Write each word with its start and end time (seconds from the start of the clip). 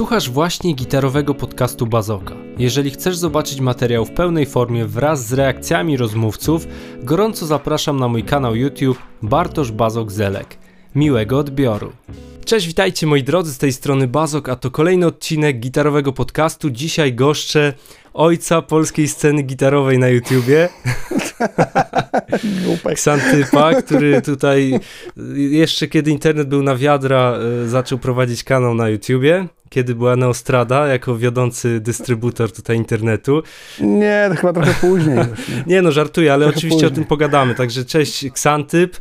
Słuchasz 0.00 0.30
właśnie 0.30 0.72
gitarowego 0.72 1.34
podcastu 1.34 1.86
Bazoka. 1.86 2.34
Jeżeli 2.58 2.90
chcesz 2.90 3.16
zobaczyć 3.16 3.60
materiał 3.60 4.04
w 4.04 4.10
pełnej 4.10 4.46
formie 4.46 4.86
wraz 4.86 5.26
z 5.26 5.32
reakcjami 5.32 5.96
rozmówców, 5.96 6.66
gorąco 7.02 7.46
zapraszam 7.46 8.00
na 8.00 8.08
mój 8.08 8.24
kanał 8.24 8.56
YouTube 8.56 8.98
Bartosz 9.22 9.72
Bazok 9.72 10.12
Zelek. 10.12 10.56
Miłego 10.94 11.38
odbioru. 11.38 11.92
Cześć, 12.44 12.66
witajcie 12.66 13.06
moi 13.06 13.22
drodzy, 13.22 13.54
z 13.54 13.58
tej 13.58 13.72
strony 13.72 14.08
Bazok, 14.08 14.48
a 14.48 14.56
to 14.56 14.70
kolejny 14.70 15.06
odcinek 15.06 15.60
gitarowego 15.60 16.12
podcastu. 16.12 16.70
Dzisiaj 16.70 17.14
goszczę 17.14 17.74
ojca 18.14 18.62
polskiej 18.62 19.08
sceny 19.08 19.42
gitarowej 19.42 19.98
na 19.98 20.08
YouTubie. 20.08 20.68
Ksantypa, 22.94 23.74
który 23.74 24.22
tutaj 24.22 24.80
jeszcze 25.36 25.88
kiedy 25.88 26.10
internet 26.10 26.48
był 26.48 26.62
na 26.62 26.76
wiadra, 26.76 27.38
e, 27.64 27.68
zaczął 27.68 27.98
prowadzić 27.98 28.44
kanał 28.44 28.74
na 28.74 28.88
YouTubie 28.88 29.48
kiedy 29.70 29.94
była 29.94 30.16
Neostrada 30.16 30.86
jako 30.86 31.16
wiodący 31.16 31.80
dystrybutor 31.80 32.52
tutaj 32.52 32.76
internetu. 32.76 33.42
Nie, 33.80 34.26
to 34.28 34.36
chyba 34.36 34.52
trochę 34.52 34.74
później. 34.80 35.16
Już, 35.16 35.48
nie. 35.48 35.64
nie 35.66 35.82
no, 35.82 35.92
żartuję, 35.92 36.32
ale 36.32 36.44
trochę 36.44 36.58
oczywiście 36.58 36.80
później. 36.80 36.92
o 36.92 36.94
tym 36.94 37.04
pogadamy. 37.04 37.54
Także 37.54 37.84
cześć 37.84 38.30
Ksantyp. 38.30 38.96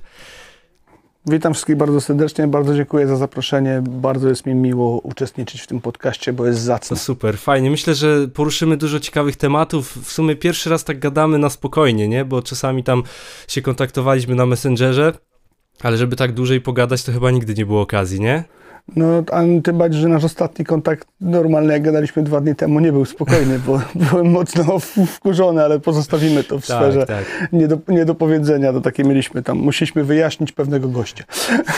Witam 1.25 1.53
wszystkich 1.53 1.75
bardzo 1.75 2.01
serdecznie, 2.01 2.47
bardzo 2.47 2.75
dziękuję 2.75 3.07
za 3.07 3.15
zaproszenie. 3.15 3.81
Bardzo 3.89 4.29
jest 4.29 4.45
mi 4.45 4.55
miło 4.55 4.99
uczestniczyć 4.99 5.61
w 5.61 5.67
tym 5.67 5.81
podcaście, 5.81 6.33
bo 6.33 6.45
jest 6.45 6.59
zacny. 6.59 6.95
No 6.95 6.99
super, 6.99 7.37
fajnie. 7.37 7.71
Myślę, 7.71 7.95
że 7.95 8.27
poruszymy 8.27 8.77
dużo 8.77 8.99
ciekawych 8.99 9.35
tematów. 9.35 9.97
W 10.05 10.11
sumie 10.11 10.35
pierwszy 10.35 10.69
raz 10.69 10.83
tak 10.83 10.99
gadamy 10.99 11.37
na 11.37 11.49
spokojnie, 11.49 12.07
nie? 12.07 12.25
Bo 12.25 12.41
czasami 12.41 12.83
tam 12.83 13.03
się 13.47 13.61
kontaktowaliśmy 13.61 14.35
na 14.35 14.45
Messengerze, 14.45 15.13
ale 15.81 15.97
żeby 15.97 16.15
tak 16.15 16.33
dłużej 16.33 16.61
pogadać, 16.61 17.03
to 17.03 17.11
chyba 17.11 17.31
nigdy 17.31 17.53
nie 17.53 17.65
było 17.65 17.81
okazji, 17.81 18.21
nie? 18.21 18.43
No, 18.95 19.23
a 19.31 19.41
tym 19.63 19.77
bardziej, 19.77 20.01
że 20.01 20.07
nasz 20.07 20.23
ostatni 20.23 20.65
kontakt 20.65 21.07
normalny, 21.21 21.73
jak 21.73 21.83
gadaliśmy 21.83 22.23
dwa 22.23 22.41
dni 22.41 22.55
temu, 22.55 22.79
nie 22.79 22.91
był 22.91 23.05
spokojny, 23.05 23.59
bo 23.59 23.81
byłem 24.09 24.31
mocno 24.31 24.79
wkurzony, 25.07 25.63
ale 25.63 25.79
pozostawimy 25.79 26.43
to 26.43 26.59
w 26.59 26.67
tak, 26.67 26.77
sferze 26.77 27.05
tak. 27.05 27.49
Nie, 27.51 27.67
do, 27.67 27.77
nie 27.87 28.05
do 28.05 28.15
powiedzenia. 28.15 28.73
To 28.73 28.81
takie 28.81 29.03
mieliśmy 29.03 29.43
tam, 29.43 29.57
musieliśmy 29.57 30.03
wyjaśnić 30.03 30.51
pewnego 30.51 30.87
gościa. 30.87 31.23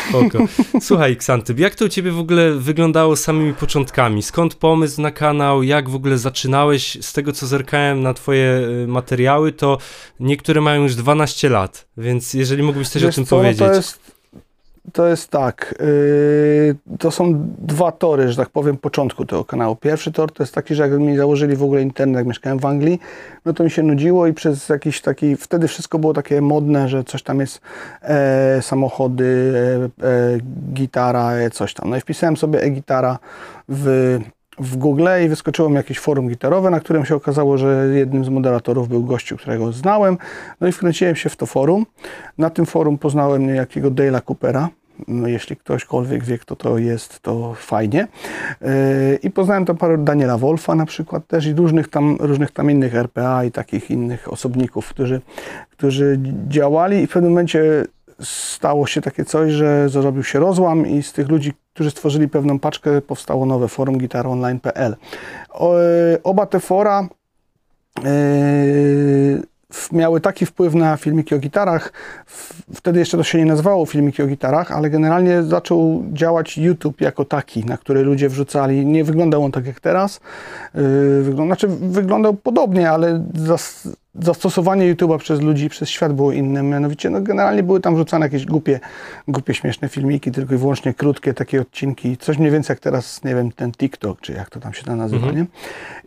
Spoko. 0.10 0.40
Słuchaj, 0.82 1.18
Ksantyp, 1.18 1.60
jak 1.60 1.76
to 1.76 1.86
u 1.86 1.90
ciebie 1.90 2.12
w 2.12 2.20
ogóle 2.20 2.52
wyglądało 2.52 3.16
z 3.16 3.22
samymi 3.22 3.54
początkami? 3.54 4.24
Skąd 4.24 4.56
pomysł 4.56 5.02
na 5.02 5.12
kanał? 5.12 5.64
Jak 5.64 5.90
w 5.90 5.96
ogóle 5.96 6.18
zaczynałeś? 6.18 6.98
Z 7.02 7.14
tego, 7.14 7.34
co 7.34 7.48
zerkałem 7.48 8.04
na 8.04 8.14
twoje 8.14 8.68
y, 8.84 8.88
materiały, 8.88 9.52
to 9.52 9.78
niektóre 10.20 10.62
mają 10.62 10.84
już 10.84 10.96
12 10.96 11.50
lat, 11.50 11.88
więc 11.98 12.34
jeżeli 12.34 12.64
mógłbyś 12.64 12.90
coś 12.90 13.04
Wiesz 13.04 13.16
o 13.16 13.16
tym 13.16 13.26
co, 13.26 13.36
powiedzieć. 13.36 13.60
To 13.60 13.74
jest 13.74 14.11
to 14.94 15.08
jest 15.08 15.30
tak, 15.30 15.76
yy, 15.80 16.98
to 17.00 17.12
są 17.12 17.48
dwa 17.58 17.92
tory, 17.92 18.30
że 18.30 18.36
tak 18.36 18.50
powiem, 18.50 18.78
początku 18.78 19.26
tego 19.26 19.46
kanału. 19.46 19.76
Pierwszy 19.76 20.12
tor 20.12 20.32
to 20.32 20.44
jest 20.44 20.54
taki, 20.54 20.76
że 20.76 20.84
jak 20.84 21.00
mi 21.00 21.18
założyli 21.18 21.56
w 21.56 21.64
ogóle 21.64 21.82
internet, 21.82 22.16
jak 22.16 22.28
mieszkałem 22.28 22.60
w 22.60 22.66
Anglii, 22.66 23.00
no 23.46 23.54
to 23.54 23.64
mi 23.64 23.72
się 23.72 23.84
nudziło 23.84 24.28
i 24.28 24.34
przez 24.34 24.70
jakiś 24.70 25.02
taki, 25.02 25.36
wtedy 25.36 25.68
wszystko 25.68 26.00
było 26.00 26.14
takie 26.14 26.42
modne, 26.42 26.90
że 26.90 27.04
coś 27.04 27.24
tam 27.24 27.40
jest, 27.40 27.62
e, 28.02 28.62
samochody, 28.62 29.54
e, 30.02 30.08
e, 30.08 30.38
gitara, 30.74 31.32
e, 31.32 31.50
coś 31.50 31.74
tam. 31.74 31.90
No 31.90 31.98
i 31.98 32.02
wpisałem 32.02 32.38
sobie 32.38 32.62
e-gitara 32.62 33.20
w 33.70 34.20
w 34.62 34.78
Google 34.78 35.08
i 35.26 35.30
wyskoczyło 35.30 35.70
mi 35.70 35.76
jakieś 35.76 36.00
forum 36.00 36.30
gitarowe, 36.30 36.70
na 36.70 36.80
którym 36.80 37.06
się 37.06 37.16
okazało, 37.16 37.58
że 37.58 37.88
jednym 37.94 38.26
z 38.26 38.30
moderatorów 38.30 38.90
był 38.90 39.04
gościu, 39.04 39.38
którego 39.38 39.72
znałem. 39.72 40.18
No 40.62 40.68
i 40.68 40.72
wkręciłem 40.72 41.16
się 41.16 41.30
w 41.30 41.36
to 41.36 41.46
forum. 41.46 41.86
Na 42.38 42.50
tym 42.50 42.66
forum 42.66 42.98
poznałem 42.98 43.48
niejakiego 43.48 43.92
Dale'a 43.92 44.22
Coopera. 44.22 44.70
No, 45.08 45.28
jeśli 45.28 45.56
ktośkolwiek 45.56 46.24
wie, 46.24 46.38
kto 46.38 46.56
to 46.56 46.78
jest, 46.78 47.20
to 47.20 47.54
fajnie. 47.54 48.08
Yy, 48.62 48.68
I 49.24 49.32
poznałem 49.32 49.66
tam 49.66 49.78
parę 49.78 49.98
Daniela 49.98 50.38
Wolfa 50.38 50.76
na 50.76 50.86
przykład 50.86 51.28
też 51.28 51.46
i 51.46 51.54
różnych 51.54 51.88
tam, 51.88 52.18
różnych 52.20 52.52
tam 52.52 52.72
innych 52.72 52.96
RPA 52.96 53.44
i 53.44 53.52
takich 53.52 53.92
innych 53.92 54.34
osobników, 54.34 54.90
którzy, 54.90 55.22
którzy 55.70 56.20
działali 56.48 56.98
i 56.98 57.08
w 57.08 57.12
pewnym 57.12 57.32
momencie 57.32 57.86
stało 58.24 58.88
się 58.88 59.02
takie 59.02 59.26
coś, 59.26 59.52
że 59.52 59.90
zrobił 59.90 60.24
się 60.24 60.40
rozłam 60.40 60.88
i 60.88 61.04
z 61.04 61.14
tych 61.14 61.30
ludzi, 61.30 61.54
którzy 61.74 61.92
stworzyli 61.92 62.28
pewną 62.28 62.60
paczkę, 62.60 63.02
powstało 63.02 63.46
nowe 63.46 63.68
forum 63.68 63.98
gitaronline.pl. 63.98 64.96
Oba 66.24 66.46
te 66.46 66.60
fora 66.60 67.08
yy, 68.04 69.51
miały 69.92 70.22
taki 70.22 70.46
wpływ 70.46 70.74
na 70.74 70.98
filmiki 70.98 71.36
o 71.36 71.40
gitarach. 71.40 71.94
Wtedy 72.74 73.00
jeszcze 73.00 73.18
to 73.18 73.24
się 73.24 73.38
nie 73.38 73.46
nazywało 73.46 73.86
filmiki 73.86 74.24
o 74.24 74.28
gitarach, 74.28 74.72
ale 74.72 74.90
generalnie 74.90 75.44
zaczął 75.44 76.04
działać 76.14 76.58
YouTube 76.58 77.02
jako 77.02 77.26
taki, 77.26 77.66
na 77.66 77.78
który 77.78 78.04
ludzie 78.04 78.30
wrzucali. 78.30 78.86
Nie 78.86 79.04
wyglądał 79.04 79.44
on 79.44 79.52
tak 79.52 79.66
jak 79.66 79.80
teraz. 79.80 80.20
Yy, 80.76 81.24
wygląda, 81.24 81.56
znaczy 81.56 81.68
wyglądał 81.68 82.34
podobnie, 82.34 82.92
ale 82.92 83.26
zastosowanie 84.14 84.96
YouTube'a 84.96 85.18
przez 85.18 85.42
ludzi, 85.42 85.70
przez 85.70 85.90
świat 85.90 86.14
było 86.14 86.32
inne. 86.32 86.64
Mianowicie, 86.64 87.10
no 87.10 87.22
generalnie 87.22 87.64
były 87.64 87.80
tam 87.80 87.96
wrzucane 87.96 88.26
jakieś 88.26 88.46
głupie, 88.46 88.80
głupie, 89.28 89.54
śmieszne 89.54 89.90
filmiki, 89.90 90.32
tylko 90.32 90.56
i 90.56 90.58
wyłącznie 90.58 90.94
krótkie 90.94 91.34
takie 91.34 91.62
odcinki. 91.62 92.18
Coś 92.18 92.38
mniej 92.38 92.52
więcej 92.52 92.74
jak 92.74 92.80
teraz, 92.80 93.24
nie 93.24 93.36
wiem, 93.36 93.52
ten 93.52 93.72
TikTok, 93.72 94.22
czy 94.22 94.34
jak 94.34 94.50
to 94.50 94.60
tam 94.60 94.74
się 94.74 94.84
tam 94.84 94.98
nazywa, 94.98 95.28
mhm. 95.28 95.36
nie? 95.38 95.46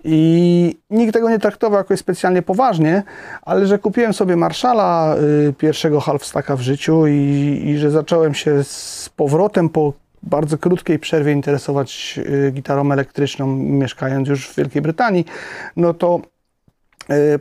I 0.04 0.76
nikt 0.90 1.12
tego 1.12 1.30
nie 1.30 1.38
traktował 1.38 1.78
jakoś 1.78 1.98
specjalnie 1.98 2.42
poważnie, 2.42 3.02
ale 3.42 3.66
że 3.66 3.78
kupiłem 3.78 4.12
sobie 4.12 4.36
Marszala 4.36 5.16
y, 5.48 5.52
pierwszego 5.52 6.00
halfstacka 6.00 6.56
w 6.56 6.60
życiu 6.60 7.06
i, 7.06 7.62
i 7.64 7.78
że 7.78 7.90
zacząłem 7.90 8.34
się 8.34 8.64
z 8.64 9.10
powrotem 9.16 9.68
po 9.68 9.92
bardzo 10.22 10.58
krótkiej 10.58 10.98
przerwie 10.98 11.32
interesować 11.32 12.20
y, 12.48 12.50
gitarą 12.50 12.92
elektryczną, 12.92 13.46
mieszkając 13.56 14.28
już 14.28 14.48
w 14.48 14.56
Wielkiej 14.56 14.82
Brytanii, 14.82 15.24
no 15.76 15.94
to 15.94 16.20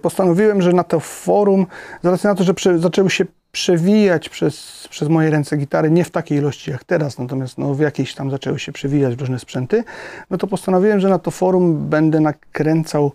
postanowiłem, 0.02 0.62
że 0.62 0.74
na 0.74 0.84
to 0.84 1.00
forum, 1.00 1.68
z 2.04 2.06
racji 2.06 2.28
na 2.28 2.36
to, 2.36 2.44
że 2.44 2.54
prze, 2.54 2.80
zaczęły 2.80 3.10
się 3.10 3.26
przewijać 3.52 4.30
przez, 4.30 4.88
przez 4.90 5.10
moje 5.10 5.30
ręce 5.30 5.58
gitary, 5.58 5.92
nie 5.92 6.04
w 6.04 6.12
takiej 6.12 6.38
ilości 6.38 6.72
jak 6.72 6.84
teraz, 6.84 7.20
natomiast 7.20 7.58
no, 7.58 7.74
w 7.74 7.80
jakiejś 7.80 8.16
tam 8.16 8.32
zaczęły 8.32 8.60
się 8.60 8.72
przewijać 8.72 9.20
różne 9.20 9.40
sprzęty, 9.40 9.84
no 10.30 10.38
to 10.38 10.48
postanowiłem, 10.48 11.00
że 11.00 11.10
na 11.10 11.20
to 11.20 11.32
forum 11.32 11.90
będę 11.90 12.20
nakręcał 12.20 13.12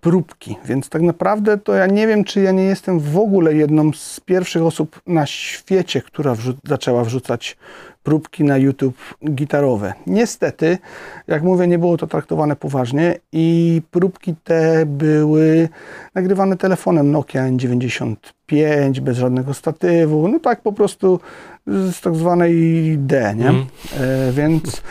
próbki, 0.00 0.56
więc 0.64 0.88
tak 0.88 1.02
naprawdę 1.02 1.58
to 1.58 1.74
ja 1.74 1.86
nie 1.86 2.06
wiem, 2.06 2.24
czy 2.24 2.40
ja 2.40 2.52
nie 2.52 2.62
jestem 2.62 3.00
w 3.00 3.18
ogóle 3.18 3.54
jedną 3.54 3.92
z 3.92 4.20
pierwszych 4.20 4.62
osób 4.62 5.00
na 5.06 5.26
świecie, 5.26 6.02
która 6.02 6.34
wrzu 6.34 6.54
zaczęła 6.64 7.04
wrzucać 7.04 7.56
próbki 8.02 8.44
na 8.44 8.56
YouTube 8.56 8.96
gitarowe. 9.30 9.92
Niestety, 10.06 10.78
jak 11.26 11.42
mówię, 11.42 11.66
nie 11.66 11.78
było 11.78 11.96
to 11.96 12.06
traktowane 12.06 12.56
poważnie 12.56 13.14
i 13.32 13.82
próbki 13.90 14.34
te 14.44 14.86
były 14.86 15.68
nagrywane 16.14 16.56
telefonem 16.56 17.10
Nokia 17.10 17.42
N95 17.42 19.00
bez 19.00 19.18
żadnego 19.18 19.54
statywu, 19.54 20.28
no 20.28 20.38
tak 20.38 20.60
po 20.62 20.72
prostu 20.72 21.20
z 21.66 22.00
tak 22.00 22.14
zwanej 22.14 22.54
D, 22.98 23.34
nie? 23.36 23.48
Mm. 23.48 23.66
E, 24.00 24.32
więc 24.32 24.82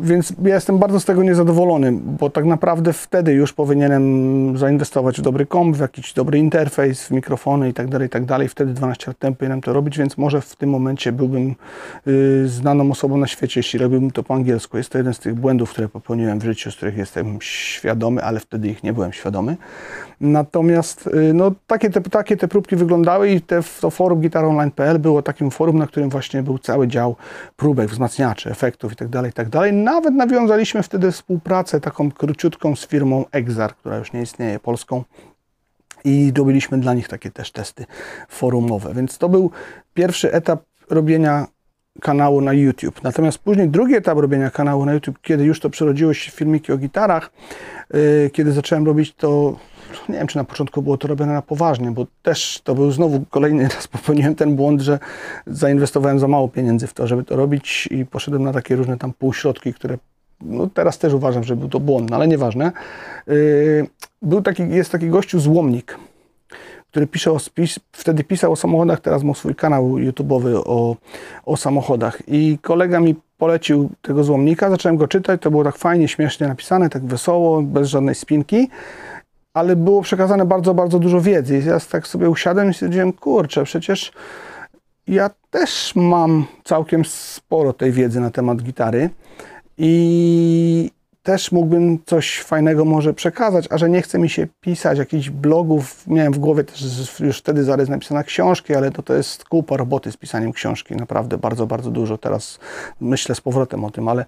więc 0.00 0.32
ja 0.44 0.54
jestem 0.54 0.78
bardzo 0.78 1.00
z 1.00 1.04
tego 1.04 1.22
niezadowolony, 1.22 1.92
bo 1.92 2.30
tak 2.30 2.44
naprawdę 2.44 2.92
wtedy 2.92 3.32
już 3.32 3.52
powinienem 3.52 4.58
zainwestować 4.58 5.18
w 5.18 5.22
dobry 5.22 5.46
komp, 5.46 5.76
w 5.76 5.80
jakiś 5.80 6.12
dobry 6.12 6.38
interfejs, 6.38 7.06
w 7.06 7.10
mikrofony 7.10 7.68
i 7.68 7.74
tak 7.74 7.88
dalej, 7.88 8.06
i 8.06 8.10
tak 8.10 8.24
dalej. 8.24 8.48
Wtedy 8.48 8.72
12 8.72 9.04
lat 9.06 9.18
temu 9.18 9.36
powinienem 9.36 9.60
to 9.60 9.72
robić, 9.72 9.98
więc 9.98 10.18
może 10.18 10.40
w 10.40 10.56
tym 10.56 10.70
momencie 10.70 11.12
byłbym 11.12 11.54
y, 12.06 12.48
znaną 12.54 12.90
osobą 12.90 13.16
na 13.16 13.26
świecie, 13.26 13.60
jeśli 13.60 13.78
robiłbym 13.78 14.10
to 14.10 14.22
po 14.22 14.34
angielsku. 14.34 14.76
Jest 14.76 14.90
to 14.90 14.98
jeden 14.98 15.14
z 15.14 15.18
tych 15.18 15.34
błędów, 15.34 15.70
które 15.70 15.88
popełniłem 15.88 16.38
w 16.38 16.44
życiu, 16.44 16.70
z 16.70 16.76
których 16.76 16.96
jestem 16.96 17.38
świadomy, 17.40 18.24
ale 18.24 18.40
wtedy 18.40 18.68
ich 18.68 18.82
nie 18.82 18.92
byłem 18.92 19.12
świadomy. 19.12 19.56
Natomiast 20.20 21.06
y, 21.06 21.34
no, 21.34 21.52
takie, 21.66 21.90
te, 21.90 22.00
takie 22.00 22.36
te 22.36 22.48
próbki 22.48 22.76
wyglądały 22.76 23.30
i 23.30 23.40
te, 23.40 23.60
to 23.80 23.90
forum 23.90 24.20
gitaronline.pl 24.20 24.98
było 24.98 25.22
takim 25.22 25.50
forum, 25.50 25.78
na 25.78 25.86
którym 25.86 26.10
właśnie 26.10 26.42
był 26.42 26.58
cały 26.58 26.88
dział 26.88 27.16
próbek, 27.56 27.90
wzmacniaczy, 27.90 28.50
efektów 28.50 28.92
itd., 28.92 29.12
tak 29.12 29.26
itd. 29.26 29.50
Tak 29.50 29.72
Nawet 29.72 30.14
nawiązaliśmy 30.14 30.82
wtedy 30.82 31.12
współpracę 31.12 31.80
taką 31.80 32.10
króciutką 32.10 32.76
z 32.76 32.86
firmą 32.86 33.24
Exar, 33.32 33.74
która 33.74 33.96
już 33.96 34.12
nie 34.12 34.22
istnieje, 34.22 34.58
polską 34.58 35.04
i 36.04 36.32
robiliśmy 36.36 36.78
dla 36.78 36.94
nich 36.94 37.08
takie 37.08 37.30
też 37.30 37.52
testy 37.52 37.86
forumowe. 38.28 38.94
Więc 38.94 39.18
to 39.18 39.28
był 39.28 39.50
pierwszy 39.94 40.32
etap 40.32 40.62
robienia 40.90 41.46
kanału 42.00 42.40
na 42.40 42.52
YouTube. 42.52 43.02
Natomiast 43.02 43.38
później 43.38 43.68
drugi 43.68 43.94
etap 43.94 44.18
robienia 44.18 44.50
kanału 44.50 44.84
na 44.86 44.94
YouTube, 44.94 45.18
kiedy 45.22 45.44
już 45.44 45.60
to 45.60 45.70
przerodziło 45.70 46.14
się 46.14 46.30
w 46.30 46.34
filmiki 46.34 46.72
o 46.72 46.76
gitarach, 46.76 47.30
yy, 47.94 48.30
kiedy 48.32 48.52
zacząłem 48.52 48.86
robić 48.86 49.14
to 49.14 49.56
nie 50.08 50.18
wiem, 50.18 50.26
czy 50.26 50.36
na 50.36 50.44
początku 50.44 50.82
było 50.82 50.98
to 50.98 51.08
robione 51.08 51.32
na 51.32 51.42
poważnie, 51.42 51.90
bo 51.90 52.06
też 52.22 52.60
to 52.64 52.74
był 52.74 52.90
znowu 52.90 53.24
kolejny 53.30 53.68
raz 53.74 53.88
popełniłem 53.88 54.34
ten 54.34 54.56
błąd, 54.56 54.80
że 54.80 54.98
zainwestowałem 55.46 56.18
za 56.18 56.28
mało 56.28 56.48
pieniędzy 56.48 56.86
w 56.86 56.94
to, 56.94 57.06
żeby 57.06 57.24
to 57.24 57.36
robić 57.36 57.88
i 57.90 58.06
poszedłem 58.06 58.42
na 58.42 58.52
takie 58.52 58.76
różne 58.76 58.98
tam 58.98 59.12
półśrodki, 59.12 59.74
które 59.74 59.98
no 60.40 60.66
teraz 60.74 60.98
też 60.98 61.12
uważam, 61.12 61.44
że 61.44 61.56
był 61.56 61.68
to 61.68 61.80
błąd, 61.80 62.10
no 62.10 62.16
ale 62.16 62.28
nieważne. 62.28 62.72
Yy, 63.26 63.86
był 64.22 64.42
taki, 64.42 64.68
jest 64.68 64.92
taki 64.92 65.08
gościu 65.08 65.40
Złomnik, 65.40 65.98
który 66.94 67.06
pisze 67.06 67.32
o, 67.32 67.38
wtedy 67.92 68.24
pisał 68.24 68.52
o 68.52 68.56
samochodach, 68.56 69.00
teraz 69.00 69.22
ma 69.22 69.34
swój 69.34 69.54
kanał 69.54 69.84
YouTube'owy 69.94 70.62
o, 70.64 70.96
o 71.44 71.56
samochodach 71.56 72.22
i 72.26 72.58
kolega 72.62 73.00
mi 73.00 73.14
polecił 73.38 73.90
tego 74.02 74.24
złomnika, 74.24 74.70
zacząłem 74.70 74.96
go 74.96 75.08
czytać, 75.08 75.42
to 75.42 75.50
było 75.50 75.64
tak 75.64 75.76
fajnie, 75.76 76.08
śmiesznie 76.08 76.48
napisane, 76.48 76.90
tak 76.90 77.04
wesoło, 77.04 77.62
bez 77.62 77.88
żadnej 77.88 78.14
spinki, 78.14 78.68
ale 79.54 79.76
było 79.76 80.02
przekazane 80.02 80.44
bardzo, 80.44 80.74
bardzo 80.74 80.98
dużo 80.98 81.20
wiedzy. 81.20 81.58
I 81.58 81.64
ja 81.64 81.80
tak 81.80 82.06
sobie 82.06 82.30
usiadłem 82.30 82.70
i 82.70 82.74
stwierdziłem, 82.74 83.12
kurczę, 83.12 83.64
przecież 83.64 84.12
ja 85.06 85.30
też 85.50 85.92
mam 85.96 86.46
całkiem 86.64 87.04
sporo 87.04 87.72
tej 87.72 87.92
wiedzy 87.92 88.20
na 88.20 88.30
temat 88.30 88.62
gitary 88.62 89.10
i 89.78 90.90
też 91.24 91.52
mógłbym 91.52 91.98
coś 92.06 92.40
fajnego 92.40 92.84
może 92.84 93.14
przekazać, 93.14 93.66
a 93.70 93.78
że 93.78 93.90
nie 93.90 94.02
chce 94.02 94.18
mi 94.18 94.28
się 94.28 94.46
pisać 94.60 94.98
jakichś 94.98 95.30
blogów. 95.30 96.06
Miałem 96.06 96.32
w 96.32 96.38
głowie 96.38 96.64
też 96.64 97.20
już 97.20 97.38
wtedy 97.38 97.64
zarys 97.64 97.88
napisane 97.88 98.24
książki, 98.24 98.74
ale 98.74 98.90
to, 98.90 99.02
to 99.02 99.14
jest 99.14 99.44
kupa 99.44 99.76
roboty 99.76 100.12
z 100.12 100.16
pisaniem 100.16 100.52
książki. 100.52 100.96
Naprawdę 100.96 101.38
bardzo, 101.38 101.66
bardzo 101.66 101.90
dużo. 101.90 102.18
Teraz 102.18 102.58
myślę 103.00 103.34
z 103.34 103.40
powrotem 103.40 103.84
o 103.84 103.90
tym, 103.90 104.08
ale, 104.08 104.24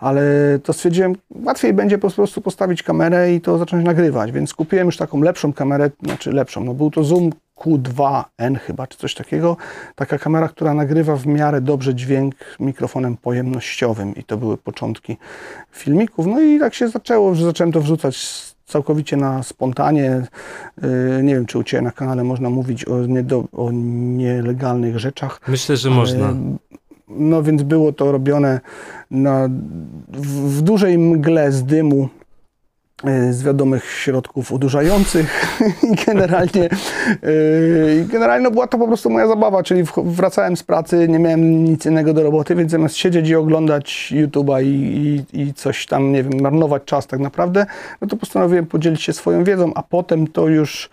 ale 0.00 0.22
to 0.62 0.72
stwierdziłem, 0.72 1.14
łatwiej 1.44 1.72
będzie 1.72 1.98
po 1.98 2.10
prostu 2.10 2.40
postawić 2.40 2.82
kamerę 2.82 3.34
i 3.34 3.40
to 3.40 3.58
zacząć 3.58 3.84
nagrywać, 3.84 4.32
więc 4.32 4.54
kupiłem 4.54 4.86
już 4.86 4.96
taką 4.96 5.22
lepszą 5.22 5.52
kamerę, 5.52 5.90
znaczy 6.02 6.32
lepszą. 6.32 6.64
No 6.64 6.74
był 6.74 6.90
to 6.90 7.04
Zoom 7.04 7.30
Q2N 7.58 8.58
chyba, 8.58 8.86
czy 8.86 8.98
coś 8.98 9.14
takiego. 9.14 9.56
Taka 9.94 10.18
kamera, 10.18 10.48
która 10.48 10.74
nagrywa 10.74 11.16
w 11.16 11.26
miarę 11.26 11.60
dobrze 11.60 11.94
dźwięk 11.94 12.34
mikrofonem 12.60 13.16
pojemnościowym 13.16 14.14
i 14.14 14.24
to 14.24 14.36
były 14.36 14.56
początki 14.56 15.16
filmików. 15.72 16.26
No 16.26 16.40
i 16.40 16.58
tak 16.58 16.74
się 16.74 16.88
zaczęło, 16.88 17.34
że 17.34 17.44
zacząłem 17.44 17.72
to 17.72 17.80
wrzucać 17.80 18.48
całkowicie 18.66 19.16
na 19.16 19.42
spontanie. 19.42 20.22
Yy, 20.82 21.22
nie 21.22 21.34
wiem, 21.34 21.46
czy 21.46 21.58
u 21.58 21.64
Ciebie 21.64 21.82
na 21.82 21.92
kanale 21.92 22.24
można 22.24 22.50
mówić 22.50 22.84
o, 22.84 23.06
niedo, 23.06 23.44
o 23.52 23.70
nielegalnych 23.72 24.98
rzeczach. 24.98 25.40
Myślę, 25.48 25.76
że 25.76 25.90
można. 25.90 26.34
No 27.08 27.42
więc 27.42 27.62
było 27.62 27.92
to 27.92 28.12
robione 28.12 28.60
na, 29.10 29.48
w, 30.08 30.56
w 30.56 30.62
dużej 30.62 30.98
mgle 30.98 31.52
z 31.52 31.64
dymu 31.64 32.08
z 33.30 33.42
wiadomych 33.42 33.84
środków 33.84 34.52
odurzających 34.52 35.58
i 35.92 36.04
generalnie, 36.06 36.64
e, 36.64 38.04
generalnie 38.04 38.50
była 38.50 38.66
to 38.66 38.78
po 38.78 38.86
prostu 38.86 39.10
moja 39.10 39.28
zabawa, 39.28 39.62
czyli 39.62 39.82
wracałem 40.04 40.56
z 40.56 40.62
pracy, 40.62 41.08
nie 41.08 41.18
miałem 41.18 41.64
nic 41.64 41.86
innego 41.86 42.14
do 42.14 42.22
roboty, 42.22 42.54
więc 42.54 42.70
zamiast 42.70 42.96
siedzieć 42.96 43.28
i 43.28 43.34
oglądać 43.34 44.12
YouTube'a 44.16 44.62
i, 44.62 44.66
i, 44.66 45.40
i, 45.40 45.54
coś 45.54 45.86
tam, 45.86 46.12
nie 46.12 46.22
wiem, 46.22 46.40
marnować 46.40 46.82
czas 46.84 47.06
tak 47.06 47.20
naprawdę, 47.20 47.66
no 48.00 48.08
to 48.08 48.16
postanowiłem 48.16 48.66
podzielić 48.66 49.02
się 49.02 49.12
swoją 49.12 49.44
wiedzą, 49.44 49.72
a 49.74 49.82
potem 49.82 50.26
to 50.26 50.48
już 50.48 50.90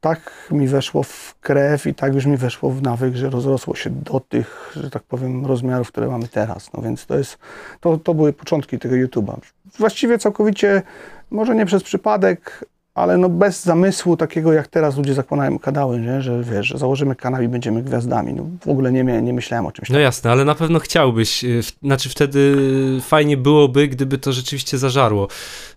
tak 0.00 0.48
mi 0.50 0.68
weszło 0.68 1.02
w 1.02 1.34
krew 1.40 1.86
i 1.86 1.94
tak 1.94 2.14
już 2.14 2.26
mi 2.26 2.36
weszło 2.36 2.70
w 2.70 2.82
nawyk, 2.82 3.16
że 3.16 3.30
rozrosło 3.30 3.74
się 3.74 3.90
do 3.90 4.20
tych, 4.20 4.72
że 4.76 4.90
tak 4.90 5.02
powiem, 5.02 5.46
rozmiarów, 5.46 5.88
które 5.88 6.08
mamy 6.08 6.28
teraz. 6.28 6.72
No 6.72 6.82
więc 6.82 7.06
to 7.06 7.18
jest, 7.18 7.38
to, 7.80 7.98
to 7.98 8.14
były 8.14 8.32
początki 8.32 8.78
tego 8.78 8.94
YouTube'a. 8.94 9.36
Właściwie 9.80 10.18
całkowicie 10.18 10.82
może 11.30 11.54
nie 11.54 11.66
przez 11.66 11.82
przypadek, 11.82 12.64
ale 12.94 13.16
no 13.18 13.28
bez 13.28 13.64
zamysłu 13.64 14.16
takiego, 14.16 14.52
jak 14.52 14.68
teraz 14.68 14.96
ludzie 14.96 15.14
zakładają 15.14 15.58
kanały, 15.58 16.00
nie? 16.00 16.22
że 16.22 16.42
wiesz, 16.42 16.66
że 16.66 16.78
założymy 16.78 17.16
kanał 17.16 17.42
i 17.42 17.48
będziemy 17.48 17.82
gwiazdami. 17.82 18.34
No, 18.34 18.46
w 18.66 18.68
ogóle 18.68 18.92
nie, 18.92 19.04
nie 19.04 19.32
myślałem 19.32 19.66
o 19.66 19.72
czymś 19.72 19.90
No 19.90 19.98
jasne, 19.98 20.30
ale 20.30 20.44
na 20.44 20.54
pewno 20.54 20.78
chciałbyś. 20.78 21.44
Y, 21.44 21.60
znaczy 21.82 22.08
wtedy 22.08 22.56
fajnie 23.00 23.36
byłoby, 23.36 23.88
gdyby 23.88 24.18
to 24.18 24.32
rzeczywiście 24.32 24.78
zażarło. 24.78 25.28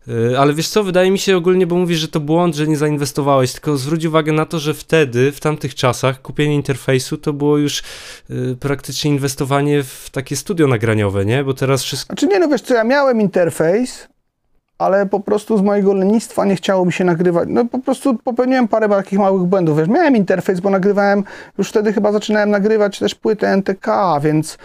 Y, 0.08 0.40
ale 0.40 0.54
wiesz 0.54 0.70
co, 0.70 0.84
wydaje 0.84 1.12
mi 1.12 1.20
się 1.20 1.38
ogólnie, 1.38 1.68
bo 1.68 1.76
mówisz, 1.76 2.00
że 2.00 2.08
to 2.08 2.20
błąd, 2.20 2.56
że 2.56 2.68
nie 2.68 2.78
zainwestowałeś, 2.78 3.54
tylko 3.54 3.78
zwróć 3.78 4.06
uwagę 4.06 4.32
na 4.32 4.46
to, 4.46 4.60
że 4.60 4.74
wtedy, 4.74 5.32
w 5.32 5.40
tamtych 5.40 5.76
czasach, 5.76 6.22
kupienie 6.22 6.56
interfejsu 6.56 7.18
to 7.18 7.34
było 7.34 7.58
już 7.58 7.84
y, 8.30 8.58
praktycznie 8.60 9.12
inwestowanie 9.12 9.84
w 9.84 10.10
takie 10.12 10.36
studio 10.36 10.68
nagraniowe, 10.68 11.26
nie? 11.26 11.44
Bo 11.44 11.54
teraz 11.54 11.84
wszystko... 11.84 12.14
Znaczy 12.14 12.28
nie, 12.28 12.40
no 12.40 12.48
wiesz 12.48 12.62
co, 12.62 12.74
ja 12.74 12.84
miałem 12.84 13.22
interfejs, 13.22 14.08
ale 14.78 15.06
po 15.06 15.20
prostu 15.20 15.58
z 15.58 15.62
mojego 15.62 15.94
lenistwa 15.94 16.46
nie 16.46 16.56
chciało 16.56 16.86
mi 16.86 16.94
się 16.94 17.04
nagrywać. 17.04 17.50
No 17.52 17.66
po 17.66 17.80
prostu 17.80 18.18
popełniłem 18.18 18.68
parę 18.68 18.90
takich 18.90 19.20
małych 19.20 19.44
błędów. 19.44 19.78
Wiesz, 19.78 19.88
miałem 19.88 20.16
interfejs, 20.16 20.60
bo 20.60 20.70
nagrywałem, 20.70 21.24
już 21.58 21.70
wtedy 21.70 21.94
chyba 21.94 22.12
zaczynałem 22.12 22.50
nagrywać 22.50 23.00
też 23.00 23.16
płytę 23.16 23.48
NTK, 23.48 24.20
więc 24.22 24.58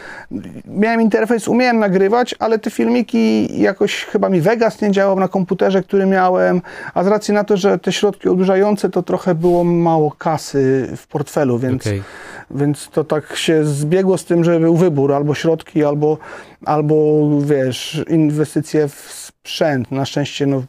miałem 0.64 1.00
interfejs, 1.00 1.48
umiałem 1.48 1.78
nagrywać, 1.78 2.34
ale 2.38 2.58
te 2.58 2.70
filmiki 2.70 3.48
jakoś 3.60 4.04
chyba 4.04 4.28
mi 4.28 4.40
Vegas 4.40 4.80
nie 4.80 4.90
działał 4.90 5.20
na 5.20 5.28
komputerze, 5.28 5.82
który 5.82 6.06
miałem, 6.06 6.62
a 6.94 7.04
z 7.04 7.06
racji 7.06 7.34
na 7.34 7.44
to, 7.44 7.56
że 7.56 7.78
te 7.78 7.92
środki 7.92 8.28
odurzające, 8.28 8.90
to 8.90 9.02
trochę 9.02 9.34
było 9.34 9.64
mało 9.64 10.10
kasy 10.10 10.88
w 10.96 11.06
portfelu, 11.06 11.58
więc, 11.58 11.86
okay. 11.86 12.02
więc 12.50 12.88
to 12.88 13.04
tak 13.04 13.36
się 13.36 13.64
zbiegło 13.64 14.18
z 14.18 14.24
tym, 14.24 14.44
że 14.44 14.60
był 14.60 14.76
wybór 14.76 15.12
albo 15.12 15.34
środki, 15.34 15.84
albo, 15.84 16.18
albo 16.64 17.28
wiesz, 17.40 18.04
inwestycje 18.08 18.88
w 18.88 18.94
sprzęt. 19.12 19.90
Na 19.90 20.04
szczęście 20.04 20.46
no, 20.46 20.62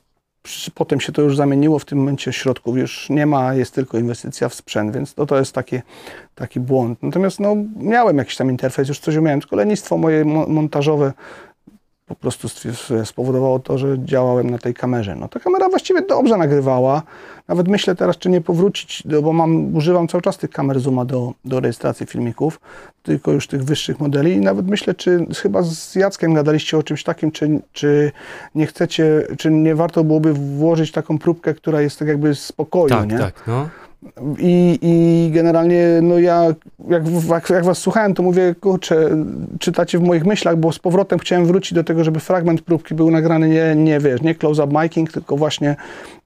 potem 0.76 1.00
się 1.00 1.12
to 1.12 1.22
już 1.22 1.38
zamieniło, 1.38 1.80
w 1.80 1.86
tym 1.86 1.98
momencie 1.98 2.34
środków 2.34 2.78
już 2.78 3.10
nie 3.10 3.26
ma, 3.26 3.54
jest 3.54 3.74
tylko 3.74 3.98
inwestycja 3.98 4.50
w 4.50 4.54
sprzęt, 4.54 4.94
więc 4.94 5.14
to, 5.14 5.26
to 5.26 5.40
jest 5.40 5.54
taki, 5.54 5.80
taki 6.36 6.60
błąd. 6.60 7.04
Natomiast 7.04 7.40
no, 7.40 7.56
miałem 7.76 8.18
jakiś 8.18 8.36
tam 8.36 8.50
interfejs, 8.50 8.90
już 8.90 9.00
coś 9.00 9.16
umiałem, 9.16 9.40
tylko 9.40 9.56
lenistwo 9.56 9.98
moje 9.98 10.26
montażowe 10.26 11.14
po 12.10 12.16
prostu 12.16 12.48
spowodowało 13.04 13.60
to, 13.60 13.78
że 13.78 13.98
działałem 14.06 14.50
na 14.50 14.58
tej 14.58 14.74
kamerze. 14.74 15.16
No 15.16 15.28
ta 15.28 15.40
kamera 15.40 15.70
właściwie 15.70 16.02
dobrze 16.02 16.38
nagrywała. 16.38 17.02
Nawet 17.48 17.68
myślę 17.68 17.96
teraz, 17.96 18.18
czy 18.18 18.30
nie 18.30 18.42
powrócić, 18.42 19.04
bo 19.24 19.34
mam, 19.34 19.76
używam 19.76 20.08
cały 20.08 20.22
czas 20.22 20.38
tych 20.38 20.50
kamer 20.50 20.80
Zooma 20.80 21.06
do, 21.06 21.34
do 21.46 21.60
rejestracji 21.60 22.06
filmików, 22.06 22.60
tylko 23.04 23.32
już 23.32 23.48
tych 23.48 23.64
wyższych 23.64 24.00
modeli 24.00 24.34
i 24.34 24.40
nawet 24.42 24.68
myślę, 24.68 24.96
czy 24.96 25.26
chyba 25.42 25.62
z 25.64 25.96
Jackiem 25.96 26.34
gadaliście 26.34 26.78
o 26.78 26.84
czymś 26.84 27.04
takim, 27.04 27.32
czy, 27.32 27.62
czy 27.74 28.12
nie 28.56 28.66
chcecie, 28.66 29.28
czy 29.38 29.52
nie 29.52 29.76
warto 29.76 30.04
byłoby 30.04 30.34
włożyć 30.34 30.92
taką 30.92 31.20
próbkę, 31.20 31.54
która 31.54 31.82
jest 31.82 32.00
tak 32.00 32.08
jakby 32.08 32.36
z 32.36 32.54
tak, 32.90 33.12
nie? 33.12 33.18
Tak, 33.18 33.44
no. 33.48 33.70
I, 34.40 34.80
I 34.82 35.32
generalnie, 35.34 36.00
no 36.02 36.20
ja, 36.20 36.44
jak, 36.90 37.04
jak, 37.30 37.50
jak 37.50 37.66
was 37.66 37.78
słuchałem, 37.78 38.14
to 38.14 38.24
mówię, 38.24 38.56
kurczę, 38.60 39.10
czytacie 39.60 40.00
w 40.00 40.02
moich 40.02 40.26
myślach, 40.26 40.58
bo 40.58 40.72
z 40.72 40.80
powrotem 40.80 41.20
chciałem 41.20 41.46
wrócić 41.46 41.74
do 41.74 41.84
tego, 41.84 42.04
żeby 42.04 42.20
fragment 42.20 42.62
próbki 42.62 42.96
był 42.96 43.12
nagrany 43.12 43.50
nie, 43.50 43.76
nie 43.76 44.00
wiesz, 44.00 44.22
nie 44.22 44.36
close-up 44.36 44.82
miking, 44.82 45.12
tylko 45.12 45.38
właśnie 45.38 45.76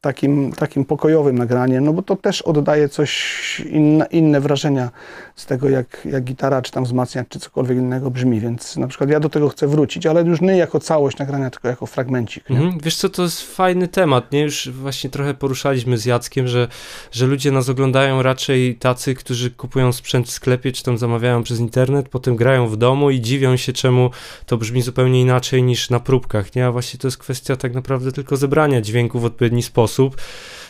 takim, 0.03 0.51
takim 0.51 0.85
pokojowym 0.85 1.37
nagraniem, 1.37 1.83
no 1.83 1.93
bo 1.93 2.01
to 2.01 2.15
też 2.15 2.41
oddaje 2.41 2.89
coś 2.89 3.59
inne, 3.59 4.07
inne 4.11 4.41
wrażenia 4.41 4.91
z 5.35 5.45
tego, 5.45 5.69
jak, 5.69 6.07
jak 6.11 6.23
gitara, 6.23 6.61
czy 6.61 6.71
tam 6.71 6.83
wzmacniacz, 6.83 7.27
czy 7.29 7.39
cokolwiek 7.39 7.77
innego 7.77 8.11
brzmi, 8.11 8.39
więc 8.39 8.77
na 8.77 8.87
przykład 8.87 9.09
ja 9.09 9.19
do 9.19 9.29
tego 9.29 9.49
chcę 9.49 9.67
wrócić, 9.67 10.05
ale 10.05 10.23
już 10.23 10.41
nie 10.41 10.57
jako 10.57 10.79
całość 10.79 11.17
nagrania, 11.17 11.49
tylko 11.49 11.67
jako 11.67 11.85
fragmencik. 11.85 12.51
Mhm. 12.51 12.77
Wiesz 12.83 12.95
co, 12.95 13.09
to 13.09 13.23
jest 13.23 13.55
fajny 13.55 13.87
temat, 13.87 14.31
nie? 14.31 14.41
Już 14.41 14.69
właśnie 14.69 15.09
trochę 15.09 15.33
poruszaliśmy 15.33 15.97
z 15.97 16.05
Jackiem, 16.05 16.47
że, 16.47 16.67
że 17.11 17.27
ludzie 17.27 17.51
nas 17.51 17.69
oglądają 17.69 18.21
raczej 18.21 18.75
tacy, 18.75 19.15
którzy 19.15 19.51
kupują 19.51 19.93
sprzęt 19.93 20.27
w 20.27 20.31
sklepie, 20.31 20.71
czy 20.71 20.83
tam 20.83 20.97
zamawiają 20.97 21.43
przez 21.43 21.59
internet, 21.59 22.09
potem 22.09 22.35
grają 22.35 22.67
w 22.67 22.77
domu 22.77 23.09
i 23.09 23.21
dziwią 23.21 23.57
się, 23.57 23.73
czemu 23.73 24.09
to 24.45 24.57
brzmi 24.57 24.81
zupełnie 24.81 25.21
inaczej 25.21 25.63
niż 25.63 25.89
na 25.89 25.99
próbkach, 25.99 26.55
nie? 26.55 26.65
A 26.65 26.71
właśnie 26.71 26.99
to 26.99 27.07
jest 27.07 27.17
kwestia 27.17 27.55
tak 27.55 27.73
naprawdę 27.73 28.11
tylko 28.11 28.37
zebrania 28.37 28.81
dźwięku 28.81 29.19
w 29.19 29.25
odpowiedni 29.25 29.63
sposób. 29.63 29.92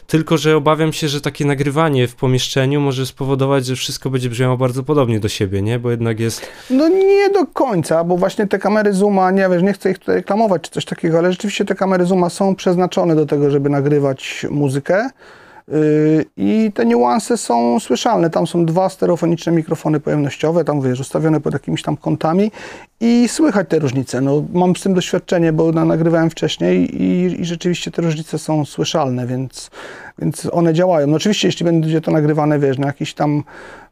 Tylko, 0.08 0.38
że 0.38 0.58
obawiam 0.58 0.94
się, 0.94 1.08
że 1.08 1.22
takie 1.22 1.46
nagrywanie 1.46 2.08
w 2.08 2.16
pomieszczeniu 2.16 2.82
może 2.82 3.06
spowodować, 3.06 3.66
że 3.66 3.76
wszystko 3.76 4.10
będzie 4.10 4.30
brzmiało 4.30 4.58
bardzo 4.58 4.84
podobnie 4.84 5.20
do 5.20 5.30
siebie, 5.30 5.62
nie? 5.62 5.80
Bo 5.80 5.92
jednak 5.92 6.20
jest. 6.20 6.48
No 6.70 6.88
nie 6.88 7.30
do 7.30 7.46
końca, 7.46 8.04
bo 8.04 8.18
właśnie 8.18 8.48
te 8.48 8.60
kamery 8.60 8.94
Zooma, 8.94 9.32
nie 9.32 9.50
wiesz, 9.50 9.64
nie 9.64 9.74
chcę 9.74 9.92
ich 9.92 10.00
tutaj 10.00 10.16
reklamować 10.16 10.62
czy 10.62 10.72
coś 10.72 10.86
takiego, 10.86 11.18
ale 11.18 11.32
rzeczywiście 11.32 11.66
te 11.66 11.76
kamery 11.76 12.06
Zooma 12.06 12.30
są 12.30 12.56
przeznaczone 12.56 13.16
do 13.16 13.26
tego, 13.26 13.50
żeby 13.52 13.70
nagrywać 13.70 14.46
muzykę. 14.50 15.10
Yy, 15.68 16.26
I 16.38 16.72
te 16.74 16.86
niuanse 16.86 17.38
są 17.38 17.80
słyszalne. 17.80 18.30
Tam 18.30 18.48
są 18.48 18.66
dwa 18.66 18.90
stereofoniczne 18.90 19.52
mikrofony 19.52 20.00
pojemnościowe, 20.00 20.64
tam 20.64 20.82
wiesz, 20.82 21.00
ustawione 21.00 21.42
pod 21.42 21.54
jakimiś 21.54 21.82
tam 21.82 21.98
kątami 21.98 22.52
i 23.00 23.28
słychać 23.28 23.70
te 23.70 23.80
różnice. 23.80 24.22
No, 24.22 24.44
mam 24.54 24.76
z 24.76 24.82
tym 24.82 24.94
doświadczenie, 24.94 25.54
bo 25.54 25.72
nagrywałem 25.72 26.30
wcześniej 26.30 27.02
i, 27.02 27.42
i 27.42 27.46
rzeczywiście 27.46 27.92
te 27.92 28.02
różnice 28.02 28.40
są 28.40 28.66
słyszalne, 28.66 29.28
więc, 29.28 29.72
więc 30.20 30.48
one 30.52 30.74
działają. 30.74 31.08
No 31.08 31.16
oczywiście, 31.16 31.48
jeśli 31.48 31.66
będzie 31.66 32.02
to 32.02 32.12
nagrywane, 32.12 32.60
wiesz, 32.60 32.78
na 32.78 32.88
jakiś 32.88 33.14
tam, 33.14 33.44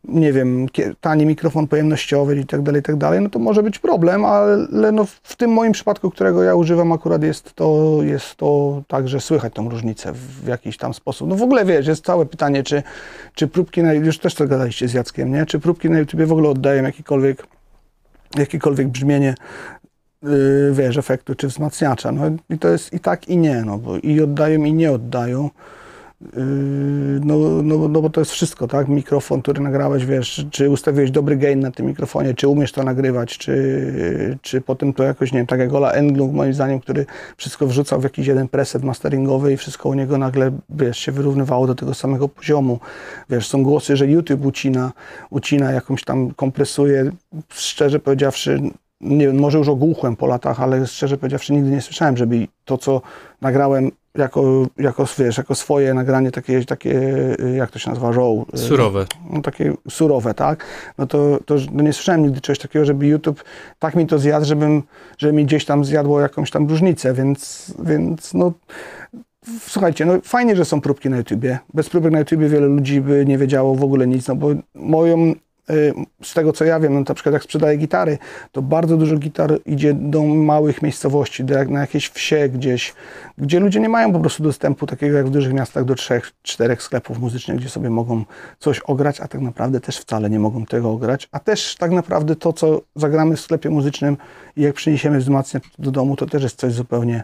nie 0.04 0.34
wiem, 0.34 0.66
tani 1.02 1.26
mikrofon 1.26 1.68
pojemnościowy 1.68 2.36
i 2.40 2.46
tak 2.46 2.62
dalej, 2.62 2.84
tak 2.84 2.96
dalej, 2.96 3.22
no 3.22 3.30
to 3.30 3.40
może 3.40 3.64
być 3.64 3.80
problem, 3.80 4.26
ale 4.26 4.92
no 4.92 5.06
w 5.24 5.36
tym 5.36 5.52
moim 5.52 5.72
przypadku, 5.72 6.12
którego 6.12 6.44
ja 6.44 6.56
używam 6.56 6.92
akurat 6.92 7.24
jest 7.24 7.54
to, 7.54 7.98
jest 8.02 8.36
to 8.36 8.82
tak, 8.88 9.08
że 9.08 9.22
słychać 9.22 9.54
tą 9.54 9.70
różnicę 9.70 10.14
w 10.14 10.48
jakiś 10.48 10.78
tam 10.78 10.94
sposób. 10.94 11.30
No 11.30 11.36
w 11.36 11.42
ogóle, 11.42 11.66
wiesz, 11.66 11.88
jest 11.88 12.06
całe 12.06 12.26
pytanie, 12.26 12.64
czy, 12.64 12.84
czy 13.36 13.48
próbki, 13.48 13.84
na, 13.84 13.94
już 13.94 14.20
też 14.20 14.36
to 14.36 14.48
gadaliście 14.48 14.88
z 14.88 14.94
Jackiem, 14.94 15.32
nie? 15.32 15.46
Czy 15.46 15.60
próbki 15.60 15.90
na 15.90 16.00
YouTube 16.00 16.22
w 16.22 16.32
ogóle 16.32 16.50
oddają 16.50 16.84
jakikolwiek 16.84 17.48
jakiekolwiek 18.38 18.88
brzmienie 18.88 19.36
yy, 20.24 20.74
wiesz, 20.74 20.98
efektu 20.98 21.36
czy 21.36 21.48
wzmacniacza. 21.48 22.12
No 22.12 22.24
i 22.50 22.60
to 22.60 22.68
jest 22.68 22.94
i 22.94 23.00
tak 23.00 23.30
i 23.30 23.38
nie, 23.38 23.62
no 23.66 23.78
bo 23.78 23.98
i 23.98 24.22
oddają 24.22 24.64
i 24.64 24.74
nie 24.74 24.92
oddają. 24.92 25.50
No, 27.26 27.38
no, 27.64 27.88
no 27.88 28.02
bo 28.02 28.10
to 28.10 28.22
jest 28.22 28.32
wszystko, 28.32 28.68
tak? 28.68 28.88
Mikrofon, 28.88 29.42
który 29.42 29.62
nagrałeś, 29.62 30.06
wiesz, 30.06 30.46
czy 30.52 30.70
ustawiłeś 30.70 31.12
dobry 31.12 31.38
gain 31.38 31.60
na 31.60 31.72
tym 31.72 31.86
mikrofonie, 31.86 32.34
czy 32.34 32.48
umiesz 32.48 32.72
to 32.72 32.84
nagrywać, 32.84 33.38
czy, 33.38 34.38
czy 34.42 34.62
potem 34.62 34.94
to 34.94 35.04
jakoś, 35.04 35.32
nie 35.32 35.40
wiem, 35.40 35.48
tak 35.48 35.60
jak 35.60 35.74
Ola 35.74 35.92
Englund, 35.92 36.34
moim 36.34 36.54
zdaniem, 36.54 36.80
który 36.80 37.06
wszystko 37.38 37.68
wrzucał 37.68 38.00
w 38.00 38.04
jakiś 38.04 38.28
jeden 38.28 38.48
preset 38.48 38.84
masteringowy 38.84 39.54
i 39.54 39.58
wszystko 39.58 39.90
u 39.90 39.94
niego 39.94 40.18
nagle, 40.18 40.52
wiesz, 40.70 40.98
się 40.98 41.12
wyrównywało 41.12 41.68
do 41.68 41.76
tego 41.76 41.94
samego 41.94 42.30
poziomu. 42.30 42.80
Wiesz, 43.30 43.48
są 43.48 43.64
głosy, 43.64 43.98
że 43.98 44.08
YouTube 44.08 44.46
ucina, 44.46 44.92
ucina 45.30 45.72
jakąś 45.72 46.04
tam, 46.04 46.32
kompresuje. 46.32 47.12
Szczerze 47.50 48.00
powiedziawszy, 48.00 48.62
nie 49.02 49.28
wiem, 49.28 49.40
może 49.40 49.58
już 49.58 49.68
ogłuchłem 49.68 50.16
po 50.16 50.28
latach, 50.28 50.62
ale 50.62 50.88
szczerze 50.88 51.18
powiedziawszy 51.18 51.54
nigdy 51.54 51.70
nie 51.70 51.82
słyszałem, 51.82 52.18
żeby 52.18 52.48
to, 52.66 52.78
co 52.78 53.02
nagrałem 53.42 53.92
jako, 54.18 54.66
jako, 54.78 55.06
wiesz, 55.18 55.38
jako 55.38 55.56
swoje 55.56 55.94
nagranie 55.94 56.32
takie, 56.32 56.66
takie, 56.66 57.02
jak 57.56 57.72
to 57.72 57.80
się 57.80 57.90
nazywa, 57.90 58.12
row. 58.12 58.46
Surowe. 58.56 59.06
No, 59.30 59.42
takie 59.42 59.74
surowe, 59.90 60.34
tak? 60.34 60.66
No 60.98 61.08
to, 61.08 61.40
to 61.46 61.56
no 61.72 61.84
nie 61.84 61.94
słyszałem 61.94 62.24
nigdy 62.24 62.42
czegoś 62.42 62.60
takiego, 62.60 62.86
żeby 62.86 63.08
YouTube 63.08 63.44
tak 63.80 63.96
mi 63.96 64.08
to 64.08 64.20
zjadł, 64.20 64.46
żebym, 64.46 64.84
żeby 65.18 65.34
mi 65.34 65.46
gdzieś 65.46 65.66
tam 65.66 65.86
zjadło 65.86 66.22
jakąś 66.22 66.52
tam 66.52 66.68
różnicę, 66.68 67.14
więc, 67.14 67.74
więc 67.84 68.34
no 68.34 68.54
Słuchajcie, 69.68 70.06
no 70.06 70.14
fajnie, 70.24 70.56
że 70.56 70.66
są 70.66 70.82
próbki 70.82 71.10
na 71.10 71.18
YouTubie. 71.18 71.60
Bez 71.74 71.90
próbek 71.90 72.12
na 72.12 72.20
YouTubie 72.20 72.50
wiele 72.50 72.68
ludzi 72.68 73.02
by 73.02 73.26
nie 73.26 73.38
wiedziało 73.38 73.76
w 73.76 73.84
ogóle 73.84 74.08
nic, 74.08 74.28
no 74.28 74.36
bo 74.36 74.48
moją 74.76 75.18
Y, 75.28 75.36
z 76.24 76.34
tego 76.34 76.54
co 76.54 76.66
ja 76.66 76.80
wiem, 76.80 76.94
no 76.94 77.04
na 77.08 77.16
przykład 77.16 77.34
jak 77.34 77.44
sprzedaję 77.44 77.78
gitary, 77.78 78.18
to 78.52 78.62
bardzo 78.62 78.98
dużo 78.98 79.18
gitar 79.18 79.60
idzie 79.66 79.94
do 79.94 80.24
małych 80.24 80.82
miejscowości, 80.82 81.44
do, 81.44 81.66
na 81.66 81.82
jakieś 81.82 82.10
wsie 82.10 82.50
gdzieś, 82.50 82.94
gdzie 83.38 83.60
ludzie 83.60 83.80
nie 83.80 83.90
mają 83.90 84.14
po 84.14 84.20
prostu 84.20 84.44
dostępu 84.44 84.88
takiego 84.88 85.18
jak 85.18 85.28
w 85.28 85.30
dużych 85.30 85.54
miastach 85.54 85.86
do 85.86 85.96
trzech, 85.96 86.32
czterech 86.42 86.84
sklepów 86.84 87.20
muzycznych, 87.20 87.58
gdzie 87.58 87.70
sobie 87.70 87.90
mogą 87.90 88.26
coś 88.60 88.80
ograć, 88.80 89.22
a 89.22 89.28
tak 89.28 89.42
naprawdę 89.42 89.80
też 89.80 89.98
wcale 89.98 90.30
nie 90.30 90.40
mogą 90.40 90.66
tego 90.66 90.92
ograć, 90.92 91.30
a 91.32 91.40
też 91.40 91.76
tak 91.76 91.92
naprawdę 91.92 92.36
to, 92.36 92.54
co 92.54 92.82
zagramy 92.96 93.36
w 93.36 93.42
sklepie 93.42 93.70
muzycznym 93.70 94.18
i 94.56 94.62
jak 94.62 94.76
przyniesiemy 94.76 95.18
wzmacniacz 95.18 95.64
do 95.80 95.92
domu, 95.92 96.16
to 96.16 96.26
też 96.26 96.44
jest 96.44 96.60
coś 96.60 96.74
zupełnie 96.74 97.24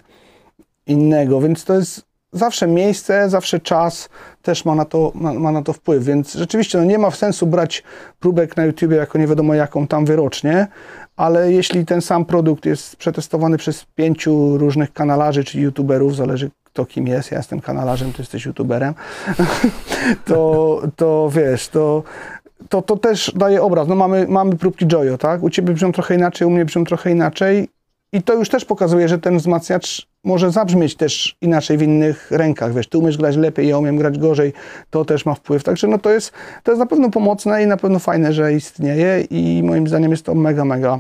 innego, 0.87 1.41
więc 1.41 1.65
to 1.65 1.73
jest 1.73 2.06
zawsze 2.31 2.67
miejsce, 2.67 3.29
zawsze 3.29 3.59
czas 3.59 4.09
też 4.41 4.65
ma 4.65 4.75
na 4.75 4.85
to, 4.85 5.11
ma, 5.15 5.33
ma 5.33 5.51
na 5.51 5.61
to 5.61 5.73
wpływ, 5.73 6.03
więc 6.03 6.33
rzeczywiście 6.33 6.77
no 6.77 6.83
nie 6.83 6.97
ma 6.97 7.11
sensu 7.11 7.47
brać 7.47 7.83
próbek 8.19 8.57
na 8.57 8.65
YouTube 8.65 8.91
jako 8.91 9.17
nie 9.17 9.27
wiadomo 9.27 9.53
jaką 9.53 9.87
tam 9.87 10.05
wyrocznie, 10.05 10.67
ale 11.15 11.51
jeśli 11.51 11.85
ten 11.85 12.01
sam 12.01 12.25
produkt 12.25 12.65
jest 12.65 12.95
przetestowany 12.95 13.57
przez 13.57 13.85
pięciu 13.95 14.57
różnych 14.57 14.93
kanalarzy 14.93 15.43
czy 15.43 15.59
youtuberów, 15.59 16.15
zależy 16.15 16.51
kto 16.63 16.85
kim 16.85 17.07
jest, 17.07 17.31
ja 17.31 17.37
jestem 17.37 17.61
kanalarzem, 17.61 18.13
ty 18.13 18.21
jesteś 18.21 18.45
youtuberem, 18.45 18.93
to, 20.25 20.81
to 20.95 21.29
wiesz, 21.33 21.67
to, 21.67 22.03
to, 22.69 22.81
to 22.81 22.97
też 22.97 23.31
daje 23.35 23.61
obraz. 23.61 23.87
No 23.87 23.95
mamy, 23.95 24.25
mamy 24.29 24.55
próbki 24.55 24.87
Joyo, 24.87 25.17
tak? 25.17 25.43
U 25.43 25.49
ciebie 25.49 25.73
brzmią 25.73 25.91
trochę 25.91 26.15
inaczej, 26.15 26.47
u 26.47 26.51
mnie 26.51 26.65
brzmią 26.65 26.83
trochę 26.83 27.11
inaczej 27.11 27.69
i 28.13 28.23
to 28.23 28.33
już 28.33 28.49
też 28.49 28.65
pokazuje, 28.65 29.07
że 29.07 29.19
ten 29.19 29.37
wzmacniacz 29.37 30.07
może 30.23 30.51
zabrzmieć 30.51 30.95
też 30.95 31.37
inaczej 31.41 31.77
w 31.77 31.81
innych 31.81 32.31
rękach. 32.31 32.73
Wiesz, 32.73 32.87
ty 32.87 32.97
umiesz 32.97 33.17
grać 33.17 33.35
lepiej, 33.35 33.67
ja 33.67 33.77
umiem 33.77 33.97
grać 33.97 34.19
gorzej, 34.19 34.53
to 34.89 35.05
też 35.05 35.25
ma 35.25 35.33
wpływ. 35.33 35.63
Także 35.63 35.87
no 35.87 35.97
to 35.97 36.09
jest, 36.09 36.31
to 36.63 36.71
jest 36.71 36.79
na 36.79 36.85
pewno 36.85 37.09
pomocne 37.09 37.63
i 37.63 37.67
na 37.67 37.77
pewno 37.77 37.99
fajne, 37.99 38.33
że 38.33 38.53
istnieje 38.53 39.21
i 39.21 39.63
moim 39.63 39.87
zdaniem 39.87 40.11
jest 40.11 40.25
to 40.25 40.35
mega, 40.35 40.65
mega 40.65 40.99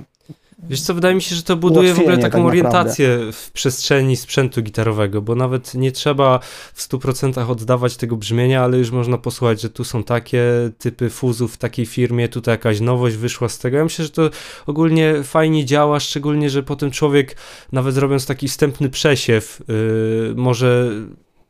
Wiesz 0.63 0.81
co, 0.81 0.93
wydaje 0.93 1.15
mi 1.15 1.21
się, 1.21 1.35
że 1.35 1.43
to 1.43 1.55
buduje 1.55 1.93
w 1.93 1.99
ogóle 1.99 2.17
taką 2.17 2.37
tak 2.37 2.47
orientację 2.47 3.19
w 3.33 3.51
przestrzeni 3.51 4.15
sprzętu 4.15 4.61
gitarowego, 4.61 5.21
bo 5.21 5.35
nawet 5.35 5.73
nie 5.73 5.91
trzeba 5.91 6.39
w 6.73 6.89
100% 6.89 7.51
oddawać 7.51 7.97
tego 7.97 8.15
brzmienia, 8.15 8.63
ale 8.63 8.77
już 8.77 8.91
można 8.91 9.17
posłuchać, 9.17 9.61
że 9.61 9.69
tu 9.69 9.83
są 9.83 10.03
takie 10.03 10.43
typy 10.77 11.09
fuzów 11.09 11.53
w 11.53 11.57
takiej 11.57 11.85
firmie, 11.85 12.29
tutaj 12.29 12.53
jakaś 12.53 12.79
nowość 12.79 13.15
wyszła 13.15 13.49
z 13.49 13.59
tego. 13.59 13.77
Ja 13.77 13.83
myślę, 13.83 14.05
że 14.05 14.11
to 14.11 14.29
ogólnie 14.65 15.23
fajnie 15.23 15.65
działa, 15.65 15.99
szczególnie, 15.99 16.49
że 16.49 16.63
potem 16.63 16.91
człowiek, 16.91 17.37
nawet 17.71 17.97
robiąc 17.97 18.25
taki 18.25 18.47
wstępny 18.47 18.89
przesiew, 18.89 19.61
yy, 19.67 20.33
może 20.35 20.89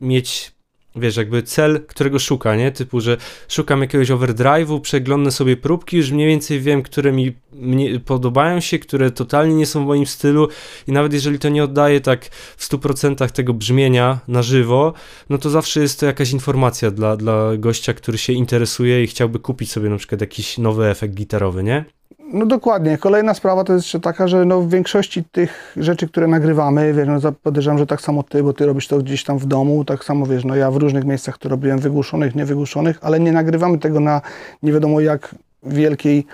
mieć 0.02 0.57
wiesz, 0.98 1.18
jakby 1.18 1.44
cel, 1.44 1.86
którego 1.88 2.20
szuka, 2.20 2.56
nie? 2.56 2.72
Typu, 2.72 3.01
że 3.01 3.18
szukam 3.48 3.82
jakiegoś 3.82 4.10
overdrive'u, 4.10 4.82
przeglądnę 4.82 5.32
sobie 5.32 5.58
próbki, 5.58 5.98
już 5.98 6.12
mniej 6.12 6.27
więcej 6.27 6.60
wiem, 6.60 6.82
które 6.82 7.12
mi 7.12 7.36
podobają 8.06 8.60
się, 8.60 8.80
które 8.80 9.12
totalnie 9.12 9.56
nie 9.56 9.66
są 9.66 9.84
w 9.84 9.88
moim 9.88 10.06
stylu 10.06 10.48
i 10.88 10.92
nawet 10.92 11.13
jeżeli 11.13 11.39
to 11.39 11.50
nie 11.50 11.63
oddaje 11.63 12.01
tak 12.01 12.25
w 12.58 12.70
100% 12.70 13.32
tego 13.32 13.54
brzmienia 13.54 14.20
na 14.27 14.42
żywo, 14.42 14.94
no 15.30 15.38
to 15.38 15.50
zawsze 15.50 15.80
jest 15.80 16.00
to 16.00 16.06
jakaś 16.06 16.32
informacja 16.32 16.92
dla, 16.92 17.18
dla 17.18 17.58
gościa, 17.58 17.94
który 17.94 18.18
się 18.18 18.34
interesuje 18.34 19.04
i 19.04 19.08
chciałby 19.08 19.39
kupić 19.39 19.72
sobie 19.72 19.89
na 19.89 19.98
przykład 19.98 20.22
jakiś 20.22 20.58
nowy 20.58 20.88
efekt 20.88 21.13
gitarowy, 21.13 21.63
nie? 21.63 21.86
No 22.34 22.46
dokładnie. 22.46 22.98
Kolejna 22.98 23.34
sprawa 23.34 23.63
to 23.63 23.74
jest 23.74 23.86
jeszcze 23.86 24.00
taka, 24.00 24.27
że 24.27 24.46
no 24.46 24.62
w 24.62 24.69
większości 24.69 25.24
tych 25.24 25.74
rzeczy, 25.77 26.07
które 26.07 26.27
nagrywamy, 26.27 26.93
wiesz, 26.93 27.07
no 27.24 27.31
podejrzewam, 27.31 27.77
że 27.77 27.88
tak 27.88 28.01
samo 28.01 28.24
ty, 28.24 28.43
bo 28.43 28.53
ty 28.53 28.65
robisz 28.65 28.88
to 28.88 28.98
gdzieś 28.98 29.24
tam 29.24 29.38
w 29.38 29.46
domu, 29.46 29.86
tak 29.86 30.03
samo 30.03 30.25
wiesz, 30.25 30.46
no 30.46 30.55
ja 30.55 30.72
w 30.72 30.75
różnych 30.75 31.05
miejscach 31.05 31.38
to 31.38 31.50
robiłem 31.50 31.79
wygłuszonych, 31.79 32.36
niewygłuszonych, 32.36 33.00
ale 33.01 33.19
nie 33.19 33.31
nagrywamy 33.31 33.77
tego 33.77 34.00
na 34.00 34.22
nie 34.63 34.74
wiadomo 34.74 35.00
jak 35.00 35.36
wielkiej 35.63 36.25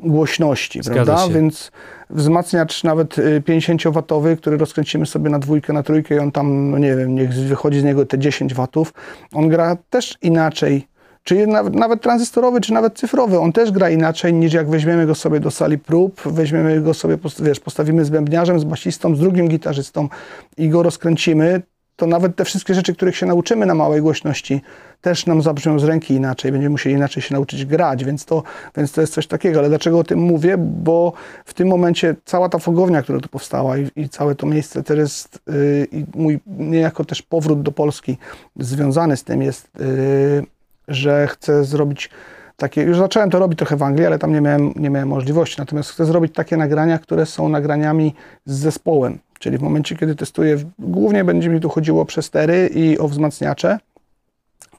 głośności, 0.00 0.82
Zgadza 0.82 1.04
prawda? 1.04 1.26
Się. 1.26 1.32
Więc 1.32 1.72
wzmacniacz 2.10 2.84
nawet 2.84 3.16
50-watowy, 3.18 4.28
y, 4.28 4.36
który 4.36 4.56
rozkręcimy 4.56 5.06
sobie 5.06 5.30
na 5.30 5.38
dwójkę, 5.38 5.72
na 5.72 5.82
trójkę 5.82 6.14
i 6.14 6.18
on 6.18 6.32
tam, 6.32 6.70
no 6.70 6.78
nie 6.78 6.96
wiem, 6.96 7.14
niech 7.14 7.32
wychodzi 7.32 7.80
z 7.80 7.84
niego 7.84 8.06
te 8.06 8.18
10 8.18 8.54
watów, 8.54 8.94
on 9.32 9.48
gra 9.48 9.76
też 9.90 10.18
inaczej 10.22 10.86
czy 11.24 11.46
nawet, 11.46 11.74
nawet 11.74 12.02
tranzystorowy, 12.02 12.60
czy 12.60 12.72
nawet 12.72 12.98
cyfrowy, 12.98 13.38
on 13.38 13.52
też 13.52 13.70
gra 13.70 13.90
inaczej 13.90 14.34
niż 14.34 14.52
jak 14.52 14.70
weźmiemy 14.70 15.06
go 15.06 15.14
sobie 15.14 15.40
do 15.40 15.50
sali 15.50 15.78
prób, 15.78 16.20
weźmiemy 16.26 16.80
go 16.80 16.94
sobie, 16.94 17.18
wiesz, 17.42 17.60
postawimy 17.60 18.04
z 18.04 18.10
bębniarzem, 18.10 18.60
z 18.60 18.64
basistą, 18.64 19.16
z 19.16 19.20
drugim 19.20 19.48
gitarzystą 19.48 20.08
i 20.56 20.68
go 20.68 20.82
rozkręcimy, 20.82 21.62
to 21.96 22.06
nawet 22.06 22.36
te 22.36 22.44
wszystkie 22.44 22.74
rzeczy, 22.74 22.94
których 22.94 23.16
się 23.16 23.26
nauczymy 23.26 23.66
na 23.66 23.74
małej 23.74 24.02
głośności, 24.02 24.60
też 25.00 25.26
nam 25.26 25.42
zabrzmią 25.42 25.78
z 25.78 25.84
ręki 25.84 26.14
inaczej, 26.14 26.52
będziemy 26.52 26.70
musieli 26.70 26.96
inaczej 26.96 27.22
się 27.22 27.34
nauczyć 27.34 27.64
grać, 27.64 28.04
więc 28.04 28.24
to, 28.24 28.42
więc 28.76 28.92
to 28.92 29.00
jest 29.00 29.14
coś 29.14 29.26
takiego. 29.26 29.58
Ale 29.58 29.68
dlaczego 29.68 29.98
o 29.98 30.04
tym 30.04 30.18
mówię? 30.18 30.56
Bo 30.58 31.12
w 31.44 31.54
tym 31.54 31.68
momencie 31.68 32.14
cała 32.24 32.48
ta 32.48 32.58
fogownia, 32.58 33.02
która 33.02 33.20
tu 33.20 33.28
powstała 33.28 33.78
i, 33.78 33.88
i 33.96 34.08
całe 34.08 34.34
to 34.34 34.46
miejsce 34.46 34.82
też 34.82 34.98
jest, 34.98 35.38
yy, 35.46 35.86
i 35.92 36.04
mój 36.14 36.40
niejako 36.46 37.04
też 37.04 37.22
powrót 37.22 37.62
do 37.62 37.72
Polski 37.72 38.18
związany 38.56 39.16
z 39.16 39.24
tym 39.24 39.42
jest, 39.42 39.68
yy, 39.78 40.53
że 40.88 41.26
chcę 41.26 41.64
zrobić 41.64 42.10
takie, 42.56 42.82
już 42.82 42.98
zacząłem 42.98 43.30
to 43.30 43.38
robić 43.38 43.58
trochę 43.58 43.76
w 43.76 43.82
Anglii, 43.82 44.06
ale 44.06 44.18
tam 44.18 44.32
nie 44.32 44.40
miałem, 44.40 44.72
nie 44.76 44.90
miałem 44.90 45.08
możliwości, 45.08 45.56
natomiast 45.58 45.90
chcę 45.90 46.06
zrobić 46.06 46.34
takie 46.34 46.56
nagrania, 46.56 46.98
które 46.98 47.26
są 47.26 47.48
nagraniami 47.48 48.14
z 48.44 48.58
zespołem, 48.58 49.18
czyli 49.38 49.58
w 49.58 49.62
momencie, 49.62 49.96
kiedy 49.96 50.14
testuję, 50.14 50.56
głównie 50.78 51.24
będzie 51.24 51.48
mi 51.48 51.60
tu 51.60 51.68
chodziło 51.68 52.02
o 52.02 52.04
przestery 52.04 52.70
i 52.74 52.98
o 52.98 53.08
wzmacniacze, 53.08 53.78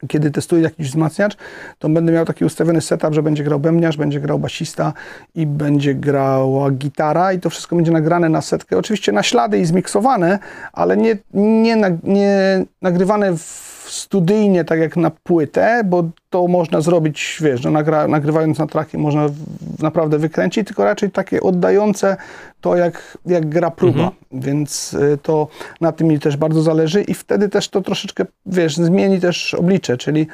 kiedy 0.08 0.32
testuję 0.32 0.64
jakiś 0.64 0.88
wzmacniacz, 0.88 1.38
to 1.80 1.90
będę 1.90 2.12
miał 2.12 2.26
taki 2.26 2.46
ustawiony 2.46 2.82
setup, 2.82 3.14
że 3.14 3.24
będzie 3.24 3.44
grał 3.44 3.60
bębniarz, 3.60 3.98
będzie 3.98 4.20
grał 4.20 4.40
basista 4.40 4.94
i 5.36 5.48
będzie 5.48 5.96
grała 5.96 6.72
gitara 6.72 7.34
i 7.34 7.40
to 7.40 7.50
wszystko 7.50 7.76
będzie 7.76 7.92
nagrane 7.92 8.30
na 8.30 8.42
setkę, 8.42 8.78
oczywiście 8.78 9.12
na 9.12 9.24
ślady 9.24 9.60
i 9.60 9.66
zmiksowane, 9.66 10.40
ale 10.74 10.98
nie, 10.98 11.18
nie, 11.34 11.76
nie 12.04 12.66
nagrywane 12.82 13.38
w 13.38 13.75
studyjnie, 13.92 14.64
tak 14.64 14.80
jak 14.80 14.98
na 14.98 15.10
płytę, 15.10 15.82
bo 15.86 16.10
to 16.36 16.48
można 16.48 16.82
zrobić, 16.82 17.38
wiesz, 17.42 17.64
no, 17.64 17.72
nagra, 17.72 18.08
nagrywając 18.08 18.60
na 18.60 18.68
traki 18.68 18.98
można 18.98 19.28
w, 19.28 19.34
naprawdę 19.80 20.18
wykręcić, 20.18 20.68
tylko 20.68 20.84
raczej 20.84 21.12
takie 21.12 21.42
oddające 21.42 22.18
to, 22.62 22.76
jak, 22.76 23.18
jak 23.26 23.50
gra 23.50 23.72
próba. 23.72 24.04
Mhm. 24.04 24.14
Więc 24.32 24.94
y, 24.94 25.18
to 25.24 25.48
na 25.82 25.92
tym 25.92 26.08
mi 26.08 26.20
też 26.20 26.38
bardzo 26.38 26.62
zależy 26.62 27.02
i 27.02 27.14
wtedy 27.14 27.50
też 27.50 27.70
to 27.70 27.82
troszeczkę, 27.82 28.26
wiesz, 28.46 28.76
zmieni 28.76 29.20
też 29.20 29.54
oblicze, 29.54 29.98
czyli, 29.98 30.28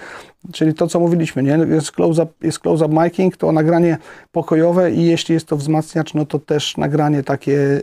czyli 0.51 0.73
to, 0.73 0.87
co 0.87 0.99
mówiliśmy, 0.99 1.43
nie? 1.43 1.59
Jest 1.69 1.91
close-up 1.91 2.31
jest 2.41 2.59
close 2.59 2.85
-up 2.85 3.03
miking, 3.03 3.37
to 3.37 3.51
nagranie 3.51 3.97
pokojowe 4.31 4.91
i 4.91 5.05
jeśli 5.05 5.33
jest 5.33 5.47
to 5.47 5.57
wzmacniacz, 5.57 6.13
no 6.13 6.25
to 6.25 6.39
też 6.39 6.77
nagranie 6.77 7.23
takie, 7.23 7.51
yy, 7.51 7.81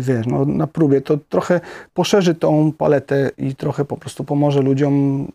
wiesz, 0.00 0.26
no, 0.26 0.44
na 0.44 0.66
próbie. 0.66 1.00
To 1.00 1.18
trochę 1.28 1.60
poszerzy 1.94 2.34
tą 2.34 2.72
paletę 2.72 3.30
i 3.38 3.54
trochę 3.54 3.84
po 3.84 3.96
prostu 3.96 4.24
pomoże 4.24 4.62
ludziom 4.62 5.26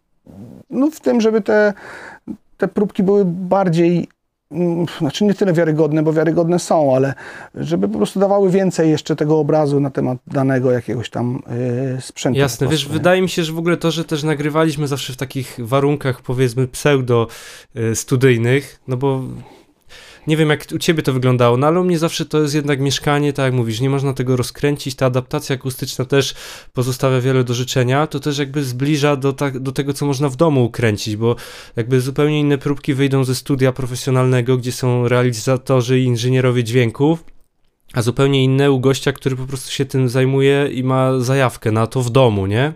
no, 0.69 0.91
w 0.91 0.99
tym, 0.99 1.21
żeby 1.21 1.41
te, 1.41 1.73
te 2.57 2.67
próbki 2.67 3.03
były 3.03 3.25
bardziej 3.25 4.07
mm, 4.51 4.85
znaczy 4.99 5.25
nie 5.25 5.33
tyle 5.33 5.53
wiarygodne, 5.53 6.03
bo 6.03 6.13
wiarygodne 6.13 6.59
są, 6.59 6.95
ale 6.95 7.13
żeby 7.55 7.87
po 7.87 7.97
prostu 7.97 8.19
dawały 8.19 8.49
więcej 8.49 8.89
jeszcze 8.89 9.15
tego 9.15 9.39
obrazu 9.39 9.79
na 9.79 9.89
temat 9.89 10.17
danego 10.27 10.71
jakiegoś 10.71 11.09
tam 11.09 11.43
yy, 11.93 12.01
sprzętu. 12.01 12.39
Jasne, 12.39 12.67
wiesz, 12.67 12.87
wydaje 12.87 13.21
mi 13.21 13.29
się, 13.29 13.43
że 13.43 13.53
w 13.53 13.59
ogóle 13.59 13.77
to, 13.77 13.91
że 13.91 14.05
też 14.05 14.23
nagrywaliśmy 14.23 14.87
zawsze 14.87 15.13
w 15.13 15.17
takich 15.17 15.57
warunkach 15.59 16.21
powiedzmy 16.21 16.67
pseudo 16.67 17.27
yy, 17.75 17.95
studyjnych, 17.95 18.81
no 18.87 18.97
bo 18.97 19.21
nie 20.27 20.37
wiem 20.37 20.49
jak 20.49 20.65
u 20.75 20.77
ciebie 20.77 21.03
to 21.03 21.13
wyglądało, 21.13 21.57
no 21.57 21.67
ale 21.67 21.81
u 21.81 21.83
mnie 21.83 21.99
zawsze 21.99 22.25
to 22.25 22.41
jest 22.41 22.55
jednak 22.55 22.79
mieszkanie, 22.79 23.33
tak 23.33 23.43
jak 23.43 23.53
mówisz, 23.53 23.81
nie 23.81 23.89
można 23.89 24.13
tego 24.13 24.35
rozkręcić, 24.35 24.95
ta 24.95 25.05
adaptacja 25.05 25.55
akustyczna 25.55 26.05
też 26.05 26.35
pozostawia 26.73 27.21
wiele 27.21 27.43
do 27.43 27.53
życzenia, 27.53 28.07
to 28.07 28.19
też 28.19 28.37
jakby 28.37 28.63
zbliża 28.63 29.15
do, 29.15 29.33
tak, 29.33 29.59
do 29.59 29.71
tego, 29.71 29.93
co 29.93 30.05
można 30.05 30.29
w 30.29 30.35
domu 30.35 30.65
ukręcić, 30.65 31.15
bo 31.15 31.35
jakby 31.75 32.01
zupełnie 32.01 32.39
inne 32.39 32.57
próbki 32.57 32.93
wyjdą 32.93 33.23
ze 33.23 33.35
studia 33.35 33.71
profesjonalnego, 33.71 34.57
gdzie 34.57 34.71
są 34.71 35.07
realizatorzy 35.07 35.99
i 35.99 36.03
inżynierowie 36.03 36.63
dźwięków, 36.63 37.23
a 37.93 38.01
zupełnie 38.01 38.43
inne 38.43 38.71
u 38.71 38.79
gościa, 38.79 39.11
który 39.11 39.35
po 39.35 39.45
prostu 39.45 39.71
się 39.71 39.85
tym 39.85 40.09
zajmuje 40.09 40.69
i 40.73 40.83
ma 40.83 41.19
zajawkę 41.19 41.71
na 41.71 41.87
to 41.87 42.01
w 42.01 42.09
domu, 42.09 42.45
nie? 42.45 42.73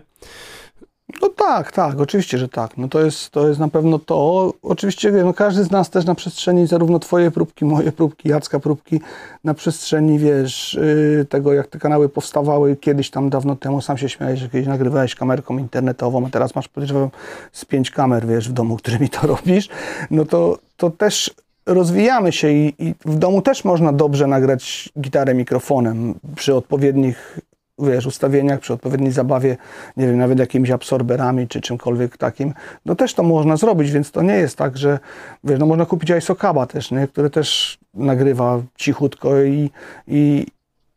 No 1.22 1.28
tak, 1.28 1.72
tak, 1.72 2.00
oczywiście, 2.00 2.38
że 2.38 2.48
tak. 2.48 2.76
No 2.76 2.88
to 2.88 3.04
jest, 3.04 3.30
to 3.30 3.48
jest 3.48 3.60
na 3.60 3.68
pewno 3.68 3.98
to. 3.98 4.52
Oczywiście 4.62 5.12
no 5.12 5.34
każdy 5.34 5.64
z 5.64 5.70
nas 5.70 5.90
też 5.90 6.04
na 6.04 6.14
przestrzeni 6.14 6.66
zarówno 6.66 6.98
twoje 6.98 7.30
próbki, 7.30 7.64
moje 7.64 7.92
próbki, 7.92 8.28
Jacka 8.28 8.60
próbki, 8.60 9.00
na 9.44 9.54
przestrzeni, 9.54 10.18
wiesz, 10.18 10.78
yy, 11.18 11.24
tego 11.24 11.52
jak 11.52 11.66
te 11.66 11.78
kanały 11.78 12.08
powstawały 12.08 12.76
kiedyś 12.76 13.10
tam 13.10 13.30
dawno 13.30 13.56
temu, 13.56 13.80
sam 13.80 13.98
się 13.98 14.08
śmiałeś, 14.08 14.40
że 14.40 14.48
kiedyś 14.48 14.66
nagrywałeś 14.66 15.14
kamerką 15.14 15.58
internetową, 15.58 16.26
a 16.26 16.30
teraz 16.30 16.54
masz 16.54 16.68
podejrzewam 16.68 17.10
z 17.52 17.64
pięć 17.64 17.90
kamer, 17.90 18.26
wiesz, 18.26 18.48
w 18.48 18.52
domu, 18.52 18.76
którymi 18.82 19.08
to 19.08 19.26
robisz, 19.26 19.68
no 20.10 20.24
to, 20.24 20.58
to 20.76 20.90
też 20.90 21.34
rozwijamy 21.66 22.32
się 22.32 22.50
i, 22.50 22.74
i, 22.78 22.94
w 23.04 23.18
domu 23.18 23.42
też 23.42 23.64
można 23.64 23.92
dobrze 23.92 24.26
nagrać 24.26 24.88
gitarę 25.00 25.34
mikrofonem 25.34 26.14
przy 26.36 26.54
odpowiednich 26.54 27.38
wiesz, 27.78 28.06
ustawieniach, 28.06 28.60
przy 28.60 28.72
odpowiedniej 28.72 29.12
zabawie, 29.12 29.56
nie 29.96 30.06
wiem, 30.06 30.18
nawet 30.18 30.38
jakimiś 30.38 30.70
absorberami 30.70 31.48
czy 31.48 31.60
czymkolwiek 31.60 32.16
takim, 32.16 32.54
no 32.86 32.94
też 32.94 33.14
to 33.14 33.22
można 33.22 33.56
zrobić, 33.56 33.90
więc 33.90 34.10
to 34.10 34.22
nie 34.22 34.34
jest 34.34 34.56
tak, 34.56 34.78
że 34.78 34.98
wiesz, 35.44 35.60
no 35.60 35.66
można 35.66 35.86
kupić 35.86 36.10
ISO 36.10 36.66
też, 36.66 36.90
nie? 36.90 37.08
który 37.08 37.30
też 37.30 37.78
nagrywa 37.94 38.60
cichutko 38.76 39.42
i, 39.42 39.70
i, 40.08 40.46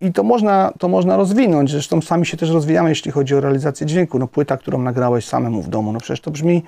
i 0.01 0.13
to 0.13 0.23
można, 0.23 0.73
to 0.79 0.87
można 0.87 1.17
rozwinąć. 1.17 1.71
Zresztą 1.71 2.01
sami 2.01 2.25
się 2.25 2.37
też 2.37 2.49
rozwijamy, 2.49 2.89
jeśli 2.89 3.11
chodzi 3.11 3.35
o 3.35 3.41
realizację 3.41 3.87
dźwięku. 3.87 4.19
No 4.19 4.27
płyta, 4.27 4.57
którą 4.57 4.81
nagrałeś 4.81 5.25
samemu 5.25 5.61
w 5.61 5.69
domu, 5.69 5.93
no 5.93 5.99
przecież 5.99 6.21
to 6.21 6.31
brzmi 6.31 6.63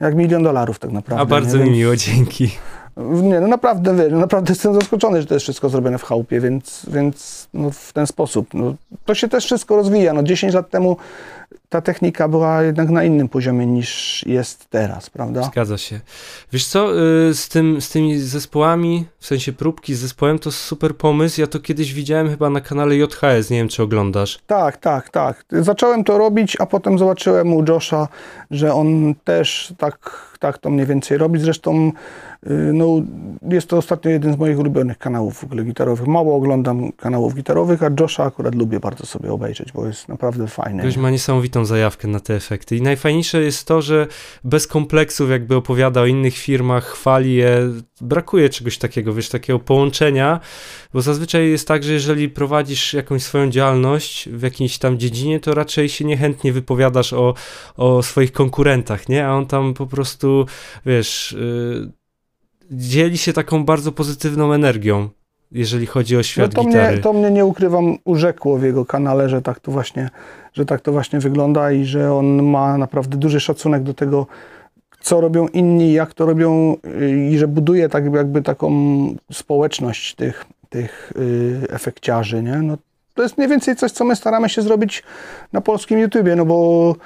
jak 0.00 0.14
milion 0.14 0.42
dolarów 0.42 0.78
tak 0.78 0.92
naprawdę. 0.92 1.22
A 1.22 1.26
bardzo 1.26 1.58
mi 1.58 1.70
miło, 1.70 1.96
dzięki. 1.96 2.50
Nie, 2.96 3.40
no 3.40 3.46
naprawdę, 3.46 3.96
wiesz, 3.96 4.12
no 4.12 4.18
naprawdę 4.18 4.52
jestem 4.52 4.74
zaskoczony, 4.74 5.20
że 5.20 5.26
to 5.26 5.34
jest 5.34 5.42
wszystko 5.42 5.68
zrobione 5.68 5.98
w 5.98 6.04
chałupie, 6.04 6.40
więc, 6.40 6.86
więc 6.88 7.48
no 7.54 7.70
w 7.70 7.92
ten 7.92 8.06
sposób. 8.06 8.54
No, 8.54 8.74
to 9.04 9.14
się 9.14 9.28
też 9.28 9.44
wszystko 9.44 9.76
rozwija. 9.76 10.12
No 10.12 10.22
10 10.22 10.54
lat 10.54 10.70
temu 10.70 10.96
ta 11.68 11.80
technika 11.80 12.28
była 12.28 12.62
jednak 12.62 12.90
na 12.90 13.04
innym 13.04 13.28
poziomie 13.28 13.66
niż 13.66 14.22
jest 14.26 14.70
teraz, 14.70 15.10
prawda? 15.10 15.42
Zgadza 15.42 15.78
się. 15.78 16.00
Wiesz 16.52 16.66
co, 16.66 17.02
y, 17.28 17.34
z, 17.34 17.48
tym, 17.48 17.80
z 17.80 17.90
tymi 17.90 18.18
zespołami, 18.18 19.06
w 19.18 19.26
sensie 19.26 19.52
próbki 19.52 19.94
z 19.94 19.98
zespołem, 19.98 20.38
to 20.38 20.52
super 20.52 20.96
pomysł. 20.96 21.40
Ja 21.40 21.46
to 21.46 21.60
kiedyś 21.60 21.94
widziałem 21.94 22.30
chyba 22.30 22.50
na 22.50 22.60
kanale 22.60 22.96
JHS, 22.96 23.50
nie 23.50 23.56
wiem 23.56 23.68
czy 23.68 23.82
oglądasz. 23.82 24.38
Tak, 24.46 24.76
tak, 24.76 25.08
tak. 25.08 25.44
Zacząłem 25.52 26.04
to 26.04 26.18
robić, 26.18 26.56
a 26.60 26.66
potem 26.66 26.98
zobaczyłem 26.98 27.54
u 27.54 27.64
Josha, 27.68 28.08
że 28.50 28.74
on 28.74 29.14
też 29.24 29.74
tak, 29.78 30.28
tak 30.40 30.58
to 30.58 30.70
mniej 30.70 30.86
więcej 30.86 31.18
robi. 31.18 31.40
Zresztą 31.40 31.92
y, 32.46 32.50
no, 32.72 32.86
jest 33.48 33.66
to 33.66 33.76
ostatnio 33.76 34.10
jeden 34.10 34.34
z 34.34 34.38
moich 34.38 34.58
ulubionych 34.58 34.98
kanałów 34.98 35.38
w 35.38 35.44
ogóle 35.44 35.64
gitarowych. 35.64 36.06
Mało 36.06 36.36
oglądam 36.36 36.92
kanałów 36.92 37.34
gitarowych, 37.34 37.82
a 37.82 37.90
Josha 38.00 38.24
akurat 38.24 38.54
lubię 38.54 38.80
bardzo 38.80 39.06
sobie 39.06 39.32
obejrzeć, 39.32 39.72
bo 39.72 39.86
jest 39.86 40.08
naprawdę 40.08 40.46
fajny. 40.46 40.82
Ktoś 40.82 40.96
ma 40.96 41.10
niesamowitą 41.44 41.64
zajawkę 41.64 42.08
na 42.08 42.20
te 42.20 42.34
efekty. 42.34 42.76
I 42.76 42.82
najfajniejsze 42.82 43.42
jest 43.42 43.66
to, 43.66 43.82
że 43.82 44.06
bez 44.44 44.66
kompleksów 44.66 45.30
jakby 45.30 45.56
opowiada 45.56 46.00
o 46.00 46.06
innych 46.06 46.36
firmach, 46.36 46.84
chwali 46.84 47.34
je. 47.34 47.70
Brakuje 48.00 48.48
czegoś 48.48 48.78
takiego, 48.78 49.14
wiesz, 49.14 49.28
takiego 49.28 49.58
połączenia, 49.58 50.40
bo 50.92 51.02
zazwyczaj 51.02 51.50
jest 51.50 51.68
tak, 51.68 51.84
że 51.84 51.92
jeżeli 51.92 52.28
prowadzisz 52.28 52.94
jakąś 52.94 53.22
swoją 53.22 53.50
działalność 53.50 54.28
w 54.28 54.42
jakiejś 54.42 54.78
tam 54.78 54.98
dziedzinie, 54.98 55.40
to 55.40 55.54
raczej 55.54 55.88
się 55.88 56.04
niechętnie 56.04 56.52
wypowiadasz 56.52 57.12
o, 57.12 57.34
o 57.76 58.02
swoich 58.02 58.32
konkurentach, 58.32 59.08
nie? 59.08 59.26
A 59.26 59.32
on 59.32 59.46
tam 59.46 59.74
po 59.74 59.86
prostu, 59.86 60.46
wiesz, 60.86 61.36
yy, 61.38 61.92
dzieli 62.70 63.18
się 63.18 63.32
taką 63.32 63.64
bardzo 63.64 63.92
pozytywną 63.92 64.52
energią 64.52 65.10
jeżeli 65.54 65.86
chodzi 65.86 66.16
o 66.16 66.22
świat 66.22 66.54
no 66.54 66.62
to 66.62 66.68
gitary. 66.68 66.92
Mnie, 66.92 67.02
to 67.02 67.12
mnie 67.12 67.30
nie 67.30 67.44
ukrywam, 67.44 67.98
urzekło 68.04 68.58
w 68.58 68.62
jego 68.62 68.84
kanale, 68.84 69.28
że 69.28 69.42
tak 69.42 69.60
to 69.60 69.72
właśnie, 69.72 70.10
że 70.54 70.64
tak 70.64 70.80
to 70.80 70.92
właśnie 70.92 71.20
wygląda 71.20 71.72
i 71.72 71.84
że 71.84 72.12
on 72.12 72.42
ma 72.42 72.78
naprawdę 72.78 73.16
duży 73.16 73.40
szacunek 73.40 73.82
do 73.82 73.94
tego, 73.94 74.26
co 75.00 75.20
robią 75.20 75.48
inni, 75.48 75.92
jak 75.92 76.14
to 76.14 76.26
robią 76.26 76.76
i 77.30 77.38
że 77.38 77.48
buduje 77.48 77.88
tak 77.88 78.14
jakby 78.14 78.42
taką 78.42 78.70
społeczność 79.32 80.14
tych, 80.14 80.44
tych 80.68 81.12
y, 81.16 81.66
efekciarzy, 81.70 82.42
nie? 82.42 82.56
No, 82.56 82.76
to 83.14 83.22
jest 83.22 83.38
mniej 83.38 83.50
więcej 83.50 83.76
coś, 83.76 83.92
co 83.92 84.04
my 84.04 84.16
staramy 84.16 84.48
się 84.48 84.62
zrobić 84.62 85.02
na 85.52 85.60
polskim 85.60 85.98
YouTubie, 85.98 86.36
no 86.36 86.44
bo 86.44 86.96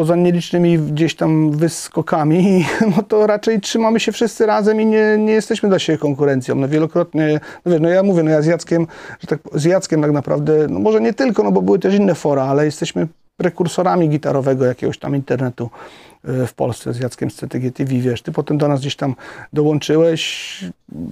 poza 0.00 0.16
nielicznymi 0.16 0.78
gdzieś 0.78 1.14
tam 1.14 1.50
wyskokami, 1.50 2.66
no 2.96 3.02
to 3.02 3.26
raczej 3.26 3.60
trzymamy 3.60 4.00
się 4.00 4.12
wszyscy 4.12 4.46
razem 4.46 4.80
i 4.80 4.86
nie, 4.86 5.16
nie 5.18 5.32
jesteśmy 5.32 5.68
dla 5.68 5.78
siebie 5.78 5.98
konkurencją. 5.98 6.54
No 6.54 6.68
wielokrotnie, 6.68 7.40
no 7.64 7.72
wiesz, 7.72 7.80
no 7.80 7.88
ja 7.88 8.02
mówię, 8.02 8.22
no 8.22 8.30
ja 8.30 8.42
z 8.42 8.46
Jackiem, 8.46 8.86
że 9.20 9.26
tak, 9.26 9.38
z 9.54 9.64
Jackiem 9.64 10.02
tak 10.02 10.12
naprawdę, 10.12 10.66
no 10.68 10.78
może 10.78 11.00
nie 11.00 11.14
tylko, 11.14 11.42
no 11.42 11.52
bo 11.52 11.62
były 11.62 11.78
też 11.78 11.94
inne 11.94 12.14
fora, 12.14 12.44
ale 12.44 12.64
jesteśmy 12.64 13.06
prekursorami 13.40 14.08
gitarowego 14.08 14.64
jakiegoś 14.64 14.98
tam 14.98 15.16
internetu. 15.16 15.70
E, 16.24 16.46
w 16.46 16.54
Polsce 16.54 16.92
z 16.92 17.00
Jackiem 17.00 17.30
z 17.30 17.34
CTG 17.34 17.72
TV, 17.72 17.94
wiesz, 17.94 18.22
ty 18.22 18.32
potem 18.32 18.58
do 18.58 18.68
nas 18.68 18.80
gdzieś 18.80 18.96
tam 18.96 19.14
dołączyłeś, 19.52 20.64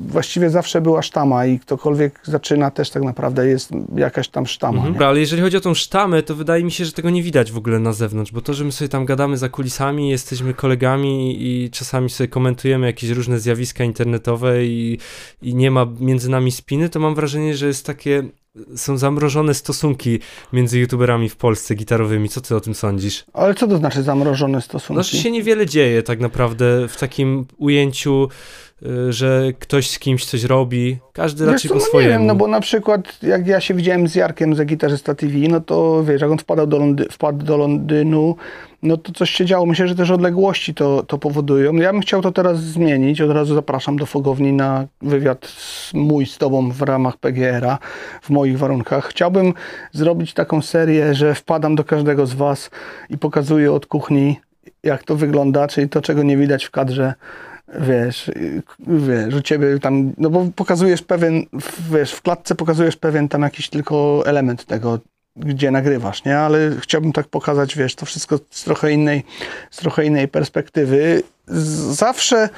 właściwie 0.08 0.50
zawsze 0.50 0.80
była 0.80 1.02
sztama 1.02 1.46
i 1.46 1.58
ktokolwiek 1.58 2.20
zaczyna 2.24 2.70
też 2.70 2.90
tak 2.90 3.02
naprawdę 3.02 3.48
jest 3.48 3.70
jakaś 3.96 4.28
tam 4.28 4.46
sztama. 4.46 4.78
Mhm, 4.86 5.08
ale 5.08 5.20
jeżeli 5.20 5.42
chodzi 5.42 5.56
o 5.56 5.60
tą 5.60 5.74
sztamę, 5.74 6.22
to 6.22 6.34
wydaje 6.34 6.64
mi 6.64 6.70
się, 6.70 6.84
że 6.84 6.92
tego 6.92 7.10
nie 7.10 7.22
widać 7.22 7.52
w 7.52 7.56
ogóle 7.56 7.78
na 7.78 7.92
zewnątrz, 7.92 8.32
bo 8.32 8.40
to, 8.40 8.54
że 8.54 8.64
my 8.64 8.72
sobie 8.72 8.88
tam 8.88 9.04
gadamy 9.04 9.36
za 9.36 9.48
kulisami, 9.48 10.10
jesteśmy 10.10 10.54
kolegami 10.54 11.36
i 11.40 11.70
czasami 11.70 12.10
sobie 12.10 12.28
komentujemy 12.28 12.86
jakieś 12.86 13.10
różne 13.10 13.38
zjawiska 13.38 13.84
internetowe 13.84 14.64
i, 14.64 14.98
i 15.42 15.54
nie 15.54 15.70
ma 15.70 15.86
między 16.00 16.30
nami 16.30 16.52
spiny, 16.52 16.88
to 16.88 17.00
mam 17.00 17.14
wrażenie, 17.14 17.56
że 17.56 17.66
jest 17.66 17.86
takie 17.86 18.22
są 18.76 18.98
zamrożone 18.98 19.54
stosunki 19.54 20.18
między 20.52 20.78
youtuberami 20.78 21.28
w 21.28 21.36
Polsce 21.36 21.74
gitarowymi. 21.74 22.28
Co 22.28 22.40
ty 22.40 22.56
o 22.56 22.60
tym 22.60 22.74
sądzisz? 22.74 23.24
Ale 23.32 23.54
co 23.54 23.66
to 23.66 23.76
znaczy 23.76 24.02
zamrożone 24.02 24.62
stosunki? 24.62 25.02
Że 25.02 25.18
się 25.18 25.30
niewiele 25.30 25.66
dzieje 25.66 26.02
tak 26.02 26.20
naprawdę 26.20 26.88
w 26.88 26.96
takim 26.96 27.46
ujęciu, 27.56 28.28
że 29.08 29.52
ktoś 29.58 29.90
z 29.90 29.98
kimś 29.98 30.24
coś 30.24 30.44
robi. 30.44 30.98
Każdy 31.12 31.44
wiesz 31.44 31.52
raczej 31.52 31.68
co, 31.68 31.74
po 31.74 31.80
no 31.80 31.86
swojemu. 31.86 32.12
Nie 32.12 32.18
wiem, 32.18 32.26
no 32.26 32.34
bo 32.34 32.46
na 32.46 32.60
przykład 32.60 33.22
jak 33.22 33.46
ja 33.46 33.60
się 33.60 33.74
widziałem 33.74 34.08
z 34.08 34.14
Jarkiem 34.14 34.54
ze 34.54 34.64
Gitarzysta 34.64 35.14
TV, 35.14 35.34
no 35.48 35.60
to 35.60 36.04
wiesz, 36.04 36.22
jak 36.22 36.30
on 36.30 36.38
wpadał 36.38 36.66
do 36.66 36.78
Londy 36.78 37.06
wpadł 37.10 37.44
do 37.44 37.56
Londynu, 37.56 38.36
no 38.82 38.96
to 38.96 39.12
coś 39.12 39.30
się 39.30 39.44
działo. 39.44 39.66
Myślę, 39.66 39.88
że 39.88 39.94
też 39.94 40.10
odległości 40.10 40.74
to, 40.74 41.02
to 41.02 41.18
powodują. 41.18 41.74
Ja 41.74 41.92
bym 41.92 42.00
chciał 42.00 42.22
to 42.22 42.32
teraz 42.32 42.60
zmienić. 42.60 43.20
Od 43.20 43.30
razu 43.30 43.54
zapraszam 43.54 43.96
do 43.96 44.06
Fogowni 44.06 44.52
na 44.52 44.86
wywiad 45.02 45.52
mój 45.94 46.26
z 46.26 46.38
tobą 46.38 46.70
w 46.70 46.82
ramach 46.82 47.16
PGR-a 47.16 47.78
w 48.22 48.30
moich 48.30 48.58
warunkach. 48.58 49.08
Chciałbym 49.08 49.54
zrobić 49.92 50.34
taką 50.34 50.62
serię, 50.62 51.14
że 51.14 51.34
wpadam 51.34 51.76
do 51.76 51.84
każdego 51.84 52.26
z 52.26 52.34
was 52.34 52.70
i 53.10 53.18
pokazuję 53.18 53.72
od 53.72 53.86
kuchni, 53.86 54.40
jak 54.82 55.02
to 55.02 55.16
wygląda, 55.16 55.68
czyli 55.68 55.88
to, 55.88 56.00
czego 56.00 56.22
nie 56.22 56.36
widać 56.36 56.64
w 56.64 56.70
kadrze 56.70 57.14
wiesz, 57.80 58.30
wiesz, 58.86 59.34
u 59.34 59.42
ciebie 59.42 59.78
tam, 59.78 60.12
no 60.18 60.30
bo 60.30 60.46
pokazujesz 60.56 61.02
pewien, 61.02 61.42
wiesz, 61.90 62.12
w 62.12 62.22
klatce 62.22 62.54
pokazujesz 62.54 62.96
pewien 62.96 63.28
tam 63.28 63.42
jakiś 63.42 63.68
tylko 63.68 64.22
element 64.26 64.64
tego, 64.64 64.98
gdzie 65.36 65.70
nagrywasz, 65.70 66.24
nie? 66.24 66.38
Ale 66.38 66.58
chciałbym 66.80 67.12
tak 67.12 67.28
pokazać, 67.28 67.76
wiesz, 67.76 67.94
to 67.94 68.06
wszystko 68.06 68.38
z 68.50 68.64
trochę 68.64 68.92
innej, 68.92 69.24
z 69.70 69.76
trochę 69.76 70.04
innej 70.04 70.28
perspektywy. 70.28 71.22
Zawsze 71.90 72.48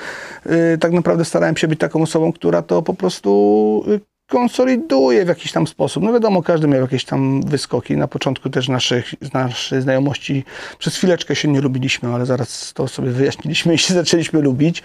y, 0.74 0.78
tak 0.78 0.92
naprawdę 0.92 1.24
starałem 1.24 1.56
się 1.56 1.68
być 1.68 1.80
taką 1.80 2.02
osobą, 2.02 2.32
która 2.32 2.62
to 2.62 2.82
po 2.82 2.94
prostu 2.94 3.84
y, 3.88 4.00
konsoliduje 4.30 5.24
w 5.24 5.28
jakiś 5.28 5.52
tam 5.52 5.66
sposób. 5.66 6.02
No 6.02 6.12
wiadomo, 6.12 6.42
każdy 6.42 6.68
miał 6.68 6.80
jakieś 6.80 7.04
tam 7.04 7.42
wyskoki. 7.42 7.96
Na 7.96 8.08
początku 8.08 8.50
też 8.50 8.68
naszych, 8.68 9.14
naszej 9.34 9.82
znajomości 9.82 10.44
przez 10.78 10.96
chwileczkę 10.96 11.36
się 11.36 11.48
nie 11.48 11.60
lubiliśmy, 11.60 12.14
ale 12.14 12.26
zaraz 12.26 12.72
to 12.72 12.88
sobie 12.88 13.10
wyjaśniliśmy 13.10 13.74
i 13.74 13.78
się 13.78 13.94
zaczęliśmy 13.94 14.40
lubić. 14.40 14.82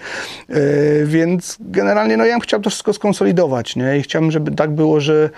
Yy, 0.49 0.57
więc 1.05 1.57
generalnie 1.59 2.17
no 2.17 2.25
ja 2.25 2.33
bym 2.33 2.41
chciał 2.41 2.61
to 2.61 2.69
wszystko 2.69 2.93
skonsolidować, 2.93 3.75
nie? 3.75 3.97
I 3.97 4.01
chciałbym, 4.01 4.31
żeby 4.31 4.51
tak 4.51 4.71
było, 4.71 4.99
że 4.99 5.29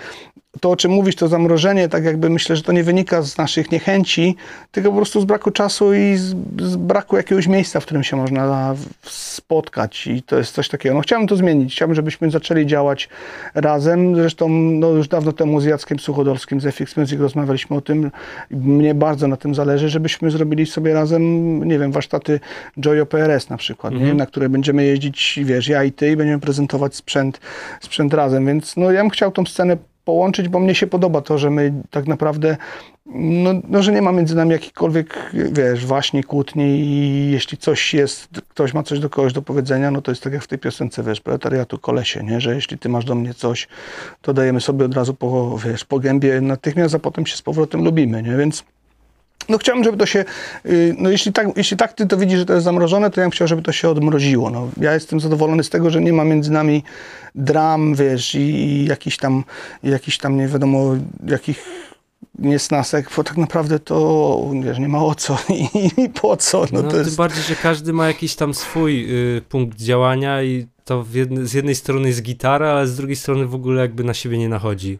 to, 0.60 0.70
o 0.70 0.76
czym 0.76 0.90
mówisz, 0.90 1.16
to 1.16 1.28
zamrożenie, 1.28 1.88
tak 1.88 2.04
jakby 2.04 2.30
myślę, 2.30 2.56
że 2.56 2.62
to 2.62 2.72
nie 2.72 2.84
wynika 2.84 3.22
z 3.22 3.38
naszych 3.38 3.70
niechęci, 3.70 4.36
tylko 4.72 4.90
po 4.90 4.96
prostu 4.96 5.20
z 5.20 5.24
braku 5.24 5.50
czasu 5.50 5.94
i 5.94 6.16
z, 6.16 6.34
z 6.60 6.76
braku 6.76 7.16
jakiegoś 7.16 7.46
miejsca, 7.46 7.80
w 7.80 7.84
którym 7.84 8.04
się 8.04 8.16
można 8.16 8.74
spotkać 9.02 10.06
i 10.06 10.22
to 10.22 10.38
jest 10.38 10.54
coś 10.54 10.68
takiego. 10.68 10.94
No 10.94 11.00
chciałbym 11.00 11.28
to 11.28 11.36
zmienić, 11.36 11.74
chciałbym, 11.74 11.94
żebyśmy 11.94 12.30
zaczęli 12.30 12.66
działać 12.66 13.08
razem, 13.54 14.16
zresztą 14.16 14.48
no, 14.48 14.90
już 14.90 15.08
dawno 15.08 15.32
temu 15.32 15.60
z 15.60 15.64
Jackiem 15.64 15.98
Suchodolskim 15.98 16.60
z 16.60 16.74
FX 16.74 16.96
Music 16.96 17.20
rozmawialiśmy 17.20 17.76
o 17.76 17.80
tym, 17.80 18.10
mnie 18.50 18.94
bardzo 18.94 19.28
na 19.28 19.36
tym 19.36 19.54
zależy, 19.54 19.88
żebyśmy 19.88 20.30
zrobili 20.30 20.66
sobie 20.66 20.94
razem, 20.94 21.64
nie 21.64 21.78
wiem, 21.78 21.92
warsztaty 21.92 22.40
Joyo 22.80 23.06
PRS 23.06 23.48
na 23.48 23.56
przykład? 23.56 23.92
Mhm. 23.92 24.16
na 24.16 24.26
które 24.26 24.48
będziemy 24.48 24.84
jeździć, 24.84 25.40
wiesz, 25.44 25.68
ja 25.68 25.84
i 25.84 25.92
ty 25.92 26.10
i 26.10 26.16
będziemy 26.16 26.40
prezentować 26.40 26.94
sprzęt, 26.94 27.40
sprzęt 27.80 28.14
razem, 28.14 28.46
więc 28.46 28.76
no 28.76 28.90
ja 28.90 29.00
bym 29.00 29.10
chciał 29.10 29.32
tą 29.32 29.46
scenę 29.46 29.76
połączyć, 30.08 30.48
bo 30.48 30.60
mnie 30.60 30.74
się 30.74 30.86
podoba 30.86 31.20
to, 31.20 31.38
że 31.38 31.50
my 31.50 31.72
tak 31.90 32.06
naprawdę, 32.06 32.56
no, 33.06 33.50
no 33.68 33.82
że 33.82 33.92
nie 33.92 34.02
ma 34.02 34.12
między 34.12 34.36
nami 34.36 34.50
jakichkolwiek, 34.50 35.30
wiesz, 35.52 35.86
właśnie 35.86 36.24
kłótni 36.24 36.64
i 36.64 37.30
jeśli 37.30 37.58
coś 37.58 37.94
jest, 37.94 38.28
ktoś 38.48 38.74
ma 38.74 38.82
coś 38.82 39.00
do 39.00 39.10
kogoś 39.10 39.32
do 39.32 39.42
powiedzenia, 39.42 39.90
no 39.90 40.02
to 40.02 40.10
jest 40.10 40.22
tak 40.22 40.32
jak 40.32 40.42
w 40.42 40.46
tej 40.46 40.58
piosence, 40.58 41.02
wiesz, 41.02 41.20
proletariatu 41.20 41.78
kolesie, 41.78 42.22
nie, 42.24 42.40
że 42.40 42.54
jeśli 42.54 42.78
ty 42.78 42.88
masz 42.88 43.04
do 43.04 43.14
mnie 43.14 43.34
coś, 43.34 43.68
to 44.22 44.34
dajemy 44.34 44.60
sobie 44.60 44.84
od 44.84 44.94
razu 44.94 45.14
po, 45.14 45.58
wiesz, 45.58 45.84
po 45.84 45.98
gębie 45.98 46.40
natychmiast, 46.40 46.94
a 46.94 46.98
potem 46.98 47.26
się 47.26 47.36
z 47.36 47.42
powrotem 47.42 47.84
lubimy, 47.84 48.22
nie, 48.22 48.36
więc 48.36 48.64
no 49.48 49.58
chciałbym, 49.58 49.84
żeby 49.84 49.96
to 49.96 50.06
się, 50.06 50.24
y, 50.66 50.94
no 50.98 51.10
jeśli 51.10 51.32
tak, 51.32 51.48
jeśli 51.56 51.76
tak 51.76 51.92
ty 51.92 52.06
to 52.06 52.16
widzisz, 52.16 52.38
że 52.38 52.46
to 52.46 52.52
jest 52.52 52.64
zamrożone, 52.64 53.10
to 53.10 53.20
ja 53.20 53.24
bym 53.24 53.30
chciał, 53.30 53.48
żeby 53.48 53.62
to 53.62 53.72
się 53.72 53.88
odmroziło. 53.88 54.50
No, 54.50 54.68
ja 54.80 54.94
jestem 54.94 55.20
zadowolony 55.20 55.64
z 55.64 55.70
tego, 55.70 55.90
że 55.90 56.00
nie 56.00 56.12
ma 56.12 56.24
między 56.24 56.52
nami 56.52 56.82
dram, 57.34 57.94
wiesz, 57.94 58.34
i, 58.34 58.38
i 58.40 58.84
jakiś 58.84 59.16
tam, 59.16 59.44
jakiś 59.82 60.18
tam 60.18 60.36
nie 60.36 60.48
wiadomo 60.48 60.96
jakich 61.26 61.64
niesnasek, 62.38 63.10
bo 63.16 63.24
tak 63.24 63.36
naprawdę 63.36 63.78
to 63.78 64.50
wiesz, 64.62 64.78
nie 64.78 64.88
ma 64.88 65.04
o 65.04 65.14
co 65.14 65.38
i, 65.48 66.02
i 66.02 66.08
po 66.08 66.36
co. 66.36 66.66
No, 66.72 66.82
no 66.82 66.90
to 66.90 66.96
jest... 66.96 67.10
Tym 67.10 67.16
bardziej, 67.16 67.42
że 67.42 67.54
każdy 67.54 67.92
ma 67.92 68.06
jakiś 68.06 68.34
tam 68.34 68.54
swój 68.54 69.06
y, 69.36 69.42
punkt 69.48 69.78
działania 69.78 70.42
i 70.42 70.66
to 70.84 71.04
jedne, 71.14 71.46
z 71.46 71.52
jednej 71.52 71.74
strony 71.74 72.08
jest 72.08 72.22
gitara, 72.22 72.70
ale 72.70 72.86
z 72.86 72.96
drugiej 72.96 73.16
strony 73.16 73.46
w 73.46 73.54
ogóle 73.54 73.82
jakby 73.82 74.04
na 74.04 74.14
siebie 74.14 74.38
nie 74.38 74.48
nachodzi. 74.48 74.98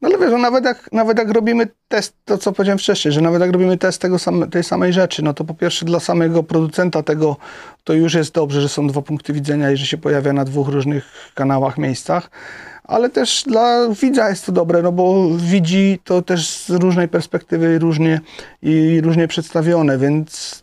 No 0.00 0.08
ale 0.08 0.18
wiesz, 0.18 0.30
no 0.30 0.38
nawet, 0.38 0.64
jak, 0.64 0.92
nawet 0.92 1.18
jak 1.18 1.30
robimy 1.30 1.68
test, 1.88 2.14
to 2.24 2.38
co 2.38 2.52
powiedziałem 2.52 2.78
wcześniej, 2.78 3.12
że 3.12 3.20
nawet 3.20 3.40
jak 3.40 3.52
robimy 3.52 3.78
test 3.78 4.00
tego 4.00 4.18
same, 4.18 4.46
tej 4.46 4.64
samej 4.64 4.92
rzeczy, 4.92 5.22
no 5.22 5.34
to 5.34 5.44
po 5.44 5.54
pierwsze 5.54 5.84
dla 5.86 6.00
samego 6.00 6.42
producenta 6.42 7.02
tego 7.02 7.36
to 7.84 7.92
już 7.92 8.14
jest 8.14 8.34
dobrze, 8.34 8.60
że 8.60 8.68
są 8.68 8.86
dwa 8.86 9.02
punkty 9.02 9.32
widzenia 9.32 9.70
i 9.70 9.76
że 9.76 9.86
się 9.86 9.98
pojawia 9.98 10.32
na 10.32 10.44
dwóch 10.44 10.68
różnych 10.68 11.32
kanałach, 11.34 11.78
miejscach, 11.78 12.30
ale 12.84 13.10
też 13.10 13.44
dla 13.46 13.88
widza 13.88 14.28
jest 14.28 14.46
to 14.46 14.52
dobre, 14.52 14.82
no 14.82 14.92
bo 14.92 15.28
widzi 15.36 16.00
to 16.04 16.22
też 16.22 16.48
z 16.48 16.70
różnej 16.70 17.08
perspektywy 17.08 17.78
różnie 17.78 18.20
i 18.62 19.00
różnie 19.04 19.28
przedstawione, 19.28 19.98
więc 19.98 20.62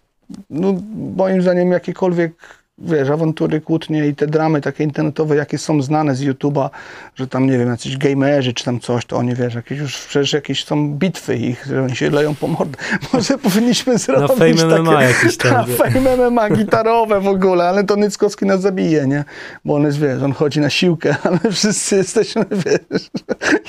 no, 0.49 0.73
moim 1.15 1.41
zdaniem 1.41 1.71
jakiekolwiek 1.71 2.33
wiesz, 2.77 3.09
awantury, 3.09 3.61
kłótnie 3.61 4.07
i 4.07 4.15
te 4.15 4.27
dramy 4.27 4.61
takie 4.61 4.83
internetowe, 4.83 5.35
jakie 5.35 5.57
są 5.57 5.81
znane 5.81 6.15
z 6.15 6.21
YouTube'a, 6.21 6.69
że 7.15 7.27
tam, 7.27 7.49
nie 7.49 7.57
wiem, 7.57 7.69
jacyś 7.69 7.97
gamerzy 7.97 8.53
czy 8.53 8.65
tam 8.65 8.79
coś, 8.79 9.05
to 9.05 9.17
oni, 9.17 9.35
wiesz, 9.35 9.55
jakieś 9.55 9.79
już 9.79 9.97
przecież 9.97 10.33
jakieś 10.33 10.65
są 10.65 10.93
bitwy 10.93 11.35
ich, 11.35 11.65
że 11.65 11.83
oni 11.83 11.95
się 11.95 12.09
leją 12.09 12.35
po 12.35 12.47
mordę. 12.47 12.77
Może 13.13 13.37
powinniśmy 13.37 13.97
zrobić 13.97 14.29
Na 14.29 14.35
Fame 14.35 14.55
takie, 14.55 14.81
MMA 14.81 15.03
jakieś 15.03 15.37
tam. 15.37 15.53
Na 15.53 15.65
Fame 15.65 16.29
MMA, 16.29 16.49
gitarowe 16.49 17.21
w 17.21 17.27
ogóle, 17.27 17.63
ale 17.63 17.83
to 17.83 17.95
Nyckowski 17.95 18.45
nas 18.45 18.61
zabije, 18.61 19.07
nie? 19.07 19.23
Bo 19.65 19.75
on 19.75 19.83
jest, 19.83 19.99
wiesz, 19.99 20.21
on 20.23 20.33
chodzi 20.33 20.59
na 20.59 20.69
siłkę, 20.69 21.15
ale 21.23 21.39
wszyscy 21.51 21.95
jesteśmy, 21.95 22.45
wiesz, 22.51 23.09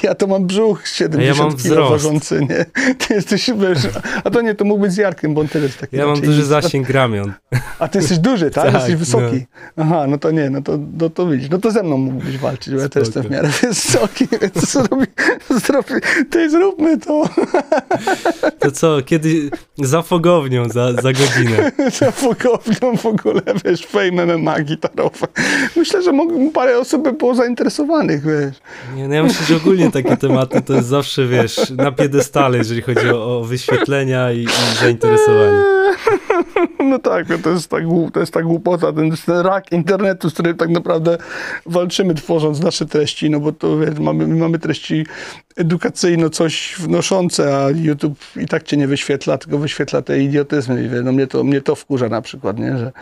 ja 0.03 0.15
to 0.15 0.27
mam 0.27 0.47
brzuch 0.47 0.89
70 0.89 1.53
ja 1.53 1.63
kilo 1.63 1.91
ważący, 1.91 2.41
nie? 2.41 2.65
Ty 2.95 3.15
jesteś, 3.15 3.51
wiesz, 3.57 3.79
a 4.25 4.31
to 4.31 4.41
nie, 4.41 4.55
to 4.55 4.65
mógł 4.65 4.81
być 4.81 4.93
z 4.93 4.97
Jarkiem, 4.97 5.35
bo 5.35 5.41
on 5.41 5.49
tyle 5.49 5.65
jest 5.65 5.79
taki. 5.79 5.97
Ja 5.97 6.07
mam 6.07 6.21
duży 6.21 6.45
zasięg 6.45 6.91
ramion. 6.91 7.33
A 7.79 7.89
ty 7.89 7.99
jesteś 7.99 8.19
duży, 8.19 8.51
tak? 8.51 8.73
tak 8.73 8.96
wysoki. 8.97 9.47
No. 9.77 9.85
Aha, 9.85 10.07
no 10.09 10.19
to 10.19 10.31
nie, 10.31 10.51
no 10.51 10.63
to, 10.63 10.79
no 11.01 11.11
to 11.11 11.27
widzisz, 11.27 11.51
no 11.51 11.59
to 11.59 11.71
ze 11.71 11.83
mną 11.83 11.99
mógłbyś 11.99 12.39
walczyć, 12.39 12.75
bo 12.75 12.81
ja 12.81 12.89
też 12.89 13.01
jestem 13.01 13.23
w 13.23 13.31
miarę 13.31 13.49
wysoki, 13.63 14.29
więc 14.43 14.71
zrobi, 14.73 15.07
zrobi, 15.51 15.95
ty 16.31 16.51
zróbmy 16.51 16.99
to. 16.99 17.25
To 18.59 18.71
co, 18.71 19.03
kiedy 19.03 19.51
za 19.79 20.03
fogownią, 20.03 20.69
za, 20.69 20.93
za 20.93 21.13
godzinę. 21.13 21.73
za 22.01 22.11
fogownią 22.11 22.97
w 22.97 23.07
ogóle, 23.07 23.43
wiesz, 23.65 23.87
fame 23.87 24.37
MMA 24.37 24.61
gitarowe. 24.61 25.27
Myślę, 25.77 26.03
że 26.03 26.13
mógłbym, 26.13 26.51
parę 26.51 26.79
osób 26.79 27.03
by 27.03 27.13
było 27.13 27.35
zainteresowanych, 27.35 28.23
wiesz. 28.25 28.57
Nie, 28.97 29.09
no 29.09 29.15
ja 29.15 29.23
myślę, 29.23 29.47
że 29.47 29.57
ogólnie 29.57 29.91
takie 29.91 30.17
tematy 30.17 30.63
to 30.63 30.73
jest 30.73 30.89
zawsze, 30.89 31.27
wiesz, 31.27 31.71
na 31.71 31.93
piedestale, 31.93 32.59
jeżeli 32.59 32.83
chodzi 32.83 33.11
o, 33.11 33.39
o 33.39 33.45
wyświetlenia 33.45 34.33
i, 34.33 34.43
i 34.43 34.79
zainteresowanie. 34.81 35.63
No 36.87 36.99
tak, 36.99 37.27
to 37.43 37.51
jest 37.51 37.69
tak, 37.71 37.85
to 38.13 38.21
jest 38.21 38.33
tak 38.33 38.45
głupota, 38.45 38.93
ten, 38.93 39.11
ten 39.27 39.37
rak 39.37 39.73
internetu, 39.73 40.31
z 40.31 40.33
którym 40.33 40.57
tak 40.57 40.71
naprawdę 40.71 41.19
walczymy, 41.67 42.15
tworząc 42.15 42.61
nasze 42.61 42.87
treści, 42.87 43.31
no 43.31 43.41
bo 43.41 43.53
to 43.53 43.79
wiesz, 43.79 43.99
mamy, 43.99 44.27
mamy 44.27 44.59
treści 44.59 45.07
edukacyjno 45.57 46.31
coś 46.31 46.75
wnoszące, 46.79 47.57
a 47.57 47.71
YouTube 47.71 48.19
i 48.37 48.47
tak 48.47 48.63
cię 48.63 48.77
nie 48.77 48.87
wyświetla, 48.87 49.39
tylko 49.39 49.59
wyświetla 49.59 50.03
te 50.03 50.21
idiotyzmy. 50.21 51.03
No 51.05 51.13
mnie 51.13 51.27
to, 51.27 51.45
mnie 51.45 51.61
to 51.61 51.75
wkurza 51.75 52.09
na 52.09 52.23
przykład, 52.23 52.59
nie? 52.59 52.79
że 52.79 52.93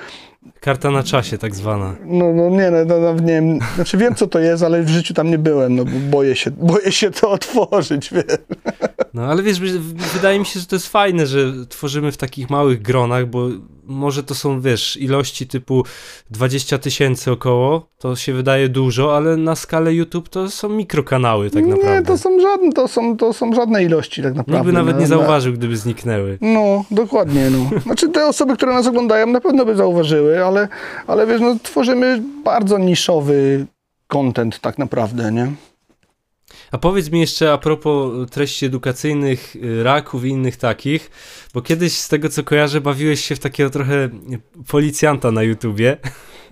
Karta 0.60 0.90
na 0.90 1.02
czasie 1.02 1.38
tak 1.38 1.54
zwana. 1.54 1.96
No, 2.04 2.32
no 2.32 2.50
nie, 2.50 2.70
no, 2.70 2.84
no, 2.84 3.00
no, 3.00 3.12
nie 3.12 3.32
wiem, 3.32 3.58
znaczy 3.74 3.96
wiem 3.96 4.14
co 4.14 4.26
to 4.26 4.38
jest, 4.38 4.62
ale 4.62 4.82
w 4.82 4.88
życiu 4.88 5.14
tam 5.14 5.30
nie 5.30 5.38
byłem, 5.38 5.74
no 5.74 5.84
bo 5.84 5.98
boję 6.10 6.36
się, 6.36 6.50
boję 6.50 6.92
się 6.92 7.10
to 7.10 7.30
otworzyć, 7.30 8.10
wiesz. 8.12 8.38
No 9.14 9.24
ale 9.24 9.42
wiesz, 9.42 9.60
wydaje 10.14 10.38
mi 10.38 10.46
się, 10.46 10.60
że 10.60 10.66
to 10.66 10.76
jest 10.76 10.88
fajne, 10.88 11.26
że 11.26 11.52
tworzymy 11.68 12.12
w 12.12 12.16
takich 12.16 12.50
małych 12.50 12.82
gronach, 12.82 13.26
bo 13.26 13.48
może 13.86 14.22
to 14.22 14.34
są, 14.34 14.60
wiesz, 14.60 14.96
ilości 14.96 15.46
typu 15.46 15.84
20 16.30 16.78
tysięcy 16.78 17.30
około, 17.30 17.86
to 17.98 18.16
się 18.16 18.32
wydaje 18.32 18.68
dużo, 18.68 19.16
ale 19.16 19.36
na 19.36 19.56
skalę 19.56 19.94
YouTube 19.94 20.28
to 20.28 20.50
są 20.50 20.68
mikrokanały 20.68 21.50
tak 21.50 21.66
naprawdę. 21.66 22.00
Nie, 22.00 22.02
to 22.02 22.18
są 22.18 22.40
żadne, 22.40 22.72
to 22.72 22.88
są, 22.88 23.16
to 23.16 23.32
są 23.32 23.54
żadne 23.54 23.84
ilości 23.84 24.22
tak 24.22 24.34
naprawdę. 24.34 24.52
Nikt 24.52 24.66
by 24.66 24.72
nawet 24.72 24.96
nie 24.96 25.02
no, 25.02 25.08
zauważył, 25.08 25.52
gdyby 25.52 25.76
zniknęły. 25.76 26.38
No, 26.40 26.84
dokładnie, 26.90 27.50
no. 27.50 27.80
Znaczy 27.80 28.08
te 28.08 28.26
osoby, 28.26 28.56
które 28.56 28.72
nas 28.72 28.86
oglądają 28.86 29.26
na 29.26 29.40
pewno 29.40 29.64
by 29.64 29.76
zauważyły, 29.76 30.44
ale, 30.44 30.68
ale 31.06 31.26
wiesz, 31.26 31.40
no 31.40 31.56
tworzymy 31.62 32.22
bardzo 32.44 32.78
niszowy 32.78 33.66
content 34.06 34.60
tak 34.60 34.78
naprawdę, 34.78 35.32
nie? 35.32 35.52
A 36.74 36.78
powiedz 36.78 37.10
mi 37.10 37.20
jeszcze 37.20 37.52
a 37.52 37.58
propos 37.58 38.30
treści 38.30 38.66
edukacyjnych, 38.66 39.56
y, 39.56 39.82
raków 39.82 40.24
i 40.24 40.28
innych 40.28 40.56
takich, 40.56 41.10
bo 41.54 41.62
kiedyś 41.62 41.92
z 41.92 42.08
tego 42.08 42.28
co 42.28 42.44
kojarzę 42.44 42.80
bawiłeś 42.80 43.24
się 43.24 43.37
w 43.37 43.38
takiego 43.38 43.70
trochę 43.70 44.08
policjanta 44.68 45.30
na 45.30 45.42
YouTubie. 45.42 45.96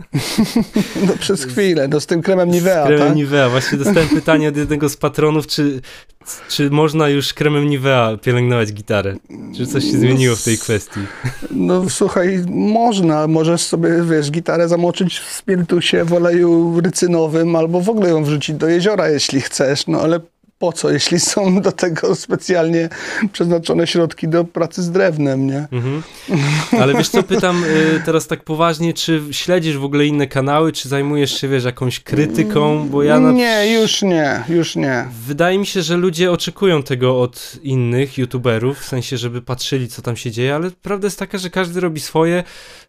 No 1.07 1.13
przez 1.19 1.45
chwilę, 1.45 1.89
no 1.89 2.01
z 2.01 2.07
tym 2.07 2.23
kremem 2.23 2.51
Nivea, 2.51 2.85
Z 2.85 2.87
kremem 2.87 3.09
tak? 3.09 3.17
Nivea. 3.17 3.51
Właśnie 3.51 3.79
dostałem 3.79 4.09
pytanie 4.21 4.49
od 4.49 4.57
jednego 4.57 4.89
z 4.89 4.97
patronów, 4.97 5.47
czy, 5.47 5.81
czy 6.49 6.71
można 6.71 7.09
już 7.09 7.35
kremem 7.35 7.69
Nivea 7.69 8.17
pielęgnować 8.23 8.73
gitarę? 8.73 9.17
Czy 9.57 9.67
coś 9.67 9.85
się 9.85 9.99
zmieniło 9.99 10.37
w 10.37 10.43
tej 10.43 10.59
kwestii? 10.59 11.01
No 11.51 11.91
słuchaj, 11.91 12.45
można. 12.49 13.27
Możesz 13.27 13.63
sobie, 13.63 13.89
wiesz, 14.11 14.31
gitarę 14.31 14.69
zamoczyć 14.69 15.19
w 15.19 15.33
spirytusie 15.33 16.05
w 16.05 16.13
oleju 16.13 16.81
rycynowym 16.81 17.57
albo 17.57 17.81
w 17.81 17.89
ogóle 17.89 18.09
ją 18.09 18.25
wrzucić 18.25 18.57
do 18.57 18.69
jeziora, 18.69 19.09
jeśli 19.09 19.41
chcesz, 19.41 19.87
no 19.87 20.01
ale 20.01 20.21
po 20.63 20.73
co, 20.73 20.91
jeśli 20.91 21.21
są 21.21 21.61
do 21.61 21.73
tego 21.73 22.15
specjalnie 22.15 22.89
przeznaczone 23.33 23.87
środki 23.87 24.29
do 24.29 24.45
pracy 24.45 24.83
z 24.83 24.91
drewnem, 24.91 25.47
nie? 25.47 25.67
Mhm. 25.73 26.03
Ale 26.81 26.95
wiesz 26.95 27.09
co, 27.09 27.23
pytam 27.23 27.65
y, 27.65 28.03
teraz 28.05 28.27
tak 28.27 28.45
poważnie, 28.45 28.95
czy 28.95 29.23
śledzisz 29.31 29.79
w 29.79 29.85
ogóle 29.85 30.07
inne 30.07 30.27
kanały, 30.27 30.73
czy 30.73 30.89
zajmujesz 30.89 31.41
się, 31.41 31.49
wiesz, 31.49 31.65
jakąś 31.65 32.01
krytyką, 32.01 32.89
bo 32.89 33.03
ja... 33.03 33.21
Na... 33.21 33.33
Nie, 33.33 33.81
już 33.81 34.03
nie, 34.03 34.43
już 34.49 34.77
nie. 34.77 35.05
Wydaje 35.27 35.59
mi 35.59 35.67
się, 35.67 35.83
że 35.83 35.97
ludzie 35.97 36.33
oczekują 36.33 36.83
tego 36.83 37.21
od 37.21 37.57
innych 37.63 38.19
youtuberów, 38.19 38.79
w 38.79 38.85
sensie, 38.85 39.17
żeby 39.17 39.43
patrzyli, 39.43 39.89
co 39.89 40.03
tam 40.03 40.17
się 40.17 40.31
dzieje, 40.31 40.55
ale 40.55 40.71
prawda 40.83 41.07
jest 41.07 41.19
taka, 41.19 41.39
że 41.39 41.51
każdy 41.51 41.81
robi 41.81 42.01
swoje, 42.01 42.45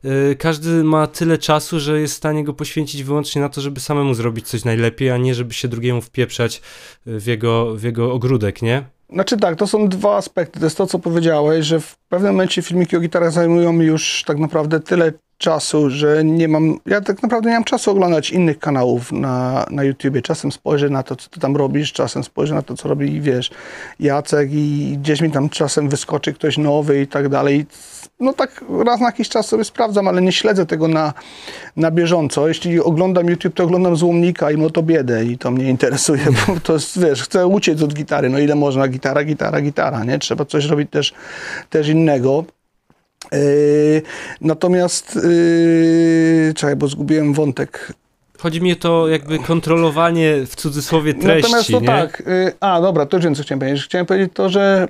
y, 0.06 0.36
każdy 0.40 0.84
ma 0.84 1.08
tyle 1.08 1.38
czasu, 1.38 1.80
że 1.80 2.02
jest 2.02 2.14
w 2.14 2.18
stanie 2.18 2.44
go 2.44 2.54
poświęcić 2.54 3.04
wyłącznie 3.04 3.42
na 3.42 3.50
to, 3.50 3.62
żeby 3.62 3.80
samemu 3.80 4.14
zrobić 4.14 4.48
coś 4.48 4.66
najlepiej, 4.66 5.12
a 5.12 5.18
nie 5.18 5.36
żeby 5.36 5.54
się 5.54 5.68
drugiemu 5.68 6.02
wpieprzać 6.02 6.62
w 7.06 7.26
jego 7.26 7.63
w 7.66 7.84
jego 7.84 8.14
ogródek, 8.14 8.62
nie? 8.62 8.84
Znaczy 9.10 9.38
tak, 9.38 9.56
to 9.56 9.68
są 9.68 9.88
dwa 9.88 10.18
aspekty. 10.18 10.60
To 10.60 10.66
jest 10.66 10.78
to, 10.78 10.88
co 10.88 11.00
powiedziałeś, 11.00 11.66
że 11.66 11.80
w 11.80 11.96
pewnym 12.10 12.32
momencie 12.32 12.62
filmiki 12.62 12.98
o 12.98 13.00
gitarach 13.00 13.32
zajmują 13.32 13.74
mi 13.74 13.86
już 13.86 14.24
tak 14.28 14.38
naprawdę 14.38 14.80
tyle 14.80 15.12
czasu, 15.38 15.90
że 15.90 16.24
nie 16.24 16.48
mam, 16.48 16.80
ja 16.86 17.02
tak 17.02 17.24
naprawdę 17.24 17.50
nie 17.50 17.56
mam 17.56 17.64
czasu 17.64 17.92
oglądać 17.92 18.32
innych 18.32 18.60
kanałów 18.60 19.12
na, 19.12 19.66
na 19.70 19.84
YouTubie. 19.84 20.22
Czasem 20.22 20.52
spojrzę 20.52 20.90
na 20.90 21.04
to, 21.04 21.16
co 21.16 21.30
ty 21.30 21.40
tam 21.40 21.56
robisz, 21.56 21.94
czasem 21.94 22.24
spojrzę 22.24 22.56
na 22.56 22.62
to, 22.62 22.76
co 22.76 22.90
robi, 22.90 23.22
wiesz, 23.22 23.52
Jacek 24.00 24.50
i 24.52 24.98
gdzieś 25.02 25.22
mi 25.22 25.32
tam 25.32 25.50
czasem 25.50 25.90
wyskoczy 25.90 26.34
ktoś 26.34 26.58
nowy 26.58 27.02
i 27.02 27.08
tak 27.08 27.30
dalej 27.30 27.66
no 28.24 28.34
tak 28.34 28.64
raz 28.86 29.00
na 29.00 29.06
jakiś 29.06 29.30
czas 29.30 29.48
sobie 29.48 29.64
sprawdzam, 29.64 30.08
ale 30.08 30.22
nie 30.22 30.32
śledzę 30.32 30.66
tego 30.66 30.88
na, 30.88 31.14
na 31.78 31.92
bieżąco. 31.92 32.48
Jeśli 32.48 32.80
oglądam 32.80 33.30
YouTube, 33.30 33.54
to 33.54 33.64
oglądam 33.64 33.96
Złomnika 33.96 34.52
i 34.52 34.58
Motobiedę 34.58 35.26
i 35.26 35.38
to 35.38 35.52
mnie 35.52 35.70
interesuje, 35.70 36.26
bo 36.48 36.60
to 36.60 36.74
jest, 36.74 37.00
wiesz, 37.00 37.24
chcę 37.24 37.48
uciec 37.48 37.82
od 37.82 37.94
gitary, 37.94 38.30
no 38.30 38.40
ile 38.40 38.56
można, 38.56 38.88
gitara, 38.88 39.24
gitara, 39.24 39.62
gitara, 39.62 40.04
nie? 40.04 40.20
Trzeba 40.20 40.46
coś 40.46 40.66
robić 40.66 40.90
też, 40.92 41.14
też 41.70 41.88
innego. 41.88 42.46
Yy, 43.32 44.02
natomiast, 44.42 45.16
yy, 45.16 46.54
czekaj, 46.56 46.76
bo 46.76 46.88
zgubiłem 46.88 47.34
wątek. 47.34 47.94
Chodzi 48.40 48.62
mi 48.62 48.74
o 48.74 48.76
to 48.76 49.08
jakby 49.08 49.40
kontrolowanie 49.40 50.46
w 50.46 50.56
cudzysłowie 50.56 51.14
treści, 51.14 51.52
Natomiast 51.52 51.72
to 51.72 51.80
nie? 51.80 51.88
tak, 51.88 52.24
yy, 52.28 52.54
a 52.60 52.82
dobra, 52.82 53.06
to 53.06 53.18
już 53.18 53.24
wiem, 53.24 53.36
co 53.36 53.44
chciałem 53.44 53.60
powiedzieć. 53.60 53.84
Chciałem 53.86 54.06
powiedzieć 54.06 54.32
to, 54.34 54.50
że 54.50 54.88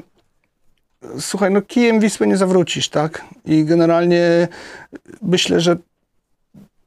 słuchaj, 1.19 1.51
no 1.51 1.61
kijem 1.61 1.99
Wisły 1.99 2.27
nie 2.27 2.37
zawrócisz, 2.37 2.89
tak? 2.89 3.25
I 3.45 3.65
generalnie 3.65 4.47
myślę, 5.21 5.61
że 5.61 5.77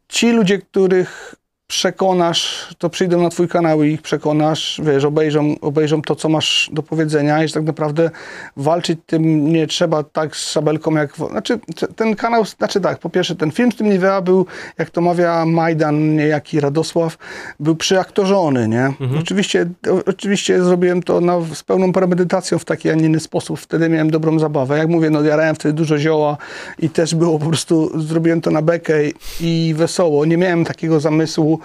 ci 0.08 0.30
ludzie, 0.30 0.58
których 0.58 1.34
przekonasz, 1.66 2.68
to 2.78 2.90
przyjdą 2.90 3.22
na 3.22 3.28
twój 3.28 3.48
kanał 3.48 3.82
i 3.82 3.92
ich 3.92 4.02
przekonasz, 4.02 4.80
wiesz, 4.84 5.04
obejrzą, 5.04 5.54
obejrzą 5.60 6.02
to, 6.02 6.14
co 6.14 6.28
masz 6.28 6.70
do 6.72 6.82
powiedzenia 6.82 7.44
i 7.44 7.48
że 7.48 7.54
tak 7.54 7.64
naprawdę 7.64 8.10
walczyć 8.56 8.98
tym 9.06 9.52
nie 9.52 9.66
trzeba 9.66 10.02
tak 10.02 10.36
z 10.36 10.50
szabelką 10.50 10.94
jak... 10.94 11.16
Znaczy, 11.16 11.58
ten 11.96 12.16
kanał, 12.16 12.44
znaczy 12.44 12.80
tak, 12.80 12.98
po 12.98 13.10
pierwsze, 13.10 13.36
ten 13.36 13.50
film 13.50 13.72
z 13.72 13.76
tym 13.76 13.90
Nivea 13.90 14.20
był, 14.20 14.46
jak 14.78 14.90
to 14.90 15.00
mawia 15.00 15.46
Majdan, 15.46 16.16
niejaki 16.16 16.60
Radosław, 16.60 17.18
był 17.60 17.76
przyaktorzony, 17.76 18.68
nie? 18.68 18.84
Mhm. 18.84 19.18
Oczywiście, 19.18 19.66
oczywiście 20.06 20.64
zrobiłem 20.64 21.02
to 21.02 21.20
na, 21.20 21.40
z 21.54 21.62
pełną 21.62 21.92
premedytacją 21.92 22.58
w 22.58 22.64
taki, 22.64 22.90
a 22.90 22.94
nie 22.94 23.06
inny 23.06 23.20
sposób. 23.20 23.60
Wtedy 23.60 23.88
miałem 23.88 24.10
dobrą 24.10 24.38
zabawę. 24.38 24.78
Jak 24.78 24.88
mówię, 24.88 25.10
no 25.10 25.22
jarałem 25.22 25.54
wtedy 25.54 25.72
dużo 25.72 25.98
zioła 25.98 26.36
i 26.78 26.90
też 26.90 27.14
było 27.14 27.38
po 27.38 27.46
prostu, 27.46 28.00
zrobiłem 28.00 28.40
to 28.40 28.50
na 28.50 28.62
bekę 28.62 28.94
i 29.40 29.74
wesoło. 29.76 30.24
Nie 30.24 30.36
miałem 30.36 30.64
takiego 30.64 31.00
zamysłu, 31.00 31.55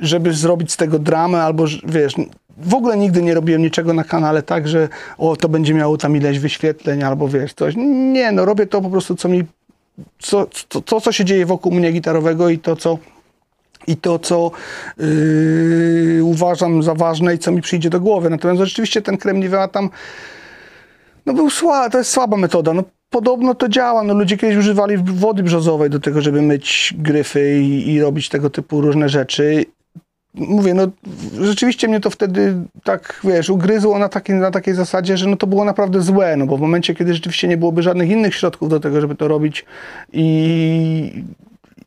żeby 0.00 0.32
zrobić 0.32 0.72
z 0.72 0.76
tego 0.76 0.98
dramę, 0.98 1.42
albo 1.42 1.64
wiesz, 1.84 2.14
w 2.58 2.74
ogóle 2.74 2.96
nigdy 2.96 3.22
nie 3.22 3.34
robiłem 3.34 3.62
niczego 3.62 3.94
na 3.94 4.04
kanale 4.04 4.42
tak, 4.42 4.68
że 4.68 4.88
o, 5.18 5.36
to 5.36 5.48
będzie 5.48 5.74
miało 5.74 5.96
tam 5.96 6.16
ileś 6.16 6.38
wyświetleń, 6.38 7.02
albo 7.02 7.28
wiesz, 7.28 7.54
coś. 7.54 7.74
Nie, 8.12 8.32
no 8.32 8.44
robię 8.44 8.66
to 8.66 8.80
po 8.80 8.90
prostu, 8.90 9.14
co 9.16 9.28
mi, 9.28 9.44
co, 10.18 10.46
to, 10.84 11.00
co 11.00 11.12
się 11.12 11.24
dzieje 11.24 11.46
wokół 11.46 11.72
mnie 11.72 11.92
gitarowego 11.92 12.48
i 12.48 12.58
to, 12.58 12.76
co 12.76 12.98
i 13.86 13.96
to, 13.96 14.18
co 14.18 14.50
yy, 14.98 16.24
uważam 16.24 16.82
za 16.82 16.94
ważne 16.94 17.34
i 17.34 17.38
co 17.38 17.52
mi 17.52 17.62
przyjdzie 17.62 17.90
do 17.90 18.00
głowy. 18.00 18.30
Natomiast 18.30 18.60
rzeczywiście 18.60 19.02
ten 19.02 19.16
krem 19.16 19.40
Nivea 19.40 19.68
tam 19.68 19.90
no 21.26 21.34
był 21.34 21.50
słaby, 21.50 21.90
to 21.90 21.98
jest 21.98 22.10
słaba 22.10 22.36
metoda. 22.36 22.72
No, 22.72 22.82
podobno 23.10 23.54
to 23.54 23.68
działa. 23.68 24.02
No, 24.02 24.14
ludzie 24.14 24.36
kiedyś 24.36 24.56
używali 24.56 24.96
wody 24.96 25.42
brzozowej 25.42 25.90
do 25.90 26.00
tego, 26.00 26.20
żeby 26.20 26.42
myć 26.42 26.94
gryfy 26.98 27.60
i, 27.60 27.92
i 27.92 28.00
robić 28.00 28.28
tego 28.28 28.50
typu 28.50 28.80
różne 28.80 29.08
rzeczy. 29.08 29.64
Mówię, 30.34 30.74
no 30.74 30.86
rzeczywiście 31.40 31.88
mnie 31.88 32.00
to 32.00 32.10
wtedy 32.10 32.54
tak, 32.84 33.20
wiesz, 33.24 33.50
ugryzło 33.50 33.98
na, 33.98 34.08
takiej 34.08 34.36
na 34.36 34.50
takiej 34.50 34.74
zasadzie, 34.74 35.16
że 35.16 35.28
no 35.28 35.36
to 35.36 35.46
było 35.46 35.64
naprawdę 35.64 36.02
złe, 36.02 36.36
no 36.36 36.46
bo 36.46 36.56
w 36.56 36.60
momencie, 36.60 36.94
kiedy 36.94 37.14
rzeczywiście 37.14 37.48
nie 37.48 37.56
byłoby 37.56 37.82
żadnych 37.82 38.10
innych 38.10 38.34
środków 38.34 38.68
do 38.68 38.80
tego, 38.80 39.00
żeby 39.00 39.14
to 39.14 39.28
robić 39.28 39.64
i, 40.12 41.24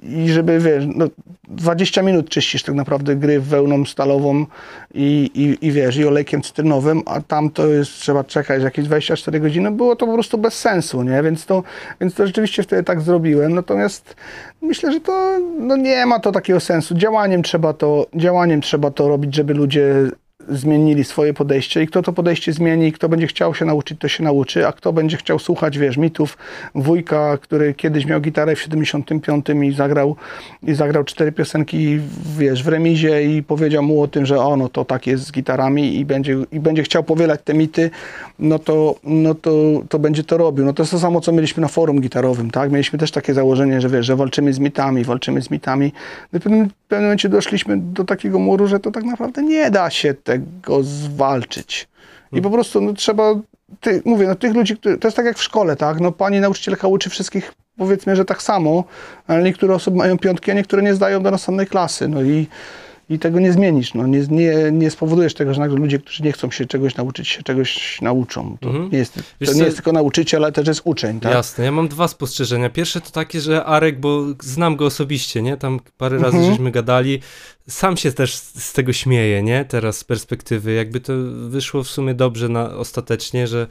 i 0.03 0.29
żeby, 0.29 0.59
wiesz, 0.59 0.83
no 0.95 1.07
20 1.47 2.01
minut 2.01 2.29
czyścisz 2.29 2.63
tak 2.63 2.75
naprawdę 2.75 3.15
gry 3.15 3.39
wełną 3.39 3.85
stalową 3.85 4.45
i, 4.93 5.31
i, 5.33 5.67
i 5.67 5.71
wiesz, 5.71 5.97
i 5.97 6.05
olejkiem 6.05 6.41
cytrynowym, 6.41 7.01
a 7.05 7.21
tam 7.21 7.49
to 7.49 7.67
jest, 7.67 7.91
trzeba 7.91 8.23
czekać 8.23 8.63
jakieś 8.63 8.85
24 8.85 9.39
godziny, 9.39 9.71
było 9.71 9.95
to 9.95 10.05
po 10.05 10.13
prostu 10.13 10.37
bez 10.37 10.53
sensu, 10.53 11.03
nie? 11.03 11.23
Więc 11.23 11.45
to, 11.45 11.63
więc 12.01 12.13
to 12.13 12.27
rzeczywiście 12.27 12.63
wtedy 12.63 12.83
tak 12.83 13.01
zrobiłem, 13.01 13.53
natomiast 13.53 14.15
myślę, 14.61 14.91
że 14.91 14.99
to 14.99 15.39
no 15.59 15.77
nie 15.77 16.05
ma 16.05 16.19
to 16.19 16.31
takiego 16.31 16.59
sensu. 16.59 16.95
Działaniem 16.95 17.43
trzeba 17.43 17.73
to, 17.73 18.07
działaniem 18.15 18.61
trzeba 18.61 18.91
to 18.91 19.07
robić, 19.07 19.35
żeby 19.35 19.53
ludzie 19.53 19.93
zmienili 20.49 21.03
swoje 21.03 21.33
podejście 21.33 21.83
i 21.83 21.87
kto 21.87 22.01
to 22.01 22.13
podejście 22.13 22.53
zmieni, 22.53 22.91
kto 22.91 23.09
będzie 23.09 23.27
chciał 23.27 23.53
się 23.55 23.65
nauczyć, 23.65 23.99
to 23.99 24.07
się 24.07 24.23
nauczy, 24.23 24.67
a 24.67 24.71
kto 24.71 24.93
będzie 24.93 25.17
chciał 25.17 25.39
słuchać, 25.39 25.77
wiesz, 25.77 25.97
mitów 25.97 26.37
wujka, 26.75 27.37
który 27.37 27.73
kiedyś 27.73 28.05
miał 28.05 28.21
gitarę 28.21 28.55
w 28.55 28.61
75 28.61 29.45
i 29.63 29.71
zagrał, 29.71 30.15
i 30.63 30.73
zagrał 30.73 31.03
cztery 31.03 31.31
piosenki, 31.31 31.99
wiesz, 32.37 32.63
w 32.63 32.67
remizie 32.67 33.23
i 33.23 33.43
powiedział 33.43 33.83
mu 33.83 34.01
o 34.01 34.07
tym, 34.07 34.25
że 34.25 34.39
ono 34.39 34.69
to 34.69 34.85
tak 34.85 35.07
jest 35.07 35.23
z 35.23 35.31
gitarami 35.31 35.95
i 35.95 36.05
będzie, 36.05 36.37
i 36.51 36.59
będzie 36.59 36.83
chciał 36.83 37.03
powielać 37.03 37.41
te 37.43 37.53
mity, 37.53 37.89
no 38.39 38.59
to, 38.59 38.95
no 39.03 39.35
to, 39.35 39.51
to 39.89 39.99
będzie 39.99 40.23
to 40.23 40.37
robił. 40.37 40.65
No 40.65 40.73
to 40.73 40.83
jest 40.83 40.91
to 40.91 40.99
samo, 40.99 41.21
co 41.21 41.31
mieliśmy 41.31 41.61
na 41.61 41.67
forum 41.67 42.01
gitarowym, 42.01 42.51
tak? 42.51 42.71
Mieliśmy 42.71 42.99
też 42.99 43.11
takie 43.11 43.33
założenie, 43.33 43.81
że 43.81 43.89
wiesz, 43.89 44.05
że 44.05 44.15
walczymy 44.15 44.53
z 44.53 44.59
mitami, 44.59 45.03
walczymy 45.03 45.41
z 45.41 45.51
mitami. 45.51 45.93
No 46.33 46.39
w 46.39 46.43
pewnym, 46.43 46.69
w 46.69 46.73
pewnym 46.87 47.05
momencie 47.05 47.29
doszliśmy 47.29 47.77
do 47.77 48.03
takiego 48.03 48.39
muru, 48.39 48.67
że 48.67 48.79
to 48.79 48.91
tak 48.91 49.03
naprawdę 49.03 49.43
nie 49.43 49.71
da 49.71 49.89
się 49.89 50.13
tego 50.13 50.32
zwalczyć. 50.81 51.87
I 52.31 52.41
po 52.41 52.49
prostu 52.49 52.81
no, 52.81 52.93
trzeba, 52.93 53.35
ty, 53.79 54.01
mówię, 54.05 54.27
no 54.27 54.35
tych 54.35 54.53
ludzi, 54.53 54.77
to 54.77 55.07
jest 55.07 55.17
tak 55.17 55.25
jak 55.25 55.37
w 55.37 55.43
szkole, 55.43 55.75
tak? 55.75 55.99
No 55.99 56.11
pani 56.11 56.39
nauczycielka 56.39 56.87
uczy 56.87 57.09
wszystkich, 57.09 57.53
powiedzmy, 57.77 58.15
że 58.15 58.25
tak 58.25 58.41
samo, 58.41 58.83
ale 59.27 59.43
niektóre 59.43 59.75
osoby 59.75 59.97
mają 59.97 60.17
piątki, 60.17 60.51
a 60.51 60.53
niektóre 60.53 60.83
nie 60.83 60.95
zdają 60.95 61.23
do 61.23 61.31
następnej 61.31 61.67
klasy, 61.67 62.07
no 62.07 62.21
i 62.21 62.47
i 63.13 63.19
tego 63.19 63.39
nie 63.39 63.53
zmienisz. 63.53 63.93
No. 63.93 64.07
Nie, 64.07 64.19
nie, 64.29 64.53
nie 64.71 64.91
spowodujesz 64.91 65.33
tego, 65.33 65.53
że 65.53 65.59
nagle 65.59 65.77
ludzie, 65.77 65.99
którzy 65.99 66.23
nie 66.23 66.31
chcą 66.31 66.51
się 66.51 66.65
czegoś 66.65 66.95
nauczyć, 66.95 67.27
się 67.27 67.43
czegoś 67.43 68.01
nauczą. 68.01 68.57
To, 68.61 68.69
Mhm. 68.69 68.89
nie, 68.91 68.97
jest, 68.97 69.15
Wiesz 69.41 69.49
to 69.49 69.53
co- 69.53 69.59
nie 69.59 69.65
jest 69.65 69.77
tylko 69.77 69.91
nauczyciel, 69.91 70.43
ale 70.43 70.51
też 70.51 70.67
jest 70.67 70.81
uczeń. 70.83 71.19
Tak? 71.19 71.31
Jasne, 71.33 71.65
ja 71.65 71.71
mam 71.71 71.87
dwa 71.87 72.07
spostrzeżenia. 72.07 72.69
Pierwsze 72.69 73.01
to 73.01 73.11
takie, 73.11 73.41
że 73.41 73.65
Arek, 73.65 73.99
bo 73.99 74.23
znam 74.41 74.75
go 74.75 74.85
osobiście, 74.85 75.41
nie? 75.41 75.57
Tam 75.57 75.79
parę 75.97 76.17
razy 76.17 76.37
Mhm. 76.37 76.53
żeśmy 76.53 76.71
gadali. 76.71 77.19
Sam 77.69 77.97
się 77.97 78.11
też 78.11 78.35
z 78.35 78.63
z 78.63 78.73
tego 78.73 78.93
śmieje, 78.93 79.43
nie? 79.43 79.65
Teraz 79.65 79.97
z 79.97 80.03
perspektywy. 80.03 80.73
Jakby 80.73 80.99
to 80.99 81.13
wyszło 81.49 81.83
w 81.83 81.89
sumie 81.89 82.13
dobrze 82.13 82.49
na, 82.49 82.75
ostatecznie, 82.75 83.47
że 83.47 83.67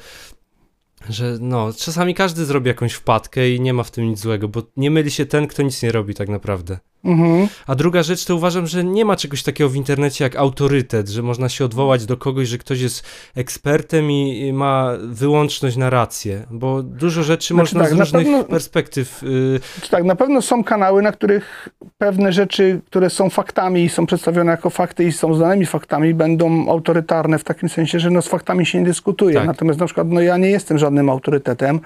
że 1.09 1.37
no, 1.41 1.73
czasami 1.79 2.15
każdy 2.15 2.45
zrobi 2.45 2.69
jakąś 2.69 2.93
wpadkę 2.93 3.51
i 3.51 3.61
nie 3.61 3.73
ma 3.73 3.83
w 3.83 3.91
tym 3.91 4.05
nic 4.05 4.19
złego, 4.21 4.49
bo 4.49 4.63
nie 4.77 4.91
myli 4.91 5.11
się 5.11 5.27
ten, 5.27 5.47
kto 5.47 5.63
nic 5.63 5.83
nie 5.83 5.93
robi 5.93 6.15
tak 6.15 6.29
naprawdę. 6.29 6.79
Mhm. 7.05 7.49
A 7.67 7.75
druga 7.75 8.03
rzecz 8.03 8.25
to 8.25 8.37
uważam, 8.37 8.67
że 8.67 8.85
nie 8.85 9.05
ma 9.05 9.17
czegoś 9.17 9.43
takiego 9.43 9.71
w 9.71 9.77
internecie 9.77 10.25
jak 10.25 10.37
autorytet, 10.37 11.09
że 11.09 11.23
można 11.23 11.49
się 11.49 11.65
odwołać 11.65 12.07
do 12.07 12.17
kogoś, 12.17 12.49
że 12.49 12.59
ktoś 12.59 12.81
jest 12.81 13.05
ekspertem 13.37 14.11
i 14.11 14.33
i 14.43 14.53
ma 14.53 14.91
wyłączność 15.03 15.77
na 15.77 15.91
rację, 15.91 16.47
bo 16.51 16.83
dużo 16.83 17.23
rzeczy 17.23 17.55
Znaczy 17.55 17.55
można 17.55 17.81
tak, 17.81 17.89
z 17.89 17.99
różnych 17.99 18.23
pewno- 18.23 18.45
perspektyw. 18.45 19.23
y, 19.23 19.61
Tak, 19.91 20.05
na 20.05 20.17
pewno 20.17 20.43
są 20.43 20.65
kanały, 20.65 21.03
na 21.03 21.13
których 21.13 21.69
pewne 21.99 22.33
rzeczy, 22.33 22.81
które 22.87 23.11
są 23.11 23.31
faktami 23.31 23.85
i 23.85 23.89
są 23.89 24.07
przedstawione 24.07 24.51
jako 24.51 24.71
fakty 24.71 25.05
i 25.05 25.13
są 25.13 25.35
znanymi 25.35 25.67
faktami, 25.67 26.15
będą 26.15 26.71
autorytarne 26.71 27.39
w 27.39 27.45
takim 27.45 27.69
sensie, 27.69 28.01
że 28.01 28.11
no 28.11 28.23
z 28.23 28.29
faktami 28.29 28.67
się 28.67 28.79
nie 28.79 28.85
dyskutuje. 28.85 29.35
Tak. 29.35 29.47
Natomiast 29.47 29.81
na 29.81 29.87
przykład 29.87 30.09
no 30.11 30.21
ja 30.21 30.37
nie 30.37 30.51
jestem 30.51 30.79
żadnym 30.79 31.11
autorytetem. 31.11 31.81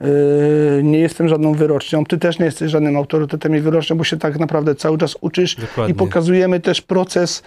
Yy, 0.00 0.80
nie 0.82 0.98
jestem 0.98 1.28
żadną 1.28 1.52
wyrocznią. 1.52 2.04
Ty 2.04 2.18
też 2.18 2.38
nie 2.38 2.44
jesteś 2.44 2.70
żadnym 2.70 2.96
autorytetem 2.96 3.56
i 3.56 3.60
wyrocznią, 3.60 3.96
bo 3.96 4.04
się 4.04 4.16
tak 4.16 4.38
naprawdę 4.38 4.74
cały 4.74 4.98
czas 4.98 5.16
uczysz 5.20 5.56
Dokładnie. 5.56 5.92
i 5.92 5.96
pokazujemy 5.96 6.60
też 6.60 6.82
proces, 6.82 7.42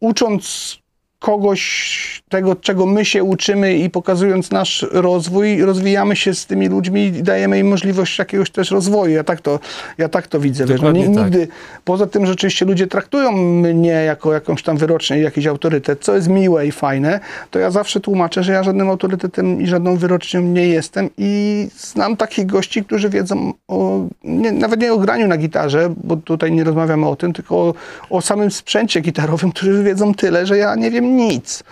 ucząc 0.00 0.78
kogoś 1.20 2.22
tego, 2.28 2.56
czego 2.56 2.86
my 2.86 3.04
się 3.04 3.24
uczymy 3.24 3.76
i 3.76 3.90
pokazując 3.90 4.50
nasz 4.50 4.86
rozwój, 4.90 5.62
rozwijamy 5.62 6.16
się 6.16 6.34
z 6.34 6.46
tymi 6.46 6.68
ludźmi 6.68 7.04
i 7.04 7.22
dajemy 7.22 7.58
im 7.58 7.68
możliwość 7.68 8.18
jakiegoś 8.18 8.50
też 8.50 8.70
rozwoju. 8.70 9.14
Ja 9.14 9.24
tak 9.24 9.40
to, 9.40 9.60
ja 9.98 10.08
tak 10.08 10.26
to 10.26 10.40
widzę. 10.40 10.66
Wiesz, 10.66 10.80
no, 10.80 10.92
tak. 10.92 10.96
nigdy, 10.96 11.48
poza 11.84 12.06
tym 12.06 12.26
że 12.26 12.32
rzeczywiście 12.32 12.64
ludzie 12.64 12.86
traktują 12.86 13.32
mnie 13.32 13.90
jako 13.90 14.32
jakąś 14.32 14.62
tam 14.62 14.76
wyrocznię 14.76 15.18
i 15.18 15.22
jakiś 15.22 15.46
autorytet, 15.46 16.00
co 16.00 16.14
jest 16.14 16.28
miłe 16.28 16.66
i 16.66 16.72
fajne, 16.72 17.20
to 17.50 17.58
ja 17.58 17.70
zawsze 17.70 18.00
tłumaczę, 18.00 18.42
że 18.42 18.52
ja 18.52 18.62
żadnym 18.62 18.88
autorytetem 18.88 19.62
i 19.62 19.66
żadną 19.66 19.96
wyrocznią 19.96 20.40
nie 20.40 20.68
jestem 20.68 21.10
i 21.18 21.68
znam 21.76 22.16
takich 22.16 22.46
gości, 22.46 22.84
którzy 22.84 23.08
wiedzą 23.08 23.52
o, 23.68 24.00
nie, 24.24 24.52
nawet 24.52 24.80
nie 24.80 24.92
o 24.92 24.98
graniu 24.98 25.28
na 25.28 25.36
gitarze, 25.36 25.94
bo 26.04 26.16
tutaj 26.16 26.52
nie 26.52 26.64
rozmawiamy 26.64 27.08
o 27.08 27.16
tym, 27.16 27.32
tylko 27.32 27.56
o, 27.56 27.74
o 28.10 28.20
samym 28.20 28.50
sprzęcie 28.50 29.00
gitarowym, 29.00 29.52
którzy 29.52 29.82
wiedzą 29.82 30.14
tyle, 30.14 30.46
że 30.46 30.58
ja 30.58 30.74
nie 30.74 30.90
wiem 30.90 31.09
nic. 31.10 31.64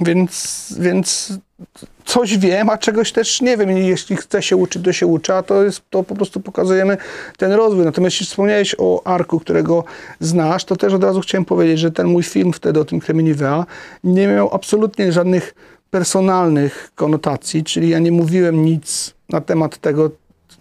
Więc, 0.00 0.74
więc 0.78 1.32
coś 2.04 2.38
wiem, 2.38 2.70
a 2.70 2.78
czegoś 2.78 3.12
też 3.12 3.40
nie 3.40 3.56
wiem. 3.56 3.78
I 3.78 3.86
jeśli 3.86 4.16
chce 4.16 4.42
się 4.42 4.56
uczyć, 4.56 4.84
to 4.84 4.92
się 4.92 5.06
uczy, 5.06 5.34
a 5.34 5.42
to, 5.42 5.64
jest, 5.64 5.82
to 5.90 6.02
po 6.02 6.14
prostu 6.14 6.40
pokazujemy 6.40 6.96
ten 7.36 7.52
rozwój. 7.52 7.84
Natomiast 7.84 8.14
jeśli 8.14 8.26
wspomniałeś 8.26 8.74
o 8.78 9.06
Arku, 9.06 9.40
którego 9.40 9.84
znasz, 10.20 10.64
to 10.64 10.76
też 10.76 10.92
od 10.92 11.04
razu 11.04 11.20
chciałem 11.20 11.44
powiedzieć, 11.44 11.78
że 11.78 11.90
ten 11.90 12.06
mój 12.06 12.22
film 12.22 12.52
wtedy 12.52 12.80
o 12.80 12.84
tym 12.84 13.00
Kremie 13.00 13.22
Nivea 13.22 13.66
nie 14.04 14.28
miał 14.28 14.54
absolutnie 14.54 15.12
żadnych 15.12 15.54
personalnych 15.90 16.90
konotacji, 16.94 17.64
czyli 17.64 17.88
ja 17.88 17.98
nie 17.98 18.12
mówiłem 18.12 18.64
nic 18.64 19.14
na 19.28 19.40
temat 19.40 19.78
tego, 19.78 20.10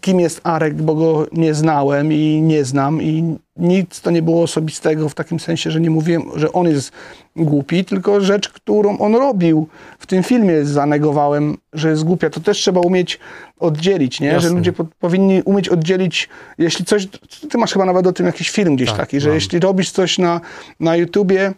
kim 0.02 0.20
jest 0.20 0.42
Arek, 0.44 0.74
bo 0.82 0.96
go 0.96 1.28
nie 1.32 1.54
znałem 1.54 2.14
i 2.14 2.42
nie 2.42 2.66
znam 2.66 3.02
i 3.02 3.38
nic 3.58 4.02
to 4.02 4.12
nie 4.12 4.22
było 4.22 4.44
osobistego 4.44 5.10
w 5.10 5.16
takim 5.16 5.40
sensie, 5.40 5.72
że 5.72 5.82
nie 5.82 5.90
mówiłem, 5.90 6.24
że 6.36 6.54
on 6.54 6.68
jest 6.68 6.92
głupi, 7.36 7.86
tylko 7.86 8.22
rzecz, 8.22 8.50
którą 8.50 8.98
on 8.98 9.16
robił 9.16 9.68
w 10.00 10.06
tym 10.06 10.24
filmie 10.24 10.66
zanegowałem, 10.66 11.58
że 11.74 11.90
jest 11.90 12.04
głupia. 12.04 12.30
To 12.30 12.40
też 12.40 12.58
trzeba 12.58 12.82
umieć 12.82 13.20
oddzielić, 13.60 14.20
nie? 14.20 14.28
Jasne. 14.28 14.50
Że 14.50 14.56
ludzie 14.56 14.74
po, 14.74 14.86
powinni 15.00 15.42
umieć 15.46 15.70
oddzielić, 15.70 16.30
jeśli 16.58 16.86
coś, 16.86 17.08
ty 17.50 17.58
masz 17.58 17.74
chyba 17.74 17.86
nawet 17.86 18.08
o 18.08 18.14
tym 18.14 18.26
jakiś 18.26 18.50
film 18.50 18.76
gdzieś 18.76 18.90
Tak, 18.90 18.98
taki, 18.98 19.20
że 19.20 19.30
mam. 19.30 19.36
jeśli 19.36 19.60
robisz 19.60 19.92
coś 19.92 20.18
na, 20.18 20.42
na 20.80 20.96
YouTubie, 20.96 21.54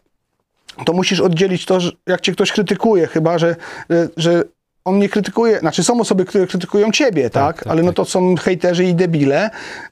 to 0.85 0.93
musisz 0.93 1.19
oddzielić 1.19 1.65
to, 1.65 1.79
że 1.79 1.91
jak 2.07 2.21
cię 2.21 2.31
ktoś 2.31 2.51
krytykuje, 2.51 3.07
chyba, 3.07 3.37
że, 3.37 3.55
że, 3.89 4.09
że 4.17 4.43
on 4.85 4.99
nie 4.99 5.09
krytykuje, 5.09 5.59
znaczy 5.59 5.83
są 5.83 6.01
osoby, 6.01 6.25
które 6.25 6.47
krytykują 6.47 6.91
ciebie, 6.91 7.29
tak? 7.29 7.57
tak, 7.57 7.67
ale 7.67 7.83
no 7.83 7.89
tak. 7.89 7.95
to 7.95 8.05
są 8.05 8.35
hejterzy 8.35 8.85
i 8.85 8.95
debile, 8.95 9.49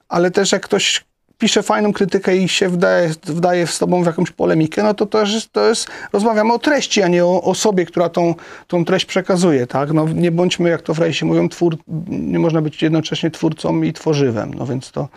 ale 0.10 0.32
też 0.32 0.52
jak 0.52 0.62
ktoś 0.62 1.08
pisze 1.38 1.64
fajną 1.64 1.94
krytykę 1.94 2.38
i 2.38 2.50
się 2.50 2.70
wdaje, 2.70 3.10
wdaje 3.24 3.68
z 3.68 3.80
tobą 3.80 4.04
w 4.04 4.06
jakąś 4.06 4.32
polemikę, 4.32 4.84
no 4.84 4.94
to 4.94 5.06
też 5.06 5.48
to 5.52 5.68
jest, 5.68 5.88
rozmawiamy 6.14 6.54
o 6.54 6.60
treści, 6.60 7.04
a 7.04 7.08
nie 7.08 7.26
o 7.26 7.42
osobie, 7.44 7.86
która 7.86 8.10
tą, 8.10 8.36
tą 8.68 8.86
treść 8.86 9.06
przekazuje, 9.06 9.68
tak? 9.68 9.94
No 9.94 10.08
nie 10.08 10.32
bądźmy, 10.32 10.70
jak 10.70 10.82
to 10.82 10.94
w 10.94 11.00
rejsie 11.00 11.26
mówią, 11.26 11.50
twór, 11.50 11.78
nie 12.10 12.40
można 12.40 12.62
być 12.62 12.82
jednocześnie 12.82 13.32
twórcą 13.32 13.82
i 13.82 13.94
tworzywem, 13.94 14.54
no 14.54 14.66
więc 14.66 14.92
to, 14.92 15.08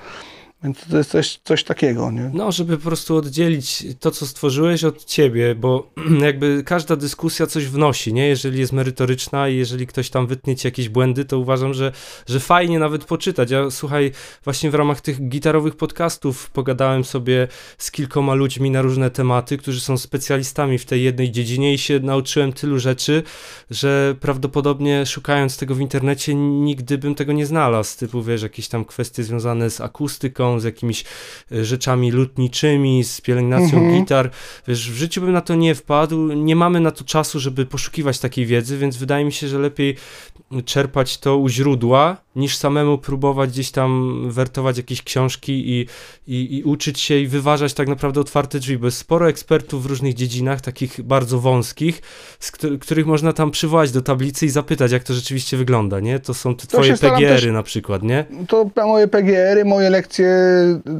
więc 0.64 0.86
to 0.90 0.98
jest 0.98 1.10
coś, 1.10 1.40
coś 1.44 1.64
takiego, 1.64 2.10
nie? 2.10 2.30
No, 2.34 2.52
żeby 2.52 2.76
po 2.76 2.82
prostu 2.82 3.16
oddzielić 3.16 3.84
to, 4.00 4.10
co 4.10 4.26
stworzyłeś 4.26 4.84
od 4.84 5.04
ciebie, 5.04 5.54
bo 5.54 5.90
jakby 6.26 6.62
każda 6.66 6.96
dyskusja 6.96 7.46
coś 7.46 7.66
wnosi, 7.66 8.12
nie? 8.12 8.28
Jeżeli 8.28 8.58
jest 8.58 8.72
merytoryczna 8.72 9.48
i 9.48 9.56
jeżeli 9.56 9.86
ktoś 9.86 10.10
tam 10.10 10.26
wytnie 10.26 10.56
ci 10.56 10.66
jakieś 10.66 10.88
błędy, 10.88 11.24
to 11.24 11.38
uważam, 11.38 11.74
że, 11.74 11.92
że 12.26 12.40
fajnie 12.40 12.78
nawet 12.78 13.04
poczytać. 13.04 13.50
Ja 13.50 13.70
słuchaj, 13.70 14.12
właśnie 14.44 14.70
w 14.70 14.74
ramach 14.74 15.00
tych 15.00 15.28
gitarowych 15.28 15.76
podcastów 15.76 16.50
pogadałem 16.50 17.04
sobie 17.04 17.48
z 17.78 17.90
kilkoma 17.90 18.34
ludźmi 18.34 18.70
na 18.70 18.82
różne 18.82 19.10
tematy, 19.10 19.58
którzy 19.58 19.80
są 19.80 19.98
specjalistami 19.98 20.78
w 20.78 20.84
tej 20.84 21.02
jednej 21.02 21.30
dziedzinie 21.30 21.74
i 21.74 21.78
się 21.78 22.00
nauczyłem 22.00 22.52
tylu 22.52 22.78
rzeczy, 22.78 23.22
że 23.70 24.14
prawdopodobnie 24.20 25.06
szukając 25.06 25.56
tego 25.56 25.74
w 25.74 25.80
internecie 25.80 26.34
nigdy 26.34 26.98
bym 26.98 27.14
tego 27.14 27.32
nie 27.32 27.46
znalazł. 27.46 27.98
Typu, 27.98 28.22
wiesz, 28.22 28.42
jakieś 28.42 28.68
tam 28.68 28.84
kwestie 28.84 29.22
związane 29.22 29.70
z 29.70 29.80
akustyką, 29.80 30.49
z 30.58 30.64
jakimiś 30.64 31.04
e, 31.52 31.64
rzeczami 31.64 32.10
lutniczymi, 32.12 33.04
z 33.04 33.20
pielęgnacją 33.20 33.78
Mhm. 33.78 34.00
gitar. 34.00 34.30
Wiesz, 34.68 34.90
w 34.90 34.94
życiu 34.94 35.20
bym 35.20 35.32
na 35.32 35.40
to 35.40 35.54
nie 35.54 35.74
wpadł. 35.74 36.16
Nie 36.32 36.56
mamy 36.56 36.80
na 36.80 36.90
to 36.90 37.04
czasu, 37.04 37.40
żeby 37.40 37.66
poszukiwać 37.66 38.18
takiej 38.18 38.46
wiedzy, 38.46 38.78
więc 38.78 38.96
wydaje 38.96 39.24
mi 39.24 39.32
się, 39.32 39.48
że 39.48 39.58
lepiej 39.58 39.96
czerpać 40.64 41.18
to 41.18 41.36
u 41.36 41.48
źródła, 41.48 42.16
niż 42.36 42.56
samemu 42.56 42.98
próbować 42.98 43.50
gdzieś 43.50 43.70
tam 43.70 44.20
wertować 44.30 44.76
jakieś 44.76 45.02
książki 45.02 45.52
i, 45.70 45.86
i, 46.26 46.56
i 46.58 46.62
uczyć 46.62 47.00
się 47.00 47.18
i 47.18 47.26
wyważać 47.26 47.74
tak 47.74 47.88
naprawdę 47.88 48.20
otwarte 48.20 48.58
drzwi, 48.58 48.78
bo 48.78 48.86
jest 48.86 48.98
sporo 48.98 49.28
ekspertów 49.28 49.82
w 49.82 49.86
różnych 49.86 50.14
dziedzinach, 50.14 50.60
takich 50.60 51.02
bardzo 51.02 51.40
wąskich, 51.40 52.02
z 52.40 52.50
któ- 52.50 52.78
których 52.78 53.06
można 53.06 53.32
tam 53.32 53.50
przywołać 53.50 53.90
do 53.92 54.02
tablicy 54.02 54.46
i 54.46 54.48
zapytać, 54.48 54.92
jak 54.92 55.04
to 55.04 55.14
rzeczywiście 55.14 55.56
wygląda, 55.56 56.00
nie? 56.00 56.18
To 56.18 56.34
są 56.34 56.54
te 56.54 56.66
To 56.66 56.76
twoje 56.76 56.96
PGR-y 56.96 57.28
też- 57.42 57.46
na 57.52 57.62
przykład, 57.62 58.02
nie? 58.02 58.24
To 58.48 58.70
moje 58.86 59.08
PGR-y, 59.08 59.64
moje 59.64 59.90
lekcje, 59.90 60.36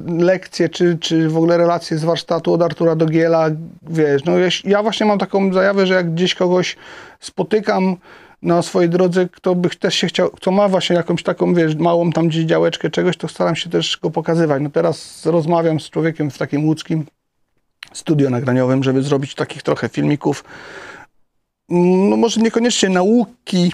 lekcje 0.07 0.69
czy, 0.69 0.99
czy 0.99 1.29
w 1.29 1.37
ogóle 1.37 1.57
relacje 1.59 1.99
z 1.99 2.05
warsztatu 2.05 2.53
od 2.53 2.63
Artura 2.63 2.97
Dogiela, 2.97 3.49
wiesz, 3.83 4.25
no 4.25 4.33
jeś- 4.33 4.65
ja 4.65 4.83
właśnie 4.83 5.07
mam 5.07 5.19
taką 5.19 5.53
zajawę, 5.53 5.87
że 5.87 5.95
jak 5.95 6.15
gdzieś 6.15 6.35
kogoś 6.35 6.77
spotykam 7.21 7.97
na 8.43 8.63
swojej 8.63 8.91
drodze, 8.91 9.29
kto 9.29 9.55
by 9.55 9.71
też 9.71 9.95
się 9.95 10.07
chciał, 10.07 10.31
kto 10.31 10.51
ma 10.51 10.69
właśnie 10.69 10.97
jakąś 10.97 11.23
taką, 11.23 11.55
wiesz, 11.55 11.75
małą 11.75 12.13
tam 12.13 12.29
gdzieś 12.29 12.45
działeczkę 12.45 12.91
czegoś, 12.91 13.17
to 13.17 13.29
staram 13.29 13.57
się 13.57 13.71
też 13.71 13.99
go 14.03 14.11
pokazywać. 14.11 14.63
No 14.63 14.71
teraz 14.71 15.27
rozmawiam 15.27 15.81
z 15.81 15.91
człowiekiem 15.91 16.31
w 16.31 16.39
takim 16.39 16.65
łódzkim 16.65 17.07
studio 17.93 18.31
nagraniowym, 18.31 18.83
żeby 18.83 19.03
zrobić 19.03 19.35
takich 19.35 19.63
trochę 19.63 19.89
filmików, 19.89 20.45
no 21.69 22.17
może 22.17 22.41
niekoniecznie 22.41 22.89
nauki 22.89 23.73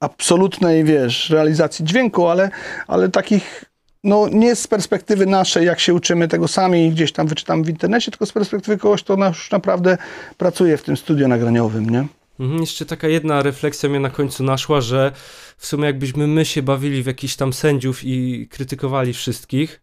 absolutnej, 0.00 0.84
wiesz, 0.84 1.30
realizacji 1.30 1.84
dźwięku, 1.84 2.26
ale, 2.26 2.50
ale 2.86 3.08
takich, 3.08 3.64
no 4.04 4.28
nie 4.32 4.56
z 4.56 4.66
perspektywy 4.66 5.26
naszej, 5.26 5.66
jak 5.66 5.80
się 5.80 5.94
uczymy 5.94 6.28
tego 6.28 6.48
sami 6.48 6.90
gdzieś 6.90 7.12
tam 7.12 7.26
wyczytam 7.26 7.64
w 7.64 7.68
internecie, 7.68 8.10
tylko 8.10 8.26
z 8.26 8.32
perspektywy 8.32 8.78
kogoś, 8.78 9.02
kto 9.02 9.28
już 9.28 9.50
naprawdę 9.50 9.98
pracuje 10.36 10.76
w 10.76 10.82
tym 10.82 10.96
studio 10.96 11.28
nagraniowym, 11.28 11.90
nie? 11.90 12.06
Mhm, 12.40 12.60
jeszcze 12.60 12.86
taka 12.86 13.08
jedna 13.08 13.42
refleksja 13.42 13.88
mnie 13.88 14.00
na 14.00 14.10
końcu 14.10 14.44
naszła, 14.44 14.80
że 14.80 15.12
w 15.56 15.66
sumie 15.66 15.84
jakbyśmy 15.84 16.26
my 16.26 16.44
się 16.44 16.62
bawili 16.62 17.02
w 17.02 17.06
jakichś 17.06 17.36
tam 17.36 17.52
sędziów 17.52 18.04
i 18.04 18.48
krytykowali 18.50 19.12
wszystkich, 19.12 19.80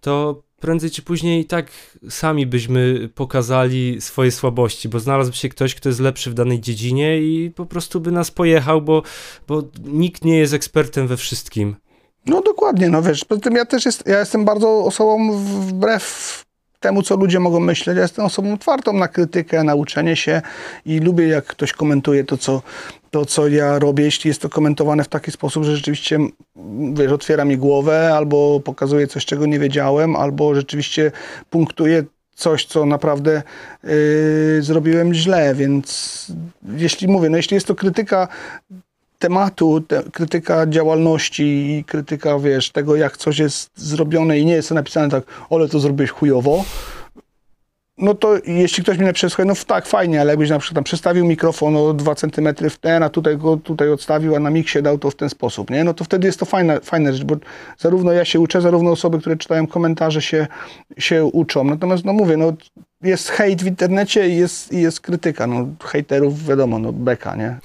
to 0.00 0.42
prędzej 0.60 0.90
czy 0.90 1.02
później 1.02 1.40
i 1.40 1.44
tak 1.44 1.70
sami 2.10 2.46
byśmy 2.46 3.08
pokazali 3.14 4.00
swoje 4.00 4.30
słabości, 4.30 4.88
bo 4.88 5.00
znalazłby 5.00 5.36
się 5.36 5.48
ktoś, 5.48 5.74
kto 5.74 5.88
jest 5.88 6.00
lepszy 6.00 6.30
w 6.30 6.34
danej 6.34 6.60
dziedzinie 6.60 7.22
i 7.22 7.50
po 7.50 7.66
prostu 7.66 8.00
by 8.00 8.12
nas 8.12 8.30
pojechał, 8.30 8.82
bo, 8.82 9.02
bo 9.48 9.62
nikt 9.84 10.24
nie 10.24 10.38
jest 10.38 10.54
ekspertem 10.54 11.06
we 11.06 11.16
wszystkim. 11.16 11.76
No 12.26 12.40
dokładnie, 12.40 12.88
no 12.88 13.02
wiesz, 13.02 13.24
poza 13.24 13.40
tym 13.40 13.54
ja 13.54 13.64
też 13.64 13.84
jest, 13.84 14.06
ja 14.06 14.20
jestem 14.20 14.44
bardzo 14.44 14.84
osobą 14.84 15.38
wbrew 15.38 16.44
temu, 16.80 17.02
co 17.02 17.16
ludzie 17.16 17.40
mogą 17.40 17.60
myśleć. 17.60 17.96
Ja 17.96 18.02
jestem 18.02 18.24
osobą 18.24 18.54
otwartą 18.54 18.92
na 18.92 19.08
krytykę, 19.08 19.64
na 19.64 19.74
uczenie 19.74 20.16
się 20.16 20.42
i 20.86 20.98
lubię, 20.98 21.28
jak 21.28 21.46
ktoś 21.46 21.72
komentuje 21.72 22.24
to, 22.24 22.38
co, 22.38 22.62
to, 23.10 23.24
co 23.24 23.48
ja 23.48 23.78
robię, 23.78 24.04
jeśli 24.04 24.28
jest 24.28 24.42
to 24.42 24.48
komentowane 24.48 25.04
w 25.04 25.08
taki 25.08 25.30
sposób, 25.30 25.64
że 25.64 25.76
rzeczywiście, 25.76 26.18
wiesz, 26.92 27.12
otwiera 27.12 27.44
mi 27.44 27.56
głowę, 27.56 28.14
albo 28.14 28.60
pokazuje 28.60 29.06
coś, 29.06 29.24
czego 29.24 29.46
nie 29.46 29.58
wiedziałem, 29.58 30.16
albo 30.16 30.54
rzeczywiście 30.54 31.12
punktuje 31.50 32.04
coś, 32.34 32.66
co 32.66 32.86
naprawdę 32.86 33.42
yy, 33.82 34.62
zrobiłem 34.62 35.14
źle, 35.14 35.54
więc 35.54 36.26
jeśli 36.76 37.08
mówię, 37.08 37.30
no 37.30 37.36
jeśli 37.36 37.54
jest 37.54 37.66
to 37.66 37.74
krytyka 37.74 38.28
tematu, 39.22 39.80
te, 39.80 40.02
krytyka 40.12 40.66
działalności 40.66 41.42
i 41.42 41.84
krytyka, 41.84 42.38
wiesz, 42.38 42.70
tego, 42.70 42.96
jak 42.96 43.16
coś 43.16 43.38
jest 43.38 43.70
zrobione 43.74 44.38
i 44.38 44.46
nie 44.46 44.52
jest 44.52 44.68
to 44.68 44.74
napisane 44.74 45.08
tak, 45.08 45.24
ole, 45.50 45.68
to 45.68 45.80
zrobiłeś 45.80 46.10
chujowo, 46.10 46.64
no 47.98 48.14
to 48.14 48.34
jeśli 48.46 48.82
ktoś 48.82 48.96
mnie 48.98 49.06
napisze, 49.06 49.30
słuchaj, 49.30 49.46
no 49.46 49.54
tak, 49.66 49.86
fajnie, 49.86 50.20
ale 50.20 50.32
jakbyś 50.32 50.50
na 50.50 50.58
przykład 50.58 50.74
tam 50.74 50.84
przestawił 50.84 51.24
mikrofon 51.24 51.76
o 51.76 51.94
2 51.94 52.14
cm 52.14 52.54
w 52.70 52.78
ten, 52.78 53.02
a 53.02 53.08
tutaj 53.08 53.36
go 53.36 53.56
tutaj 53.56 53.90
odstawił, 53.90 54.36
a 54.36 54.40
na 54.40 54.50
miksie 54.50 54.82
dał 54.82 54.98
to 54.98 55.10
w 55.10 55.14
ten 55.14 55.28
sposób, 55.28 55.70
nie? 55.70 55.84
No 55.84 55.94
to 55.94 56.04
wtedy 56.04 56.26
jest 56.26 56.38
to 56.38 56.46
fajna, 56.46 56.80
fajna 56.80 57.12
rzecz, 57.12 57.24
bo 57.24 57.36
zarówno 57.78 58.12
ja 58.12 58.24
się 58.24 58.40
uczę, 58.40 58.60
zarówno 58.60 58.90
osoby, 58.90 59.18
które 59.18 59.36
czytają 59.36 59.66
komentarze 59.66 60.22
się, 60.22 60.46
się 60.98 61.24
uczą. 61.24 61.64
Natomiast, 61.64 62.04
no 62.04 62.12
mówię, 62.12 62.36
no 62.36 62.52
jest 63.02 63.28
hejt 63.28 63.62
w 63.62 63.66
internecie 63.66 64.28
i 64.28 64.36
jest, 64.36 64.72
i 64.72 64.80
jest 64.80 65.00
krytyka. 65.00 65.46
No, 65.46 65.68
hejterów 65.84 66.46
wiadomo, 66.46 66.78
no 66.78 66.92
beka, 66.92 67.36
nie? 67.36 67.58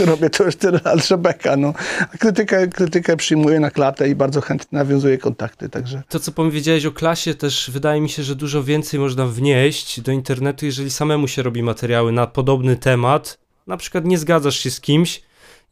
Robię 0.06 0.30
to 0.30 0.44
już 0.44 0.56
tyle 0.56 0.80
lat, 0.84 1.06
że 1.06 1.18
beka, 1.18 1.56
no. 1.56 1.74
A 2.14 2.16
krytykę, 2.16 2.68
krytykę 2.68 3.16
przyjmuję 3.16 3.60
na 3.60 3.70
klatę 3.70 4.08
i 4.08 4.14
bardzo 4.14 4.40
chętnie 4.40 4.78
nawiązuję 4.78 5.18
kontakty, 5.18 5.68
także... 5.68 6.02
To, 6.08 6.20
co 6.20 6.32
powiedziałeś 6.32 6.86
o 6.86 6.92
klasie, 6.92 7.34
też 7.34 7.70
wydaje 7.72 8.00
mi 8.00 8.08
się, 8.08 8.22
że 8.22 8.36
dużo 8.36 8.62
więcej 8.62 9.00
można 9.00 9.26
wnieść 9.26 10.00
do 10.00 10.12
internetu, 10.12 10.66
jeżeli 10.66 10.90
samemu 10.90 11.28
się 11.28 11.42
robi 11.42 11.62
materiały 11.62 12.12
na 12.12 12.26
podobny 12.26 12.76
temat. 12.76 13.38
Na 13.66 13.76
przykład 13.76 14.04
nie 14.04 14.18
zgadzasz 14.18 14.58
się 14.58 14.70
z 14.70 14.80
kimś 14.80 15.22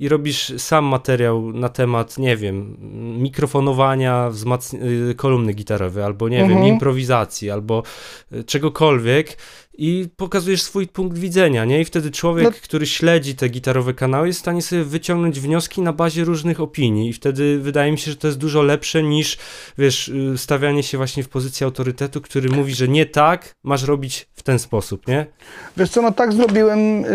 i 0.00 0.08
robisz 0.08 0.52
sam 0.58 0.84
materiał 0.84 1.52
na 1.52 1.68
temat, 1.68 2.18
nie 2.18 2.36
wiem, 2.36 2.76
mikrofonowania, 3.22 4.30
y, 5.10 5.14
kolumny 5.14 5.52
gitarowe, 5.52 6.04
albo 6.04 6.28
nie 6.28 6.38
wiem, 6.38 6.50
Mhm. 6.50 6.64
improwizacji, 6.66 7.50
albo 7.50 7.82
y, 8.32 8.44
czegokolwiek 8.44 9.36
i 9.78 10.08
pokazujesz 10.16 10.62
swój 10.62 10.86
punkt 10.88 11.18
widzenia, 11.18 11.64
nie? 11.64 11.80
I 11.80 11.84
wtedy 11.84 12.10
człowiek, 12.10 12.44
No- 12.44 12.52
który 12.62 12.86
śledzi 12.86 13.34
te 13.34 13.48
gitarowe 13.48 13.94
kanały, 13.94 14.26
jest 14.26 14.38
w 14.38 14.42
stanie 14.42 14.62
sobie 14.62 14.84
wyciągnąć 14.84 15.40
wnioski 15.40 15.82
na 15.82 15.92
bazie 15.92 16.24
różnych 16.24 16.60
opinii 16.60 17.08
i 17.08 17.12
wtedy 17.12 17.58
wydaje 17.58 17.92
mi 17.92 17.98
się, 17.98 18.10
że 18.10 18.16
to 18.16 18.26
jest 18.26 18.38
dużo 18.38 18.62
lepsze 18.62 19.02
niż, 19.02 19.38
wiesz, 19.78 20.08
y, 20.08 20.38
stawianie 20.38 20.82
się 20.82 20.96
właśnie 20.96 21.22
w 21.22 21.28
pozycji 21.28 21.64
autorytetu, 21.64 22.20
który 22.20 22.48
mówi, 22.48 22.74
że 22.74 22.88
nie 22.88 23.06
tak, 23.06 23.54
masz 23.62 23.82
robić 23.82 24.26
w 24.34 24.42
ten 24.42 24.58
sposób, 24.58 25.06
nie? 25.08 25.26
Wiesz 25.76 25.90
co, 25.90 26.02
no 26.02 26.12
tak 26.12 26.32
zrobiłem 26.32 27.04
y, 27.04 27.06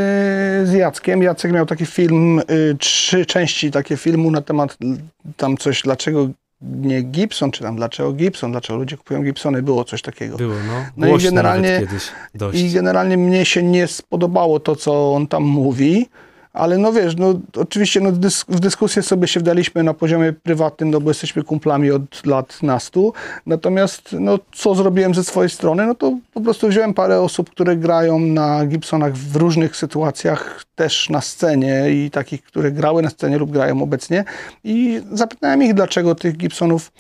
z 0.65 0.73
Jackiem. 0.73 1.23
Jacek 1.23 1.51
miał 1.51 1.65
taki 1.65 1.85
film, 1.85 2.39
y, 2.39 2.75
trzy 2.79 3.25
części 3.25 3.71
takie 3.71 3.97
filmu 3.97 4.31
na 4.31 4.41
temat 4.41 4.77
tam 5.37 5.57
coś, 5.57 5.81
dlaczego 5.81 6.29
nie 6.61 7.01
Gibson, 7.01 7.51
czy 7.51 7.63
tam 7.63 7.75
dlaczego 7.75 8.13
Gibson, 8.13 8.51
dlaczego 8.51 8.79
ludzie 8.79 8.97
kupują 8.97 9.23
Gibsony, 9.23 9.61
było 9.63 9.83
coś 9.83 10.01
takiego. 10.01 10.37
Było, 10.37 10.53
no. 10.67 10.85
No 10.97 11.17
i 11.17 11.23
generalnie- 11.23 11.69
nawet 11.73 11.89
kiedyś 11.89 12.03
dość. 12.35 12.59
I 12.59 12.69
generalnie 12.71 13.17
mnie 13.17 13.45
się 13.45 13.63
nie 13.63 13.87
spodobało 13.87 14.59
to, 14.59 14.75
co 14.75 15.13
on 15.13 15.27
tam 15.27 15.43
mówi, 15.43 16.09
Ale 16.55 16.77
no 16.77 16.93
wiesz, 16.93 17.15
no 17.15 17.39
oczywiście 17.57 18.01
no, 18.01 18.11
dys 18.11 18.45
w 18.47 18.59
dyskusję 18.59 19.03
sobie 19.03 19.27
się 19.27 19.39
wdaliśmy 19.39 19.83
na 19.83 19.93
poziomie 19.93 20.33
prywatnym, 20.33 20.91
no 20.91 21.01
bo 21.01 21.09
jesteśmy 21.09 21.43
kumplami 21.43 21.91
od 21.91 22.25
lat 22.25 22.63
nastu. 22.63 23.13
Natomiast 23.45 24.15
no, 24.19 24.39
co 24.53 24.75
zrobiłem 24.75 25.15
ze 25.15 25.23
swojej 25.23 25.49
strony, 25.49 25.85
no 25.85 25.95
to 25.95 26.17
po 26.33 26.41
prostu 26.41 26.67
wziąłem 26.67 26.93
parę 26.93 27.21
osób, 27.21 27.49
które 27.49 27.77
grają 27.77 28.19
na 28.19 28.65
Gibsonach 28.65 29.13
w 29.13 29.35
różnych 29.35 29.75
sytuacjach, 29.75 30.65
też 30.75 31.09
na 31.09 31.21
scenie 31.21 31.89
i 31.89 32.11
takich, 32.11 32.43
które 32.43 32.71
grały 32.71 33.01
na 33.01 33.09
scenie 33.09 33.37
lub 33.37 33.51
grają 33.51 33.81
obecnie 33.83 34.23
i 34.63 35.01
zapytałem 35.11 35.63
ich, 35.63 35.73
dlaczego 35.73 36.15
tych 36.15 36.37
Gibsonów 36.37 36.91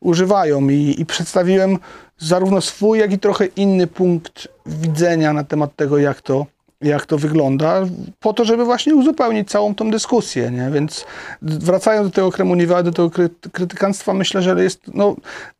używają 0.00 0.68
i, 0.68 0.94
i 0.98 1.06
przedstawiłem 1.06 1.78
zarówno 2.18 2.60
swój, 2.60 2.98
jak 2.98 3.12
i 3.12 3.18
trochę 3.18 3.46
inny 3.46 3.86
punkt 3.86 4.48
widzenia 4.66 5.32
na 5.32 5.44
temat 5.44 5.76
tego, 5.76 5.98
jak 5.98 6.20
to 6.20 6.46
jak 6.80 7.06
to 7.06 7.18
wygląda, 7.18 7.82
po 8.20 8.32
to, 8.32 8.44
żeby 8.44 8.64
właśnie 8.64 8.94
uzupełnić 8.94 9.50
całą 9.50 9.74
tą 9.74 9.90
dyskusję, 9.90 10.50
nie? 10.50 10.70
Więc 10.70 11.06
wracając 11.42 12.08
do 12.08 12.14
tego 12.14 12.30
Kremuniwa, 12.32 12.82
do 12.82 12.92
tego 12.92 13.10
kry 13.10 13.30
krytykanstwa, 13.52 14.14
myślę, 14.14 14.42
że 14.42 14.62
jest, 14.62 14.80
no, 14.94 15.16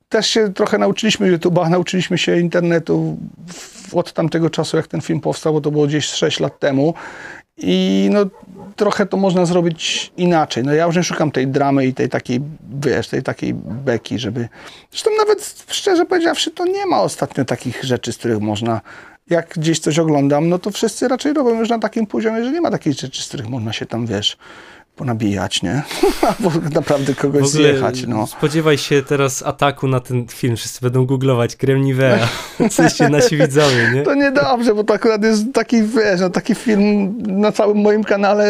też 0.08 0.26
się 0.26 0.52
trochę 0.52 0.78
nauczyliśmy 0.78 1.36
YouTube'a, 1.36 1.70
nauczyliśmy 1.70 2.18
się 2.18 2.40
internetu 2.40 3.16
od 3.92 4.12
tamtego 4.12 4.50
czasu, 4.50 4.76
jak 4.76 4.86
ten 4.86 5.00
film 5.00 5.20
powstał, 5.20 5.52
bo 5.52 5.60
to 5.60 5.70
było 5.70 5.86
gdzieś 5.86 6.06
6 6.06 6.40
lat 6.40 6.58
temu 6.58 6.94
i 7.56 8.08
no, 8.12 8.26
trochę 8.76 9.06
to 9.06 9.16
można 9.16 9.46
zrobić 9.46 10.12
inaczej. 10.16 10.64
No 10.64 10.72
ja 10.72 10.86
już 10.86 10.96
nie 10.96 11.02
szukam 11.02 11.30
tej 11.30 11.46
dramy 11.46 11.86
i 11.86 11.94
tej 11.94 12.08
takiej, 12.08 12.40
wiesz, 12.80 13.08
tej 13.08 13.22
takiej 13.22 13.54
beki, 13.54 14.18
żeby... 14.18 14.48
Zresztą 14.90 15.10
nawet, 15.18 15.64
szczerze 15.68 16.06
powiedziawszy, 16.06 16.50
to 16.50 16.64
nie 16.64 16.86
ma 16.86 17.00
ostatnio 17.00 17.44
takich 17.44 17.84
rzeczy, 17.84 18.12
z 18.12 18.18
których 18.18 18.40
można 18.40 18.80
jak 19.30 19.54
gdzieś 19.56 19.78
coś 19.78 19.98
oglądam, 19.98 20.48
no 20.48 20.58
to 20.58 20.70
wszyscy 20.70 21.08
raczej 21.08 21.32
robią 21.32 21.58
już 21.58 21.68
na 21.68 21.78
takim 21.78 22.06
poziomie, 22.06 22.44
że 22.44 22.52
nie 22.52 22.60
ma 22.60 22.70
takich 22.70 22.92
rzeczy, 22.92 23.22
z 23.22 23.28
których 23.28 23.48
można 23.48 23.72
się 23.72 23.86
tam, 23.86 24.06
wiesz, 24.06 24.36
ponabijać, 24.96 25.62
nie? 25.62 25.82
Albo 26.28 26.50
naprawdę 26.74 27.14
kogoś 27.14 27.48
zjechać, 27.48 28.06
no. 28.06 28.26
Spodziewaj 28.26 28.78
się 28.78 29.02
teraz 29.02 29.42
ataku 29.42 29.88
na 29.88 30.00
ten 30.00 30.26
film, 30.28 30.56
wszyscy 30.56 30.80
będą 30.80 31.06
googlować 31.06 31.56
Kremniwea, 31.56 32.28
w 32.58 32.96
się 32.96 33.08
nasi 33.08 33.36
widzowie, 33.36 33.90
nie? 33.94 34.02
To 34.02 34.14
niedobrze, 34.14 34.74
bo 34.74 34.84
to 34.84 34.94
akurat 34.94 35.22
jest 35.22 35.44
taki, 35.52 35.82
wiesz, 35.82 36.20
no, 36.20 36.30
taki 36.30 36.54
film 36.54 37.14
na 37.26 37.52
całym 37.52 37.78
moim 37.78 38.04
kanale 38.04 38.46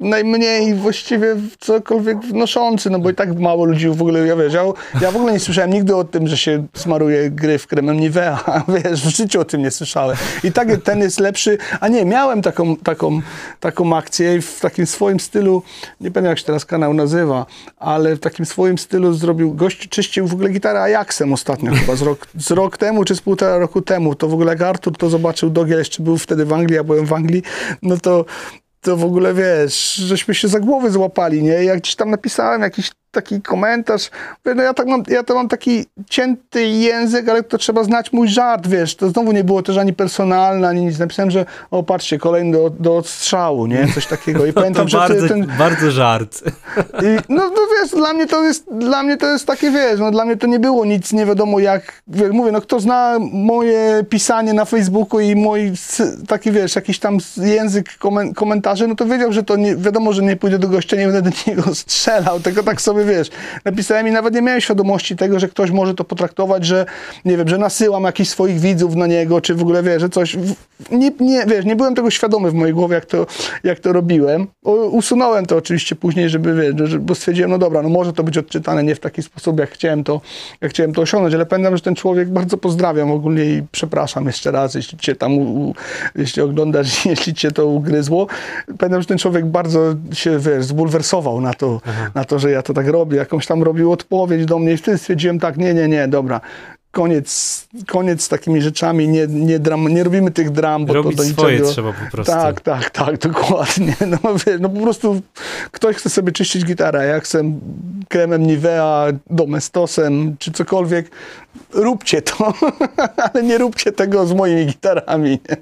najmniej 0.00 0.74
właściwie 0.74 1.36
cokolwiek 1.60 2.20
wnoszący, 2.20 2.90
no 2.90 2.98
bo 2.98 3.10
i 3.10 3.14
tak 3.14 3.38
mało 3.38 3.64
ludzi 3.64 3.88
w 3.88 4.02
ogóle, 4.02 4.26
ja 4.26 4.36
wiesz, 4.36 4.52
ja, 5.00 5.10
w 5.10 5.16
ogóle 5.16 5.32
nie 5.32 5.40
słyszałem 5.40 5.72
nigdy 5.72 5.96
o 5.96 6.04
tym, 6.04 6.28
że 6.28 6.36
się 6.36 6.66
smaruje 6.74 7.30
gry 7.30 7.58
w 7.58 7.66
kremem 7.66 8.00
Nivea, 8.00 8.44
wiesz, 8.84 9.06
w 9.06 9.16
życiu 9.16 9.40
o 9.40 9.44
tym 9.44 9.62
nie 9.62 9.70
słyszałem. 9.70 10.16
I 10.44 10.52
tak 10.52 10.68
ten 10.84 11.00
jest 11.00 11.20
lepszy, 11.20 11.58
a 11.80 11.88
nie, 11.88 12.04
miałem 12.04 12.42
taką, 12.42 12.76
taką, 12.76 13.20
taką 13.60 13.96
akcję 13.96 14.42
w 14.42 14.60
takim 14.60 14.86
swoim 14.86 15.20
stylu, 15.20 15.62
nie 16.00 16.10
pamiętam 16.10 16.30
jak 16.30 16.38
się 16.38 16.44
teraz 16.44 16.64
kanał 16.64 16.94
nazywa, 16.94 17.46
ale 17.76 18.16
w 18.16 18.20
takim 18.20 18.46
swoim 18.46 18.78
stylu 18.78 19.12
zrobił, 19.12 19.54
gość 19.54 19.88
czyścił 19.88 20.26
w 20.26 20.32
ogóle 20.32 20.50
gitarę 20.50 20.82
Ajaxem 20.82 21.32
ostatnio 21.32 21.72
chyba, 21.74 21.96
z 21.96 22.02
rok, 22.02 22.26
z 22.34 22.50
rok 22.50 22.76
temu 22.76 23.04
czy 23.04 23.16
z 23.16 23.20
półtora 23.20 23.58
roku 23.58 23.82
temu, 23.82 24.14
to 24.14 24.28
w 24.28 24.34
ogóle 24.34 24.52
jak 24.52 24.62
Artur 24.62 24.96
to 24.96 25.10
zobaczył, 25.10 25.50
Dogiel 25.50 25.78
jeszcze 25.78 26.02
był 26.02 26.18
wtedy 26.18 26.44
w 26.44 26.52
Anglii, 26.52 26.76
ja 26.76 26.84
byłem 26.84 27.06
w 27.06 27.12
Anglii, 27.12 27.42
no 27.82 27.96
to 27.96 28.24
to 28.80 28.96
w 28.96 29.04
ogóle 29.04 29.34
wiesz, 29.34 29.94
żeśmy 29.94 30.34
się 30.34 30.48
za 30.48 30.60
głowy 30.60 30.90
złapali, 30.90 31.42
nie? 31.42 31.64
Jak 31.64 31.78
gdzieś 31.78 31.96
tam 31.96 32.10
napisałem 32.10 32.62
jakiś 32.62 32.90
taki 33.10 33.42
komentarz. 33.42 34.10
Mówię, 34.44 34.54
no 34.54 34.62
ja, 34.62 34.74
tak 34.74 34.86
mam, 34.86 35.02
ja 35.08 35.22
to 35.22 35.34
mam 35.34 35.48
taki 35.48 35.84
cięty 36.08 36.66
język, 36.66 37.28
ale 37.28 37.42
to 37.42 37.58
trzeba 37.58 37.84
znać 37.84 38.12
mój 38.12 38.28
żart, 38.28 38.66
wiesz. 38.66 38.96
To 38.96 39.08
znowu 39.08 39.32
nie 39.32 39.44
było 39.44 39.62
też 39.62 39.76
ani 39.76 39.92
personalne, 39.92 40.68
ani 40.68 40.84
nic. 40.84 40.98
Napisałem, 40.98 41.30
że 41.30 41.46
o 41.70 41.82
patrzcie, 41.82 42.18
kolejny 42.18 42.52
do, 42.52 42.70
do 42.70 42.96
odstrzału, 42.96 43.66
nie? 43.66 43.88
Coś 43.94 44.06
takiego. 44.06 44.46
I 44.46 44.52
pamiętam, 44.58 44.86
to 44.86 44.88
że 44.88 44.98
bardzo, 44.98 45.28
ten... 45.28 45.46
bardzo 45.58 45.90
żart. 45.90 46.42
I, 47.06 47.32
no, 47.32 47.50
no 47.50 47.62
wiesz, 47.78 47.90
dla 47.90 48.12
mnie 48.12 48.26
to 48.26 48.44
jest, 48.44 48.64
dla 48.72 49.02
mnie 49.02 49.16
to 49.16 49.26
jest 49.26 49.46
takie, 49.46 49.70
wiesz, 49.70 50.00
no 50.00 50.10
dla 50.10 50.24
mnie 50.24 50.36
to 50.36 50.46
nie 50.46 50.58
było 50.58 50.84
nic, 50.84 51.12
nie 51.12 51.26
wiadomo 51.26 51.58
jak, 51.58 52.02
wiesz, 52.08 52.30
mówię, 52.32 52.52
no 52.52 52.60
kto 52.60 52.80
zna 52.80 53.16
moje 53.32 54.04
pisanie 54.10 54.52
na 54.52 54.64
Facebooku 54.64 55.20
i 55.20 55.36
mój 55.36 55.72
taki, 56.28 56.52
wiesz, 56.52 56.76
jakiś 56.76 56.98
tam 56.98 57.18
język 57.36 57.98
komentarzy, 58.36 58.88
no 58.88 58.94
to 58.94 59.06
wiedział, 59.06 59.32
że 59.32 59.42
to 59.42 59.56
nie, 59.56 59.76
wiadomo, 59.76 60.12
że 60.12 60.22
nie 60.22 60.36
pójdę 60.36 60.58
do 60.58 60.68
gościa, 60.68 60.96
nie 60.96 61.06
będę 61.06 61.22
do 61.22 61.30
niego 61.46 61.74
strzelał, 61.74 62.40
tylko 62.40 62.62
tak 62.62 62.80
sobie 62.80 63.04
wiesz, 63.08 63.30
napisałem 63.64 64.08
i 64.08 64.10
nawet 64.10 64.34
nie 64.34 64.42
miałem 64.42 64.60
świadomości 64.60 65.16
tego, 65.16 65.40
że 65.40 65.48
ktoś 65.48 65.70
może 65.70 65.94
to 65.94 66.04
potraktować, 66.04 66.64
że 66.64 66.86
nie 67.24 67.36
wiem, 67.36 67.48
że 67.48 67.58
nasyłam 67.58 68.04
jakichś 68.04 68.30
swoich 68.30 68.60
widzów 68.60 68.96
na 68.96 69.06
niego, 69.06 69.40
czy 69.40 69.54
w 69.54 69.62
ogóle 69.62 69.82
wiesz, 69.82 70.00
że 70.00 70.08
coś. 70.08 70.36
Nie, 70.90 71.10
nie, 71.20 71.46
wiesz, 71.46 71.64
nie 71.64 71.76
byłem 71.76 71.94
tego 71.94 72.10
świadomy 72.10 72.50
w 72.50 72.54
mojej 72.54 72.74
głowie, 72.74 72.94
jak 72.94 73.06
to, 73.06 73.26
jak 73.64 73.80
to 73.80 73.92
robiłem. 73.92 74.46
Usunąłem 74.90 75.46
to 75.46 75.56
oczywiście 75.56 75.96
później, 75.96 76.28
żeby 76.28 76.72
wiesz, 76.74 76.98
bo 76.98 77.14
stwierdziłem, 77.14 77.50
no 77.50 77.58
dobra, 77.58 77.82
no 77.82 77.88
może 77.88 78.12
to 78.12 78.24
być 78.24 78.38
odczytane 78.38 78.84
nie 78.84 78.94
w 78.94 79.00
taki 79.00 79.22
sposób, 79.22 79.60
jak 79.60 79.70
chciałem 79.70 80.04
to, 80.04 80.20
jak 80.60 80.70
chciałem 80.70 80.92
to 80.92 81.02
osiągnąć, 81.02 81.34
ale 81.34 81.46
pamiętam, 81.46 81.76
że 81.76 81.82
ten 81.82 81.94
człowiek 81.94 82.28
bardzo 82.30 82.56
pozdrawiam 82.56 83.10
ogólnie 83.10 83.44
i 83.44 83.62
przepraszam 83.72 84.26
jeszcze 84.26 84.50
raz, 84.50 84.74
jeśli 84.74 84.98
cię 84.98 85.16
tam, 85.16 85.38
u, 85.38 85.74
jeśli 86.14 86.42
oglądasz, 86.42 87.06
jeśli 87.06 87.34
cię 87.34 87.50
to 87.50 87.66
ugryzło. 87.66 88.26
Pamiętam, 88.78 89.00
że 89.00 89.06
ten 89.06 89.18
człowiek 89.18 89.46
bardzo 89.46 89.94
się, 90.12 90.38
wiesz, 90.38 90.64
zbulwersował 90.64 91.40
na 91.40 91.54
to, 91.54 91.80
na 92.14 92.24
to, 92.24 92.38
że 92.38 92.50
ja 92.50 92.62
to 92.62 92.74
tak 92.74 92.87
robię, 92.88 93.16
jakąś 93.16 93.46
tam 93.46 93.62
robił 93.62 93.92
odpowiedź 93.92 94.46
do 94.46 94.58
mnie 94.58 94.72
i 94.72 94.76
wtedy 94.76 94.98
stwierdziłem 94.98 95.40
tak, 95.40 95.56
nie, 95.56 95.74
nie, 95.74 95.88
nie, 95.88 96.08
dobra, 96.08 96.40
koniec, 96.90 97.68
koniec 97.86 98.22
z 98.22 98.28
takimi 98.28 98.62
rzeczami, 98.62 99.08
nie, 99.08 99.26
nie, 99.26 99.58
dram, 99.58 99.88
nie 99.88 100.04
robimy 100.04 100.30
tych 100.30 100.50
dram, 100.50 100.86
bo 100.86 100.94
Robić 100.94 101.16
to 101.16 101.22
do 101.22 101.28
swoje 101.28 101.52
niczego... 101.52 101.70
trzeba 101.70 101.92
po 101.92 102.10
prostu. 102.10 102.32
Tak, 102.32 102.60
tak, 102.60 102.90
tak, 102.90 103.18
dokładnie. 103.28 103.94
No, 104.06 104.18
no 104.60 104.68
po 104.68 104.80
prostu 104.80 105.20
ktoś 105.70 105.96
chce 105.96 106.10
sobie 106.10 106.32
czyścić 106.32 106.64
gitarę, 106.64 107.06
ja 107.06 107.20
chcę 107.20 107.52
kremem 108.08 108.46
Nivea, 108.46 109.06
domestosem, 109.30 110.36
czy 110.38 110.52
cokolwiek, 110.52 111.10
róbcie 111.72 112.22
to, 112.22 112.52
ale 113.32 113.42
nie 113.42 113.58
róbcie 113.58 113.92
tego 113.92 114.26
z 114.26 114.32
moimi 114.32 114.66
gitarami. 114.66 115.30
Nie? 115.30 115.56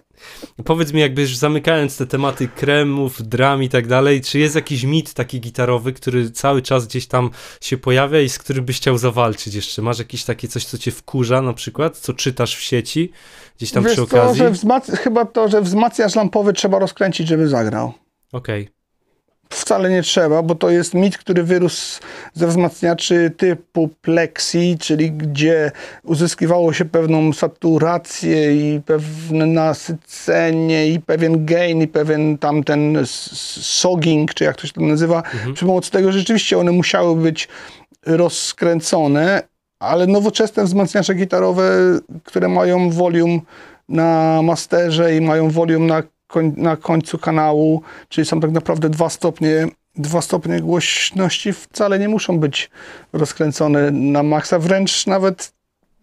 Powiedz 0.65 0.93
mi, 0.93 1.01
jakby 1.01 1.23
już 1.23 1.37
zamykając 1.37 1.97
te 1.97 2.07
tematy 2.07 2.49
kremów, 2.49 3.23
dram 3.23 3.63
i 3.63 3.69
tak 3.69 3.87
dalej, 3.87 4.21
czy 4.21 4.39
jest 4.39 4.55
jakiś 4.55 4.85
mit 4.85 5.15
taki 5.15 5.41
gitarowy, 5.41 5.93
który 5.93 6.31
cały 6.31 6.63
czas 6.63 6.87
gdzieś 6.87 7.07
tam 7.07 7.31
się 7.61 7.77
pojawia 7.77 8.21
i 8.21 8.29
z 8.29 8.39
którym 8.39 8.65
byś 8.65 8.77
chciał 8.77 8.99
zawalczyć 8.99 9.55
jeszcze? 9.55 9.83
Masz 9.83 9.99
jakieś 9.99 10.25
takie 10.25 10.49
coś, 10.49 10.65
co 10.65 10.79
cię 10.79 10.91
wkurza 10.91 11.43
na 11.43 11.53
przykład, 11.53 11.99
co 11.99 12.15
czytasz 12.15 12.57
w 12.57 12.61
sieci, 12.61 13.13
gdzieś 13.57 13.73
tam 13.73 13.85
Wiesz 13.85 13.93
przy 13.93 14.03
okazji? 14.03 14.43
To, 14.43 14.55
że 14.91 14.97
chyba 14.97 15.25
to, 15.25 15.49
że 15.49 15.63
wzmacniacz 15.63 16.15
lampowy 16.15 16.53
trzeba 16.53 16.79
rozkręcić, 16.79 17.29
żeby 17.29 17.49
zagrał. 17.49 17.93
Okej. 18.33 18.63
Okay. 18.63 18.76
Wcale 19.51 19.91
nie 19.91 20.03
trzeba, 20.03 20.43
bo 20.43 20.55
to 20.55 20.71
jest 20.71 20.95
mit, 20.95 21.19
który 21.19 21.43
wyrósł 21.43 22.01
ze 22.35 22.47
wzmacniaczy 22.47 23.33
typu 23.37 23.89
plexi, 24.03 24.77
czyli 24.81 25.13
gdzie 25.13 25.73
uzyskiwało 26.03 26.73
się 26.73 26.85
pewną 26.85 27.33
saturację 27.33 28.57
i 28.57 28.81
pewne 28.81 29.47
nasycenie 29.47 30.89
i 30.89 31.01
pewien 31.01 31.47
gain 31.47 31.83
i 31.83 31.89
pewien 31.89 32.39
tamten 32.39 32.99
sogging, 33.07 34.35
czy 34.35 34.45
jak 34.45 34.57
to 34.57 34.67
się 34.67 34.73
to 34.73 34.81
nazywa, 34.81 35.17
mhm. 35.17 35.55
przy 35.55 35.67
pomocy 35.67 35.91
tego 35.91 36.13
rzeczywiście 36.13 36.59
one 36.59 36.73
musiały 36.73 37.17
być 37.17 37.49
rozkręcone, 38.07 39.43
ale 39.79 40.07
nowoczesne 40.07 40.65
wzmacniacze 40.65 41.15
gitarowe, 41.15 41.71
które 42.25 42.49
mają 42.49 42.91
volume 42.91 43.39
na 43.89 44.41
masterze 44.43 45.17
i 45.17 45.21
mają 45.21 45.51
volume 45.51 45.87
na 45.87 46.03
koń, 46.37 46.53
na 46.57 46.77
końcu 46.77 47.19
kanału, 47.19 47.83
czyli 48.09 48.25
są 48.25 48.41
tak 48.41 48.51
naprawdę 48.51 48.91
dwa 48.91 49.11
stopnie, 49.11 49.67
dwa 49.97 50.21
stopnie 50.21 50.61
głośności, 50.61 51.53
wcale 51.53 51.99
nie 51.99 52.09
muszą 52.09 52.39
być 52.39 52.71
rozkręcone 53.13 53.91
na 53.91 54.23
maksa, 54.23 54.59
wręcz 54.59 55.07
nawet 55.07 55.53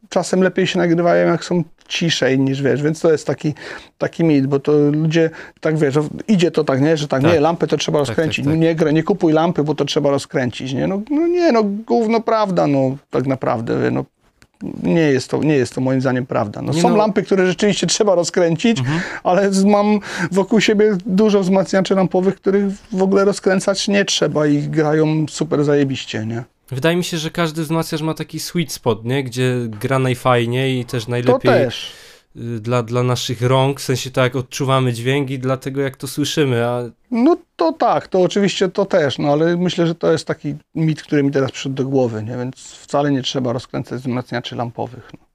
czasem 0.09 0.43
lepiej 0.43 0.67
się 0.67 0.79
nagrywają, 0.79 1.27
jak 1.27 1.45
są 1.45 1.63
ciszej 1.87 2.39
niż 2.39 2.61
wiesz, 2.61 2.81
więc 2.81 2.99
to 2.99 3.11
jest 3.11 3.27
taki, 3.27 3.53
taki 3.97 4.23
mit, 4.23 4.47
bo 4.47 4.59
to 4.59 4.71
ludzie, 4.71 5.29
tak 5.59 5.77
wiesz, 5.77 5.95
idzie 6.27 6.51
to 6.51 6.63
tak, 6.63 6.81
nie, 6.81 6.97
że 6.97 7.07
tak, 7.07 7.21
tak. 7.21 7.33
nie, 7.33 7.39
lampę 7.39 7.67
to 7.67 7.77
trzeba 7.77 7.99
tak, 7.99 8.07
rozkręcić, 8.07 8.45
tak, 8.45 8.53
tak, 8.53 8.85
nie, 8.85 8.93
nie 8.93 9.03
kupuj 9.03 9.33
lampy, 9.33 9.63
bo 9.63 9.75
to 9.75 9.85
trzeba 9.85 10.09
rozkręcić, 10.09 10.73
nie, 10.73 10.87
no, 10.87 11.01
no 11.09 11.27
nie, 11.27 11.51
no 11.51 11.63
gówno 11.63 12.21
prawda, 12.21 12.67
no 12.67 12.97
tak 13.09 13.27
naprawdę, 13.27 13.91
no 13.91 14.05
nie 14.83 15.01
jest 15.01 15.29
to, 15.29 15.43
nie 15.43 15.55
jest 15.55 15.75
to 15.75 15.81
moim 15.81 16.01
zdaniem 16.01 16.25
prawda. 16.25 16.61
No, 16.61 16.73
są 16.73 16.89
no. 16.89 16.95
lampy, 16.95 17.23
które 17.23 17.47
rzeczywiście 17.47 17.87
trzeba 17.87 18.15
rozkręcić, 18.15 18.79
mhm. 18.79 19.01
ale 19.23 19.51
mam 19.65 19.99
wokół 20.31 20.61
siebie 20.61 20.97
dużo 21.05 21.39
wzmacniaczy 21.39 21.95
lampowych, 21.95 22.35
których 22.35 22.65
w 22.91 23.01
ogóle 23.01 23.25
rozkręcać 23.25 23.87
nie 23.87 24.05
trzeba 24.05 24.47
i 24.47 24.57
grają 24.57 25.25
super 25.29 25.63
zajebiście, 25.63 26.25
nie? 26.25 26.43
Wydaje 26.71 26.97
mi 26.97 27.03
się, 27.03 27.17
że 27.17 27.31
każdy 27.31 27.61
wzmacniacz 27.63 28.01
ma 28.01 28.13
taki 28.13 28.39
sweet 28.39 28.71
spot, 28.71 29.05
nie? 29.05 29.23
Gdzie 29.23 29.55
gra 29.81 29.99
najfajniej 29.99 30.79
i 30.79 30.85
też 30.85 31.07
najlepiej... 31.07 31.33
To 31.33 31.41
też 31.41 31.91
dla, 32.35 32.83
dla 32.83 33.03
naszych 33.03 33.41
rąk, 33.41 33.79
w 33.79 33.83
sensie 33.83 34.11
tak 34.11 34.23
jak 34.23 34.35
odczuwamy 34.35 34.93
dźwięki, 34.93 35.39
dlatego 35.39 35.81
jak 35.81 35.97
to 35.97 36.07
słyszymy. 36.07 36.65
A... 36.65 36.83
No 37.11 37.37
to 37.55 37.73
tak, 37.73 38.07
to 38.07 38.21
oczywiście 38.21 38.69
to 38.69 38.85
też, 38.85 39.17
no 39.17 39.31
ale 39.31 39.57
myślę, 39.57 39.87
że 39.87 39.95
to 39.95 40.11
jest 40.11 40.27
taki 40.27 40.55
mit, 40.75 41.03
który 41.03 41.23
mi 41.23 41.31
teraz 41.31 41.51
przyszedł 41.51 41.75
do 41.75 41.85
głowy, 41.85 42.23
nie? 42.23 42.37
więc 42.37 42.55
wcale 42.55 43.11
nie 43.11 43.21
trzeba 43.21 43.53
rozkręcać 43.53 44.01
wzmacniaczy 44.01 44.55
lampowych. 44.55 45.11
No. 45.13 45.25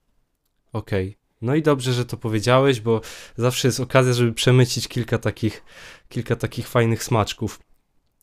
Okej. 0.73 1.07
Okay. 1.07 1.19
No 1.43 1.55
i 1.55 1.63
dobrze, 1.63 1.93
że 1.93 2.05
to 2.05 2.17
powiedziałeś, 2.17 2.81
bo 2.81 3.01
zawsze 3.37 3.69
jest 3.69 3.81
okazja, 3.81 4.13
żeby 4.13 4.33
przemycić 4.33 4.89
kilka 4.89 5.19
takich, 5.19 5.63
kilka 6.09 6.37
takich 6.37 6.69
fajnych 6.69 7.05
smaczków. 7.05 7.61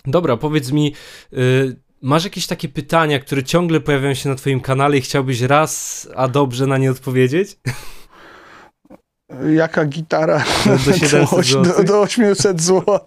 Dobra, 0.05 0.37
powiedz 0.37 0.71
mi, 0.71 0.93
y, 1.33 1.75
masz 2.01 2.23
jakieś 2.23 2.47
takie 2.47 2.69
pytania, 2.69 3.19
które 3.19 3.43
ciągle 3.43 3.79
pojawiają 3.79 4.13
się 4.13 4.29
na 4.29 4.35
Twoim 4.35 4.59
kanale 4.61 4.97
i 4.97 5.01
chciałbyś 5.01 5.41
raz, 5.41 6.07
a 6.15 6.27
dobrze 6.27 6.67
na 6.67 6.77
nie 6.77 6.91
odpowiedzieć? 6.91 7.57
Jaka 9.43 9.85
gitara 9.85 10.43
do, 10.85 10.93
700 10.93 11.51
do, 11.51 11.63
do, 11.63 11.83
do 11.83 12.01
800 12.01 12.61
zł? 12.61 12.99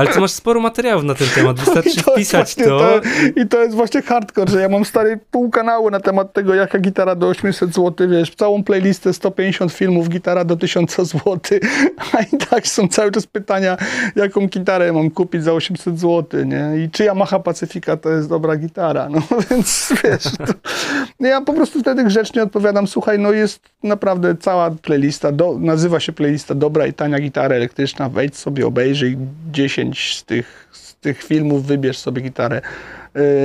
Ale 0.00 0.08
ty 0.08 0.20
masz 0.20 0.30
sporo 0.30 0.60
materiałów 0.60 1.04
na 1.04 1.14
ten 1.14 1.28
temat, 1.34 1.60
wystarczy 1.60 2.02
to 2.04 2.12
wpisać 2.12 2.54
to. 2.54 2.64
to. 2.64 3.00
I 3.36 3.46
to 3.46 3.62
jest 3.62 3.74
właśnie 3.76 4.02
hardcore, 4.02 4.50
że 4.50 4.60
ja 4.60 4.68
mam 4.68 4.84
stary 4.84 5.18
pół 5.30 5.50
kanału 5.50 5.90
na 5.90 6.00
temat 6.00 6.32
tego, 6.32 6.54
jaka 6.54 6.78
gitara 6.78 7.14
do 7.14 7.28
800 7.28 7.74
zł, 7.74 8.08
wiesz, 8.08 8.34
całą 8.34 8.64
playlistę 8.64 9.12
150 9.12 9.72
filmów, 9.72 10.08
gitara 10.08 10.44
do 10.44 10.56
1000 10.56 10.96
zł, 10.96 11.40
a 12.12 12.22
i 12.22 12.38
tak 12.50 12.66
są 12.66 12.88
cały 12.88 13.12
czas 13.12 13.26
pytania, 13.26 13.76
jaką 14.16 14.46
gitarę 14.46 14.92
mam 14.92 15.10
kupić 15.10 15.44
za 15.44 15.52
800 15.52 16.00
zł, 16.00 16.44
nie? 16.44 16.84
I 16.84 16.90
czy 16.90 17.04
Yamaha 17.04 17.38
Pacyfika 17.38 17.96
to 17.96 18.10
jest 18.10 18.28
dobra 18.28 18.56
gitara, 18.56 19.08
no 19.08 19.22
więc 19.50 19.92
wiesz, 20.04 20.22
to, 20.22 21.26
ja 21.26 21.40
po 21.40 21.52
prostu 21.52 21.80
wtedy 21.80 22.04
grzecznie 22.04 22.42
odpowiadam, 22.42 22.86
słuchaj, 22.86 23.18
no 23.18 23.32
jest 23.32 23.60
naprawdę 23.82 24.36
cała 24.36 24.70
playlista, 24.70 25.32
do, 25.32 25.56
nazywa 25.58 26.00
się 26.00 26.12
playlista 26.12 26.54
Dobra 26.54 26.86
i 26.86 26.92
Tania 26.92 27.20
Gitara 27.20 27.56
Elektryczna, 27.56 28.08
wejdź 28.08 28.36
sobie, 28.36 28.66
obejrzyj 28.66 29.16
10 29.52 29.89
z 29.94 30.24
tych, 30.24 30.68
z 30.72 30.94
tych 30.94 31.22
filmów, 31.22 31.66
wybierz 31.66 31.98
sobie 31.98 32.22
gitarę 32.22 32.60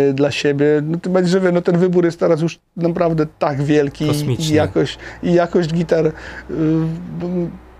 y, 0.09 0.13
dla 0.13 0.31
siebie. 0.31 0.65
No 0.83 0.97
to 0.97 1.09
będzie, 1.09 1.31
że 1.31 1.51
no 1.51 1.61
ten 1.61 1.77
wybór 1.77 2.05
jest 2.05 2.19
teraz 2.19 2.41
już 2.41 2.59
naprawdę 2.77 3.25
tak 3.39 3.63
wielki 3.63 4.05
i 4.39 4.53
jakość, 4.53 4.99
i 5.23 5.33
jakość 5.33 5.73
gitar 5.73 6.05
y, 6.07 6.11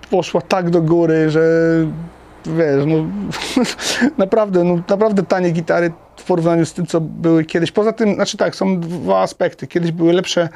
poszła 0.10 0.42
tak 0.42 0.70
do 0.70 0.82
góry, 0.82 1.30
że 1.30 1.42
wiesz, 2.46 2.86
no 2.88 2.96
naprawdę, 4.26 4.64
no, 4.64 4.80
naprawdę 4.90 5.24
tanie 5.24 5.52
gitary 5.52 5.92
w 6.18 6.24
porównaniu 6.24 6.66
z 6.66 6.74
tym, 6.74 6.86
co 6.86 7.02
były 7.02 7.46
kiedyś. 7.46 7.72
Poza 7.72 7.94
tym, 7.94 8.16
znaczy 8.16 8.38
tak, 8.38 8.56
są 8.56 8.80
dwa 8.80 9.22
aspekty. 9.22 9.68
Kiedyś 9.68 9.92
były 9.92 10.14
lepsze 10.14 10.50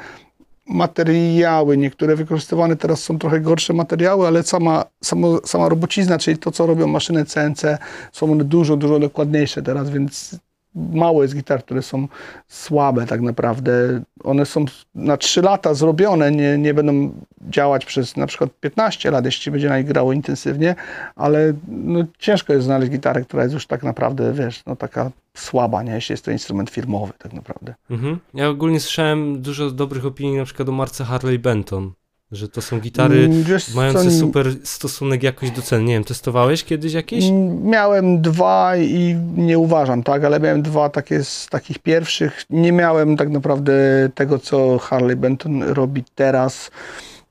materiały, 0.70 1.76
niektóre 1.76 2.16
wykorzystywane 2.16 2.76
teraz 2.76 3.02
są 3.02 3.18
trochę 3.18 3.40
gorsze 3.40 3.72
materiały, 3.72 4.26
ale 4.26 4.42
sama, 4.42 4.84
sama, 5.02 5.26
sama 5.44 5.68
robocizna, 5.68 6.18
czyli 6.18 6.38
to, 6.38 6.50
co 6.50 6.66
robią 6.66 6.86
maszyny 6.86 7.24
CNC, 7.24 7.78
są 8.12 8.32
one 8.32 8.44
dużo, 8.44 8.76
dużo 8.76 8.98
dokładniejsze 8.98 9.62
teraz, 9.62 9.90
więc 9.90 10.38
mało 10.74 11.22
jest 11.22 11.34
gitar, 11.34 11.64
które 11.64 11.82
są 11.82 12.08
słabe 12.48 13.06
tak 13.06 13.20
naprawdę. 13.20 14.02
One 14.24 14.46
są 14.46 14.64
na 14.94 15.16
3 15.16 15.42
lata 15.42 15.74
zrobione, 15.74 16.30
nie, 16.30 16.58
nie 16.58 16.74
będą 16.74 17.12
działać 17.48 17.84
przez 17.84 18.16
na 18.16 18.26
przykład 18.26 18.50
15 18.60 19.10
lat, 19.10 19.24
jeśli 19.24 19.52
będzie 19.52 19.68
na 19.68 19.78
nich 19.78 19.86
grało 19.86 20.12
intensywnie, 20.12 20.74
ale 21.16 21.52
no, 21.68 22.04
ciężko 22.18 22.52
jest 22.52 22.64
znaleźć 22.64 22.92
gitarę, 22.92 23.22
która 23.22 23.42
jest 23.42 23.54
już 23.54 23.66
tak 23.66 23.82
naprawdę, 23.82 24.32
wiesz, 24.32 24.62
no 24.66 24.76
taka 24.76 25.10
słaba, 25.34 25.82
nie? 25.82 25.92
jeśli 25.92 26.12
jest 26.12 26.24
to 26.24 26.30
instrument 26.30 26.70
firmowy 26.70 27.12
tak 27.18 27.32
naprawdę. 27.32 27.74
Mhm. 27.90 28.18
Ja 28.34 28.48
ogólnie 28.48 28.80
słyszałem 28.80 29.42
dużo 29.42 29.70
dobrych 29.70 30.06
opinii 30.06 30.36
na 30.36 30.44
przykład 30.44 30.68
o 30.68 30.72
marce 30.72 31.04
Harley 31.04 31.38
Benton 31.38 31.92
że 32.32 32.48
to 32.48 32.62
są 32.62 32.80
gitary 32.80 33.24
mm, 33.24 33.42
Wiesz, 33.42 33.74
mające 33.74 34.10
super 34.10 34.46
stosunek 34.64 35.22
jakoś 35.22 35.50
do 35.50 35.62
cen. 35.62 35.84
Nie 35.84 35.94
wiem, 35.94 36.04
testowałeś 36.04 36.64
kiedyś 36.64 36.92
jakieś? 36.92 37.24
Mm, 37.24 37.62
miałem 37.62 38.22
dwa 38.22 38.76
i 38.76 39.16
nie 39.36 39.58
uważam, 39.58 40.02
tak, 40.02 40.24
ale 40.24 40.40
miałem 40.40 40.62
dwa 40.62 40.88
takie 40.88 41.24
z 41.24 41.46
takich 41.46 41.78
pierwszych. 41.78 42.44
Nie 42.50 42.72
miałem 42.72 43.16
tak 43.16 43.30
naprawdę 43.30 43.72
tego, 44.14 44.38
co 44.38 44.78
Harley 44.78 45.16
Benton 45.16 45.62
robi 45.62 46.04
teraz. 46.14 46.70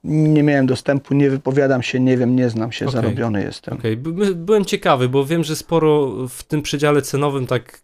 Nie 0.03 0.43
miałem 0.43 0.67
dostępu, 0.67 1.13
nie 1.13 1.29
wypowiadam 1.29 1.83
się, 1.83 1.99
nie 1.99 2.17
wiem, 2.17 2.35
nie 2.35 2.49
znam 2.49 2.71
się, 2.71 2.87
okay. 2.87 3.01
zarobiony 3.01 3.43
jestem. 3.43 3.73
Okay. 3.77 3.97
By, 3.97 4.35
byłem 4.35 4.65
ciekawy, 4.65 5.09
bo 5.09 5.25
wiem, 5.25 5.43
że 5.43 5.55
sporo 5.55 6.11
w 6.29 6.43
tym 6.43 6.61
przedziale 6.61 7.01
cenowym 7.01 7.47
tak 7.47 7.81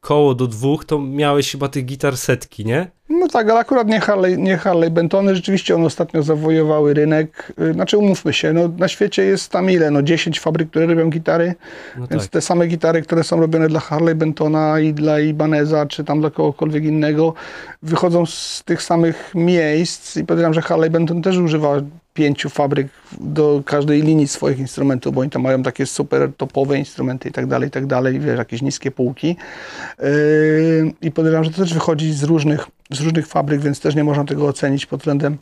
koło 0.00 0.34
do 0.34 0.46
dwóch, 0.46 0.84
to 0.84 1.00
miałeś 1.00 1.52
chyba 1.52 1.68
tych 1.68 1.84
gitar 1.84 2.16
setki, 2.16 2.64
nie? 2.64 2.90
No 3.08 3.28
tak, 3.28 3.50
ale 3.50 3.60
akurat 3.60 3.88
nie 3.88 4.00
Harley, 4.00 4.38
nie 4.38 4.56
Harley 4.56 4.90
Bentony, 4.90 5.34
rzeczywiście 5.34 5.74
one 5.74 5.86
ostatnio 5.86 6.22
zawojowały 6.22 6.94
rynek. 6.94 7.52
Y, 7.60 7.72
znaczy 7.72 7.98
umówmy 7.98 8.32
się, 8.32 8.52
no 8.52 8.68
na 8.78 8.88
świecie 8.88 9.24
jest 9.24 9.50
tam 9.50 9.70
ile? 9.70 9.90
No 9.90 10.02
10 10.02 10.40
fabryk, 10.40 10.70
które 10.70 10.86
robią 10.86 11.10
gitary, 11.10 11.54
no 11.96 12.06
więc 12.06 12.22
tak. 12.22 12.32
te 12.32 12.40
same 12.40 12.66
gitary, 12.66 13.02
które 13.02 13.24
są 13.24 13.40
robione 13.40 13.68
dla 13.68 13.80
Harley 13.80 14.14
Bentona 14.14 14.80
i 14.80 14.92
dla 14.92 15.20
Ibaneza, 15.20 15.86
czy 15.86 16.04
tam 16.04 16.20
dla 16.20 16.30
kogokolwiek 16.30 16.84
innego, 16.84 17.34
wychodzą 17.82 18.26
z 18.26 18.62
tych 18.64 18.82
samych 18.82 19.32
miejsc 19.34 20.16
i 20.16 20.24
podejrzewam, 20.24 20.54
że 20.54 20.62
Harley 20.62 20.90
Benton 20.90 21.22
też 21.22 21.36
używa 21.36 21.80
pięciu 22.16 22.50
fabryk 22.50 22.88
do 23.20 23.62
każdej 23.66 24.02
linii 24.02 24.28
swoich 24.28 24.58
instrumentów, 24.58 25.14
bo 25.14 25.20
oni 25.20 25.30
tam 25.30 25.42
mają 25.42 25.62
takie 25.62 25.86
super 25.86 26.32
topowe 26.36 26.78
instrumenty 26.78 27.28
i 27.28 27.32
tak 27.32 27.46
dalej, 27.46 27.68
i 27.68 27.70
tak 27.70 27.86
dalej, 27.86 28.20
wiesz, 28.20 28.38
jakieś 28.38 28.62
niskie 28.62 28.90
półki. 28.90 29.36
Yy, 29.98 30.92
I 31.02 31.10
podejrzewam, 31.10 31.44
że 31.44 31.50
to 31.50 31.56
też 31.56 31.74
wychodzi 31.74 32.12
z 32.12 32.22
różnych, 32.22 32.66
z 32.90 33.00
różnych 33.00 33.26
fabryk, 33.26 33.60
więc 33.60 33.80
też 33.80 33.94
nie 33.94 34.04
można 34.04 34.24
tego 34.24 34.46
ocenić 34.46 34.86
pod 34.86 35.00
względem, 35.00 35.38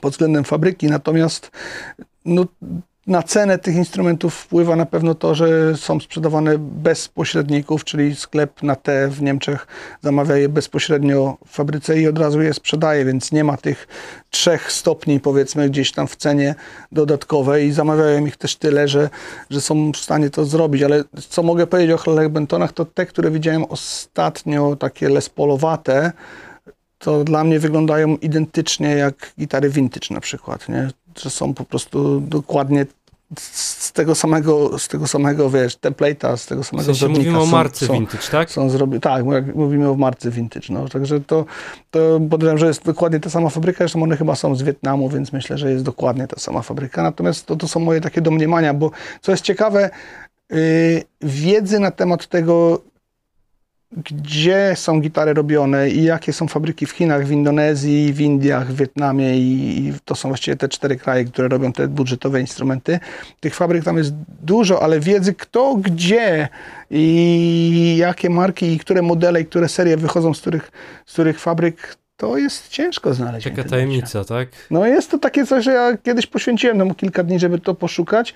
pod 0.00 0.12
względem 0.12 0.44
fabryki. 0.44 0.86
Natomiast 0.86 1.50
no, 2.24 2.46
na 3.06 3.22
cenę 3.22 3.58
tych 3.58 3.76
instrumentów 3.76 4.34
wpływa 4.34 4.76
na 4.76 4.86
pewno 4.86 5.14
to, 5.14 5.34
że 5.34 5.76
są 5.76 6.00
sprzedawane 6.00 6.58
bez 6.58 7.08
pośredników, 7.08 7.84
czyli 7.84 8.16
sklep 8.16 8.62
na 8.62 8.76
T 8.76 9.08
w 9.08 9.22
Niemczech 9.22 9.66
zamawia 10.02 10.36
je 10.36 10.48
bezpośrednio 10.48 11.36
w 11.46 11.50
fabryce 11.50 12.00
i 12.00 12.08
od 12.08 12.18
razu 12.18 12.42
je 12.42 12.54
sprzedaje, 12.54 13.04
więc 13.04 13.32
nie 13.32 13.44
ma 13.44 13.56
tych 13.56 13.88
trzech 14.30 14.72
stopni 14.72 15.20
powiedzmy 15.20 15.70
gdzieś 15.70 15.92
tam 15.92 16.06
w 16.06 16.16
cenie 16.16 16.54
dodatkowej 16.92 17.66
i 17.66 17.72
zamawiają 17.72 18.26
ich 18.26 18.36
też 18.36 18.56
tyle, 18.56 18.88
że, 18.88 19.10
że 19.50 19.60
są 19.60 19.92
w 19.92 19.96
stanie 19.96 20.30
to 20.30 20.44
zrobić. 20.44 20.82
Ale 20.82 21.04
co 21.28 21.42
mogę 21.42 21.66
powiedzieć 21.66 21.94
o 21.94 21.98
Harley 21.98 22.28
Bentonach, 22.28 22.72
to 22.72 22.84
te, 22.84 23.06
które 23.06 23.30
widziałem 23.30 23.64
ostatnio, 23.64 24.76
takie 24.76 25.08
lespolowate, 25.08 26.12
to 26.98 27.24
dla 27.24 27.44
mnie 27.44 27.60
wyglądają 27.60 28.16
identycznie 28.16 28.88
jak 28.88 29.32
gitary 29.38 29.70
vintage 29.70 30.06
na 30.10 30.20
przykład, 30.20 30.68
nie? 30.68 30.90
Że 31.20 31.30
są 31.30 31.54
po 31.54 31.64
prostu 31.64 32.20
dokładnie 32.20 32.86
z 33.40 33.92
tego 33.92 34.14
samego, 34.14 34.78
z 34.78 34.88
tego 34.88 35.06
samego, 35.06 35.50
wiesz, 35.50 35.76
template'a, 35.76 36.36
z 36.36 36.46
tego 36.46 36.64
samego 36.64 36.92
w 36.92 36.96
sensie 36.96 37.08
mówimy 37.08 37.40
o 37.40 37.46
marce 37.46 37.86
są, 37.86 37.92
vintage, 37.92 38.28
tak? 38.30 38.50
Są 38.50 38.70
zrobi 38.70 39.00
tak, 39.00 39.24
mówimy 39.54 39.90
o 39.90 39.94
marce 39.94 40.30
vintage, 40.30 40.66
no. 40.70 40.88
Także 40.88 41.20
to, 41.20 41.44
to 41.90 42.20
podejrzewam, 42.30 42.58
że 42.58 42.66
jest 42.66 42.84
dokładnie 42.84 43.20
ta 43.20 43.30
sama 43.30 43.48
fabryka, 43.48 43.78
zresztą 43.78 44.02
one 44.02 44.16
chyba 44.16 44.34
są 44.34 44.56
z 44.56 44.62
Wietnamu, 44.62 45.08
więc 45.08 45.32
myślę, 45.32 45.58
że 45.58 45.70
jest 45.70 45.84
dokładnie 45.84 46.26
ta 46.26 46.40
sama 46.40 46.62
fabryka. 46.62 47.02
Natomiast 47.02 47.46
to, 47.46 47.56
to 47.56 47.68
są 47.68 47.80
moje 47.80 48.00
takie 48.00 48.20
domniemania, 48.20 48.74
bo 48.74 48.90
co 49.20 49.32
jest 49.32 49.44
ciekawe, 49.44 49.90
yy, 50.50 50.58
wiedzy 51.20 51.78
na 51.78 51.90
temat 51.90 52.26
tego, 52.26 52.80
gdzie 53.96 54.72
są 54.76 55.00
gitary 55.00 55.34
robione 55.34 55.90
i 55.90 56.04
jakie 56.04 56.32
są 56.32 56.48
fabryki 56.48 56.86
w 56.86 56.90
Chinach, 56.90 57.26
w 57.26 57.30
Indonezji, 57.30 58.12
w 58.12 58.20
Indiach, 58.20 58.72
w 58.72 58.76
Wietnamie 58.76 59.38
i, 59.38 59.92
to 60.04 60.14
są 60.14 60.28
właściwie 60.28 60.56
te 60.56 60.68
cztery 60.68 60.96
kraje, 60.96 61.24
które 61.24 61.48
robią 61.48 61.72
te 61.72 61.88
budżetowe 61.88 62.40
instrumenty. 62.40 63.00
Tych 63.40 63.54
fabryk 63.54 63.84
tam 63.84 63.98
jest 63.98 64.14
dużo, 64.42 64.82
ale 64.82 65.00
wiedzy 65.00 65.34
kto, 65.34 65.76
gdzie 65.76 66.48
i 66.90 67.96
jakie 67.98 68.30
marki 68.30 68.72
i 68.72 68.78
które 68.78 69.02
modele 69.02 69.40
i 69.40 69.46
które 69.46 69.68
serie 69.68 69.96
wychodzą 69.96 70.34
z 70.34 70.40
których, 70.40 70.70
z 71.06 71.12
których 71.12 71.40
fabryk, 71.40 71.96
to 72.16 72.38
jest 72.38 72.68
ciężko 72.68 73.14
znaleźć. 73.14 73.48
Taka 73.48 73.64
tajemnica, 73.64 74.24
tak? 74.24 74.48
No 74.70 74.86
jest 74.86 75.10
to 75.10 75.18
takie 75.18 75.46
coś, 75.46 75.64
że 75.64 75.72
ja 75.72 75.96
kiedyś 75.96 76.26
poświęciłem 76.26 76.78
temu 76.78 76.94
kilka 76.94 77.24
dni, 77.24 77.38
żeby 77.38 77.58
to 77.58 77.74
poszukać 77.74 78.34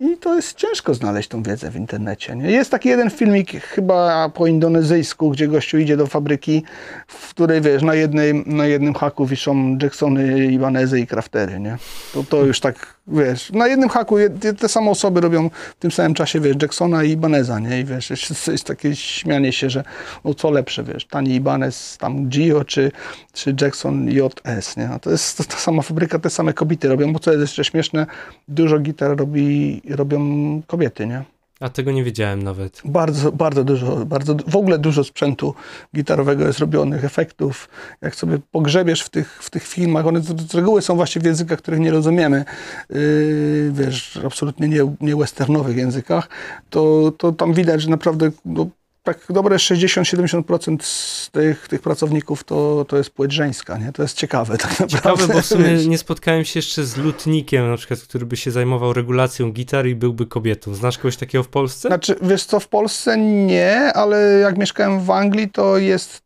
i 0.00 0.16
to 0.16 0.34
jest 0.34 0.56
ciężko 0.56 0.94
znaleźć 0.94 1.28
tą 1.28 1.42
wiedzę 1.42 1.70
w 1.70 1.76
internecie. 1.76 2.36
Nie? 2.36 2.50
Jest 2.50 2.70
taki 2.70 2.88
jeden 2.88 3.10
filmik 3.10 3.50
chyba 3.50 4.28
po 4.28 4.46
indonezyjsku, 4.46 5.30
gdzie 5.30 5.48
gościu 5.48 5.78
idzie 5.78 5.96
do 5.96 6.06
fabryki, 6.06 6.62
w 7.06 7.30
której 7.30 7.60
wiesz, 7.60 7.82
na, 7.82 7.94
jednej, 7.94 8.34
na 8.46 8.66
jednym 8.66 8.94
haku 8.94 9.26
wiszą 9.26 9.78
Jacksony, 9.82 10.46
Ibanezy 10.46 11.00
i 11.00 11.06
Craftery, 11.06 11.60
nie? 11.60 11.78
To, 12.14 12.24
to 12.24 12.44
już 12.44 12.60
tak 12.60 12.95
wiesz, 13.08 13.52
na 13.52 13.66
jednym 13.66 13.88
haku 13.88 14.16
te 14.58 14.68
same 14.68 14.90
osoby 14.90 15.20
robią 15.20 15.50
w 15.50 15.74
tym 15.78 15.90
samym 15.90 16.14
czasie, 16.14 16.40
wiesz, 16.40 16.56
Jacksona 16.62 17.04
i 17.04 17.10
Ibaneza, 17.10 17.58
nie? 17.58 17.80
I 17.80 17.84
wiesz, 17.84 18.10
jest, 18.10 18.48
jest 18.48 18.64
takie 18.64 18.96
śmianie 18.96 19.52
się, 19.52 19.70
że 19.70 19.84
no 20.24 20.34
co 20.34 20.50
lepsze, 20.50 20.84
wiesz, 20.84 21.06
tani 21.06 21.34
Ibanez, 21.34 21.98
tam 21.98 22.28
Gio 22.28 22.64
czy, 22.64 22.92
czy 23.32 23.54
Jackson 23.60 24.08
JS, 24.08 24.76
nie? 24.76 24.90
To 25.00 25.10
jest 25.10 25.38
to, 25.38 25.44
ta 25.44 25.56
sama 25.56 25.82
fabryka, 25.82 26.18
te 26.18 26.30
same 26.30 26.52
kobiety 26.52 26.88
robią, 26.88 27.12
bo 27.12 27.18
co 27.18 27.30
jest 27.30 27.40
jeszcze 27.40 27.64
śmieszne, 27.64 28.06
dużo 28.48 28.78
gitar 28.78 29.16
robi, 29.16 29.82
robią 29.90 30.20
kobiety, 30.66 31.06
nie? 31.06 31.35
A 31.60 31.68
tego 31.68 31.92
nie 31.92 32.04
wiedziałem 32.04 32.42
nawet. 32.42 32.82
Bardzo, 32.84 33.32
bardzo 33.32 33.64
dużo, 33.64 34.06
bardzo, 34.06 34.36
w 34.46 34.56
ogóle 34.56 34.78
dużo 34.78 35.04
sprzętu 35.04 35.54
gitarowego 35.94 36.46
jest 36.46 36.58
robionych, 36.58 37.04
efektów. 37.04 37.68
Jak 38.02 38.14
sobie 38.14 38.38
pogrzebiesz 38.50 39.02
w 39.02 39.08
tych, 39.08 39.38
w 39.42 39.50
tych 39.50 39.66
filmach, 39.66 40.06
one 40.06 40.20
z 40.20 40.54
reguły 40.54 40.82
są 40.82 40.96
właśnie 40.96 41.22
w 41.22 41.24
językach, 41.24 41.58
których 41.58 41.80
nie 41.80 41.90
rozumiemy, 41.90 42.44
yy, 42.90 43.72
wiesz, 43.72 44.20
absolutnie 44.26 44.68
nie, 44.68 44.94
nie 45.00 45.16
westernowych 45.16 45.76
językach, 45.76 46.28
to, 46.70 47.12
to 47.18 47.32
tam 47.32 47.52
widać, 47.52 47.82
że 47.82 47.90
naprawdę 47.90 48.30
no, 48.44 48.66
tak 49.06 49.18
dobre 49.30 49.56
60-70% 49.56 50.82
z 50.82 51.30
tych, 51.30 51.68
tych 51.68 51.80
pracowników 51.80 52.44
to, 52.44 52.84
to 52.88 52.96
jest 52.96 53.10
płeć 53.10 53.32
żeńska, 53.32 53.78
nie? 53.78 53.92
To 53.92 54.02
jest 54.02 54.16
ciekawe 54.16 54.58
tak 54.58 54.70
naprawdę. 54.70 54.96
Ciekawe, 54.96 55.34
bo 55.34 55.42
w 55.42 55.46
sumie 55.46 55.74
nie 55.88 55.98
spotkałem 55.98 56.44
się 56.44 56.58
jeszcze 56.58 56.84
z 56.84 56.96
lutnikiem, 56.96 57.70
na 57.70 57.76
przykład, 57.76 58.00
który 58.00 58.26
by 58.26 58.36
się 58.36 58.50
zajmował 58.50 58.92
regulacją 58.92 59.52
gitar 59.52 59.86
i 59.86 59.94
byłby 59.94 60.26
kobietą. 60.26 60.74
Znasz 60.74 60.98
kogoś 60.98 61.16
takiego 61.16 61.44
w 61.44 61.48
Polsce? 61.48 61.88
Znaczy, 61.88 62.16
wiesz 62.22 62.44
co, 62.44 62.60
w 62.60 62.68
Polsce 62.68 63.18
nie, 63.18 63.92
ale 63.92 64.38
jak 64.38 64.58
mieszkałem 64.58 65.00
w 65.00 65.10
Anglii, 65.10 65.50
to 65.50 65.78
jest 65.78 66.25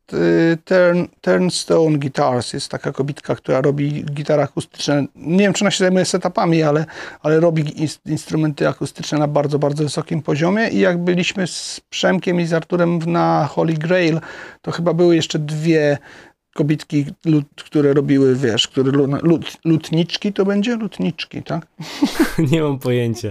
Turn, 0.65 1.05
Turnstone 1.21 1.99
Guitars. 1.99 2.53
Jest 2.53 2.71
taka 2.71 2.93
kobitka, 2.93 3.35
która 3.35 3.61
robi 3.61 4.05
gitary 4.05 4.43
akustyczne. 4.43 5.05
Nie 5.17 5.39
wiem, 5.39 5.53
czy 5.53 5.65
ona 5.65 5.71
się 5.71 5.85
zajmuje 5.85 6.05
setupami, 6.05 6.63
ale, 6.63 6.85
ale 7.23 7.41
robi 7.41 7.65
instrumenty 8.07 8.69
akustyczne 8.69 9.19
na 9.19 9.29
bardzo, 9.29 9.59
bardzo 9.59 9.85
wysokim 9.85 10.23
poziomie 10.23 10.69
i 10.69 10.79
jak 10.79 10.99
byliśmy 10.99 11.47
z 11.47 11.81
Przemkiem 11.91 12.41
i 12.41 12.47
z 12.47 12.53
Arturem 12.53 12.99
na 13.07 13.47
Holy 13.47 13.75
Grail, 13.75 14.21
to 14.63 14.71
chyba 14.71 14.95
były 14.95 15.17
jeszcze 15.17 15.39
dwie 15.39 15.99
kobitki, 16.55 17.05
które 17.65 17.95
robiły, 17.95 18.37
wiesz, 18.37 18.69
które 18.69 18.93
lut, 19.23 19.57
lutniczki 19.65 20.33
to 20.33 20.45
będzie? 20.45 20.77
Lutniczki, 20.77 21.43
tak? 21.43 21.67
Nie 22.53 22.63
mam 22.63 22.79
pojęcia. 22.79 23.31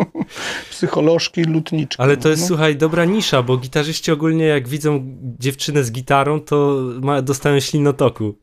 Psycholożki, 0.70 1.44
lutniczki. 1.44 2.02
Ale 2.02 2.16
to 2.16 2.28
jest, 2.28 2.42
no. 2.42 2.48
słuchaj, 2.48 2.76
dobra 2.76 3.04
nisza, 3.04 3.42
bo 3.42 3.56
gitarzyści 3.56 4.12
ogólnie 4.12 4.44
jak 4.44 4.68
widzą 4.68 5.16
dziewczynę 5.38 5.84
z 5.84 5.92
gitarą, 5.92 6.40
to 6.40 6.82
ma, 7.02 7.22
dostają 7.22 7.60
ślinotoku. 7.60 8.34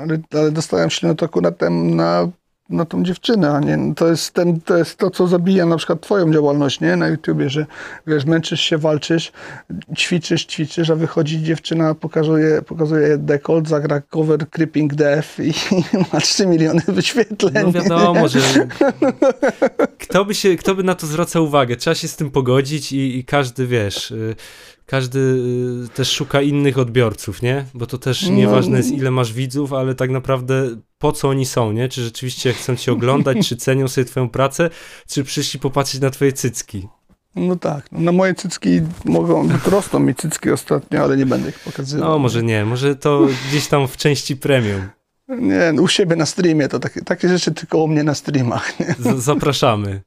Ale, 0.00 0.18
ale 0.32 0.52
dostałem 0.52 0.90
ślinotoku 0.90 1.40
na, 1.40 1.50
tem, 1.50 1.96
na 1.96 2.28
na 2.68 2.84
tą 2.84 3.04
dziewczynę, 3.04 3.50
a 3.50 3.60
nie, 3.60 3.94
to 3.94 4.08
jest, 4.08 4.34
ten, 4.34 4.60
to 4.60 4.76
jest 4.76 4.96
to, 4.96 5.10
co 5.10 5.26
zabija 5.26 5.66
na 5.66 5.76
przykład 5.76 6.00
twoją 6.00 6.32
działalność, 6.32 6.80
nie, 6.80 6.96
na 6.96 7.08
YouTubie, 7.08 7.50
że 7.50 7.66
wiesz, 8.06 8.24
męczysz 8.24 8.60
się, 8.60 8.78
walczysz, 8.78 9.32
ćwiczysz, 9.96 10.46
ćwiczysz, 10.46 10.90
a 10.90 10.94
wychodzi 10.94 11.42
dziewczyna, 11.42 11.94
pokazuje, 11.94 12.62
pokazuje 12.62 13.18
dekolt, 13.18 13.68
zagra 13.68 14.00
cover 14.00 14.50
Creeping 14.50 14.94
Death 14.94 15.38
i, 15.38 15.48
i 15.48 15.82
ma 16.12 16.20
3 16.20 16.46
miliony 16.46 16.82
wyświetleń. 16.88 17.54
No 17.64 17.72
wiadomo, 17.72 18.28
że 18.28 18.40
kto 20.02 20.24
by, 20.24 20.34
się, 20.34 20.56
kto 20.56 20.74
by 20.74 20.82
na 20.82 20.94
to 20.94 21.06
zwracał 21.06 21.44
uwagę, 21.44 21.76
trzeba 21.76 21.94
się 21.94 22.08
z 22.08 22.16
tym 22.16 22.30
pogodzić 22.30 22.92
i, 22.92 23.18
i 23.18 23.24
każdy, 23.24 23.66
wiesz, 23.66 24.10
y, 24.10 24.36
każdy 24.86 25.18
y, 25.18 25.88
też 25.94 26.10
szuka 26.10 26.42
innych 26.42 26.78
odbiorców, 26.78 27.42
nie? 27.42 27.64
Bo 27.74 27.86
to 27.86 27.98
też 27.98 28.28
no. 28.28 28.34
nieważne 28.34 28.76
jest, 28.76 28.90
ile 28.90 29.10
masz 29.10 29.32
widzów, 29.32 29.72
ale 29.72 29.94
tak 29.94 30.10
naprawdę 30.10 30.68
po 30.98 31.12
co 31.12 31.28
oni 31.28 31.46
są, 31.46 31.72
nie? 31.72 31.88
Czy 31.88 32.02
rzeczywiście 32.02 32.52
chcą 32.52 32.76
cię 32.76 32.92
oglądać, 32.92 33.48
czy 33.48 33.56
cenią 33.56 33.88
sobie 33.88 34.04
twoją 34.04 34.28
pracę, 34.28 34.70
czy 35.08 35.24
przyszli 35.24 35.60
popatrzeć 35.60 36.00
na 36.00 36.10
twoje 36.10 36.32
cycki. 36.32 36.88
No 37.36 37.56
tak, 37.56 37.92
no 37.92 38.00
na 38.00 38.12
moje 38.12 38.34
cycki 38.34 38.80
mogą, 39.04 39.48
rosną 39.66 39.98
mi 39.98 40.14
cycki 40.14 40.50
ostatnio, 40.50 41.02
ale 41.02 41.16
nie 41.16 41.26
będę 41.26 41.48
ich 41.48 41.58
pokazywał. 41.58 42.10
No 42.10 42.18
może 42.18 42.42
nie, 42.42 42.64
może 42.64 42.96
to 42.96 43.28
gdzieś 43.48 43.66
tam 43.66 43.88
w 43.88 43.96
części 43.96 44.36
premium. 44.36 44.88
Nie, 45.28 45.72
no 45.72 45.82
u 45.82 45.88
siebie 45.88 46.16
na 46.16 46.26
streamie, 46.26 46.68
to 46.68 46.78
takie, 46.78 47.02
takie 47.02 47.28
rzeczy 47.28 47.54
tylko 47.54 47.78
u 47.78 47.88
mnie 47.88 48.04
na 48.04 48.14
streamach. 48.14 48.80
Nie? 48.80 48.94
zapraszamy. 49.16 50.02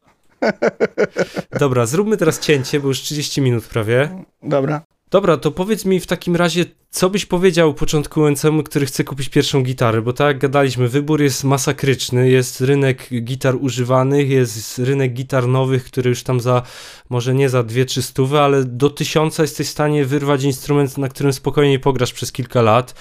Dobra, 1.59 1.85
zróbmy 1.85 2.17
teraz 2.17 2.39
cięcie, 2.39 2.79
bo 2.79 2.87
już 2.87 3.01
30 3.01 3.41
minut 3.41 3.63
prawie. 3.63 4.23
Dobra. 4.43 4.81
Dobra, 5.11 5.37
to 5.37 5.51
powiedz 5.51 5.85
mi 5.85 5.99
w 5.99 6.07
takim 6.07 6.35
razie, 6.35 6.65
co 6.91 7.09
byś 7.09 7.25
powiedział 7.25 7.73
początkującemu, 7.73 8.63
który 8.63 8.85
chce 8.85 9.03
kupić 9.03 9.29
pierwszą 9.29 9.63
gitarę? 9.63 10.01
Bo 10.01 10.13
tak 10.13 10.27
jak 10.27 10.37
gadaliśmy, 10.37 10.87
wybór 10.87 11.21
jest 11.21 11.43
masakryczny. 11.43 12.29
Jest 12.29 12.61
rynek 12.61 13.09
gitar 13.21 13.55
używanych, 13.55 14.29
jest 14.29 14.79
rynek 14.79 15.13
gitar 15.13 15.47
nowych, 15.47 15.83
który 15.83 16.09
już 16.09 16.23
tam 16.23 16.39
za, 16.39 16.61
może 17.09 17.33
nie 17.33 17.49
za 17.49 17.63
2-3 17.63 18.01
stówy, 18.01 18.39
ale 18.39 18.63
do 18.63 18.89
tysiąca 18.89 19.43
jesteś 19.43 19.67
w 19.67 19.71
stanie 19.71 20.05
wyrwać 20.05 20.43
instrument, 20.43 20.97
na 20.97 21.09
którym 21.09 21.33
spokojnie 21.33 21.79
pograsz 21.79 22.13
przez 22.13 22.31
kilka 22.31 22.61
lat. 22.61 22.95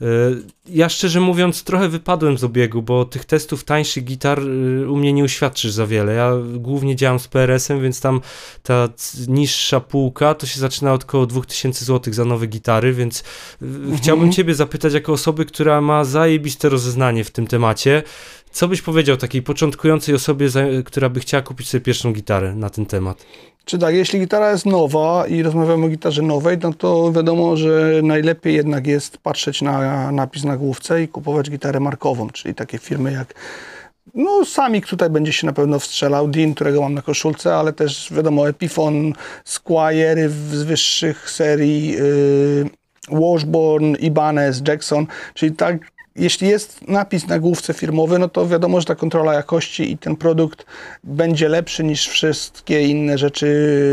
E, 0.00 0.06
ja 0.66 0.88
szczerze 0.88 1.20
mówiąc 1.20 1.64
trochę 1.64 1.88
wypadłem 1.88 2.38
z 2.38 2.44
obiegu, 2.44 2.82
bo 2.82 3.04
tych 3.04 3.24
testów 3.24 3.64
tańszych 3.64 4.04
gitar 4.04 4.40
e, 4.40 4.42
u 4.90 4.96
mnie 4.96 5.12
nie 5.12 5.24
uświadczysz 5.24 5.72
za 5.72 5.86
wiele. 5.86 6.14
Ja 6.14 6.32
głównie 6.54 6.96
działam 6.96 7.18
z 7.18 7.28
PRS-em, 7.28 7.82
więc 7.82 8.00
tam 8.00 8.20
ta 8.62 8.88
niższa 9.28 9.80
półka 9.80 10.34
to 10.34 10.46
się 10.46 10.60
zaczyna 10.60 10.92
od 10.92 11.04
około 11.04 11.26
2000 11.26 11.84
zł 11.84 12.14
za 12.14 12.24
nowe 12.24 12.46
gitary, 12.46 12.92
więc 12.92 13.24
mhm. 13.62 13.96
chciałbym 13.96 14.32
ciebie 14.32 14.54
zapytać 14.54 14.94
jako 14.94 15.12
osoby, 15.12 15.44
która 15.44 15.80
ma 15.80 16.04
zajebiste 16.04 16.68
rozeznanie 16.68 17.24
w 17.24 17.30
tym 17.30 17.46
temacie, 17.46 18.02
co 18.50 18.68
byś 18.68 18.82
powiedział 18.82 19.16
takiej 19.16 19.42
początkującej 19.42 20.14
osobie, 20.14 20.48
która 20.84 21.08
by 21.08 21.20
chciała 21.20 21.42
kupić 21.42 21.68
sobie 21.68 21.80
pierwszą 21.80 22.12
gitarę 22.12 22.54
na 22.54 22.70
ten 22.70 22.86
temat? 22.86 23.26
Czy 23.64 23.78
tak, 23.78 23.94
jeśli 23.94 24.20
gitara 24.20 24.52
jest 24.52 24.66
nowa 24.66 25.26
i 25.26 25.42
rozmawiamy 25.42 25.86
o 25.86 25.88
gitarze 25.88 26.22
nowej, 26.22 26.58
no 26.62 26.72
to 26.72 27.12
wiadomo, 27.12 27.56
że 27.56 28.00
najlepiej 28.02 28.54
jednak 28.54 28.86
jest 28.86 29.18
patrzeć 29.18 29.62
na 29.62 30.12
napis 30.12 30.44
na 30.44 30.56
główce 30.56 31.02
i 31.02 31.08
kupować 31.08 31.50
gitarę 31.50 31.80
markową, 31.80 32.30
czyli 32.30 32.54
takie 32.54 32.78
firmy 32.78 33.12
jak 33.12 33.34
no, 34.14 34.44
Samik 34.44 34.86
tutaj 34.86 35.10
będzie 35.10 35.32
się 35.32 35.46
na 35.46 35.52
pewno 35.52 35.78
wstrzelał, 35.78 36.28
Dean, 36.28 36.54
którego 36.54 36.80
mam 36.80 36.94
na 36.94 37.02
koszulce, 37.02 37.54
ale 37.54 37.72
też 37.72 38.12
wiadomo 38.12 38.48
Epiphone, 38.48 39.12
Squire 39.44 40.28
z 40.30 40.62
wyższych 40.62 41.30
serii, 41.30 41.92
yy, 41.92 42.70
Washburn, 43.10 43.94
Ibanez, 43.94 44.62
Jackson, 44.68 45.06
czyli 45.34 45.52
tak 45.52 45.94
jeśli 46.16 46.48
jest 46.48 46.88
napis 46.88 47.26
na 47.26 47.38
główce 47.38 47.74
firmowy, 47.74 48.18
no 48.18 48.28
to 48.28 48.48
wiadomo, 48.48 48.80
że 48.80 48.86
ta 48.86 48.94
kontrola 48.94 49.34
jakości 49.34 49.92
i 49.92 49.98
ten 49.98 50.16
produkt 50.16 50.66
będzie 51.04 51.48
lepszy 51.48 51.84
niż 51.84 52.08
wszystkie 52.08 52.82
inne 52.82 53.18
rzeczy 53.18 53.46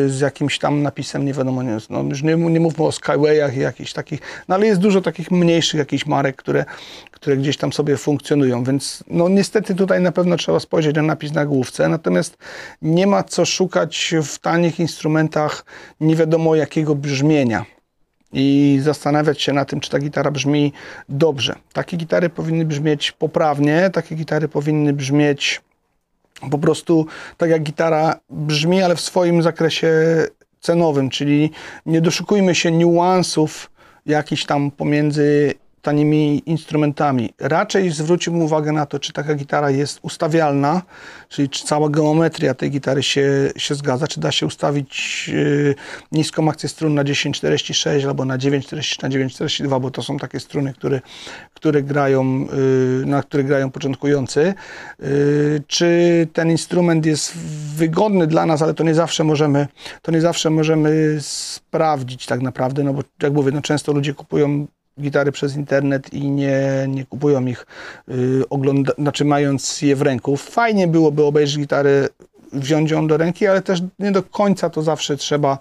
z 0.10 0.20
jakimś 0.20 0.60
tam 0.60 0.82
napisem, 0.82 1.26
nie 1.26 1.34
wiadomo, 1.34 1.64
nie, 1.64 1.78
no 1.90 2.04
już 2.04 2.24
nie, 2.24 2.36
nie 2.36 2.60
mówmy 2.60 2.86
o 2.86 2.92
Skywayach 2.92 3.58
i 3.58 3.60
jakichś 3.60 3.94
takich, 3.94 4.20
no 4.48 4.56
ale 4.56 4.68
jest 4.68 4.82
dużo 4.82 5.02
takich 5.02 5.32
mniejszych 5.32 5.80
jakichś 5.80 6.06
marek, 6.06 6.36
które, 6.36 6.66
które 7.12 7.38
gdzieś 7.38 7.58
tam 7.58 7.74
sobie 7.74 7.98
funkcjonują, 7.98 8.64
więc 8.64 9.04
no 9.08 9.30
niestety 9.30 9.76
tutaj 9.76 10.02
na 10.02 10.12
pewno 10.12 10.38
trzeba 10.38 10.60
spojrzeć 10.60 10.96
na 10.96 11.02
napis 11.02 11.34
na 11.34 11.46
główce, 11.46 11.90
natomiast 11.90 12.38
nie 12.82 13.08
ma 13.08 13.24
co 13.24 13.46
szukać 13.46 14.16
w 14.24 14.40
tanich 14.40 14.80
instrumentach 14.80 15.66
nie 16.00 16.16
wiadomo 16.16 16.56
jakiego 16.56 16.96
brzmienia 16.96 17.66
i 18.34 18.80
zastanawiać 18.82 19.42
się 19.42 19.54
na 19.54 19.66
tym, 19.66 19.80
czy 19.80 19.90
ta 19.90 20.00
gitara 20.00 20.32
brzmi 20.32 20.74
dobrze. 21.10 21.56
Takie 21.74 21.98
gitary 21.98 22.30
powinny 22.30 22.66
brzmieć 22.66 23.12
poprawnie, 23.12 23.90
takie 23.94 24.16
gitary 24.16 24.48
powinny 24.48 24.94
brzmieć 24.94 25.62
po 26.52 26.58
prostu 26.58 27.06
tak 27.38 27.50
jak 27.50 27.64
gitara 27.64 28.20
brzmi, 28.30 28.82
ale 28.82 28.96
w 28.96 29.02
swoim 29.02 29.42
zakresie 29.42 29.94
cenowym, 30.60 31.10
czyli 31.10 31.52
nie 31.86 32.02
doszukujmy 32.02 32.56
się 32.56 32.72
niuansów 32.72 33.72
jakichś 34.06 34.46
tam 34.46 34.72
pomiędzy 34.72 35.54
tanimi 35.82 36.44
instrumentami. 36.46 37.34
Raczej 37.40 37.92
zwróćmy 37.92 38.44
uwagę 38.44 38.72
na 38.72 38.86
to, 38.86 39.00
czy 39.00 39.14
taka 39.14 39.36
gitara 39.36 39.70
jest 39.70 40.00
ustawialna, 40.02 40.82
czyli 41.30 41.50
czy 41.50 41.66
cała 41.66 41.90
geometria 41.90 42.54
tej 42.54 42.72
gitary 42.72 43.04
się, 43.04 43.52
się 43.58 43.76
zgadza, 43.76 44.08
czy 44.08 44.20
da 44.20 44.32
się 44.32 44.46
ustawić 44.46 45.28
yy, 45.34 45.76
niską 46.12 46.50
akcję 46.50 46.70
strun 46.70 46.94
na 46.94 47.04
1046 47.04 48.06
albo 48.06 48.26
na 48.26 48.38
940 48.38 49.00
na 49.04 49.10
942, 49.10 49.80
bo 49.80 49.92
to 49.92 50.04
są 50.04 50.18
takie 50.18 50.40
struny, 50.40 50.74
które, 50.74 51.02
które 51.54 51.84
grają, 51.84 52.40
yy, 52.40 53.06
na 53.06 53.24
które 53.24 53.44
grają 53.44 53.72
początkujący. 53.72 54.54
Yy, 55.00 55.64
czy 55.68 56.28
ten 56.34 56.52
instrument 56.52 57.06
jest 57.06 57.38
wygodny 57.76 58.28
dla 58.28 58.46
nas, 58.46 58.62
ale 58.62 58.74
to 58.74 58.84
nie 58.84 58.96
zawsze 58.96 59.24
możemy, 59.24 59.68
to 60.02 60.12
nie 60.12 60.22
zawsze 60.22 60.50
możemy 60.50 61.18
sprawdzić 61.22 62.26
tak 62.26 62.42
naprawdę, 62.42 62.84
no 62.84 62.94
bo 62.94 63.04
jak 63.24 63.34
mówię, 63.34 63.52
no 63.52 63.62
często 63.62 63.94
ludzie 63.94 64.14
kupują 64.14 64.68
gitary 65.02 65.32
przez 65.32 65.56
internet 65.56 66.14
i 66.14 66.30
nie, 66.30 66.86
nie 66.88 67.06
kupują 67.06 67.46
ich, 67.46 67.66
yy, 68.08 68.44
ogląda, 68.50 68.94
znaczy 68.98 69.26
mając 69.26 69.82
je 69.82 69.96
w 69.96 70.02
ręku. 70.02 70.38
Fajnie 70.38 70.88
byłoby 70.88 71.24
obejrzeć 71.24 71.58
gitary, 71.58 72.10
wziąć 72.54 72.92
ją 72.92 73.08
do 73.08 73.18
ręki, 73.18 73.48
ale 73.48 73.62
też 73.62 73.82
nie 74.00 74.12
do 74.12 74.24
końca 74.24 74.70
to 74.70 74.82
zawsze 74.82 75.18
trzeba, 75.18 75.58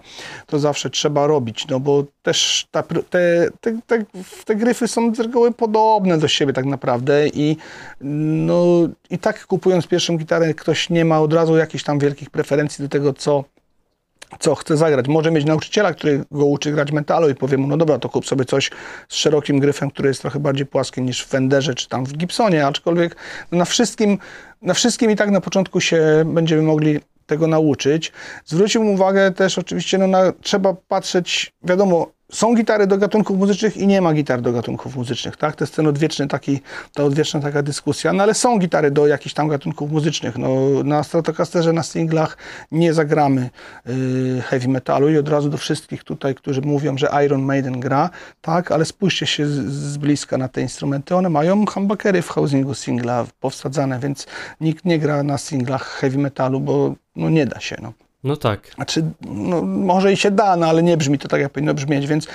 to 0.47 0.59
zawsze 0.59 0.89
trzeba 0.89 1.27
robić, 1.27 1.67
no 1.67 1.79
bo 1.79 2.03
też 2.23 2.67
ta, 2.71 2.83
te, 2.83 3.01
te, 3.61 3.79
te, 3.87 4.05
te 4.45 4.55
gryfy 4.55 4.87
są 4.87 5.15
z 5.15 5.19
reguły 5.19 5.51
podobne 5.51 6.17
do 6.17 6.27
siebie 6.27 6.53
tak 6.53 6.65
naprawdę 6.65 7.27
i 7.27 7.57
no 8.01 8.63
i 9.09 9.19
tak 9.19 9.45
kupując 9.45 9.87
pierwszą 9.87 10.17
gitarę 10.17 10.53
ktoś 10.53 10.89
nie 10.89 11.05
ma 11.05 11.21
od 11.21 11.33
razu 11.33 11.57
jakichś 11.57 11.83
tam 11.83 11.99
wielkich 11.99 12.29
preferencji 12.29 12.83
do 12.83 12.89
tego, 12.89 13.13
co 13.13 13.43
co 14.39 14.55
chce 14.55 14.77
zagrać. 14.77 15.07
Może 15.07 15.31
mieć 15.31 15.45
nauczyciela, 15.45 15.93
który 15.93 16.23
go 16.31 16.45
uczy 16.45 16.71
grać 16.71 16.91
metalu 16.91 17.29
i 17.29 17.35
powie 17.35 17.57
mu, 17.57 17.67
no 17.67 17.77
dobra, 17.77 17.99
to 17.99 18.09
kup 18.09 18.25
sobie 18.25 18.45
coś 18.45 18.71
z 19.09 19.15
szerokim 19.15 19.59
gryfem, 19.59 19.91
który 19.91 20.07
jest 20.07 20.21
trochę 20.21 20.39
bardziej 20.39 20.65
płaskie 20.65 21.01
niż 21.01 21.23
w 21.23 21.27
Fenderze 21.27 21.75
czy 21.75 21.89
tam 21.89 22.05
w 22.05 22.13
Gibsonie, 22.13 22.67
aczkolwiek 22.67 23.15
na 23.51 23.65
wszystkim, 23.65 24.17
na 24.61 24.73
wszystkim 24.73 25.11
i 25.11 25.15
tak 25.15 25.31
na 25.31 25.41
początku 25.41 25.81
się 25.81 26.23
będziemy 26.25 26.61
mogli 26.61 26.99
tego 27.25 27.47
nauczyć. 27.47 28.11
Zwrócił 28.45 28.93
uwagę 28.93 29.31
też 29.31 29.57
oczywiście, 29.57 29.97
no 29.97 30.07
na, 30.07 30.33
trzeba 30.41 30.73
patrzeć, 30.73 31.53
wiadomo, 31.63 32.11
są 32.31 32.55
gitary 32.55 32.87
do 32.87 32.97
gatunków 32.97 33.37
muzycznych 33.37 33.77
i 33.77 33.87
nie 33.87 34.01
ma 34.01 34.13
gitar 34.13 34.41
do 34.41 34.51
gatunków 34.51 34.95
muzycznych, 34.95 35.37
tak? 35.37 35.55
To 35.55 35.63
jest 35.63 35.75
ten 35.75 35.87
odwieczny 35.87 36.27
taki, 36.27 36.59
ta 36.93 37.03
odwieczna 37.03 37.39
taka 37.39 37.63
dyskusja, 37.63 38.13
no 38.13 38.23
ale 38.23 38.33
są 38.33 38.59
gitary 38.59 38.91
do 38.91 39.07
jakichś 39.07 39.33
tam 39.33 39.47
gatunków 39.47 39.91
muzycznych. 39.91 40.37
No, 40.37 40.49
na 40.83 41.03
Stratocasterze, 41.03 41.73
na 41.73 41.83
singlach 41.83 42.37
nie 42.71 42.93
zagramy 42.93 43.49
yy, 43.85 44.41
heavy 44.41 44.67
metalu 44.67 45.09
i 45.09 45.17
od 45.17 45.29
razu 45.29 45.49
do 45.49 45.57
wszystkich 45.57 46.03
tutaj, 46.03 46.35
którzy 46.35 46.61
mówią, 46.61 46.97
że 46.97 47.09
Iron 47.25 47.41
Maiden 47.41 47.79
gra, 47.79 48.09
tak? 48.41 48.71
Ale 48.71 48.85
spójrzcie 48.85 49.25
się 49.25 49.47
z, 49.47 49.71
z 49.71 49.97
bliska 49.97 50.37
na 50.37 50.47
te 50.47 50.61
instrumenty, 50.61 51.15
one 51.15 51.29
mają 51.29 51.65
humbuckery 51.65 52.21
w 52.21 52.29
housingu 52.29 52.73
singla 52.73 53.25
powsadzane, 53.39 53.99
więc 53.99 54.27
nikt 54.61 54.85
nie 54.85 54.99
gra 54.99 55.23
na 55.23 55.37
singlach 55.37 55.87
heavy 55.87 56.17
metalu, 56.17 56.59
bo 56.59 56.95
no, 57.15 57.29
nie 57.29 57.45
da 57.45 57.59
się, 57.59 57.75
no. 57.81 57.93
No 58.23 58.37
tak. 58.37 58.71
Znaczy, 58.75 59.03
no, 59.21 59.61
może 59.61 60.13
i 60.13 60.17
się 60.17 60.31
da, 60.31 60.55
no, 60.55 60.67
ale 60.67 60.83
nie 60.83 60.97
brzmi 60.97 61.19
to 61.19 61.27
tak, 61.27 61.41
jak 61.41 61.51
powinno 61.51 61.73
brzmieć, 61.73 62.07
więc 62.07 62.27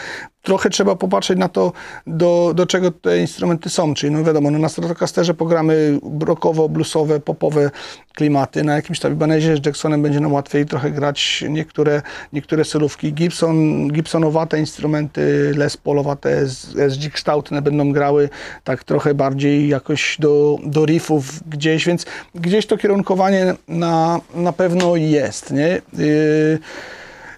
trochę 0.46 0.70
trzeba 0.70 0.96
popatrzeć 0.96 1.38
na 1.38 1.48
to, 1.48 1.72
do, 2.06 2.52
do 2.54 2.66
czego 2.66 2.90
te 2.90 3.18
instrumenty 3.18 3.70
są. 3.70 3.94
Czyli 3.94 4.12
no 4.12 4.24
wiadomo, 4.24 4.50
no, 4.50 4.58
na 4.58 4.68
Stratocasterze 4.68 5.34
pogramy 5.34 5.98
rockowo, 6.20 6.68
bluesowe, 6.68 7.20
popowe 7.20 7.70
klimaty. 8.14 8.64
Na 8.64 8.74
jakimś 8.74 9.00
tam 9.00 9.12
Ibanezie 9.12 9.56
z 9.56 9.66
Jacksonem 9.66 10.02
będzie 10.02 10.20
nam 10.20 10.32
łatwiej 10.32 10.66
trochę 10.66 10.90
grać 10.90 11.44
niektóre, 11.48 12.02
niektóre 12.32 12.64
solówki. 12.64 13.12
Gibson, 13.12 13.88
Gibsonowate 13.88 14.58
instrumenty, 14.58 15.52
Les 15.56 15.76
Paulowate, 15.76 16.46
SG 16.90 17.10
kształtne 17.12 17.62
będą 17.62 17.92
grały 17.92 18.28
tak 18.64 18.84
trochę 18.84 19.14
bardziej 19.14 19.68
jakoś 19.68 20.16
do, 20.20 20.58
do 20.64 20.86
riffów 20.86 21.48
gdzieś, 21.48 21.86
więc 21.86 22.06
gdzieś 22.34 22.66
to 22.66 22.76
kierunkowanie 22.76 23.54
na, 23.68 24.20
na 24.34 24.52
pewno 24.52 24.96
jest, 24.96 25.50
nie? 25.50 25.82
Yy, 25.98 26.58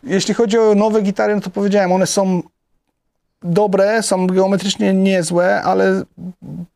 jeśli 0.05 0.35
chodzi 0.35 0.59
o 0.59 0.75
nowe 0.75 1.03
gitary, 1.03 1.35
no 1.35 1.41
to 1.41 1.51
powiedziałem, 1.51 1.93
one 1.93 2.07
są 2.07 2.43
dobre, 3.43 4.03
są 4.03 4.27
geometrycznie 4.27 4.95
niezłe, 4.95 5.63
ale 5.63 6.03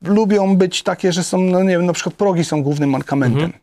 lubią 0.02 0.56
być 0.56 0.82
takie, 0.82 1.12
że 1.12 1.24
są, 1.24 1.40
no 1.40 1.62
nie 1.62 1.68
wiem, 1.68 1.86
na 1.86 1.92
przykład 1.92 2.14
progi 2.14 2.44
są 2.44 2.62
głównym 2.62 2.90
mankamentem. 2.90 3.44
Mhm. 3.44 3.62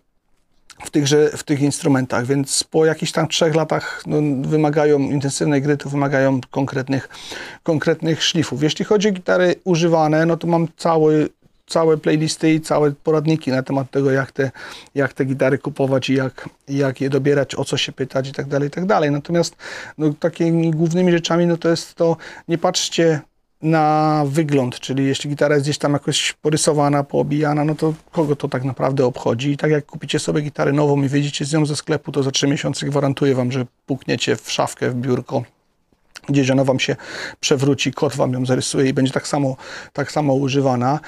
W, 0.84 0.90
tychże, 0.90 1.30
w 1.38 1.44
tych 1.44 1.62
instrumentach, 1.62 2.26
więc 2.26 2.64
po 2.64 2.86
jakichś 2.86 3.12
tam 3.12 3.28
trzech 3.28 3.56
latach 3.56 4.04
no, 4.08 4.18
wymagają 4.42 5.00
intensywnej 5.00 5.62
gry, 5.62 5.78
to 5.78 5.90
wymagają 5.90 6.40
konkretnych, 6.52 7.10
konkretnych 7.64 8.24
szlifów. 8.24 8.64
Jeśli 8.64 8.86
chodzi 8.86 9.10
o 9.10 9.12
gitary 9.12 9.56
używane, 9.64 10.26
no 10.26 10.38
to 10.38 10.48
mam 10.48 10.68
cały 10.78 11.30
całe 11.70 11.98
playlisty 11.98 12.54
i 12.54 12.62
całe 12.62 12.92
poradniki 12.92 13.52
na 13.52 13.64
temat 13.64 13.92
tego, 13.92 14.12
jak 14.12 14.32
te, 14.32 14.52
jak 14.96 15.14
te 15.14 15.26
gitary 15.26 15.58
kupować 15.58 16.10
i 16.10 16.14
jak, 16.14 16.50
jak 16.68 17.02
je 17.02 17.10
dobierać, 17.10 17.56
o 17.56 17.66
co 17.66 17.78
się 17.78 17.92
pytać 17.92 18.30
i 18.30 18.34
tak 18.34 18.48
dalej, 18.48 18.68
i 18.68 18.72
tak 18.72 18.86
dalej. 18.86 19.12
Natomiast 19.12 19.56
no, 19.98 20.14
takimi 20.20 20.72
głównymi 20.72 21.12
rzeczami 21.12 21.48
no, 21.48 21.58
to 21.58 21.70
jest 21.70 21.96
to, 21.96 22.18
nie 22.48 22.58
patrzcie 22.58 23.22
na 23.62 24.24
wygląd, 24.28 24.80
czyli 24.80 25.06
jeśli 25.06 25.30
gitara 25.30 25.56
jest 25.56 25.66
gdzieś 25.66 25.78
tam 25.78 25.94
jakoś 25.94 26.34
porysowana, 26.34 27.04
poobijana, 27.04 27.66
no 27.66 27.76
to 27.76 27.94
kogo 28.12 28.36
to 28.36 28.48
tak 28.48 28.64
naprawdę 28.64 29.06
obchodzi? 29.06 29.52
I 29.52 29.58
tak 29.58 29.72
jak 29.72 29.86
kupicie 29.86 30.20
sobie 30.20 30.42
gitarę 30.42 30.72
nową 30.72 31.04
i 31.04 31.08
wyjdziecie 31.08 31.46
z 31.46 31.54
nią 31.54 31.66
ze 31.66 31.76
sklepu, 31.76 32.12
to 32.12 32.24
za 32.24 32.32
trzy 32.32 32.48
miesiące 32.48 32.86
gwarantuję 32.86 33.36
wam, 33.36 33.52
że 33.52 33.66
pukniecie 33.86 34.36
w 34.36 34.52
szafkę, 34.52 34.90
w 34.90 34.96
biurko, 34.96 35.44
gdzieś 36.30 36.52
ona 36.52 36.64
wam 36.64 36.80
się 36.80 36.96
przewróci, 37.40 37.94
kot 37.94 38.16
wam 38.16 38.34
ją 38.34 38.46
zarysuje 38.46 38.90
i 38.90 38.94
będzie 38.94 39.14
tak 39.14 39.28
samo, 39.28 39.56
tak 39.94 40.12
samo 40.12 40.34
używana 40.34 41.00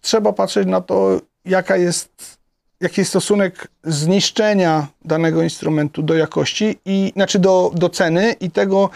trzeba 0.00 0.32
patrzeć 0.32 0.68
na 0.68 0.80
to, 0.80 1.20
jaka 1.44 1.76
jest, 1.76 2.38
jaki 2.80 3.00
jest 3.00 3.10
stosunek 3.10 3.68
zniszczenia 3.84 4.86
danego 5.04 5.42
instrumentu 5.42 6.02
do 6.02 6.14
jakości, 6.14 6.78
i, 6.84 7.12
znaczy 7.16 7.38
do, 7.38 7.70
do 7.74 7.88
ceny 7.88 8.32
i 8.40 8.50
tego, 8.50 8.90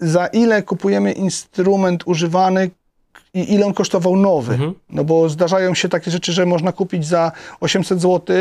za 0.00 0.26
ile 0.26 0.62
kupujemy 0.62 1.12
instrument 1.12 2.02
używany 2.06 2.70
i 3.34 3.54
ile 3.54 3.66
on 3.66 3.74
kosztował 3.74 4.16
nowy. 4.16 4.52
Mhm. 4.52 4.74
No 4.90 5.04
bo 5.04 5.28
zdarzają 5.28 5.74
się 5.74 5.88
takie 5.88 6.10
rzeczy, 6.10 6.32
że 6.32 6.46
można 6.46 6.72
kupić 6.72 7.06
za 7.06 7.32
800 7.60 8.00
zł 8.00 8.36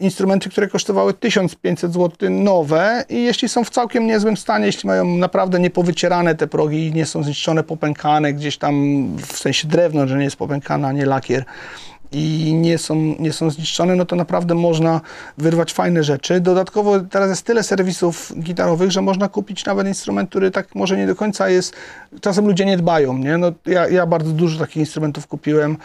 instrumenty, 0.00 0.50
które 0.50 0.68
kosztowały 0.68 1.14
1500 1.14 1.92
zł 1.92 2.30
nowe 2.30 3.04
i 3.08 3.22
jeśli 3.22 3.48
są 3.48 3.64
w 3.64 3.70
całkiem 3.70 4.06
niezłym 4.06 4.36
stanie, 4.36 4.66
jeśli 4.66 4.86
mają 4.86 5.04
naprawdę 5.04 5.60
niepowycierane 5.60 6.34
te 6.34 6.46
progi 6.46 6.92
nie 6.94 7.06
są 7.06 7.22
zniszczone, 7.22 7.62
popękane 7.62 8.32
gdzieś 8.32 8.58
tam, 8.58 9.06
w 9.16 9.38
sensie 9.38 9.68
drewno, 9.68 10.08
że 10.08 10.18
nie 10.18 10.24
jest 10.24 10.36
popękane, 10.36 10.88
a 10.88 10.92
nie 10.92 11.06
lakier 11.06 11.44
i 12.16 12.54
nie 12.54 12.78
są, 12.78 12.94
nie 13.18 13.32
są 13.32 13.50
zniszczone, 13.50 13.96
no 13.96 14.04
to 14.04 14.16
naprawdę 14.16 14.54
można 14.54 15.00
wyrwać 15.38 15.72
fajne 15.72 16.04
rzeczy. 16.04 16.40
Dodatkowo 16.40 17.00
teraz 17.00 17.30
jest 17.30 17.42
tyle 17.42 17.62
serwisów 17.62 18.32
gitarowych, 18.38 18.90
że 18.90 19.02
można 19.02 19.28
kupić 19.28 19.64
nawet 19.64 19.86
instrument, 19.86 20.30
który 20.30 20.50
tak 20.50 20.74
może 20.74 20.96
nie 20.96 21.06
do 21.06 21.16
końca 21.16 21.48
jest, 21.48 21.72
czasem 22.20 22.46
ludzie 22.46 22.64
nie 22.64 22.76
dbają, 22.76 23.18
nie? 23.18 23.38
No, 23.38 23.52
ja, 23.66 23.88
ja 23.88 24.06
bardzo 24.06 24.32
dużo 24.32 24.58
takich 24.58 24.76
instrumentów 24.76 25.26
kupiłem 25.26 25.70
yy, 25.70 25.76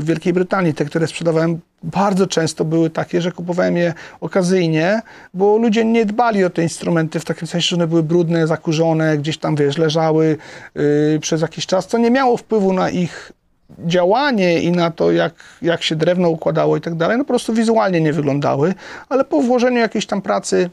w 0.00 0.04
Wielkiej 0.04 0.32
Brytanii, 0.32 0.74
te, 0.74 0.84
które 0.84 1.06
sprzedawałem 1.06 1.60
bardzo 1.82 2.26
często 2.26 2.64
były 2.64 2.90
takie, 2.90 3.20
że 3.20 3.32
kupowałem 3.32 3.76
je 3.76 3.94
okazyjnie, 4.20 5.02
bo 5.34 5.56
ludzie 5.58 5.84
nie 5.84 6.06
dbali 6.06 6.44
o 6.44 6.50
te 6.50 6.62
instrumenty 6.62 7.20
w 7.20 7.24
takim 7.24 7.48
sensie, 7.48 7.68
że 7.68 7.76
one 7.76 7.86
były 7.86 8.02
brudne, 8.02 8.46
zakurzone, 8.46 9.18
gdzieś 9.18 9.38
tam, 9.38 9.56
wiesz, 9.56 9.78
leżały 9.78 10.36
yy, 10.74 11.18
przez 11.20 11.42
jakiś 11.42 11.66
czas, 11.66 11.86
co 11.86 11.98
nie 11.98 12.10
miało 12.10 12.36
wpływu 12.36 12.72
na 12.72 12.90
ich 12.90 13.32
działanie 13.78 14.60
i 14.60 14.72
na 14.72 14.90
to, 14.90 15.12
jak, 15.12 15.34
jak 15.62 15.82
się 15.82 15.96
drewno 15.96 16.28
układało 16.28 16.76
i 16.76 16.80
tak 16.80 16.94
dalej, 16.94 17.18
no 17.18 17.24
po 17.24 17.28
prostu 17.28 17.54
wizualnie 17.54 18.00
nie 18.00 18.12
wyglądały, 18.12 18.74
ale 19.08 19.24
po 19.24 19.40
włożeniu 19.42 19.78
jakiejś 19.78 20.06
tam 20.06 20.22
pracy 20.22 20.70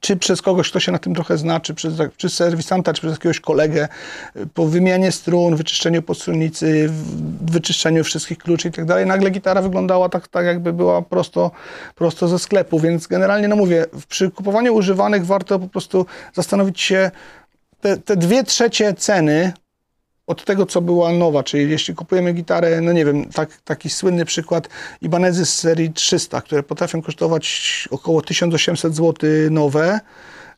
czy 0.00 0.16
przez 0.16 0.42
kogoś, 0.42 0.70
kto 0.70 0.80
się 0.80 0.92
na 0.92 0.98
tym 0.98 1.14
trochę 1.14 1.38
zna, 1.38 1.60
czy 1.60 1.74
przez, 1.74 1.94
przez 2.16 2.34
serwisanta, 2.34 2.92
czy 2.92 3.00
przez 3.00 3.12
jakiegoś 3.12 3.40
kolegę, 3.40 3.88
po 4.54 4.66
wymianie 4.66 5.12
strun, 5.12 5.56
wyczyszczeniu 5.56 6.02
podstrunnicy, 6.02 6.90
wyczyszczeniu 7.40 8.04
wszystkich 8.04 8.38
kluczy 8.38 8.68
i 8.68 8.72
tak 8.72 8.84
dalej, 8.84 9.06
nagle 9.06 9.30
gitara 9.30 9.62
wyglądała 9.62 10.08
tak, 10.08 10.28
tak 10.28 10.46
jakby 10.46 10.72
była 10.72 11.02
prosto, 11.02 11.50
prosto 11.94 12.28
ze 12.28 12.38
sklepu, 12.38 12.80
więc 12.80 13.06
generalnie, 13.06 13.48
no 13.48 13.56
mówię, 13.56 13.86
przy 14.08 14.30
kupowaniu 14.30 14.74
używanych 14.74 15.26
warto 15.26 15.58
po 15.58 15.68
prostu 15.68 16.06
zastanowić 16.34 16.80
się, 16.80 17.10
te, 17.80 17.96
te 17.96 18.16
dwie 18.16 18.44
trzecie 18.44 18.94
ceny 18.94 19.52
od 20.26 20.44
tego, 20.44 20.66
co 20.66 20.80
była 20.80 21.12
nowa, 21.12 21.42
czyli 21.42 21.70
jeśli 21.70 21.94
kupujemy 21.94 22.32
gitarę, 22.32 22.80
no 22.80 22.92
nie 22.92 23.04
wiem, 23.04 23.24
tak, 23.24 23.60
taki 23.64 23.90
słynny 23.90 24.24
przykład 24.24 24.68
Ibanezy 25.02 25.46
z 25.46 25.54
serii 25.54 25.92
300, 25.92 26.40
które 26.40 26.62
potrafią 26.62 27.02
kosztować 27.02 27.88
około 27.90 28.22
1800 28.22 28.96
zł 28.96 29.30
nowe 29.50 30.00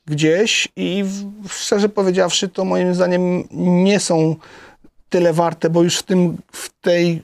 gdzieś 0.06 0.68
i 0.76 1.04
szczerze 1.48 1.88
powiedziawszy, 1.88 2.48
to 2.48 2.64
moim 2.64 2.94
zdaniem 2.94 3.44
nie 3.84 4.00
są 4.00 4.36
tyle 5.08 5.32
warte, 5.32 5.70
bo 5.70 5.82
już 5.82 5.98
w, 5.98 6.02
tym, 6.02 6.38
w 6.52 6.80
tej 6.80 7.22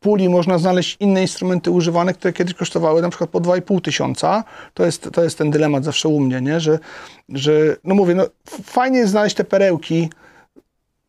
puli 0.00 0.28
można 0.28 0.58
znaleźć 0.58 0.96
inne 1.00 1.22
instrumenty 1.22 1.70
używane, 1.70 2.14
które 2.14 2.32
kiedyś 2.32 2.54
kosztowały 2.54 3.02
na 3.02 3.08
przykład 3.08 3.30
po 3.30 3.40
2,5 3.40 3.80
tysiąca. 3.80 4.44
To 4.74 4.86
jest, 4.86 5.08
to 5.12 5.24
jest 5.24 5.38
ten 5.38 5.50
dylemat 5.50 5.84
zawsze 5.84 6.08
u 6.08 6.20
mnie, 6.20 6.40
nie? 6.40 6.60
Że, 6.60 6.78
że 7.28 7.52
no 7.84 7.94
mówię, 7.94 8.14
no 8.14 8.26
fajnie 8.64 8.98
jest 8.98 9.10
znaleźć 9.10 9.36
te 9.36 9.44
perełki, 9.44 10.10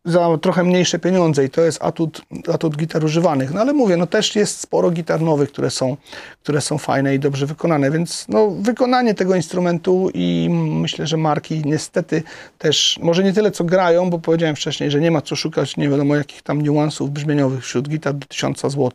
za 0.08 0.38
trochę 0.41 0.64
mniejsze 0.64 0.99
pieniądze 0.99 1.45
i 1.45 1.49
to 1.49 1.62
jest 1.62 1.84
atut, 1.84 2.22
atut 2.53 2.78
gitar 2.78 3.05
używanych. 3.05 3.53
No 3.53 3.62
ale 3.62 3.74
mówię, 3.74 3.97
no 3.97 4.08
też 4.08 4.36
jest 4.36 4.60
sporo 4.60 4.91
gitar 4.91 5.22
nowych, 5.22 5.51
które 5.51 5.72
są, 5.72 5.97
które 6.43 6.62
są 6.62 6.78
fajne 6.78 7.16
i 7.16 7.20
dobrze 7.20 7.45
wykonane, 7.45 7.91
więc 7.91 8.26
no 8.30 8.49
wykonanie 8.49 9.14
tego 9.14 9.36
instrumentu 9.36 10.10
i 10.14 10.49
myślę, 10.51 11.08
że 11.08 11.18
marki 11.18 11.62
niestety 11.66 12.24
też, 12.58 12.99
może 13.01 13.24
nie 13.24 13.34
tyle 13.34 13.51
co 13.51 13.64
grają, 13.64 14.10
bo 14.10 14.20
powiedziałem 14.20 14.55
wcześniej, 14.55 14.91
że 14.91 14.99
nie 14.99 15.12
ma 15.12 15.22
co 15.22 15.36
szukać 15.36 15.78
nie 15.78 15.89
wiadomo 15.89 16.16
jakich 16.16 16.41
tam 16.41 16.62
niuansów 16.62 17.12
brzmieniowych 17.12 17.64
wśród 17.64 17.89
gitar 17.89 18.14
do 18.14 18.28
1000 18.28 18.62
zł. 18.62 18.91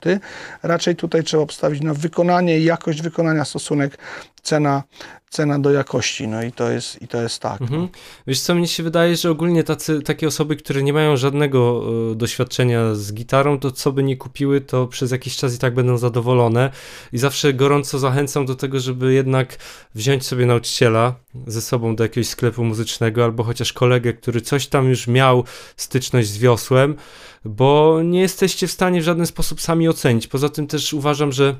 Raczej 0.62 0.96
tutaj 0.96 1.22
trzeba 1.22 1.42
obstawić 1.42 1.82
na 1.82 1.94
wykonanie 1.94 2.58
jakość 2.58 3.02
wykonania, 3.02 3.44
stosunek 3.44 3.98
cena, 4.42 4.82
cena 5.30 5.58
do 5.58 5.70
jakości, 5.70 6.28
no 6.28 6.42
i 6.42 6.52
to 6.52 6.70
jest, 6.70 7.02
i 7.02 7.08
to 7.08 7.22
jest 7.22 7.38
tak. 7.38 7.60
Mhm. 7.60 7.88
Wiesz 8.26 8.40
co, 8.40 8.54
mnie 8.54 8.68
się 8.68 8.82
wydaje, 8.82 9.16
że 9.16 9.30
ogólnie 9.30 9.64
tacy, 9.64 10.02
takie 10.02 10.26
osoby, 10.26 10.56
które 10.56 10.82
nie 10.82 10.92
mają 10.92 11.16
żadnego 11.16 11.82
y, 12.12 12.16
doświadczenia 12.16 12.94
z 12.94 13.12
gitarą, 13.12 13.58
to 13.58 13.70
co 13.70 13.92
by 13.92 14.02
nie 14.02 14.16
kupiły, 14.16 14.60
to 14.60 14.86
przez 14.86 15.10
jakiś 15.10 15.36
czas 15.36 15.54
i 15.54 15.58
tak 15.58 15.74
będą 15.74 15.98
zadowolone 15.98 16.70
i 17.12 17.18
zawsze 17.18 17.52
gorąco 17.52 17.98
zachęcam 17.98 18.46
do 18.46 18.54
tego, 18.54 18.80
żeby 18.80 19.12
jednak 19.12 19.58
wziąć 19.94 20.26
sobie 20.26 20.46
nauczyciela 20.46 21.14
ze 21.46 21.62
sobą 21.62 21.96
do 21.96 22.04
jakiegoś 22.04 22.28
sklepu 22.28 22.64
muzycznego, 22.64 23.24
albo 23.24 23.44
chociaż 23.44 23.72
kolegę, 23.72 24.12
który 24.12 24.40
coś 24.40 24.66
tam 24.66 24.88
już 24.88 25.06
miał 25.06 25.44
styczność 25.76 26.28
z 26.28 26.38
wiosłem, 26.38 26.96
bo 27.44 28.00
nie 28.04 28.20
jesteście 28.20 28.66
w 28.66 28.72
stanie 28.72 29.00
w 29.00 29.04
żaden 29.04 29.26
sposób 29.26 29.60
sami 29.60 29.88
ocenić. 29.88 30.26
Poza 30.26 30.48
tym 30.48 30.66
też 30.66 30.92
uważam, 30.92 31.32
że 31.32 31.56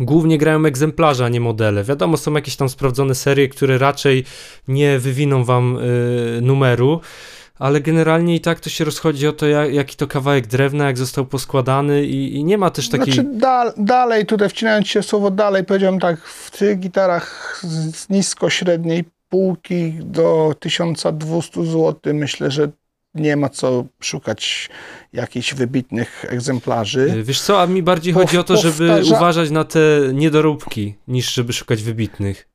Głównie 0.00 0.38
grają 0.38 0.66
egzemplarze, 0.66 1.24
a 1.24 1.28
nie 1.28 1.40
modele. 1.40 1.84
Wiadomo, 1.84 2.16
są 2.16 2.32
jakieś 2.32 2.56
tam 2.56 2.68
sprawdzone 2.68 3.14
serie, 3.14 3.48
które 3.48 3.78
raczej 3.78 4.24
nie 4.68 4.98
wywiną 4.98 5.44
wam 5.44 5.78
y, 5.78 6.40
numeru, 6.42 7.00
ale 7.58 7.80
generalnie 7.80 8.34
i 8.34 8.40
tak 8.40 8.60
to 8.60 8.70
się 8.70 8.84
rozchodzi 8.84 9.26
o 9.26 9.32
to, 9.32 9.46
jak, 9.46 9.74
jaki 9.74 9.96
to 9.96 10.06
kawałek 10.06 10.46
drewna, 10.46 10.86
jak 10.86 10.98
został 10.98 11.26
poskładany 11.26 12.04
i, 12.04 12.34
i 12.34 12.44
nie 12.44 12.58
ma 12.58 12.70
też 12.70 12.88
takiej... 12.88 13.14
Znaczy 13.14 13.28
da, 13.32 13.72
dalej, 13.76 14.26
tutaj 14.26 14.48
wcinając 14.48 14.88
się 14.88 15.02
słowo 15.02 15.30
dalej, 15.30 15.64
powiedziałem 15.64 16.00
tak, 16.00 16.20
w 16.20 16.58
tych 16.58 16.78
gitarach 16.78 17.60
z 17.92 18.08
nisko-średniej 18.08 19.04
półki 19.28 19.92
do 20.00 20.54
1200 20.60 21.64
zł 21.66 22.14
myślę, 22.14 22.50
że 22.50 22.68
nie 23.14 23.36
ma 23.36 23.48
co 23.48 23.84
szukać 24.00 24.70
jakichś 25.12 25.54
wybitnych 25.54 26.24
egzemplarzy. 26.28 27.22
Wiesz 27.22 27.40
co, 27.40 27.62
a 27.62 27.66
mi 27.66 27.82
bardziej 27.82 28.12
chodzi 28.12 28.38
o 28.38 28.44
to, 28.44 28.56
żeby 28.56 28.88
powtarza... 28.88 29.16
uważać 29.16 29.50
na 29.50 29.64
te 29.64 29.80
niedoróbki, 30.12 30.94
niż 31.08 31.34
żeby 31.34 31.52
szukać 31.52 31.82
wybitnych. 31.82 32.48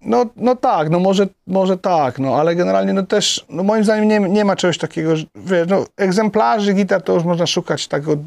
No, 0.00 0.26
no 0.36 0.56
tak, 0.56 0.90
no 0.90 1.00
może, 1.00 1.26
może 1.46 1.78
tak, 1.78 2.18
no 2.18 2.34
ale 2.34 2.54
generalnie 2.54 2.92
no 2.92 3.02
też, 3.02 3.46
no 3.48 3.62
moim 3.62 3.84
zdaniem 3.84 4.08
nie, 4.08 4.20
nie 4.20 4.44
ma 4.44 4.56
czegoś 4.56 4.78
takiego, 4.78 5.16
że, 5.16 5.24
wiesz, 5.36 5.68
no 5.68 5.86
egzemplarzy 5.96 6.74
gitar 6.74 7.02
to 7.02 7.14
już 7.14 7.24
można 7.24 7.46
szukać 7.46 7.88
tak 7.88 8.08
od 8.08 8.18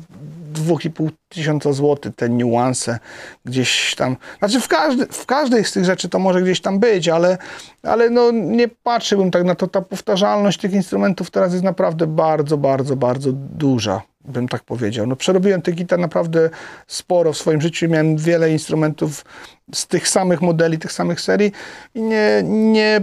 2,5 0.54 1.10
tysiąca 1.30 1.74
złotych, 1.74 2.16
te 2.16 2.30
niuanse 2.30 3.00
gdzieś 3.46 3.96
tam, 3.96 4.18
znaczy 4.40 4.60
w, 4.60 4.68
każdy, 4.68 5.06
w 5.06 5.26
każdej 5.26 5.66
z 5.66 5.72
tych 5.72 5.86
rzeczy 5.86 6.10
to 6.10 6.20
może 6.20 6.42
gdzieś 6.42 6.62
tam 6.62 6.80
być, 6.80 7.10
ale, 7.10 7.38
ale 7.84 8.10
no 8.10 8.32
nie 8.32 8.68
patrzyłbym 8.68 9.32
tak 9.32 9.44
na 9.44 9.56
to, 9.56 9.68
ta 9.68 9.82
powtarzalność 9.82 10.60
tych 10.60 10.74
instrumentów 10.74 11.32
teraz 11.32 11.52
jest 11.52 11.64
naprawdę 11.64 12.08
bardzo, 12.08 12.58
bardzo, 12.58 12.96
bardzo 12.96 13.32
duża 13.34 14.02
bym 14.26 14.48
tak 14.48 14.64
powiedział. 14.64 15.08
No, 15.08 15.16
przerobiłem 15.16 15.62
tych 15.62 15.76
gitar 15.76 16.00
naprawdę 16.00 16.50
sporo 16.88 17.34
w 17.34 17.38
swoim 17.38 17.62
życiu. 17.62 17.90
Miałem 17.90 18.18
wiele 18.18 18.52
instrumentów 18.52 19.26
z 19.74 19.88
tych 19.88 20.08
samych 20.08 20.42
modeli, 20.42 20.80
tych 20.80 20.92
samych 20.92 21.22
serii 21.22 21.52
i 21.96 22.02
nie, 22.02 22.42
nie, 22.44 23.02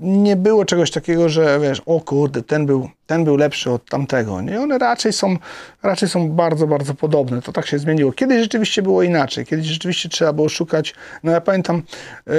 nie 0.00 0.36
było 0.36 0.64
czegoś 0.64 0.90
takiego, 0.90 1.28
że 1.28 1.60
wiesz, 1.60 1.82
o 1.86 2.00
kurde, 2.00 2.42
ten 2.42 2.66
był, 2.66 2.88
ten 3.06 3.24
był 3.24 3.36
lepszy 3.36 3.70
od 3.70 3.84
tamtego. 3.84 4.40
Nie, 4.40 4.60
one 4.60 4.78
raczej 4.78 5.12
są, 5.12 5.36
raczej 5.82 6.08
są 6.08 6.30
bardzo, 6.30 6.66
bardzo 6.66 6.94
podobne. 6.94 7.42
To 7.42 7.52
tak 7.52 7.66
się 7.66 7.78
zmieniło. 7.78 8.12
Kiedyś 8.12 8.42
rzeczywiście 8.42 8.82
było 8.82 9.02
inaczej. 9.02 9.46
Kiedyś 9.46 9.66
rzeczywiście 9.66 10.08
trzeba 10.08 10.32
było 10.32 10.48
szukać. 10.48 10.94
No 11.22 11.32
ja 11.32 11.40
pamiętam, 11.40 11.82
yy, 12.26 12.32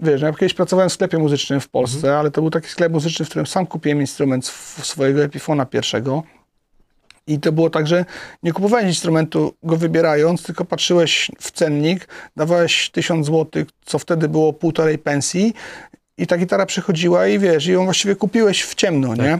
wiesz, 0.00 0.22
ja 0.22 0.32
kiedyś 0.32 0.54
pracowałem 0.54 0.90
w 0.90 0.92
sklepie 0.92 1.18
muzycznym 1.18 1.60
w 1.60 1.68
Polsce, 1.68 1.96
mhm. 1.96 2.16
ale 2.16 2.30
to 2.30 2.40
był 2.40 2.50
taki 2.50 2.68
sklep 2.68 2.92
muzyczny, 2.92 3.26
w 3.26 3.28
którym 3.28 3.46
sam 3.46 3.66
kupiłem 3.66 4.00
instrument 4.00 4.46
swojego 4.82 5.22
Epifona 5.22 5.66
pierwszego 5.66 6.22
i 7.28 7.38
to 7.38 7.52
było 7.52 7.70
tak, 7.70 7.86
że 7.86 8.04
nie 8.42 8.52
kupowałeś 8.52 8.86
instrumentu 8.86 9.54
go 9.62 9.76
wybierając, 9.76 10.42
tylko 10.42 10.64
patrzyłeś 10.64 11.30
w 11.40 11.50
cennik, 11.50 12.08
dawałeś 12.36 12.90
1000 12.90 13.26
zł, 13.26 13.64
co 13.84 13.98
wtedy 13.98 14.28
było 14.28 14.52
półtorej 14.52 14.98
pensji 14.98 15.54
i 16.18 16.26
ta 16.26 16.38
gitara 16.38 16.66
przychodziła 16.66 17.26
i 17.26 17.38
wiesz, 17.38 17.66
i 17.66 17.72
ją 17.72 17.84
właściwie 17.84 18.16
kupiłeś 18.16 18.62
w 18.62 18.74
ciemno, 18.74 19.08
tak. 19.08 19.18
nie? 19.18 19.38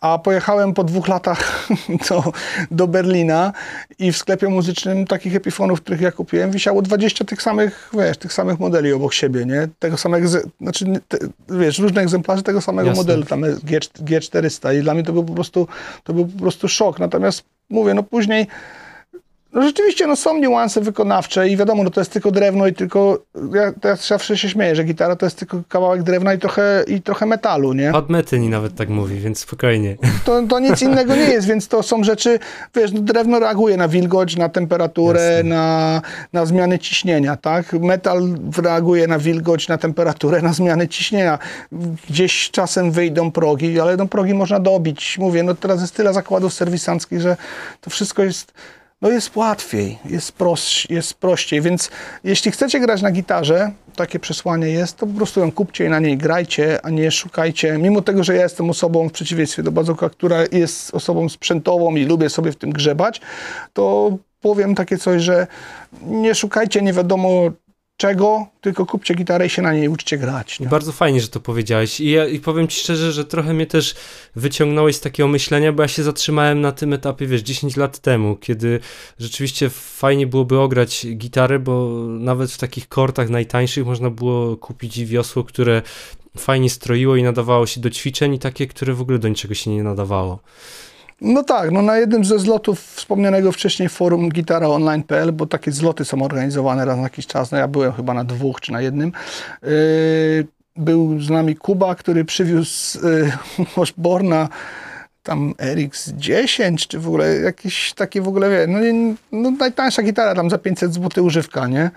A 0.00 0.18
pojechałem 0.18 0.74
po 0.74 0.84
dwóch 0.84 1.08
latach 1.08 1.68
do, 2.08 2.32
do 2.70 2.86
Berlina 2.86 3.52
i 3.98 4.12
w 4.12 4.16
sklepie 4.16 4.48
muzycznym 4.48 5.06
takich 5.06 5.36
epifonów, 5.36 5.80
których 5.80 6.00
ja 6.00 6.12
kupiłem, 6.12 6.50
wisiało 6.50 6.82
20 6.82 7.24
tych 7.24 7.42
samych, 7.42 7.90
wiesz, 7.98 8.18
tych 8.18 8.32
samych 8.32 8.60
modeli 8.60 8.92
obok 8.92 9.14
siebie, 9.14 9.46
nie? 9.46 9.68
Tego 9.78 9.96
samego, 9.96 10.28
znaczy, 10.60 10.86
te, 11.08 11.18
wiesz, 11.50 11.78
różne 11.78 12.02
egzemplarze 12.02 12.42
tego 12.42 12.60
samego 12.60 12.88
Jasne. 12.88 13.00
modelu, 13.00 13.24
tam 13.24 13.40
G, 13.40 13.78
G400 13.80 14.78
i 14.78 14.82
dla 14.82 14.94
mnie 14.94 15.02
to 15.02 15.12
był 15.12 15.24
po 15.24 15.34
prostu, 15.34 15.68
to 16.04 16.12
był 16.12 16.26
po 16.26 16.38
prostu 16.38 16.68
szok. 16.68 16.98
Natomiast 16.98 17.44
mówię, 17.70 17.94
no 17.94 18.02
później 18.02 18.46
no 19.52 19.62
rzeczywiście, 19.62 20.06
no 20.06 20.16
są 20.16 20.38
niuanse 20.38 20.80
wykonawcze 20.80 21.48
i 21.48 21.56
wiadomo, 21.56 21.84
no 21.84 21.90
to 21.90 22.00
jest 22.00 22.12
tylko 22.12 22.30
drewno 22.30 22.66
i 22.66 22.74
tylko, 22.74 23.18
ja, 23.54 23.72
ja 23.84 23.96
zawsze 23.96 24.36
się 24.36 24.48
śmieję, 24.48 24.76
że 24.76 24.84
gitara 24.84 25.16
to 25.16 25.26
jest 25.26 25.38
tylko 25.38 25.62
kawałek 25.68 26.02
drewna 26.02 26.34
i 26.34 26.38
trochę, 26.38 26.84
i 26.86 27.02
trochę 27.02 27.26
metalu, 27.26 27.72
nie? 27.72 27.92
Pat 27.92 28.08
Metyni 28.08 28.48
nawet 28.48 28.74
tak 28.74 28.88
mówi, 28.88 29.20
więc 29.20 29.38
spokojnie. 29.38 29.96
To, 30.24 30.42
to 30.42 30.60
nic 30.60 30.82
innego 30.82 31.16
nie 31.16 31.22
jest, 31.22 31.46
więc 31.46 31.68
to 31.68 31.82
są 31.82 32.04
rzeczy, 32.04 32.38
wiesz, 32.74 32.92
no 32.92 33.00
drewno 33.00 33.38
reaguje 33.38 33.76
na 33.76 33.88
wilgoć, 33.88 34.36
na 34.36 34.48
temperaturę, 34.48 35.42
na, 35.44 36.02
na 36.32 36.46
zmiany 36.46 36.78
ciśnienia, 36.78 37.36
tak? 37.36 37.72
Metal 37.72 38.22
reaguje 38.62 39.06
na 39.06 39.18
wilgoć, 39.18 39.68
na 39.68 39.78
temperaturę, 39.78 40.42
na 40.42 40.52
zmiany 40.52 40.88
ciśnienia. 40.88 41.38
Gdzieś 42.10 42.50
czasem 42.50 42.92
wyjdą 42.92 43.30
progi, 43.30 43.80
ale 43.80 43.96
no 43.96 44.06
progi 44.06 44.34
można 44.34 44.60
dobić. 44.60 45.18
Mówię, 45.18 45.42
no 45.42 45.54
teraz 45.54 45.80
jest 45.80 45.94
tyle 45.94 46.12
zakładów 46.12 46.52
serwisanckich, 46.54 47.20
że 47.20 47.36
to 47.80 47.90
wszystko 47.90 48.22
jest 48.22 48.52
no 49.02 49.10
jest 49.10 49.36
łatwiej, 49.36 49.98
jest, 50.04 50.32
proś, 50.32 50.86
jest 50.90 51.14
prościej, 51.14 51.60
więc 51.60 51.90
jeśli 52.24 52.50
chcecie 52.50 52.80
grać 52.80 53.02
na 53.02 53.10
gitarze, 53.10 53.70
takie 53.96 54.18
przesłanie 54.18 54.68
jest, 54.68 54.96
to 54.96 55.06
po 55.06 55.12
prostu 55.12 55.40
ją 55.40 55.52
kupcie 55.52 55.86
i 55.86 55.88
na 55.88 55.98
niej 55.98 56.18
grajcie, 56.18 56.84
a 56.86 56.90
nie 56.90 57.10
szukajcie. 57.10 57.78
Mimo 57.78 58.02
tego, 58.02 58.24
że 58.24 58.36
ja 58.36 58.42
jestem 58.42 58.70
osobą 58.70 59.08
w 59.08 59.12
przeciwieństwie 59.12 59.62
do 59.62 59.72
Bazoka, 59.72 60.10
która 60.10 60.38
jest 60.52 60.94
osobą 60.94 61.28
sprzętową 61.28 61.96
i 61.96 62.04
lubię 62.04 62.30
sobie 62.30 62.52
w 62.52 62.56
tym 62.56 62.70
grzebać, 62.70 63.20
to 63.72 64.16
powiem 64.40 64.74
takie 64.74 64.98
coś, 64.98 65.22
że 65.22 65.46
nie 66.02 66.34
szukajcie 66.34 66.82
nie 66.82 66.92
wiadomo 66.92 67.50
czego, 67.98 68.46
tylko 68.60 68.86
kupcie 68.86 69.14
gitarę 69.14 69.46
i 69.46 69.50
się 69.50 69.62
na 69.62 69.72
niej 69.72 69.88
uczcie 69.88 70.18
grać. 70.18 70.58
Tak? 70.58 70.68
Bardzo 70.68 70.92
fajnie, 70.92 71.20
że 71.20 71.28
to 71.28 71.40
powiedziałeś. 71.40 72.00
I, 72.00 72.10
ja, 72.10 72.26
I 72.26 72.40
powiem 72.40 72.68
ci 72.68 72.80
szczerze, 72.80 73.12
że 73.12 73.24
trochę 73.24 73.54
mnie 73.54 73.66
też 73.66 73.94
wyciągnąłeś 74.36 74.96
z 74.96 75.00
takiego 75.00 75.28
myślenia, 75.28 75.72
bo 75.72 75.82
ja 75.82 75.88
się 75.88 76.02
zatrzymałem 76.02 76.60
na 76.60 76.72
tym 76.72 76.92
etapie, 76.92 77.26
wiesz, 77.26 77.42
10 77.42 77.76
lat 77.76 77.98
temu, 77.98 78.36
kiedy 78.36 78.80
rzeczywiście 79.18 79.70
fajnie 79.70 80.26
byłoby 80.26 80.58
ograć 80.58 81.06
gitarę, 81.16 81.58
bo 81.58 81.88
nawet 82.08 82.52
w 82.52 82.58
takich 82.58 82.88
kortach 82.88 83.28
najtańszych 83.28 83.86
można 83.86 84.10
było 84.10 84.56
kupić 84.56 85.04
wiosło, 85.04 85.44
które 85.44 85.82
fajnie 86.36 86.70
stroiło 86.70 87.16
i 87.16 87.22
nadawało 87.22 87.66
się 87.66 87.80
do 87.80 87.90
ćwiczeń 87.90 88.34
i 88.34 88.38
takie, 88.38 88.66
które 88.66 88.94
w 88.94 89.00
ogóle 89.00 89.18
do 89.18 89.28
niczego 89.28 89.54
się 89.54 89.70
nie 89.70 89.82
nadawało. 89.82 90.38
No 91.20 91.42
tak, 91.42 91.70
no 91.70 91.82
na 91.82 91.96
jednym 91.96 92.24
ze 92.24 92.38
zlotów 92.38 92.80
wspomnianego 92.80 93.52
wcześniej 93.52 93.88
forum 93.88 94.28
gitaraonline.pl, 94.28 95.32
bo 95.32 95.46
takie 95.46 95.72
zloty 95.72 96.04
są 96.04 96.22
organizowane 96.22 96.84
raz 96.84 96.96
na 96.96 97.02
jakiś 97.02 97.26
czas, 97.26 97.52
no 97.52 97.58
ja 97.58 97.68
byłem 97.68 97.92
chyba 97.92 98.14
na 98.14 98.24
dwóch 98.24 98.60
czy 98.60 98.72
na 98.72 98.80
jednym, 98.80 99.12
yy, 99.62 99.70
był 100.76 101.20
z 101.20 101.30
nami 101.30 101.56
Kuba, 101.56 101.94
który 101.94 102.24
przywiózł 102.24 103.06
yy, 103.06 103.32
Washborna 103.76 104.48
tam 105.22 105.52
RX10, 105.52 106.86
czy 106.88 106.98
w 106.98 107.08
ogóle 107.08 107.36
jakieś 107.36 107.92
takie 107.92 108.22
w 108.22 108.28
ogóle, 108.28 108.50
wie, 108.50 108.66
no, 108.66 108.78
no 109.32 109.50
najtańsza 109.50 110.02
gitara 110.02 110.34
tam 110.34 110.50
za 110.50 110.58
500 110.58 110.94
zł 110.94 111.24
używka, 111.24 111.66
nie? 111.66 111.90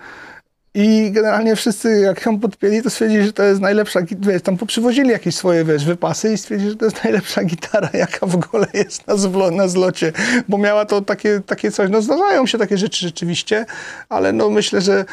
I 0.74 1.10
generalnie 1.12 1.56
wszyscy, 1.56 2.00
jak 2.00 2.26
ją 2.26 2.40
podpięli, 2.40 2.82
to 2.82 2.90
stwierdzili, 2.90 3.24
że 3.24 3.32
to 3.32 3.42
jest 3.42 3.60
najlepsza 3.60 4.02
gitara. 4.02 4.40
Tam 4.40 4.56
poprzywozili 4.56 5.10
jakieś 5.10 5.34
swoje 5.34 5.64
wiesz, 5.64 5.84
wypasy 5.84 6.32
i 6.32 6.38
stwierdzili, 6.38 6.70
że 6.70 6.76
to 6.76 6.84
jest 6.84 7.02
najlepsza 7.04 7.44
gitara, 7.44 7.90
jaka 7.92 8.26
w 8.26 8.34
ogóle 8.34 8.66
jest 8.74 9.06
na, 9.06 9.16
zlo, 9.16 9.50
na 9.50 9.68
zlocie, 9.68 10.12
bo 10.48 10.58
miała 10.58 10.84
to 10.84 11.00
takie, 11.00 11.40
takie 11.46 11.70
coś. 11.70 11.90
No 11.90 12.02
zdarzają 12.02 12.46
się 12.46 12.58
takie 12.58 12.78
rzeczy 12.78 13.06
rzeczywiście, 13.06 13.66
ale 14.08 14.32
no 14.32 14.50
myślę, 14.50 14.80
że 14.80 15.04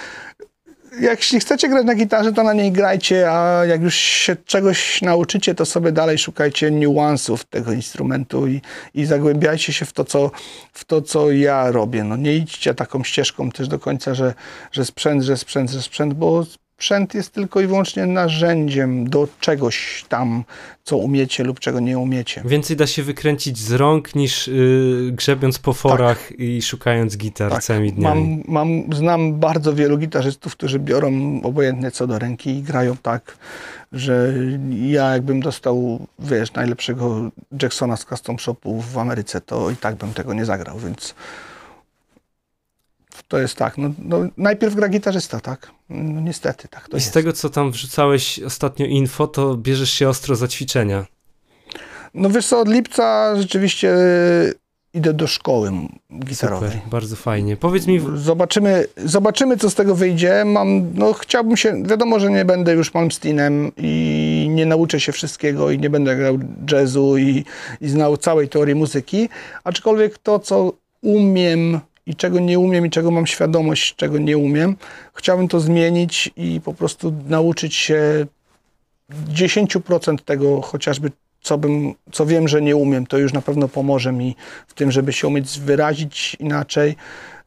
jeśli 0.99 1.39
chcecie 1.39 1.69
grać 1.69 1.85
na 1.85 1.95
gitarze, 1.95 2.33
to 2.33 2.43
na 2.43 2.53
niej 2.53 2.71
grajcie, 2.71 3.31
a 3.31 3.65
jak 3.65 3.81
już 3.81 3.95
się 3.95 4.35
czegoś 4.45 5.01
nauczycie, 5.01 5.55
to 5.55 5.65
sobie 5.65 5.91
dalej 5.91 6.17
szukajcie 6.17 6.71
niuansów 6.71 7.45
tego 7.45 7.71
instrumentu 7.71 8.47
i, 8.47 8.61
i 8.93 9.05
zagłębiajcie 9.05 9.73
się 9.73 9.85
w 9.85 9.93
to, 9.93 10.03
co, 10.03 10.31
w 10.73 10.85
to, 10.85 11.01
co 11.01 11.31
ja 11.31 11.71
robię. 11.71 12.03
No 12.03 12.15
nie 12.15 12.35
idźcie 12.35 12.73
taką 12.73 13.03
ścieżką 13.03 13.51
też 13.51 13.67
do 13.67 13.79
końca, 13.79 14.13
że, 14.13 14.33
że 14.71 14.85
sprzęt, 14.85 15.23
że 15.23 15.37
sprzęt, 15.37 15.69
że 15.69 15.81
sprzęt, 15.81 16.13
bo 16.13 16.45
sprzęt 16.79 17.13
jest 17.13 17.33
tylko 17.33 17.61
i 17.61 17.67
wyłącznie 17.67 18.05
narzędziem 18.05 19.09
do 19.09 19.27
czegoś 19.39 20.05
tam, 20.09 20.43
co 20.83 20.97
umiecie 20.97 21.43
lub 21.43 21.59
czego 21.59 21.79
nie 21.79 21.97
umiecie. 21.97 22.41
Więcej 22.45 22.77
da 22.77 22.87
się 22.87 23.03
wykręcić 23.03 23.57
z 23.57 23.71
rąk 23.71 24.15
niż 24.15 24.47
yy, 24.47 25.11
grzebiąc 25.11 25.59
po 25.59 25.73
forach 25.73 26.27
tak. 26.27 26.39
i 26.39 26.61
szukając 26.61 27.17
gitar 27.17 27.51
tak. 27.51 27.63
całymi 27.63 27.93
dniami. 27.93 28.43
Mam, 28.47 28.67
mam, 28.67 28.93
znam 28.93 29.39
bardzo 29.39 29.73
wielu 29.73 29.97
gitarzystów, 29.97 30.55
którzy 30.55 30.79
biorą 30.79 31.41
obojętnie 31.43 31.91
co 31.91 32.07
do 32.07 32.19
ręki 32.19 32.49
i 32.49 32.61
grają 32.61 32.97
tak, 32.97 33.37
że 33.91 34.33
ja 34.71 35.13
jakbym 35.13 35.39
dostał, 35.39 36.07
wiesz, 36.19 36.53
najlepszego 36.53 37.31
Jacksona 37.61 37.97
z 37.97 38.05
Custom 38.05 38.39
Shopu 38.39 38.81
w 38.81 38.97
Ameryce, 38.97 39.41
to 39.41 39.69
i 39.69 39.75
tak 39.75 39.95
bym 39.95 40.13
tego 40.13 40.33
nie 40.33 40.45
zagrał, 40.45 40.79
więc 40.79 41.15
to 43.29 43.39
jest 43.39 43.55
tak. 43.55 43.77
No, 43.77 43.91
no, 43.99 44.19
najpierw 44.37 44.75
gra 44.75 44.89
gitarzysta, 44.89 45.39
tak? 45.39 45.71
No, 45.89 46.21
niestety, 46.21 46.67
tak 46.67 46.87
to 46.89 46.97
I 46.97 46.99
jest. 46.99 47.07
z 47.07 47.11
tego, 47.11 47.33
co 47.33 47.49
tam 47.49 47.71
wrzucałeś 47.71 48.39
ostatnio 48.39 48.85
info, 48.85 49.27
to 49.27 49.57
bierzesz 49.57 49.91
się 49.91 50.09
ostro 50.09 50.35
za 50.35 50.47
ćwiczenia. 50.47 51.05
No 52.13 52.29
wiesz 52.29 52.47
co, 52.47 52.59
od 52.59 52.69
lipca 52.69 53.35
rzeczywiście 53.35 53.95
idę 54.93 55.13
do 55.13 55.27
szkoły 55.27 55.71
gitarowej. 56.25 56.71
Super, 56.71 56.89
bardzo 56.89 57.15
fajnie. 57.15 57.57
Powiedz 57.57 57.87
mi... 57.87 58.01
Zobaczymy, 58.15 58.85
zobaczymy, 58.97 59.57
co 59.57 59.69
z 59.69 59.75
tego 59.75 59.95
wyjdzie. 59.95 60.45
Mam, 60.45 60.93
no 60.93 61.13
chciałbym 61.13 61.57
się, 61.57 61.83
wiadomo, 61.83 62.19
że 62.19 62.29
nie 62.31 62.45
będę 62.45 62.73
już 62.73 62.93
Malmsteinem 62.93 63.71
i 63.77 64.47
nie 64.49 64.65
nauczę 64.65 64.99
się 64.99 65.11
wszystkiego 65.11 65.71
i 65.71 65.79
nie 65.79 65.89
będę 65.89 66.15
grał 66.15 66.39
jazzu 66.71 67.17
i, 67.17 67.45
i 67.81 67.89
znał 67.89 68.17
całej 68.17 68.49
teorii 68.49 68.75
muzyki, 68.75 69.29
aczkolwiek 69.63 70.17
to, 70.17 70.39
co 70.39 70.73
umiem 71.01 71.79
i 72.09 72.15
czego 72.15 72.39
nie 72.39 72.59
umiem 72.59 72.85
i 72.85 72.89
czego 72.89 73.11
mam 73.11 73.27
świadomość, 73.27 73.95
czego 73.95 74.17
nie 74.17 74.37
umiem. 74.37 74.75
Chciałbym 75.13 75.47
to 75.47 75.59
zmienić 75.59 76.29
i 76.37 76.61
po 76.61 76.73
prostu 76.73 77.13
nauczyć 77.27 77.75
się 77.75 78.25
10% 79.33 80.17
tego 80.17 80.61
chociażby, 80.61 81.11
co, 81.41 81.57
bym, 81.57 81.93
co 82.11 82.25
wiem, 82.25 82.47
że 82.47 82.61
nie 82.61 82.75
umiem. 82.75 83.07
To 83.07 83.17
już 83.17 83.33
na 83.33 83.41
pewno 83.41 83.67
pomoże 83.67 84.11
mi 84.11 84.35
w 84.67 84.73
tym, 84.73 84.91
żeby 84.91 85.13
się 85.13 85.27
umieć 85.27 85.59
wyrazić 85.59 86.37
inaczej, 86.39 86.95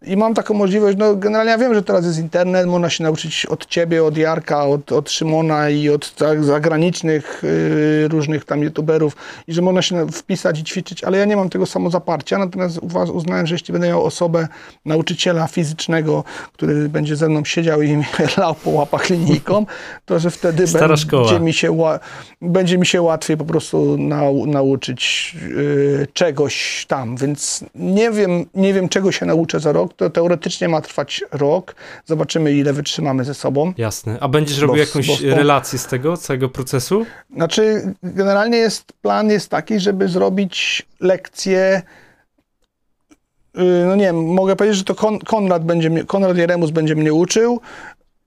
i 0.04 0.16
mam 0.16 0.34
taką 0.34 0.54
możliwość, 0.54 0.98
no 0.98 1.16
generalnie 1.16 1.50
ja 1.50 1.58
wiem, 1.58 1.74
że 1.74 1.82
teraz 1.82 2.04
jest 2.04 2.18
internet, 2.18 2.66
można 2.66 2.90
się 2.90 3.04
nauczyć 3.04 3.46
od 3.46 3.66
ciebie, 3.66 4.04
od 4.04 4.16
Jarka, 4.16 4.64
od, 4.64 4.92
od 4.92 5.10
Szymona 5.10 5.70
i 5.70 5.88
od 5.88 6.14
tak, 6.14 6.44
zagranicznych 6.44 7.44
y, 7.44 8.08
różnych 8.08 8.44
tam 8.44 8.62
youtuberów 8.62 9.16
i 9.46 9.52
że 9.52 9.62
można 9.62 9.82
się 9.82 10.06
wpisać 10.12 10.60
i 10.60 10.64
ćwiczyć, 10.64 11.04
ale 11.04 11.18
ja 11.18 11.24
nie 11.24 11.36
mam 11.36 11.48
tego 11.48 11.66
samozaparcia, 11.66 12.38
natomiast 12.38 12.80
uznałem, 13.12 13.46
że 13.46 13.54
jeśli 13.54 13.72
będę 13.72 13.88
miał 13.88 14.04
osobę, 14.04 14.48
nauczyciela 14.84 15.46
fizycznego, 15.46 16.24
który 16.52 16.88
będzie 16.88 17.16
ze 17.16 17.28
mną 17.28 17.44
siedział 17.44 17.82
i 17.82 17.96
mnie 17.96 18.06
lał 18.36 18.54
po 18.54 18.70
łapach 18.70 19.10
linijką, 19.10 19.66
to 20.04 20.18
że 20.18 20.30
wtedy 20.30 20.64
będzie 21.18 21.40
mi, 21.40 21.52
się, 21.52 21.78
będzie 22.42 22.78
mi 22.78 22.86
się 22.86 23.02
łatwiej 23.02 23.36
po 23.36 23.44
prostu 23.44 23.98
nau, 23.98 24.46
nauczyć 24.46 25.34
y, 25.42 26.06
czegoś 26.12 26.86
tam, 26.88 27.16
więc 27.16 27.64
nie 27.74 28.10
wiem, 28.10 28.46
nie 28.54 28.74
wiem 28.74 28.88
czego 28.88 29.12
się 29.12 29.26
nauczę 29.26 29.60
za 29.60 29.72
rok, 29.72 29.91
to 29.96 30.10
teoretycznie 30.10 30.68
ma 30.68 30.80
trwać 30.80 31.24
rok. 31.32 31.74
Zobaczymy, 32.06 32.52
ile 32.52 32.72
wytrzymamy 32.72 33.24
ze 33.24 33.34
sobą. 33.34 33.72
Jasne. 33.78 34.18
A 34.20 34.28
będziesz 34.28 34.58
robił 34.58 34.76
jakąś 34.76 35.20
relację 35.20 35.78
z 35.78 35.86
tego 35.86 36.16
całego 36.16 36.48
procesu? 36.48 37.06
Znaczy, 37.36 37.94
generalnie 38.02 38.58
jest 38.58 38.92
plan 38.92 39.30
jest 39.30 39.48
taki, 39.48 39.80
żeby 39.80 40.08
zrobić 40.08 40.86
lekcję 41.00 41.82
y, 43.58 43.62
no 43.86 43.96
nie 43.96 44.04
wiem, 44.04 44.24
mogę 44.24 44.56
powiedzieć, 44.56 44.78
że 44.78 44.84
to 44.84 44.94
Kon 44.94 45.18
Konrad, 45.18 45.64
będzie, 45.64 46.04
Konrad 46.04 46.36
Jeremus 46.36 46.70
będzie 46.70 46.94
mnie 46.94 47.12
uczył 47.12 47.60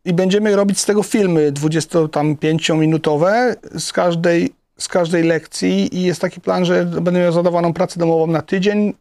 i 0.06 0.14
będziemy 0.14 0.56
robić 0.56 0.80
z 0.80 0.86
tego 0.86 1.04
filmy 1.04 1.52
25-minutowe 1.52 3.56
z 3.80 3.94
każdej, 3.94 4.54
z 4.78 4.88
każdej 4.88 5.24
lekcji 5.24 5.98
i 5.98 6.02
jest 6.02 6.22
taki 6.22 6.42
plan, 6.42 6.66
że 6.66 6.86
będę 6.86 7.20
miał 7.20 7.32
zadawaną 7.32 7.74
pracę 7.74 8.00
domową 8.00 8.28
na 8.28 8.42
tydzień, 8.42 8.94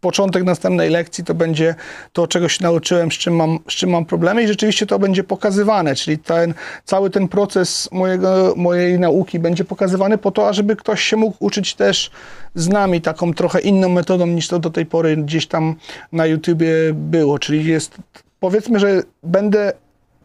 początek 0.00 0.44
następnej 0.44 0.90
lekcji 0.90 1.24
to 1.24 1.34
będzie 1.34 1.74
to, 2.12 2.26
czego 2.26 2.48
się 2.48 2.64
nauczyłem, 2.64 3.12
z 3.12 3.14
czym 3.14 3.36
mam, 3.36 3.58
z 3.68 3.72
czym 3.72 3.90
mam 3.90 4.04
problemy 4.04 4.42
i 4.42 4.48
rzeczywiście 4.48 4.86
to 4.86 4.98
będzie 4.98 5.24
pokazywane, 5.24 5.94
czyli 5.94 6.18
ten, 6.18 6.54
cały 6.84 7.10
ten 7.10 7.28
proces 7.28 7.88
mojego, 7.92 8.54
mojej 8.56 9.00
nauki 9.00 9.38
będzie 9.38 9.64
pokazywany 9.64 10.18
po 10.18 10.30
to, 10.30 10.48
ażeby 10.48 10.76
ktoś 10.76 11.02
się 11.02 11.16
mógł 11.16 11.36
uczyć 11.40 11.74
też 11.74 12.10
z 12.54 12.68
nami 12.68 13.00
taką 13.00 13.34
trochę 13.34 13.60
inną 13.60 13.88
metodą 13.88 14.26
niż 14.26 14.48
to 14.48 14.58
do 14.58 14.70
tej 14.70 14.86
pory 14.86 15.16
gdzieś 15.16 15.46
tam 15.46 15.74
na 16.12 16.26
YouTubie 16.26 16.72
było, 16.94 17.38
czyli 17.38 17.64
jest, 17.64 17.96
powiedzmy, 18.40 18.80
że 18.80 19.02
będę 19.22 19.72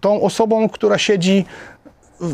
tą 0.01 0.21
osobą, 0.21 0.69
która 0.69 0.97
siedzi 0.97 1.45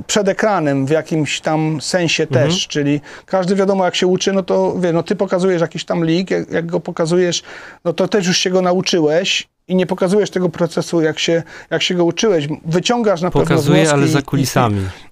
przed 0.08 0.28
ekranem 0.28 0.86
w 0.86 0.90
jakimś 0.90 1.42
tam 1.42 1.82
sensie 1.82 2.24
mhm. 2.24 2.46
też, 2.46 2.68
czyli 2.68 3.02
każdy 3.26 3.56
wiadomo 3.56 3.86
jak 3.86 3.96
się 3.96 4.08
uczy, 4.08 4.34
no 4.34 4.44
to 4.44 4.80
wie, 4.80 4.94
no 4.94 5.04
ty 5.04 5.16
pokazujesz 5.16 5.62
jakiś 5.62 5.86
tam 5.86 6.06
lik, 6.06 6.32
jak, 6.32 6.52
jak, 6.52 6.66
go 6.66 6.80
pokazujesz, 6.80 7.44
no 7.86 7.94
to 7.94 8.08
też 8.08 8.28
już 8.28 8.38
się 8.38 8.50
go 8.50 8.62
nauczyłeś 8.62 9.48
i 9.68 9.76
nie 9.76 9.86
pokazujesz 9.86 10.30
tego 10.30 10.50
procesu 10.50 11.02
jak 11.02 11.20
się, 11.20 11.44
jak 11.70 11.84
się 11.84 11.96
go 11.96 12.06
uczyłeś, 12.06 12.48
wyciągasz 12.66 13.22
na 13.22 13.32
Pokazuję, 13.32 13.58
pewno 13.58 13.74
wnioski. 13.74 13.94
ale 13.94 14.08
za 14.08 14.22
kulisami. 14.22 14.80
I, 14.80 15.10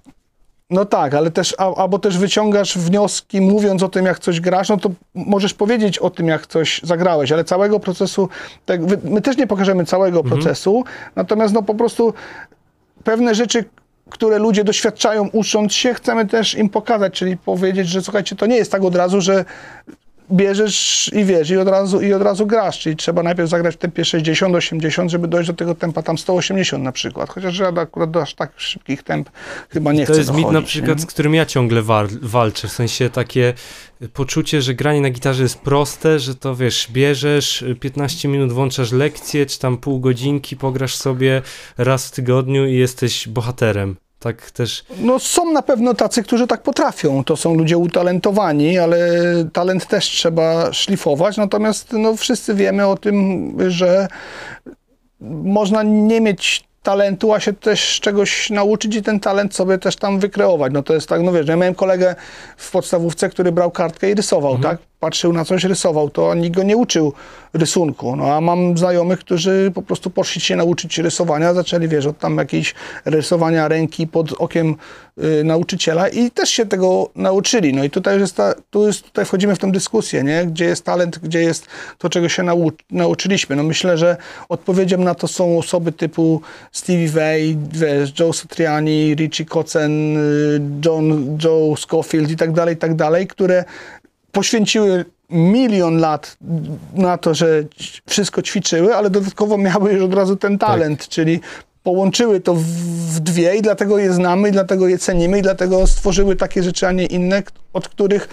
no 0.70 0.84
tak, 0.84 1.14
ale 1.14 1.30
też, 1.30 1.54
albo 1.58 1.98
też 1.98 2.18
wyciągasz 2.18 2.78
wnioski 2.78 3.40
mówiąc 3.40 3.82
o 3.82 3.88
tym, 3.88 4.06
jak 4.06 4.18
coś 4.18 4.40
grasz, 4.40 4.68
no 4.68 4.76
to 4.76 4.90
możesz 5.14 5.54
powiedzieć 5.54 5.98
o 5.98 6.10
tym, 6.10 6.28
jak 6.28 6.46
coś 6.46 6.80
zagrałeś, 6.82 7.32
ale 7.32 7.44
całego 7.44 7.80
procesu, 7.80 8.28
tak, 8.66 8.80
my 9.04 9.22
też 9.22 9.36
nie 9.36 9.46
pokażemy 9.46 9.84
całego 9.84 10.20
mhm. 10.20 10.40
procesu, 10.40 10.84
natomiast 11.16 11.54
no 11.54 11.62
po 11.62 11.74
prostu 11.74 12.14
pewne 13.04 13.34
rzeczy, 13.34 13.64
które 14.10 14.38
ludzie 14.38 14.64
doświadczają 14.64 15.28
ucząc 15.32 15.72
się, 15.72 15.94
chcemy 15.94 16.26
też 16.26 16.54
im 16.54 16.68
pokazać, 16.68 17.12
czyli 17.14 17.36
powiedzieć, 17.36 17.88
że 17.88 18.02
słuchajcie, 18.02 18.36
to 18.36 18.46
nie 18.46 18.56
jest 18.56 18.72
tak 18.72 18.84
od 18.84 18.96
razu, 18.96 19.20
że 19.20 19.44
bierzesz 20.32 21.10
i 21.14 21.24
wiesz, 21.24 21.50
i 21.50 21.56
od 21.56 21.68
razu, 21.68 22.00
i 22.00 22.12
od 22.12 22.22
razu 22.22 22.46
grasz, 22.46 22.78
czyli 22.78 22.96
trzeba 22.96 23.22
najpierw 23.22 23.50
zagrać 23.50 23.74
w 23.74 23.78
tempie 23.78 24.04
60, 24.04 24.54
80, 24.54 25.10
żeby 25.10 25.28
dojść 25.28 25.50
do 25.50 25.54
tego 25.54 25.74
tempa 25.74 26.02
tam 26.02 26.18
180 26.18 26.84
na 26.84 26.92
przykład, 26.92 27.30
chociaż 27.30 27.58
ja 27.58 27.68
akurat 27.68 28.10
do 28.10 28.22
aż 28.22 28.34
tak 28.34 28.52
szybkich 28.56 29.02
temp 29.02 29.30
chyba 29.70 29.92
nie 29.92 30.04
chcę 30.04 30.12
To 30.12 30.18
jest 30.18 30.28
dochodzić, 30.30 30.46
mit 30.46 30.54
na 30.54 30.62
przykład, 30.62 30.98
nie? 30.98 31.02
z 31.02 31.06
którym 31.06 31.34
ja 31.34 31.46
ciągle 31.46 31.82
walczę, 32.22 32.68
w 32.68 32.72
sensie 32.72 33.10
takie 33.10 33.54
poczucie, 34.12 34.62
że 34.62 34.74
granie 34.74 35.00
na 35.00 35.10
gitarze 35.10 35.42
jest 35.42 35.58
proste, 35.58 36.18
że 36.18 36.34
to 36.34 36.56
wiesz, 36.56 36.88
bierzesz 36.90 37.64
15 37.80 38.28
minut, 38.28 38.52
włączasz 38.52 38.92
lekcję, 38.92 39.46
czy 39.46 39.58
tam 39.58 39.78
pół 39.78 40.00
godzinki, 40.00 40.56
pograsz 40.56 40.94
sobie 40.94 41.42
raz 41.78 42.08
w 42.08 42.10
tygodniu 42.10 42.66
i 42.66 42.74
jesteś 42.74 43.28
bohaterem. 43.28 43.96
Tak 44.18 44.50
też. 44.50 44.84
No 45.00 45.18
są 45.18 45.52
na 45.52 45.62
pewno 45.62 45.94
tacy, 45.94 46.22
którzy 46.22 46.46
tak 46.46 46.62
potrafią. 46.62 47.24
To 47.24 47.36
są 47.36 47.54
ludzie 47.54 47.78
utalentowani, 47.78 48.78
ale 48.78 48.98
talent 49.52 49.86
też 49.86 50.04
trzeba 50.04 50.72
szlifować. 50.72 51.36
Natomiast 51.36 51.92
no, 51.92 52.16
wszyscy 52.16 52.54
wiemy 52.54 52.86
o 52.86 52.96
tym, 52.96 53.56
że 53.70 54.08
można 55.20 55.82
nie 55.82 56.20
mieć 56.20 56.68
talentu, 56.82 57.32
a 57.32 57.40
się 57.40 57.52
też 57.52 58.00
czegoś 58.00 58.50
nauczyć 58.50 58.96
i 58.96 59.02
ten 59.02 59.20
talent 59.20 59.54
sobie 59.54 59.78
też 59.78 59.96
tam 59.96 60.18
wykreować. 60.18 60.72
No 60.72 60.82
to 60.82 60.94
jest 60.94 61.08
tak, 61.08 61.22
no 61.22 61.32
wiesz, 61.32 61.48
ja 61.48 61.56
miałem 61.56 61.74
kolegę 61.74 62.14
w 62.56 62.70
podstawówce, 62.70 63.28
który 63.28 63.52
brał 63.52 63.70
kartkę 63.70 64.10
i 64.10 64.14
rysował, 64.14 64.54
mhm. 64.54 64.76
tak? 64.76 64.86
Patrzył 65.00 65.32
na 65.32 65.44
coś, 65.44 65.64
rysował, 65.64 66.10
to 66.10 66.34
nikt 66.34 66.56
go 66.56 66.62
nie 66.62 66.76
uczył 66.76 67.12
rysunku. 67.54 68.16
No 68.16 68.34
a 68.34 68.40
mam 68.40 68.78
znajomych, 68.78 69.18
którzy 69.18 69.72
po 69.74 69.82
prostu 69.82 70.10
poszli 70.10 70.40
się 70.40 70.56
nauczyć 70.56 70.98
rysowania, 70.98 71.54
zaczęli, 71.54 71.88
wiesz, 71.88 72.06
od 72.06 72.18
tam 72.18 72.38
jakieś 72.38 72.74
rysowania 73.04 73.68
ręki 73.68 74.06
pod 74.06 74.32
okiem 74.32 74.76
y, 75.18 75.44
nauczyciela 75.44 76.08
i 76.08 76.30
też 76.30 76.50
się 76.50 76.66
tego 76.66 77.10
nauczyli. 77.14 77.74
No 77.74 77.84
i 77.84 77.90
tutaj 77.90 78.20
jest, 78.20 78.36
ta, 78.36 78.54
tu 78.70 78.86
jest, 78.86 79.02
tutaj 79.02 79.24
wchodzimy 79.24 79.54
w 79.54 79.58
tę 79.58 79.72
dyskusję, 79.72 80.22
nie? 80.24 80.46
Gdzie 80.46 80.64
jest 80.64 80.84
talent, 80.84 81.18
gdzie 81.18 81.42
jest 81.42 81.66
to, 81.98 82.08
czego 82.08 82.28
się 82.28 82.42
nau 82.42 82.72
nauczyliśmy. 82.90 83.56
No 83.56 83.62
myślę, 83.62 83.98
że 83.98 84.16
odpowiedzią 84.48 84.98
na 84.98 85.14
to 85.14 85.28
są 85.28 85.58
osoby 85.58 85.92
typu 85.92 86.40
Stevie 86.72 87.08
Vai, 87.08 87.58
wiesz, 87.72 88.20
Joe 88.20 88.32
Satriani, 88.32 89.14
Richie 89.14 89.44
Kotzen, 89.44 90.16
y, 90.16 90.60
John, 90.84 91.38
Joe 91.44 91.76
Scofield 91.76 92.30
i 92.30 92.36
tak 92.36 92.52
dalej, 92.52 92.74
i 92.74 92.78
tak 92.78 92.94
dalej, 92.94 93.26
które 93.26 93.64
poświęciły 94.32 95.04
milion 95.30 95.98
lat 95.98 96.36
na 96.94 97.18
to, 97.18 97.34
że 97.34 97.64
wszystko 98.06 98.42
ćwiczyły, 98.42 98.96
ale 98.96 99.10
dodatkowo 99.10 99.58
miały 99.58 99.92
już 99.92 100.02
od 100.02 100.14
razu 100.14 100.36
ten 100.36 100.58
talent, 100.58 100.98
tak. 100.98 101.08
czyli 101.08 101.40
połączyły 101.82 102.40
to 102.40 102.54
w 102.54 103.20
dwie 103.20 103.56
i 103.56 103.62
dlatego 103.62 103.98
je 103.98 104.12
znamy, 104.12 104.48
i 104.48 104.52
dlatego 104.52 104.88
je 104.88 104.98
cenimy, 104.98 105.38
i 105.38 105.42
dlatego 105.42 105.86
stworzyły 105.86 106.36
takie 106.36 106.62
rzeczy, 106.62 106.86
a 106.86 106.92
nie 106.92 107.06
inne, 107.06 107.42
od 107.72 107.88
których, 107.88 108.28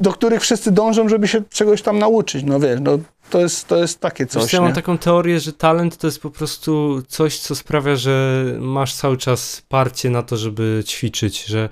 do 0.00 0.12
których 0.12 0.42
wszyscy 0.42 0.72
dążą, 0.72 1.08
żeby 1.08 1.28
się 1.28 1.42
czegoś 1.50 1.82
tam 1.82 1.98
nauczyć. 1.98 2.44
No 2.44 2.60
wiesz, 2.60 2.80
no, 2.82 2.98
to 3.30 3.40
jest, 3.40 3.68
to 3.68 3.76
jest 3.76 4.00
takie 4.00 4.26
coś. 4.26 4.52
ja 4.52 4.60
mam 4.60 4.72
taką 4.72 4.98
teorię, 4.98 5.40
że 5.40 5.52
talent 5.52 5.96
to 5.96 6.06
jest 6.06 6.20
po 6.20 6.30
prostu 6.30 7.02
coś, 7.08 7.38
co 7.38 7.54
sprawia, 7.54 7.96
że 7.96 8.44
masz 8.58 8.94
cały 8.94 9.16
czas 9.16 9.62
parcie 9.68 10.10
na 10.10 10.22
to, 10.22 10.36
żeby 10.36 10.82
ćwiczyć, 10.86 11.44
że, 11.44 11.68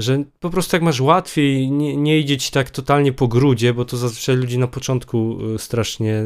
że 0.00 0.24
po 0.40 0.50
prostu 0.50 0.76
jak 0.76 0.82
masz 0.82 1.00
łatwiej, 1.00 1.70
nie, 1.70 1.96
nie 1.96 2.18
idzie 2.18 2.36
ci 2.36 2.50
tak 2.50 2.70
totalnie 2.70 3.12
po 3.12 3.28
grudzie, 3.28 3.74
bo 3.74 3.84
to 3.84 3.96
zazwyczaj 3.96 4.36
ludzi 4.36 4.58
na 4.58 4.66
początku 4.66 5.38
y, 5.54 5.58
strasznie 5.58 6.22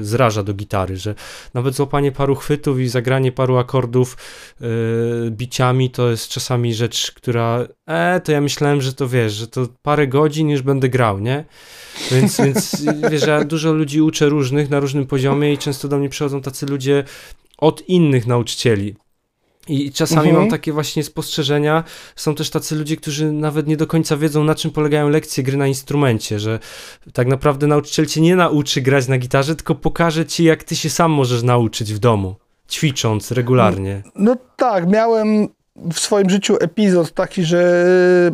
y, 0.00 0.04
zraża 0.04 0.42
do 0.42 0.54
gitary, 0.54 0.96
że 0.96 1.14
nawet 1.54 1.74
złapanie 1.74 2.12
paru 2.12 2.34
chwytów 2.34 2.80
i 2.80 2.88
zagranie 2.88 3.32
paru 3.32 3.56
akordów 3.56 4.16
y, 4.60 5.30
biciami 5.30 5.90
to 5.90 6.10
jest 6.10 6.28
czasami 6.28 6.74
rzecz, 6.74 7.12
która, 7.12 7.66
e, 7.86 8.20
to 8.20 8.32
ja 8.32 8.40
myślałem, 8.40 8.80
że 8.80 8.92
to 8.92 9.08
wiesz, 9.08 9.32
że 9.32 9.46
to 9.46 9.68
parę 9.82 10.06
godzin 10.06 10.50
już 10.50 10.62
będę 10.62 10.88
grał, 10.88 11.18
nie? 11.18 11.44
Więc, 12.10 12.40
więc 12.40 12.84
wiesz, 13.10 13.26
ja 13.26 13.44
dużo 13.44 13.72
ludzi 13.72 14.00
uczę 14.00 14.28
różnych 14.28 14.70
na 14.70 14.80
różnym 14.80 15.06
poziomie 15.06 15.52
i 15.52 15.58
często 15.58 15.88
do 15.88 15.98
mnie 15.98 16.08
przychodzą 16.08 16.40
tacy 16.40 16.66
ludzie 16.66 17.04
od 17.58 17.88
innych 17.88 18.26
nauczycieli. 18.26 18.94
I 19.68 19.92
czasami 19.92 20.28
mhm. 20.28 20.36
mam 20.36 20.50
takie 20.50 20.72
właśnie 20.72 21.04
spostrzeżenia. 21.04 21.84
Są 22.16 22.34
też 22.34 22.50
tacy 22.50 22.76
ludzie, 22.76 22.96
którzy 22.96 23.32
nawet 23.32 23.66
nie 23.66 23.76
do 23.76 23.86
końca 23.86 24.16
wiedzą, 24.16 24.44
na 24.44 24.54
czym 24.54 24.70
polegają 24.70 25.08
lekcje 25.08 25.44
gry 25.44 25.56
na 25.56 25.66
instrumencie, 25.66 26.38
że 26.38 26.58
tak 27.12 27.26
naprawdę 27.26 27.66
nauczyciel 27.66 28.06
cię 28.06 28.20
nie 28.20 28.36
nauczy 28.36 28.80
grać 28.80 29.08
na 29.08 29.18
gitarze, 29.18 29.56
tylko 29.56 29.74
pokaże 29.74 30.26
ci, 30.26 30.44
jak 30.44 30.64
ty 30.64 30.76
się 30.76 30.90
sam 30.90 31.10
możesz 31.10 31.42
nauczyć 31.42 31.94
w 31.94 31.98
domu, 31.98 32.36
ćwicząc 32.70 33.30
regularnie. 33.30 34.02
No, 34.04 34.12
no 34.16 34.36
tak, 34.56 34.88
miałem 34.88 35.48
w 35.76 35.98
swoim 35.98 36.30
życiu 36.30 36.56
epizod 36.60 37.12
taki, 37.12 37.44
że 37.44 37.84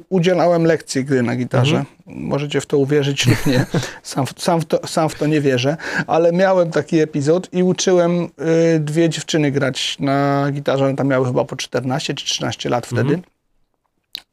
udzielałem 0.08 0.64
lekcji 0.64 1.04
gry 1.04 1.22
na 1.22 1.36
gitarze. 1.36 1.76
Mhm. 1.76 1.96
Możecie 2.06 2.60
w 2.60 2.66
to 2.66 2.78
uwierzyć 2.78 3.26
lub 3.26 3.46
nie. 3.46 3.66
Sam, 4.02 4.24
sam, 4.36 4.60
w 4.60 4.64
to, 4.64 4.86
sam 4.86 5.08
w 5.08 5.14
to 5.14 5.26
nie 5.26 5.40
wierzę, 5.40 5.76
ale 6.06 6.32
miałem 6.32 6.70
taki 6.70 6.98
epizod 7.00 7.48
i 7.52 7.62
uczyłem 7.62 8.28
y, 8.76 8.80
dwie 8.80 9.08
dziewczyny 9.08 9.50
grać 9.50 9.96
na 10.00 10.48
gitarze. 10.52 10.84
One 10.84 10.96
tam 10.96 11.08
miały 11.08 11.26
chyba 11.26 11.44
po 11.44 11.56
14 11.56 12.14
czy 12.14 12.24
13 12.24 12.68
lat 12.68 12.86
wtedy. 12.86 13.00
Mhm. 13.00 13.22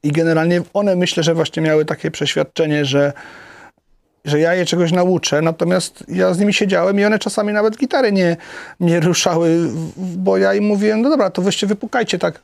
I 0.03 0.11
generalnie 0.11 0.61
one 0.73 0.95
myślę, 0.95 1.23
że 1.23 1.33
właśnie 1.33 1.61
miały 1.61 1.85
takie 1.85 2.11
przeświadczenie, 2.11 2.85
że 2.85 3.13
że 4.25 4.39
ja 4.39 4.53
je 4.53 4.65
czegoś 4.65 4.91
nauczę, 4.91 5.41
natomiast 5.41 6.03
ja 6.07 6.33
z 6.33 6.39
nimi 6.39 6.53
siedziałem 6.53 6.99
i 6.99 7.05
one 7.05 7.19
czasami 7.19 7.53
nawet 7.53 7.77
gitary 7.77 8.11
nie, 8.11 8.37
nie 8.79 8.99
ruszały, 8.99 9.69
bo 9.97 10.37
ja 10.37 10.53
im 10.53 10.63
mówiłem, 10.63 11.01
no 11.01 11.09
dobra, 11.09 11.29
to 11.29 11.41
weźcie 11.41 11.67
wypukajcie 11.67 12.19
tak 12.19 12.41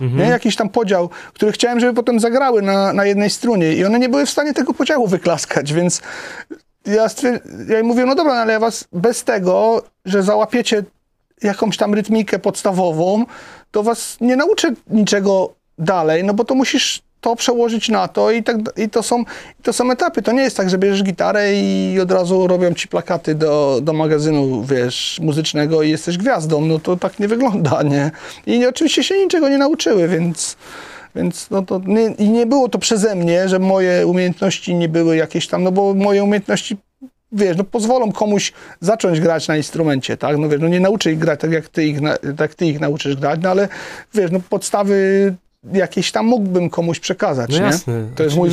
Mhm. 0.00 0.22
Nie? 0.22 0.28
Jakiś 0.28 0.56
tam 0.56 0.68
podział, 0.68 1.10
który 1.32 1.52
chciałem, 1.52 1.80
żeby 1.80 1.94
potem 1.94 2.20
zagrały 2.20 2.62
na, 2.62 2.92
na 2.92 3.04
jednej 3.04 3.30
strunie 3.30 3.72
i 3.72 3.84
one 3.84 3.98
nie 3.98 4.08
były 4.08 4.26
w 4.26 4.30
stanie 4.30 4.54
tego 4.54 4.74
podziału 4.74 5.06
wyklaskać, 5.06 5.72
więc 5.72 6.02
ja, 6.86 7.06
ja 7.68 7.78
im 7.80 7.86
mówię, 7.86 8.06
no 8.06 8.14
dobra, 8.14 8.34
no 8.34 8.40
ale 8.40 8.52
ja 8.52 8.60
was 8.60 8.88
bez 8.92 9.24
tego, 9.24 9.82
że 10.04 10.22
załapiecie 10.22 10.84
jakąś 11.42 11.76
tam 11.76 11.94
rytmikę 11.94 12.38
podstawową, 12.38 13.24
to 13.70 13.82
was 13.82 14.16
nie 14.20 14.36
nauczę 14.36 14.72
niczego 14.90 15.54
dalej, 15.78 16.24
no 16.24 16.34
bo 16.34 16.44
to 16.44 16.54
musisz 16.54 17.02
to 17.20 17.36
przełożyć 17.36 17.88
na 17.88 18.08
to 18.08 18.30
i, 18.30 18.42
tak, 18.42 18.56
i 18.76 18.88
to, 18.88 19.02
są, 19.02 19.24
to 19.62 19.72
są 19.72 19.90
etapy. 19.90 20.22
To 20.22 20.32
nie 20.32 20.42
jest 20.42 20.56
tak, 20.56 20.70
że 20.70 20.78
bierzesz 20.78 21.02
gitarę 21.02 21.54
i 21.54 22.00
od 22.02 22.12
razu 22.12 22.46
robią 22.46 22.74
ci 22.74 22.88
plakaty 22.88 23.34
do, 23.34 23.80
do 23.82 23.92
magazynu, 23.92 24.64
wiesz, 24.64 25.20
muzycznego 25.22 25.82
i 25.82 25.90
jesteś 25.90 26.18
gwiazdą. 26.18 26.60
No 26.60 26.78
to 26.78 26.96
tak 26.96 27.18
nie 27.18 27.28
wygląda, 27.28 27.82
nie? 27.82 28.10
I 28.46 28.66
oczywiście 28.66 29.04
się 29.04 29.18
niczego 29.18 29.48
nie 29.48 29.58
nauczyły, 29.58 30.08
więc... 30.08 30.56
Więc 31.14 31.50
no 31.50 31.62
to 31.62 31.80
nie, 31.86 32.06
i 32.06 32.28
nie 32.28 32.46
było 32.46 32.68
to 32.68 32.78
przeze 32.78 33.14
mnie, 33.14 33.48
że 33.48 33.58
moje 33.58 34.06
umiejętności 34.06 34.74
nie 34.74 34.88
były 34.88 35.16
jakieś 35.16 35.48
tam, 35.48 35.62
no 35.62 35.72
bo 35.72 35.94
moje 35.94 36.24
umiejętności 36.24 36.76
wiesz, 37.32 37.56
no 37.56 37.64
pozwolą 37.64 38.12
komuś 38.12 38.52
zacząć 38.80 39.20
grać 39.20 39.48
na 39.48 39.56
instrumencie, 39.56 40.16
tak? 40.16 40.38
No 40.38 40.48
wiesz, 40.48 40.60
no 40.60 40.68
nie 40.68 40.80
nauczy 40.80 41.12
ich 41.12 41.18
grać 41.18 41.40
tak 41.40 41.52
jak 41.52 41.68
ty 41.68 41.86
ich, 41.86 41.98
tak 42.36 42.54
ty 42.54 42.66
ich 42.66 42.80
nauczysz 42.80 43.16
grać, 43.16 43.40
no 43.42 43.50
ale 43.50 43.68
wiesz, 44.14 44.30
no 44.30 44.40
podstawy 44.48 45.34
jakieś 45.72 46.12
tam 46.12 46.26
mógłbym 46.26 46.70
komuś 46.70 47.00
przekazać, 47.00 47.50
No 47.50 47.58
nie? 47.58 47.62
jasne, 47.64 48.08
To 48.14 48.22
jest, 48.22 48.36
mój, 48.36 48.50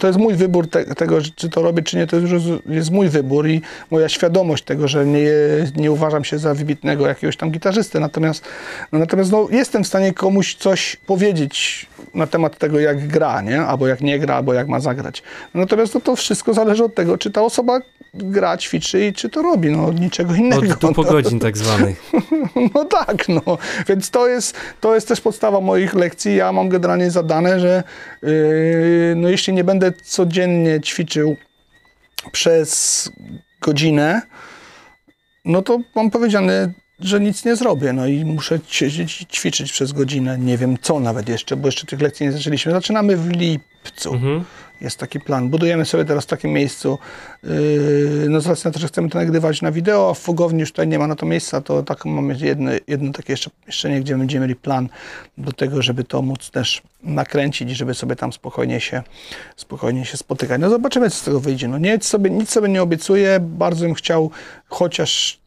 to 0.00 0.06
jest 0.06 0.18
mój 0.18 0.34
wybór 0.34 0.70
te, 0.70 0.84
tego, 0.94 1.18
czy 1.36 1.48
to 1.48 1.62
robię, 1.62 1.82
czy 1.82 1.96
nie, 1.96 2.06
to 2.06 2.16
już 2.16 2.30
jest 2.66 2.90
mój 2.90 3.08
wybór 3.08 3.48
i 3.48 3.62
moja 3.90 4.08
świadomość 4.08 4.64
tego, 4.64 4.88
że 4.88 5.06
nie, 5.06 5.30
nie 5.76 5.92
uważam 5.92 6.24
się 6.24 6.38
za 6.38 6.54
wybitnego 6.54 7.06
jakiegoś 7.06 7.36
tam 7.36 7.50
gitarzysty, 7.50 8.00
natomiast, 8.00 8.44
no, 8.92 8.98
natomiast 8.98 9.32
no, 9.32 9.48
jestem 9.50 9.84
w 9.84 9.86
stanie 9.86 10.12
komuś 10.12 10.54
coś 10.54 10.96
powiedzieć 11.06 11.86
na 12.14 12.26
temat 12.26 12.58
tego, 12.58 12.80
jak 12.80 13.06
gra, 13.08 13.40
nie? 13.40 13.60
Albo 13.60 13.86
jak 13.86 14.00
nie 14.00 14.18
gra, 14.18 14.34
albo 14.34 14.54
jak 14.54 14.68
ma 14.68 14.80
zagrać. 14.80 15.22
Natomiast 15.54 15.94
no, 15.94 16.00
to 16.00 16.16
wszystko 16.16 16.54
zależy 16.54 16.84
od 16.84 16.94
tego, 16.94 17.18
czy 17.18 17.30
ta 17.30 17.42
osoba 17.42 17.80
gra, 18.14 18.56
ćwiczy 18.58 19.06
i 19.06 19.12
czy 19.12 19.28
to 19.28 19.42
robi, 19.42 19.70
no 19.70 19.92
niczego 19.92 20.34
innego. 20.34 20.72
Od 20.72 20.78
tu 20.78 20.92
po 20.92 21.02
no. 21.02 21.10
godzin 21.10 21.38
tak 21.38 21.58
zwanych. 21.58 22.02
No 22.74 22.84
tak, 22.84 23.28
no. 23.28 23.58
Więc 23.88 24.10
to 24.10 24.28
jest, 24.28 24.56
to 24.80 24.94
jest 24.94 25.08
też 25.08 25.20
podstawa 25.20 25.60
moich 25.60 25.94
lekcji. 25.94 26.36
Ja 26.36 26.52
mam 26.52 26.68
generalnie 26.68 27.10
zadane, 27.10 27.60
że 27.60 27.82
yy, 28.22 29.14
no 29.16 29.28
jeśli 29.28 29.52
nie 29.52 29.64
będę 29.64 29.92
codziennie 29.92 30.80
ćwiczył 30.80 31.36
przez 32.32 33.10
godzinę, 33.60 34.22
no 35.44 35.62
to 35.62 35.80
mam 35.94 36.10
powiedziane, 36.10 36.72
że 37.00 37.20
nic 37.20 37.44
nie 37.44 37.56
zrobię. 37.56 37.92
No 37.92 38.06
i 38.06 38.24
muszę 38.24 38.60
ćwiczyć 39.30 39.72
przez 39.72 39.92
godzinę. 39.92 40.38
Nie 40.38 40.58
wiem 40.58 40.76
co 40.82 41.00
nawet 41.00 41.28
jeszcze, 41.28 41.56
bo 41.56 41.68
jeszcze 41.68 41.86
tych 41.86 42.00
lekcji 42.00 42.26
nie 42.26 42.32
zaczęliśmy. 42.32 42.72
Zaczynamy 42.72 43.16
w 43.16 43.30
lipcu. 43.30 44.14
Mhm. 44.14 44.44
Jest 44.80 44.98
taki 44.98 45.20
plan. 45.20 45.48
Budujemy 45.48 45.84
sobie 45.84 46.04
teraz 46.04 46.24
w 46.24 46.26
takim 46.26 46.52
miejscu, 46.52 46.98
yy, 47.42 48.26
no 48.28 48.40
z 48.40 48.46
racji 48.46 48.68
na 48.68 48.72
to, 48.72 48.78
że 48.78 48.88
chcemy 48.88 49.08
to 49.08 49.18
nagrywać 49.18 49.62
na 49.62 49.72
wideo, 49.72 50.10
a 50.10 50.14
w 50.14 50.18
Fogowni 50.18 50.60
już 50.60 50.70
tutaj 50.72 50.88
nie 50.88 50.98
ma 50.98 51.06
na 51.06 51.16
to 51.16 51.26
miejsca, 51.26 51.60
to 51.60 51.82
tak 51.82 52.04
mamy 52.04 52.36
jedno, 52.40 52.70
jedno 52.88 53.12
takie 53.12 53.32
jeszcze 53.32 53.50
pomieszczenie, 53.50 54.00
gdzie 54.00 54.16
będziemy 54.16 54.46
mieli 54.46 54.56
plan 54.56 54.88
do 55.38 55.52
tego, 55.52 55.82
żeby 55.82 56.04
to 56.04 56.22
móc 56.22 56.50
też 56.50 56.82
nakręcić, 57.02 57.70
żeby 57.70 57.94
sobie 57.94 58.16
tam 58.16 58.32
spokojnie 58.32 58.80
się, 58.80 59.02
spokojnie 59.56 60.04
się 60.04 60.16
spotykać. 60.16 60.60
No 60.60 60.70
zobaczymy, 60.70 61.10
co 61.10 61.16
z 61.16 61.22
tego 61.22 61.40
wyjdzie. 61.40 61.68
No 61.68 61.78
nic 61.78 62.04
sobie, 62.04 62.30
nic 62.30 62.50
sobie 62.50 62.68
nie 62.68 62.82
obiecuję, 62.82 63.38
bardzo 63.40 63.86
bym 63.86 63.94
chciał 63.94 64.30
chociaż 64.68 65.39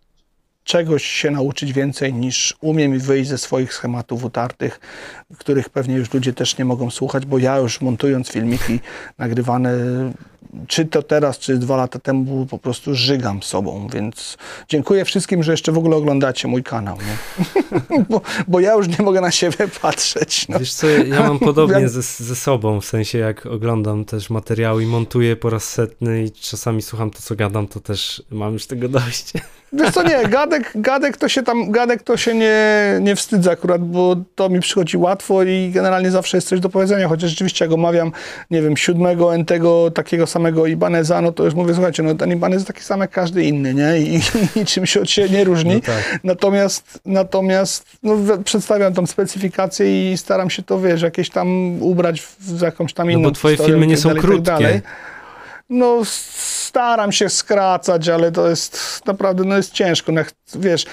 czegoś 0.64 1.06
się 1.06 1.32
nauczyć 1.32 1.74
więcej 1.74 2.14
niż 2.14 2.58
umiem 2.62 2.96
i 2.96 3.00
wyjść 3.00 3.30
ze 3.30 3.38
swoich 3.38 3.74
schematów 3.74 4.24
utartych, 4.24 4.80
których 5.38 5.70
pewnie 5.70 5.96
już 5.96 6.14
ludzie 6.14 6.34
też 6.34 6.58
nie 6.58 6.66
mogą 6.66 6.92
słuchać, 6.92 7.26
bo 7.26 7.38
ja 7.38 7.58
już 7.58 7.82
montując 7.82 8.30
filmiki 8.30 8.80
nagrywane, 9.18 9.72
czy 10.68 10.86
to 10.86 11.02
teraz, 11.02 11.40
czy 11.40 11.58
dwa 11.58 11.78
lata 11.78 12.00
temu, 12.00 12.46
po 12.46 12.58
prostu 12.58 12.96
żygam 12.96 13.44
sobą, 13.44 13.88
więc 13.94 14.38
dziękuję 14.70 15.06
wszystkim, 15.06 15.44
że 15.44 15.52
jeszcze 15.52 15.72
w 15.72 15.78
ogóle 15.78 15.96
oglądacie 15.96 16.48
mój 16.48 16.64
kanał, 16.64 16.98
bo, 18.10 18.22
bo 18.48 18.60
ja 18.60 18.74
już 18.74 18.88
nie 18.88 19.06
mogę 19.06 19.22
na 19.22 19.32
siebie 19.32 19.68
patrzeć. 19.82 20.48
No. 20.48 20.60
Wiesz 20.60 20.74
co, 20.74 20.88
ja 20.88 21.20
mam 21.28 21.40
podobnie 21.40 21.90
ze, 21.90 22.02
ze 22.02 22.36
sobą, 22.36 22.82
w 22.82 22.86
sensie 22.86 23.18
jak 23.18 23.46
oglądam 23.46 24.06
też 24.06 24.30
materiały 24.30 24.84
i 24.84 24.86
montuję 24.86 25.36
po 25.36 25.50
raz 25.50 25.64
setny 25.64 26.24
i 26.24 26.32
czasami 26.32 26.82
słucham 26.82 27.12
to, 27.12 27.20
co 27.22 27.36
gadam, 27.36 27.68
to 27.68 27.80
też 27.80 28.24
mam 28.32 28.54
już 28.54 28.66
tego 28.66 28.90
dość. 28.90 29.34
Wiesz 29.74 29.92
co, 29.92 30.04
nie, 30.04 30.28
gadek, 30.54 30.72
gadek 30.76 31.18
to 31.18 31.30
się 31.30 31.44
tam, 31.44 31.72
gadek 31.72 32.04
to 32.04 32.18
się 32.18 32.34
nie, 32.34 32.58
nie 33.02 33.16
wstydzę 33.16 33.52
akurat, 33.52 33.82
bo 33.82 34.16
to 34.36 34.50
mi 34.50 34.60
przychodzi 34.60 34.98
łatwo 34.98 35.44
i 35.44 35.72
generalnie 35.74 36.12
zawsze 36.12 36.38
jest 36.38 36.48
coś 36.48 36.60
do 36.60 36.70
powiedzenia, 36.70 37.08
chociaż 37.08 37.30
rzeczywiście 37.30 37.66
jak 37.66 37.72
omawiam, 37.74 38.12
nie 38.52 38.62
wiem, 38.62 38.78
siódmego, 38.78 39.36
entego, 39.36 39.92
takiego 39.92 40.28
samego 40.28 40.68
Ibaneza, 40.68 41.22
no 41.22 41.32
to 41.32 41.46
już 41.46 41.54
mówię, 41.54 41.74
słuchajcie, 41.74 42.04
no 42.04 42.16
ten 42.16 42.32
Ibanez 42.32 42.56
jest 42.56 42.68
taki 42.68 42.82
sam 42.82 43.00
jak 43.00 43.12
każdy 43.12 43.44
inny, 43.44 43.74
nie? 43.74 43.98
I, 44.00 44.16
i 44.16 44.20
niczym 44.60 44.86
się 44.86 45.02
od 45.02 45.10
siebie 45.10 45.30
nie 45.30 45.44
różni. 45.44 45.74
No 45.76 45.80
tak. 45.82 46.20
Natomiast, 46.24 47.00
natomiast 47.06 47.86
no, 48.04 48.18
przedstawiam 48.44 48.94
tą 48.94 49.06
specyfikację 49.06 50.14
i 50.14 50.18
staram 50.18 50.50
się 50.50 50.64
to, 50.64 50.80
wiesz, 50.80 51.02
jakieś 51.02 51.30
tam 51.30 51.78
ubrać 51.82 52.22
w, 52.22 52.38
w 52.40 52.62
jakąś 52.62 52.94
tam 52.94 53.08
No 53.08 53.12
inną 53.12 53.30
bo 53.30 53.32
twoje 53.32 53.58
filmy 53.58 53.88
nie 53.88 53.96
tak 53.96 54.04
są 54.04 54.10
tak 54.10 54.20
krótkie. 54.20 54.42
dalej. 54.42 54.82
No, 55.70 56.06
staram 56.06 57.12
się 57.12 57.30
skracać, 57.30 58.10
ale 58.10 58.32
to 58.32 58.50
jest 58.50 59.02
naprawdę, 59.06 59.44
no 59.44 59.58
jest 59.58 59.72
ciężko. 59.72 60.12
No, 60.12 60.22
wiesz, 60.56 60.86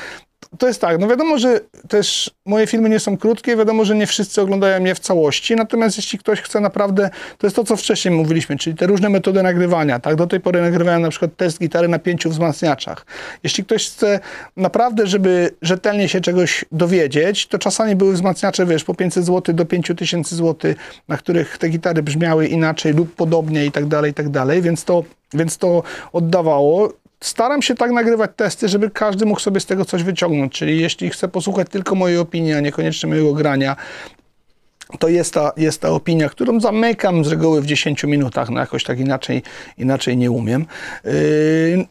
to 0.58 0.68
jest 0.68 0.80
tak, 0.80 1.00
no 1.00 1.08
wiadomo, 1.08 1.38
że 1.38 1.60
też 1.88 2.30
moje 2.46 2.66
filmy 2.66 2.88
nie 2.88 3.00
są 3.00 3.16
krótkie, 3.16 3.56
wiadomo, 3.56 3.84
że 3.84 3.94
nie 3.94 4.06
wszyscy 4.06 4.40
oglądają 4.40 4.84
je 4.84 4.94
w 4.94 4.98
całości, 4.98 5.56
natomiast 5.56 5.96
jeśli 5.96 6.18
ktoś 6.18 6.40
chce 6.40 6.60
naprawdę, 6.60 7.10
to 7.38 7.46
jest 7.46 7.56
to, 7.56 7.64
co 7.64 7.76
wcześniej 7.76 8.14
mówiliśmy, 8.14 8.56
czyli 8.56 8.76
te 8.76 8.86
różne 8.86 9.08
metody 9.08 9.42
nagrywania, 9.42 10.00
tak, 10.00 10.16
do 10.16 10.26
tej 10.26 10.40
pory 10.40 10.60
nagrywałem 10.60 11.02
na 11.02 11.10
przykład 11.10 11.36
test 11.36 11.58
gitary 11.58 11.88
na 11.88 11.98
pięciu 11.98 12.30
wzmacniaczach. 12.30 13.06
Jeśli 13.42 13.64
ktoś 13.64 13.86
chce 13.86 14.20
naprawdę, 14.56 15.06
żeby 15.06 15.50
rzetelnie 15.62 16.08
się 16.08 16.20
czegoś 16.20 16.64
dowiedzieć, 16.72 17.46
to 17.46 17.58
czasami 17.58 17.96
były 17.96 18.12
wzmacniacze, 18.12 18.66
wiesz, 18.66 18.84
po 18.84 18.94
500 18.94 19.24
zł 19.24 19.54
do 19.54 19.64
5000 19.64 20.36
zł, 20.36 20.74
na 21.08 21.16
których 21.16 21.58
te 21.58 21.68
gitary 21.68 22.02
brzmiały 22.02 22.46
inaczej 22.46 22.92
lub 22.92 23.14
podobnie 23.14 23.66
i 23.66 23.72
tak 23.72 23.86
dalej, 23.86 24.10
i 24.10 24.14
tak 24.14 24.28
dalej, 24.28 24.62
więc 24.62 24.84
to, 24.84 25.04
więc 25.34 25.58
to 25.58 25.82
oddawało. 26.12 27.00
Staram 27.24 27.62
się 27.62 27.74
tak 27.74 27.90
nagrywać 27.90 28.30
testy, 28.36 28.68
żeby 28.68 28.90
każdy 28.90 29.26
mógł 29.26 29.40
sobie 29.40 29.60
z 29.60 29.66
tego 29.66 29.84
coś 29.84 30.02
wyciągnąć. 30.02 30.52
Czyli 30.52 30.80
jeśli 30.80 31.10
chce 31.10 31.28
posłuchać 31.28 31.68
tylko 31.70 31.94
mojej 31.94 32.18
opinii, 32.18 32.52
a 32.52 32.60
niekoniecznie 32.60 33.08
mojego 33.08 33.32
grania, 33.34 33.76
to 34.98 35.08
jest 35.08 35.34
ta, 35.34 35.52
jest 35.56 35.80
ta 35.80 35.88
opinia, 35.88 36.28
którą 36.28 36.60
zamykam 36.60 37.24
z 37.24 37.28
reguły 37.28 37.62
w 37.62 37.66
10 37.66 38.04
minutach, 38.04 38.50
no 38.50 38.60
jakoś 38.60 38.84
tak 38.84 39.00
inaczej, 39.00 39.42
inaczej 39.78 40.16
nie 40.16 40.30
umiem. 40.30 40.66
Yy, 41.04 41.10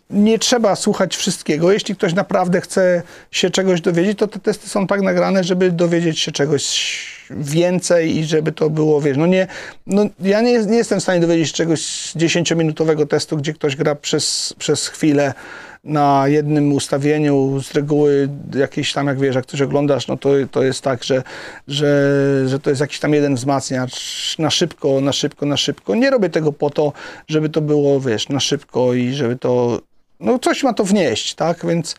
nie 0.10 0.40
trzeba 0.40 0.76
słuchać 0.76 1.16
wszystkiego. 1.16 1.72
Jeśli 1.72 1.96
ktoś 1.96 2.14
naprawdę 2.14 2.62
chce 2.62 3.02
się 3.32 3.50
czegoś 3.50 3.82
dowiedzieć, 3.82 4.20
to 4.20 4.28
te 4.28 4.40
testy 4.40 4.70
są 4.70 4.88
tak 4.88 5.02
nagrane, 5.02 5.44
żeby 5.44 5.72
dowiedzieć 5.72 6.20
się 6.20 6.32
czegoś 6.32 7.20
więcej 7.32 8.18
i 8.18 8.26
żeby 8.26 8.52
to 8.52 8.70
było, 8.70 9.02
wiesz, 9.02 9.18
no 9.18 9.28
nie, 9.28 9.48
no 9.88 10.06
ja 10.20 10.42
nie, 10.42 10.66
nie 10.66 10.78
jestem 10.78 11.00
w 11.00 11.04
stanie 11.04 11.20
dowiedzieć 11.20 11.48
się 11.48 11.54
czegoś 11.54 11.86
z 11.86 12.16
10-minutowego 12.16 13.08
testu, 13.08 13.38
gdzie 13.38 13.54
ktoś 13.54 13.76
gra 13.76 13.96
przez, 13.96 14.54
przez 14.58 14.88
chwilę 14.88 15.34
na 15.84 16.28
jednym 16.28 16.74
ustawieniu, 16.74 17.62
z 17.62 17.74
reguły 17.74 18.30
jakiś 18.56 18.94
tam, 18.94 19.08
jak 19.08 19.20
wiesz, 19.20 19.36
jak 19.36 19.46
coś 19.46 19.62
oglądasz, 19.62 20.08
no 20.08 20.18
to, 20.18 20.30
to 20.52 20.64
jest 20.64 20.82
tak, 20.82 21.04
że, 21.04 21.24
że, 21.68 22.12
że 22.46 22.60
to 22.60 22.70
jest 22.70 22.82
jakiś 22.82 23.00
tam 23.00 23.14
jeden 23.14 23.36
wzmacniacz 23.36 24.36
na 24.40 24.50
szybko, 24.50 25.02
na 25.02 25.14
szybko, 25.14 25.46
na 25.46 25.58
szybko. 25.58 25.96
Nie 25.96 26.10
robię 26.10 26.30
tego 26.30 26.54
po 26.54 26.70
to, 26.70 26.94
żeby 27.28 27.50
to 27.50 27.62
było, 27.62 28.00
wiesz, 28.00 28.30
na 28.30 28.40
szybko 28.40 28.94
i 28.94 29.14
żeby 29.14 29.36
to, 29.36 29.82
no 30.20 30.40
coś 30.40 30.64
ma 30.64 30.74
to 30.74 30.84
wnieść, 30.84 31.36
tak, 31.36 31.66
więc, 31.66 31.96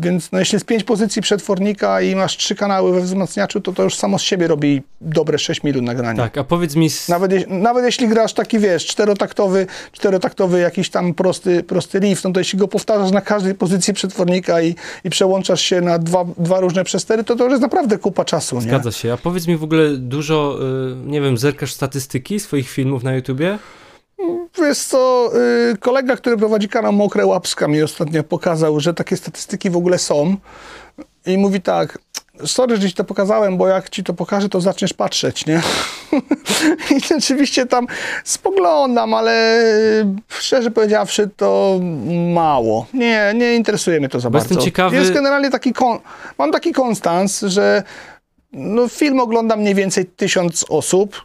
więc 0.00 0.32
no 0.32 0.38
jeśli 0.38 0.56
jest 0.56 0.66
pięć 0.66 0.84
pozycji 0.84 1.22
przetwornika 1.22 2.00
i 2.00 2.14
masz 2.16 2.36
trzy 2.36 2.54
kanały 2.54 2.92
we 2.92 3.00
wzmacniaczu, 3.00 3.60
to 3.60 3.72
to 3.72 3.82
już 3.82 3.94
samo 3.96 4.18
z 4.18 4.22
siebie 4.22 4.48
robi 4.48 4.82
dobre 5.00 5.38
6 5.38 5.62
minut 5.62 5.82
nagrania. 5.82 6.22
Tak, 6.22 6.38
a 6.38 6.44
powiedz 6.44 6.76
mi, 6.76 6.86
s- 6.86 7.08
Nawet, 7.08 7.32
jeś- 7.32 7.46
nawet 7.48 7.84
jeśli 7.84 8.08
grasz 8.08 8.32
taki, 8.32 8.58
wiesz, 8.58 8.86
czterotaktowy, 8.86 9.66
czterotaktowy 9.92 10.60
jakiś 10.60 10.90
tam 10.90 11.14
prosty, 11.14 11.62
prosty 11.62 11.98
riff, 11.98 12.24
no 12.24 12.32
to 12.32 12.40
jeśli 12.40 12.58
go 12.58 12.68
powtarzasz 12.68 13.10
na 13.10 13.20
każdej 13.20 13.54
pozycji 13.54 13.94
przetwornika 13.94 14.62
i, 14.62 14.74
i 15.04 15.10
przełączasz 15.10 15.60
się 15.60 15.80
na 15.80 15.98
dwa, 15.98 16.24
dwa 16.38 16.60
różne 16.60 16.84
przestery, 16.84 17.24
to 17.24 17.36
to 17.36 17.44
już 17.44 17.50
jest 17.50 17.62
naprawdę 17.62 17.98
kupa 17.98 18.24
czasu, 18.24 18.56
nie? 18.56 18.62
zgadza 18.62 18.92
się, 18.92 19.12
a 19.12 19.16
powiedz 19.16 19.46
mi 19.46 19.56
w 19.56 19.64
ogóle 19.64 19.90
dużo, 19.96 20.58
y, 21.02 21.06
nie 21.06 21.20
wiem, 21.20 21.38
zerkasz 21.38 21.72
statystyki 21.72 22.40
swoich 22.40 22.70
filmów 22.70 23.02
na 23.02 23.14
YouTubie? 23.14 23.58
Wiesz 24.62 24.78
co, 24.78 25.30
y, 25.72 25.76
kolega, 25.78 26.16
który 26.16 26.36
prowadzi 26.36 26.68
kanał 26.68 26.92
Mokre 26.92 27.26
Łapska 27.26 27.68
mi 27.68 27.82
ostatnio 27.82 28.22
pokazał, 28.22 28.80
że 28.80 28.94
takie 28.94 29.16
statystyki 29.16 29.70
w 29.70 29.76
ogóle 29.76 29.98
są 29.98 30.36
i 31.26 31.38
mówi 31.38 31.60
tak, 31.60 31.98
sorry, 32.46 32.76
że 32.76 32.88
ci 32.88 32.94
to 32.94 33.04
pokazałem, 33.04 33.56
bo 33.56 33.68
jak 33.68 33.90
ci 33.90 34.04
to 34.04 34.14
pokażę, 34.14 34.48
to 34.48 34.60
zaczniesz 34.60 34.92
patrzeć, 34.92 35.46
nie? 35.46 35.62
I 36.96 37.00
rzeczywiście 37.00 37.66
tam 37.66 37.86
spoglądam, 38.24 39.14
ale 39.14 39.62
szczerze 40.28 40.70
powiedziawszy 40.70 41.30
to 41.36 41.80
mało. 42.34 42.86
Nie, 42.94 43.32
nie 43.36 43.54
interesuje 43.54 43.98
mnie 43.98 44.08
to 44.08 44.20
za 44.20 44.30
Bo 44.30 44.38
bardzo. 44.38 44.54
jestem 44.54 44.72
ciekawy- 44.72 44.94
Jest 44.94 45.12
generalnie 45.12 45.50
taki, 45.50 45.72
kon- 45.72 45.98
mam 46.38 46.52
taki 46.52 46.72
konstans, 46.72 47.40
że 47.40 47.82
no, 48.52 48.88
film 48.88 49.20
ogląda 49.20 49.56
mniej 49.56 49.74
więcej 49.74 50.06
tysiąc 50.06 50.64
osób, 50.68 51.24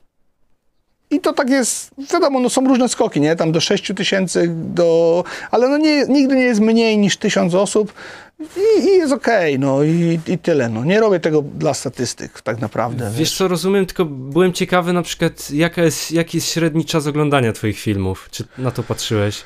i 1.12 1.20
to 1.20 1.34
tak 1.34 1.50
jest, 1.50 1.92
wiadomo, 2.14 2.40
no 2.40 2.50
są 2.50 2.68
różne 2.68 2.90
skoki, 2.90 3.22
nie? 3.22 3.36
Tam 3.36 3.52
do 3.52 3.62
6 3.62 3.92
tysięcy, 3.96 4.48
do... 4.54 5.24
ale 5.52 5.70
no 5.70 5.78
nie, 5.78 6.06
nigdy 6.06 6.36
nie 6.36 6.44
jest 6.44 6.62
mniej 6.62 6.98
niż 6.98 7.18
tysiąc 7.18 7.56
osób 7.56 7.94
i, 8.40 8.86
i 8.86 8.88
jest 8.88 9.14
okej, 9.14 9.56
okay, 9.56 9.68
no 9.68 9.84
i, 9.84 10.20
i 10.28 10.38
tyle. 10.38 10.70
No. 10.70 10.86
Nie 10.86 11.00
robię 11.00 11.20
tego 11.20 11.42
dla 11.42 11.74
statystyk 11.74 12.42
tak 12.42 12.62
naprawdę. 12.62 13.06
Wiesz, 13.06 13.20
wiesz 13.20 13.38
co, 13.38 13.48
rozumiem, 13.48 13.86
tylko 13.86 14.06
byłem 14.06 14.54
ciekawy 14.54 14.94
na 14.94 15.02
przykład, 15.02 15.52
jaka 15.52 15.84
jest, 15.84 16.12
jaki 16.12 16.38
jest 16.38 16.48
średni 16.48 16.86
czas 16.86 17.08
oglądania 17.08 17.54
twoich 17.54 17.80
filmów? 17.80 18.28
Czy 18.32 18.44
na 18.58 18.72
to 18.72 18.84
patrzyłeś? 18.84 19.42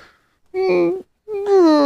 Mm, 0.54 0.94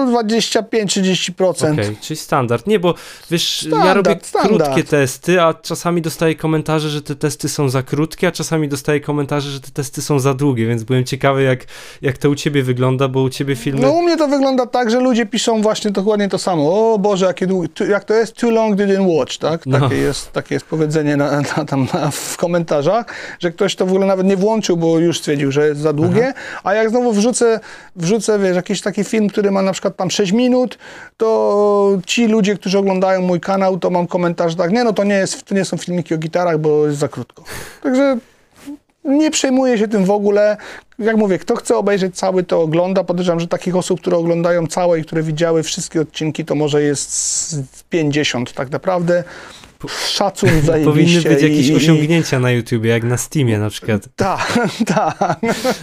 25-30%. 0.07 1.73
Okay, 1.73 1.95
czyli 2.01 2.17
standard. 2.17 2.67
Nie, 2.67 2.79
bo 2.79 2.93
wiesz, 3.31 3.59
standard, 3.59 3.85
ja 3.85 3.93
robię 3.93 4.17
standard. 4.23 4.63
krótkie 4.63 4.83
testy, 4.83 5.41
a 5.41 5.53
czasami 5.53 6.01
dostaję 6.01 6.35
komentarze, 6.35 6.89
że 6.89 7.01
te 7.01 7.15
testy 7.15 7.49
są 7.49 7.69
za 7.69 7.83
krótkie, 7.83 8.27
a 8.27 8.31
czasami 8.31 8.69
dostaję 8.69 9.01
komentarze, 9.01 9.49
że 9.49 9.61
te 9.61 9.72
testy 9.72 10.01
są 10.01 10.19
za 10.19 10.34
długie, 10.34 10.67
więc 10.67 10.84
byłem 10.84 11.03
ciekawy, 11.03 11.43
jak, 11.43 11.59
jak 12.01 12.17
to 12.17 12.30
u 12.30 12.35
ciebie 12.35 12.63
wygląda, 12.63 13.07
bo 13.07 13.22
u 13.22 13.30
ciebie 13.30 13.55
filmy... 13.55 13.81
No 13.81 13.91
u 13.91 14.01
mnie 14.01 14.17
to 14.17 14.27
wygląda 14.27 14.65
tak, 14.65 14.91
że 14.91 14.99
ludzie 14.99 15.26
piszą 15.26 15.61
właśnie 15.61 15.91
dokładnie 15.91 16.30
to 16.30 16.38
samo. 16.38 16.93
O 16.93 16.99
Boże, 16.99 17.26
jakie 17.26 17.47
jak 17.89 18.03
to 18.03 18.13
jest 18.13 18.34
too 18.34 18.51
long 18.51 18.76
didn't 18.76 19.17
watch, 19.17 19.38
tak? 19.38 19.65
No. 19.65 19.80
Takie, 19.80 19.95
jest, 19.95 20.31
takie 20.31 20.55
jest 20.55 20.65
powiedzenie 20.65 21.17
na, 21.17 21.41
na, 21.41 21.65
tam 21.65 21.88
na, 21.93 22.11
w 22.11 22.38
komentarzach, 22.38 23.05
że 23.39 23.51
ktoś 23.51 23.76
to 23.76 23.85
w 23.85 23.89
ogóle 23.89 24.07
nawet 24.07 24.27
nie 24.27 24.38
włączył, 24.38 24.77
bo 24.77 24.99
już 24.99 25.19
stwierdził, 25.19 25.51
że 25.51 25.67
jest 25.67 25.81
za 25.81 25.93
długie, 25.93 26.34
Aha. 26.35 26.61
a 26.63 26.73
jak 26.73 26.89
znowu 26.89 27.13
wrzucę, 27.13 27.59
wrzucę, 27.95 28.39
wiesz, 28.39 28.55
jakiś 28.55 28.81
taki 28.81 29.03
film, 29.03 29.30
który 29.38 29.51
ma 29.51 29.61
na 29.61 29.72
przykład 29.72 29.95
tam 29.95 30.11
6 30.11 30.31
minut, 30.31 30.77
to 31.18 31.99
ci 32.05 32.27
ludzie, 32.27 32.55
którzy 32.55 32.77
oglądają 32.77 33.22
mój 33.22 33.39
kanał, 33.39 33.80
to 33.80 33.89
mam 33.89 34.07
komentarz 34.07 34.55
tak, 34.55 34.72
nie 34.72 34.84
no 34.84 34.93
to 34.93 35.03
nie, 35.03 35.15
jest, 35.15 35.43
to 35.43 35.55
nie 35.55 35.65
są 35.65 35.77
filmiki 35.77 36.14
o 36.14 36.18
gitarach, 36.18 36.57
bo 36.57 36.85
jest 36.85 36.99
za 36.99 37.07
krótko. 37.07 37.43
Także 37.84 38.18
nie 39.03 39.31
przejmuję 39.31 39.77
się 39.77 39.88
tym 39.88 40.05
w 40.05 40.11
ogóle. 40.11 40.57
Jak 40.99 41.18
mówię, 41.18 41.39
kto 41.39 41.55
chce 41.55 41.77
obejrzeć 41.77 42.15
cały, 42.15 42.43
to 42.43 42.61
ogląda. 42.61 43.03
Podejrzewam, 43.03 43.39
że 43.39 43.47
takich 43.47 43.76
osób, 43.76 44.01
które 44.01 44.18
oglądają 44.18 44.68
całe 44.68 44.99
i 44.99 45.03
które 45.03 45.23
widziały 45.23 45.64
wszystkie 45.64 46.01
odcinki, 46.01 46.45
to 46.45 46.55
może 46.55 46.81
jest 46.81 47.55
50 47.89 48.53
tak 48.53 48.72
naprawdę 48.72 49.23
szacun 49.87 50.49
zajebiście. 50.65 50.91
Powinny 50.91 51.21
być 51.21 51.41
jakieś 51.41 51.67
i, 51.67 51.75
osiągnięcia 51.75 52.39
na 52.39 52.51
YouTubie, 52.51 52.89
jak 52.89 53.03
na 53.03 53.17
Steamie 53.17 53.59
na 53.59 53.69
przykład. 53.69 54.09
Tak, 54.15 54.59
tak. 54.85 55.39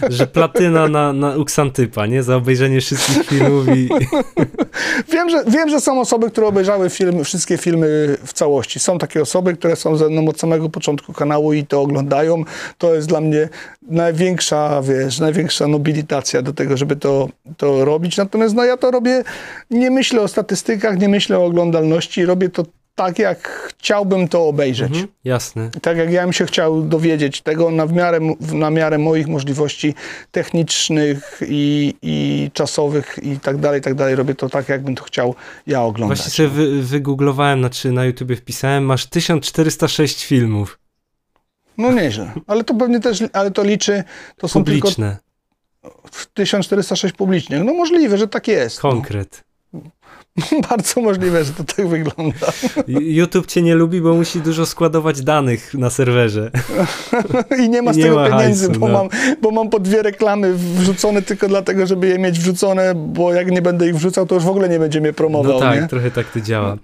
Że 0.09 0.27
platyna 0.27 0.87
na, 0.87 1.13
na 1.13 1.37
Uksantypa, 1.37 2.05
nie? 2.05 2.23
Za 2.23 2.35
obejrzenie 2.35 2.81
wszystkich 2.81 3.25
filmów 3.25 3.67
i... 3.67 3.89
Wiem 5.13 5.29
że, 5.29 5.43
wiem, 5.47 5.69
że 5.69 5.81
są 5.81 6.01
osoby, 6.01 6.31
które 6.31 6.47
obejrzały 6.47 6.89
film, 6.89 7.23
wszystkie 7.23 7.57
filmy 7.57 8.17
w 8.25 8.33
całości. 8.33 8.79
Są 8.79 8.97
takie 8.97 9.21
osoby, 9.21 9.53
które 9.53 9.75
są 9.75 9.97
ze 9.97 10.09
mną 10.09 10.27
od 10.27 10.39
samego 10.39 10.69
początku 10.69 11.13
kanału 11.13 11.53
i 11.53 11.65
to 11.65 11.81
oglądają. 11.81 12.43
To 12.77 12.95
jest 12.95 13.07
dla 13.07 13.21
mnie 13.21 13.49
największa, 13.87 14.81
wiesz, 14.81 15.19
największa 15.19 15.67
nobilitacja 15.67 16.41
do 16.41 16.53
tego, 16.53 16.77
żeby 16.77 16.95
to, 16.95 17.29
to 17.57 17.85
robić. 17.85 18.17
Natomiast 18.17 18.55
no 18.55 18.65
ja 18.65 18.77
to 18.77 18.91
robię, 18.91 19.23
nie 19.71 19.91
myślę 19.91 20.21
o 20.21 20.27
statystykach, 20.27 20.99
nie 20.99 21.09
myślę 21.09 21.39
o 21.39 21.45
oglądalności, 21.45 22.25
robię 22.25 22.49
to 22.49 22.65
tak, 22.95 23.19
jak 23.19 23.73
chciałbym 23.77 24.27
to 24.27 24.47
obejrzeć. 24.47 24.91
Mhm, 24.91 25.07
jasne. 25.23 25.69
Tak, 25.81 25.97
jak 25.97 26.11
ja 26.11 26.23
bym 26.23 26.33
się 26.33 26.45
chciał 26.45 26.81
dowiedzieć 26.81 27.41
tego 27.41 27.71
na, 27.71 27.85
miarę, 27.85 28.19
na 28.53 28.69
miarę 28.69 28.97
moich 28.97 29.27
możliwości 29.27 29.95
technicznych 30.31 31.41
i, 31.47 31.93
i 32.01 32.49
czasowych 32.53 33.19
i 33.23 33.39
tak 33.39 33.57
dalej, 33.57 33.79
i 33.79 33.83
tak 33.83 33.95
dalej. 33.95 34.15
Robię 34.15 34.35
to 34.35 34.49
tak, 34.49 34.69
jakbym 34.69 34.95
to 34.95 35.03
chciał 35.03 35.35
ja 35.67 35.83
oglądać. 35.83 36.17
Właśnie 36.17 36.31
sobie 36.31 36.49
wy, 36.49 36.81
wygooglowałem, 36.83 37.59
znaczy 37.59 37.91
na 37.91 38.05
YouTubie 38.05 38.35
wpisałem, 38.35 38.85
masz 38.85 39.05
1406 39.05 40.25
filmów. 40.25 40.79
No 41.77 41.91
nieźle, 41.91 42.31
ale 42.47 42.63
to 42.63 42.75
pewnie 42.75 42.99
też, 42.99 43.23
ale 43.33 43.51
to 43.51 43.63
liczy, 43.63 44.03
to 44.37 44.47
są 44.47 44.59
Publiczne. 44.59 45.17
tylko 45.81 46.09
1406 46.33 47.15
publicznych. 47.15 47.63
No 47.63 47.73
możliwe, 47.73 48.17
że 48.17 48.27
tak 48.27 48.47
jest. 48.47 48.83
No. 48.83 48.89
Konkret. 48.89 49.43
No. 49.47 49.54
Bardzo 50.69 51.01
możliwe, 51.01 51.43
że 51.43 51.53
to 51.53 51.63
tak 51.63 51.87
wygląda. 51.87 52.47
YouTube 52.87 53.47
cię 53.47 53.61
nie 53.61 53.75
lubi, 53.75 54.01
bo 54.01 54.13
musi 54.13 54.41
dużo 54.41 54.65
składować 54.65 55.21
danych 55.21 55.73
na 55.73 55.89
serwerze. 55.89 56.51
I 57.63 57.69
nie 57.69 57.81
ma 57.81 57.93
z 57.93 57.97
I 57.97 58.01
tego 58.01 58.15
ma 58.15 58.29
pieniędzy, 58.29 58.65
hajsu, 58.65 58.79
bo, 58.79 58.87
no. 58.87 58.93
mam, 58.93 59.09
bo 59.41 59.51
mam 59.51 59.69
po 59.69 59.79
dwie 59.79 60.01
reklamy 60.01 60.53
wrzucone 60.53 61.21
tylko 61.21 61.47
dlatego, 61.47 61.87
żeby 61.87 62.07
je 62.07 62.19
mieć 62.19 62.39
wrzucone, 62.39 62.93
bo 62.95 63.33
jak 63.33 63.51
nie 63.51 63.61
będę 63.61 63.87
ich 63.87 63.95
wrzucał, 63.95 64.25
to 64.25 64.35
już 64.35 64.43
w 64.43 64.49
ogóle 64.49 64.69
nie 64.69 64.79
będzie 64.79 65.01
mnie 65.01 65.13
promował. 65.13 65.53
No 65.53 65.59
tak, 65.59 65.81
nie? 65.81 65.87
trochę 65.87 66.11
tak 66.11 66.31
to 66.31 66.41
działa. 66.41 66.77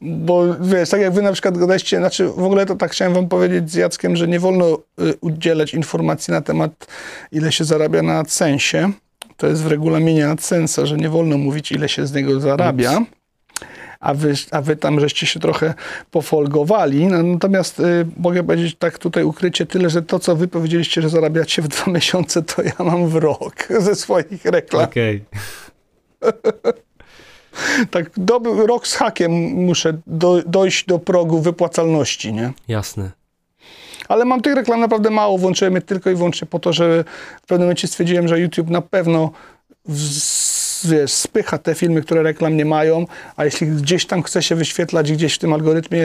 Bo 0.00 0.54
wiesz, 0.60 0.90
tak 0.90 1.00
jak 1.00 1.12
wy 1.12 1.22
na 1.22 1.32
przykład 1.32 1.58
gadaliście, 1.58 1.98
znaczy 1.98 2.28
w 2.28 2.44
ogóle 2.44 2.66
to 2.66 2.76
tak 2.76 2.92
chciałem 2.92 3.14
wam 3.14 3.28
powiedzieć 3.28 3.70
z 3.70 3.74
Jackiem, 3.74 4.16
że 4.16 4.28
nie 4.28 4.40
wolno 4.40 4.78
y, 5.00 5.14
udzielać 5.20 5.74
informacji 5.74 6.32
na 6.32 6.40
temat, 6.40 6.86
ile 7.32 7.52
się 7.52 7.64
zarabia 7.64 8.02
na 8.02 8.18
AdSensie 8.18 8.92
to 9.36 9.46
jest 9.46 9.62
w 9.62 9.66
regulaminie 9.66 10.26
AdSense'a, 10.26 10.86
że 10.86 10.96
nie 10.96 11.08
wolno 11.08 11.38
mówić, 11.38 11.72
ile 11.72 11.88
się 11.88 12.06
z 12.06 12.12
niego 12.12 12.40
zarabia. 12.40 13.02
A 14.00 14.14
wy, 14.14 14.34
a 14.50 14.62
wy 14.62 14.76
tam 14.76 15.00
żeście 15.00 15.26
się 15.26 15.40
trochę 15.40 15.74
pofolgowali. 16.10 17.06
No, 17.06 17.22
natomiast 17.22 17.80
y, 17.80 18.06
mogę 18.16 18.42
powiedzieć 18.42 18.76
tak 18.78 18.98
tutaj 18.98 19.24
ukrycie 19.24 19.66
tyle, 19.66 19.90
że 19.90 20.02
to, 20.02 20.18
co 20.18 20.36
wy 20.36 20.48
powiedzieliście, 20.48 21.02
że 21.02 21.08
zarabiacie 21.08 21.62
w 21.62 21.68
dwa 21.68 21.90
miesiące, 21.96 22.42
to 22.42 22.62
ja 22.62 22.72
mam 22.78 23.08
w 23.08 23.14
rok 23.14 23.68
ze 23.86 23.94
swoich 23.94 24.44
reklam. 24.44 24.84
Okej. 24.84 25.24
Okay. 26.20 26.32
tak, 27.90 28.10
do, 28.16 28.38
rok 28.66 28.86
z 28.86 28.94
hakiem 28.94 29.32
muszę 29.42 29.98
do, 30.06 30.42
dojść 30.46 30.84
do 30.84 30.98
progu 30.98 31.40
wypłacalności, 31.40 32.32
nie? 32.32 32.52
Jasne. 32.68 33.10
Ale 34.08 34.24
mam 34.24 34.40
tych 34.40 34.54
reklam 34.54 34.80
naprawdę 34.80 35.10
mało, 35.10 35.38
włączyłem 35.38 35.74
je 35.74 35.80
tylko 35.80 36.10
i 36.10 36.14
wyłącznie 36.14 36.46
po 36.46 36.58
to, 36.58 36.72
że 36.72 37.04
w 37.42 37.46
pewnym 37.46 37.66
momencie 37.66 37.88
stwierdziłem, 37.88 38.28
że 38.28 38.40
YouTube 38.40 38.70
na 38.70 38.80
pewno 38.80 39.30
wiesz, 40.84 41.12
spycha 41.12 41.58
te 41.58 41.74
filmy, 41.74 42.02
które 42.02 42.22
reklam 42.22 42.56
nie 42.56 42.64
mają, 42.64 43.06
a 43.36 43.44
jeśli 43.44 43.66
gdzieś 43.66 44.06
tam 44.06 44.22
chce 44.22 44.42
się 44.42 44.54
wyświetlać, 44.54 45.12
gdzieś 45.12 45.34
w 45.34 45.38
tym 45.38 45.52
algorytmie 45.52 46.00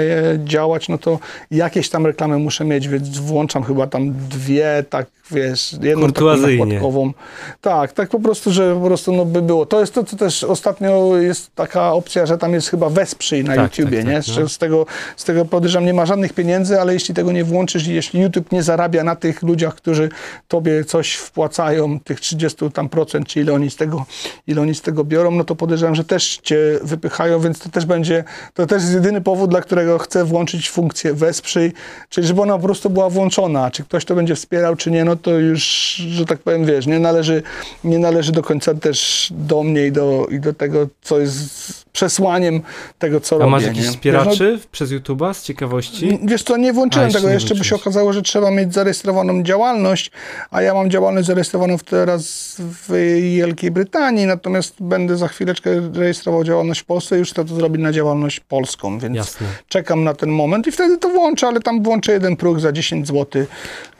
działać, 0.45 0.89
no 0.89 0.97
to 0.97 1.19
jakieś 1.51 1.89
tam 1.89 2.05
reklamy 2.05 2.37
muszę 2.37 2.65
mieć, 2.65 2.87
więc 2.87 3.17
włączam 3.17 3.63
chyba 3.63 3.87
tam 3.87 4.13
dwie, 4.29 4.85
tak 4.89 5.05
wiesz, 5.31 5.75
jedną 5.81 6.11
taką 6.11 6.37
nakładkową. 6.37 7.13
Tak, 7.61 7.93
tak 7.93 8.09
po 8.09 8.19
prostu, 8.19 8.51
że 8.51 8.75
po 8.75 8.85
prostu 8.87 9.11
no, 9.11 9.25
by 9.25 9.41
było. 9.41 9.65
To 9.65 9.79
jest 9.79 9.93
to, 9.93 10.03
co 10.03 10.17
też 10.17 10.43
ostatnio 10.43 11.17
jest 11.17 11.55
taka 11.55 11.93
opcja, 11.93 12.25
że 12.25 12.37
tam 12.37 12.53
jest 12.53 12.69
chyba 12.69 12.89
wesprzyj 12.89 13.43
na 13.43 13.55
tak, 13.55 13.77
YouTubie, 13.77 13.97
tak, 13.97 14.07
nie? 14.07 14.23
Tak, 14.23 14.37
no. 14.39 14.49
z, 14.49 14.57
tego, 14.57 14.85
z 15.17 15.23
tego 15.23 15.45
podejrzewam, 15.45 15.85
nie 15.85 15.93
ma 15.93 16.05
żadnych 16.05 16.33
pieniędzy, 16.33 16.81
ale 16.81 16.93
jeśli 16.93 17.15
tego 17.15 17.31
nie 17.31 17.43
włączysz 17.43 17.87
i 17.87 17.93
jeśli 17.93 18.21
YouTube 18.21 18.51
nie 18.51 18.63
zarabia 18.63 19.03
na 19.03 19.15
tych 19.15 19.43
ludziach, 19.43 19.75
którzy 19.75 20.09
tobie 20.47 20.83
coś 20.83 21.13
wpłacają, 21.13 21.99
tych 21.99 22.19
30 22.19 22.71
tam 22.73 22.89
procent, 22.89 23.27
czy 23.27 23.39
ile 23.39 23.53
oni 23.53 23.69
z 23.69 23.75
tego, 23.75 24.05
ile 24.47 24.60
oni 24.61 24.75
z 24.75 24.81
tego 24.81 25.03
biorą, 25.03 25.31
no 25.31 25.43
to 25.43 25.55
podejrzewam, 25.55 25.95
że 25.95 26.03
też 26.03 26.39
cię 26.43 26.57
wypychają, 26.83 27.39
więc 27.39 27.59
to 27.59 27.69
też 27.69 27.85
będzie, 27.85 28.23
to 28.53 28.67
też 28.67 28.81
jest 28.81 28.93
jedyny 28.93 29.21
powód, 29.21 29.49
dla 29.49 29.61
którego 29.61 29.97
chcę 29.97 30.25
włączyć 30.25 30.69
funkcję 30.69 31.13
wesprzyj, 31.13 31.73
czyli 32.09 32.27
żeby 32.27 32.41
ona 32.41 32.57
po 32.57 32.63
prostu 32.63 32.89
była 32.89 33.09
włączona. 33.09 33.71
Czy 33.71 33.83
ktoś 33.83 34.05
to 34.05 34.15
będzie 34.15 34.35
wspierał, 34.35 34.75
czy 34.75 34.91
nie, 34.91 35.05
no 35.05 35.15
to 35.15 35.31
już, 35.31 35.63
że 35.95 36.25
tak 36.25 36.39
powiem, 36.39 36.65
wiesz, 36.65 36.87
nie 36.87 36.99
należy, 36.99 37.43
nie 37.83 37.99
należy 37.99 38.31
do 38.31 38.41
końca 38.41 38.73
też 38.73 39.27
do 39.35 39.63
mnie 39.63 39.87
i 39.87 39.91
do, 39.91 40.27
i 40.31 40.39
do 40.39 40.53
tego, 40.53 40.87
co 41.01 41.19
jest 41.19 41.90
przesłaniem 41.93 42.61
tego, 42.99 43.19
co 43.19 43.35
A 43.35 43.39
robię. 43.39 43.47
A 43.47 43.51
masz 43.51 43.63
jakichś 43.63 43.87
wspieraczy 43.87 44.57
no, 44.61 44.67
przez 44.71 44.91
YouTube'a 44.91 45.33
z 45.33 45.43
ciekawości? 45.43 46.19
Wiesz 46.23 46.43
co, 46.43 46.57
nie 46.57 46.73
włączyłem 46.73 47.09
a, 47.09 47.13
tego, 47.13 47.29
jeszcze 47.29 47.55
by 47.55 47.63
się 47.63 47.75
okazało, 47.75 48.13
że 48.13 48.21
trzeba 48.21 48.51
mieć 48.51 48.73
zarejestrowaną 48.73 49.43
działalność, 49.43 50.11
a 50.51 50.61
ja 50.61 50.73
mam 50.73 50.89
działalność 50.89 51.27
zarejestrowaną 51.27 51.77
teraz 51.77 52.55
w 52.59 52.91
Wielkiej 53.37 53.71
Brytanii, 53.71 54.25
natomiast 54.25 54.75
będę 54.79 55.17
za 55.17 55.27
chwileczkę 55.27 55.69
rejestrował 55.93 56.43
działalność 56.43 56.81
w 56.81 56.85
Polsce, 56.85 57.17
już 57.17 57.31
chcę 57.31 57.45
to 57.45 57.55
zrobić 57.55 57.81
na 57.81 57.91
działalność 57.91 58.39
polską, 58.39 58.99
więc 58.99 59.15
Jasne. 59.15 59.47
czekam 59.67 60.03
na 60.03 60.13
ten 60.13 60.29
moment 60.29 60.67
i 60.67 60.71
wtedy 60.71 60.97
to 60.97 61.09
włączę, 61.09 61.47
ale 61.47 61.59
tam 61.59 61.83
włączę 61.83 62.11
jeden 62.11 62.35
próg 62.35 62.59
za 62.59 62.71
10 62.71 63.07
zł. 63.07 63.45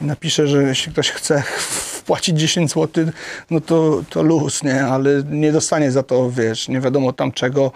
Napiszę, 0.01 0.47
że 0.47 0.63
jeśli 0.63 0.91
ktoś 0.91 1.09
chce 1.11 1.43
wpłacić 2.01 2.39
10 2.39 2.71
zł, 2.71 3.05
no 3.51 3.61
to, 3.61 4.03
to 4.09 4.23
luz, 4.23 4.63
nie? 4.63 4.83
Ale 4.83 5.23
nie 5.29 5.51
dostanie 5.51 5.91
za 5.91 6.03
to, 6.03 6.31
wiesz, 6.31 6.67
nie 6.67 6.81
wiadomo 6.81 7.13
tam 7.13 7.31
czego, 7.31 7.71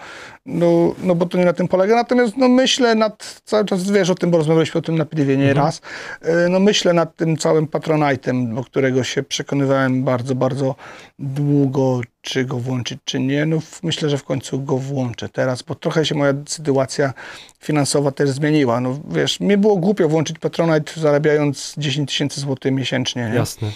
no, 0.46 0.94
no 1.02 1.14
bo 1.14 1.26
to 1.26 1.38
nie 1.38 1.44
na 1.44 1.52
tym 1.52 1.68
polega. 1.68 1.96
Natomiast 1.96 2.36
no 2.36 2.48
myślę 2.48 2.94
nad, 2.94 3.40
cały 3.44 3.64
czas 3.64 3.90
wiesz 3.90 4.10
o 4.10 4.14
tym, 4.14 4.30
bo 4.30 4.38
rozmawialiśmy 4.38 4.78
o 4.78 4.82
tym 4.82 4.98
na 4.98 5.04
piwie 5.04 5.36
nie 5.36 5.48
mhm. 5.48 5.66
raz, 5.66 5.80
e, 6.22 6.48
no 6.48 6.60
myślę 6.60 6.92
nad 6.92 7.16
tym 7.16 7.36
całym 7.36 7.66
patronajtem, 7.66 8.54
do 8.54 8.64
którego 8.64 9.04
się 9.04 9.22
przekonywałem 9.22 10.04
bardzo, 10.04 10.34
bardzo 10.34 10.74
długo, 11.18 12.00
czy 12.26 12.44
go 12.44 12.58
włączyć, 12.58 12.98
czy 13.04 13.20
nie. 13.20 13.46
No 13.46 13.58
myślę, 13.82 14.10
że 14.10 14.18
w 14.18 14.24
końcu 14.24 14.60
go 14.60 14.78
włączę 14.78 15.28
teraz, 15.28 15.62
bo 15.62 15.74
trochę 15.74 16.04
się 16.04 16.14
moja 16.14 16.32
sytuacja 16.48 17.12
finansowa 17.60 18.10
też 18.10 18.30
zmieniła. 18.30 18.80
No 18.80 19.00
wiesz, 19.10 19.40
mi 19.40 19.56
było 19.56 19.76
głupio 19.76 20.08
włączyć 20.08 20.38
Patronite 20.38 21.00
zarabiając 21.00 21.74
10 21.78 22.10
tysięcy 22.10 22.40
złotych 22.40 22.72
miesięcznie. 22.72 23.28
Nie? 23.28 23.34
Jasne. 23.34 23.70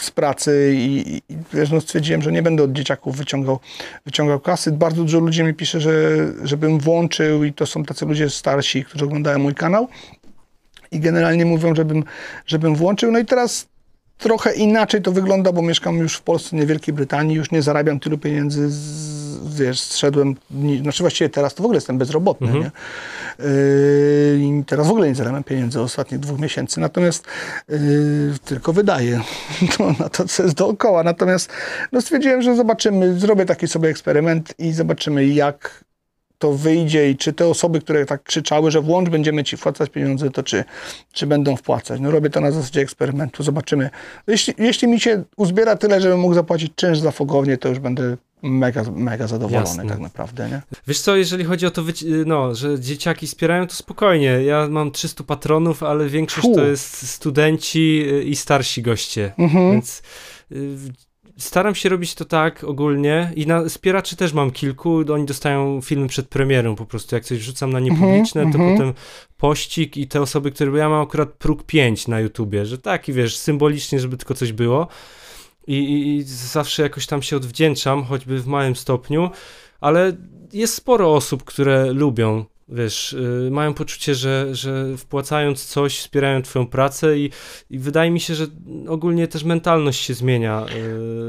Z 0.00 0.10
pracy 0.10 0.72
i, 0.76 1.16
i 1.28 1.36
wiesz, 1.52 1.70
no 1.70 1.80
stwierdziłem, 1.80 2.22
że 2.22 2.32
nie 2.32 2.42
będę 2.42 2.62
od 2.62 2.72
dzieciaków 2.72 3.16
wyciągał, 3.16 3.58
wyciągał 4.06 4.40
kasy. 4.40 4.72
Bardzo 4.72 5.02
dużo 5.02 5.18
ludzi 5.18 5.42
mi 5.42 5.54
pisze, 5.54 5.80
że 5.80 5.92
żebym 6.42 6.78
włączył 6.78 7.44
i 7.44 7.52
to 7.52 7.66
są 7.66 7.84
tacy 7.84 8.06
ludzie 8.06 8.30
starsi, 8.30 8.84
którzy 8.84 9.04
oglądają 9.04 9.38
mój 9.38 9.54
kanał 9.54 9.88
i 10.92 11.00
generalnie 11.00 11.44
mówią, 11.44 11.74
żebym, 11.74 12.04
żebym 12.46 12.74
włączył. 12.74 13.12
No 13.12 13.18
i 13.18 13.24
teraz 13.24 13.66
trochę 14.20 14.54
inaczej 14.54 15.02
to 15.02 15.12
wygląda, 15.12 15.52
bo 15.52 15.62
mieszkam 15.62 15.98
już 15.98 16.16
w 16.16 16.22
Polsce, 16.22 16.56
nie 16.56 16.66
Wielkiej 16.66 16.94
Brytanii, 16.94 17.36
już 17.36 17.50
nie 17.50 17.62
zarabiam 17.62 18.00
tylu 18.00 18.18
pieniędzy, 18.18 18.70
z, 18.70 19.56
wiesz, 19.56 19.80
zszedłem, 19.80 20.36
znaczy 20.82 21.02
właściwie 21.02 21.30
teraz 21.30 21.54
to 21.54 21.62
w 21.62 21.66
ogóle 21.66 21.76
jestem 21.76 21.98
bezrobotny, 21.98 22.46
mhm. 22.46 22.64
nie? 22.64 22.70
Yy, 24.58 24.64
teraz 24.66 24.86
w 24.86 24.90
ogóle 24.90 25.08
nie 25.08 25.14
zarabiam 25.14 25.44
pieniędzy 25.44 25.80
ostatnich 25.80 26.20
dwóch 26.20 26.38
miesięcy, 26.38 26.80
natomiast 26.80 27.24
yy, 27.68 27.78
tylko 28.44 28.72
wydaję 28.72 29.20
to, 29.76 29.94
na 29.98 30.08
to, 30.08 30.24
co 30.24 30.42
jest 30.42 30.54
dookoła. 30.54 31.02
Natomiast 31.02 31.50
no, 31.92 32.00
stwierdziłem, 32.00 32.42
że 32.42 32.56
zobaczymy, 32.56 33.18
zrobię 33.18 33.46
taki 33.46 33.68
sobie 33.68 33.88
eksperyment 33.88 34.54
i 34.58 34.72
zobaczymy, 34.72 35.26
jak 35.26 35.84
to 36.40 36.52
wyjdzie 36.52 37.10
i 37.10 37.16
czy 37.16 37.32
te 37.32 37.46
osoby, 37.46 37.80
które 37.80 38.06
tak 38.06 38.22
krzyczały, 38.22 38.70
że 38.70 38.80
włącz, 38.80 39.08
będziemy 39.08 39.44
ci 39.44 39.56
wpłacać 39.56 39.90
pieniądze, 39.90 40.30
to 40.30 40.42
czy, 40.42 40.64
czy 41.12 41.26
będą 41.26 41.56
wpłacać. 41.56 42.00
No 42.00 42.10
robię 42.10 42.30
to 42.30 42.40
na 42.40 42.50
zasadzie 42.50 42.80
eksperymentu, 42.80 43.42
zobaczymy. 43.42 43.90
Jeśli, 44.26 44.54
jeśli 44.58 44.88
mi 44.88 45.00
się 45.00 45.22
uzbiera 45.36 45.76
tyle, 45.76 46.00
żebym 46.00 46.20
mógł 46.20 46.34
zapłacić 46.34 46.72
czynsz 46.74 46.98
za 46.98 47.10
fogownię, 47.10 47.58
to 47.58 47.68
już 47.68 47.78
będę 47.78 48.16
mega, 48.42 48.82
mega 48.96 49.26
zadowolony 49.26 49.66
Jasne. 49.66 49.86
tak 49.86 49.98
naprawdę, 49.98 50.48
nie? 50.48 50.62
Wiesz 50.86 51.00
co, 51.00 51.16
jeżeli 51.16 51.44
chodzi 51.44 51.66
o 51.66 51.70
to, 51.70 51.82
no, 52.26 52.54
że 52.54 52.80
dzieciaki 52.80 53.26
wspierają, 53.26 53.66
to 53.66 53.74
spokojnie. 53.74 54.42
Ja 54.44 54.68
mam 54.70 54.90
300 54.90 55.24
patronów, 55.24 55.82
ale 55.82 56.08
większość 56.08 56.48
to 56.54 56.64
jest 56.64 57.08
studenci 57.08 58.02
i 58.24 58.36
starsi 58.36 58.82
goście, 58.82 59.32
mhm. 59.38 59.72
więc 59.72 60.02
y, 60.52 60.76
staram 61.40 61.74
się 61.74 61.88
robić 61.88 62.14
to 62.14 62.24
tak 62.24 62.64
ogólnie 62.64 63.32
i 63.36 63.46
na 63.46 63.64
wspieraczy 63.64 64.16
też 64.16 64.32
mam 64.32 64.50
kilku, 64.50 65.04
oni 65.12 65.26
dostają 65.26 65.80
filmy 65.80 66.08
przed 66.08 66.28
premierą 66.28 66.76
po 66.76 66.86
prostu, 66.86 67.14
jak 67.14 67.24
coś 67.24 67.38
wrzucam 67.38 67.72
na 67.72 67.80
niepubliczne, 67.80 68.42
mm 68.42 68.52
-hmm, 68.52 68.56
to 68.56 68.62
-hmm. 68.62 68.72
potem 68.72 68.94
pościg 69.36 69.96
i 69.96 70.08
te 70.08 70.20
osoby, 70.20 70.50
które, 70.50 70.78
ja 70.78 70.88
mam 70.88 71.02
akurat 71.02 71.32
próg 71.32 71.62
5 71.62 72.08
na 72.08 72.20
YouTubie, 72.20 72.66
że 72.66 72.78
taki, 72.78 73.12
wiesz, 73.12 73.36
symbolicznie, 73.36 74.00
żeby 74.00 74.16
tylko 74.16 74.34
coś 74.34 74.52
było. 74.52 74.88
I, 75.66 75.78
i, 75.78 76.16
i 76.16 76.22
zawsze 76.22 76.82
jakoś 76.82 77.06
tam 77.06 77.22
się 77.22 77.36
odwdzięczam, 77.36 78.04
choćby 78.04 78.40
w 78.40 78.46
małym 78.46 78.76
stopniu, 78.76 79.30
ale 79.80 80.12
jest 80.52 80.74
sporo 80.74 81.14
osób, 81.14 81.44
które 81.44 81.92
lubią 81.92 82.44
wiesz, 82.72 83.12
y, 83.12 83.48
mają 83.50 83.74
poczucie, 83.74 84.14
że, 84.14 84.54
że 84.54 84.96
wpłacając 84.96 85.64
coś, 85.64 85.98
wspierają 85.98 86.42
twoją 86.42 86.66
pracę 86.66 87.18
i, 87.18 87.30
i 87.70 87.78
wydaje 87.78 88.10
mi 88.10 88.20
się, 88.20 88.34
że 88.34 88.46
ogólnie 88.88 89.28
też 89.28 89.44
mentalność 89.44 90.04
się 90.04 90.14
zmienia, 90.14 90.66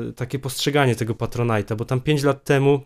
y, 0.09 0.13
takie 0.13 0.39
postrzeganie 0.39 0.95
tego 0.95 1.13
Patronite'a, 1.13 1.75
bo 1.75 1.85
tam 1.85 2.01
5 2.01 2.23
lat 2.23 2.43
temu 2.43 2.81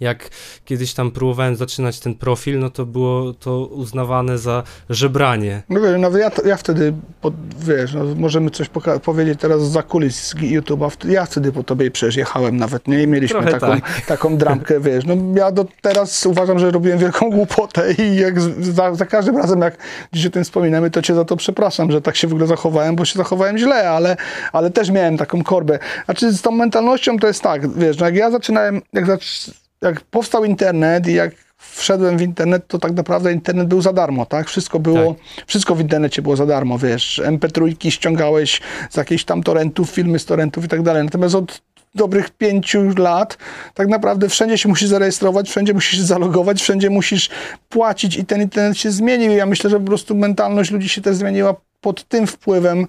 jak 0.00 0.28
kiedyś 0.64 0.94
tam 0.94 1.10
próbowałem 1.10 1.56
zaczynać 1.56 2.00
ten 2.00 2.14
profil, 2.14 2.58
no 2.58 2.70
to 2.70 2.86
było 2.86 3.32
to 3.32 3.66
uznawane 3.66 4.38
za 4.38 4.62
żebranie. 4.90 5.62
No 5.68 5.80
wiesz, 5.80 5.94
no 5.98 6.18
ja, 6.18 6.30
ja 6.44 6.56
wtedy, 6.56 6.92
pod, 7.20 7.34
wiesz, 7.58 7.94
no 7.94 8.04
możemy 8.16 8.50
coś 8.50 8.68
powiedzieć 9.02 9.40
teraz 9.40 9.70
za 9.70 9.82
kulis 9.82 10.16
z 10.16 10.34
YouTube'a, 10.34 11.08
ja 11.08 11.26
wtedy 11.26 11.52
po 11.52 11.62
tobie 11.62 11.90
przejechałem 11.90 12.56
nawet, 12.56 12.88
nie? 12.88 13.02
I 13.02 13.06
mieliśmy 13.06 13.44
taką, 13.46 13.80
tak. 13.80 14.06
taką 14.06 14.36
dramkę, 14.36 14.80
wiesz, 14.88 15.04
no 15.04 15.14
ja 15.34 15.52
do 15.52 15.66
teraz 15.82 16.26
uważam, 16.26 16.58
że 16.58 16.70
robiłem 16.70 16.98
wielką 16.98 17.30
głupotę 17.30 17.92
i 17.92 18.16
jak 18.16 18.40
za, 18.40 18.94
za, 18.94 19.06
każdym 19.06 19.36
razem, 19.36 19.60
jak 19.60 19.76
dziś 20.12 20.26
o 20.26 20.30
tym 20.30 20.44
wspominamy, 20.44 20.90
to 20.90 21.02
cię 21.02 21.14
za 21.14 21.24
to 21.24 21.36
przepraszam, 21.36 21.92
że 21.92 22.00
tak 22.00 22.16
się 22.16 22.28
w 22.28 22.32
ogóle 22.32 22.46
zachowałem, 22.46 22.96
bo 22.96 23.04
się 23.04 23.18
zachowałem 23.18 23.58
źle, 23.58 23.90
ale, 23.90 24.16
ale 24.52 24.70
też 24.70 24.90
miałem 24.90 25.16
taką 25.16 25.42
korbę. 25.42 25.78
Znaczy 26.04 26.32
z 26.32 26.42
tą 26.42 26.50
mentalnością 26.50 27.18
to 27.18 27.26
jest 27.26 27.42
tak, 27.42 27.78
wiesz, 27.78 27.98
no 27.98 28.06
jak 28.06 28.14
ja 28.16 28.30
zaczynałem, 28.30 28.82
jak 28.92 29.06
zaczynałem 29.06 29.67
jak 29.82 30.00
powstał 30.00 30.44
internet 30.44 31.06
i 31.06 31.12
jak 31.14 31.34
wszedłem 31.56 32.18
w 32.18 32.22
internet, 32.22 32.66
to 32.66 32.78
tak 32.78 32.92
naprawdę 32.92 33.32
internet 33.32 33.68
był 33.68 33.82
za 33.82 33.92
darmo, 33.92 34.26
tak? 34.26 34.48
Wszystko 34.48 34.78
było, 34.78 35.14
tak. 35.14 35.46
wszystko 35.46 35.74
w 35.74 35.80
internecie 35.80 36.22
było 36.22 36.36
za 36.36 36.46
darmo, 36.46 36.78
wiesz, 36.78 37.22
MP3 37.24 37.90
ściągałeś 37.90 38.60
z 38.90 38.96
jakichś 38.96 39.24
tam 39.24 39.42
torrentów, 39.42 39.90
filmy 39.90 40.18
z 40.18 40.24
torrentów 40.24 40.64
i 40.64 40.68
tak 40.68 40.82
dalej. 40.82 41.04
Natomiast 41.04 41.34
od 41.34 41.60
dobrych 41.94 42.30
pięciu 42.30 42.88
lat 42.98 43.38
tak 43.74 43.88
naprawdę 43.88 44.28
wszędzie 44.28 44.58
się 44.58 44.68
musisz 44.68 44.88
zarejestrować, 44.88 45.50
wszędzie 45.50 45.74
musisz 45.74 46.00
zalogować, 46.00 46.62
wszędzie 46.62 46.90
musisz 46.90 47.30
płacić 47.68 48.16
i 48.16 48.24
ten 48.24 48.42
internet 48.42 48.78
się 48.78 48.90
zmienił. 48.90 49.32
Ja 49.32 49.46
myślę, 49.46 49.70
że 49.70 49.80
po 49.80 49.86
prostu 49.86 50.14
mentalność 50.14 50.70
ludzi 50.70 50.88
się 50.88 51.00
też 51.00 51.16
zmieniła 51.16 51.54
pod 51.80 52.04
tym 52.04 52.26
wpływem 52.26 52.86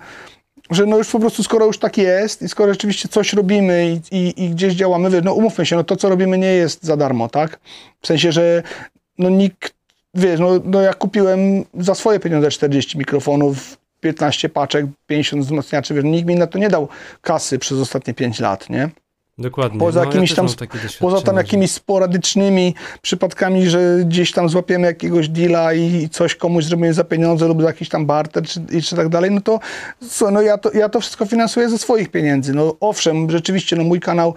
że 0.70 0.86
no 0.86 0.98
już 0.98 1.10
po 1.10 1.20
prostu 1.20 1.44
skoro 1.44 1.66
już 1.66 1.78
tak 1.78 1.98
jest 1.98 2.42
i 2.42 2.50
skoro 2.50 2.74
rzeczywiście 2.74 3.10
coś 3.10 3.34
robimy 3.34 4.00
i, 4.12 4.18
i, 4.18 4.44
i 4.44 4.50
gdzieś 4.50 4.74
działamy, 4.74 5.22
no 5.22 5.34
umówmy 5.34 5.66
się, 5.66 5.76
no 5.76 5.84
to 5.84 5.96
co 5.96 6.10
robimy 6.10 6.38
nie 6.38 6.54
jest 6.54 6.84
za 6.84 6.98
darmo, 6.98 7.30
tak? 7.30 7.60
W 8.02 8.08
sensie, 8.08 8.32
że 8.32 8.64
no 9.18 9.30
nikt, 9.30 9.74
wiesz, 10.14 10.40
no, 10.40 10.50
no 10.66 10.82
ja 10.82 10.94
kupiłem 10.94 11.66
za 11.74 11.96
swoje 11.96 12.20
pieniądze 12.20 12.52
40 12.52 12.98
mikrofonów, 12.98 13.78
15 14.00 14.50
paczek, 14.50 14.86
50 15.08 15.44
wzmacniaczy, 15.44 15.94
wiesz, 15.94 16.04
nikt 16.04 16.28
mi 16.28 16.36
na 16.36 16.48
to 16.48 16.60
nie 16.60 16.70
dał 16.70 16.88
kasy 17.22 17.60
przez 17.60 17.80
ostatnie 17.80 18.14
5 18.14 18.40
lat, 18.40 18.70
nie? 18.70 18.90
Dokładnie. 19.40 19.80
Poza, 19.80 20.00
no, 20.00 20.06
jakimiś 20.06 20.30
ja 20.30 20.36
tam, 20.36 20.48
poza 21.00 21.22
tam 21.22 21.38
jakimiś 21.38 21.72
sporadycznymi 21.72 22.76
przypadkami, 23.02 23.70
że 23.70 24.00
gdzieś 24.06 24.32
tam 24.32 24.50
złapiemy 24.50 24.88
jakiegoś 24.88 25.30
deala 25.30 25.74
i 25.74 26.10
coś 26.10 26.36
komuś 26.36 26.66
zrobimy 26.66 26.94
za 26.94 27.04
pieniądze 27.04 27.48
lub 27.48 27.62
za 27.62 27.68
jakiś 27.68 27.90
tam 27.90 28.06
barter 28.06 28.44
czy, 28.44 28.82
czy 28.82 28.96
tak 28.96 29.10
dalej, 29.10 29.32
no 29.32 29.42
to 29.42 29.60
co, 30.10 30.32
no 30.32 30.42
ja 30.42 30.58
to, 30.58 30.72
ja 30.72 30.90
to 30.90 31.00
wszystko 31.00 31.26
finansuję 31.26 31.70
ze 31.70 31.78
swoich 31.78 32.12
pieniędzy. 32.12 32.54
No 32.54 32.76
owszem, 32.80 33.30
rzeczywiście 33.30 33.76
no 33.76 33.84
mój 33.84 34.00
kanał 34.00 34.34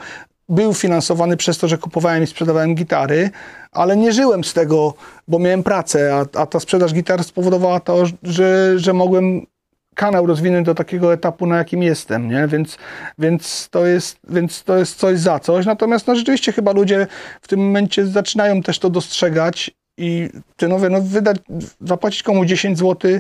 był 0.48 0.74
finansowany 0.74 1.36
przez 1.36 1.58
to, 1.58 1.68
że 1.68 1.78
kupowałem 1.78 2.22
i 2.22 2.26
sprzedawałem 2.26 2.74
gitary, 2.74 3.30
ale 3.72 3.96
nie 3.96 4.12
żyłem 4.12 4.44
z 4.44 4.52
tego, 4.52 4.94
bo 5.28 5.38
miałem 5.38 5.62
pracę, 5.62 6.14
a, 6.14 6.40
a 6.40 6.46
ta 6.46 6.60
sprzedaż 6.60 6.94
gitar 6.94 7.24
spowodowała 7.24 7.80
to, 7.80 8.04
że, 8.22 8.78
że 8.78 8.92
mogłem 8.92 9.46
kanał 9.94 10.26
rozwinąć 10.26 10.66
do 10.66 10.74
takiego 10.74 11.12
etapu, 11.12 11.46
na 11.46 11.56
jakim 11.56 11.82
jestem, 11.82 12.30
nie? 12.30 12.46
Więc, 12.48 12.78
więc, 13.18 13.68
to 13.70 13.86
jest, 13.86 14.18
więc 14.28 14.64
to 14.64 14.78
jest 14.78 14.98
coś 14.98 15.18
za 15.18 15.38
coś. 15.38 15.66
Natomiast 15.66 16.06
no, 16.06 16.16
rzeczywiście 16.16 16.52
chyba 16.52 16.72
ludzie 16.72 17.06
w 17.40 17.48
tym 17.48 17.60
momencie 17.60 18.06
zaczynają 18.06 18.62
też 18.62 18.78
to 18.78 18.90
dostrzegać 18.90 19.70
i 19.98 20.28
ty 20.56 20.68
no, 20.68 20.78
no 20.90 21.02
wydać, 21.02 21.36
zapłacić 21.80 22.22
komuś 22.22 22.48
10 22.48 22.78
zł 22.78 23.10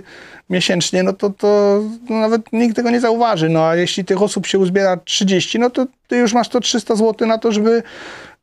miesięcznie, 0.50 1.02
no 1.02 1.12
to, 1.12 1.30
to 1.30 1.80
no, 2.10 2.16
nawet 2.16 2.52
nikt 2.52 2.76
tego 2.76 2.90
nie 2.90 3.00
zauważy. 3.00 3.48
No 3.48 3.66
a 3.66 3.76
jeśli 3.76 4.04
tych 4.04 4.22
osób 4.22 4.46
się 4.46 4.58
uzbiera 4.58 4.96
30, 4.96 5.58
no 5.58 5.70
to 5.70 5.86
ty 6.06 6.16
już 6.16 6.32
masz 6.32 6.48
to 6.48 6.60
300 6.60 6.96
zł 6.96 7.28
na 7.28 7.38
to, 7.38 7.52
żeby 7.52 7.82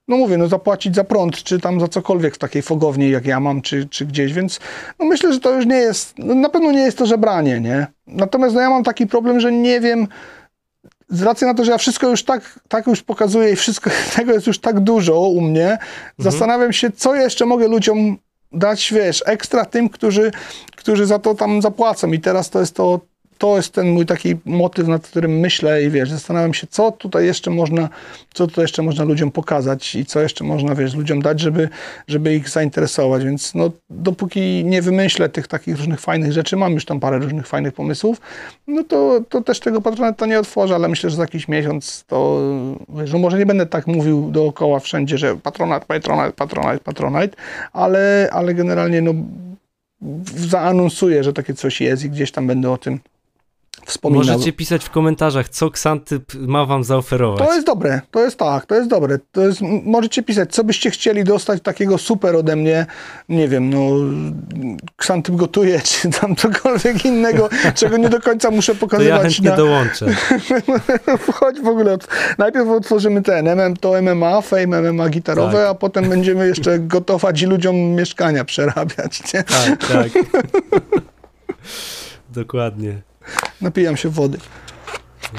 no 0.09 0.17
mówię, 0.17 0.37
no 0.37 0.47
zapłacić 0.47 0.95
za 0.95 1.03
prąd, 1.03 1.43
czy 1.43 1.59
tam 1.59 1.79
za 1.79 1.87
cokolwiek 1.87 2.35
w 2.35 2.37
takiej 2.37 2.61
fogowni, 2.61 3.09
jak 3.09 3.25
ja 3.25 3.39
mam, 3.39 3.61
czy, 3.61 3.87
czy 3.89 4.05
gdzieś, 4.05 4.33
więc 4.33 4.59
no 4.99 5.05
myślę, 5.05 5.33
że 5.33 5.39
to 5.39 5.55
już 5.55 5.65
nie 5.65 5.75
jest, 5.75 6.13
no 6.17 6.35
na 6.35 6.49
pewno 6.49 6.71
nie 6.71 6.81
jest 6.81 6.97
to 6.97 7.05
żebranie, 7.05 7.59
nie? 7.59 7.87
Natomiast 8.07 8.55
no 8.55 8.61
ja 8.61 8.69
mam 8.69 8.83
taki 8.83 9.07
problem, 9.07 9.39
że 9.39 9.51
nie 9.51 9.79
wiem, 9.79 10.07
z 11.09 11.21
racji 11.21 11.47
na 11.47 11.53
to, 11.53 11.65
że 11.65 11.71
ja 11.71 11.77
wszystko 11.77 12.09
już 12.09 12.23
tak, 12.23 12.59
tak 12.67 12.87
już 12.87 13.03
pokazuję 13.03 13.51
i 13.51 13.55
wszystko 13.55 13.89
tego 14.15 14.33
jest 14.33 14.47
już 14.47 14.59
tak 14.59 14.79
dużo 14.79 15.19
u 15.19 15.41
mnie, 15.41 15.71
mhm. 15.71 15.87
zastanawiam 16.17 16.73
się, 16.73 16.91
co 16.91 17.15
jeszcze 17.15 17.45
mogę 17.45 17.67
ludziom 17.67 18.17
dać, 18.51 18.93
wiesz, 18.93 19.23
ekstra 19.25 19.65
tym, 19.65 19.89
którzy, 19.89 20.31
którzy 20.75 21.05
za 21.05 21.19
to 21.19 21.35
tam 21.35 21.61
zapłacą 21.61 22.11
i 22.11 22.19
teraz 22.19 22.49
to 22.49 22.59
jest 22.59 22.75
to, 22.75 22.99
to 23.39 23.55
jest 23.55 23.73
ten 23.73 23.89
mój 23.89 24.05
taki 24.05 24.35
motyw, 24.45 24.87
nad 24.87 25.07
którym 25.07 25.39
myślę 25.39 25.83
i 25.83 25.89
wiesz, 25.89 26.09
zastanawiam 26.09 26.53
się, 26.53 26.67
co 26.67 26.91
tutaj 26.91 27.25
jeszcze 27.25 27.51
można, 27.51 27.89
co 28.33 28.47
tutaj 28.47 28.63
jeszcze 28.63 28.81
można 28.81 29.03
ludziom 29.03 29.31
pokazać 29.31 29.95
i 29.95 30.05
co 30.05 30.21
jeszcze 30.21 30.43
można, 30.43 30.75
wiesz, 30.75 30.95
ludziom 30.95 31.21
dać, 31.21 31.39
żeby, 31.39 31.69
żeby 32.07 32.35
ich 32.35 32.49
zainteresować, 32.49 33.23
więc 33.23 33.55
no, 33.55 33.71
dopóki 33.89 34.65
nie 34.65 34.81
wymyślę 34.81 35.29
tych 35.29 35.47
takich 35.47 35.77
różnych 35.77 35.99
fajnych 35.99 36.31
rzeczy, 36.31 36.57
mam 36.57 36.73
już 36.73 36.85
tam 36.85 36.99
parę 36.99 37.19
różnych 37.19 37.47
fajnych 37.47 37.73
pomysłów, 37.73 38.21
no 38.67 38.83
to, 38.83 39.21
to 39.29 39.41
też 39.41 39.59
tego 39.59 39.81
patronata 39.81 40.25
nie 40.25 40.39
otworzę, 40.39 40.75
ale 40.75 40.87
myślę, 40.87 41.09
że 41.09 41.15
za 41.15 41.23
jakiś 41.23 41.47
miesiąc 41.47 42.03
to, 42.07 42.41
wiesz, 42.89 43.13
no 43.13 43.19
może 43.19 43.37
nie 43.37 43.45
będę 43.45 43.65
tak 43.65 43.87
mówił 43.87 44.31
dookoła 44.31 44.79
wszędzie, 44.79 45.17
że 45.17 45.35
patronat, 45.35 45.85
patronat, 45.85 46.35
patronat, 46.35 46.81
patronat, 46.81 47.35
ale, 47.73 48.29
ale 48.31 48.53
generalnie 48.53 49.01
no 49.01 49.13
zaanonsuję, 50.35 51.23
że 51.23 51.33
takie 51.33 51.53
coś 51.53 51.81
jest 51.81 52.03
i 52.05 52.09
gdzieś 52.09 52.31
tam 52.31 52.47
będę 52.47 52.71
o 52.71 52.77
tym 52.77 52.99
wspominał. 53.85 54.25
Możecie 54.25 54.53
pisać 54.53 54.85
w 54.85 54.89
komentarzach, 54.89 55.49
co 55.49 55.71
Ksantyp 55.71 56.33
ma 56.33 56.65
wam 56.65 56.83
zaoferować. 56.83 57.47
To 57.47 57.53
jest 57.53 57.67
dobre, 57.67 58.01
to 58.11 58.19
jest 58.19 58.37
tak, 58.37 58.65
to 58.65 58.75
jest 58.75 58.89
dobre. 58.89 59.19
To 59.31 59.41
jest, 59.41 59.61
możecie 59.83 60.23
pisać, 60.23 60.51
co 60.51 60.63
byście 60.63 60.91
chcieli 60.91 61.23
dostać 61.23 61.63
takiego 61.63 61.97
super 61.97 62.35
ode 62.35 62.55
mnie, 62.55 62.85
nie 63.29 63.47
wiem, 63.47 63.69
no 63.69 63.89
Ksantyp 64.95 65.35
gotuje, 65.35 65.79
czy 65.91 66.09
tam 66.09 66.35
cokolwiek 66.35 67.05
innego, 67.05 67.49
czego 67.75 67.97
nie 67.97 68.09
do 68.09 68.21
końca 68.21 68.51
muszę 68.51 68.75
pokazywać. 68.75 69.11
To 69.11 69.17
ja 69.17 69.23
chętnie 69.23 69.49
na... 69.49 69.55
dołączę. 69.55 70.05
Chodź 71.33 71.59
w 71.59 71.67
ogóle, 71.67 71.97
najpierw 72.37 72.69
otworzymy 72.69 73.21
ten, 73.21 73.47
MM, 73.47 73.77
to 73.77 74.01
MMA, 74.01 74.41
Fame 74.41 74.91
MMA 74.91 75.09
gitarowe, 75.09 75.57
tak. 75.57 75.67
a 75.69 75.73
potem 75.75 76.09
będziemy 76.09 76.47
jeszcze 76.47 76.79
gotować 76.95 77.41
i 77.41 77.45
ludziom 77.45 77.75
mieszkania 77.75 78.45
przerabiać, 78.45 79.33
nie? 79.33 79.43
Tak, 79.43 79.87
tak. 79.87 80.09
Dokładnie. 82.29 83.08
Napijam 83.61 83.97
się 83.97 84.09
wody. 84.09 84.37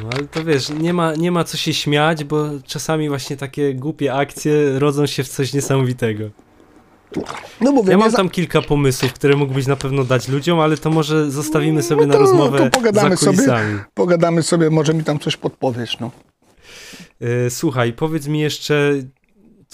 No 0.03 0.09
ale 0.13 0.27
to 0.27 0.45
wiesz, 0.45 0.69
nie 0.69 0.93
ma, 0.93 1.15
nie 1.15 1.33
ma 1.33 1.45
co 1.45 1.57
się 1.57 1.75
śmiać, 1.75 2.25
bo 2.25 2.47
czasami 2.67 3.09
właśnie 3.09 3.37
takie 3.37 3.75
głupie 3.75 4.15
akcje 4.15 4.79
rodzą 4.79 5.07
się 5.07 5.25
w 5.25 5.29
coś 5.29 5.53
niesamowitego. 5.53 6.25
No 7.61 7.73
mówię, 7.73 7.91
ja 7.91 7.99
mam 7.99 8.13
tam 8.13 8.29
kilka 8.29 8.63
pomysłów, 8.63 9.13
które 9.13 9.37
mógłbyś 9.37 9.67
na 9.67 9.77
pewno 9.77 10.05
dać 10.05 10.29
ludziom, 10.29 10.61
ale 10.61 10.77
to 10.77 10.91
może 10.91 11.31
zostawimy 11.31 11.83
sobie 11.83 12.07
no 12.07 12.13
to, 12.13 12.19
na 12.19 12.27
rozmowę 12.27 12.59
to 12.59 12.71
pogadamy 12.71 13.17
sobie, 13.17 13.43
pogadamy 13.95 14.43
sobie, 14.43 14.71
może 14.71 14.95
mi 14.95 15.05
tam 15.05 15.19
coś 15.19 15.37
podpowiesz, 15.37 15.99
no. 16.01 16.11
E, 17.21 17.51
słuchaj, 17.51 17.93
powiedz 17.93 18.27
mi 18.27 18.41
jeszcze, 18.41 18.93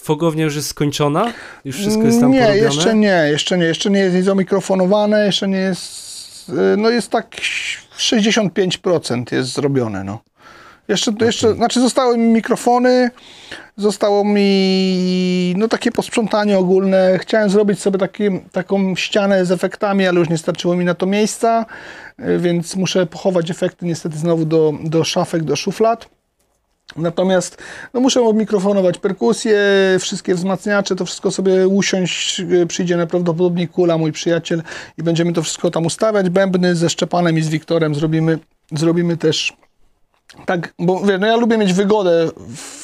fogownia 0.03 0.45
już 0.45 0.57
jest 0.57 0.69
skończona? 0.69 1.33
Już 1.65 1.77
wszystko 1.77 2.03
jest 2.03 2.21
tam 2.21 2.31
Nie, 2.31 2.41
porobione? 2.41 2.65
jeszcze 2.65 2.95
nie, 2.95 3.29
jeszcze 3.31 3.59
nie, 3.59 3.65
jeszcze 3.65 3.91
nie 3.91 4.01
jest 4.01 4.27
zamikrofonowane, 4.27 5.27
jeszcze 5.27 5.49
nie 5.49 5.59
jest, 5.59 6.49
e, 6.49 6.77
no 6.77 6.91
jest 6.91 7.11
tak 7.11 7.37
65% 7.99 9.33
jest 9.33 9.53
zrobione, 9.53 10.05
no. 10.05 10.21
Jeszcze, 10.89 11.13
jeszcze, 11.21 11.55
znaczy 11.55 11.81
zostały 11.81 12.19
mi 12.19 12.25
mikrofony, 12.25 13.11
zostało 13.77 14.25
mi 14.25 15.55
no 15.57 15.69
takie 15.69 15.93
posprzątanie 15.93 16.59
ogólne. 16.59 17.19
Chciałem 17.19 17.51
zrobić 17.51 17.81
sobie 17.81 17.99
taki, 17.99 18.25
taką 18.53 18.97
ścianę 18.97 19.45
z 19.45 19.53
efektami, 19.53 20.07
ale 20.07 20.19
już 20.19 20.29
nie 20.29 20.39
starczyło 20.39 20.77
mi 20.77 20.85
na 20.85 20.95
to 20.95 21.07
miejsca, 21.07 21.67
e, 22.19 22.39
więc 22.39 22.77
muszę 22.77 23.07
pochować 23.07 23.51
efekty 23.51 23.87
niestety 23.87 24.19
znowu 24.19 24.45
do, 24.45 24.73
do 24.85 25.05
szafek, 25.05 25.45
do 25.45 25.57
szuflad. 25.57 26.16
Natomiast 26.97 27.59
no 27.95 28.01
muszę 28.01 28.23
odmikrofonować 28.23 28.99
perkusję, 28.99 29.61
wszystkie 30.01 30.35
wzmacniacze, 30.35 30.97
to 30.97 31.05
wszystko 31.05 31.31
sobie 31.31 31.69
usiąść, 31.69 32.41
e, 32.41 32.67
przyjdzie 32.67 32.97
najprawdopodobniej 32.97 33.69
Kula, 33.69 33.99
mój 33.99 34.13
przyjaciel 34.13 34.63
i 34.99 35.03
będziemy 35.03 35.33
to 35.33 35.43
wszystko 35.43 35.71
tam 35.71 35.87
ustawiać. 35.87 36.31
Bębny 36.31 36.75
ze 36.75 36.91
Szczepanem 36.91 37.39
i 37.39 37.43
z 37.43 37.49
Wiktorem 37.49 37.95
zrobimy, 37.95 38.39
zrobimy 38.73 39.17
też 39.17 39.57
tak, 40.47 40.75
bo 40.79 41.01
wie, 41.01 41.19
no 41.19 41.27
ja 41.27 41.37
lubię 41.37 41.59
mieć 41.59 41.73
wygodę. 41.73 42.29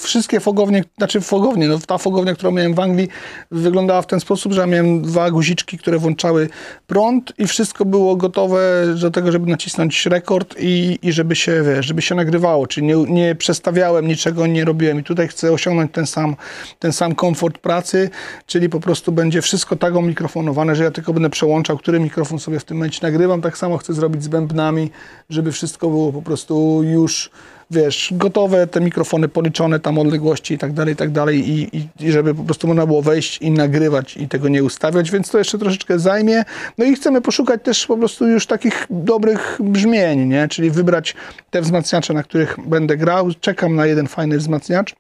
Wszystkie 0.03 0.41
fogownie, 0.41 0.85
znaczy 0.99 1.21
fogownie, 1.21 1.69
no 1.69 1.79
ta 1.79 1.99
fogownia, 1.99 2.35
którą 2.35 2.51
miałem 2.51 2.75
w 2.75 2.81
Anglii, 2.81 3.09
wyglądała 3.51 4.03
w 4.03 4.07
ten 4.07 4.21
sposób, 4.21 4.53
że 4.53 4.67
miałem 4.67 5.03
dwa 5.03 5.31
guziczki, 5.31 5.79
które 5.79 5.99
włączały 5.99 6.49
prąd 6.87 7.33
i 7.39 7.47
wszystko 7.47 7.85
było 7.85 8.17
gotowe 8.17 8.87
do 9.01 9.11
tego, 9.11 9.33
żeby 9.33 9.51
nacisnąć 9.51 10.07
rekord 10.07 10.55
i, 10.59 10.99
i 11.03 11.13
żeby 11.13 11.37
się, 11.37 11.63
wiesz, 11.63 11.87
żeby 11.87 12.03
się 12.03 12.15
nagrywało, 12.15 12.67
czyli 12.67 12.87
nie, 12.87 12.95
nie 12.95 13.35
przestawiałem 13.35 14.07
niczego, 14.07 14.47
nie 14.47 14.65
robiłem 14.65 15.01
i 15.01 15.05
tutaj 15.05 15.29
chcę 15.29 15.53
osiągnąć 15.53 15.93
ten 15.93 16.07
sam, 16.07 16.37
ten 16.79 16.93
sam 16.93 17.15
komfort 17.15 17.59
pracy, 17.59 18.11
czyli 18.47 18.69
po 18.69 18.81
prostu 18.81 19.13
będzie 19.13 19.43
wszystko 19.43 19.77
tak 19.77 19.97
omikrofonowane, 19.97 20.77
że 20.77 20.85
ja 20.85 20.91
tylko 20.91 21.13
będę 21.13 21.31
przełączał, 21.31 21.79
który 21.79 22.01
mikrofon 22.01 22.39
sobie 22.39 22.61
w 22.61 22.65
tym 22.65 22.77
momencie 22.77 22.99
nagrywam. 23.03 23.43
Tak 23.43 23.59
samo 23.59 23.79
chcę 23.79 23.95
zrobić 23.95 24.23
z 24.23 24.29
bębnami, 24.29 24.91
żeby 25.31 25.53
wszystko 25.53 25.89
było 25.89 26.13
po 26.13 26.23
prostu 26.23 26.83
już 26.83 27.31
wiesz, 27.73 28.09
gotowe, 28.17 28.67
te 28.67 28.81
mikrofony 28.81 29.29
policzone, 29.29 29.81
tam 29.81 29.99
odległości 29.99 30.55
i 30.55 30.59
tak 30.59 30.73
dalej, 30.73 30.95
i 30.95 30.97
tak 30.97 31.11
dalej 31.11 31.49
i, 31.51 31.77
i, 31.77 31.89
i 32.01 32.13
żeby 32.13 32.35
po 32.35 32.45
prostu 32.45 32.67
można 32.69 32.87
było 32.87 33.03
wejść 33.03 33.39
i 33.39 33.51
nagrywać 33.51 34.17
i 34.17 34.29
tego 34.29 34.49
nie 34.49 34.65
ustawiać, 34.65 35.11
więc 35.11 35.31
to 35.31 35.39
jeszcze 35.39 35.59
troszeczkę 35.59 35.99
zajmie. 35.99 36.45
No 36.79 36.85
i 36.85 36.95
chcemy 36.95 37.21
poszukać 37.21 37.61
też 37.63 37.87
po 37.87 37.97
prostu 37.97 38.29
już 38.29 38.47
takich 38.47 38.87
dobrych 38.91 39.59
brzmień, 39.61 40.29
nie? 40.29 40.49
Czyli 40.49 40.71
wybrać 40.71 41.15
te 41.51 41.63
wzmacniacze, 41.63 42.15
na 42.15 42.23
których 42.23 42.57
będę 42.67 42.97
grał. 42.97 43.29
Czekam 43.41 43.75
na 43.75 43.87
jeden 43.87 44.07
fajny 44.07 44.39
wzmacniacz 44.39 44.95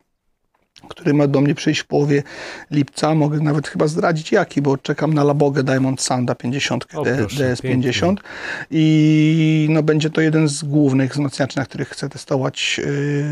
który 0.88 1.14
ma 1.14 1.26
do 1.26 1.40
mnie 1.40 1.54
przyjść 1.54 1.80
w 1.80 1.86
połowie 1.86 2.22
lipca. 2.70 3.14
Mogę 3.14 3.40
nawet 3.40 3.68
chyba 3.68 3.86
zdradzić 3.86 4.32
jaki, 4.32 4.62
bo 4.62 4.78
czekam 4.78 5.14
na 5.14 5.24
Labogę 5.24 5.62
Diamond 5.62 6.00
Sounda 6.00 6.34
50 6.34 6.86
o, 6.94 7.02
DS50 7.02 8.14
i 8.70 9.66
no, 9.70 9.82
będzie 9.82 10.10
to 10.10 10.20
jeden 10.20 10.48
z 10.48 10.64
głównych 10.64 11.12
wzmacniaczy, 11.12 11.58
na 11.58 11.64
których 11.64 11.88
chcę 11.88 12.08
testować 12.08 12.80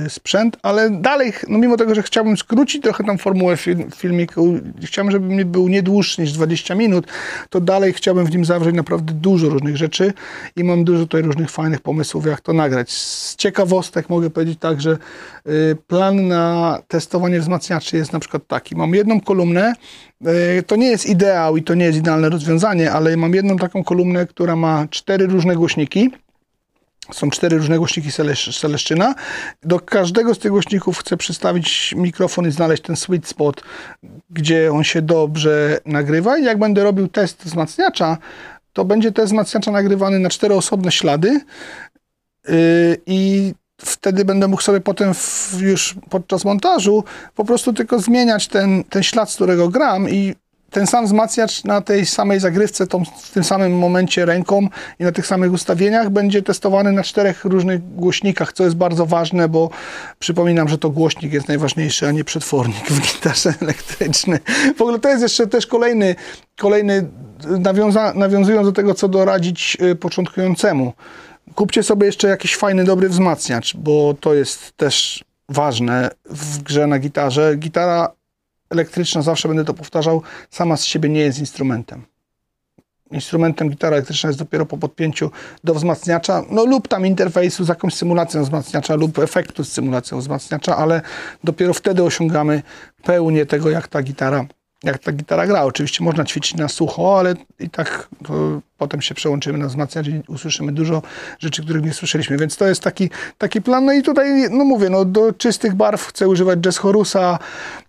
yy, 0.02 0.10
sprzęt, 0.10 0.56
ale 0.62 0.90
dalej, 0.90 1.32
no 1.48 1.58
mimo 1.58 1.76
tego, 1.76 1.94
że 1.94 2.02
chciałbym 2.02 2.36
skrócić 2.36 2.82
trochę 2.82 3.04
tam 3.04 3.18
formułę 3.18 3.56
film, 3.56 3.90
filmiku, 3.96 4.54
chciałbym, 4.84 5.12
żeby 5.12 5.26
mi 5.26 5.44
był 5.44 5.68
nie 5.68 5.82
dłuższy 5.82 6.22
niż 6.22 6.32
20 6.32 6.74
minut, 6.74 7.06
to 7.50 7.60
dalej 7.60 7.92
chciałbym 7.92 8.26
w 8.26 8.30
nim 8.30 8.44
zawrzeć 8.44 8.74
naprawdę 8.74 9.12
dużo 9.12 9.48
różnych 9.48 9.76
rzeczy 9.76 10.12
i 10.56 10.64
mam 10.64 10.84
dużo 10.84 11.00
tutaj 11.00 11.22
różnych 11.22 11.50
fajnych 11.50 11.80
pomysłów, 11.80 12.26
jak 12.26 12.40
to 12.40 12.52
nagrać. 12.52 12.92
Z 12.92 13.36
ciekawostek 13.36 14.10
mogę 14.10 14.30
powiedzieć 14.30 14.58
tak, 14.58 14.80
że 14.80 14.98
yy, 15.46 15.76
plan 15.86 16.28
na 16.28 16.78
testowanie 16.88 17.39
wzmacniaczy 17.40 17.96
jest 17.96 18.12
na 18.12 18.20
przykład 18.20 18.46
taki. 18.46 18.76
Mam 18.76 18.94
jedną 18.94 19.20
kolumnę, 19.20 19.72
e, 20.24 20.62
to 20.62 20.76
nie 20.76 20.86
jest 20.86 21.06
ideał 21.06 21.56
i 21.56 21.62
to 21.62 21.74
nie 21.74 21.84
jest 21.84 21.98
idealne 21.98 22.28
rozwiązanie, 22.28 22.92
ale 22.92 23.16
mam 23.16 23.34
jedną 23.34 23.56
taką 23.56 23.84
kolumnę, 23.84 24.26
która 24.26 24.56
ma 24.56 24.86
cztery 24.90 25.26
różne 25.26 25.56
głośniki. 25.56 26.10
Są 27.12 27.30
cztery 27.30 27.56
różne 27.56 27.78
głośniki 27.78 28.10
Celeszczyna. 28.60 29.14
Do 29.62 29.80
każdego 29.80 30.34
z 30.34 30.38
tych 30.38 30.50
głośników 30.50 30.98
chcę 30.98 31.16
przystawić 31.16 31.94
mikrofon 31.96 32.48
i 32.48 32.50
znaleźć 32.50 32.82
ten 32.82 32.96
sweet 32.96 33.26
spot, 33.26 33.62
gdzie 34.30 34.72
on 34.72 34.84
się 34.84 35.02
dobrze 35.02 35.80
nagrywa. 35.86 36.38
I 36.38 36.44
jak 36.44 36.58
będę 36.58 36.84
robił 36.84 37.08
test 37.08 37.44
wzmacniacza, 37.44 38.18
to 38.72 38.84
będzie 38.84 39.12
test 39.12 39.26
wzmacniacza 39.26 39.70
nagrywany 39.70 40.18
na 40.18 40.30
cztery 40.30 40.54
osobne 40.54 40.92
ślady. 40.92 41.40
Yy, 42.48 42.54
I 43.06 43.52
wtedy 43.84 44.24
będę 44.24 44.48
mógł 44.48 44.62
sobie 44.62 44.80
potem 44.80 45.14
w, 45.14 45.56
już 45.60 45.94
podczas 46.10 46.44
montażu 46.44 47.04
po 47.34 47.44
prostu 47.44 47.72
tylko 47.72 47.98
zmieniać 47.98 48.48
ten, 48.48 48.84
ten 48.84 49.02
ślad, 49.02 49.30
z 49.30 49.34
którego 49.34 49.68
gram 49.68 50.08
i 50.08 50.34
ten 50.70 50.86
sam 50.86 51.04
wzmacniacz 51.04 51.64
na 51.64 51.80
tej 51.80 52.06
samej 52.06 52.40
zagrywce, 52.40 52.86
tą, 52.86 53.04
w 53.04 53.30
tym 53.30 53.44
samym 53.44 53.78
momencie 53.78 54.24
ręką 54.24 54.68
i 54.98 55.04
na 55.04 55.12
tych 55.12 55.26
samych 55.26 55.52
ustawieniach 55.52 56.10
będzie 56.10 56.42
testowany 56.42 56.92
na 56.92 57.02
czterech 57.02 57.44
różnych 57.44 57.94
głośnikach, 57.94 58.52
co 58.52 58.64
jest 58.64 58.76
bardzo 58.76 59.06
ważne, 59.06 59.48
bo 59.48 59.70
przypominam, 60.18 60.68
że 60.68 60.78
to 60.78 60.90
głośnik 60.90 61.32
jest 61.32 61.48
najważniejszy, 61.48 62.08
a 62.08 62.10
nie 62.10 62.24
przetwornik 62.24 62.90
w 62.90 63.00
gitarze 63.00 63.54
elektrycznej. 63.62 64.38
W 64.76 64.82
ogóle 64.82 64.98
to 64.98 65.08
jest 65.08 65.22
jeszcze 65.22 65.46
też 65.46 65.66
kolejny, 65.66 66.14
kolejny 66.58 67.06
nawiąza, 67.58 68.12
nawiązując 68.14 68.66
do 68.66 68.72
tego, 68.72 68.94
co 68.94 69.08
doradzić 69.08 69.76
y, 69.82 69.96
początkującemu 69.96 70.92
kupcie 71.60 71.82
sobie 71.82 72.06
jeszcze 72.06 72.28
jakiś 72.28 72.56
fajny, 72.56 72.84
dobry 72.84 73.08
wzmacniacz, 73.08 73.76
bo 73.76 74.14
to 74.20 74.34
jest 74.34 74.72
też 74.76 75.24
ważne 75.48 76.10
w 76.30 76.62
grze 76.62 76.86
na 76.86 76.98
gitarze. 76.98 77.56
Gitara 77.56 78.12
elektryczna, 78.70 79.22
zawsze 79.22 79.48
będę 79.48 79.64
to 79.64 79.74
powtarzał, 79.74 80.22
sama 80.50 80.76
z 80.76 80.84
siebie 80.84 81.08
nie 81.08 81.20
jest 81.20 81.38
instrumentem. 81.38 82.02
Instrumentem 83.10 83.70
gitara 83.70 83.96
elektryczna 83.96 84.28
jest 84.28 84.38
dopiero 84.38 84.66
po 84.66 84.78
podpięciu 84.78 85.30
do 85.64 85.74
wzmacniacza, 85.74 86.44
no 86.50 86.64
lub 86.64 86.88
tam 86.88 87.06
interfejsu 87.06 87.64
z 87.64 87.68
jakąś 87.68 87.94
symulacją 87.94 88.42
wzmacniacza 88.42 88.94
lub 88.94 89.18
efektu 89.18 89.64
z 89.64 89.72
symulacją 89.72 90.18
wzmacniacza, 90.18 90.76
ale 90.76 91.02
dopiero 91.44 91.74
wtedy 91.74 92.02
osiągamy 92.02 92.62
pełnię 93.02 93.46
tego, 93.46 93.70
jak 93.70 93.88
ta 93.88 94.02
gitara 94.02 94.46
jak 94.84 94.98
ta 94.98 95.12
gitara 95.12 95.46
gra. 95.46 95.62
Oczywiście 95.62 96.04
można 96.04 96.24
ćwiczyć 96.24 96.54
na 96.54 96.68
sucho, 96.68 97.18
ale 97.18 97.34
i 97.58 97.70
tak 97.70 98.08
potem 98.78 99.02
się 99.02 99.14
przełączymy 99.14 99.58
na 99.58 99.66
wzmacniacz 99.66 100.06
i 100.06 100.22
usłyszymy 100.28 100.72
dużo 100.72 101.02
rzeczy, 101.38 101.62
których 101.62 101.84
nie 101.84 101.92
słyszeliśmy. 101.92 102.36
Więc 102.36 102.56
to 102.56 102.66
jest 102.66 102.82
taki, 102.82 103.10
taki 103.38 103.62
plan. 103.62 103.84
No 103.84 103.92
i 103.92 104.02
tutaj, 104.02 104.50
no 104.50 104.64
mówię, 104.64 104.90
no 104.90 105.04
do 105.04 105.32
czystych 105.32 105.74
barw 105.74 106.06
chcę 106.06 106.28
używać 106.28 106.58
Jazz 106.58 106.78
Horusa, 106.78 107.38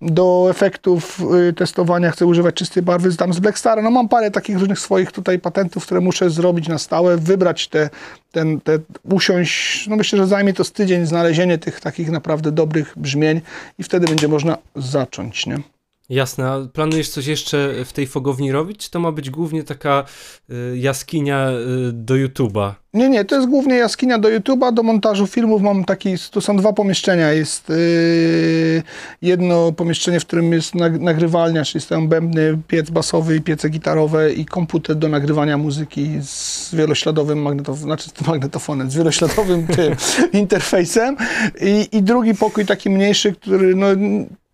do 0.02 0.48
efektów 0.50 1.22
y, 1.50 1.54
testowania 1.54 2.12
chcę 2.12 2.26
używać 2.26 2.56
czystej 2.56 2.84
barwy 2.84 3.16
tam 3.16 3.34
z 3.34 3.40
Blackstar. 3.40 3.84
No 3.84 3.92
mam 3.92 4.10
parę 4.10 4.32
takich 4.32 4.58
różnych 4.58 4.80
swoich 4.80 5.12
tutaj 5.12 5.40
patentów, 5.40 5.86
które 5.86 6.02
muszę 6.02 6.30
zrobić 6.30 6.68
na 6.68 6.78
stałe, 6.78 7.18
wybrać 7.18 7.68
te, 7.68 7.90
ten, 8.32 8.62
te 8.62 8.80
usiąść, 9.04 9.88
no 9.88 9.96
myślę, 9.96 10.20
że 10.20 10.28
zajmie 10.28 10.54
to 10.54 10.64
z 10.64 10.72
tydzień 10.72 11.06
znalezienie 11.06 11.58
tych 11.58 11.80
takich 11.80 12.12
naprawdę 12.12 12.52
dobrych 12.52 12.94
brzmień 12.98 13.42
i 13.80 13.84
wtedy 13.84 14.08
będzie 14.08 14.28
można 14.28 14.58
zacząć, 14.76 15.46
nie? 15.46 15.71
Jasne, 16.12 16.48
a 16.48 16.60
planujesz 16.74 17.10
coś 17.10 17.28
jeszcze 17.28 17.86
w 17.86 17.94
tej 17.94 18.08
fogowni 18.08 18.52
robić, 18.52 18.90
to 18.90 19.00
ma 19.00 19.12
być 19.12 19.30
głównie 19.30 19.64
taka 19.64 20.06
y, 20.50 20.78
jaskinia 20.78 21.50
y, 21.90 21.92
do 21.94 22.14
YouTube'a? 22.14 22.72
Nie, 22.94 23.10
nie, 23.10 23.26
to 23.26 23.36
jest 23.36 23.48
głównie 23.48 23.76
jaskinia 23.76 24.20
do 24.20 24.30
YouTube'a, 24.30 24.74
do 24.74 24.84
montażu 24.84 25.28
filmów. 25.28 25.62
Mam 25.62 25.86
taki, 25.86 26.16
to 26.32 26.42
są 26.42 26.58
dwa 26.58 26.74
pomieszczenia, 26.74 27.32
jest 27.32 27.70
y, 27.70 28.84
jedno 29.22 29.72
pomieszczenie, 29.72 30.20
w 30.20 30.26
którym 30.26 30.54
jest 30.54 30.76
nagrywalnia, 31.00 31.66
czyli 31.66 31.82
stoją 31.82 32.08
bębny, 32.08 32.58
piec 32.68 32.90
basowy 32.90 33.36
i 33.36 33.42
piece 33.42 33.70
gitarowe 33.70 34.34
i 34.34 34.46
komputer 34.46 34.96
do 34.96 35.10
nagrywania 35.10 35.58
muzyki 35.58 36.10
z 36.22 36.76
wielośladowym 36.76 37.42
magnetofonem, 37.42 37.84
znaczy 37.84 38.10
magnetofonem, 38.28 38.92
z 38.92 38.96
wielośladowym 38.96 39.68
interfejsem. 40.34 41.18
I, 41.62 41.88
i 41.92 42.04
drugi 42.04 42.36
pokój 42.36 42.66
taki 42.66 42.90
mniejszy, 42.90 43.36
który 43.36 43.76
no, 43.76 43.88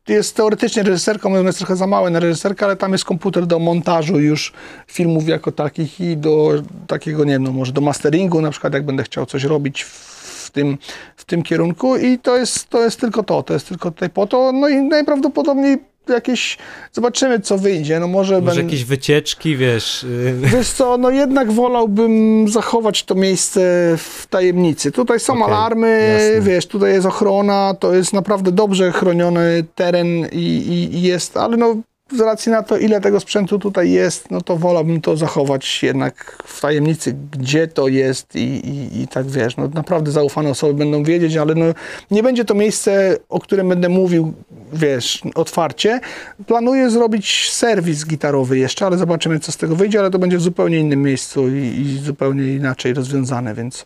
jest 0.10 0.36
teoretycznie 0.36 0.84
reżyserką, 0.84 1.36
ona 1.36 1.48
jest 1.48 1.58
trochę 1.58 1.76
za 1.76 1.88
małe 1.88 2.10
na 2.10 2.20
reżyserkę, 2.20 2.66
ale 2.66 2.76
tam 2.76 2.92
jest 2.92 3.06
komputer 3.06 3.46
do 3.46 3.60
montażu 3.60 4.20
już 4.20 4.54
filmów 4.88 5.28
jako 5.28 5.52
takich 5.52 6.00
i 6.00 6.18
do 6.18 6.64
takiego, 6.88 7.24
nie 7.24 7.34
wiem, 7.34 7.44
no 7.44 7.52
może 7.52 7.74
do 7.74 7.82
masteringu 7.82 8.42
na 8.42 8.52
przykład, 8.52 8.74
jak 8.74 8.86
będę 8.86 9.04
chciał 9.04 9.26
coś 9.26 9.44
robić 9.44 9.84
w 9.84 10.52
tym, 10.52 10.78
w 11.16 11.26
tym 11.26 11.44
kierunku. 11.44 11.98
I 11.98 12.20
to 12.20 12.38
jest, 12.38 12.70
to 12.70 12.84
jest 12.84 13.00
tylko 13.00 13.24
to, 13.24 13.44
to 13.44 13.54
jest 13.54 13.68
tylko 13.68 13.92
tutaj 13.92 14.10
po 14.10 14.28
to, 14.28 14.52
no 14.52 14.70
i 14.70 14.76
najprawdopodobniej 14.76 15.78
jakieś, 16.14 16.58
zobaczymy 16.92 17.40
co 17.40 17.58
wyjdzie, 17.58 18.00
no 18.00 18.08
może... 18.08 18.42
Może 18.42 18.56
ben... 18.56 18.66
jakieś 18.66 18.86
wycieczki, 18.86 19.58
wiesz... 19.58 20.04
Y- 20.04 20.36
wiesz 20.54 20.70
co, 20.70 20.98
no 20.98 21.10
jednak 21.10 21.52
wolałbym 21.52 22.46
zachować 22.48 23.04
to 23.04 23.16
miejsce 23.16 23.62
w 23.98 24.28
tajemnicy. 24.30 24.92
Tutaj 24.92 25.20
są 25.20 25.34
okay, 25.34 25.46
alarmy, 25.46 26.10
jasne. 26.14 26.52
wiesz, 26.52 26.66
tutaj 26.66 26.92
jest 26.92 27.06
ochrona, 27.06 27.74
to 27.80 27.94
jest 27.94 28.14
naprawdę 28.14 28.52
dobrze 28.52 28.92
chroniony 28.92 29.66
teren 29.76 30.08
i, 30.32 30.38
i, 30.38 30.96
i 30.96 31.02
jest, 31.02 31.38
ale 31.38 31.58
no 31.58 31.76
z 32.16 32.20
racji 32.20 32.52
na 32.52 32.64
to, 32.64 32.78
ile 32.78 33.02
tego 33.02 33.20
sprzętu 33.20 33.60
tutaj 33.60 33.92
jest, 33.92 34.32
no 34.32 34.42
to 34.42 34.58
wolałbym 34.58 35.02
to 35.02 35.18
zachować 35.18 35.84
jednak 35.84 36.44
w 36.46 36.62
tajemnicy, 36.62 37.16
gdzie 37.32 37.68
to 37.68 37.88
jest 37.88 38.36
i, 38.36 38.40
i, 38.40 39.02
i 39.02 39.08
tak 39.08 39.28
wiesz, 39.28 39.58
no 39.58 39.68
naprawdę 39.68 40.12
zaufane 40.12 40.50
osoby 40.50 40.74
będą 40.74 41.04
wiedzieć, 41.04 41.38
ale 41.38 41.56
no 41.56 41.66
nie 42.12 42.24
będzie 42.24 42.46
to 42.46 42.54
miejsce, 42.54 43.18
o 43.30 43.40
którym 43.40 43.70
będę 43.70 43.90
mówił, 43.90 44.34
wiesz, 44.74 45.22
otwarcie. 45.36 46.00
Planuję 46.48 46.90
zrobić 46.90 47.50
serwis 47.52 48.06
gitarowy 48.06 48.58
jeszcze, 48.58 48.86
ale 48.86 48.98
zobaczymy, 48.98 49.40
co 49.40 49.52
z 49.52 49.58
tego 49.58 49.76
wyjdzie, 49.76 50.00
ale 50.00 50.12
to 50.12 50.20
będzie 50.20 50.38
w 50.38 50.42
zupełnie 50.42 50.80
innym 50.80 51.04
miejscu 51.04 51.48
i, 51.50 51.62
i 51.62 52.00
zupełnie 52.00 52.54
inaczej 52.54 52.94
rozwiązane, 52.94 53.54
więc 53.54 53.86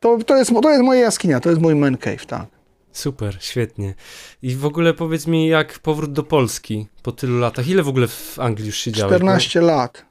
to, 0.00 0.18
to, 0.26 0.36
jest, 0.36 0.52
to 0.62 0.70
jest 0.70 0.82
moja 0.82 1.00
jaskinia, 1.00 1.40
to 1.40 1.48
jest 1.48 1.62
mój 1.62 1.74
man 1.74 1.96
cave, 1.96 2.26
tak. 2.26 2.61
Super, 2.92 3.36
świetnie. 3.40 3.94
I 4.42 4.56
w 4.56 4.66
ogóle 4.66 4.94
powiedz 4.94 5.26
mi, 5.26 5.46
jak 5.46 5.78
powrót 5.78 6.12
do 6.12 6.22
Polski 6.22 6.86
po 7.02 7.12
tylu 7.12 7.38
latach? 7.38 7.68
Ile 7.68 7.82
w 7.82 7.88
ogóle 7.88 8.08
w 8.08 8.38
Anglii 8.38 8.66
już 8.66 8.76
siedziałeś? 8.76 9.16
14 9.16 9.60
Bo... 9.60 9.66
lat. 9.66 10.04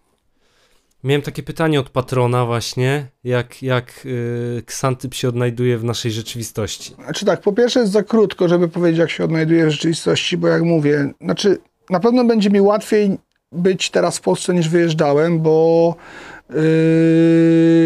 Miałem 1.04 1.22
takie 1.22 1.44
pytanie 1.44 1.80
od 1.80 1.90
patrona 1.90 2.46
właśnie, 2.46 3.08
jak, 3.24 3.64
jak 3.64 4.06
yy, 4.06 4.64
ksantyp 4.66 5.14
się 5.14 5.30
odnajduje 5.30 5.78
w 5.78 5.84
naszej 5.84 6.12
rzeczywistości. 6.12 6.94
Znaczy 6.94 7.26
tak, 7.26 7.42
po 7.42 7.54
pierwsze 7.54 7.80
jest 7.80 7.92
za 7.92 8.04
krótko, 8.04 8.48
żeby 8.48 8.68
powiedzieć, 8.68 9.00
jak 9.00 9.10
się 9.10 9.24
odnajduje 9.24 9.66
w 9.66 9.70
rzeczywistości, 9.70 10.38
bo 10.38 10.48
jak 10.48 10.64
mówię, 10.64 11.14
znaczy 11.22 11.58
na 11.90 12.00
pewno 12.00 12.26
będzie 12.26 12.50
mi 12.50 12.62
łatwiej 12.62 13.18
być 13.52 13.90
teraz 13.90 14.18
w 14.18 14.22
Polsce 14.22 14.54
niż 14.54 14.70
wyjeżdżałem, 14.70 15.40
bo 15.40 15.96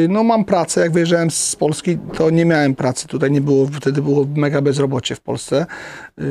no 0.10 0.24
mam 0.24 0.46
pracę, 0.46 0.82
jak 0.82 0.92
wyjeżdżałem 0.92 1.32
z 1.32 1.56
Polski, 1.56 1.98
to 2.18 2.30
nie 2.30 2.46
miałem 2.46 2.76
pracy, 2.76 3.08
tutaj 3.08 3.32
nie 3.32 3.42
było, 3.42 3.68
wtedy 3.68 4.02
było 4.02 4.26
mega 4.36 4.62
bezrobocie 4.62 5.16
w 5.16 5.22
Polsce. 5.22 5.66
Yy, 6.18 6.26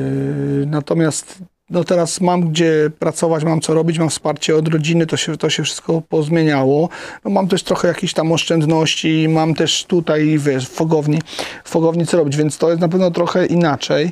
natomiast 0.65 1.41
no 1.69 1.83
teraz 1.83 2.21
mam 2.21 2.49
gdzie 2.49 2.91
pracować, 2.99 3.43
mam 3.43 3.61
co 3.61 3.73
robić, 3.73 3.99
mam 3.99 4.09
wsparcie 4.09 4.55
od 4.55 4.67
rodziny, 4.67 5.05
to 5.05 5.17
się, 5.17 5.37
to 5.37 5.49
się 5.49 5.63
wszystko 5.63 6.01
pozmieniało. 6.01 6.89
No 7.25 7.31
mam 7.31 7.47
też 7.47 7.63
trochę 7.63 7.87
jakichś 7.87 8.13
tam 8.13 8.31
oszczędności, 8.31 9.29
mam 9.29 9.55
też 9.55 9.85
tutaj, 9.85 10.39
wiesz, 10.39 10.69
w 10.69 10.71
fogowni, 10.71 11.21
w 11.63 11.69
fogowni 11.69 12.05
co 12.05 12.17
robić, 12.17 12.37
więc 12.37 12.57
to 12.57 12.69
jest 12.69 12.81
na 12.81 12.89
pewno 12.89 13.11
trochę 13.11 13.45
inaczej. 13.45 14.11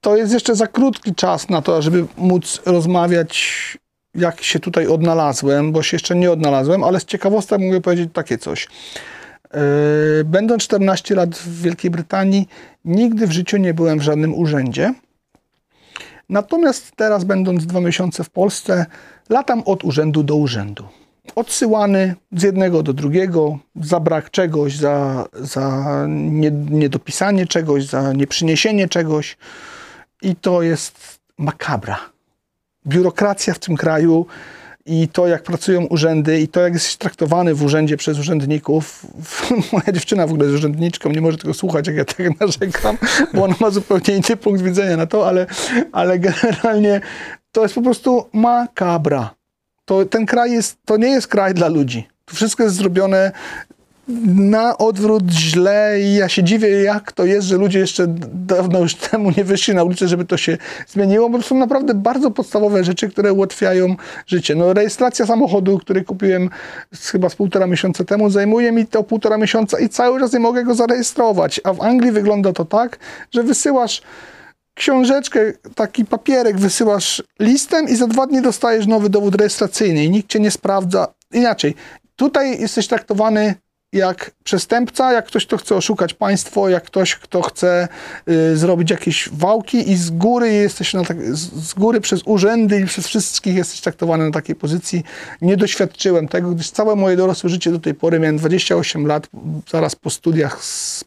To 0.00 0.16
jest 0.16 0.32
jeszcze 0.32 0.54
za 0.54 0.66
krótki 0.66 1.14
czas 1.14 1.48
na 1.48 1.62
to, 1.62 1.82
żeby 1.82 2.06
móc 2.16 2.62
rozmawiać 2.66 3.78
jak 4.14 4.42
się 4.42 4.60
tutaj 4.60 4.86
odnalazłem, 4.86 5.72
bo 5.72 5.82
się 5.82 5.94
jeszcze 5.94 6.14
nie 6.14 6.30
odnalazłem, 6.30 6.84
ale 6.84 7.00
z 7.00 7.04
ciekawostek 7.04 7.60
mogę 7.60 7.80
powiedzieć 7.80 8.10
takie 8.12 8.38
coś. 8.38 8.68
E, 9.50 9.60
będąc 10.24 10.62
14 10.62 11.14
lat 11.14 11.34
w 11.34 11.62
Wielkiej 11.62 11.90
Brytanii, 11.90 12.48
nigdy 12.84 13.26
w 13.26 13.32
życiu 13.32 13.56
nie 13.56 13.74
byłem 13.74 13.98
w 13.98 14.02
żadnym 14.02 14.34
urzędzie. 14.34 14.94
Natomiast 16.28 16.92
teraz, 16.96 17.24
będąc 17.24 17.66
dwa 17.66 17.80
miesiące 17.80 18.24
w 18.24 18.30
Polsce, 18.30 18.86
latam 19.28 19.62
od 19.66 19.84
urzędu 19.84 20.22
do 20.22 20.36
urzędu. 20.36 20.84
Odsyłany 21.34 22.14
z 22.32 22.42
jednego 22.42 22.82
do 22.82 22.92
drugiego 22.92 23.58
za 23.76 24.00
brak 24.00 24.30
czegoś, 24.30 24.76
za, 24.76 25.26
za 25.34 26.06
niedopisanie 26.70 27.46
czegoś, 27.46 27.84
za 27.86 28.12
nieprzyniesienie 28.12 28.88
czegoś. 28.88 29.36
I 30.22 30.36
to 30.36 30.62
jest 30.62 31.18
makabra 31.38 32.11
biurokracja 32.86 33.54
w 33.54 33.58
tym 33.58 33.76
kraju 33.76 34.26
i 34.86 35.08
to, 35.08 35.26
jak 35.26 35.42
pracują 35.42 35.84
urzędy 35.86 36.40
i 36.40 36.48
to, 36.48 36.60
jak 36.60 36.72
jesteś 36.72 36.96
traktowany 36.96 37.54
w 37.54 37.62
urzędzie 37.62 37.96
przez 37.96 38.18
urzędników. 38.18 39.06
Moja 39.72 39.92
dziewczyna 39.92 40.26
w 40.26 40.30
ogóle 40.30 40.46
jest 40.46 40.58
urzędniczką, 40.58 41.10
nie 41.10 41.20
może 41.20 41.38
tego 41.38 41.54
słuchać, 41.54 41.86
jak 41.86 41.96
ja 41.96 42.04
tak 42.04 42.18
narzekam, 42.40 42.98
bo 43.34 43.44
ona 43.44 43.54
ma 43.60 43.70
zupełnie 43.70 44.16
inny 44.16 44.36
punkt 44.36 44.62
widzenia 44.62 44.96
na 44.96 45.06
to, 45.06 45.28
ale, 45.28 45.46
ale 45.92 46.18
generalnie 46.18 47.00
to 47.52 47.62
jest 47.62 47.74
po 47.74 47.82
prostu 47.82 48.24
makabra. 48.32 49.34
To, 49.84 50.04
ten 50.04 50.26
kraj 50.26 50.52
jest, 50.52 50.78
to 50.84 50.96
nie 50.96 51.08
jest 51.08 51.26
kraj 51.26 51.54
dla 51.54 51.68
ludzi. 51.68 52.08
To 52.24 52.34
wszystko 52.34 52.62
jest 52.62 52.76
zrobione 52.76 53.32
na 54.08 54.78
odwrót 54.78 55.30
źle 55.30 56.00
i 56.00 56.14
ja 56.14 56.28
się 56.28 56.44
dziwię, 56.44 56.68
jak 56.68 57.12
to 57.12 57.24
jest, 57.24 57.46
że 57.46 57.56
ludzie 57.56 57.78
jeszcze 57.78 58.04
dawno 58.32 58.78
już 58.78 58.94
temu 59.10 59.32
nie 59.36 59.44
wyszli 59.44 59.74
na 59.74 59.84
ulicę, 59.84 60.08
żeby 60.08 60.24
to 60.24 60.36
się 60.36 60.58
zmieniło, 60.86 61.30
bo 61.30 61.38
to 61.38 61.44
są 61.44 61.54
naprawdę 61.54 61.94
bardzo 61.94 62.30
podstawowe 62.30 62.84
rzeczy, 62.84 63.08
które 63.08 63.32
ułatwiają 63.32 63.96
życie. 64.26 64.54
No, 64.54 64.72
rejestracja 64.72 65.26
samochodu, 65.26 65.78
który 65.78 66.04
kupiłem 66.04 66.50
chyba 67.12 67.28
z 67.28 67.34
półtora 67.34 67.66
miesiąca 67.66 68.04
temu, 68.04 68.30
zajmuje 68.30 68.72
mi 68.72 68.86
to 68.86 69.02
półtora 69.02 69.36
miesiąca 69.38 69.78
i 69.78 69.88
cały 69.88 70.20
czas 70.20 70.32
nie 70.32 70.40
mogę 70.40 70.64
go 70.64 70.74
zarejestrować. 70.74 71.60
A 71.64 71.72
w 71.72 71.80
Anglii 71.80 72.12
wygląda 72.12 72.52
to 72.52 72.64
tak, 72.64 72.98
że 73.30 73.42
wysyłasz 73.42 74.02
książeczkę, 74.74 75.40
taki 75.74 76.04
papierek 76.04 76.58
wysyłasz 76.58 77.22
listem 77.40 77.88
i 77.88 77.96
za 77.96 78.06
dwa 78.06 78.26
dni 78.26 78.42
dostajesz 78.42 78.86
nowy 78.86 79.10
dowód 79.10 79.34
rejestracyjny 79.34 80.04
i 80.04 80.10
nikt 80.10 80.28
cię 80.28 80.40
nie 80.40 80.50
sprawdza. 80.50 81.06
Inaczej, 81.32 81.74
tutaj 82.16 82.60
jesteś 82.60 82.88
traktowany 82.88 83.54
jak 83.92 84.30
przestępca, 84.44 85.12
jak 85.12 85.26
ktoś, 85.26 85.46
kto 85.46 85.56
chce 85.56 85.76
oszukać 85.76 86.14
państwo, 86.14 86.68
jak 86.68 86.84
ktoś, 86.84 87.16
kto 87.16 87.42
chce 87.42 87.88
y, 88.28 88.56
zrobić 88.56 88.90
jakieś 88.90 89.28
wałki 89.32 89.90
i 89.90 89.96
z 89.96 90.10
góry 90.10 90.52
jesteś 90.52 90.94
na 90.94 91.04
tak, 91.04 91.16
z 91.36 91.74
góry 91.74 92.00
przez 92.00 92.22
urzędy 92.24 92.80
i 92.80 92.84
przez 92.84 93.06
wszystkich 93.06 93.56
jesteś 93.56 93.80
traktowany 93.80 94.24
na 94.24 94.30
takiej 94.30 94.56
pozycji. 94.56 95.02
Nie 95.42 95.56
doświadczyłem 95.56 96.28
tego, 96.28 96.50
gdyż 96.50 96.70
całe 96.70 96.96
moje 96.96 97.16
dorosłe 97.16 97.50
życie 97.50 97.70
do 97.70 97.78
tej 97.78 97.94
pory, 97.94 98.20
miałem 98.20 98.36
28 98.36 99.06
lat, 99.06 99.28
zaraz 99.70 99.96
po 99.96 100.10
studiach, 100.10 100.60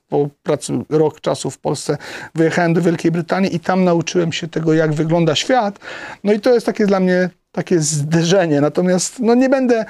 po 0.10 0.30
pracy 0.44 0.74
rok 0.90 1.22
czasu 1.22 1.52
w 1.52 1.58
Polsce, 1.58 1.98
wyjechałem 2.36 2.74
do 2.74 2.82
Wielkiej 2.82 3.12
Brytanii 3.12 3.56
i 3.56 3.60
tam 3.60 3.84
nauczyłem 3.84 4.34
się 4.34 4.48
tego, 4.48 4.74
jak 4.74 4.94
wygląda 4.94 5.36
świat. 5.36 5.80
No 6.24 6.34
i 6.34 6.40
to 6.40 6.54
jest 6.54 6.66
takie 6.66 6.88
dla 6.88 7.00
mnie 7.00 7.30
takie 7.56 7.80
zderzenie. 7.80 8.62
Natomiast 8.62 9.20
no 9.20 9.36
nie 9.36 9.50
będę, 9.50 9.86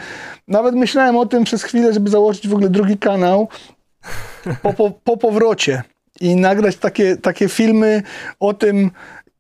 nawet 0.48 0.76
myślałem 0.76 1.18
o 1.18 1.26
tym 1.26 1.44
przez 1.44 1.64
chwilę, 1.64 1.94
żeby 1.94 2.10
założyć 2.10 2.48
w 2.48 2.54
ogóle 2.54 2.70
drugi 2.70 2.98
kanał 2.98 3.48
po, 4.62 4.74
po, 4.74 4.92
po 4.92 5.18
powrocie 5.18 5.84
i 6.22 6.36
nagrać 6.36 6.76
takie, 6.76 7.18
takie 7.18 7.50
filmy 7.50 8.04
o 8.40 8.54
tym, 8.54 8.92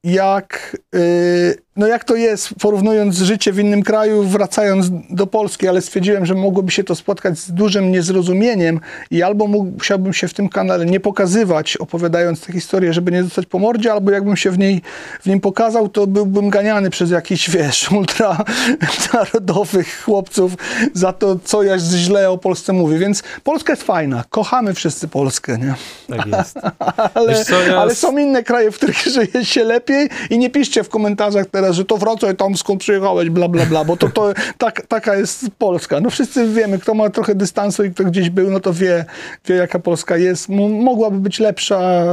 jak, 0.04 0.78
yy, 0.94 1.56
no 1.76 1.88
jak 1.88 2.04
to 2.04 2.16
jest, 2.16 2.50
porównując 2.62 3.18
życie 3.18 3.52
w 3.52 3.60
innym 3.60 3.84
kraju, 3.84 4.24
wracając 4.24 4.88
do 5.10 5.28
Polski, 5.28 5.68
ale 5.68 5.82
stwierdziłem, 5.82 6.26
że 6.26 6.36
mogłoby 6.36 6.72
się 6.72 6.84
to 6.84 6.96
spotkać 6.96 7.40
z 7.40 7.52
dużym 7.52 7.92
niezrozumieniem 7.92 8.80
i 9.12 9.24
albo 9.24 9.48
musiałbym 9.48 10.14
się 10.14 10.28
w 10.28 10.34
tym 10.34 10.50
kanale 10.50 10.86
nie 10.86 11.00
pokazywać, 11.00 11.78
opowiadając 11.78 12.42
tę 12.42 12.54
historię, 12.54 12.94
żeby 12.94 13.12
nie 13.12 13.24
dostać 13.24 13.46
po 13.46 13.60
mordzie, 13.60 13.92
albo 13.92 14.12
jakbym 14.12 14.38
się 14.38 14.52
w, 14.52 14.58
niej, 14.58 14.82
w 15.22 15.26
nim 15.26 15.40
pokazał, 15.40 15.90
to 15.90 16.08
byłbym 16.08 16.50
ganiany 16.50 16.90
przez 16.90 17.12
jakichś, 17.12 17.50
wiesz, 17.58 17.92
ultranarodowych 17.92 20.04
chłopców 20.04 20.56
za 20.94 21.14
to, 21.14 21.40
co 21.44 21.64
ja 21.64 21.80
źle 21.80 22.30
o 22.30 22.38
Polsce 22.38 22.74
mówię. 22.74 22.98
Więc 22.98 23.24
Polska 23.44 23.74
jest 23.74 23.84
fajna, 23.84 24.24
kochamy 24.30 24.74
wszyscy 24.74 25.08
Polskę, 25.08 25.58
nie? 25.58 25.76
Tak 26.18 26.28
jest. 26.28 26.58
ale, 27.14 27.46
co, 27.46 27.62
ja... 27.62 27.78
ale 27.78 27.96
są 27.96 28.18
inne 28.18 28.44
kraje, 28.44 28.72
w 28.72 28.76
których 28.76 28.98
żyje 29.16 29.46
się 29.46 29.64
lepiej 29.64 30.10
i 30.30 30.38
nie 30.38 30.50
piszcie 30.50 30.84
w 30.84 30.90
komentarzach 30.90 31.46
teraz, 31.46 31.65
że 31.74 31.86
to 31.86 31.98
wracaj 31.98 32.36
tam 32.36 32.58
skąd 32.58 32.80
przyjechałeś, 32.80 33.30
bla, 33.30 33.48
bla, 33.48 33.66
bla, 33.66 33.86
bo 33.86 33.98
to, 33.98 34.10
to 34.10 34.34
tak, 34.58 34.88
taka 34.88 35.16
jest 35.16 35.46
Polska. 35.58 36.00
No 36.00 36.10
wszyscy 36.10 36.48
wiemy, 36.48 36.80
kto 36.80 36.94
ma 36.94 37.10
trochę 37.10 37.36
dystansu 37.36 37.84
i 37.84 37.92
kto 37.92 38.04
gdzieś 38.04 38.30
był, 38.30 38.52
no 38.52 38.60
to 38.60 38.74
wie, 38.74 39.06
wie 39.46 39.56
jaka 39.56 39.80
Polska 39.80 40.18
jest. 40.18 40.50
mogłaby 40.50 41.20
być 41.20 41.40
lepsza 41.40 42.06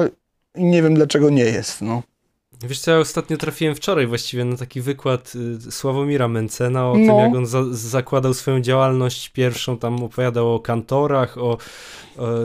i 0.54 0.64
nie 0.64 0.82
wiem 0.82 0.94
dlaczego 0.94 1.30
nie 1.30 1.44
jest, 1.44 1.82
no. 1.82 2.02
Wiesz 2.62 2.80
co, 2.80 2.90
ja 2.90 2.98
ostatnio 2.98 3.36
trafiłem 3.36 3.74
wczoraj 3.74 4.06
właściwie 4.06 4.44
na 4.44 4.56
taki 4.56 4.80
wykład 4.80 5.32
y, 5.66 5.72
Sławomira 5.72 6.28
Mencena 6.28 6.90
o 6.90 6.98
no. 6.98 7.06
tym, 7.06 7.24
jak 7.24 7.34
on 7.34 7.46
za 7.46 7.62
zakładał 7.70 8.34
swoją 8.34 8.60
działalność 8.60 9.28
pierwszą, 9.28 9.78
tam 9.78 10.02
opowiadał 10.02 10.54
o 10.54 10.60
kantorach, 10.60 11.38
o, 11.38 11.58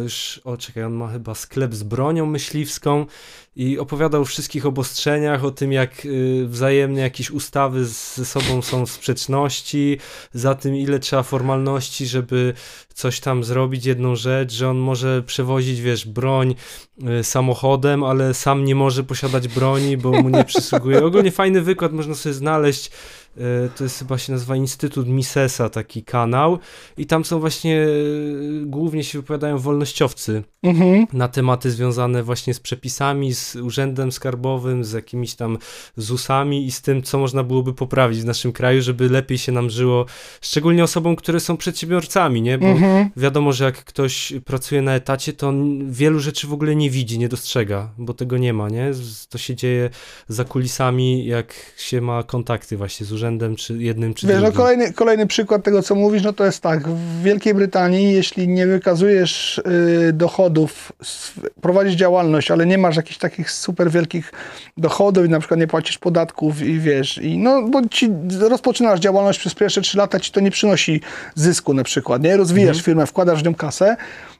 już, 0.03 0.41
o 0.43 0.57
czekaj, 0.57 0.83
on 0.83 0.93
ma 0.93 1.07
chyba 1.07 1.35
sklep 1.35 1.75
z 1.75 1.83
bronią 1.83 2.25
myśliwską 2.25 3.05
i 3.55 3.79
opowiadał 3.79 4.21
o 4.21 4.25
wszystkich 4.25 4.65
obostrzeniach, 4.65 5.45
o 5.45 5.51
tym 5.51 5.71
jak 5.71 6.05
y, 6.05 6.45
wzajemnie 6.47 7.01
jakieś 7.01 7.31
ustawy 7.31 7.85
ze 7.85 8.25
sobą 8.25 8.61
są 8.61 8.85
w 8.85 8.91
sprzeczności, 8.91 9.97
za 10.33 10.55
tym 10.55 10.75
ile 10.75 10.99
trzeba 10.99 11.23
formalności, 11.23 12.07
żeby 12.07 12.53
coś 12.93 13.19
tam 13.19 13.43
zrobić, 13.43 13.85
jedną 13.85 14.15
rzecz, 14.15 14.53
że 14.53 14.69
on 14.69 14.77
może 14.77 15.23
przewozić, 15.23 15.81
wiesz, 15.81 16.07
broń 16.07 16.55
y, 17.19 17.23
samochodem, 17.23 18.03
ale 18.03 18.33
sam 18.33 18.65
nie 18.65 18.75
może 18.75 19.03
posiadać 19.03 19.47
broni, 19.47 19.97
bo 19.97 20.11
mu 20.11 20.29
nie 20.29 20.43
przysługuje. 20.43 21.05
Ogólnie 21.05 21.31
fajny 21.31 21.61
wykład 21.61 21.91
można 21.91 22.15
sobie 22.15 22.33
znaleźć 22.33 22.91
to 23.75 23.83
jest 23.83 23.99
chyba 23.99 24.17
się 24.17 24.33
nazywa 24.33 24.55
Instytut 24.55 25.07
Misesa, 25.07 25.69
taki 25.69 26.03
kanał 26.03 26.59
i 26.97 27.05
tam 27.05 27.25
są 27.25 27.39
właśnie, 27.39 27.81
e, 27.81 27.87
głównie 28.65 29.03
się 29.03 29.19
wypowiadają 29.19 29.57
wolnościowcy 29.57 30.43
mhm. 30.63 31.07
na 31.13 31.27
tematy 31.27 31.71
związane 31.71 32.23
właśnie 32.23 32.53
z 32.53 32.59
przepisami, 32.59 33.33
z 33.33 33.55
urzędem 33.55 34.11
skarbowym, 34.11 34.83
z 34.83 34.91
jakimiś 34.91 35.35
tam 35.35 35.57
ZUS-ami 35.97 36.65
i 36.65 36.71
z 36.71 36.81
tym, 36.81 37.03
co 37.03 37.19
można 37.19 37.43
byłoby 37.43 37.73
poprawić 37.73 38.21
w 38.21 38.25
naszym 38.25 38.51
kraju, 38.51 38.81
żeby 38.81 39.09
lepiej 39.09 39.37
się 39.37 39.51
nam 39.51 39.69
żyło, 39.69 40.05
szczególnie 40.41 40.83
osobom, 40.83 41.15
które 41.15 41.39
są 41.39 41.57
przedsiębiorcami, 41.57 42.41
nie? 42.41 42.57
Bo 42.57 42.67
mhm. 42.67 43.09
wiadomo, 43.17 43.53
że 43.53 43.63
jak 43.63 43.85
ktoś 43.85 44.33
pracuje 44.45 44.81
na 44.81 44.95
etacie, 44.95 45.33
to 45.33 45.47
on 45.47 45.91
wielu 45.91 46.19
rzeczy 46.19 46.47
w 46.47 46.53
ogóle 46.53 46.75
nie 46.75 46.89
widzi, 46.89 47.19
nie 47.19 47.29
dostrzega, 47.29 47.89
bo 47.97 48.13
tego 48.13 48.37
nie 48.37 48.53
ma, 48.53 48.69
nie? 48.69 48.91
To 49.29 49.37
się 49.37 49.55
dzieje 49.55 49.89
za 50.27 50.45
kulisami, 50.45 51.25
jak 51.25 51.55
się 51.77 52.01
ma 52.01 52.23
kontakty 52.23 52.77
właśnie 52.77 53.05
z 53.05 53.11
urzędem, 53.11 53.26
czy 53.57 53.77
jednym, 53.77 54.13
czy 54.13 54.27
Wiesz, 54.27 54.35
no 54.35 54.41
drugim. 54.41 54.57
No 54.57 54.63
kolejny, 54.63 54.93
kolejny 54.93 55.27
przykład 55.27 55.63
tego, 55.63 55.83
co 55.83 55.95
mówisz, 55.95 56.23
no 56.23 56.33
to 56.33 56.45
jest 56.45 56.61
tak, 56.61 56.87
w 56.87 57.21
Wielkiej 57.23 57.53
Brytanii, 57.53 58.13
jeśli 58.13 58.47
nie 58.47 58.67
wykazujesz 58.67 59.57
y, 59.57 60.13
dochodów, 60.13 60.91
prowadzisz 61.61 61.95
działalność, 61.95 62.51
ale 62.51 62.65
nie 62.65 62.77
masz 62.77 62.95
jakichś 62.95 63.17
takich 63.17 63.51
super 63.51 63.91
wielkich 63.91 64.31
dochodów 64.77 65.25
i 65.25 65.29
na 65.29 65.39
przykład 65.39 65.59
nie 65.59 65.67
płacisz 65.67 65.97
podatków 65.97 66.61
i 66.61 66.79
wiesz, 66.79 67.17
i 67.17 67.37
no, 67.37 67.61
bo 67.61 67.81
ci 67.89 68.09
rozpoczynasz 68.39 68.99
działalność 68.99 69.39
przez 69.39 69.55
pierwsze 69.55 69.81
trzy 69.81 69.97
lata, 69.97 70.19
ci 70.19 70.31
to 70.31 70.39
nie 70.39 70.51
przynosi 70.51 71.01
zysku 71.35 71.73
na 71.73 71.83
przykład, 71.83 72.23
nie? 72.23 72.37
Rozwijasz 72.37 72.77
mhm. 72.77 72.83
firmę, 72.83 73.05
wkładasz 73.05 73.41
w 73.41 73.45
nią 73.45 73.55
kasę, 73.55 73.97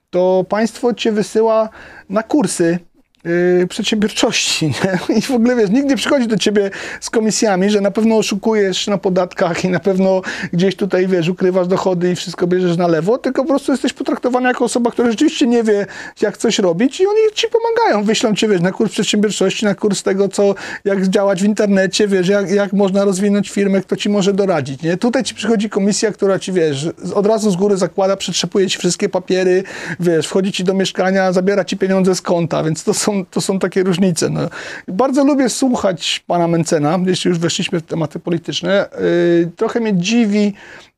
to 0.10 0.46
państwo 0.50 0.94
cię 0.94 1.12
wysyła 1.12 1.70
na 2.10 2.24
kursy 2.24 2.80
Yy, 3.28 3.68
przedsiębiorczości, 3.68 4.66
nie? 5.10 5.18
I 5.18 5.22
w 5.22 5.32
ogóle 5.32 5.56
wiesz, 5.56 5.70
nikt 5.70 5.90
nie 5.90 5.96
przychodzi 5.96 6.28
do 6.28 6.38
ciebie 6.38 6.72
z 7.02 7.10
komisjami, 7.10 7.70
że 7.70 7.82
na 7.82 7.92
pewno 7.92 8.18
oszukujesz 8.18 8.88
na 8.88 8.98
podatkach 8.98 9.66
i 9.66 9.70
na 9.70 9.80
pewno 9.80 10.22
gdzieś 10.54 10.76
tutaj, 10.76 11.08
wiesz, 11.08 11.30
ukrywasz 11.30 11.68
dochody 11.68 12.12
i 12.12 12.16
wszystko 12.16 12.48
bierzesz 12.48 12.78
na 12.78 12.88
lewo, 12.88 13.18
tylko 13.18 13.42
po 13.42 13.50
prostu 13.50 13.72
jesteś 13.72 13.94
potraktowany 13.94 14.48
jako 14.48 14.66
osoba, 14.66 14.92
która 14.92 15.12
rzeczywiście 15.12 15.48
nie 15.48 15.64
wie, 15.64 15.86
jak 16.22 16.38
coś 16.38 16.60
robić 16.60 17.00
i 17.00 17.08
oni 17.08 17.20
ci 17.34 17.48
pomagają. 17.48 18.04
Wyślą 18.04 18.36
cię, 18.36 18.48
wiesz, 18.48 18.62
na 18.62 18.72
kurs 18.72 18.92
przedsiębiorczości, 18.92 19.66
na 19.66 19.76
kurs 19.76 20.04
tego, 20.04 20.30
co, 20.30 20.56
jak 20.86 21.08
działać 21.08 21.42
w 21.42 21.46
internecie, 21.46 22.08
wiesz, 22.08 22.28
jak, 22.28 22.52
jak 22.52 22.74
można 22.74 23.06
rozwinąć 23.06 23.50
firmę, 23.50 23.82
kto 23.82 23.96
ci 23.96 24.10
może 24.10 24.34
doradzić, 24.34 24.82
nie? 24.82 24.98
Tutaj 24.98 25.24
ci 25.24 25.36
przychodzi 25.36 25.70
komisja, 25.70 26.12
która 26.12 26.40
ci, 26.40 26.52
wiesz, 26.52 26.90
od 27.14 27.26
razu 27.26 27.52
z 27.52 27.56
góry 27.56 27.78
zakłada, 27.78 28.18
przetrzepuje 28.18 28.68
ci 28.68 28.78
wszystkie 28.78 29.10
papiery, 29.10 29.64
wiesz, 30.00 30.28
wchodzi 30.28 30.52
ci 30.52 30.64
do 30.64 30.74
mieszkania, 30.74 31.32
zabiera 31.32 31.66
ci 31.66 31.78
pieniądze 31.78 32.16
z 32.16 32.22
konta, 32.22 32.64
więc 32.64 32.84
to 32.84 32.94
są 32.94 33.17
to 33.26 33.42
są 33.42 33.60
takie 33.60 33.84
różnice. 33.84 34.30
No. 34.30 34.50
Bardzo 34.88 35.24
lubię 35.24 35.50
słuchać 35.50 36.24
pana 36.28 36.48
Mencena, 36.48 37.00
jeśli 37.06 37.30
już 37.30 37.40
weszliśmy 37.40 37.80
w 37.80 37.84
tematy 37.84 38.20
polityczne. 38.20 38.90
Yy, 39.00 39.52
trochę 39.56 39.80
mnie 39.80 39.94
dziwi 39.96 40.54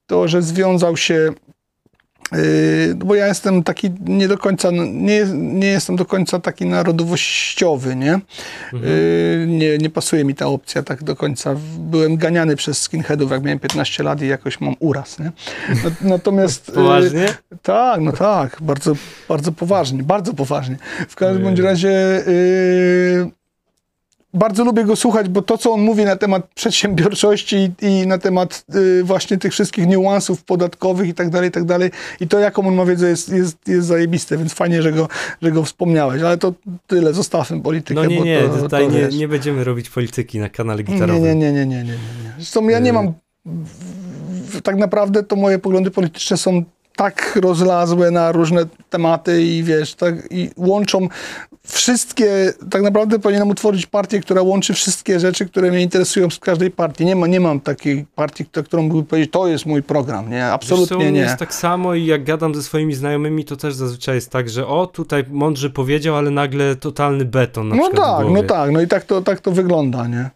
to, 0.07 0.27
że 0.27 0.41
związał 0.41 0.97
się 0.97 1.33
bo 2.95 3.15
ja 3.15 3.27
jestem 3.27 3.63
taki 3.63 3.89
nie 4.05 4.27
do 4.27 4.37
końca, 4.37 4.69
nie, 4.91 5.25
nie 5.33 5.67
jestem 5.67 5.95
do 5.95 6.05
końca 6.05 6.39
taki 6.39 6.65
narodowościowy, 6.65 7.95
nie? 7.95 8.13
Mhm. 8.73 8.83
Yy, 8.83 9.45
nie? 9.47 9.77
Nie 9.77 9.89
pasuje 9.89 10.25
mi 10.25 10.35
ta 10.35 10.47
opcja 10.47 10.83
tak 10.83 11.03
do 11.03 11.15
końca. 11.15 11.55
Byłem 11.79 12.17
ganiany 12.17 12.55
przez 12.55 12.81
skinheadów, 12.81 13.31
jak 13.31 13.43
miałem 13.43 13.59
15 13.59 14.03
lat 14.03 14.21
i 14.21 14.27
jakoś 14.27 14.61
mam 14.61 14.75
uraz, 14.79 15.19
nie? 15.19 15.31
Natomiast... 16.01 16.71
Poważnie? 16.71 17.19
Yy, 17.19 17.57
tak, 17.63 18.01
no 18.01 18.11
tak, 18.11 18.57
bardzo, 18.61 18.93
bardzo 19.29 19.51
poważnie, 19.51 20.03
bardzo 20.03 20.33
poważnie. 20.33 20.77
W 21.09 21.15
każdym 21.15 21.43
bądź 21.43 21.59
razie 21.59 22.23
yy, 22.27 23.38
bardzo 24.33 24.63
lubię 24.63 24.83
go 24.83 24.95
słuchać, 24.95 25.29
bo 25.29 25.41
to, 25.41 25.57
co 25.57 25.71
on 25.71 25.81
mówi 25.81 26.05
na 26.05 26.15
temat 26.15 26.47
przedsiębiorczości 26.55 27.71
i, 27.81 28.07
na 28.07 28.17
temat 28.17 28.65
y, 28.75 29.03
właśnie 29.03 29.37
tych 29.37 29.51
wszystkich 29.51 29.87
niuansów 29.87 30.43
podatkowych 30.43 31.09
i 31.09 31.13
tak 31.13 31.29
dalej, 31.29 31.49
i 31.49 31.51
tak 31.51 31.65
dalej, 31.65 31.91
i 32.19 32.27
to, 32.27 32.39
jaką 32.39 32.67
on 32.67 32.75
ma 32.75 32.85
wiedzę, 32.85 33.09
jest, 33.09 33.29
jest, 33.29 33.67
jest 33.67 33.87
zajebiste, 33.87 34.37
więc 34.37 34.53
fajnie, 34.53 34.81
że 34.81 34.91
go, 34.91 35.07
że 35.41 35.51
go 35.51 35.63
wspomniałeś, 35.63 36.21
ale 36.21 36.37
to 36.37 36.53
tyle, 36.87 37.13
zostawmy 37.13 37.61
politykę. 37.61 38.01
No 38.01 38.05
nie, 38.05 38.21
nie, 38.21 38.41
to, 38.41 38.57
tutaj 38.57 38.87
to, 38.87 38.91
nie, 38.91 39.07
nie 39.17 39.27
będziemy 39.27 39.63
robić 39.63 39.89
polityki 39.89 40.39
na 40.39 40.49
kanale 40.49 40.83
gitarowym. 40.83 41.23
Nie, 41.23 41.35
nie, 41.35 41.51
nie, 41.51 41.65
nie, 41.65 41.65
nie, 41.65 41.83
nie. 41.83 41.93
nie. 41.93 42.33
Zresztą 42.37 42.67
ja 42.69 42.79
nie 42.79 42.89
y- 42.89 42.93
mam, 42.93 43.13
tak 44.63 44.77
naprawdę 44.77 45.23
to 45.23 45.35
moje 45.35 45.59
poglądy 45.59 45.91
polityczne 45.91 46.37
są 46.37 46.63
tak 46.99 47.39
rozlazłe 47.41 48.11
na 48.11 48.31
różne 48.31 48.65
tematy 48.89 49.43
i 49.43 49.63
wiesz, 49.63 49.95
tak, 49.95 50.15
i 50.31 50.49
łączą 50.57 51.07
wszystkie, 51.67 52.53
tak 52.71 52.81
naprawdę 52.81 53.19
powinienem 53.19 53.49
utworzyć 53.49 53.85
partię, 53.85 54.19
która 54.19 54.41
łączy 54.41 54.73
wszystkie 54.73 55.19
rzeczy, 55.19 55.45
które 55.45 55.71
mnie 55.71 55.81
interesują 55.81 56.29
z 56.29 56.39
każdej 56.39 56.71
partii. 56.71 57.05
Nie, 57.05 57.15
ma, 57.15 57.27
nie 57.27 57.39
mam 57.39 57.59
takiej 57.59 58.05
partii, 58.15 58.45
którą 58.45 58.83
mógłbym 58.83 59.05
powiedzieć, 59.05 59.31
to 59.31 59.47
jest 59.47 59.65
mój 59.65 59.83
program, 59.83 60.29
nie, 60.29 60.45
absolutnie 60.45 60.97
Wiesz, 60.97 61.13
nie. 61.13 61.19
jest 61.19 61.37
tak 61.37 61.53
samo 61.53 61.95
i 61.95 62.05
jak 62.05 62.23
gadam 62.23 62.55
ze 62.55 62.63
swoimi 62.63 62.93
znajomymi, 62.93 63.45
to 63.45 63.55
też 63.55 63.75
zazwyczaj 63.75 64.15
jest 64.15 64.29
tak, 64.29 64.49
że 64.49 64.67
o, 64.67 64.87
tutaj 64.87 65.23
mądrze 65.29 65.69
powiedział, 65.69 66.15
ale 66.15 66.31
nagle 66.31 66.75
totalny 66.75 67.25
beton 67.25 67.69
na 67.69 67.75
No 67.75 67.89
tak, 67.89 68.25
no 68.29 68.43
tak, 68.43 68.71
no 68.71 68.81
i 68.81 68.87
tak 68.87 69.03
to, 69.03 69.21
tak 69.21 69.39
to 69.39 69.51
wygląda, 69.51 70.07
nie. 70.07 70.29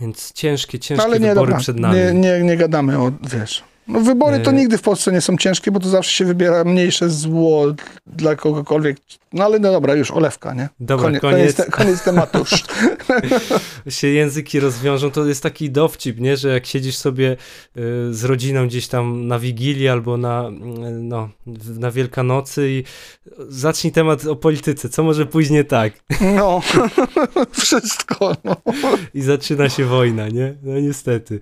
Więc 0.00 0.32
ciężkie, 0.32 0.78
ciężkie 0.78 1.04
ale 1.04 1.20
nie, 1.20 1.28
wybory 1.28 1.46
dobra, 1.46 1.58
przed 1.58 1.80
nami. 1.80 1.98
Nie, 1.98 2.14
nie, 2.14 2.42
nie 2.42 2.56
gadamy 2.56 2.98
o, 2.98 3.12
wiesz... 3.22 3.64
No, 3.88 4.00
wybory 4.00 4.40
to 4.40 4.52
nigdy 4.52 4.78
w 4.78 4.82
Polsce 4.82 5.12
nie 5.12 5.20
są 5.20 5.36
ciężkie, 5.36 5.70
bo 5.70 5.80
to 5.80 5.88
zawsze 5.88 6.12
się 6.12 6.24
wybiera 6.24 6.64
mniejsze 6.64 7.10
zło 7.10 7.66
dla 8.06 8.36
kogokolwiek. 8.36 8.96
No 9.32 9.44
ale 9.44 9.58
no 9.58 9.72
dobra, 9.72 9.94
już 9.94 10.10
olewka, 10.10 10.54
nie? 10.54 10.68
Dobra, 10.80 11.04
koniec. 11.06 11.20
Koniec, 11.20 11.56
koniec, 11.56 11.70
koniec 11.70 12.02
tematu 12.02 12.38
już. 12.38 12.64
się 13.98 14.08
języki 14.08 14.60
rozwiążą, 14.60 15.10
to 15.10 15.26
jest 15.26 15.42
taki 15.42 15.70
dowcip, 15.70 16.20
nie? 16.20 16.36
Że 16.36 16.48
jak 16.48 16.66
siedzisz 16.66 16.96
sobie 16.96 17.32
y, 17.32 17.36
z 18.14 18.24
rodziną 18.24 18.66
gdzieś 18.66 18.88
tam 18.88 19.26
na 19.26 19.38
Wigilii 19.38 19.88
albo 19.88 20.16
na, 20.16 20.48
y, 20.48 20.52
no, 20.90 21.28
na 21.78 21.90
Wielkanocy 21.90 22.70
i 22.70 22.84
zacznij 23.48 23.92
temat 23.92 24.26
o 24.26 24.36
polityce, 24.36 24.88
co 24.88 25.02
może 25.02 25.26
później 25.26 25.64
tak? 25.64 25.92
No, 26.36 26.60
wszystko, 27.62 28.36
no. 28.44 28.56
I 29.14 29.22
zaczyna 29.22 29.68
się 29.68 29.84
wojna, 29.84 30.28
nie? 30.28 30.54
No 30.62 30.80
niestety. 30.80 31.40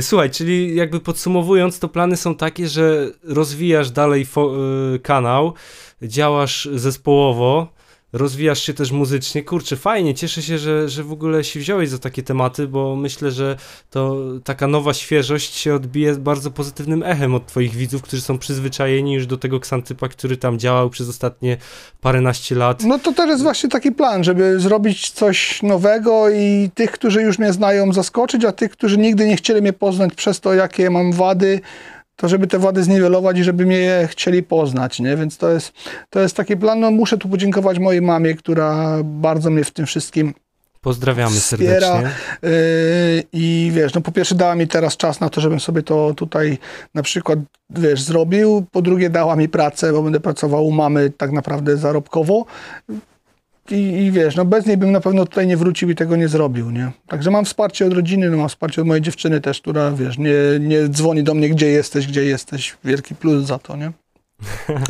Słuchaj, 0.00 0.30
czyli 0.30 0.74
jakby 0.74 1.00
podsumowując, 1.00 1.63
to 1.72 1.88
plany 1.88 2.16
są 2.16 2.34
takie, 2.34 2.68
że 2.68 3.10
rozwijasz 3.22 3.90
dalej 3.90 4.26
e, 4.36 4.98
kanał, 4.98 5.54
działasz 6.02 6.68
zespołowo, 6.74 7.73
rozwijasz 8.14 8.62
się 8.62 8.74
też 8.74 8.92
muzycznie. 8.92 9.42
Kurczę, 9.42 9.76
fajnie, 9.76 10.14
cieszę 10.14 10.42
się, 10.42 10.58
że, 10.58 10.88
że 10.88 11.04
w 11.04 11.12
ogóle 11.12 11.44
się 11.44 11.60
wziąłeś 11.60 11.88
za 11.88 11.98
takie 11.98 12.22
tematy, 12.22 12.68
bo 12.68 12.96
myślę, 12.96 13.30
że 13.30 13.56
to 13.90 14.16
taka 14.44 14.66
nowa 14.66 14.94
świeżość 14.94 15.54
się 15.56 15.74
odbije 15.74 16.14
bardzo 16.14 16.50
pozytywnym 16.50 17.02
echem 17.02 17.34
od 17.34 17.46
twoich 17.46 17.74
widzów, 17.74 18.02
którzy 18.02 18.22
są 18.22 18.38
przyzwyczajeni 18.38 19.14
już 19.14 19.26
do 19.26 19.36
tego 19.36 19.60
ksantypa, 19.60 20.08
który 20.08 20.36
tam 20.36 20.58
działał 20.58 20.90
przez 20.90 21.08
ostatnie 21.08 21.56
paręnaście 22.00 22.54
lat. 22.54 22.84
No 22.84 22.98
to 22.98 23.26
jest 23.26 23.42
właśnie 23.42 23.68
taki 23.68 23.92
plan, 23.92 24.24
żeby 24.24 24.60
zrobić 24.60 25.10
coś 25.10 25.62
nowego 25.62 26.30
i 26.30 26.70
tych, 26.74 26.90
którzy 26.90 27.22
już 27.22 27.38
mnie 27.38 27.52
znają, 27.52 27.92
zaskoczyć, 27.92 28.44
a 28.44 28.52
tych, 28.52 28.70
którzy 28.70 28.98
nigdy 28.98 29.26
nie 29.26 29.36
chcieli 29.36 29.62
mnie 29.62 29.72
poznać 29.72 30.14
przez 30.14 30.40
to, 30.40 30.54
jakie 30.54 30.90
mam 30.90 31.12
wady, 31.12 31.60
to 32.16 32.28
żeby 32.28 32.46
te 32.46 32.58
wady 32.58 32.82
zniwelować 32.82 33.38
i 33.38 33.44
żeby 33.44 33.66
mnie 33.66 34.08
chcieli 34.10 34.42
poznać, 34.42 35.00
nie? 35.00 35.16
Więc 35.16 35.36
to 35.36 35.50
jest, 35.50 35.72
to 36.10 36.20
jest 36.20 36.36
taki 36.36 36.56
plan. 36.56 36.80
No, 36.80 36.90
muszę 36.90 37.18
tu 37.18 37.28
podziękować 37.28 37.78
mojej 37.78 38.02
mamie, 38.02 38.34
która 38.34 38.98
bardzo 39.04 39.50
mnie 39.50 39.64
w 39.64 39.70
tym 39.70 39.86
wszystkim 39.86 40.34
Pozdrawiamy 40.84 41.36
wspiera. 41.36 41.80
serdecznie. 41.80 42.10
Yy, 42.42 43.24
I 43.32 43.70
wiesz, 43.74 43.94
no 43.94 44.00
po 44.00 44.12
pierwsze 44.12 44.34
dała 44.34 44.54
mi 44.54 44.68
teraz 44.68 44.96
czas 44.96 45.20
na 45.20 45.30
to, 45.30 45.40
żebym 45.40 45.60
sobie 45.60 45.82
to 45.82 46.14
tutaj 46.16 46.58
na 46.94 47.02
przykład, 47.02 47.38
wiesz, 47.70 48.02
zrobił. 48.02 48.66
Po 48.72 48.82
drugie 48.82 49.10
dała 49.10 49.36
mi 49.36 49.48
pracę, 49.48 49.92
bo 49.92 50.02
będę 50.02 50.20
pracował 50.20 50.66
u 50.66 50.72
mamy 50.72 51.10
tak 51.10 51.32
naprawdę 51.32 51.76
zarobkowo. 51.76 52.44
I, 53.70 53.74
I, 53.74 54.10
wiesz, 54.10 54.36
no 54.36 54.44
bez 54.44 54.66
niej 54.66 54.76
bym 54.76 54.92
na 54.92 55.00
pewno 55.00 55.24
tutaj 55.24 55.46
nie 55.46 55.56
wrócił 55.56 55.90
i 55.90 55.94
tego 55.94 56.16
nie 56.16 56.28
zrobił, 56.28 56.70
nie? 56.70 56.92
Także 57.06 57.30
mam 57.30 57.44
wsparcie 57.44 57.86
od 57.86 57.92
rodziny, 57.92 58.30
no 58.30 58.36
mam 58.36 58.48
wsparcie 58.48 58.82
od 58.82 58.88
mojej 58.88 59.02
dziewczyny 59.02 59.40
też, 59.40 59.60
która, 59.60 59.90
wiesz, 59.90 60.18
nie, 60.18 60.34
nie 60.60 60.88
dzwoni 60.88 61.22
do 61.22 61.34
mnie, 61.34 61.48
gdzie 61.48 61.66
jesteś, 61.66 62.06
gdzie 62.06 62.24
jesteś. 62.24 62.76
Wielki 62.84 63.14
plus 63.14 63.46
za 63.46 63.58
to, 63.58 63.76
nie? 63.76 63.92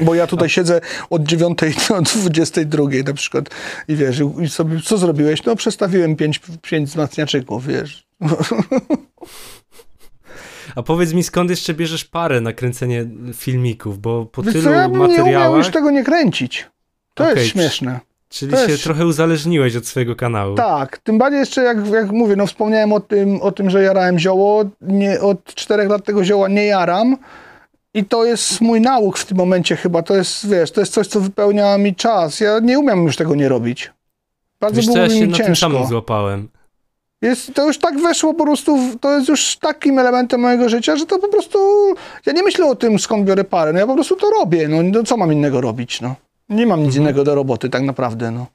Bo 0.05 0.15
ja 0.15 0.27
tutaj 0.27 0.49
siedzę 0.59 0.81
od 1.11 1.23
9 1.23 1.59
do 1.89 2.03
22 2.03 2.85
na 3.07 3.15
przykład 3.15 3.51
i 3.89 3.97
wiesz, 3.97 4.23
i 4.43 4.49
sobie, 4.49 4.81
co 4.81 4.99
zrobiłeś? 4.99 5.45
No 5.45 5.57
przestawiłem 5.57 6.17
5, 6.17 6.41
5 6.63 6.89
wzmacniaczyków, 6.89 7.67
wiesz. 7.67 8.07
A 10.77 10.83
powiedz 10.83 11.13
mi, 11.13 11.23
skąd 11.23 11.51
jeszcze 11.51 11.75
bierzesz 11.75 12.05
parę 12.05 12.41
na 12.41 12.53
kręcenie 12.53 13.07
filmików, 13.35 13.99
bo 13.99 14.27
po 14.27 14.43
Wiesz 14.43 14.53
tylu 14.53 14.65
co, 14.65 14.71
ja 14.71 14.89
bym 14.89 14.99
materiałach... 14.99 15.33
nie 15.33 15.37
umiał 15.37 15.57
już 15.57 15.69
tego 15.69 15.91
nie 15.91 16.05
kręcić. 16.05 16.67
To 17.15 17.25
okay. 17.25 17.37
jest 17.37 17.53
śmieszne. 17.53 18.01
Czyli 18.35 18.53
to 18.53 18.69
się 18.69 18.79
trochę 18.79 19.07
uzależniłeś 19.07 19.77
od 19.77 19.87
swojego 19.87 20.17
kanału. 20.17 20.55
Tak, 20.55 20.99
tym 20.99 21.19
bardziej 21.19 21.41
jeszcze 21.41 21.63
jak, 21.63 21.87
jak 21.87 22.11
mówię, 22.11 22.37
no 22.37 22.47
wspomniałem 22.47 22.93
o 22.93 23.01
tym, 23.01 23.43
o 23.43 23.53
tym, 23.53 23.71
że 23.71 23.83
jarałem 23.83 24.19
zioło, 24.19 24.65
nie, 24.81 25.21
od 25.21 25.45
czterech 25.45 25.89
lat 25.89 26.05
tego 26.05 26.25
zioła 26.25 26.49
nie 26.49 26.65
jaram 26.67 27.17
i 27.95 28.05
to 28.05 28.25
jest 28.25 28.61
mój 28.61 28.81
nauk 28.81 29.19
w 29.19 29.27
tym 29.27 29.37
momencie 29.37 29.77
chyba, 29.77 30.03
to 30.03 30.17
jest, 30.17 30.49
wiesz, 30.49 30.71
to 30.71 30.81
jest 30.81 30.93
coś, 30.93 31.07
co 31.07 31.21
wypełnia 31.21 31.79
mi 31.79 31.95
czas. 31.95 32.41
Ja 32.41 32.59
nie 32.59 32.79
umiem 32.79 33.05
już 33.05 33.17
tego 33.17 33.35
nie 33.35 33.49
robić. 33.49 33.93
Bardzo 34.61 34.77
Wiesz, 34.77 34.87
było 34.87 34.97
co, 34.97 35.03
ja 35.03 35.09
się 35.09 35.15
mi 35.15 35.21
na 35.21 35.27
ciężko. 35.27 35.45
tym 35.47 35.57
samym 35.57 35.87
złapałem. 35.87 36.49
Jest, 37.23 37.55
to 37.55 37.67
już 37.67 37.79
tak 37.79 38.01
weszło 38.01 38.35
po 38.35 38.45
prostu, 38.45 38.79
to 39.01 39.17
jest 39.17 39.29
już 39.29 39.57
takim 39.57 39.99
elementem 39.99 40.41
mojego 40.41 40.69
życia, 40.69 40.97
że 40.97 41.07
to 41.07 41.19
po 41.19 41.29
prostu, 41.29 41.59
ja 42.27 42.33
nie 42.33 42.43
myślę 42.43 42.67
o 42.67 42.75
tym, 42.75 42.99
skąd 42.99 43.25
biorę 43.25 43.45
parę, 43.45 43.73
no 43.73 43.79
ja 43.79 43.87
po 43.87 43.95
prostu 43.95 44.17
to 44.17 44.31
robię, 44.31 44.69
no, 44.69 44.83
no 44.83 45.03
co 45.03 45.17
mam 45.17 45.33
innego 45.33 45.61
robić, 45.61 46.01
no. 46.01 46.15
Nie 46.49 46.67
mam 46.67 46.83
nic 46.83 46.97
innego 46.97 47.25
do 47.25 47.35
roboty 47.35 47.71
tak 47.71 47.83
naprawdę, 47.83 48.31
no. 48.31 48.47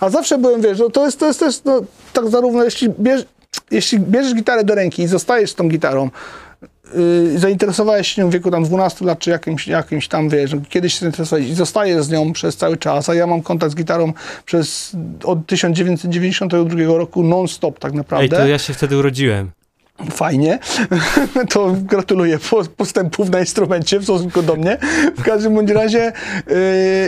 A 0.00 0.10
zawsze 0.10 0.38
byłem, 0.38 0.62
wiesz, 0.62 0.78
no, 0.78 0.90
to 0.90 1.04
jest, 1.04 1.20
to 1.20 1.26
jest 1.26 1.40
też, 1.40 1.64
no, 1.64 1.80
tak 2.12 2.28
zarówno, 2.28 2.64
jeśli, 2.64 2.88
bierz, 3.00 3.24
jeśli 3.70 3.98
bierzesz 3.98 4.34
gitarę 4.34 4.64
do 4.64 4.74
ręki 4.74 5.02
i 5.02 5.06
zostajesz 5.06 5.50
z 5.50 5.54
tą 5.54 5.68
gitarą, 5.68 6.10
yy, 6.94 7.38
zainteresowałeś 7.38 8.08
się 8.08 8.22
nią 8.22 8.30
w 8.30 8.32
wieku 8.32 8.50
tam 8.50 8.64
12 8.64 9.04
lat, 9.04 9.18
czy 9.18 9.30
jakimś, 9.30 9.68
jakimś 9.68 10.08
tam, 10.08 10.28
wiesz, 10.28 10.52
no, 10.52 10.60
kiedyś 10.68 10.94
się 10.94 11.00
zainteresowałeś 11.00 11.50
i 11.50 11.54
zostajesz 11.54 12.04
z 12.04 12.10
nią 12.10 12.32
przez 12.32 12.56
cały 12.56 12.76
czas, 12.76 13.08
a 13.08 13.14
ja 13.14 13.26
mam 13.26 13.42
kontakt 13.42 13.72
z 13.72 13.76
gitarą 13.76 14.12
przez, 14.44 14.96
od 15.24 15.46
1992 15.46 16.98
roku 16.98 17.22
non-stop 17.22 17.78
tak 17.78 17.92
Ej, 17.92 17.98
naprawdę. 17.98 18.36
to 18.36 18.46
ja 18.46 18.58
się 18.58 18.74
wtedy 18.74 18.96
urodziłem. 18.96 19.50
Fajnie, 20.10 20.58
to 21.52 21.76
gratuluję 21.82 22.38
po- 22.38 22.64
postępów 22.64 23.30
na 23.30 23.40
instrumencie 23.40 23.98
w 23.98 24.04
stosunku 24.04 24.42
do 24.42 24.56
mnie. 24.56 24.78
W 25.16 25.22
każdym 25.22 25.54
bądź 25.54 25.70
razie, 25.70 26.12
yy, 26.46 26.54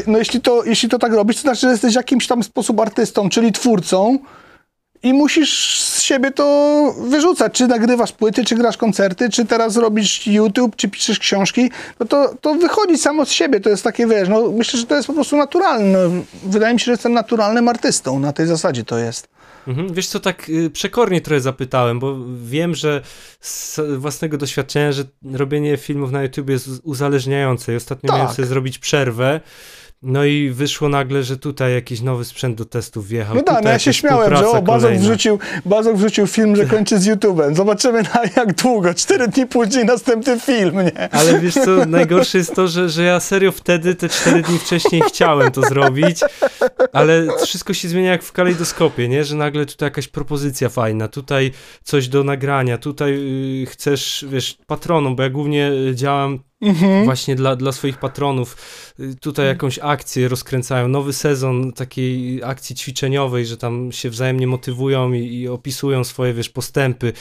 no 0.07 0.19
jeśli 0.19 0.41
to, 0.41 0.65
jeśli 0.65 0.89
to 0.89 0.99
tak 0.99 1.13
robisz, 1.13 1.37
to 1.37 1.43
znaczy, 1.43 1.61
że 1.61 1.71
jesteś 1.71 1.95
jakimś 1.95 2.27
tam 2.27 2.43
sposób 2.43 2.81
artystą, 2.81 3.29
czyli 3.29 3.53
twórcą 3.53 4.19
i 5.03 5.13
musisz 5.13 5.81
z 5.83 6.01
siebie 6.01 6.31
to 6.31 6.95
wyrzucać. 6.99 7.53
Czy 7.53 7.67
nagrywasz 7.67 8.13
płyty, 8.13 8.45
czy 8.45 8.55
grasz 8.55 8.77
koncerty, 8.77 9.31
czy 9.31 9.45
teraz 9.45 9.77
robisz 9.77 10.27
YouTube, 10.27 10.77
czy 10.77 10.89
piszesz 10.89 11.19
książki, 11.19 11.71
no 12.01 12.07
to, 12.07 12.35
to 12.41 12.55
wychodzi 12.55 12.99
samo 12.99 13.27
z 13.27 13.31
siebie. 13.31 13.61
To 13.61 13.71
jest 13.71 13.85
takie, 13.85 14.07
wiesz, 14.07 14.29
no 14.29 14.51
myślę, 14.51 14.81
że 14.81 14.87
to 14.87 14.95
jest 14.95 15.07
po 15.07 15.13
prostu 15.13 15.37
naturalne. 15.37 15.99
Wydaje 16.45 16.75
mi 16.75 16.81
się, 16.81 16.85
że 16.85 16.93
jestem 16.93 17.13
naturalnym 17.13 17.69
artystą. 17.69 18.19
Na 18.19 18.33
tej 18.33 18.47
zasadzie 18.47 18.85
to 18.85 18.99
jest. 18.99 19.29
Mhm. 19.69 19.95
Wiesz 19.95 20.07
co, 20.09 20.21
tak 20.21 20.49
y, 20.49 20.71
przekornie 20.71 21.21
trochę 21.21 21.41
zapytałem, 21.41 21.99
bo 21.99 22.17
wiem, 22.43 22.75
że 22.75 23.03
z 23.41 23.81
własnego 23.99 24.39
doświadczenia, 24.39 24.93
że 24.93 25.05
robienie 25.33 25.77
filmów 25.77 26.11
na 26.11 26.23
YouTube 26.23 26.51
jest 26.51 26.69
uz- 26.69 26.81
uzależniające 26.85 27.73
i 27.73 27.77
ostatnio 27.77 28.09
Tak. 28.09 28.19
miałem 28.19 28.35
sobie 28.35 28.49
zrobić 28.49 28.79
przerwę, 28.79 29.41
no 30.03 30.25
i 30.25 30.51
wyszło 30.51 30.89
nagle, 30.89 31.23
że 31.23 31.37
tutaj 31.37 31.75
jakiś 31.75 32.01
nowy 32.01 32.25
sprzęt 32.25 32.57
do 32.57 32.65
testów 32.65 33.09
wjechał. 33.09 33.37
No 33.37 33.43
tak, 33.43 33.65
no 33.65 33.71
ja 33.71 33.79
się 33.79 33.93
śmiałem, 33.93 34.37
że 34.37 34.49
o, 34.49 34.63
Bazok 34.63 34.93
wrzucił, 34.93 35.39
Bazok 35.65 35.97
wrzucił 35.97 36.27
film, 36.27 36.57
że 36.57 36.67
kończy 36.67 36.99
z 36.99 37.07
YouTube'em. 37.07 37.55
Zobaczymy 37.55 38.03
na 38.03 38.21
jak 38.37 38.55
długo. 38.55 38.95
Cztery 38.95 39.29
dni 39.29 39.47
później 39.47 39.85
następny 39.85 40.41
film, 40.41 40.77
nie? 40.85 41.09
Ale 41.15 41.41
wiesz 41.41 41.55
co, 41.55 41.87
najgorsze 41.87 42.39
jest 42.39 42.55
to, 42.55 42.69
że, 42.69 42.89
że 42.89 43.03
ja 43.03 43.21
serio 43.21 43.53
wtedy, 43.53 43.95
te 43.95 44.09
cztery 44.09 44.43
dni 44.43 44.59
wcześniej 44.59 45.03
chciałem 45.09 45.51
to 45.51 45.63
zrobić, 45.63 46.21
ale 46.93 47.27
wszystko 47.45 47.75
się 47.75 47.89
zmienia 47.89 48.11
jak 48.11 48.23
w 48.23 48.33
kalejdoskopie, 48.33 49.09
nie? 49.09 49.25
Że 49.25 49.37
nagle 49.37 49.67
tutaj 49.67 49.87
jakaś 49.87 50.09
propozycja 50.09 50.69
fajna, 50.69 51.09
tutaj 51.09 51.53
coś 51.83 52.09
do 52.09 52.25
nagrania, 52.25 52.79
tutaj 52.79 53.13
y, 53.63 53.67
chcesz, 53.67 54.27
wiesz, 54.29 54.59
patronom, 54.67 55.17
bo 55.17 55.23
ja 55.23 55.31
głównie 55.31 55.71
y, 55.71 55.95
działam 55.95 56.39
Mhm. 56.61 57.05
właśnie 57.05 57.37
dla, 57.37 57.57
dla 57.57 57.73
swoich 57.73 57.99
patronów. 57.99 58.57
Tutaj 59.21 59.47
jakąś 59.47 59.79
akcję 59.79 60.29
rozkręcają, 60.29 60.89
nowy 60.89 61.13
sezon 61.13 61.73
takiej 61.73 62.45
akcji 62.45 62.77
ćwiczeniowej, 62.77 63.47
że 63.47 63.57
tam 63.57 63.93
się 63.93 64.11
wzajemnie 64.11 64.47
motywują 64.47 65.13
i, 65.13 65.35
i 65.35 65.49
opisują 65.49 66.05
swoje, 66.05 66.35
wiesz, 66.35 66.49
postępy. 66.49 67.13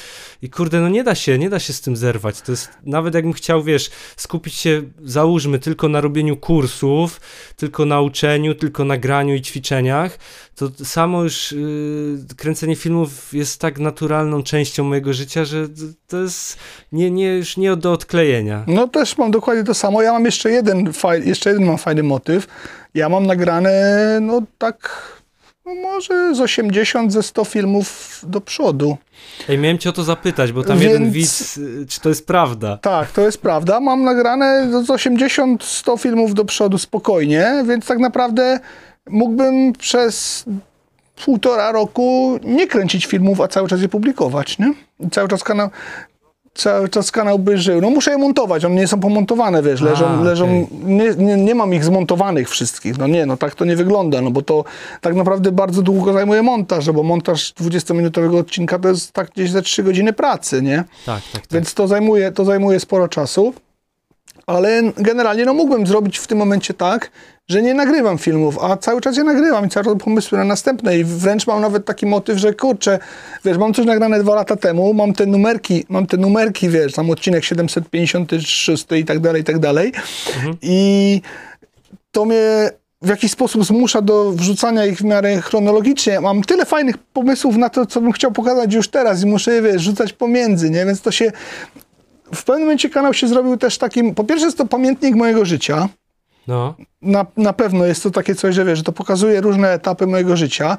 I 0.41 0.49
kurde, 0.49 0.81
no 0.81 0.89
nie 0.89 1.03
da 1.03 1.15
się, 1.15 1.37
nie 1.37 1.49
da 1.49 1.59
się 1.59 1.73
z 1.73 1.81
tym 1.81 1.95
zerwać. 1.95 2.41
To 2.41 2.51
jest, 2.51 2.69
nawet 2.83 3.13
jakbym 3.13 3.33
chciał, 3.33 3.63
wiesz, 3.63 3.89
skupić 4.15 4.53
się, 4.53 4.81
załóżmy, 5.03 5.59
tylko 5.59 5.89
na 5.89 6.01
robieniu 6.01 6.37
kursów, 6.37 7.21
tylko 7.55 7.85
na 7.85 8.01
uczeniu, 8.01 8.55
tylko 8.55 8.85
na 8.85 8.97
graniu 8.97 9.35
i 9.35 9.41
ćwiczeniach, 9.41 10.17
to 10.57 10.69
samo 10.85 11.23
już 11.23 11.51
y, 11.51 12.17
kręcenie 12.37 12.75
filmów 12.75 13.33
jest 13.33 13.61
tak 13.61 13.79
naturalną 13.79 14.43
częścią 14.43 14.83
mojego 14.83 15.13
życia, 15.13 15.45
że 15.45 15.67
to 16.07 16.17
jest 16.17 16.57
nie, 16.91 17.11
nie, 17.11 17.37
już 17.37 17.57
nie 17.57 17.75
do 17.75 17.91
odklejenia. 17.91 18.63
No 18.67 18.87
też 18.87 19.17
mam 19.17 19.31
dokładnie 19.31 19.63
to 19.63 19.73
samo. 19.73 20.01
Ja 20.01 20.13
mam 20.13 20.25
jeszcze 20.25 20.51
jeden, 20.51 20.93
faj, 20.93 21.27
jeszcze 21.27 21.49
jeden 21.49 21.66
mam 21.67 21.77
fajny 21.77 22.03
motyw. 22.03 22.47
Ja 22.93 23.09
mam 23.09 23.25
nagrane, 23.27 23.71
no 24.21 24.41
tak, 24.57 25.07
no 25.65 25.75
może 25.75 26.35
z 26.35 26.41
80, 26.41 27.13
ze 27.13 27.23
100 27.23 27.45
filmów 27.45 28.19
do 28.27 28.41
przodu. 28.41 28.97
Ej, 29.49 29.57
miałem 29.57 29.77
cię 29.77 29.89
o 29.89 29.93
to 29.93 30.03
zapytać, 30.03 30.51
bo 30.51 30.63
tam 30.63 30.79
Więc- 30.79 30.93
jeden 30.93 31.11
widz, 31.11 31.57
y, 31.57 31.85
czy 31.89 31.99
to 32.01 32.09
jest 32.09 32.27
prawda? 32.27 32.77
Tak, 32.77 33.11
to 33.11 33.21
jest 33.21 33.41
prawda. 33.41 33.79
Mam 33.79 34.03
nagrane 34.03 34.69
z 34.85 34.89
80, 34.89 35.63
100 35.63 35.97
filmów 35.97 36.33
do 36.33 36.45
przodu 36.45 36.77
spokojnie, 36.77 37.63
więc 37.67 37.85
tak 37.85 37.99
naprawdę 37.99 38.59
mógłbym 39.09 39.73
przez 39.73 40.45
półtora 41.25 41.71
roku 41.71 42.39
nie 42.43 42.67
kręcić 42.67 43.05
filmów, 43.05 43.41
a 43.41 43.47
cały 43.47 43.67
czas 43.67 43.81
je 43.81 43.89
publikować, 43.89 44.59
nie? 44.59 44.73
I 44.99 45.09
cały 45.09 45.27
czas 45.27 45.43
kanał, 45.43 45.69
cały 46.57 46.89
czas 46.89 47.11
kanał 47.11 47.39
by 47.39 47.57
żył. 47.57 47.81
No 47.81 47.89
muszę 47.89 48.11
je 48.11 48.17
montować, 48.17 48.65
one 48.65 48.75
nie 48.75 48.87
są 48.87 48.99
pomontowane, 48.99 49.63
wiesz, 49.63 49.81
leżą, 49.81 50.07
A, 50.07 50.21
leżą 50.21 50.67
nie, 50.83 51.15
nie, 51.17 51.37
nie 51.37 51.55
mam 51.55 51.73
ich 51.73 51.83
zmontowanych 51.83 52.49
wszystkich, 52.49 52.97
no 52.97 53.07
nie, 53.07 53.25
no 53.25 53.37
tak 53.37 53.55
to 53.55 53.65
nie 53.65 53.75
wygląda, 53.75 54.21
no 54.21 54.31
bo 54.31 54.41
to 54.41 54.63
tak 55.01 55.15
naprawdę 55.15 55.51
bardzo 55.51 55.81
długo 55.81 56.13
zajmuje 56.13 56.43
montaż, 56.43 56.87
no 56.87 56.93
bo 56.93 57.03
montaż 57.03 57.53
20-minutowego 57.53 58.37
odcinka 58.37 58.79
to 58.79 58.89
jest 58.89 59.11
tak 59.11 59.31
gdzieś 59.31 59.51
ze 59.51 59.61
3 59.61 59.83
godziny 59.83 60.13
pracy, 60.13 60.61
nie? 60.61 60.83
Tak, 61.05 61.21
tak, 61.33 61.41
tak. 61.41 61.51
Więc 61.51 61.73
to 61.73 61.87
zajmuje, 61.87 62.31
to 62.31 62.45
zajmuje 62.45 62.79
sporo 62.79 63.07
czasu. 63.07 63.53
Ale 64.47 64.81
generalnie 64.97 65.45
no, 65.45 65.53
mógłbym 65.53 65.87
zrobić 65.87 66.17
w 66.17 66.27
tym 66.27 66.37
momencie 66.37 66.73
tak, 66.73 67.11
że 67.47 67.61
nie 67.61 67.73
nagrywam 67.73 68.17
filmów, 68.17 68.57
a 68.61 68.77
cały 68.77 69.01
czas 69.01 69.17
je 69.17 69.23
nagrywam 69.23 69.65
i 69.65 69.69
cały 69.69 69.85
czas 69.85 69.95
pomysły 70.03 70.37
na 70.37 70.43
następne. 70.43 70.97
I 70.97 71.03
wręcz 71.03 71.47
mam 71.47 71.61
nawet 71.61 71.85
taki 71.85 72.05
motyw, 72.05 72.37
że 72.37 72.53
kurczę, 72.53 72.99
wiesz, 73.45 73.57
mam 73.57 73.73
coś 73.73 73.85
nagrane 73.85 74.19
dwa 74.19 74.35
lata 74.35 74.55
temu, 74.55 74.93
mam 74.93 75.13
te 75.13 75.25
numerki, 75.25 75.85
mam 75.89 76.07
te 76.07 76.17
numerki, 76.17 76.69
wiesz, 76.69 76.93
tam 76.93 77.09
odcinek 77.09 77.43
756 77.43 78.85
i 78.91 79.05
tak 79.05 79.19
dalej, 79.19 79.41
i 79.41 79.45
tak 79.45 79.59
dalej. 79.59 79.91
I 80.61 81.21
to 82.11 82.25
mnie 82.25 82.69
w 83.01 83.09
jakiś 83.09 83.31
sposób 83.31 83.65
zmusza 83.65 84.01
do 84.01 84.31
wrzucania 84.31 84.85
ich 84.85 84.97
w 84.97 85.03
miarę 85.03 85.41
chronologicznie. 85.41 86.21
Mam 86.21 86.43
tyle 86.43 86.65
fajnych 86.65 86.97
pomysłów 86.97 87.57
na 87.57 87.69
to, 87.69 87.85
co 87.85 88.01
bym 88.01 88.11
chciał 88.11 88.31
pokazać 88.31 88.73
już 88.73 88.87
teraz 88.87 89.23
i 89.23 89.25
muszę 89.25 89.53
je, 89.53 89.61
wiesz, 89.61 89.81
rzucać 89.81 90.13
pomiędzy, 90.13 90.69
nie? 90.69 90.85
Więc 90.85 91.01
to 91.01 91.11
się... 91.11 91.31
W 92.35 92.43
pewnym 92.43 92.63
momencie 92.65 92.89
kanał 92.89 93.13
się 93.13 93.27
zrobił 93.27 93.57
też 93.57 93.77
takim... 93.77 94.15
Po 94.15 94.23
pierwsze 94.23 94.45
jest 94.45 94.57
to 94.57 94.65
pamiętnik 94.65 95.15
mojego 95.15 95.45
życia. 95.45 95.89
No, 96.47 96.75
Na, 97.01 97.25
na 97.37 97.53
pewno 97.53 97.85
jest 97.85 98.03
to 98.03 98.11
takie 98.11 98.35
coś, 98.35 98.55
że 98.55 98.65
wiesz, 98.65 98.77
że 98.77 98.83
to 98.83 98.91
pokazuje 98.91 99.41
różne 99.41 99.71
etapy 99.71 100.07
mojego 100.07 100.37
życia. 100.37 100.77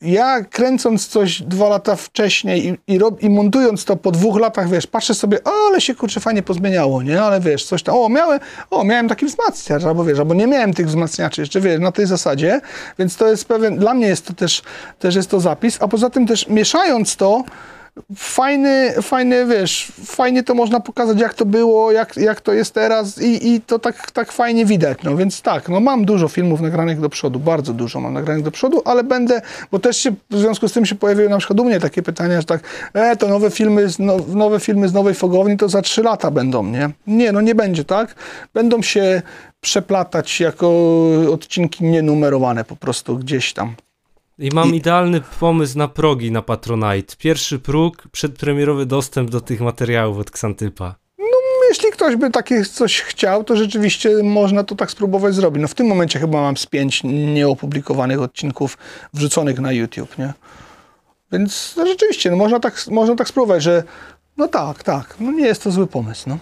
Ja 0.00 0.44
kręcąc 0.44 1.06
coś 1.08 1.42
dwa 1.42 1.68
lata 1.68 1.96
wcześniej 1.96 2.68
i, 2.68 2.94
i, 2.94 2.98
rob, 2.98 3.22
i 3.22 3.30
montując 3.30 3.84
to 3.84 3.96
po 3.96 4.10
dwóch 4.10 4.40
latach, 4.40 4.70
wiesz, 4.70 4.86
patrzę 4.86 5.14
sobie, 5.14 5.44
o, 5.44 5.50
ale 5.68 5.80
się 5.80 5.94
kurczę 5.94 6.20
fajnie 6.20 6.42
pozmieniało, 6.42 7.02
nie? 7.02 7.22
Ale 7.22 7.40
wiesz, 7.40 7.64
coś 7.64 7.82
tam, 7.82 7.94
o, 7.94 8.08
miałem, 8.08 8.40
o, 8.70 8.84
miałem 8.84 9.08
taki 9.08 9.26
wzmacniacz, 9.26 9.84
albo 9.84 10.04
wiesz, 10.04 10.18
albo 10.18 10.34
nie 10.34 10.46
miałem 10.46 10.74
tych 10.74 10.86
wzmacniaczy 10.86 11.40
jeszcze, 11.40 11.60
wiesz, 11.60 11.80
na 11.80 11.92
tej 11.92 12.06
zasadzie, 12.06 12.60
więc 12.98 13.16
to 13.16 13.28
jest 13.28 13.44
pewien, 13.44 13.78
dla 13.78 13.94
mnie 13.94 14.06
jest 14.06 14.26
to 14.26 14.34
też, 14.34 14.62
też 14.98 15.14
jest 15.14 15.30
to 15.30 15.40
zapis, 15.40 15.82
a 15.82 15.88
poza 15.88 16.10
tym 16.10 16.26
też 16.26 16.48
mieszając 16.48 17.16
to, 17.16 17.44
fajny, 18.16 18.94
fajny, 19.02 19.46
wiesz, 19.46 19.92
fajnie 20.04 20.42
to 20.42 20.54
można 20.54 20.80
pokazać, 20.80 21.20
jak 21.20 21.34
to 21.34 21.44
było, 21.44 21.92
jak, 21.92 22.16
jak 22.16 22.40
to 22.40 22.52
jest 22.52 22.74
teraz 22.74 23.22
i, 23.22 23.54
i 23.54 23.60
to 23.60 23.78
tak, 23.78 24.10
tak 24.10 24.32
fajnie 24.32 24.66
widać, 24.66 24.98
no 25.02 25.16
więc 25.16 25.42
tak, 25.42 25.68
no 25.68 25.80
mam 25.80 26.04
dużo 26.04 26.28
filmów 26.28 26.60
nagranych 26.60 27.00
do 27.00 27.08
przodu, 27.08 27.38
bardzo 27.38 27.72
dużo 27.72 28.00
mam 28.00 28.14
nagranych 28.14 28.44
do 28.44 28.50
przodu, 28.50 28.82
ale 28.84 29.04
będę, 29.04 29.42
bo 29.72 29.78
też 29.78 29.96
się 29.96 30.10
w 30.30 30.38
związku 30.38 30.68
z 30.68 30.72
tym 30.72 30.86
się 30.86 30.94
pojawiły 30.94 31.28
na 31.28 31.38
przykład 31.38 31.60
u 31.60 31.64
mnie 31.64 31.80
takie 31.80 32.02
pytania, 32.02 32.40
że 32.40 32.46
tak, 32.46 32.60
e, 32.92 33.16
to 33.16 33.28
nowe 33.28 33.50
filmy, 33.50 33.88
z, 33.88 33.98
no, 33.98 34.16
nowe 34.28 34.60
filmy 34.60 34.88
z 34.88 34.92
nowej 34.92 35.14
fogowni 35.14 35.56
to 35.56 35.68
za 35.68 35.82
trzy 35.82 36.02
lata 36.02 36.30
będą, 36.30 36.64
nie? 36.64 36.90
Nie, 37.06 37.32
no 37.32 37.40
nie 37.40 37.54
będzie, 37.54 37.84
tak? 37.84 38.14
Będą 38.54 38.82
się 38.82 39.22
przeplatać 39.60 40.40
jako 40.40 40.70
odcinki 41.32 41.84
nienumerowane 41.84 42.64
po 42.64 42.76
prostu 42.76 43.18
gdzieś 43.18 43.52
tam. 43.52 43.74
I 44.38 44.48
mam 44.54 44.74
I- 44.74 44.76
idealny 44.76 45.20
pomysł 45.40 45.78
na 45.78 45.88
progi 45.88 46.32
na 46.32 46.42
Patronite. 46.42 47.16
Pierwszy 47.18 47.58
próg, 47.58 48.08
przedpremierowy 48.12 48.86
dostęp 48.86 49.30
do 49.30 49.40
tych 49.40 49.60
materiałów 49.60 50.18
od 50.18 50.30
Ksantypa. 50.30 50.94
Jeśli 51.68 51.90
ktoś 51.90 52.16
by 52.16 52.30
takie 52.30 52.64
coś 52.64 53.00
chciał, 53.00 53.44
to 53.44 53.56
rzeczywiście 53.56 54.22
można 54.22 54.64
to 54.64 54.74
tak 54.74 54.90
spróbować 54.90 55.34
zrobić. 55.34 55.62
No 55.62 55.68
w 55.68 55.74
tym 55.74 55.86
momencie 55.86 56.18
chyba 56.18 56.40
mam 56.40 56.56
z 56.56 56.66
pięć 56.66 57.00
nieopublikowanych 57.04 58.20
odcinków 58.20 58.78
wrzuconych 59.14 59.58
na 59.58 59.72
YouTube, 59.72 60.18
nie? 60.18 60.32
Więc 61.32 61.74
no 61.76 61.86
rzeczywiście, 61.86 62.30
no 62.30 62.36
można, 62.36 62.60
tak, 62.60 62.86
można 62.90 63.16
tak 63.16 63.28
spróbować, 63.28 63.62
że 63.62 63.82
no 64.36 64.48
tak, 64.48 64.82
tak, 64.82 65.16
no 65.20 65.32
nie 65.32 65.46
jest 65.46 65.62
to 65.62 65.70
zły 65.70 65.86
pomysł, 65.86 66.28
no. 66.28 66.38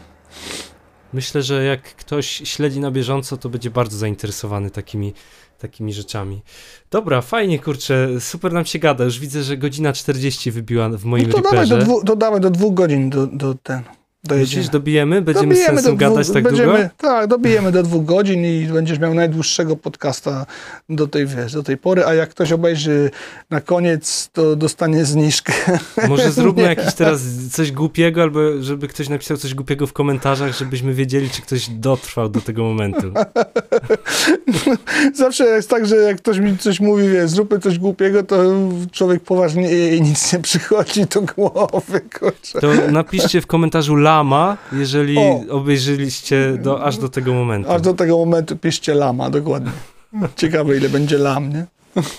Myślę, 1.12 1.43
że 1.43 1.64
jak 1.64 1.82
ktoś 1.82 2.27
śledzi 2.27 2.81
na 2.81 2.90
bieżąco, 2.90 3.36
to 3.36 3.48
będzie 3.48 3.70
bardzo 3.70 3.98
zainteresowany 3.98 4.70
takimi, 4.70 5.14
takimi 5.59 5.93
rzeczami. 5.93 6.43
Dobra, 6.91 7.20
fajnie, 7.20 7.59
kurczę, 7.59 8.09
super 8.20 8.53
nam 8.53 8.65
się 8.65 8.78
gada. 8.78 9.05
Już 9.05 9.19
widzę, 9.19 9.43
że 9.43 9.57
godzina 9.57 9.93
40 9.93 10.51
wybiła 10.51 10.89
w 10.89 11.05
moim 11.05 11.28
no 11.28 11.35
to 11.35 11.43
dawaj 11.51 11.69
do, 11.69 11.78
dwu, 11.78 12.05
to 12.05 12.41
do 12.41 12.51
dwóch 12.51 12.74
godzin 12.74 13.11
do, 13.11 13.27
do 13.27 13.55
ten. 13.55 13.83
Dojedziemy. 14.27 14.57
Myślisz, 14.61 14.73
dobijemy? 14.73 15.23
Będziemy 15.23 15.55
z 15.55 15.59
Dobijemy 15.59 15.77
sensem 15.77 15.97
dwóch- 15.97 16.01
gadać 16.01 16.31
tak 16.31 16.43
będziemy, 16.43 16.73
długo? 16.73 16.89
Tak, 16.98 17.27
dobijemy 17.27 17.73
do 17.73 17.82
dwóch 17.82 18.05
godzin 18.05 18.44
i 18.44 18.66
będziesz 18.66 18.98
miał 18.98 19.15
najdłuższego 19.15 19.77
podcasta 19.77 20.47
do 20.89 21.07
tej, 21.07 21.27
wiesz, 21.27 21.53
do 21.53 21.62
tej 21.62 21.77
pory, 21.77 22.05
a 22.05 22.15
jak 22.15 22.31
ktoś 22.31 22.53
obejrzy 22.53 23.11
na 23.51 23.61
koniec, 23.61 24.31
to 24.32 24.57
dostanie 24.57 25.05
zniżkę. 25.05 25.53
Może 26.09 26.32
zróbmy 26.32 26.62
Nie. 26.62 26.69
jakiś 26.69 26.94
teraz 26.94 27.23
coś 27.53 27.73
głupiego, 27.73 28.23
albo 28.23 28.40
żeby 28.62 28.89
ktoś 28.89 29.09
napisał 29.09 29.36
coś 29.36 29.55
głupiego 29.55 29.86
w 29.86 29.93
komentarzach, 29.93 30.57
żebyśmy 30.57 30.94
wiedzieli, 30.94 31.31
czy 31.31 31.43
ktoś 31.43 31.69
dotrwał 31.70 32.28
do 32.28 32.40
tego 32.40 32.62
momentu. 32.62 33.12
Zawsze 35.15 35.44
jest 35.44 35.70
tak, 35.70 35.86
że 35.86 35.97
jak 35.97 36.16
ktoś 36.16 36.39
mi 36.39 36.59
coś 36.59 36.81
mówi, 36.81 37.09
wie, 37.09 37.28
zróbmy 37.28 37.59
coś 37.59 37.78
głupiego, 37.78 38.23
to 38.23 38.36
człowiek 38.93 39.23
poważnieje 39.23 39.97
i 39.97 40.03
nic 40.03 40.32
nie 40.32 40.39
przychodzi 40.39 41.07
do 41.07 41.23
głowy, 41.23 42.01
kurczę. 42.19 42.61
To 42.61 42.69
napiszcie 42.90 43.40
w 43.40 43.47
komentarzu 43.47 43.97
lama, 44.16 44.56
jeżeli 44.72 45.18
O. 45.18 45.40
obejrzyliście 45.51 46.59
do, 46.62 46.84
aż 46.84 46.98
do 46.98 47.09
tego 47.09 47.34
momentu. 47.34 47.70
Aż 47.72 47.82
do 47.82 47.94
tego 47.94 48.16
momentu 48.18 48.56
piszcie 48.56 48.94
lama, 48.94 49.30
dokładnie. 49.30 49.70
Ciekawe, 50.36 50.76
ile 50.76 50.88
będzie 50.88 51.18
lam, 51.18 51.52
nie? 51.52 51.66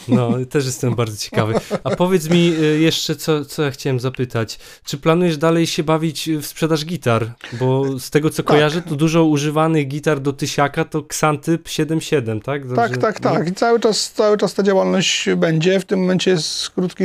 No, 0.07 0.31
też 0.49 0.65
jestem 0.65 0.95
bardzo 0.95 1.17
ciekawy. 1.17 1.53
A 1.83 1.95
powiedz 1.95 2.29
mi 2.29 2.53
y, 2.59 2.79
jeszcze, 2.79 3.15
co, 3.15 3.45
co 3.45 3.63
ja 3.63 3.71
chciałem 3.71 3.99
zapytać. 3.99 4.59
Czy 4.83 4.97
planujesz 4.97 5.37
dalej 5.37 5.67
się 5.67 5.83
bawić 5.83 6.29
w 6.41 6.45
sprzedaż 6.45 6.85
gitar? 6.85 7.31
Bo 7.59 7.99
z 7.99 8.09
tego, 8.09 8.29
co 8.29 8.43
Tak. 8.43 8.45
kojarzę, 8.45 8.81
to 8.81 8.95
dużo 8.95 9.23
używanych 9.25 9.87
gitar 9.87 10.19
do 10.19 10.33
tysiaka 10.33 10.85
to 10.85 10.99
Xantyp 10.99 11.67
7.7, 11.67 12.41
tak? 12.41 12.67
Dobrze? 12.67 12.75
Tak, 12.75 12.97
tak, 12.97 13.19
tak. 13.19 13.47
I 13.47 13.53
cały 13.53 13.79
czas, 13.79 14.11
cały 14.11 14.37
czas 14.37 14.53
ta 14.53 14.63
działalność 14.63 15.29
będzie. 15.37 15.79
W 15.79 15.85
tym 15.85 15.99
momencie 15.99 16.31
jest 16.31 16.69
krótki, 16.69 17.03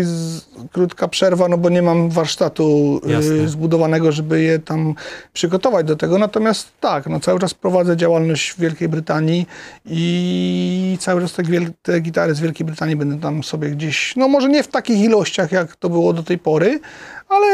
krótka 0.73 1.09
przerwa, 1.09 1.49
no 1.49 1.59
bo 1.59 1.69
nie 1.69 1.83
mam 1.83 2.11
warsztatu 2.11 3.01
Jasne. 3.07 3.35
y, 3.35 3.49
zbudowanego, 3.49 4.13
żeby 4.13 4.43
je 4.43 4.59
tam 4.59 4.95
przygotować 5.33 5.87
do 5.87 5.97
tego. 5.97 6.19
Natomiast 6.19 6.69
tak, 6.81 7.07
no 7.07 7.21
cały 7.21 7.41
czas 7.41 7.55
prowadzę 7.55 7.97
działalność 7.97 8.51
w 8.51 8.61
Wielkiej 8.61 8.89
Brytanii 8.89 9.47
i 9.87 10.97
cały 11.01 11.21
czas 11.21 11.33
te, 11.33 11.43
te 11.83 12.01
gitary 12.01 12.35
z 12.35 12.41
Wielkiej 12.41 12.62
Brytanii 12.65 12.97
będę 12.97 13.21
tam 13.21 13.43
sobie 13.43 13.71
gdzieś, 13.71 14.17
no 14.17 14.29
może 14.29 14.49
nie 14.49 14.63
w 14.63 14.69
takich 14.69 15.01
ilościach, 15.01 15.53
jak 15.53 15.77
to 15.77 15.89
było 15.89 16.13
do 16.13 16.23
tej 16.23 16.39
pory, 16.39 16.81
ale 17.29 17.49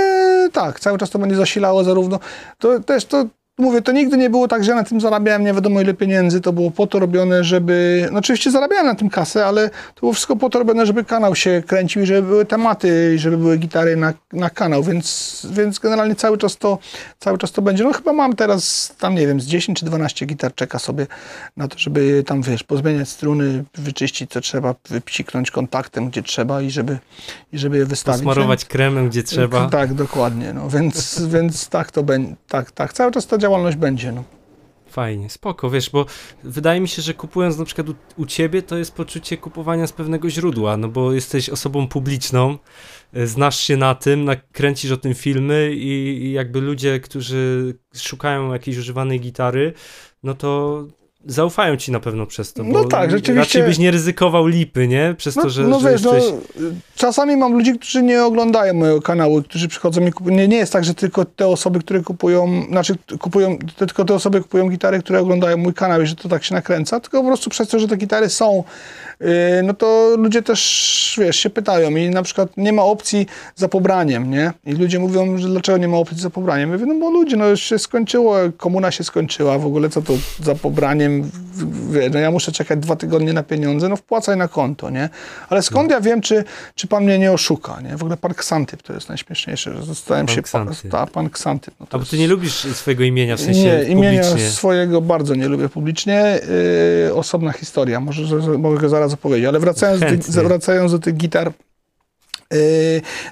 tak, 0.52 0.80
cały 0.80 0.98
czas 0.98 1.10
to 1.10 1.18
będzie 1.18 1.36
zasilało 1.36 1.84
zarówno, 1.84 2.20
to 2.58 2.80
też 2.80 3.04
to 3.04 3.24
Mówię, 3.58 3.82
to 3.82 3.92
nigdy 3.92 4.16
nie 4.16 4.30
było 4.30 4.48
tak, 4.48 4.64
że 4.64 4.70
ja 4.70 4.76
na 4.76 4.84
tym 4.84 5.00
zarabiałem 5.00 5.44
nie 5.44 5.54
wiadomo 5.54 5.80
ile 5.80 5.94
pieniędzy. 5.94 6.40
To 6.40 6.52
było 6.52 6.70
po 6.70 6.86
to 6.86 6.98
robione, 6.98 7.44
żeby. 7.44 8.08
No 8.12 8.18
oczywiście 8.18 8.50
zarabiałem 8.50 8.86
na 8.86 8.94
tym 8.94 9.10
kasę, 9.10 9.46
ale 9.46 9.70
to 9.70 10.00
było 10.00 10.12
wszystko 10.12 10.36
po 10.36 10.50
to 10.50 10.58
robione, 10.58 10.86
żeby 10.86 11.04
kanał 11.04 11.34
się 11.34 11.62
kręcił 11.66 12.02
i 12.02 12.06
żeby 12.06 12.22
były 12.22 12.44
tematy, 12.44 13.12
i 13.16 13.18
żeby 13.18 13.38
były 13.38 13.58
gitary 13.58 13.96
na, 13.96 14.14
na 14.32 14.50
kanał, 14.50 14.82
więc, 14.82 15.46
więc 15.50 15.78
generalnie 15.78 16.14
cały 16.14 16.38
czas 16.38 16.56
to 16.56 16.78
cały 17.18 17.38
czas 17.38 17.52
to 17.52 17.62
będzie. 17.62 17.84
No 17.84 17.92
chyba 17.92 18.12
mam 18.12 18.36
teraz 18.36 18.94
tam 18.98 19.14
nie 19.14 19.26
wiem, 19.26 19.40
z 19.40 19.46
10 19.46 19.78
czy 19.78 19.86
12 19.86 20.26
gitar 20.26 20.54
czeka 20.54 20.78
sobie 20.78 21.06
na 21.56 21.68
to, 21.68 21.78
żeby 21.78 22.24
tam 22.26 22.42
wiesz, 22.42 22.62
pozmieniać 22.62 23.08
struny, 23.08 23.64
wyczyścić 23.74 24.30
co 24.30 24.40
trzeba, 24.40 24.74
wypsiknąć 24.88 25.50
kontaktem 25.50 26.08
gdzie 26.10 26.22
trzeba 26.22 26.62
i 26.62 26.70
żeby, 26.70 26.98
i 27.52 27.58
żeby 27.58 27.78
je 27.78 27.84
wystawić. 27.84 28.22
Smarować 28.22 28.64
kremem, 28.64 29.08
gdzie 29.08 29.22
trzeba. 29.22 29.68
Tak, 29.68 29.94
dokładnie. 29.94 30.52
No, 30.52 30.70
więc, 30.70 31.22
więc 31.22 31.68
tak 31.68 31.90
to 31.90 32.02
będzie. 32.02 32.34
Tak, 32.48 32.70
tak. 32.70 32.92
Cały 32.92 33.12
czas 33.12 33.26
ta 33.26 33.38
działalność 33.48 33.76
będzie. 33.76 34.12
No. 34.12 34.24
Fajnie, 34.90 35.30
spoko, 35.30 35.70
wiesz, 35.70 35.90
bo 35.90 36.06
wydaje 36.44 36.80
mi 36.80 36.88
się, 36.88 37.02
że 37.02 37.14
kupując 37.14 37.58
na 37.58 37.64
przykład 37.64 37.88
u, 37.88 37.94
u 38.16 38.26
ciebie, 38.26 38.62
to 38.62 38.78
jest 38.78 38.94
poczucie 38.94 39.36
kupowania 39.36 39.86
z 39.86 39.92
pewnego 39.92 40.30
źródła, 40.30 40.76
no 40.76 40.88
bo 40.88 41.12
jesteś 41.12 41.50
osobą 41.50 41.88
publiczną, 41.88 42.58
e, 43.12 43.26
znasz 43.26 43.60
się 43.60 43.76
na 43.76 43.94
tym, 43.94 44.24
nakręcisz 44.24 44.90
o 44.90 44.96
tym 44.96 45.14
filmy 45.14 45.72
i, 45.74 46.22
i 46.22 46.32
jakby 46.32 46.60
ludzie, 46.60 47.00
którzy 47.00 47.74
szukają 47.94 48.52
jakiejś 48.52 48.76
używanej 48.76 49.20
gitary, 49.20 49.72
no 50.22 50.34
to 50.34 50.82
zaufają 51.26 51.76
ci 51.76 51.92
na 51.92 52.00
pewno 52.00 52.26
przez 52.26 52.52
to, 52.52 52.62
No 52.64 52.84
tak, 52.84 53.10
rzeczywiście. 53.10 53.34
raczej 53.34 53.62
byś 53.62 53.78
nie 53.78 53.90
ryzykował 53.90 54.46
lipy, 54.46 54.88
nie? 54.88 55.14
Przez 55.18 55.36
No, 55.36 55.42
to, 55.42 55.50
że, 55.50 55.62
no 55.62 55.80
że 55.80 55.90
wiesz, 55.92 56.02
jesteś... 56.02 56.24
no, 56.56 56.66
czasami 56.96 57.36
mam 57.36 57.52
ludzi, 57.52 57.72
którzy 57.78 58.02
nie 58.02 58.24
oglądają 58.24 58.74
mojego 58.74 59.02
kanału, 59.02 59.42
którzy 59.42 59.68
przychodzą 59.68 60.06
i 60.06 60.12
kupują. 60.12 60.36
Nie, 60.36 60.48
nie 60.48 60.56
jest 60.56 60.72
tak, 60.72 60.84
że 60.84 60.94
tylko 60.94 61.24
te 61.24 61.46
osoby, 61.46 61.78
które 61.80 62.00
kupują, 62.00 62.64
znaczy 62.68 62.94
kupują, 63.20 63.58
tylko 63.76 64.04
te 64.04 64.14
osoby 64.14 64.40
kupują 64.40 64.68
gitary, 64.68 64.98
które 64.98 65.20
oglądają 65.20 65.56
mój 65.56 65.74
kanał 65.74 66.02
i 66.02 66.06
że 66.06 66.16
to 66.16 66.28
tak 66.28 66.44
się 66.44 66.54
nakręca, 66.54 67.00
tylko 67.00 67.20
po 67.20 67.26
prostu 67.26 67.50
przez 67.50 67.68
to, 67.68 67.78
że 67.78 67.88
te 67.88 67.96
gitary 67.96 68.28
są, 68.28 68.64
yy, 69.20 69.26
no 69.64 69.74
to 69.74 70.14
ludzie 70.18 70.42
też, 70.42 71.18
wiesz, 71.20 71.36
się 71.36 71.50
pytają 71.50 71.90
i 71.90 72.10
na 72.10 72.22
przykład 72.22 72.56
nie 72.56 72.72
ma 72.72 72.82
opcji 72.82 73.26
za 73.56 73.68
pobraniem, 73.68 74.30
nie? 74.30 74.52
I 74.66 74.72
ludzie 74.72 74.98
mówią, 74.98 75.38
że 75.38 75.48
dlaczego 75.48 75.78
nie 75.78 75.88
ma 75.88 75.96
opcji 75.96 76.18
za 76.20 76.30
pobraniem? 76.30 76.70
Ja 76.70 76.76
mówię, 76.78 76.94
no 76.94 77.00
bo 77.00 77.10
ludzie, 77.10 77.36
no 77.36 77.46
już 77.48 77.60
się 77.60 77.78
skończyło, 77.78 78.36
komuna 78.56 78.90
się 78.90 79.04
skończyła, 79.04 79.58
w 79.58 79.66
ogóle 79.66 79.88
co 79.88 80.02
to 80.02 80.12
za 80.42 80.54
pobraniem, 80.54 81.07
no 82.12 82.18
ja 82.18 82.30
muszę 82.30 82.52
czekać 82.52 82.78
dwa 82.80 82.96
tygodnie 82.96 83.32
na 83.32 83.42
pieniądze, 83.42 83.88
no 83.88 83.96
wpłacaj 83.96 84.36
na 84.36 84.48
konto, 84.48 84.90
nie? 84.90 85.08
Ale 85.48 85.62
skąd 85.62 85.90
ja 85.90 86.00
wiem, 86.00 86.20
czy, 86.20 86.44
czy 86.74 86.86
pan 86.86 87.04
mnie 87.04 87.18
nie 87.18 87.32
oszuka, 87.32 87.80
nie? 87.80 87.96
W 87.96 88.02
ogóle 88.02 88.16
pan 88.16 88.34
Ksantyp 88.34 88.82
to 88.82 88.92
jest 88.92 89.08
najśmieszniejsze, 89.08 89.74
że 89.74 89.82
zostałem 89.82 90.26
Pan 90.26 90.34
się... 90.34 90.42
Ksantyp. 90.42 90.90
Ta, 90.90 91.06
pan 91.06 91.30
Ksantyp. 91.30 91.74
No 91.80 91.86
A 91.90 91.92
bo 91.92 91.98
jest- 91.98 92.10
ty 92.10 92.18
nie 92.18 92.28
lubisz 92.28 92.54
swojego 92.54 93.04
imienia, 93.04 93.36
w 93.36 93.40
sensie 93.40 93.60
nie, 93.60 93.82
imienia 93.82 94.22
publicznie. 94.22 94.50
swojego 94.50 95.00
bardzo 95.00 95.34
nie 95.34 95.48
lubię 95.48 95.68
publicznie. 95.68 96.40
Yy, 97.06 97.14
osobna 97.14 97.52
historia, 97.52 98.00
może 98.00 98.26
że, 98.26 98.58
mogę 98.58 98.78
go 98.78 98.88
zaraz 98.88 99.12
opowiedzieć, 99.12 99.48
ale 99.48 99.60
wracając, 99.60 100.34
do 100.34 100.42
wracając 100.42 100.92
do 100.92 100.98
tych 100.98 101.16
gitar, 101.16 101.52
yy, 102.52 102.58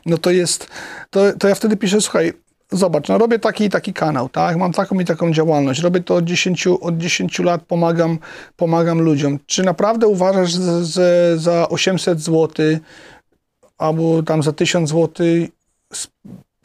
no 0.07 0.19
to 0.19 0.31
jest, 0.31 0.69
to, 1.11 1.33
to 1.39 1.49
ja 1.49 1.55
wtedy 1.55 1.77
piszę, 1.77 2.01
słuchaj, 2.01 2.33
zobacz, 2.73 3.09
no 3.09 3.19
robię 3.19 3.39
taki 3.39 3.65
i 3.65 3.71
taki 3.71 3.93
kanał, 3.93 4.29
tak, 4.29 4.57
mam 4.57 4.73
taką 4.73 5.01
i 5.01 5.05
taką 5.05 5.33
działalność, 5.33 5.81
robię 5.81 6.01
to 6.01 6.15
od 6.15 6.25
10, 6.25 6.67
od 6.67 6.99
10 6.99 7.39
lat, 7.39 7.63
pomagam, 7.63 8.19
pomagam 8.57 9.01
ludziom. 9.01 9.39
Czy 9.47 9.63
naprawdę 9.63 10.07
uważasz, 10.07 10.51
że, 10.51 10.85
że 10.85 11.35
za 11.39 11.69
800 11.69 12.21
zł 12.21 12.79
albo 13.79 14.23
tam 14.23 14.43
za 14.43 14.53
1000 14.53 14.91
zł 14.91 15.27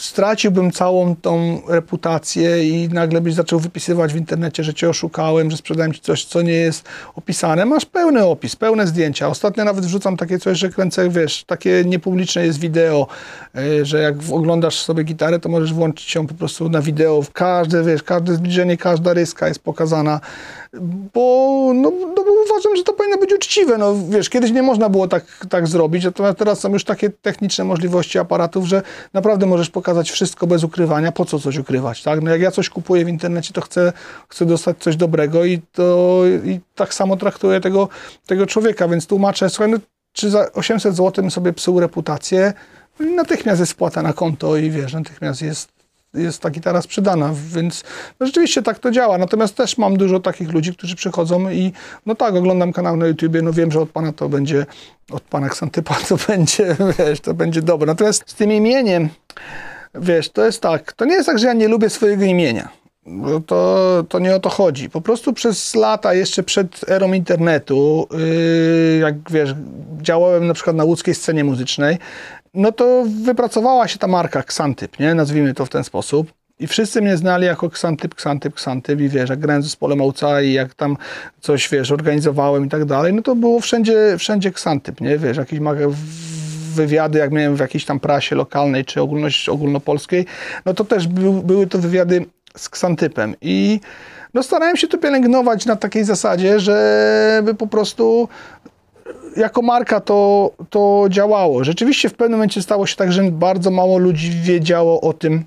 straciłbym 0.02 0.72
całą 0.72 1.16
tą 1.16 1.62
reputację 1.68 2.70
i 2.70 2.90
nagle 2.90 3.22
byś 3.22 3.34
zaczął 3.34 3.60
wypisywać 3.60 4.14
w 4.14 4.18
internecie, 4.18 4.64
że 4.64 4.74
cię 4.74 4.90
oszukałem, 4.90 5.52
że 5.52 5.58
sprzedałem 5.58 5.94
ci 5.94 6.02
coś, 6.02 6.26
co 6.26 6.42
nie 6.42 6.54
jest 6.54 6.86
opisane. 7.16 7.66
Masz 7.66 7.86
pełny 7.86 8.26
opis, 8.26 8.56
pełne 8.56 8.88
zdjęcia. 8.88 9.28
Ostatnio 9.28 9.66
nawet 9.66 9.86
wrzucam 9.86 10.18
takie 10.18 10.40
coś, 10.40 10.58
że 10.58 10.70
kręcę, 10.70 11.10
wiesz, 11.10 11.44
takie 11.44 11.84
niepubliczne 11.86 12.46
jest 12.46 12.60
wideo, 12.60 13.08
y, 13.58 13.86
że 13.86 14.02
jak 14.02 14.16
oglądasz 14.32 14.80
sobie 14.80 15.04
gitarę, 15.04 15.40
to 15.40 15.50
możesz 15.50 15.74
włączyć 15.74 16.16
ją 16.16 16.28
po 16.28 16.34
prostu 16.34 16.70
na 16.70 16.82
wideo. 16.82 17.24
Każde, 17.34 17.84
wiesz, 17.84 18.04
każde 18.04 18.34
zbliżenie, 18.34 18.78
każda 18.78 19.14
ryska 19.14 19.48
jest 19.48 19.60
pokazana, 19.60 20.20
bo, 21.14 21.72
no, 21.76 21.92
no, 21.92 22.24
bo 22.24 22.32
uważam, 22.46 22.76
że 22.76 22.84
to 22.84 22.94
powinno 22.94 23.18
być 23.18 23.34
uczciwe. 23.34 23.78
No, 23.78 23.96
wiesz, 24.10 24.30
kiedyś 24.30 24.52
nie 24.52 24.64
można 24.64 24.90
było 24.90 25.08
tak, 25.08 25.46
tak 25.50 25.68
zrobić, 25.68 26.04
natomiast 26.04 26.38
teraz 26.38 26.60
są 26.60 26.74
już 26.74 26.84
takie 26.84 27.10
techniczne 27.10 27.64
możliwości 27.64 28.20
aparatów, 28.20 28.66
że 28.66 28.82
naprawdę 29.14 29.46
możesz 29.46 29.70
pokazać 29.70 30.12
wszystko 30.12 30.48
bez 30.48 30.64
ukrywania. 30.64 31.12
Po 31.12 31.26
co 31.26 31.40
coś 31.40 31.58
ukrywać, 31.58 32.04
tak? 32.04 32.22
No 32.22 32.32
jak 32.32 32.42
ja 32.42 32.52
coś 32.52 32.70
kupuję 32.70 33.06
w 33.06 33.10
internecie, 33.10 33.54
to 33.54 33.62
chcę, 33.62 33.94
chcę 34.30 34.46
dostać 34.46 34.78
coś 34.80 34.96
dobrego 34.96 35.46
i 35.46 35.62
to 35.72 36.22
i 36.46 36.60
tak 36.76 36.94
samo 36.94 37.18
traktuję 37.18 37.62
tego, 37.62 37.90
tego 38.26 38.46
człowieka, 38.46 38.88
więc 38.88 39.08
tłumaczę, 39.08 39.50
słuchaj, 39.50 39.72
no, 39.72 39.78
czy 40.14 40.30
za 40.30 40.52
800 40.52 40.96
zł 40.96 41.30
sobie 41.30 41.54
psuł 41.54 41.80
reputację, 41.80 42.54
natychmiast 43.00 43.60
jest 43.60 43.72
wpłata 43.72 44.02
na 44.02 44.14
konto 44.14 44.58
i 44.58 44.72
wiesz, 44.72 44.94
natychmiast 44.94 45.42
jest 45.42 45.81
jest 46.14 46.42
ta 46.42 46.50
gitara 46.50 46.82
sprzedana, 46.82 47.34
więc 47.48 47.84
no 48.20 48.26
rzeczywiście 48.26 48.62
tak 48.62 48.80
to 48.80 48.92
działa. 48.92 49.18
Natomiast 49.18 49.56
też 49.56 49.78
mam 49.78 49.98
dużo 49.98 50.20
takich 50.20 50.52
ludzi, 50.52 50.74
którzy 50.74 50.96
przychodzą 50.96 51.50
i 51.50 51.72
no 52.06 52.16
tak, 52.16 52.36
oglądam 52.36 52.74
kanał 52.74 52.98
na 52.98 53.08
YouTubie, 53.08 53.42
no 53.42 53.54
wiem, 53.54 53.72
że 53.72 53.82
od 53.82 53.90
pana 53.90 54.14
to 54.14 54.30
będzie, 54.30 54.66
od 55.12 55.24
pana 55.24 55.50
Ksantypa 55.50 55.96
to 56.10 56.18
będzie, 56.28 56.76
wiesz, 57.00 57.20
to 57.20 57.34
będzie 57.34 57.62
dobre. 57.62 57.88
Natomiast 57.88 58.24
z 58.26 58.34
tym 58.34 58.52
imieniem, 58.52 59.10
wiesz, 59.96 60.30
to 60.30 60.46
jest 60.46 60.62
tak, 60.62 60.94
to 60.94 61.06
nie 61.06 61.14
jest 61.14 61.26
tak, 61.26 61.40
że 61.40 61.48
ja 61.48 61.54
nie 61.54 61.68
lubię 61.68 61.90
swojego 61.90 62.24
imienia. 62.24 62.70
To, 63.48 64.04
to 64.10 64.20
nie 64.20 64.36
o 64.36 64.40
to 64.40 64.50
chodzi. 64.50 64.90
Po 64.90 65.02
prostu 65.02 65.34
przez 65.34 65.76
lata, 65.76 66.14
jeszcze 66.14 66.44
przed 66.44 66.90
erą 66.90 67.14
internetu, 67.14 68.08
yy, 68.12 69.00
jak 69.00 69.32
wiesz, 69.32 69.56
działałem 70.02 70.48
na 70.48 70.54
przykład 70.54 70.76
na 70.76 70.84
łódzkiej 70.84 71.16
scenie 71.16 71.44
muzycznej, 71.44 71.98
no 72.54 72.72
to 72.72 73.04
wypracowała 73.24 73.88
się 73.88 74.00
ta 74.00 74.08
marka 74.08 74.40
Xantyp, 74.40 75.00
nie? 75.00 75.16
Nazwijmy 75.16 75.54
to 75.54 75.66
w 75.66 75.70
ten 75.70 75.84
sposób. 75.84 76.34
I 76.60 76.68
wszyscy 76.68 77.02
mnie 77.02 77.18
znali 77.18 77.46
jako 77.46 77.68
Xantyp, 77.68 78.14
Xantyp, 78.14 78.54
Xantyp 78.54 79.00
i 79.00 79.10
wiesz, 79.10 79.30
jak 79.30 79.40
grałem 79.40 79.62
z 79.62 79.66
zespołem 79.66 80.02
Ołca 80.02 80.42
i 80.42 80.54
jak 80.54 80.74
tam 80.74 80.98
coś, 81.40 81.70
wiesz, 81.70 81.92
organizowałem 81.92 82.66
i 82.66 82.70
tak 82.70 82.86
dalej, 82.86 83.14
no 83.14 83.22
to 83.22 83.36
było 83.36 83.60
wszędzie, 83.60 84.18
wszędzie 84.18 84.50
Xantyp, 84.50 85.02
nie? 85.02 85.18
Wiesz, 85.18 85.38
jakieś 85.38 85.60
wywiady, 86.74 87.20
jak 87.20 87.32
miałem 87.32 87.56
w 87.56 87.60
jakiejś 87.60 87.86
tam 87.86 88.00
prasie 88.00 88.36
lokalnej 88.36 88.86
czy 88.86 89.02
ogólność, 89.02 89.50
ogólnopolskiej, 89.50 90.26
no 90.66 90.74
to 90.74 90.86
też 90.86 91.08
był, 91.08 91.34
były 91.34 91.68
to 91.68 91.80
wywiady 91.80 92.26
z 92.58 92.70
Ksantypem 92.70 93.36
i 93.42 93.80
no 94.34 94.44
starałem 94.44 94.78
się 94.78 94.88
to 94.88 94.98
pielęgnować 94.98 95.66
na 95.66 95.76
takiej 95.76 96.04
zasadzie, 96.04 96.60
żeby 96.60 97.54
po 97.58 97.68
prostu 97.68 98.30
jako 99.38 99.62
marka 99.62 100.00
to, 100.00 100.52
to 100.70 101.06
działało. 101.10 101.64
Rzeczywiście 101.64 102.10
w 102.10 102.14
pewnym 102.14 102.40
momencie 102.40 102.62
stało 102.62 102.88
się 102.88 102.96
tak, 102.96 103.12
że 103.12 103.24
bardzo 103.24 103.72
mało 103.72 103.98
ludzi 103.98 104.32
wiedziało 104.32 105.02
o 105.02 105.14
tym, 105.14 105.44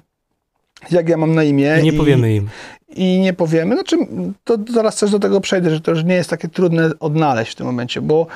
jak 0.90 1.08
ja 1.08 1.16
mam 1.16 1.34
na 1.34 1.44
imię. 1.44 1.76
I 1.80 1.84
nie 1.84 1.92
powiemy 1.92 2.34
im. 2.34 2.48
I 2.96 3.20
nie 3.20 3.32
powiemy. 3.32 3.74
Znaczy, 3.74 3.96
to 4.44 4.58
zaraz 4.72 4.96
też 4.96 5.10
do 5.10 5.18
tego 5.18 5.40
przejdę, 5.40 5.70
że 5.70 5.80
to 5.80 5.90
już 5.90 6.04
nie 6.04 6.14
jest 6.14 6.30
takie 6.30 6.48
trudne 6.48 6.90
odnaleźć 7.00 7.52
w 7.52 7.54
tym 7.54 7.66
momencie, 7.66 8.00
bo 8.00 8.26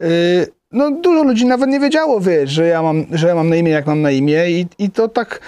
yy, 0.00 0.08
no, 0.72 0.90
dużo 0.90 1.22
ludzi 1.22 1.46
nawet 1.46 1.68
nie 1.68 1.80
wiedziało, 1.80 2.20
wiesz, 2.20 2.50
że 2.50 2.66
ja 2.66 2.82
mam, 2.82 3.06
że 3.10 3.28
ja 3.28 3.34
mam 3.34 3.48
na 3.48 3.56
imię, 3.56 3.70
jak 3.70 3.86
mam 3.86 4.02
na 4.02 4.10
imię 4.10 4.50
i, 4.50 4.66
i 4.78 4.90
to 4.90 5.08
tak 5.08 5.40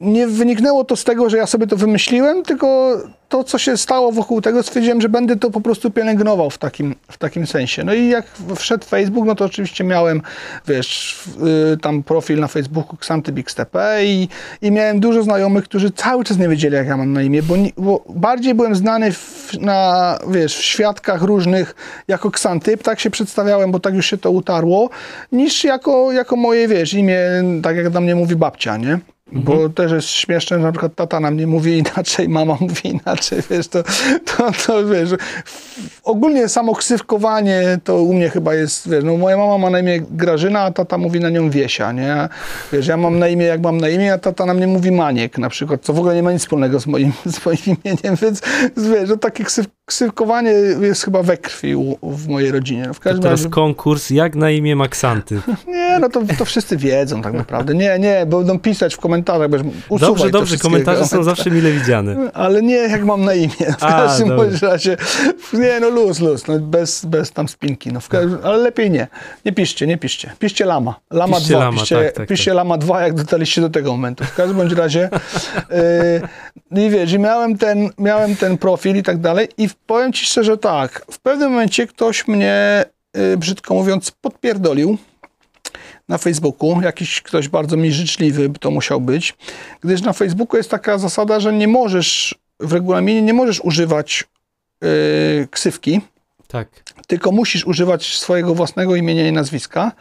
nie 0.00 0.26
wyniknęło 0.26 0.84
to 0.84 0.96
z 0.96 1.04
tego, 1.04 1.30
że 1.30 1.36
ja 1.36 1.46
sobie 1.46 1.66
to 1.66 1.76
wymyśliłem, 1.76 2.42
tylko 2.42 2.96
to, 3.28 3.44
co 3.44 3.58
się 3.58 3.76
stało 3.76 4.12
wokół 4.12 4.40
tego, 4.40 4.62
stwierdziłem, 4.62 5.00
że 5.00 5.08
będę 5.08 5.36
to 5.36 5.50
po 5.50 5.60
prostu 5.60 5.90
pielęgnował 5.90 6.50
w 6.50 6.58
takim, 6.58 6.94
w 7.10 7.18
takim 7.18 7.46
sensie. 7.46 7.84
No 7.84 7.94
i 7.94 8.08
jak 8.08 8.26
wszedł 8.56 8.84
Facebook, 8.84 9.26
no 9.26 9.34
to 9.34 9.44
oczywiście 9.44 9.84
miałem, 9.84 10.22
wiesz, 10.66 11.18
yy, 11.70 11.76
tam 11.76 12.02
profil 12.02 12.40
na 12.40 12.48
Facebooku 12.48 12.96
XantyBixTP 12.96 14.04
i, 14.04 14.28
i 14.62 14.70
miałem 14.70 15.00
dużo 15.00 15.22
znajomych, 15.22 15.64
którzy 15.64 15.90
cały 15.90 16.24
czas 16.24 16.38
nie 16.38 16.48
wiedzieli, 16.48 16.74
jak 16.74 16.86
ja 16.86 16.96
mam 16.96 17.12
na 17.12 17.22
imię, 17.22 17.42
bo, 17.42 17.54
bo 17.76 18.04
bardziej 18.08 18.54
byłem 18.54 18.74
znany 18.74 19.12
w, 19.12 19.52
na, 19.60 20.18
wiesz, 20.30 20.56
w 20.56 20.62
świadkach 20.62 21.22
różnych 21.22 21.74
jako 22.08 22.28
Xantyp, 22.28 22.82
tak 22.82 23.00
się 23.00 23.10
przedstawiałem, 23.10 23.72
bo 23.72 23.80
tak 23.80 23.94
już 23.94 24.06
się 24.06 24.18
to 24.18 24.30
utarło, 24.30 24.90
niż 25.32 25.64
jako, 25.64 26.12
jako 26.12 26.36
moje, 26.36 26.68
wiesz, 26.68 26.94
imię, 26.94 27.20
tak 27.62 27.76
jak 27.76 27.90
do 27.90 28.00
mnie 28.00 28.14
mówi 28.14 28.36
babcia, 28.36 28.76
nie? 28.76 28.98
Bo 29.32 29.52
mhm. 29.52 29.72
też 29.72 29.92
jest 29.92 30.08
śmieszne, 30.08 30.56
że 30.56 30.62
na 30.62 30.72
przykład 30.72 30.94
tata 30.94 31.20
na 31.20 31.30
mnie 31.30 31.46
mówi 31.46 31.78
inaczej, 31.78 32.28
mama 32.28 32.56
mówi 32.60 32.88
inaczej, 32.88 33.42
wiesz, 33.50 33.68
to, 33.68 33.82
to, 34.24 34.50
to 34.66 34.86
wiesz, 34.86 35.10
ogólnie 36.04 36.48
samo 36.48 36.74
ksywkowanie 36.74 37.78
to 37.84 38.02
u 38.02 38.14
mnie 38.14 38.30
chyba 38.30 38.54
jest, 38.54 38.90
wiesz, 38.90 39.04
no 39.04 39.16
moja 39.16 39.36
mama 39.36 39.58
ma 39.58 39.70
na 39.70 39.78
imię 39.78 40.00
Grażyna, 40.10 40.60
a 40.60 40.70
tata 40.70 40.98
mówi 40.98 41.20
na 41.20 41.30
nią 41.30 41.50
Wiesia, 41.50 41.92
nie? 41.92 42.28
Wiesz, 42.72 42.86
ja 42.86 42.96
mam 42.96 43.18
na 43.18 43.28
imię 43.28 43.44
jak 43.44 43.60
mam 43.60 43.76
na 43.76 43.88
imię, 43.88 44.12
a 44.12 44.18
tata 44.18 44.46
na 44.46 44.54
mnie 44.54 44.66
mówi 44.66 44.92
Maniek 44.92 45.38
na 45.38 45.48
przykład, 45.48 45.82
co 45.82 45.92
w 45.92 45.98
ogóle 45.98 46.14
nie 46.14 46.22
ma 46.22 46.32
nic 46.32 46.42
wspólnego 46.42 46.80
z 46.80 46.86
moim, 46.86 47.12
z 47.26 47.46
moim 47.46 47.58
imieniem, 47.66 48.16
więc 48.22 48.42
wiesz, 48.76 49.08
no 49.08 49.16
takie 49.16 49.44
ksyw, 49.44 49.66
ksywkowanie 49.84 50.50
jest 50.80 51.04
chyba 51.04 51.22
we 51.22 51.36
krwi 51.36 51.76
u, 51.76 51.98
w 52.02 52.28
mojej 52.28 52.52
rodzinie. 52.52 52.84
No 52.86 52.94
w 52.94 53.00
każdym 53.00 53.22
to 53.22 53.22
teraz 53.22 53.40
razie... 53.40 53.50
konkurs, 53.50 54.10
jak 54.10 54.34
na 54.34 54.50
imię 54.50 54.76
Maksanty? 54.76 55.40
Nie, 55.66 55.98
no 55.98 56.08
to, 56.08 56.22
to 56.38 56.44
wszyscy 56.44 56.76
wiedzą 56.76 57.22
tak 57.22 57.32
naprawdę. 57.32 57.74
Nie, 57.74 57.98
nie, 57.98 58.26
będą 58.26 58.58
pisać 58.58 58.94
w 58.94 58.98
komentarzach, 58.98 59.17
będziesz 59.48 59.72
Dobrze, 60.00 60.30
dobrze, 60.30 60.58
komentarze 60.58 61.06
są 61.06 61.22
zawsze 61.22 61.50
mile 61.50 61.72
widziane. 61.72 62.16
Ale 62.34 62.62
nie 62.62 62.76
jak 62.76 63.04
mam 63.04 63.24
na 63.24 63.34
imię. 63.34 63.74
W 63.78 63.82
A, 63.84 63.88
każdym 63.88 64.40
razie, 64.62 64.96
nie, 65.52 65.80
no 65.80 65.90
luz, 65.90 66.20
luz, 66.20 66.46
no 66.46 66.58
bez, 66.58 67.04
bez 67.04 67.32
tam 67.32 67.48
spinki. 67.48 67.92
No, 67.92 68.00
każdym, 68.08 68.38
ale 68.42 68.56
lepiej 68.56 68.90
nie. 68.90 69.08
Nie 69.44 69.52
piszcie, 69.52 69.86
nie 69.86 69.98
piszcie. 69.98 70.32
Piszcie 70.38 70.64
Lama. 70.64 70.94
Lama 71.10 71.36
piszcie 71.36 71.54
2. 71.54 71.58
Lama, 71.58 71.78
piszcie, 71.78 71.96
tak, 71.96 72.12
tak, 72.12 72.28
piszcie 72.28 72.50
tak. 72.50 72.56
Lama 72.56 72.78
2, 72.78 73.02
jak 73.02 73.14
dotarliście 73.14 73.60
do 73.60 73.70
tego 73.70 73.92
momentu. 73.92 74.24
W 74.24 74.34
każdym 74.34 74.56
bądź 74.56 74.72
razie 74.72 75.10
yy, 76.72 76.84
i 76.84 76.90
wiesz, 76.90 77.12
i 77.12 77.18
miałem 77.18 77.58
ten, 77.58 77.90
miałem 77.98 78.36
ten 78.36 78.58
profil 78.58 78.96
i 78.96 79.02
tak 79.02 79.18
dalej 79.18 79.48
i 79.58 79.68
powiem 79.86 80.12
ci 80.12 80.26
szczerze 80.26 80.58
tak, 80.58 81.04
w 81.10 81.18
pewnym 81.18 81.50
momencie 81.50 81.86
ktoś 81.86 82.28
mnie, 82.28 82.84
yy, 83.16 83.36
brzydko 83.36 83.74
mówiąc, 83.74 84.10
podpierdolił 84.10 84.98
na 86.08 86.18
Facebooku, 86.18 86.80
jakiś 86.82 87.22
ktoś 87.22 87.48
bardzo 87.48 87.76
mi 87.76 87.92
życzliwy 87.92 88.50
to 88.60 88.70
musiał 88.70 89.00
być, 89.00 89.34
gdyż 89.80 90.02
na 90.02 90.12
Facebooku 90.12 90.56
jest 90.56 90.70
taka 90.70 90.98
zasada, 90.98 91.40
że 91.40 91.52
nie 91.52 91.68
możesz, 91.68 92.34
w 92.60 92.72
regulaminie 92.72 93.22
nie 93.22 93.34
możesz 93.34 93.60
używać 93.60 94.24
yy, 94.82 95.48
ksywki, 95.50 96.00
tak. 96.48 96.68
Tylko 97.08 97.32
musisz 97.32 97.66
używać 97.66 98.18
swojego 98.18 98.54
własnego 98.54 98.96
imienia 98.96 99.28
i 99.28 99.32
nazwiska. 99.32 99.92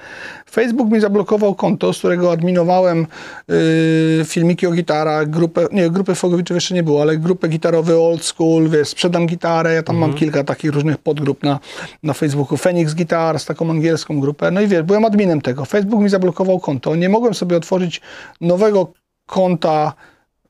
Facebook 0.52 0.92
mi 0.92 1.00
zablokował 1.00 1.56
konto, 1.56 1.94
z 1.94 1.98
którego 1.98 2.32
adminowałem 2.32 3.08
yy, 3.48 4.26
filmiki 4.26 4.68
o 4.68 4.72
gitarach, 4.72 5.30
grupę, 5.30 5.68
nie, 5.72 5.90
grupy 5.90 6.16
Fogowiczów 6.16 6.56
jeszcze 6.56 6.76
nie 6.76 6.84
było, 6.84 7.02
ale 7.02 7.18
grupę 7.18 7.48
gitarowe 7.48 8.00
old 8.00 8.24
school, 8.24 8.70
wiesz, 8.70 8.88
sprzedam 8.88 9.28
gitarę, 9.28 9.74
ja 9.74 9.84
tam 9.84 9.96
mhm. 9.96 10.12
mam 10.12 10.20
kilka 10.20 10.44
takich 10.44 10.72
różnych 10.72 10.98
podgrup 10.98 11.44
na, 11.44 11.60
na 12.04 12.14
Facebooku, 12.14 12.58
Phoenix 12.58 12.94
Guitars, 12.94 13.46
taką 13.46 13.70
angielską 13.70 14.20
grupę, 14.20 14.52
no 14.52 14.62
i 14.62 14.68
wiesz, 14.68 14.84
byłem 14.84 15.06
adminem 15.06 15.42
tego. 15.42 15.66
Facebook 15.66 16.02
mi 16.02 16.10
zablokował 16.10 16.60
konto, 16.60 16.96
nie 16.96 17.10
mogłem 17.10 17.34
sobie 17.34 17.58
otworzyć 17.58 18.02
nowego 18.42 18.94
konta, 19.26 19.94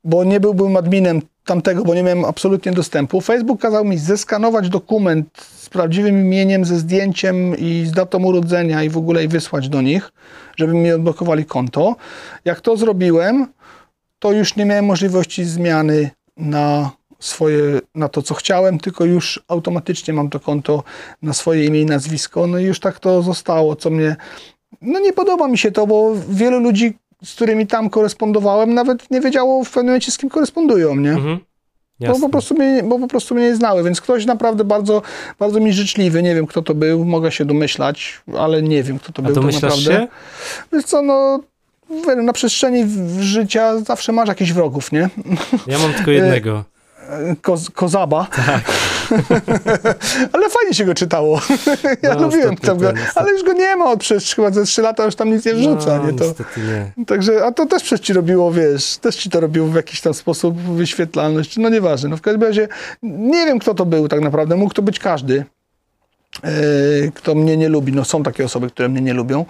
bo 0.07 0.23
nie 0.23 0.39
byłbym 0.39 0.77
adminem 0.77 1.21
tamtego, 1.45 1.83
bo 1.83 1.95
nie 1.95 2.03
miałem 2.03 2.25
absolutnie 2.25 2.71
dostępu. 2.71 3.21
Facebook 3.21 3.61
kazał 3.61 3.85
mi 3.85 3.97
zeskanować 3.97 4.69
dokument 4.69 5.27
z 5.37 5.69
prawdziwym 5.69 6.19
imieniem, 6.19 6.65
ze 6.65 6.77
zdjęciem 6.77 7.57
i 7.57 7.85
z 7.85 7.91
datą 7.91 8.23
urodzenia 8.23 8.83
i 8.83 8.89
w 8.89 8.97
ogóle 8.97 9.23
i 9.23 9.27
wysłać 9.27 9.69
do 9.69 9.81
nich, 9.81 10.11
żeby 10.57 10.73
mi 10.73 10.91
odblokowali 10.91 11.45
konto. 11.45 11.95
Jak 12.45 12.61
to 12.61 12.77
zrobiłem, 12.77 13.47
to 14.19 14.31
już 14.31 14.55
nie 14.55 14.65
miałem 14.65 14.85
możliwości 14.85 15.43
zmiany 15.43 16.09
na 16.37 16.91
swoje, 17.19 17.79
na 17.95 18.09
to, 18.09 18.21
co 18.21 18.33
chciałem, 18.33 18.79
tylko 18.79 19.05
już 19.05 19.43
automatycznie 19.47 20.13
mam 20.13 20.29
to 20.29 20.39
konto 20.39 20.83
na 21.21 21.33
swoje 21.33 21.65
imię 21.65 21.81
i 21.81 21.85
nazwisko. 21.85 22.47
No 22.47 22.59
i 22.59 22.63
już 22.63 22.79
tak 22.79 22.99
to 22.99 23.21
zostało, 23.21 23.75
co 23.75 23.89
mnie, 23.89 24.15
no 24.81 24.99
nie 24.99 25.13
podoba 25.13 25.47
mi 25.47 25.57
się 25.57 25.71
to, 25.71 25.87
bo 25.87 26.13
wielu 26.29 26.59
ludzi, 26.59 26.97
z 27.23 27.35
którymi 27.35 27.67
tam 27.67 27.89
korespondowałem, 27.89 28.73
nawet 28.73 29.11
nie 29.11 29.21
wiedziało 29.21 29.63
w 29.63 29.69
pewnym 29.69 29.85
momencie, 29.85 30.11
z 30.11 30.17
kim 30.17 30.29
korespondują, 30.29 30.95
nie? 30.95 31.11
Mhm. 31.11 31.39
Bo 31.99 32.19
po, 32.19 32.29
prostu 32.29 32.55
mnie, 32.55 32.83
bo 32.83 32.99
po 32.99 33.07
prostu 33.07 33.35
mnie 33.35 33.43
nie 33.43 33.55
znały, 33.55 33.83
więc 33.83 34.01
ktoś 34.01 34.25
naprawdę 34.25 34.63
bardzo, 34.63 35.01
bardzo 35.39 35.59
mi 35.59 35.73
życzliwy, 35.73 36.23
nie 36.23 36.35
wiem 36.35 36.47
kto 36.47 36.61
to 36.61 36.73
był, 36.73 37.05
mogę 37.05 37.31
się 37.31 37.45
domyślać, 37.45 38.21
ale 38.37 38.61
nie 38.61 38.83
wiem 38.83 38.99
kto 38.99 39.13
to 39.13 39.21
A 39.21 39.25
był. 39.25 39.35
Domyślasz 39.35 39.61
tak 39.61 39.83
naprawdę. 39.83 40.07
się? 40.07 40.07
Wiesz 40.73 40.85
co, 40.85 41.01
no 41.01 41.39
na 42.23 42.33
przestrzeni 42.33 42.85
życia 43.19 43.79
zawsze 43.79 44.11
masz 44.11 44.29
jakichś 44.29 44.51
wrogów, 44.51 44.91
nie? 44.91 45.09
Ja 45.67 45.79
mam 45.79 45.93
tylko 45.93 46.11
jednego. 46.11 46.63
Koz, 47.41 47.69
kozaba. 47.69 48.27
Tak. 48.35 48.61
ale 50.33 50.49
fajnie 50.49 50.73
się 50.73 50.85
go 50.85 50.93
czytało. 50.93 51.41
ja 52.03 52.15
no, 52.15 52.21
lubiłem 52.21 52.55
tam 52.55 52.77
go, 52.77 52.93
ale 53.15 53.31
już 53.31 53.43
go 53.43 53.53
nie 53.53 53.75
ma 53.75 53.91
od 53.91 53.99
przez 53.99 54.33
chyba 54.33 54.51
ze 54.51 54.63
3 54.63 54.81
lata, 54.81 55.05
już 55.05 55.15
tam 55.15 55.31
nic 55.31 55.45
nie 55.45 55.53
wrzuca. 55.53 55.97
No, 55.97 56.11
nie? 56.11 56.17
To, 56.17 56.25
nie. 56.57 57.05
Także, 57.05 57.45
a 57.45 57.51
to 57.51 57.65
też 57.65 57.83
przez 57.83 58.01
ci 58.01 58.13
robiło, 58.13 58.51
wiesz, 58.51 58.97
też 58.97 59.15
ci 59.15 59.29
to 59.29 59.39
robiło 59.39 59.67
w 59.67 59.75
jakiś 59.75 60.01
tam 60.01 60.13
sposób 60.13 60.57
wyświetlalność, 60.57 61.57
no 61.57 61.69
nieważne. 61.69 62.09
No 62.09 62.17
w 62.17 62.21
każdym 62.21 62.43
razie 62.43 62.67
nie 63.03 63.45
wiem, 63.45 63.59
kto 63.59 63.73
to 63.73 63.85
był 63.85 64.07
tak 64.07 64.21
naprawdę, 64.21 64.55
mógł 64.55 64.73
to 64.73 64.81
być 64.81 64.99
każdy, 64.99 65.45
yy, 66.43 67.11
kto 67.15 67.35
mnie 67.35 67.57
nie 67.57 67.69
lubi. 67.69 67.93
No 67.93 68.05
są 68.05 68.23
takie 68.23 68.45
osoby, 68.45 68.69
które 68.69 68.89
mnie 68.89 69.01
nie 69.01 69.13
lubią. 69.13 69.45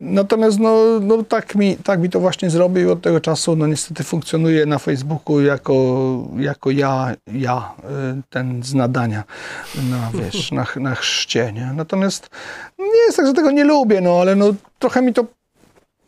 Natomiast 0.00 0.58
no, 0.58 1.00
no 1.00 1.22
tak, 1.22 1.54
mi, 1.54 1.76
tak 1.76 2.00
mi 2.00 2.10
to 2.10 2.20
właśnie 2.20 2.50
zrobił 2.50 2.88
i 2.88 2.92
od 2.92 3.02
tego 3.02 3.20
czasu 3.20 3.56
no 3.56 3.66
niestety 3.66 4.04
funkcjonuje 4.04 4.66
na 4.66 4.78
Facebooku 4.78 5.40
jako, 5.40 5.74
jako 6.36 6.70
ja, 6.70 7.14
ja, 7.32 7.72
y, 8.18 8.22
ten 8.30 8.62
z 8.62 8.74
nadania 8.74 9.24
na, 9.90 10.10
wiesz, 10.22 10.52
na, 10.52 10.66
na 10.76 10.94
chrzcie, 10.94 11.52
nie? 11.52 11.72
Natomiast 11.74 12.30
nie 12.78 13.04
jest 13.06 13.16
tak, 13.16 13.26
że 13.26 13.32
tego 13.32 13.50
nie 13.50 13.64
lubię, 13.64 14.00
no 14.00 14.20
ale 14.20 14.36
no 14.36 14.54
trochę 14.78 15.02
mi 15.02 15.12
to 15.12 15.24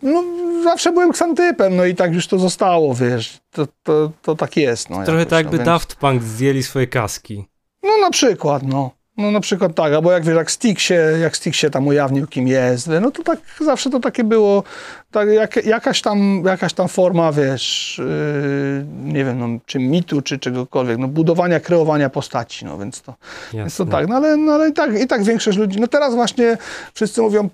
no, 0.03 0.25
zawsze 0.65 0.93
byłem 0.93 1.13
ksantypem, 1.13 1.77
no 1.77 1.85
i 1.85 1.95
tak 1.95 2.15
już 2.15 2.27
to 2.27 2.39
zostało, 2.39 2.95
wiesz, 2.95 3.39
to, 3.51 3.67
to, 3.83 4.11
to 4.23 4.35
tak 4.35 4.57
jest. 4.57 4.91
No, 4.91 4.97
Trochę 5.05 5.19
jakoś, 5.19 5.31
tak 5.31 5.39
jakby 5.39 5.59
no, 5.59 5.59
więc... 5.59 5.67
Daft 5.67 5.95
Punk 5.95 6.23
zdjęli 6.23 6.63
swoje 6.63 6.87
kaski. 6.87 7.45
No 7.83 7.91
na 8.01 8.11
przykład, 8.11 8.63
no. 8.63 8.91
No 9.16 9.30
na 9.30 9.40
przykład 9.40 9.74
tak, 9.74 9.93
albo 9.93 10.12
jak 10.12 10.24
wiesz, 10.24 10.36
jak 10.36 10.51
Stick 10.51 10.80
się, 10.80 10.94
jak 11.20 11.36
Stick 11.36 11.56
się 11.56 11.70
tam 11.70 11.86
ujawnił, 11.86 12.26
kim 12.26 12.48
jest, 12.48 12.90
no 13.01 13.10
to 13.10 13.22
tak 13.22 13.38
zawsze 13.60 13.90
to 13.90 14.01
takie 14.01 14.24
było, 14.24 14.62
tak 15.10 15.28
jak, 15.28 15.66
jakaś, 15.66 16.02
tam, 16.02 16.43
jakaś 16.47 16.72
tam 16.72 16.88
forma, 16.88 17.32
wiesz, 17.32 17.98
yy, 18.05 19.12
nie 19.12 19.24
wiem, 19.24 19.38
no, 19.38 19.48
czy 19.66 19.78
mitu, 19.78 20.22
czy 20.22 20.38
czegokolwiek, 20.38 20.98
no 20.98 21.09
budowania, 21.09 21.60
kreowania 21.60 22.10
postaci, 22.10 22.64
no 22.64 22.78
więc 22.78 23.02
to, 23.02 23.14
więc 23.52 23.76
to 23.76 23.86
tak, 23.86 24.09
no 24.09 24.16
ale, 24.16 24.36
no, 24.36 24.52
ale 24.52 24.68
i, 24.68 24.72
tak, 24.72 25.01
i 25.01 25.06
tak 25.06 25.24
większość 25.24 25.59
ludzi, 25.59 25.80
no 25.80 25.86
teraz 25.86 26.14
właśnie 26.14 26.59
wszyscy 26.94 27.22
mówią, 27.22 27.51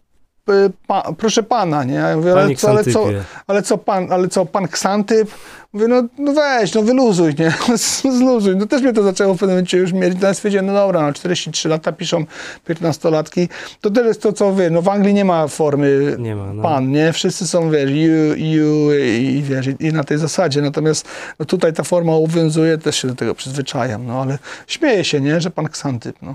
y, 0.50 0.72
Pa, 0.86 1.12
proszę 1.18 1.42
pana, 1.42 1.84
nie? 1.84 1.94
Ja 1.94 2.16
mówię, 2.16 2.32
ale 2.32 2.54
co, 2.54 2.70
ale, 2.70 2.84
co, 2.84 3.06
ale 3.46 3.62
co 3.62 3.78
pan, 3.78 4.12
ale 4.12 4.28
co 4.28 4.46
pan 4.46 4.68
ksantyp? 4.68 5.30
Mówię, 5.72 5.88
no, 5.88 6.02
no 6.18 6.32
weź, 6.32 6.74
no 6.74 6.82
wyluzuj, 6.82 7.34
nie? 7.38 7.52
Zluzuj. 8.18 8.56
No 8.56 8.66
też 8.66 8.82
mnie 8.82 8.92
to 8.92 9.02
zaczęło 9.02 9.34
w 9.34 9.38
pewnym 9.38 9.56
momencie 9.56 9.78
już 9.78 9.92
mieć. 9.92 10.14
Teraz 10.20 10.36
stwierdziłem, 10.36 10.66
no 10.66 10.72
dobra, 10.72 11.02
no 11.02 11.12
43 11.12 11.68
lata 11.68 11.92
piszą 11.92 12.24
15-latki. 12.68 13.48
To 13.80 13.90
też 13.90 14.06
jest 14.06 14.22
to, 14.22 14.32
co 14.32 14.52
wy, 14.52 14.70
no 14.70 14.82
w 14.82 14.88
Anglii 14.88 15.14
nie 15.14 15.24
ma 15.24 15.48
formy 15.48 16.16
nie 16.18 16.36
ma, 16.36 16.52
no. 16.52 16.62
pan, 16.62 16.90
nie? 16.90 17.12
Wszyscy 17.12 17.46
są, 17.46 17.70
wiesz, 17.70 17.90
you, 17.90 18.34
you 18.36 18.92
i, 18.92 19.42
wiesz, 19.42 19.66
i, 19.66 19.86
i 19.86 19.92
na 19.92 20.04
tej 20.04 20.18
zasadzie. 20.18 20.62
Natomiast 20.62 21.08
no 21.38 21.46
tutaj 21.46 21.72
ta 21.72 21.82
forma 21.82 22.12
obowiązuje, 22.12 22.78
też 22.78 22.96
się 22.96 23.08
do 23.08 23.14
tego 23.14 23.34
przyzwyczajam, 23.34 24.06
no 24.06 24.22
ale 24.22 24.38
śmieję 24.66 25.04
się, 25.04 25.20
nie? 25.20 25.40
Że 25.40 25.50
pan 25.50 25.68
ksantyp, 25.68 26.16
no. 26.22 26.34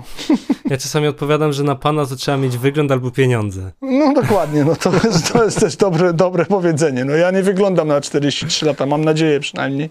Ja 0.70 0.76
czasami 0.76 1.06
odpowiadam, 1.06 1.52
że 1.52 1.64
na 1.64 1.74
pana 1.74 2.06
to 2.06 2.16
trzeba 2.16 2.36
mieć 2.36 2.58
wygląd 2.58 2.92
albo 2.92 3.10
pieniądze. 3.10 3.72
No 3.82 4.14
dokładnie, 4.14 4.64
no 4.64 4.76
to 4.76 4.92
jest, 5.04 5.32
to 5.32 5.44
jest 5.44 5.60
też 5.60 5.76
dobre, 5.76 6.12
dobre 6.12 6.44
powiedzenie. 6.46 7.04
No 7.04 7.12
ja 7.12 7.30
nie 7.30 7.42
wyglądam 7.42 7.88
na 7.88 8.00
43 8.00 8.66
lata, 8.66 8.86
mam 8.86 9.04
nadzieję, 9.04 9.27
nadzieję 9.28 9.40
przynajmniej. 9.40 9.90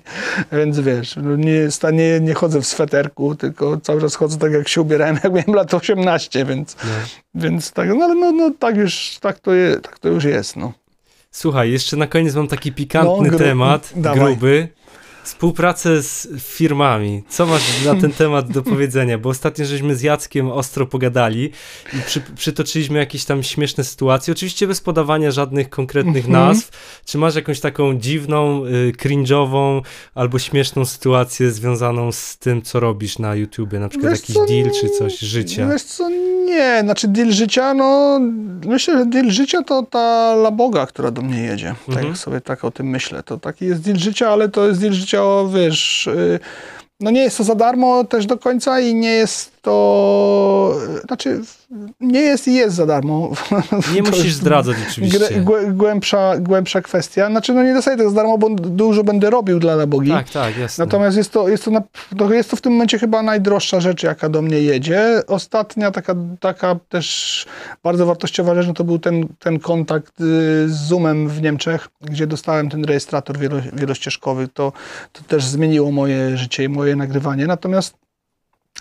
Więc 0.52 0.80
wiesz, 0.80 1.16
no 1.16 1.36
nie, 1.36 1.70
nie, 1.94 2.20
nie 2.20 2.34
chodzę 2.34 2.62
w 2.62 2.68
sweterku, 2.68 3.36
tylko 3.36 3.78
cały 3.78 4.02
czas 4.02 4.16
chodzę 4.16 4.38
tak, 4.38 4.52
jak 4.52 4.68
się 4.68 4.82
ubierałem, 4.82 5.16
jak 5.24 5.34
miałem 5.34 5.54
lat 5.54 5.74
18, 5.74 6.46
więc, 6.46 6.76
no. 6.84 6.90
więc 7.36 7.72
tak, 7.72 7.90
no 7.90 8.14
no, 8.14 8.32
no, 8.32 8.52
tak, 8.60 8.78
już, 8.78 9.18
tak, 9.22 9.40
to 9.40 9.54
je, 9.54 9.80
tak 9.80 10.00
to 10.00 10.10
już 10.10 10.24
jest. 10.24 10.56
No. 10.56 10.74
Słuchaj, 11.32 11.72
jeszcze 11.72 11.98
na 11.98 12.08
koniec 12.08 12.36
mam 12.36 12.48
taki 12.48 12.72
pikantny 12.72 13.24
no, 13.24 13.30
gru 13.30 13.38
temat, 13.38 13.94
dawaj. 13.96 14.20
gruby. 14.20 14.68
Współpracę 15.28 16.04
z 16.04 16.28
firmami. 16.40 17.24
Co 17.30 17.46
masz 17.46 17.86
na 17.86 17.96
ten 17.96 18.12
temat 18.12 18.52
do 18.52 18.64
powiedzenia? 18.64 19.18
Bo 19.18 19.30
ostatnio 19.30 19.66
żeśmy 19.66 19.96
z 19.96 20.02
Jackiem 20.02 20.52
ostro 20.52 20.86
pogadali 20.86 21.52
i 21.94 22.02
przy, 22.06 22.22
przytoczyliśmy 22.36 23.00
jakieś 23.00 23.26
tam 23.26 23.44
śmieszne 23.44 23.84
sytuacje. 23.84 24.32
Oczywiście 24.32 24.68
bez 24.68 24.82
podawania 24.82 25.32
żadnych 25.32 25.70
konkretnych 25.70 26.26
mhm. 26.26 26.34
nazw. 26.34 26.70
Czy 27.06 27.18
masz 27.18 27.36
jakąś 27.36 27.60
taką 27.60 28.00
dziwną, 28.00 28.66
y, 28.66 28.92
cringe'ową 28.98 29.82
albo 30.16 30.40
śmieszną 30.40 30.86
sytuację 30.86 31.52
związaną 31.52 32.12
z 32.12 32.38
tym, 32.38 32.62
co 32.62 32.80
robisz 32.80 33.20
na 33.20 33.36
YouTubie? 33.36 33.80
Na 33.80 33.90
przykład 33.90 34.12
wiesz 34.12 34.20
jakiś 34.20 34.36
co, 34.36 34.46
deal 34.46 34.72
czy 34.82 34.90
coś, 34.90 35.20
życia? 35.20 35.70
Wiesz 35.72 35.84
co, 35.84 36.10
nie. 36.46 36.80
Znaczy 36.84 37.08
deal 37.08 37.32
życia, 37.32 37.74
no 37.74 38.20
myślę, 38.66 38.98
że 38.98 39.06
deal 39.06 39.32
życia 39.32 39.64
to 39.64 39.84
ta 39.84 40.36
laboga, 40.36 40.86
która 40.86 41.12
do 41.12 41.22
mnie 41.22 41.42
jedzie. 41.44 41.76
Tak 41.86 41.98
mhm. 41.98 42.16
sobie 42.16 42.42
tak 42.42 42.66
o 42.66 42.72
tym 42.72 42.88
myślę. 42.88 43.24
To 43.24 43.38
taki 43.38 43.66
jest 43.66 43.82
deal 43.82 43.98
życia, 43.98 44.30
ale 44.30 44.50
to 44.50 44.68
jest 44.68 44.82
deal 44.82 44.94
życia, 44.94 45.17
wiesz... 45.54 46.10
Yy, 46.16 46.40
no 47.00 47.12
nie 47.12 47.22
jest 47.22 47.38
to 47.38 47.44
za 47.44 47.56
darmo 47.56 48.04
też 48.04 48.26
do 48.26 48.38
końca 48.38 48.80
i 48.80 48.96
nie 48.96 49.12
jest 49.12 49.62
to, 49.62 50.76
znaczy 51.08 51.42
nie 52.00 52.22
jest 52.22 52.48
i 52.48 52.54
jest 52.54 52.76
za 52.76 52.86
darmo. 52.86 53.32
Nie 53.96 54.02
musisz 54.10 54.34
zdradzać 54.34 54.78
oczywiście. 54.90 55.44
Głębsza, 55.72 56.38
głębsza 56.38 56.82
kwestia. 56.82 57.28
Znaczy 57.30 57.54
no 57.54 57.64
nie 57.64 57.74
dostaję 57.74 57.98
tego 57.98 58.10
za 58.10 58.16
darmo, 58.16 58.38
bo 58.38 58.50
dużo 58.50 59.04
będę 59.04 59.30
robił 59.30 59.60
dla 59.60 59.88
bogi. 59.88 60.12
Tak, 60.12 60.30
tak, 60.30 60.58
jasne. 60.58 60.86
Natomiast 60.86 61.18
jest 61.18 61.32
to, 61.32 61.50
jest 61.50 61.66
to, 61.66 61.72
na, 61.72 61.82
jest 62.36 62.52
to 62.52 62.56
w 62.56 62.62
tym 62.62 62.72
momencie 62.72 63.00
chyba 63.00 63.24
najdroższa 63.24 63.80
rzecz, 63.80 64.04
jaka 64.04 64.30
do 64.30 64.42
mnie 64.42 64.60
jedzie. 64.60 65.22
Ostatnia 65.28 65.92
taka, 65.92 66.16
taka 66.40 66.76
też 66.90 67.46
bardzo 67.84 68.06
wartościowa 68.06 68.56
rzecz, 68.56 68.68
no 68.68 68.74
to 68.74 68.84
był 68.84 69.00
ten, 69.00 69.28
ten 69.40 69.60
kontakt 69.60 70.22
y, 70.22 70.24
z 70.70 70.88
Zoomem 70.88 71.30
w 71.30 71.42
Niemczech, 71.42 71.88
gdzie 72.02 72.28
dostałem 72.28 72.70
ten 72.70 72.86
rejestrator 72.86 73.38
wielo, 73.38 73.56
wielościeżkowy. 73.74 74.48
To, 74.48 74.74
to 75.14 75.22
też 75.24 75.46
zmieniło 75.46 75.92
moje 75.92 76.38
życie 76.38 76.64
i 76.64 76.70
moje 76.70 76.96
nagrywanie. 76.96 77.48
Natomiast 77.48 77.96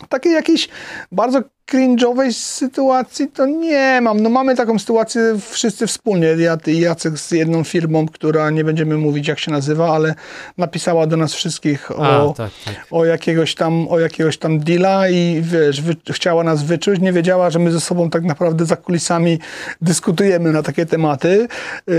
takiej 0.08 0.32
jakiejś 0.32 0.68
bardzo 1.12 1.42
cringe'owej 1.72 2.32
sytuacji 2.32 3.28
to 3.28 3.46
nie 3.46 4.00
mam. 4.02 4.20
No 4.20 4.30
mamy 4.30 4.56
taką 4.56 4.78
sytuację 4.78 5.22
wszyscy 5.50 5.86
wspólnie, 5.86 6.26
ja 6.26 6.56
ty 6.56 6.72
i 6.72 6.80
Jacek 6.80 7.18
z 7.18 7.30
jedną 7.30 7.64
firmą, 7.64 8.06
która 8.08 8.50
nie 8.50 8.64
będziemy 8.64 8.96
mówić 8.96 9.28
jak 9.28 9.38
się 9.38 9.50
nazywa, 9.50 9.94
ale 9.94 10.14
napisała 10.58 11.06
do 11.06 11.16
nas 11.16 11.34
wszystkich 11.34 11.90
o, 11.90 12.30
A, 12.30 12.34
tak, 12.34 12.50
tak. 12.64 12.74
o 12.90 13.04
jakiegoś 13.04 13.54
tam 13.54 13.88
o 13.88 13.98
jakiegoś 13.98 14.38
tam 14.38 14.58
deala 14.58 15.08
i 15.08 15.42
wiesz, 15.42 15.82
wy, 15.82 15.96
chciała 16.10 16.44
nas 16.44 16.62
wyczuć, 16.62 17.00
nie 17.00 17.12
wiedziała, 17.12 17.50
że 17.50 17.58
my 17.58 17.72
ze 17.72 17.80
sobą 17.80 18.10
tak 18.10 18.24
naprawdę 18.24 18.66
za 18.66 18.76
kulisami 18.76 19.38
dyskutujemy 19.82 20.52
na 20.52 20.62
takie 20.62 20.86
tematy 20.86 21.48
yy, 21.86 21.94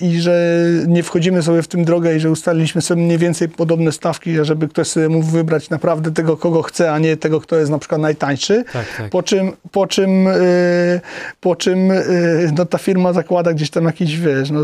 i 0.00 0.20
że 0.20 0.56
nie 0.86 1.02
wchodzimy 1.02 1.42
sobie 1.42 1.62
w 1.62 1.68
tym 1.68 1.84
drogę 1.84 2.16
i 2.16 2.20
że 2.20 2.30
ustaliliśmy 2.30 2.82
sobie 2.82 3.02
mniej 3.02 3.18
więcej 3.18 3.48
podobne 3.48 3.92
stawki, 3.92 4.36
żeby 4.42 4.68
ktoś 4.68 4.88
sobie 4.88 5.08
mógł 5.08 5.26
wybrać 5.26 5.70
naprawdę 5.70 6.12
tego, 6.12 6.36
kogo 6.36 6.62
chce, 6.62 6.92
a 6.92 6.98
nie 6.98 7.16
tego, 7.16 7.40
kto 7.40 7.56
jest 7.56 7.70
na 7.70 7.78
przykład 7.78 8.00
najtańszy. 8.00 8.64
Tak. 8.72 8.79
Tak, 8.80 8.96
tak. 8.96 9.10
Po 9.10 9.22
czym, 9.22 9.52
po 9.72 9.86
czym, 9.86 10.24
yy, 10.24 11.00
po 11.40 11.56
czym 11.56 11.88
yy, 11.88 12.52
no, 12.56 12.66
ta 12.66 12.78
firma 12.78 13.12
zakłada 13.12 13.52
gdzieś 13.52 13.70
tam 13.70 13.84
jakiś, 13.84 14.16
wiesz, 14.16 14.50
no, 14.50 14.60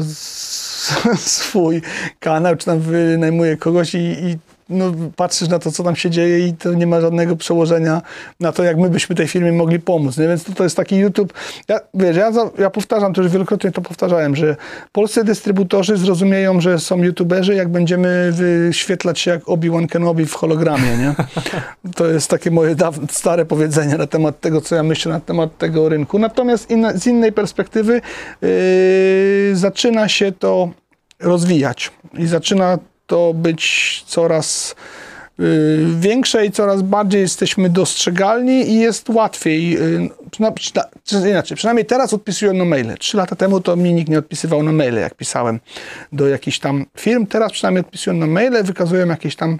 swój 1.16 1.82
kanał, 2.20 2.56
czy 2.56 2.66
tam 2.66 2.80
wynajmuje 2.80 3.56
kogoś 3.56 3.94
i, 3.94 3.98
i 3.98 4.38
no, 4.68 4.92
patrzysz 5.16 5.48
na 5.48 5.58
to, 5.58 5.72
co 5.72 5.82
tam 5.82 5.96
się 5.96 6.10
dzieje 6.10 6.46
i 6.46 6.52
to 6.52 6.74
nie 6.74 6.86
ma 6.86 7.00
żadnego 7.00 7.36
przełożenia 7.36 8.02
na 8.40 8.52
to, 8.52 8.62
jak 8.62 8.76
my 8.76 8.90
byśmy 8.90 9.16
tej 9.16 9.28
firmie 9.28 9.52
mogli 9.52 9.80
pomóc. 9.80 10.18
Nie? 10.18 10.28
Więc 10.28 10.44
to, 10.44 10.52
to 10.52 10.64
jest 10.64 10.76
taki 10.76 10.96
YouTube. 10.96 11.32
Ja, 11.68 11.80
wiesz, 11.94 12.16
ja, 12.16 12.32
ja 12.58 12.70
powtarzam, 12.70 13.12
to 13.14 13.22
już 13.22 13.32
wielokrotnie 13.32 13.72
to 13.72 13.80
powtarzałem, 13.80 14.36
że 14.36 14.56
polscy 14.92 15.24
dystrybutorzy 15.24 15.96
zrozumieją, 15.96 16.60
że 16.60 16.78
są 16.78 17.02
YouTuberzy, 17.02 17.54
jak 17.54 17.68
będziemy 17.68 18.32
wyświetlać 18.32 19.20
się 19.20 19.30
jak 19.30 19.48
Obi-Wan 19.48 19.86
Kenobi 19.86 20.26
w 20.26 20.34
hologramie. 20.34 20.96
Nie? 20.96 21.14
To 21.96 22.06
jest 22.06 22.30
takie 22.30 22.50
moje 22.50 22.76
stare 23.10 23.44
powiedzenie 23.44 23.96
na 23.96 24.06
temat 24.06 24.40
tego, 24.40 24.60
co 24.60 24.74
ja 24.74 24.82
myślę 24.82 25.12
na 25.12 25.20
temat 25.20 25.58
tego 25.58 25.88
rynku. 25.88 26.18
Natomiast 26.18 26.68
z 26.94 27.06
innej 27.06 27.32
perspektywy 27.32 28.00
yy, 28.42 29.56
zaczyna 29.56 30.08
się 30.08 30.32
to 30.32 30.70
rozwijać 31.20 31.90
i 32.18 32.26
zaczyna 32.26 32.78
to 33.06 33.34
być 33.34 34.04
coraz 34.06 34.74
y, 35.40 35.86
większe 36.00 36.46
i 36.46 36.50
coraz 36.50 36.82
bardziej 36.82 37.20
jesteśmy 37.20 37.70
dostrzegalni 37.70 38.70
i 38.70 38.80
jest 38.80 39.08
łatwiej. 39.08 39.78
Y, 39.78 40.10
przyna, 40.30 40.52
inaczej, 41.28 41.56
przynajmniej 41.56 41.86
teraz 41.86 42.14
odpisują 42.14 42.52
na 42.52 42.64
maile. 42.64 42.96
Trzy 42.98 43.16
lata 43.16 43.36
temu 43.36 43.60
to 43.60 43.76
mi 43.76 43.92
nikt 43.92 44.10
nie 44.10 44.18
odpisywał 44.18 44.62
na 44.62 44.72
maile, 44.72 45.00
jak 45.00 45.14
pisałem 45.14 45.60
do 46.12 46.28
jakichś 46.28 46.58
tam 46.58 46.86
firm. 46.98 47.26
Teraz 47.26 47.52
przynajmniej 47.52 47.80
odpisują 47.80 48.16
na 48.16 48.26
maile, 48.26 48.64
wykazują 48.64 49.06
jakieś 49.06 49.36
tam 49.36 49.58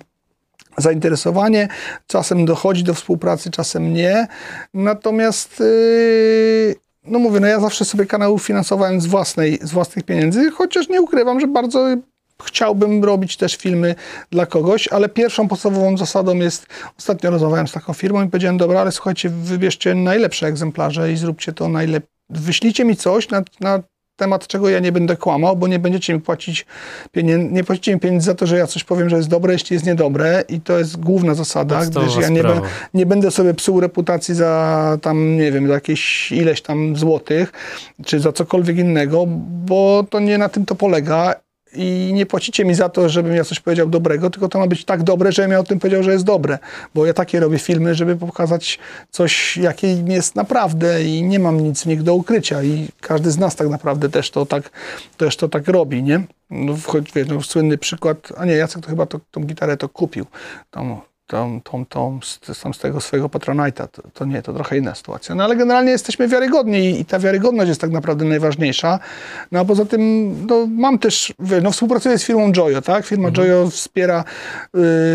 zainteresowanie. 0.79 1.69
Czasem 2.07 2.45
dochodzi 2.45 2.85
do 2.85 2.95
współpracy, 2.95 3.51
czasem 3.51 3.93
nie. 3.93 4.27
Natomiast 4.75 5.61
yy, 5.61 6.75
no 7.07 7.19
mówię, 7.19 7.41
no 7.41 7.47
ja 7.47 7.61
zawsze 7.61 7.85
sobie 7.85 8.07
kanał 8.07 8.39
finansowałem 8.39 9.01
z, 9.01 9.07
własnej, 9.07 9.59
z 9.63 9.73
własnych 9.73 10.05
pieniędzy, 10.05 10.51
chociaż 10.51 10.89
nie 10.89 11.03
ukrywam, 11.03 11.41
że 11.41 11.47
bardzo 11.47 11.89
chciałbym 12.45 13.05
robić 13.05 13.37
też 13.37 13.57
filmy 13.57 13.95
dla 14.31 14.47
kogoś, 14.47 14.89
ale 14.89 15.09
pierwszą 15.09 15.49
podstawową 15.49 15.97
zasadą 15.97 16.35
jest, 16.35 16.67
ostatnio 16.99 17.31
rozmawiałem 17.31 17.69
z 17.69 17.73
taką 17.73 17.93
firmą 17.93 18.23
i 18.23 18.29
powiedziałem, 18.29 18.59
dobra, 18.59 18.81
ale 18.81 18.93
słuchajcie, 18.93 19.29
wybierzcie 19.29 19.95
najlepsze 19.95 20.47
egzemplarze 20.47 21.13
i 21.13 21.17
zróbcie 21.17 21.53
to 21.53 21.69
najlepiej. 21.69 22.09
Wyślijcie 22.31 22.85
mi 22.85 22.97
coś 22.97 23.29
na, 23.29 23.43
na 23.61 23.83
temat, 24.17 24.47
czego 24.47 24.69
ja 24.69 24.79
nie 24.79 24.93
będę 24.93 25.17
kłamał, 25.17 25.57
bo 25.57 25.69
nie 25.69 25.79
będziecie 25.79 26.15
mi 26.15 26.21
płacić 26.21 26.67
pieniędzy, 27.13 27.55
nie 27.55 27.65
płacicie 27.65 27.95
mi 27.95 28.01
pieniędzy 28.01 28.27
za 28.27 28.35
to, 28.35 28.47
że 28.47 28.57
ja 28.57 28.67
coś 28.67 28.85
powiem, 28.85 29.09
że 29.09 29.17
jest 29.17 29.29
dobre, 29.29 29.53
jeśli 29.53 29.75
jest 29.75 29.87
niedobre 29.87 30.45
i 30.49 30.61
to 30.61 30.79
jest 30.79 30.97
główna 30.97 31.35
zasada, 31.35 31.79
Podstawowa 31.79 32.07
gdyż 32.07 32.23
ja 32.23 32.29
nie, 32.29 32.43
be, 32.43 32.61
nie, 32.95 33.07
będę 33.07 33.31
sobie 33.31 33.55
psuł 33.55 33.81
reputacji 33.81 34.35
za 34.35 34.99
tam, 35.03 35.37
nie 35.37 35.53
wiem, 35.53 35.69
za 35.69 35.75
jakieś 35.75 36.33
ileś 36.33 36.63
tam 36.63 36.97
złotych, 36.97 37.53
czy 38.05 38.21
za 38.21 38.33
cokolwiek 38.33 38.77
innego, 38.77 39.25
bo 39.67 40.05
to 40.11 40.21
nie 40.21 40.39
na 40.39 40.49
tym 40.49 40.67
to 40.67 40.75
polega 40.75 41.35
i 41.77 42.13
nie 42.13 42.27
płacicie 42.27 42.65
mi 42.65 42.75
za 42.75 42.89
to, 42.89 43.09
żebym 43.09 43.35
ja 43.35 43.45
coś 43.45 43.61
powiedział 43.61 43.89
dobrego, 43.89 44.31
tylko 44.31 44.49
to 44.49 44.59
ma 44.59 44.67
być 44.67 44.85
tak 44.85 45.03
dobre, 45.03 45.33
żebym 45.33 45.51
ja 45.51 45.59
o 45.59 45.65
tym 45.65 45.79
powiedział, 45.79 46.03
że 46.03 46.13
jest 46.13 46.25
dobre. 46.25 46.59
Bo 46.95 47.07
ja 47.07 47.15
takie 47.15 47.41
robię 47.41 47.59
filmy, 47.59 47.95
żeby 47.95 48.17
pokazać 48.17 48.79
coś, 49.11 49.57
jakim 49.57 50.09
jest 50.09 50.35
naprawdę 50.35 51.05
i 51.05 51.23
nie 51.23 51.39
mam 51.39 51.61
nic 51.61 51.83
w 51.83 51.87
nich 51.87 52.03
do 52.03 52.15
ukrycia. 52.15 52.63
I 52.63 52.89
każdy 53.01 53.31
z 53.31 53.39
nas 53.39 53.57
tak 53.57 53.69
naprawdę 53.69 54.09
też 54.09 54.31
to 54.31 54.47
tak, 54.47 54.71
też 55.17 55.37
to 55.37 55.49
tak 55.49 55.69
robi, 55.69 56.03
nie? 56.03 56.21
No, 56.51 56.77
choć, 56.85 57.13
wiesz, 57.13 57.29
no, 57.29 57.43
słynny 57.43 57.79
przykład, 57.79 58.33
a 58.37 58.45
nie, 58.45 58.53
Jacek 58.53 58.83
to 58.83 58.91
chyba 58.91 59.07
to, 59.07 59.21
tą 59.31 59.41
gitarę 59.41 59.77
to 59.77 59.89
kupił. 59.89 60.27
Tą, 60.71 61.01
tą, 61.27 61.61
tą, 61.61 61.87
tą, 61.87 62.21
z, 62.23 62.41
z 62.77 62.79
tego 62.79 63.01
swojego 63.01 63.29
patronajta. 63.29 63.87
To, 63.87 64.03
to, 64.15 64.25
nie, 64.25 64.43
to 64.43 64.53
trochę 64.53 64.79
inna 64.79 64.95
sytuacja. 64.95 65.35
No 65.35 65.45
ale 65.45 65.57
generalnie 65.57 65.91
jesteśmy 65.91 66.29
wiarygodni 66.29 66.79
i, 66.79 67.01
i 67.01 67.05
ta 67.05 67.19
wiarygodność 67.19 67.69
jest 67.69 67.81
tak 67.81 67.91
naprawdę 67.91 68.25
najważniejsza. 68.25 68.99
No 69.53 69.61
a 69.61 69.65
poza 69.65 69.85
tym 69.85 70.35
no, 70.47 70.67
mam 70.67 70.99
też, 70.99 71.35
no 71.63 71.71
współpracuję 71.71 72.19
z 72.19 72.25
firmą 72.25 72.53
Joyo, 72.53 72.83
tak? 72.83 73.07
Firma 73.07 73.29
mhm. 73.29 73.47
Joyo 73.47 73.71
wspiera 73.71 74.25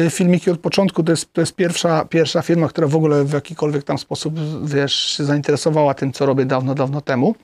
y, 0.06 0.10
filmiki 0.10 0.52
od 0.52 0.60
początku. 0.60 1.04
To 1.04 1.12
jest, 1.12 1.34
to 1.34 1.42
jest 1.42 1.56
pierwsza, 1.56 2.06
pierwsza 2.06 2.42
firma, 2.42 2.68
która 2.68 2.88
w 2.88 2.96
ogóle 2.96 3.24
w 3.24 3.34
jakikolwiek 3.34 3.84
tam 3.84 3.98
sposób, 3.98 4.34
wiesz, 4.64 4.94
się 4.94 5.26
zainteresowała 5.26 5.94
tym, 5.94 6.14
co 6.14 6.26
robię 6.26 6.46
dawno, 6.46 6.76
dawno 6.76 7.02
temu. 7.02 7.36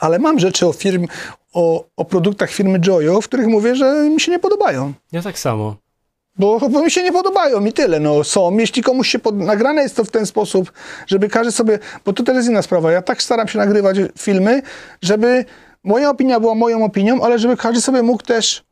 Ale 0.00 0.18
mam 0.18 0.38
rzeczy 0.38 0.66
o 0.66 0.72
firm, 0.72 1.06
o, 1.52 1.84
o 1.96 2.04
produktach 2.04 2.50
firmy 2.50 2.80
Joyo, 2.80 3.20
w 3.20 3.28
których 3.28 3.46
mówię, 3.46 3.76
że 3.76 4.10
mi 4.10 4.20
się 4.20 4.32
nie 4.32 4.38
podobają. 4.38 4.92
Ja 5.12 5.22
tak 5.22 5.38
samo. 5.38 5.85
Bo, 6.38 6.68
bo 6.68 6.82
mi 6.82 6.90
się 6.90 7.02
nie 7.02 7.12
podobają 7.12 7.64
i 7.64 7.72
tyle. 7.72 8.00
No, 8.00 8.24
są. 8.24 8.58
Jeśli 8.58 8.82
komuś 8.82 9.08
się 9.08 9.18
pod... 9.18 9.36
nagrane 9.36 9.82
jest 9.82 9.96
to 9.96 10.04
w 10.04 10.10
ten 10.10 10.26
sposób, 10.26 10.72
żeby 11.06 11.28
każdy 11.28 11.52
sobie. 11.52 11.78
Bo 12.04 12.12
to 12.12 12.22
też 12.22 12.36
jest 12.36 12.48
inna 12.48 12.62
sprawa. 12.62 12.92
Ja 12.92 13.02
tak 13.02 13.22
staram 13.22 13.48
się 13.48 13.58
nagrywać 13.58 13.96
filmy, 14.18 14.62
żeby 15.02 15.44
moja 15.84 16.10
opinia 16.10 16.40
była 16.40 16.54
moją 16.54 16.84
opinią, 16.84 17.22
ale 17.22 17.38
żeby 17.38 17.56
każdy 17.56 17.80
sobie 17.80 18.02
mógł 18.02 18.22
też 18.22 18.64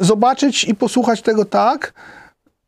zobaczyć 0.00 0.64
i 0.64 0.74
posłuchać 0.74 1.22
tego 1.22 1.44
tak, 1.44 1.92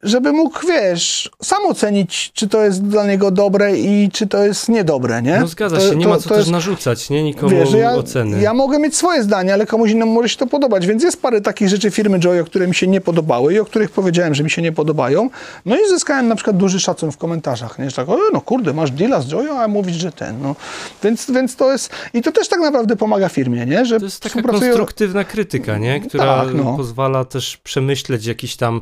żeby 0.02 0.32
mógł, 0.32 0.66
wiesz, 0.66 1.31
sam 1.43 1.66
ocenić, 1.66 2.32
czy 2.35 2.48
to 2.48 2.64
jest 2.64 2.82
dla 2.82 3.06
niego 3.06 3.31
dobre 3.31 3.78
i 3.78 4.09
czy 4.12 4.27
to 4.27 4.44
jest 4.44 4.68
niedobre, 4.68 5.22
nie? 5.22 5.40
No 5.40 5.47
zgadza 5.47 5.77
to, 5.77 5.89
się, 5.89 5.97
nie 5.97 6.05
to, 6.05 6.10
ma 6.10 6.18
co 6.18 6.28
też 6.28 6.39
jest, 6.39 6.51
narzucać, 6.51 7.10
nie? 7.10 7.22
Nikomu 7.22 7.51
wiesz, 7.51 7.72
ja, 7.72 7.94
oceny. 7.94 8.40
Ja 8.40 8.55
mogę 8.55 8.78
mieć 8.78 8.97
swoje 8.97 9.22
zdanie, 9.22 9.52
ale 9.52 9.66
komuś 9.66 9.90
innemu 9.90 10.12
może 10.12 10.28
się 10.28 10.36
to 10.36 10.47
podobać, 10.47 10.86
więc 10.86 11.02
jest 11.02 11.22
parę 11.22 11.40
takich 11.40 11.68
rzeczy 11.68 11.90
firmy 11.90 12.18
Joyo, 12.18 12.44
które 12.44 12.68
mi 12.68 12.74
się 12.74 12.86
nie 12.86 13.01
podobały 13.01 13.55
i 13.55 13.59
o 13.59 13.64
których 13.64 13.90
powiedziałem, 13.90 14.35
że 14.35 14.44
mi 14.44 14.51
się 14.51 14.62
nie 14.62 14.72
podobają. 14.72 15.31
No 15.66 15.77
i 15.77 15.89
zyskałem 15.89 16.28
na 16.28 16.35
przykład 16.35 16.56
duży 16.56 16.81
szacun 16.81 17.12
w 17.12 17.16
komentarzach, 17.16 17.78
nie? 17.78 17.90
Że 17.90 17.97
tak, 17.97 18.09
o, 18.09 18.18
no 18.32 18.40
kurde, 18.40 18.72
masz 18.72 18.90
deala 18.90 19.20
z 19.20 19.27
Joyo, 19.27 19.59
a 19.59 19.68
mówisz, 19.68 19.97
że 19.97 20.12
ten, 20.12 20.43
no. 20.43 20.56
Więc, 21.02 21.31
więc 21.31 21.56
to 21.56 21.72
jest, 21.72 21.90
i 22.14 22.22
to 22.22 22.32
też 22.32 22.48
tak 22.48 22.60
naprawdę 22.60 22.97
pomaga 22.97 23.28
firmie, 23.28 23.66
nie? 23.66 23.85
Że 23.85 23.98
to 23.98 24.05
jest 24.05 24.22
taka 24.22 24.43
konstruktywna 24.43 25.24
krytyka, 25.24 25.78
nie? 25.78 26.01
Która 26.01 26.44
tak, 26.44 26.55
no. 26.55 26.77
pozwala 26.77 27.24
też 27.24 27.56
przemyśleć 27.56 28.27
jakiś 28.27 28.56
tam 28.56 28.81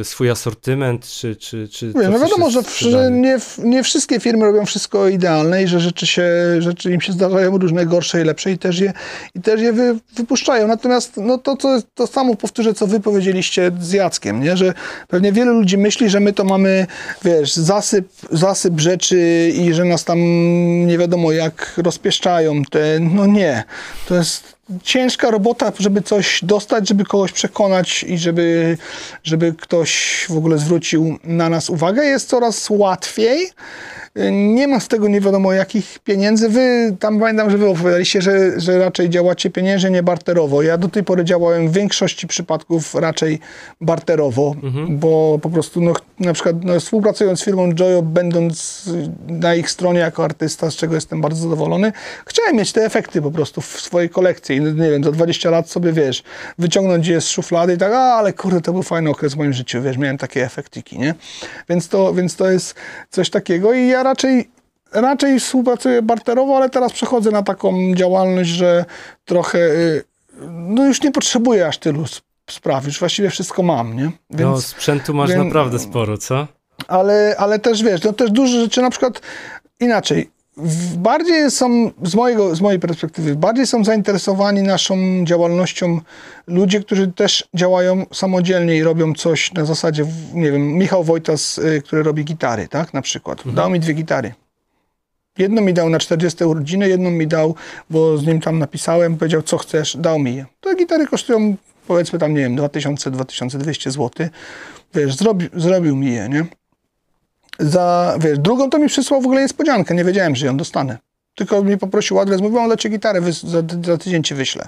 y, 0.00 0.04
swój 0.04 0.29
swój 0.30 0.50
asortyment, 0.50 1.06
czy, 1.06 1.36
czy, 1.36 1.68
czy 1.68 1.86
Wiesz, 1.86 2.08
no 2.10 2.18
wiadomo, 2.18 2.50
że, 2.50 2.62
że 2.78 3.10
nie, 3.10 3.38
nie 3.58 3.82
wszystkie 3.82 4.20
firmy 4.20 4.44
robią 4.44 4.66
wszystko 4.66 5.08
idealne 5.08 5.62
i 5.62 5.66
że 5.66 5.80
rzeczy, 5.80 6.06
się, 6.06 6.24
rzeczy 6.58 6.92
im 6.92 7.00
się 7.00 7.12
zdarzają 7.12 7.58
różne, 7.58 7.86
gorsze 7.86 8.20
i 8.20 8.24
lepsze 8.24 8.52
i 8.52 8.58
też 8.58 8.78
je, 8.78 8.92
i 9.34 9.40
też 9.40 9.60
je 9.60 9.72
wy, 9.72 9.98
wypuszczają. 10.16 10.68
Natomiast 10.68 11.16
no 11.16 11.38
to, 11.38 11.56
to, 11.56 11.78
to 11.94 12.06
samo 12.06 12.36
powtórzę, 12.36 12.74
co 12.74 12.86
wy 12.86 13.00
powiedzieliście 13.00 13.70
z 13.80 13.92
Jackiem, 13.92 14.42
nie? 14.42 14.56
że 14.56 14.74
pewnie 15.08 15.32
wielu 15.32 15.52
ludzi 15.52 15.78
myśli, 15.78 16.10
że 16.10 16.20
my 16.20 16.32
to 16.32 16.44
mamy, 16.44 16.86
wiesz, 17.24 17.54
zasyp, 17.54 18.08
zasyp 18.30 18.80
rzeczy 18.80 19.52
i 19.54 19.74
że 19.74 19.84
nas 19.84 20.04
tam 20.04 20.18
nie 20.86 20.98
wiadomo 20.98 21.32
jak 21.32 21.72
rozpieszczają. 21.76 22.62
Te, 22.70 23.00
no 23.00 23.26
nie. 23.26 23.64
To 24.08 24.14
jest 24.14 24.59
ciężka 24.82 25.30
robota, 25.30 25.72
żeby 25.78 26.02
coś 26.02 26.40
dostać, 26.44 26.88
żeby 26.88 27.04
kogoś 27.04 27.32
przekonać 27.32 28.02
i 28.02 28.18
żeby, 28.18 28.78
żeby 29.24 29.54
ktoś 29.58 30.24
w 30.28 30.36
ogóle 30.36 30.58
zwrócił 30.58 31.18
na 31.24 31.48
nas 31.48 31.70
uwagę. 31.70 32.04
Jest 32.04 32.28
coraz 32.28 32.70
łatwiej. 32.70 33.50
Nie 34.32 34.68
ma 34.68 34.80
z 34.80 34.88
tego 34.88 35.08
nie 35.08 35.20
wiadomo 35.20 35.52
jakich 35.52 35.98
pieniędzy. 35.98 36.48
Wy 36.48 36.96
tam 37.00 37.20
pamiętam, 37.20 37.50
że 37.50 37.58
wy 37.58 37.68
opowiadaliście, 37.68 38.22
że, 38.22 38.60
że 38.60 38.78
raczej 38.78 39.10
działacie 39.10 39.50
pieniężnie, 39.50 39.90
nie 39.90 40.02
barterowo. 40.02 40.62
Ja 40.62 40.78
do 40.78 40.88
tej 40.88 41.04
pory 41.04 41.24
działałem 41.24 41.68
w 41.68 41.72
większości 41.72 42.26
przypadków 42.26 42.94
raczej 42.94 43.40
barterowo, 43.80 44.54
mhm. 44.62 44.98
bo 44.98 45.38
po 45.42 45.50
prostu 45.50 45.80
no, 45.80 45.92
na 46.20 46.32
przykład 46.32 46.64
no, 46.64 46.80
współpracując 46.80 47.40
z 47.40 47.44
firmą 47.44 47.74
Joyo, 47.74 48.02
będąc 48.02 48.84
na 49.28 49.54
ich 49.54 49.70
stronie 49.70 50.00
jako 50.00 50.24
artysta, 50.24 50.70
z 50.70 50.76
czego 50.76 50.94
jestem 50.94 51.20
bardzo 51.20 51.42
zadowolony, 51.42 51.92
chciałem 52.26 52.56
mieć 52.56 52.72
te 52.72 52.84
efekty 52.84 53.22
po 53.22 53.30
prostu 53.30 53.60
w 53.60 53.80
swojej 53.80 54.08
kolekcji. 54.08 54.60
Nie 54.60 54.90
wiem, 54.90 55.04
za 55.04 55.12
20 55.12 55.50
lat 55.50 55.70
sobie, 55.70 55.92
wiesz, 55.92 56.22
wyciągnąć 56.58 57.06
je 57.06 57.20
z 57.20 57.28
szuflady 57.28 57.74
i 57.74 57.78
tak, 57.78 57.92
a, 57.92 58.14
ale 58.14 58.32
kurde, 58.32 58.60
to 58.60 58.72
był 58.72 58.82
fajny 58.82 59.10
okres 59.10 59.34
w 59.34 59.36
moim 59.36 59.52
życiu, 59.52 59.82
wiesz, 59.82 59.98
miałem 59.98 60.18
takie 60.18 60.44
efektiki, 60.44 60.98
nie? 60.98 61.14
Więc 61.68 61.88
to, 61.88 62.14
więc 62.14 62.36
to 62.36 62.50
jest 62.50 62.74
coś 63.10 63.30
takiego 63.30 63.72
i 63.72 63.88
ja 63.88 63.99
raczej, 64.02 64.50
raczej 64.92 65.40
współpracuję 65.40 66.02
barterowo, 66.02 66.56
ale 66.56 66.70
teraz 66.70 66.92
przechodzę 66.92 67.30
na 67.30 67.42
taką 67.42 67.94
działalność, 67.94 68.50
że 68.50 68.84
trochę, 69.24 69.58
y, 69.58 70.04
no 70.50 70.86
już 70.86 71.02
nie 71.02 71.12
potrzebuję 71.12 71.66
aż 71.66 71.78
tylu 71.78 72.04
spraw, 72.50 72.86
już 72.86 72.98
właściwie 72.98 73.30
wszystko 73.30 73.62
mam, 73.62 73.96
nie? 73.96 74.10
Więc, 74.30 74.50
no, 74.50 74.60
sprzętu 74.60 75.14
masz 75.14 75.30
więc, 75.30 75.44
naprawdę 75.44 75.78
sporo, 75.78 76.18
co? 76.18 76.46
Ale, 76.88 77.34
ale 77.38 77.58
też, 77.58 77.82
wiesz, 77.82 78.02
no 78.02 78.12
też 78.12 78.30
duże 78.30 78.60
rzeczy, 78.60 78.82
na 78.82 78.90
przykład 78.90 79.20
inaczej, 79.80 80.30
bardziej 80.96 81.50
są, 81.50 81.90
z, 82.02 82.14
mojego, 82.14 82.56
z 82.56 82.60
mojej 82.60 82.80
perspektywy, 82.80 83.36
bardziej 83.36 83.66
są 83.66 83.84
zainteresowani 83.84 84.62
naszą 84.62 85.24
działalnością 85.24 86.00
ludzie, 86.46 86.80
którzy 86.80 87.12
też 87.12 87.48
działają 87.54 88.06
samodzielnie 88.12 88.76
i 88.76 88.82
robią 88.82 89.14
coś 89.14 89.52
na 89.52 89.64
zasadzie, 89.64 90.06
nie 90.34 90.52
wiem, 90.52 90.72
Michał 90.72 91.04
Wojtas, 91.04 91.58
y, 91.58 91.82
który 91.84 92.02
robi 92.02 92.24
gitary, 92.24 92.68
tak, 92.68 92.94
na 92.94 93.02
przykład. 93.02 93.38
Mhm. 93.38 93.54
Dał 93.54 93.70
mi 93.70 93.80
dwie 93.80 93.94
gitary. 93.94 94.34
Jedną 95.38 95.62
mi 95.62 95.74
dał 95.74 95.88
na 95.90 95.98
40 95.98 96.44
urodziny, 96.44 96.88
jedną 96.88 97.10
mi 97.10 97.26
dał, 97.26 97.54
bo 97.90 98.18
z 98.18 98.26
nim 98.26 98.40
tam 98.40 98.58
napisałem, 98.58 99.16
powiedział, 99.16 99.42
co 99.42 99.58
chcesz, 99.58 99.96
dał 99.96 100.18
mi 100.18 100.36
je. 100.36 100.46
Te 100.60 100.76
gitary 100.76 101.06
kosztują, 101.06 101.56
powiedzmy 101.86 102.18
tam, 102.18 102.34
nie 102.34 102.40
wiem, 102.40 102.56
2000-2200 102.56 103.90
zł. 103.90 104.28
Wiesz, 104.94 105.16
zrobi, 105.16 105.48
zrobił 105.54 105.96
mi 105.96 106.12
je, 106.12 106.28
nie? 106.28 106.59
Za, 107.60 108.16
wiesz, 108.20 108.38
drugą 108.38 108.70
to 108.70 108.78
mi 108.78 108.88
przysłał 108.88 109.20
w 109.20 109.24
ogóle 109.24 109.42
niespodziankę, 109.42 109.94
nie 109.94 110.04
wiedziałem, 110.04 110.36
że 110.36 110.46
ją 110.46 110.56
dostanę. 110.56 110.98
Tylko 111.34 111.62
mi 111.62 111.78
poprosił 111.78 112.20
adres, 112.20 112.40
mówił, 112.40 112.58
on 112.58 112.68
leci 112.68 112.90
gitarę, 112.90 113.20
za, 113.32 113.62
za 113.84 113.98
tydzień 113.98 114.22
ci 114.22 114.34
wyślę. 114.34 114.66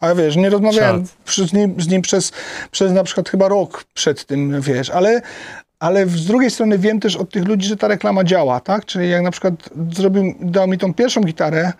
A 0.00 0.14
wiesz, 0.14 0.36
nie 0.36 0.50
rozmawiałem 0.50 1.06
z 1.26 1.52
nim, 1.52 1.80
z 1.80 1.88
nim 1.88 2.02
przez, 2.02 2.32
przez 2.70 2.92
na 2.92 3.04
przykład 3.04 3.28
chyba 3.28 3.48
rok 3.48 3.84
przed 3.94 4.24
tym, 4.24 4.60
wiesz, 4.60 4.90
ale, 4.90 5.22
ale 5.78 6.06
z 6.06 6.26
drugiej 6.26 6.50
strony 6.50 6.78
wiem 6.78 7.00
też 7.00 7.16
od 7.16 7.30
tych 7.30 7.44
ludzi, 7.44 7.68
że 7.68 7.76
ta 7.76 7.88
reklama 7.88 8.24
działa, 8.24 8.60
tak? 8.60 8.84
Czyli 8.84 9.10
jak 9.10 9.22
na 9.22 9.30
przykład 9.30 9.54
zrobił, 9.92 10.34
dał 10.40 10.68
mi 10.68 10.78
tą 10.78 10.94
pierwszą 10.94 11.20
gitarę, 11.20 11.72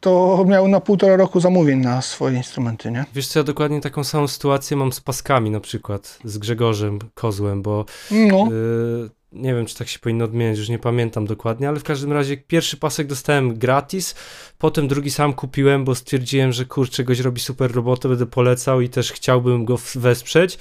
to 0.00 0.44
miał 0.48 0.68
na 0.68 0.80
półtora 0.80 1.16
roku 1.16 1.40
zamówień 1.40 1.78
na 1.78 2.02
swoje 2.02 2.36
instrumenty, 2.36 2.90
nie? 2.90 3.04
Wiesz 3.14 3.28
co, 3.28 3.38
ja 3.38 3.44
dokładnie 3.44 3.80
taką 3.80 4.04
samą 4.04 4.28
sytuację 4.28 4.76
mam 4.76 4.92
z 4.92 5.00
paskami 5.00 5.50
na 5.50 5.60
przykład, 5.60 6.18
z 6.24 6.38
Grzegorzem 6.38 6.98
Kozłem, 7.14 7.62
bo 7.62 7.84
no. 8.10 8.48
y, 8.52 9.10
nie 9.32 9.54
wiem, 9.54 9.66
czy 9.66 9.76
tak 9.76 9.88
się 9.88 9.98
powinno 9.98 10.24
odmieniać, 10.24 10.58
już 10.58 10.68
nie 10.68 10.78
pamiętam 10.78 11.26
dokładnie, 11.26 11.68
ale 11.68 11.80
w 11.80 11.84
każdym 11.84 12.12
razie 12.12 12.36
pierwszy 12.36 12.76
pasek 12.76 13.06
dostałem 13.06 13.54
gratis, 13.54 14.14
potem 14.58 14.88
drugi 14.88 15.10
sam 15.10 15.32
kupiłem, 15.32 15.84
bo 15.84 15.94
stwierdziłem, 15.94 16.52
że 16.52 16.64
kurczę, 16.64 17.04
goś 17.04 17.20
robi 17.20 17.40
super 17.40 17.72
robotę, 17.72 18.08
będę 18.08 18.26
polecał 18.26 18.80
i 18.80 18.88
też 18.88 19.12
chciałbym 19.12 19.64
go 19.64 19.78
wesprzeć. 19.94 20.58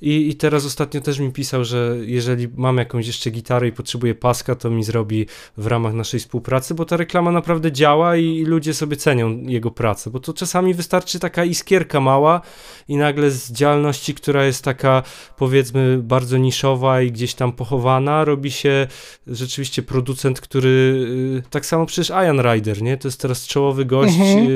I, 0.00 0.28
i 0.28 0.36
teraz 0.36 0.64
ostatnio 0.64 1.00
też 1.00 1.18
mi 1.18 1.32
pisał, 1.32 1.64
że 1.64 1.96
jeżeli 2.00 2.48
mam 2.56 2.76
jakąś 2.76 3.06
jeszcze 3.06 3.30
gitarę 3.30 3.68
i 3.68 3.72
potrzebuję 3.72 4.14
paska, 4.14 4.54
to 4.54 4.70
mi 4.70 4.84
zrobi 4.84 5.26
w 5.56 5.66
ramach 5.66 5.94
naszej 5.94 6.20
współpracy, 6.20 6.74
bo 6.74 6.84
ta 6.84 6.96
reklama 6.96 7.32
naprawdę 7.32 7.72
działa 7.72 8.16
i, 8.16 8.24
i 8.24 8.44
ludzie 8.44 8.74
sobie 8.74 8.96
cenią 8.96 9.40
jego 9.42 9.70
pracę, 9.70 10.10
bo 10.10 10.20
to 10.20 10.32
czasami 10.32 10.74
wystarczy 10.74 11.18
taka 11.18 11.44
iskierka 11.44 12.00
mała 12.00 12.40
i 12.88 12.96
nagle 12.96 13.30
z 13.30 13.52
działalności, 13.52 14.14
która 14.14 14.44
jest 14.44 14.64
taka 14.64 15.02
powiedzmy 15.36 15.98
bardzo 16.02 16.38
niszowa 16.38 17.02
i 17.02 17.12
gdzieś 17.12 17.34
tam 17.34 17.52
pochowana, 17.52 18.07
robi 18.24 18.50
się 18.50 18.86
rzeczywiście 19.26 19.82
producent, 19.82 20.40
który 20.40 20.68
y, 20.68 21.50
tak 21.50 21.66
samo 21.66 21.86
przecież 21.86 22.10
Ian 22.10 22.40
Rider, 22.40 22.82
nie? 22.82 22.96
To 22.96 23.08
jest 23.08 23.20
teraz 23.20 23.46
czołowy 23.46 23.84
gość 23.84 24.14
mhm. 24.14 24.46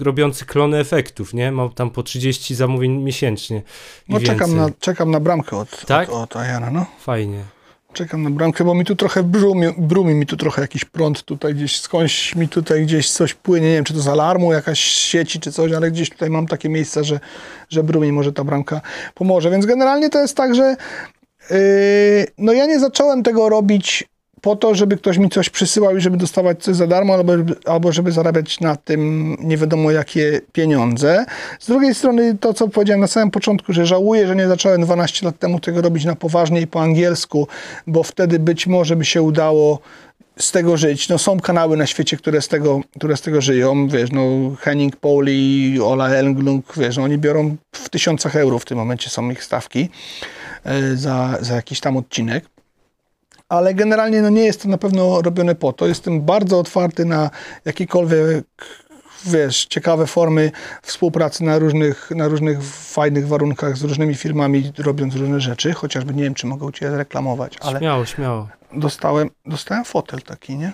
y, 0.00 0.04
robiący 0.04 0.44
klony 0.44 0.78
efektów, 0.78 1.34
nie? 1.34 1.52
Ma 1.52 1.68
tam 1.68 1.90
po 1.90 2.02
30 2.02 2.54
zamówień 2.54 3.02
miesięcznie. 3.02 3.62
No 4.08 4.20
czekam 4.20 4.56
na, 4.56 4.70
czekam 4.80 5.10
na 5.10 5.20
bramkę 5.20 5.56
od, 5.56 5.86
tak? 5.86 6.08
od, 6.08 6.36
od 6.36 6.44
Iana, 6.44 6.70
no. 6.70 6.86
Fajnie. 7.00 7.44
Czekam 7.92 8.22
na 8.22 8.30
bramkę, 8.30 8.64
bo 8.64 8.74
mi 8.74 8.84
tu 8.84 8.96
trochę 8.96 9.22
brumi, 9.22 9.66
brumi 9.78 10.14
mi 10.14 10.26
tu 10.26 10.36
trochę 10.36 10.62
jakiś 10.62 10.84
prąd 10.84 11.22
tutaj 11.22 11.54
gdzieś, 11.54 11.80
skądś 11.80 12.34
mi 12.34 12.48
tutaj 12.48 12.82
gdzieś 12.82 13.10
coś 13.10 13.34
płynie, 13.34 13.68
nie 13.68 13.74
wiem, 13.74 13.84
czy 13.84 13.94
to 13.94 14.00
z 14.00 14.08
alarmu, 14.08 14.52
jakaś 14.52 14.80
sieci, 14.80 15.40
czy 15.40 15.52
coś, 15.52 15.72
ale 15.72 15.90
gdzieś 15.90 16.10
tutaj 16.10 16.30
mam 16.30 16.46
takie 16.46 16.68
miejsca, 16.68 17.02
że, 17.02 17.20
że 17.68 17.82
brumi, 17.82 18.12
może 18.12 18.32
ta 18.32 18.44
bramka 18.44 18.80
pomoże. 19.14 19.50
Więc 19.50 19.66
generalnie 19.66 20.10
to 20.10 20.20
jest 20.20 20.36
tak, 20.36 20.54
że 20.54 20.76
no 22.38 22.52
ja 22.52 22.66
nie 22.66 22.80
zacząłem 22.80 23.22
tego 23.22 23.48
robić 23.48 24.04
po 24.42 24.56
to, 24.56 24.74
żeby 24.74 24.96
ktoś 24.96 25.18
mi 25.18 25.30
coś 25.30 25.50
przysyłał 25.50 25.96
i 25.96 26.00
żeby 26.00 26.16
dostawać 26.16 26.62
coś 26.62 26.76
za 26.76 26.86
darmo, 26.86 27.14
albo, 27.14 27.32
albo 27.64 27.92
żeby 27.92 28.12
zarabiać 28.12 28.60
na 28.60 28.76
tym 28.76 29.34
nie 29.40 29.56
wiadomo 29.56 29.90
jakie 29.90 30.40
pieniądze. 30.52 31.24
Z 31.60 31.66
drugiej 31.66 31.94
strony 31.94 32.36
to, 32.40 32.54
co 32.54 32.68
powiedziałem 32.68 33.00
na 33.00 33.06
samym 33.06 33.30
początku, 33.30 33.72
że 33.72 33.86
żałuję, 33.86 34.26
że 34.26 34.36
nie 34.36 34.48
zacząłem 34.48 34.82
12 34.82 35.26
lat 35.26 35.38
temu 35.38 35.60
tego 35.60 35.80
robić 35.80 36.04
na 36.04 36.16
poważnie 36.16 36.60
i 36.60 36.66
po 36.66 36.82
angielsku, 36.82 37.48
bo 37.86 38.02
wtedy 38.02 38.38
być 38.38 38.66
może 38.66 38.96
by 38.96 39.04
się 39.04 39.22
udało 39.22 39.78
z 40.38 40.52
tego 40.52 40.76
żyć. 40.76 41.08
No, 41.08 41.18
są 41.18 41.40
kanały 41.40 41.76
na 41.76 41.86
świecie, 41.86 42.16
które 42.16 42.42
z 42.42 42.48
tego, 42.48 42.80
które 42.96 43.16
z 43.16 43.20
tego 43.20 43.40
żyją. 43.40 43.88
Wiesz, 43.88 44.10
no, 44.12 44.22
Henning 44.60 44.96
Pauli, 44.96 45.78
Ola 45.84 46.08
Englund, 46.08 46.66
wiesz, 46.76 46.96
no, 46.96 47.02
oni 47.02 47.18
biorą 47.18 47.56
w 47.72 47.88
tysiącach 47.88 48.36
euro 48.36 48.58
w 48.58 48.64
tym 48.64 48.78
momencie 48.78 49.10
są 49.10 49.30
ich 49.30 49.44
stawki. 49.44 49.88
E, 50.64 50.96
za, 50.96 51.38
za 51.40 51.54
jakiś 51.54 51.80
tam 51.80 51.96
odcinek. 51.96 52.44
Ale 53.48 53.74
generalnie 53.74 54.22
no 54.22 54.28
nie 54.30 54.44
jest 54.44 54.62
to 54.62 54.68
na 54.68 54.78
pewno 54.78 55.22
robione 55.22 55.54
po 55.54 55.72
to. 55.72 55.86
Jestem 55.86 56.22
bardzo 56.22 56.58
otwarty 56.58 57.04
na 57.04 57.30
jakiekolwiek 57.64 58.44
wiesz, 59.26 59.66
ciekawe 59.66 60.06
formy 60.06 60.50
współpracy 60.82 61.44
na 61.44 61.58
różnych, 61.58 62.10
na 62.10 62.28
różnych 62.28 62.62
fajnych 62.64 63.28
warunkach 63.28 63.76
z 63.76 63.82
różnymi 63.82 64.14
firmami, 64.14 64.72
robiąc 64.78 65.14
różne 65.16 65.40
rzeczy. 65.40 65.72
Chociażby 65.72 66.14
nie 66.14 66.22
wiem, 66.22 66.34
czy 66.34 66.46
mogę 66.46 66.72
cię 66.72 66.90
reklamować, 66.90 67.56
ale. 67.60 67.78
Śmiało, 67.78 68.06
śmiało. 68.06 68.48
Dostałem, 68.72 69.30
dostałem 69.46 69.84
fotel 69.84 70.22
taki, 70.22 70.56
nie? 70.56 70.72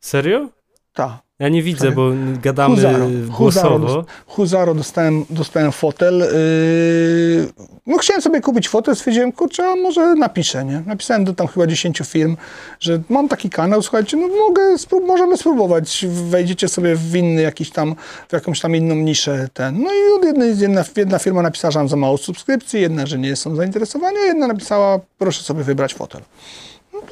Serio? 0.00 0.48
Tak. 0.92 1.23
Ja 1.38 1.48
nie 1.48 1.62
widzę, 1.62 1.92
bo 1.92 2.10
gadamy 2.42 2.74
Huzaro. 2.74 3.06
głosowo. 3.38 3.78
Huzaro, 3.78 4.04
Huzaro 4.26 4.74
dostałem, 4.74 5.24
dostałem 5.30 5.72
fotel. 5.72 6.18
Yy, 6.18 7.66
no 7.86 7.98
chciałem 7.98 8.22
sobie 8.22 8.40
kupić 8.40 8.68
fotel, 8.68 8.96
stwierdziłem, 8.96 9.32
kurczę, 9.32 9.66
a 9.68 9.76
może 9.76 10.14
napiszę, 10.14 10.64
nie? 10.64 10.82
Napisałem 10.86 11.24
do 11.24 11.34
tam 11.34 11.46
chyba 11.46 11.66
10 11.66 12.02
firm, 12.06 12.36
że 12.80 13.02
mam 13.08 13.28
taki 13.28 13.50
kanał, 13.50 13.82
słuchajcie, 13.82 14.16
no 14.16 14.28
mogę, 14.28 14.78
sprób 14.78 15.04
możemy 15.04 15.36
spróbować. 15.36 16.06
Wejdziecie 16.08 16.68
sobie 16.68 16.96
w 16.96 17.16
inny 17.16 17.42
jakiś 17.42 17.70
tam, 17.70 17.94
w 18.28 18.32
jakąś 18.32 18.60
tam 18.60 18.76
inną 18.76 18.94
niszę 18.94 19.48
ten. 19.54 19.82
No 19.82 19.90
i 19.94 20.18
od 20.18 20.24
jednej, 20.24 20.58
jedna, 20.58 20.84
jedna 20.96 21.18
firma 21.18 21.42
napisała, 21.42 21.72
że 21.72 21.78
mam 21.78 21.88
za 21.88 21.96
mało 21.96 22.18
subskrypcji, 22.18 22.80
jedna, 22.80 23.06
że 23.06 23.18
nie 23.18 23.36
są 23.36 23.56
zainteresowani, 23.56 24.16
a 24.18 24.26
jedna 24.26 24.46
napisała, 24.46 25.00
proszę 25.18 25.42
sobie 25.42 25.64
wybrać 25.64 25.94
fotel 25.94 26.22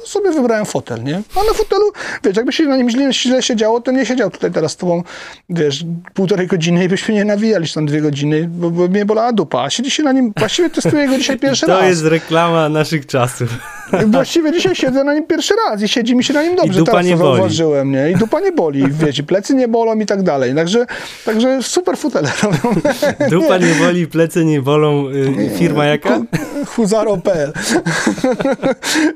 sobie 0.05 0.31
wybrałem 0.31 0.65
fotel, 0.65 1.03
nie? 1.03 1.15
A 1.15 1.43
na 1.47 1.53
fotelu, 1.53 1.91
wiesz, 2.23 2.37
jakby 2.37 2.53
się 2.53 2.63
na 2.63 2.77
nim 2.77 2.89
źle, 2.89 3.13
źle 3.13 3.41
siedziało, 3.41 3.81
to 3.81 3.91
nie 3.91 4.05
siedział 4.05 4.29
tutaj 4.29 4.51
teraz 4.51 4.71
z 4.71 4.77
tobą, 4.77 5.03
wiesz, 5.49 5.85
półtorej 6.13 6.47
godziny 6.47 6.83
i 6.83 6.89
byśmy 6.89 7.13
nie 7.13 7.25
nawijali 7.25 7.67
tam 7.69 7.85
dwie 7.85 8.01
godziny, 8.01 8.49
bo, 8.51 8.69
bo 8.69 8.87
mnie 8.87 9.05
bolała 9.05 9.33
dupa. 9.33 9.61
A 9.61 9.69
siedzi 9.69 9.91
się 9.91 10.03
na 10.03 10.11
nim, 10.11 10.33
właściwie 10.37 10.69
testuję 10.69 11.07
go 11.07 11.17
dzisiaj 11.17 11.39
pierwszy 11.39 11.65
to 11.65 11.71
raz. 11.71 11.79
To 11.79 11.85
jest 11.85 12.03
reklama 12.05 12.69
naszych 12.69 13.05
czasów. 13.05 13.49
Właściwie 14.07 14.51
dzisiaj 14.51 14.75
siedzę 14.75 15.03
na 15.03 15.13
nim 15.13 15.27
pierwszy 15.27 15.53
raz 15.67 15.81
i 15.81 15.87
siedzi 15.87 16.15
mi 16.15 16.23
się 16.23 16.33
na 16.33 16.43
nim 16.43 16.55
dobrze. 16.55 16.73
I 16.73 16.77
dupa 16.77 16.91
teraz 16.91 17.05
nie 17.05 17.11
to 17.11 17.17
zauważyłem, 17.17 17.91
nie? 17.91 18.11
I 18.11 18.15
dupa 18.15 18.39
nie 18.39 18.51
boli, 18.51 18.83
wiecie, 19.05 19.23
plecy 19.23 19.55
nie 19.55 19.67
bolą 19.67 19.99
i 19.99 20.05
tak 20.05 20.23
dalej. 20.23 20.55
Także, 20.55 20.85
także 21.25 21.63
super 21.63 21.97
fotele 21.97 22.31
robią. 22.43 22.81
Dupa 23.29 23.57
nie 23.57 23.75
boli, 23.75 24.07
plecy 24.07 24.45
nie 24.45 24.61
bolą. 24.61 25.09
Y, 25.09 25.51
firma 25.57 25.85
jaka? 25.85 26.21
Huzaro.pl 26.67 27.53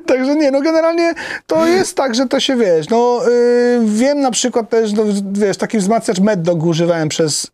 Także 0.06 0.36
nie, 0.36 0.52
no 0.52 0.62
generalnie 0.68 1.14
to 1.48 1.68
jest 1.68 1.96
tak, 1.96 2.16
że 2.16 2.26
to 2.26 2.40
się 2.40 2.56
wiesz, 2.56 2.90
no 2.90 3.22
yy, 3.28 3.80
wiem 3.86 4.22
na 4.22 4.32
przykład 4.32 4.70
też, 4.70 4.94
no, 4.94 5.04
wiesz, 5.32 5.58
taki 5.58 5.78
wzmacniacz 5.78 6.20
MedDog 6.20 6.64
używałem 6.64 7.10
przez, 7.10 7.48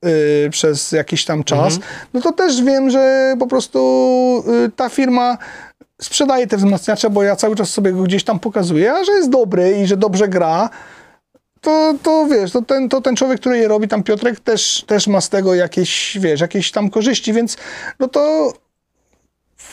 yy, 0.44 0.50
przez 0.50 0.92
jakiś 0.92 1.26
tam 1.26 1.44
czas, 1.44 1.76
mhm. 1.76 1.94
no 2.14 2.22
to 2.22 2.32
też 2.32 2.64
wiem, 2.64 2.90
że 2.90 3.36
po 3.40 3.48
prostu 3.48 4.44
yy, 4.48 4.72
ta 4.76 4.90
firma 4.90 5.38
sprzedaje 6.02 6.48
te 6.48 6.58
wzmacniacze, 6.58 7.10
bo 7.10 7.24
ja 7.24 7.36
cały 7.36 7.56
czas 7.56 7.70
sobie 7.70 7.92
go 7.92 8.04
gdzieś 8.04 8.24
tam 8.24 8.40
pokazuję, 8.40 8.94
a 8.94 9.04
że 9.04 9.12
jest 9.12 9.30
dobry 9.30 9.78
i 9.84 9.88
że 9.88 9.98
dobrze 9.98 10.28
gra, 10.28 10.70
to, 11.64 11.94
to 12.04 12.28
wiesz, 12.32 12.52
to 12.52 12.62
ten, 12.62 12.90
to 12.90 13.02
ten 13.02 13.16
człowiek, 13.16 13.40
który 13.40 13.58
je 13.58 13.68
robi, 13.68 13.88
tam 13.88 14.04
Piotrek, 14.04 14.40
też, 14.40 14.84
też 14.88 15.08
ma 15.08 15.22
z 15.22 15.30
tego 15.30 15.56
jakieś, 15.56 16.18
wiesz, 16.22 16.42
jakieś 16.42 16.72
tam 16.72 16.90
korzyści, 16.90 17.34
więc 17.34 17.58
no 18.00 18.08
to 18.08 18.54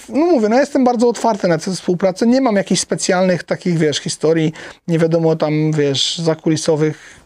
no 0.08 0.26
mówię, 0.26 0.48
no 0.48 0.58
jestem 0.58 0.84
bardzo 0.84 1.08
otwarty 1.08 1.48
na 1.48 1.58
tę 1.58 1.70
współpracę. 1.70 2.26
Nie 2.26 2.40
mam 2.40 2.56
jakichś 2.56 2.80
specjalnych 2.80 3.42
takich, 3.42 3.78
wiesz, 3.78 3.98
historii, 3.98 4.52
nie 4.88 4.98
wiadomo 4.98 5.36
tam, 5.36 5.72
wiesz, 5.72 6.18
zakulisowych, 6.18 7.20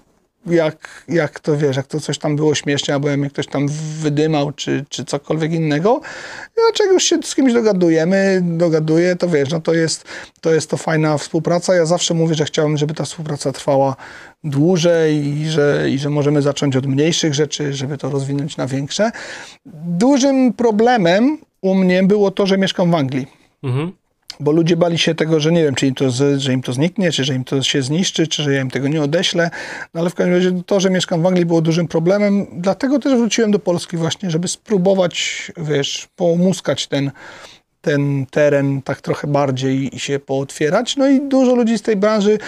jak, 0.46 1.04
jak 1.08 1.40
to, 1.40 1.56
wiesz, 1.56 1.76
jak 1.76 1.86
to 1.86 2.00
coś 2.00 2.18
tam 2.18 2.36
było 2.36 2.54
śmiesznie, 2.54 2.94
albo 2.94 3.08
jak 3.08 3.32
ktoś 3.32 3.46
tam 3.46 3.66
wydymał, 4.00 4.52
czy, 4.52 4.84
czy 4.88 5.04
cokolwiek 5.04 5.52
innego. 5.52 6.00
Jak 6.80 6.92
już 6.92 7.04
się 7.04 7.18
z 7.24 7.34
kimś 7.34 7.52
dogadujemy, 7.52 8.40
dogaduję, 8.44 9.16
to 9.16 9.28
wiesz, 9.28 9.50
no 9.50 9.60
to 9.60 9.74
jest, 9.74 10.04
to 10.40 10.54
jest 10.54 10.70
to 10.70 10.76
fajna 10.76 11.18
współpraca. 11.18 11.74
Ja 11.74 11.86
zawsze 11.86 12.14
mówię, 12.14 12.34
że 12.34 12.44
chciałbym, 12.44 12.76
żeby 12.76 12.94
ta 12.94 13.04
współpraca 13.04 13.52
trwała 13.52 13.96
dłużej 14.44 15.26
i 15.26 15.50
że, 15.50 15.86
i 15.90 15.98
że 15.98 16.10
możemy 16.10 16.42
zacząć 16.42 16.76
od 16.76 16.86
mniejszych 16.86 17.34
rzeczy, 17.34 17.72
żeby 17.72 17.98
to 17.98 18.10
rozwinąć 18.10 18.56
na 18.56 18.66
większe. 18.66 19.10
Dużym 19.86 20.52
problemem 20.52 21.38
u 21.64 21.74
mnie 21.74 22.02
było 22.02 22.30
to, 22.30 22.46
że 22.46 22.58
mieszkam 22.58 22.90
w 22.90 22.94
Anglii. 22.94 23.26
Mhm. 23.62 23.92
Bo 24.40 24.52
ludzie 24.52 24.76
bali 24.76 24.98
się 24.98 25.14
tego, 25.14 25.40
że 25.40 25.52
nie 25.52 25.64
wiem, 25.64 25.74
czy 25.74 25.86
im 25.86 25.94
to, 25.94 26.10
że 26.36 26.52
im 26.52 26.62
to 26.62 26.72
zniknie, 26.72 27.12
czy 27.12 27.24
że 27.24 27.34
im 27.34 27.44
to 27.44 27.62
się 27.62 27.82
zniszczy, 27.82 28.26
czy 28.26 28.42
że 28.42 28.54
ja 28.54 28.60
im 28.60 28.70
tego 28.70 28.88
nie 28.88 29.02
odeślę. 29.02 29.50
No 29.94 30.00
ale 30.00 30.10
w 30.10 30.14
każdym 30.14 30.34
razie 30.34 30.62
to, 30.66 30.80
że 30.80 30.90
mieszkam 30.90 31.22
w 31.22 31.26
Anglii 31.26 31.46
było 31.46 31.60
dużym 31.60 31.88
problemem. 31.88 32.46
Dlatego 32.52 32.98
też 32.98 33.18
wróciłem 33.18 33.50
do 33.50 33.58
Polski 33.58 33.96
właśnie, 33.96 34.30
żeby 34.30 34.48
spróbować, 34.48 35.52
wiesz, 35.56 36.08
pomuskać 36.16 36.86
ten, 36.86 37.10
ten 37.80 38.26
teren 38.30 38.82
tak 38.82 39.00
trochę 39.00 39.26
bardziej 39.28 39.96
i 39.96 39.98
się 39.98 40.18
pootwierać. 40.18 40.96
No 40.96 41.08
i 41.08 41.28
dużo 41.28 41.54
ludzi 41.54 41.78
z 41.78 41.82
tej 41.82 41.96
branży 41.96 42.38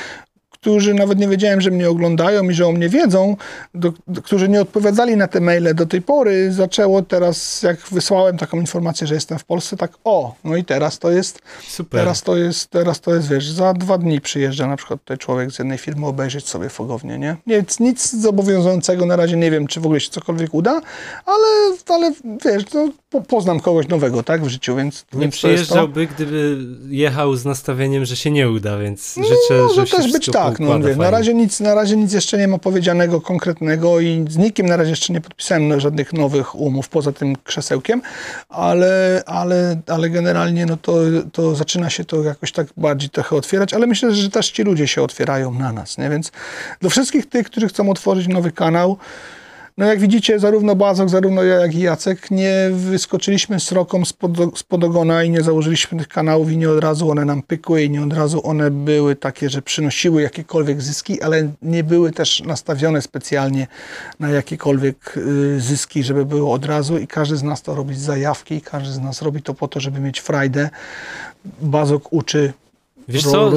którzy 0.60 0.94
nawet 0.94 1.18
nie 1.18 1.28
wiedziałem, 1.28 1.60
że 1.60 1.70
mnie 1.70 1.90
oglądają 1.90 2.44
i 2.50 2.54
że 2.54 2.66
o 2.66 2.72
mnie 2.72 2.88
wiedzą, 2.88 3.36
do, 3.74 3.92
do, 4.08 4.22
którzy 4.22 4.48
nie 4.48 4.60
odpowiadali 4.60 5.16
na 5.16 5.28
te 5.28 5.40
maile 5.40 5.74
do 5.74 5.86
tej 5.86 6.02
pory, 6.02 6.52
zaczęło 6.52 7.02
teraz, 7.02 7.62
jak 7.62 7.80
wysłałem 7.80 8.38
taką 8.38 8.60
informację, 8.60 9.06
że 9.06 9.14
jestem 9.14 9.38
w 9.38 9.44
Polsce, 9.44 9.76
tak 9.76 9.92
o, 10.04 10.34
no 10.44 10.56
i 10.56 10.64
teraz 10.64 10.98
to 10.98 11.10
jest, 11.10 11.42
Super. 11.68 12.00
teraz 12.00 12.22
to 12.22 12.36
jest, 12.36 12.70
teraz 12.70 13.00
to 13.00 13.14
jest, 13.14 13.28
wiesz, 13.28 13.50
za 13.50 13.74
dwa 13.74 13.98
dni 13.98 14.20
przyjeżdża 14.20 14.66
na 14.66 14.76
przykład 14.76 15.00
tutaj 15.00 15.18
człowiek 15.18 15.50
z 15.52 15.58
jednej 15.58 15.78
firmy 15.78 16.06
obejrzeć 16.06 16.48
sobie 16.48 16.68
fogownie, 16.68 17.18
nie? 17.18 17.36
Nic, 17.46 17.80
nic 17.80 18.12
zobowiązującego 18.12 19.06
na 19.06 19.16
razie 19.16 19.36
nie 19.36 19.50
wiem, 19.50 19.66
czy 19.66 19.80
w 19.80 19.84
ogóle 19.84 20.00
się 20.00 20.10
cokolwiek 20.10 20.54
uda, 20.54 20.80
ale, 21.26 21.76
ale 21.88 22.12
wiesz, 22.44 22.64
to 22.64 22.88
po, 23.10 23.20
poznam 23.20 23.60
kogoś 23.60 23.88
nowego, 23.88 24.22
tak, 24.22 24.44
w 24.44 24.48
życiu, 24.48 24.76
więc... 24.76 25.06
Nie 25.12 25.20
więc 25.20 25.34
przyjeżdżałby, 25.34 26.06
gdyby 26.06 26.58
jechał 26.88 27.36
z 27.36 27.44
nastawieniem, 27.44 28.04
że 28.04 28.16
się 28.16 28.30
nie 28.30 28.50
uda, 28.50 28.78
więc 28.78 29.14
życzę, 29.14 29.54
no, 29.62 29.74
że 29.74 29.86
też 29.86 30.12
być 30.12 30.26
tak, 30.26 30.45
no, 30.60 30.78
mówię, 30.78 30.96
na, 30.96 31.10
razie 31.10 31.34
nic, 31.34 31.60
na 31.60 31.74
razie 31.74 31.96
nic 31.96 32.12
jeszcze 32.12 32.38
nie 32.38 32.48
ma 32.48 32.58
powiedzianego 32.58 33.20
konkretnego 33.20 34.00
i 34.00 34.24
z 34.28 34.36
nikim 34.36 34.66
na 34.66 34.76
razie 34.76 34.90
jeszcze 34.90 35.12
nie 35.12 35.20
podpisałem 35.20 35.80
żadnych 35.80 36.12
nowych 36.12 36.54
umów 36.54 36.88
poza 36.88 37.12
tym 37.12 37.36
krzesełkiem, 37.44 38.02
ale, 38.48 39.22
ale, 39.26 39.80
ale 39.86 40.10
generalnie 40.10 40.66
no 40.66 40.76
to, 40.76 40.92
to 41.32 41.54
zaczyna 41.54 41.90
się 41.90 42.04
to 42.04 42.22
jakoś 42.22 42.52
tak 42.52 42.66
bardziej 42.76 43.10
trochę 43.10 43.36
otwierać, 43.36 43.74
ale 43.74 43.86
myślę, 43.86 44.14
że 44.14 44.30
też 44.30 44.50
ci 44.50 44.62
ludzie 44.62 44.88
się 44.88 45.02
otwierają 45.02 45.54
na 45.54 45.72
nas, 45.72 45.98
nie? 45.98 46.10
więc 46.10 46.32
do 46.82 46.90
wszystkich 46.90 47.28
tych, 47.28 47.46
którzy 47.46 47.68
chcą 47.68 47.90
otworzyć 47.90 48.28
nowy 48.28 48.52
kanał, 48.52 48.98
no 49.78 49.86
jak 49.86 50.00
widzicie, 50.00 50.38
zarówno 50.38 50.76
Bazok, 50.76 51.08
zarówno 51.08 51.42
ja, 51.42 51.54
jak 51.54 51.74
i 51.74 51.80
Jacek 51.80 52.30
nie 52.30 52.70
wyskoczyliśmy 52.72 53.60
sroką 53.60 54.04
spod, 54.04 54.30
spod 54.54 54.84
ogona 54.84 55.22
i 55.22 55.30
nie 55.30 55.40
założyliśmy 55.40 55.98
tych 55.98 56.08
kanałów 56.08 56.50
i 56.50 56.56
nie 56.56 56.70
od 56.70 56.80
razu 56.80 57.10
one 57.10 57.24
nam 57.24 57.42
pykły 57.42 57.82
i 57.82 57.90
nie 57.90 58.02
od 58.02 58.12
razu 58.12 58.46
one 58.46 58.70
były 58.70 59.16
takie, 59.16 59.50
że 59.50 59.62
przynosiły 59.62 60.22
jakiekolwiek 60.22 60.82
zyski, 60.82 61.22
ale 61.22 61.52
nie 61.62 61.84
były 61.84 62.12
też 62.12 62.42
nastawione 62.42 63.02
specjalnie 63.02 63.66
na 64.20 64.28
jakiekolwiek 64.30 65.16
y, 65.16 65.60
zyski, 65.60 66.02
żeby 66.02 66.26
było 66.26 66.52
od 66.52 66.64
razu 66.64 66.98
i 66.98 67.06
każdy 67.06 67.36
z 67.36 67.42
nas 67.42 67.62
to 67.62 67.74
robi 67.74 67.94
z 67.94 68.00
zajawki 68.00 68.54
i 68.54 68.60
każdy 68.60 68.92
z 68.92 68.98
nas 68.98 69.22
robi 69.22 69.42
to 69.42 69.54
po 69.54 69.68
to, 69.68 69.80
żeby 69.80 70.00
mieć 70.00 70.20
frajdę. 70.20 70.70
Bazok 71.60 72.12
uczy 72.12 72.52
Wiesz 73.08 73.22
co, 73.22 73.50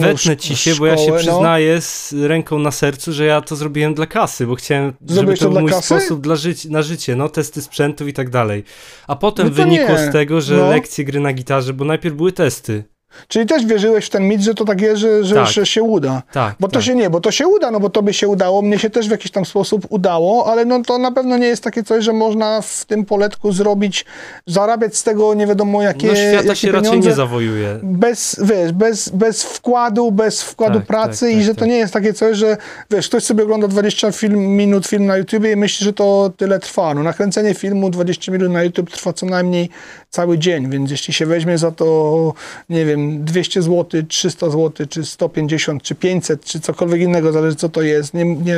wetnę 0.00 0.36
ci 0.36 0.56
się, 0.56 0.74
szkołę, 0.74 0.90
bo 0.90 0.96
ja 0.96 1.06
się 1.06 1.12
no. 1.12 1.18
przyznaję 1.18 1.74
no. 1.74 1.80
z 1.80 2.12
ręką 2.12 2.58
na 2.58 2.70
sercu, 2.70 3.12
że 3.12 3.24
ja 3.24 3.40
to 3.40 3.56
zrobiłem 3.56 3.94
dla 3.94 4.06
kasy, 4.06 4.46
bo 4.46 4.54
chciałem, 4.54 4.92
Zrobiłeś 5.06 5.38
żeby 5.38 5.38
to, 5.38 5.44
to 5.44 5.50
był 5.50 5.60
mój 5.60 5.70
kasy? 5.70 5.86
sposób 5.86 6.20
dla 6.20 6.36
ży 6.36 6.54
na 6.70 6.82
życie, 6.82 7.16
no 7.16 7.28
testy 7.28 7.62
sprzętów 7.62 8.08
i 8.08 8.12
tak 8.12 8.30
dalej. 8.30 8.64
A 9.06 9.16
potem 9.16 9.48
no 9.48 9.54
wynikło 9.54 9.94
nie. 9.94 10.08
z 10.08 10.12
tego, 10.12 10.40
że 10.40 10.56
no. 10.56 10.70
lekcje 10.70 11.04
gry 11.04 11.20
na 11.20 11.32
gitarze, 11.32 11.72
bo 11.72 11.84
najpierw 11.84 12.16
były 12.16 12.32
testy. 12.32 12.84
Czyli 13.28 13.46
też 13.46 13.66
wierzyłeś 13.66 14.06
w 14.06 14.10
ten 14.10 14.28
mit, 14.28 14.40
że 14.40 14.54
to 14.54 14.64
tak 14.64 14.80
jest, 14.80 15.00
że, 15.00 15.24
że, 15.24 15.34
tak. 15.34 15.48
że 15.48 15.66
się 15.66 15.82
uda. 15.82 16.22
Tak, 16.32 16.54
bo 16.60 16.68
to 16.68 16.74
tak. 16.74 16.82
się 16.82 16.94
nie, 16.94 17.10
bo 17.10 17.20
to 17.20 17.30
się 17.30 17.46
uda, 17.46 17.70
no 17.70 17.80
bo 17.80 17.90
to 17.90 18.02
by 18.02 18.12
się 18.12 18.28
udało, 18.28 18.62
mnie 18.62 18.78
się 18.78 18.90
też 18.90 19.08
w 19.08 19.10
jakiś 19.10 19.30
tam 19.30 19.44
sposób 19.44 19.86
udało, 19.88 20.46
ale 20.52 20.64
no 20.64 20.82
to 20.82 20.98
na 20.98 21.12
pewno 21.12 21.36
nie 21.36 21.46
jest 21.46 21.64
takie 21.64 21.82
coś, 21.82 22.04
że 22.04 22.12
można 22.12 22.60
w 22.60 22.84
tym 22.84 23.04
poletku 23.04 23.52
zrobić, 23.52 24.04
zarabiać 24.46 24.96
z 24.96 25.02
tego 25.02 25.34
nie 25.34 25.46
wiadomo 25.46 25.82
jakie 25.82 26.06
No 26.06 26.14
świata 26.14 26.44
jakie 26.44 26.56
się 26.56 26.72
raczej 26.72 27.00
nie 27.00 27.12
zawojuje. 27.12 27.78
Bez, 27.82 28.40
wiesz, 28.42 28.72
bez, 28.72 29.08
bez 29.08 29.42
wkładu, 29.42 30.12
bez 30.12 30.42
wkładu 30.42 30.78
tak, 30.78 30.86
pracy 30.86 31.26
tak, 31.26 31.34
i 31.34 31.36
tak, 31.36 31.44
że 31.44 31.54
to 31.54 31.66
nie 31.66 31.76
jest 31.76 31.92
takie 31.92 32.12
coś, 32.12 32.36
że 32.36 32.56
wiesz, 32.90 33.08
ktoś 33.08 33.24
sobie 33.24 33.44
ogląda 33.44 33.68
20 33.68 34.12
film, 34.12 34.40
minut 34.40 34.86
film 34.86 35.06
na 35.06 35.16
YouTube 35.16 35.44
i 35.44 35.56
myśli, 35.56 35.84
że 35.84 35.92
to 35.92 36.32
tyle 36.36 36.58
trwa. 36.58 36.94
No 36.94 37.02
nakręcenie 37.02 37.54
filmu 37.54 37.90
20 37.90 38.32
minut 38.32 38.50
na 38.50 38.62
YouTube 38.62 38.90
trwa 38.90 39.12
co 39.12 39.26
najmniej 39.26 39.70
cały 40.10 40.38
dzień, 40.38 40.70
więc 40.70 40.90
jeśli 40.90 41.14
się 41.14 41.26
weźmie 41.26 41.58
za 41.58 41.70
to, 41.70 42.34
nie 42.68 42.84
wiem, 42.84 43.03
200 43.10 43.62
zł, 43.62 44.02
300 44.08 44.50
zł, 44.50 44.86
czy 44.86 45.04
150, 45.04 45.82
czy 45.82 45.94
500, 45.94 46.44
czy 46.44 46.60
cokolwiek 46.60 47.00
innego, 47.00 47.32
zależy 47.32 47.56
co 47.56 47.68
to 47.68 47.82
jest, 47.82 48.14
nie, 48.14 48.24
nie, 48.24 48.56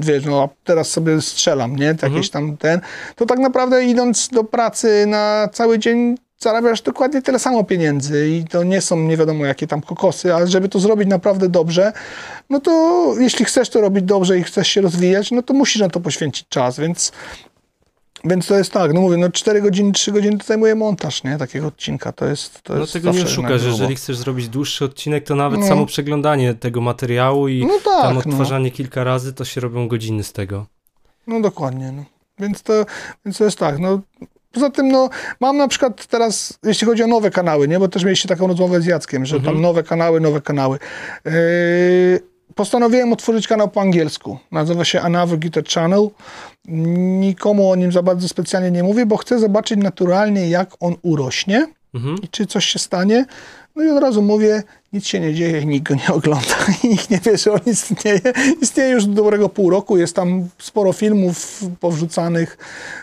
wiesz, 0.00 0.24
no 0.24 0.42
a 0.42 0.48
teraz 0.64 0.90
sobie 0.90 1.22
strzelam, 1.22 1.76
nie, 1.76 1.90
mhm. 1.90 2.22
tam 2.32 2.56
ten, 2.56 2.80
to 3.16 3.26
tak 3.26 3.38
naprawdę 3.38 3.84
idąc 3.84 4.28
do 4.28 4.44
pracy 4.44 5.04
na 5.06 5.48
cały 5.52 5.78
dzień 5.78 6.16
zarabiasz 6.38 6.82
dokładnie 6.82 7.22
tyle 7.22 7.38
samo 7.38 7.64
pieniędzy 7.64 8.28
i 8.28 8.44
to 8.44 8.62
nie 8.64 8.80
są 8.80 8.96
nie 8.96 9.16
wiadomo 9.16 9.46
jakie 9.46 9.66
tam 9.66 9.80
kokosy, 9.80 10.34
ale 10.34 10.46
żeby 10.46 10.68
to 10.68 10.80
zrobić 10.80 11.08
naprawdę 11.08 11.48
dobrze, 11.48 11.92
no 12.50 12.60
to 12.60 13.14
jeśli 13.18 13.44
chcesz 13.44 13.70
to 13.70 13.80
robić 13.80 14.04
dobrze 14.04 14.38
i 14.38 14.42
chcesz 14.42 14.68
się 14.68 14.80
rozwijać, 14.80 15.30
no 15.30 15.42
to 15.42 15.54
musisz 15.54 15.82
na 15.82 15.88
to 15.88 16.00
poświęcić 16.00 16.48
czas, 16.48 16.80
więc 16.80 17.12
więc 18.24 18.46
to 18.46 18.58
jest 18.58 18.72
tak, 18.72 18.92
no 18.92 19.00
mówię, 19.00 19.16
no 19.16 19.30
4 19.30 19.62
godziny, 19.62 19.92
3 19.92 20.12
godziny 20.12 20.38
to 20.38 20.44
zajmuje 20.44 20.74
montaż, 20.74 21.24
nie? 21.24 21.38
Takiego 21.38 21.66
odcinka, 21.66 22.12
to 22.12 22.26
jest 22.26 22.62
to 22.62 22.74
No 22.74 22.80
jest 22.80 22.92
tego 22.92 23.12
nie 23.12 23.22
oszukasz, 23.22 23.64
jeżeli 23.64 23.96
chcesz 23.96 24.16
zrobić 24.16 24.48
dłuższy 24.48 24.84
odcinek, 24.84 25.24
to 25.24 25.34
nawet 25.34 25.60
no. 25.60 25.66
samo 25.66 25.86
przeglądanie 25.86 26.54
tego 26.54 26.80
materiału 26.80 27.48
i 27.48 27.66
no 27.66 27.74
tak, 27.84 28.02
tam 28.02 28.14
no. 28.14 28.20
odtwarzanie 28.20 28.70
no. 28.70 28.76
kilka 28.76 29.04
razy, 29.04 29.32
to 29.32 29.44
się 29.44 29.60
robią 29.60 29.88
godziny 29.88 30.24
z 30.24 30.32
tego. 30.32 30.66
No 31.26 31.40
dokładnie, 31.40 31.92
no. 31.92 32.04
Więc 32.38 32.62
to, 32.62 32.86
więc 33.24 33.38
to 33.38 33.44
jest 33.44 33.58
tak, 33.58 33.78
no 33.78 34.00
Poza 34.52 34.70
tym, 34.70 34.88
no, 34.88 35.08
mam 35.40 35.56
na 35.56 35.68
przykład 35.68 36.06
teraz, 36.06 36.58
jeśli 36.64 36.86
chodzi 36.86 37.02
o 37.02 37.06
nowe 37.06 37.30
kanały, 37.30 37.68
nie, 37.68 37.78
bo 37.78 37.88
też 37.88 38.04
mieliście 38.04 38.28
taką 38.28 38.46
rozmowę 38.46 38.80
z 38.80 38.86
Jackiem, 38.86 39.26
że 39.26 39.36
mhm. 39.36 39.54
tam 39.54 39.62
nowe 39.62 39.82
kanały, 39.82 40.20
nowe 40.20 40.40
kanały. 40.40 40.78
Yy, 41.24 41.32
postanowiłem 42.58 43.12
otworzyć 43.12 43.48
kanał 43.48 43.68
po 43.68 43.80
angielsku. 43.80 44.38
Nazywa 44.52 44.84
się 44.84 45.00
Another 45.00 45.38
Guitar 45.38 45.64
Channel. 45.64 46.08
Nikomu 47.20 47.70
o 47.70 47.76
nim 47.76 47.92
za 47.92 48.02
bardzo 48.02 48.28
specjalnie 48.28 48.70
nie 48.70 48.82
mówię, 48.82 49.06
bo 49.06 49.16
chcę 49.16 49.38
zobaczyć 49.38 49.78
naturalnie, 49.78 50.48
jak 50.48 50.70
on 50.80 50.94
urośnie 51.02 51.66
mhm. 51.94 52.16
i 52.22 52.28
czy 52.28 52.46
coś 52.46 52.64
się 52.64 52.78
stanie. 52.78 53.24
No 53.78 53.84
i 53.84 53.90
od 53.90 54.02
razu 54.02 54.22
mówię, 54.22 54.62
nic 54.92 55.06
się 55.06 55.20
nie 55.20 55.34
dzieje, 55.34 55.64
nikt 55.64 55.88
go 55.88 55.94
nie 55.94 56.14
ogląda 56.14 56.54
i 56.84 56.88
nikt 56.92 57.10
nie 57.10 57.18
wie, 57.18 57.38
że 57.38 57.52
on 57.52 57.60
istnieje. 57.66 58.20
Istnieje 58.62 58.90
już 58.90 59.06
do 59.06 59.14
dobrego 59.14 59.48
pół 59.48 59.70
roku, 59.70 59.98
jest 59.98 60.16
tam 60.16 60.48
sporo 60.58 60.92
filmów 60.92 61.64
powrzucanych. 61.80 62.58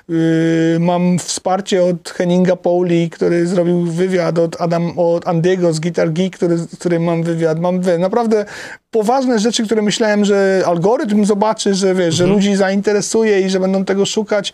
Yy, 0.09 0.77
mam 0.79 1.19
wsparcie 1.19 1.83
od 1.83 2.09
Henninga 2.09 2.55
Pauli, 2.55 3.09
który 3.09 3.47
zrobił 3.47 3.81
wywiad, 3.81 4.39
od, 4.39 4.61
Adam, 4.61 4.99
od 4.99 5.27
Andiego 5.27 5.73
z 5.73 5.79
Guitar 5.79 6.13
Geek, 6.13 6.35
który, 6.35 6.57
z 6.57 6.75
którym 6.79 7.03
mam 7.03 7.23
wywiad. 7.23 7.59
Mam 7.59 7.81
wie, 7.81 7.97
naprawdę 7.97 8.45
poważne 8.91 9.39
rzeczy, 9.39 9.65
które 9.65 9.81
myślałem, 9.81 10.25
że 10.25 10.63
algorytm 10.65 11.25
zobaczy, 11.25 11.73
że, 11.75 11.87
wie, 11.87 11.91
mhm. 11.91 12.11
że 12.11 12.25
ludzi 12.25 12.55
zainteresuje 12.55 13.41
i 13.41 13.49
że 13.49 13.59
będą 13.59 13.85
tego 13.85 14.05
szukać 14.05 14.53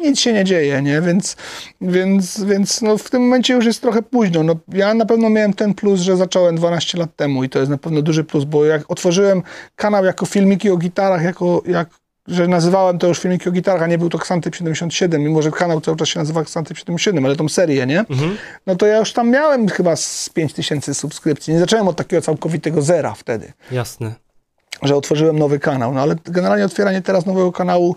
nic 0.00 0.20
się 0.20 0.32
nie 0.32 0.44
dzieje, 0.44 0.82
nie? 0.82 1.00
Więc, 1.00 1.36
więc, 1.80 2.44
więc 2.44 2.82
no 2.82 2.98
w 2.98 3.10
tym 3.10 3.22
momencie 3.22 3.54
już 3.54 3.66
jest 3.66 3.80
trochę 3.82 4.02
późno. 4.02 4.42
No, 4.42 4.56
ja 4.72 4.94
na 4.94 5.06
pewno 5.06 5.30
miałem 5.30 5.52
ten 5.52 5.74
plus, 5.74 6.00
że 6.00 6.16
zacząłem 6.16 6.56
12 6.56 6.98
lat 6.98 7.16
temu 7.16 7.44
i 7.44 7.48
to 7.48 7.58
jest 7.58 7.70
na 7.70 7.78
pewno 7.78 8.02
duży 8.02 8.24
plus, 8.24 8.44
bo 8.44 8.64
jak 8.64 8.90
otworzyłem 8.90 9.42
kanał 9.76 10.04
jako 10.04 10.26
filmiki 10.26 10.70
o 10.70 10.76
gitarach, 10.76 11.24
jako, 11.24 11.62
jak 11.66 12.00
że 12.26 12.48
nazywałem 12.48 12.98
to 12.98 13.06
już 13.06 13.18
filmiki 13.18 13.48
o 13.48 13.52
gitarach, 13.52 13.82
a 13.82 13.86
nie 13.86 13.98
był 13.98 14.08
to 14.08 14.18
Xantyp 14.18 14.54
77, 14.54 15.22
mimo 15.22 15.42
że 15.42 15.50
kanał 15.50 15.80
cały 15.80 15.96
czas 15.96 16.08
się 16.08 16.18
nazywa 16.18 16.40
Xantyp 16.40 16.78
77, 16.78 17.26
ale 17.26 17.36
tą 17.36 17.48
serię, 17.48 17.86
nie? 17.86 17.98
Mhm. 18.00 18.36
No 18.66 18.76
to 18.76 18.86
ja 18.86 18.98
już 18.98 19.12
tam 19.12 19.30
miałem 19.30 19.68
chyba 19.68 19.96
z 19.96 20.28
5000 20.28 20.94
subskrypcji. 20.94 21.54
Nie 21.54 21.60
zacząłem 21.60 21.88
od 21.88 21.96
takiego 21.96 22.22
całkowitego 22.22 22.82
zera 22.82 23.14
wtedy, 23.14 23.52
Jasne. 23.70 24.14
że 24.82 24.96
otworzyłem 24.96 25.38
nowy 25.38 25.58
kanał. 25.58 25.94
No 25.94 26.00
ale 26.00 26.16
generalnie 26.24 26.64
otwieranie 26.64 27.02
teraz 27.02 27.26
nowego 27.26 27.52
kanału, 27.52 27.96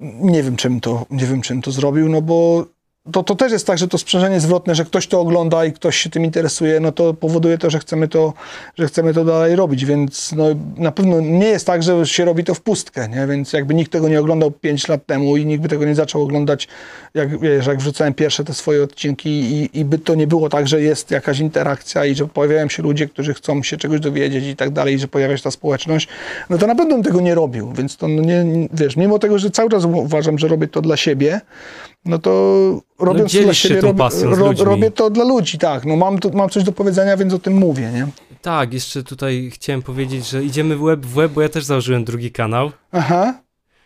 nie 0.00 0.42
wiem 0.42 0.56
czym 0.56 0.80
to, 0.80 1.06
nie 1.10 1.26
wiem 1.26 1.40
czym 1.40 1.62
to 1.62 1.70
zrobił, 1.70 2.08
no 2.08 2.22
bo 2.22 2.66
to, 3.12 3.22
to 3.22 3.34
też 3.34 3.52
jest 3.52 3.66
tak, 3.66 3.78
że 3.78 3.88
to 3.88 3.98
sprzężenie 3.98 4.40
zwrotne, 4.40 4.74
że 4.74 4.84
ktoś 4.84 5.06
to 5.06 5.20
ogląda 5.20 5.64
i 5.64 5.72
ktoś 5.72 5.96
się 5.96 6.10
tym 6.10 6.24
interesuje, 6.24 6.80
no 6.80 6.92
to 6.92 7.14
powoduje 7.14 7.58
to, 7.58 7.70
że 7.70 7.78
chcemy 7.78 8.08
to, 8.08 8.32
że 8.78 8.86
chcemy 8.86 9.14
to 9.14 9.24
dalej 9.24 9.56
robić, 9.56 9.84
więc 9.84 10.32
no, 10.32 10.44
na 10.76 10.92
pewno 10.92 11.20
nie 11.20 11.46
jest 11.46 11.66
tak, 11.66 11.82
że 11.82 12.06
się 12.06 12.24
robi 12.24 12.44
to 12.44 12.54
w 12.54 12.60
pustkę, 12.60 13.08
nie? 13.08 13.26
więc 13.26 13.52
jakby 13.52 13.74
nikt 13.74 13.92
tego 13.92 14.08
nie 14.08 14.20
oglądał 14.20 14.50
5 14.50 14.88
lat 14.88 15.06
temu 15.06 15.36
i 15.36 15.46
nikt 15.46 15.62
by 15.62 15.68
tego 15.68 15.84
nie 15.84 15.94
zaczął 15.94 16.22
oglądać, 16.22 16.68
jak, 17.14 17.40
wiesz, 17.40 17.66
jak 17.66 17.78
wrzucałem 17.78 18.14
pierwsze 18.14 18.44
te 18.44 18.54
swoje 18.54 18.82
odcinki 18.82 19.30
i, 19.30 19.78
i 19.80 19.84
by 19.84 19.98
to 19.98 20.14
nie 20.14 20.26
było 20.26 20.48
tak, 20.48 20.68
że 20.68 20.82
jest 20.82 21.10
jakaś 21.10 21.38
interakcja 21.38 22.04
i 22.04 22.14
że 22.14 22.26
pojawiają 22.26 22.68
się 22.68 22.82
ludzie, 22.82 23.08
którzy 23.08 23.34
chcą 23.34 23.62
się 23.62 23.76
czegoś 23.76 24.00
dowiedzieć 24.00 24.44
i 24.44 24.56
tak 24.56 24.70
dalej, 24.70 24.98
że 24.98 25.08
pojawia 25.08 25.36
się 25.36 25.42
ta 25.42 25.50
społeczność, 25.50 26.08
no 26.50 26.58
to 26.58 26.66
na 26.66 26.74
pewno 26.74 26.94
bym 26.94 27.04
tego 27.04 27.20
nie 27.20 27.34
robił, 27.34 27.72
więc 27.72 27.96
to 27.96 28.08
no 28.08 28.22
nie- 28.22 28.68
wiesz, 28.72 28.96
mimo 28.96 29.18
tego, 29.18 29.38
że 29.38 29.50
cały 29.50 29.70
czas 29.70 29.84
uważam, 29.84 30.38
że 30.38 30.48
robię 30.48 30.68
to 30.68 30.82
dla 30.82 30.96
siebie, 30.96 31.40
no 32.04 32.18
to 32.18 32.30
robiąc 32.98 33.32
to 33.32 33.42
dla 33.42 33.54
siebie, 33.54 33.80
tą 33.80 33.86
robię, 33.86 33.98
pasją 33.98 34.34
z 34.34 34.38
ro, 34.38 34.46
ludźmi. 34.46 34.64
robię 34.64 34.90
to 34.90 35.10
dla 35.10 35.24
ludzi, 35.24 35.58
tak. 35.58 35.84
No 35.86 35.96
mam, 35.96 36.18
mam 36.34 36.48
coś 36.48 36.64
do 36.64 36.72
powiedzenia, 36.72 37.16
więc 37.16 37.34
o 37.34 37.38
tym 37.38 37.54
mówię, 37.54 37.90
nie? 37.94 38.06
Tak, 38.42 38.72
jeszcze 38.74 39.02
tutaj 39.02 39.50
chciałem 39.54 39.82
powiedzieć, 39.82 40.28
że 40.28 40.44
idziemy 40.44 40.76
w 40.76 40.80
web 40.80 41.06
w 41.06 41.14
web, 41.14 41.32
bo 41.32 41.42
ja 41.42 41.48
też 41.48 41.64
założyłem 41.64 42.04
drugi 42.04 42.32
kanał, 42.32 42.70
Aha. 42.92 43.34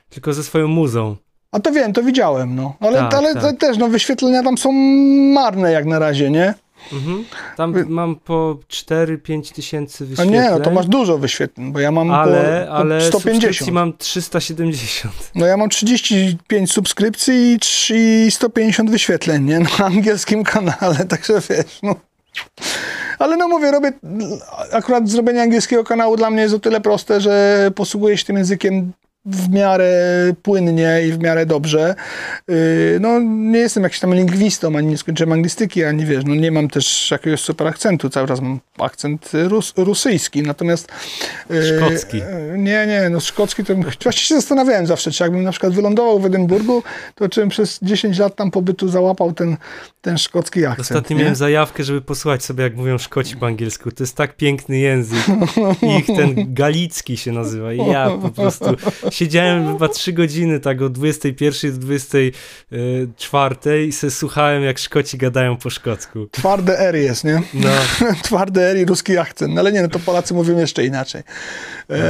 tylko 0.09 0.33
ze 0.33 0.43
swoją 0.45 0.69
muzą. 0.69 1.17
A 1.53 1.61
to 1.61 1.73
wiem, 1.73 1.93
to 1.93 2.03
widziałem, 2.03 2.57
no. 2.57 2.75
Ale, 2.81 2.99
Tak, 2.99 3.15
ale 3.15 3.35
tak. 3.35 3.59
też, 3.59 3.79
no 3.79 3.89
wyświetlenia 3.89 4.43
tam 4.43 4.59
są 4.59 4.73
marne 5.35 5.73
jak 5.73 5.85
na 5.87 5.99
razie, 5.99 6.31
nie? 6.31 6.55
Mhm. 6.93 7.25
Tam 7.57 7.75
mam 7.89 8.17
po 8.17 8.59
4-5 8.69 9.55
tysięcy 9.55 10.05
A 10.05 10.07
wyświetleń. 10.07 10.31
nie, 10.31 10.51
no 10.51 10.61
to 10.61 10.71
masz 10.71 10.87
dużo 10.87 11.19
wyświetleń, 11.19 11.73
bo 11.73 11.81
ja 11.81 11.91
mam 11.91 12.11
ale, 12.11 12.61
po, 12.67 12.73
po 12.73 12.77
ale 12.79 13.01
150. 13.01 13.13
subskrypcji 13.43 13.73
mam 13.73 13.97
370. 13.99 15.15
No 15.35 15.47
ja 15.47 15.57
mam 15.57 15.69
35 15.69 16.73
subskrypcji 16.73 17.35
i 17.53 17.59
trz- 17.59 17.95
i 18.27 18.31
150 18.31 18.91
wyświetleń, 18.91 19.45
nie? 19.45 19.59
Na 19.61 19.71
angielskim 19.85 20.45
kanale, 20.45 21.05
także 21.09 21.35
wiesz, 21.51 21.79
no. 21.83 21.95
Ale 23.19 23.37
no 23.37 23.49
mówię, 23.49 23.71
robię, 23.71 23.93
akurat 24.73 25.09
zrobienie 25.09 25.43
angielskiego 25.43 25.85
kanału 25.85 26.17
dla 26.17 26.31
mnie 26.31 26.43
jest 26.43 26.55
o 26.55 26.59
tyle 26.59 26.81
proste, 26.81 27.21
że 27.21 27.71
posługuję 27.75 28.19
się 28.19 28.25
tym 28.25 28.37
językiem 28.37 28.93
w 29.27 29.49
miarę 29.51 29.93
płynnie 30.43 31.01
i 31.09 31.13
w 31.13 31.19
miarę 31.19 31.47
dobrze. 31.47 31.95
Yy, 32.49 32.55
No 33.01 33.21
nie 33.21 33.59
jestem 33.59 33.83
jakimś 33.83 34.01
tam 34.01 34.15
lingwistą, 34.15 34.77
ani 34.77 34.89
nie 34.89 34.99
skończyłem 34.99 35.33
anglistyki, 35.33 35.85
ani 35.85 36.07
wiesz, 36.07 36.25
no 36.27 36.35
nie 36.35 36.51
mam 36.51 36.69
też 36.69 37.11
jakiegoś 37.11 37.41
super 37.41 37.67
akcentu, 37.67 38.11
cały 38.11 38.29
czas 38.29 38.41
mam 38.41 38.61
akcent 38.79 39.31
rus, 39.35 39.73
rosyjski, 39.77 40.43
natomiast... 40.43 40.89
yy, 41.51 41.63
Szkocki. 41.77 42.17
yy, 42.17 42.59
Nie, 42.59 42.87
nie, 42.87 43.09
no 43.11 43.21
szkocki 43.21 43.65
to 43.65 43.75
właściwie 44.03 44.13
się 44.13 44.35
zastanawiałem 44.35 44.87
zawsze, 44.87 45.11
czy 45.11 45.23
jakbym 45.23 45.43
na 45.43 45.51
przykład 45.51 45.73
wylądował 45.75 46.21
w 46.21 46.27
Edynburgu, 46.27 46.83
to 47.15 47.29
czy 47.29 47.41
bym 47.41 47.49
przez 47.49 47.79
10 47.83 48.19
lat 48.19 48.37
tam 48.37 48.51
pobytu 48.51 48.89
załapał 48.89 49.33
ten, 49.33 49.57
ten 50.01 50.19
szkocki 50.19 50.67
akcent. 50.67 50.81
Ostatnio 50.81 51.17
nie? 51.17 51.23
miałem 51.23 51.37
zajawkę, 51.37 51.85
żeby 51.85 52.01
posłuchać 52.01 52.45
sobie, 52.45 52.65
jak 52.65 52.77
mówią 52.77 52.99
Szkoci 52.99 53.37
po 53.37 53.47
angielsku. 53.47 53.91
To 53.93 54.03
jest 54.03 54.17
tak 54.17 54.37
piękny 54.37 54.79
język. 54.79 55.19
Ich 55.99 56.07
ten 56.07 56.55
galicki 56.55 57.17
się 57.17 57.33
nazywa. 57.33 57.73
I 57.73 57.79
ja 57.79 58.11
po 58.23 58.31
prostu 58.31 58.65
siedziałem 59.15 59.73
chyba 59.73 59.89
trzy 59.89 60.13
godziny, 60.13 60.61
tak 60.61 60.83
od 60.83 60.93
21 60.93 61.73
do 61.73 61.79
24 61.79 63.87
i 63.87 63.93
se 63.93 64.11
słuchałem, 64.11 64.63
jak 64.63 64.79
Szkoci 64.79 65.19
gadają 65.19 65.57
po 65.57 65.71
szkocku. 65.71 66.27
Twarde 66.31 66.79
R 66.79 66.97
jest, 66.97 67.25
nie? 67.25 67.43
No, 67.55 67.71
Twarde 68.25 68.71
R 68.71 68.77
i 68.77 68.85
ruski 68.85 69.19
akcent. 69.19 69.55
No 69.55 69.61
ale 69.61 69.73
nie, 69.73 69.83
no 69.83 69.89
to 69.89 69.99
Polacy 69.99 70.35
mówią 70.35 70.59
jeszcze 70.59 70.85
inaczej. 70.85 71.23
E, 71.91 72.05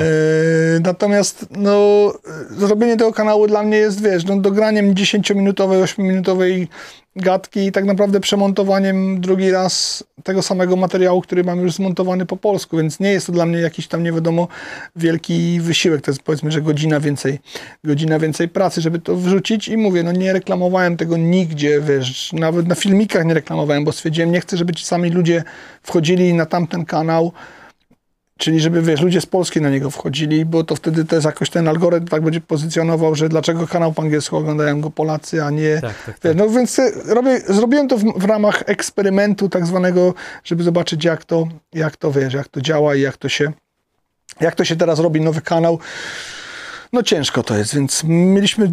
natomiast 0.80 1.46
no, 1.50 2.12
e, 2.50 2.54
zrobienie 2.54 2.96
tego 2.96 3.12
kanału 3.12 3.46
dla 3.46 3.62
mnie 3.62 3.76
jest, 3.76 4.02
wiesz, 4.02 4.24
no, 4.24 4.40
dograniem 4.40 4.94
10-minutowej, 4.94 5.82
8-minutowej 5.82 6.66
gadki 7.16 7.66
i 7.66 7.72
tak 7.72 7.84
naprawdę 7.84 8.20
przemontowaniem 8.20 9.20
drugi 9.20 9.50
raz 9.50 10.04
tego 10.24 10.42
samego 10.42 10.76
materiału, 10.76 11.20
który 11.20 11.44
mam 11.44 11.60
już 11.60 11.72
zmontowany 11.72 12.26
po 12.26 12.36
polsku, 12.36 12.76
więc 12.76 13.00
nie 13.00 13.12
jest 13.12 13.26
to 13.26 13.32
dla 13.32 13.46
mnie 13.46 13.58
jakiś 13.58 13.88
tam 13.88 14.02
nie 14.02 14.12
wiadomo 14.12 14.48
wielki 14.96 15.60
wysiłek. 15.60 16.00
To 16.00 16.10
jest 16.10 16.22
powiedzmy, 16.22 16.50
że 16.50 16.62
godzina 16.62 17.00
więcej, 17.00 17.38
godzina 17.84 18.18
więcej 18.18 18.48
pracy, 18.48 18.80
żeby 18.80 18.98
to 18.98 19.16
wrzucić 19.16 19.68
i 19.68 19.76
mówię, 19.76 20.02
no 20.02 20.12
nie 20.12 20.32
reklamowałem 20.32 20.96
tego 20.96 21.16
nigdzie, 21.16 21.80
wiesz, 21.80 22.32
nawet 22.32 22.68
na 22.68 22.74
filmikach 22.74 23.24
nie 23.24 23.34
reklamowałem, 23.34 23.84
bo 23.84 23.92
stwierdziłem, 23.92 24.32
nie 24.32 24.40
chcę, 24.40 24.56
żeby 24.56 24.72
ci 24.72 24.84
sami 24.84 25.10
ludzie 25.10 25.42
wchodzili 25.82 26.34
na 26.34 26.46
tamten 26.46 26.84
kanał, 26.84 27.32
Czyli 28.38 28.60
żeby, 28.60 28.82
wiesz, 28.82 29.00
ludzie 29.00 29.20
z 29.20 29.26
Polski 29.26 29.60
na 29.60 29.70
niego 29.70 29.90
wchodzili, 29.90 30.44
bo 30.44 30.64
to 30.64 30.76
wtedy 30.76 31.04
też 31.04 31.24
jakoś 31.24 31.50
ten 31.50 31.68
algorytm 31.68 32.06
tak 32.06 32.22
będzie 32.22 32.40
pozycjonował, 32.40 33.14
że 33.14 33.28
dlaczego 33.28 33.66
kanał 33.66 33.92
po 33.92 34.02
angielsku 34.02 34.36
oglądają 34.36 34.80
go 34.80 34.90
Polacy, 34.90 35.44
a 35.44 35.50
nie... 35.50 35.78
tak, 35.80 35.94
tak. 36.06 36.06
Wiesz, 36.06 36.20
tak. 36.20 36.36
no 36.36 36.48
więc 36.48 36.78
e, 36.78 36.92
robię, 37.06 37.40
zrobiłem 37.40 37.88
to 37.88 37.98
w, 37.98 38.02
w 38.02 38.24
ramach 38.24 38.62
eksperymentu 38.66 39.48
tak 39.48 39.66
zwanego, 39.66 40.14
żeby 40.44 40.62
zobaczyć 40.62 41.04
jak 41.04 41.24
to, 41.24 41.48
jak 41.72 41.96
to, 41.96 42.12
wiesz, 42.12 42.34
jak 42.34 42.48
to 42.48 42.60
działa 42.60 42.94
i 42.94 43.00
jak 43.00 43.16
to 43.16 43.28
się, 43.28 43.52
jak 44.40 44.54
to 44.54 44.64
się 44.64 44.76
teraz 44.76 44.98
robi 44.98 45.20
nowy 45.20 45.40
kanał. 45.40 45.78
No 46.94 47.02
ciężko 47.02 47.42
to 47.42 47.56
jest, 47.56 47.74
więc 47.74 48.04
mieliśmy 48.04 48.70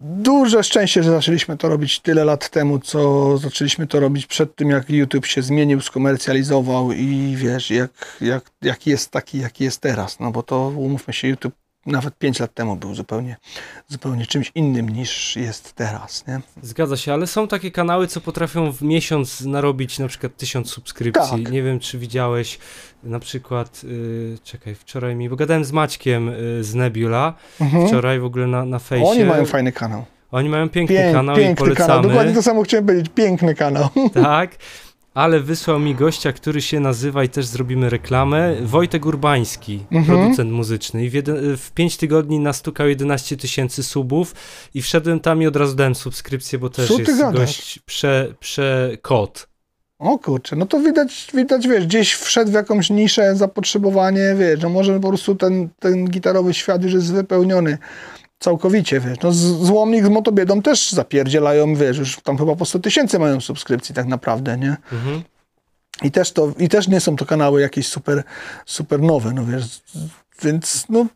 duże 0.00 0.64
szczęście, 0.64 1.02
że 1.02 1.10
zaczęliśmy 1.10 1.56
to 1.56 1.68
robić 1.68 2.00
tyle 2.00 2.24
lat 2.24 2.50
temu, 2.50 2.78
co 2.78 3.38
zaczęliśmy 3.38 3.86
to 3.86 4.00
robić 4.00 4.26
przed 4.26 4.54
tym, 4.54 4.70
jak 4.70 4.90
YouTube 4.90 5.26
się 5.26 5.42
zmienił, 5.42 5.80
skomercjalizował 5.80 6.92
i 6.92 7.34
wiesz, 7.36 7.70
jak, 7.70 8.16
jak, 8.20 8.50
jaki 8.62 8.90
jest 8.90 9.10
taki, 9.10 9.38
jaki 9.38 9.64
jest 9.64 9.80
teraz. 9.80 10.20
No 10.20 10.30
bo 10.30 10.42
to, 10.42 10.68
umówmy 10.68 11.14
się, 11.14 11.28
YouTube 11.28 11.54
nawet 11.86 12.18
5 12.18 12.40
lat 12.40 12.54
temu 12.54 12.76
był 12.76 12.94
zupełnie, 12.94 13.36
zupełnie 13.88 14.26
czymś 14.26 14.52
innym 14.54 14.88
niż 14.88 15.36
jest 15.36 15.72
teraz, 15.72 16.26
nie? 16.26 16.40
Zgadza 16.62 16.96
się, 16.96 17.12
ale 17.12 17.26
są 17.26 17.48
takie 17.48 17.70
kanały, 17.70 18.06
co 18.06 18.20
potrafią 18.20 18.72
w 18.72 18.82
miesiąc 18.82 19.40
narobić 19.40 19.98
na 19.98 20.08
przykład 20.08 20.36
tysiąc 20.36 20.70
subskrypcji. 20.70 21.44
Tak. 21.44 21.52
Nie 21.52 21.62
wiem, 21.62 21.80
czy 21.80 21.98
widziałeś 21.98 22.58
na 23.02 23.20
przykład, 23.20 23.80
y, 23.84 24.38
czekaj, 24.44 24.74
wczoraj 24.74 25.16
mi, 25.16 25.28
bo 25.28 25.36
gadałem 25.36 25.64
z 25.64 25.72
Maćkiem 25.72 26.28
y, 26.28 26.64
z 26.64 26.74
Nebula, 26.74 27.34
Mhm. 27.60 27.88
wczoraj 27.88 28.20
w 28.20 28.24
ogóle 28.24 28.46
na, 28.46 28.64
na 28.64 28.78
fejsie. 28.78 29.06
Oni 29.10 29.24
mają 29.24 29.46
fajny 29.46 29.72
kanał. 29.72 30.04
Oni 30.32 30.48
mają 30.48 30.68
piękny 30.68 30.96
Pięk, 30.96 31.14
kanał 31.14 31.36
i 31.36 31.38
piękny 31.38 31.64
polecamy. 31.64 31.86
kanał. 31.88 32.02
Dokładnie 32.02 32.34
to 32.34 32.42
samo 32.42 32.62
chciałem 32.62 32.86
powiedzieć. 32.86 33.10
Piękny 33.14 33.54
kanał. 33.54 33.88
Tak, 34.14 34.50
ale 35.14 35.40
wysłał 35.40 35.78
mi 35.80 35.94
gościa, 35.94 36.32
który 36.32 36.62
się 36.62 36.80
nazywa 36.80 37.24
i 37.24 37.28
też 37.28 37.46
zrobimy 37.46 37.90
reklamę, 37.90 38.54
Wojtek 38.62 39.06
Urbański, 39.06 39.80
Mhm. 39.92 40.04
producent 40.18 40.52
muzyczny. 40.52 41.04
I 41.04 41.10
w, 41.10 41.14
jeden, 41.14 41.56
w 41.56 41.70
5 41.72 41.96
tygodni 41.96 42.38
nastukał 42.38 42.88
11 42.88 43.36
tysięcy 43.36 43.82
subów 43.82 44.34
i 44.74 44.82
wszedłem 44.82 45.20
tam 45.20 45.42
i 45.42 45.46
od 45.46 45.56
razu 45.56 45.74
dałem 45.76 45.94
subskrypcję, 45.94 46.58
bo 46.58 46.70
też 46.70 46.88
Co 46.88 46.98
jest 46.98 47.18
gadasz? 47.18 47.40
gość 47.40 47.78
prze, 47.86 48.34
przekot. 48.40 49.46
O 49.98 50.18
kurczę, 50.18 50.56
no 50.56 50.66
to 50.66 50.80
widać, 50.80 51.26
widać, 51.34 51.68
wiesz, 51.68 51.86
gdzieś 51.86 52.12
wszedł 52.14 52.50
w 52.50 52.54
jakąś 52.54 52.90
niszę, 52.90 53.36
zapotrzebowanie, 53.36 54.34
wiesz, 54.38 54.60
no 54.62 54.68
może 54.68 55.00
po 55.00 55.08
prostu 55.08 55.34
ten, 55.34 55.68
ten 55.78 56.04
gitarowy 56.10 56.54
świat 56.54 56.82
już 56.82 56.92
jest 56.92 57.12
wypełniony 57.12 57.78
całkowicie, 58.40 59.00
wiesz. 59.00 59.18
No 59.22 59.32
z- 59.32 59.36
Złomnik 59.66 60.04
z 60.04 60.08
Motobiedą 60.08 60.62
też 60.62 60.92
zapierdzielają, 60.92 61.74
wiesz, 61.74 61.98
już 61.98 62.16
tam 62.20 62.38
chyba 62.38 62.56
po 62.56 62.64
100 62.64 62.78
tysięcy 62.78 63.18
mają 63.18 63.40
subskrypcji 63.40 63.94
tak 63.94 64.06
naprawdę, 64.06 64.58
nie? 64.58 64.76
Mhm. 64.92 65.22
I 66.02 66.10
też 66.10 66.32
to, 66.32 66.52
i 66.58 66.68
też 66.68 66.88
nie 66.88 67.00
są 67.00 67.16
to 67.16 67.26
kanały 67.26 67.60
jakieś 67.60 67.88
super, 67.88 68.22
super 68.66 69.00
nowe, 69.02 69.32
no 69.32 69.44
wiesz, 69.44 69.80
więc 70.42 70.84
no 70.88 71.06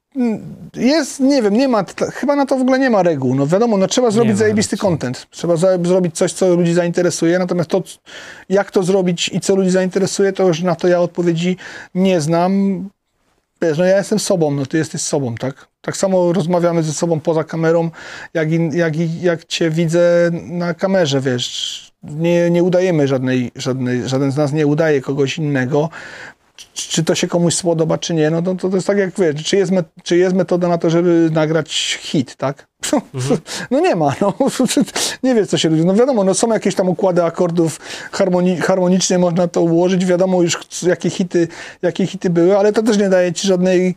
jest, 0.77 1.21
nie 1.21 1.43
wiem, 1.43 1.55
nie 1.55 1.69
ma, 1.69 1.85
chyba 2.15 2.37
na 2.37 2.47
to 2.47 2.57
w 2.59 2.61
ogóle 2.61 2.79
nie 2.79 2.91
ma 2.91 3.03
reguł, 3.03 3.35
no 3.35 3.47
wiadomo, 3.47 3.77
no 3.77 3.87
trzeba 3.87 4.11
zrobić 4.11 4.31
zajebisty 4.39 4.77
content, 4.77 5.27
trzeba 5.31 5.57
za, 5.57 5.69
zrobić 5.85 6.17
coś, 6.17 6.33
co 6.33 6.55
ludzi 6.55 6.75
zainteresuje, 6.75 7.39
natomiast 7.39 7.71
to, 7.71 7.83
jak 8.49 8.71
to 8.71 8.83
zrobić 8.83 9.29
i 9.33 9.41
co 9.41 9.57
ludzi 9.57 9.71
zainteresuje, 9.71 10.33
to 10.33 10.47
już 10.49 10.63
na 10.63 10.75
to 10.75 10.89
ja 10.89 11.01
odpowiedzi 11.01 11.57
nie 11.95 12.21
znam, 12.21 12.53
wiesz, 13.63 13.79
no 13.79 13.85
ja 13.85 13.97
jestem 13.97 14.19
sobą, 14.19 14.51
no 14.51 14.67
ty 14.67 14.79
jesteś 14.79 15.01
sobą, 15.03 15.35
tak? 15.35 15.69
Tak 15.85 15.97
samo 15.97 16.33
rozmawiamy 16.33 16.83
ze 16.83 16.93
sobą 16.93 17.21
poza 17.21 17.45
kamerą, 17.45 17.91
jak, 18.35 18.53
i, 18.53 18.71
jak, 18.73 18.95
jak 19.23 19.45
cię 19.45 19.71
widzę 19.71 20.31
na 20.33 20.75
kamerze, 20.75 21.21
wiesz. 21.21 21.93
Nie, 22.03 22.51
nie 22.51 22.63
udajemy 22.63 23.09
żadnej, 23.09 23.51
żadnej, 23.57 24.09
żaden 24.09 24.33
z 24.33 24.37
nas 24.37 24.53
nie 24.53 24.67
udaje 24.67 25.01
kogoś 25.01 25.39
innego. 25.39 25.89
Czy, 26.75 27.05
to 27.05 27.15
się 27.15 27.29
komuś 27.29 27.55
spodoba, 27.55 27.99
czy 27.99 28.15
nie, 28.15 28.31
no 28.31 28.43
to, 28.43 28.55
to 28.55 28.69
jest 28.77 28.87
tak 28.87 28.99
jak 28.99 29.11
wiesz, 29.19 29.45
czy 29.45 29.57
jest, 29.57 29.73
met, 29.73 29.87
czy 30.03 30.17
jest 30.17 30.37
metoda 30.37 30.69
na 30.69 30.79
to, 30.79 30.91
żeby 30.91 31.29
nagrać 31.33 31.99
hit, 32.01 32.37
tak? 32.37 32.67
No 33.71 33.81
nie 33.87 33.97
ma, 33.97 34.15
no. 34.21 34.35
Nie 35.23 35.35
wiesz, 35.35 35.49
co 35.49 35.59
się 35.59 35.69
ludzie. 35.69 35.85
No 35.85 35.95
wiadomo, 35.95 36.25
no 36.25 36.35
są 36.35 36.53
jakieś 36.53 36.75
tam 36.75 36.89
układy 36.89 37.25
akordów 37.25 37.81
harmoni 38.13 38.57
harmonicznie, 38.57 39.19
można 39.19 39.49
to 39.49 39.63
ułożyć, 39.63 40.07
wiadomo 40.07 40.43
już 40.43 40.59
jakie 40.83 41.11
hity, 41.11 41.49
jakie 41.83 42.07
hity 42.07 42.31
były, 42.31 42.59
ale 42.59 42.73
to 42.73 42.83
też 42.83 42.99
nie 42.99 43.09
daje 43.09 43.33
ci 43.33 43.49
żadnej 43.49 43.95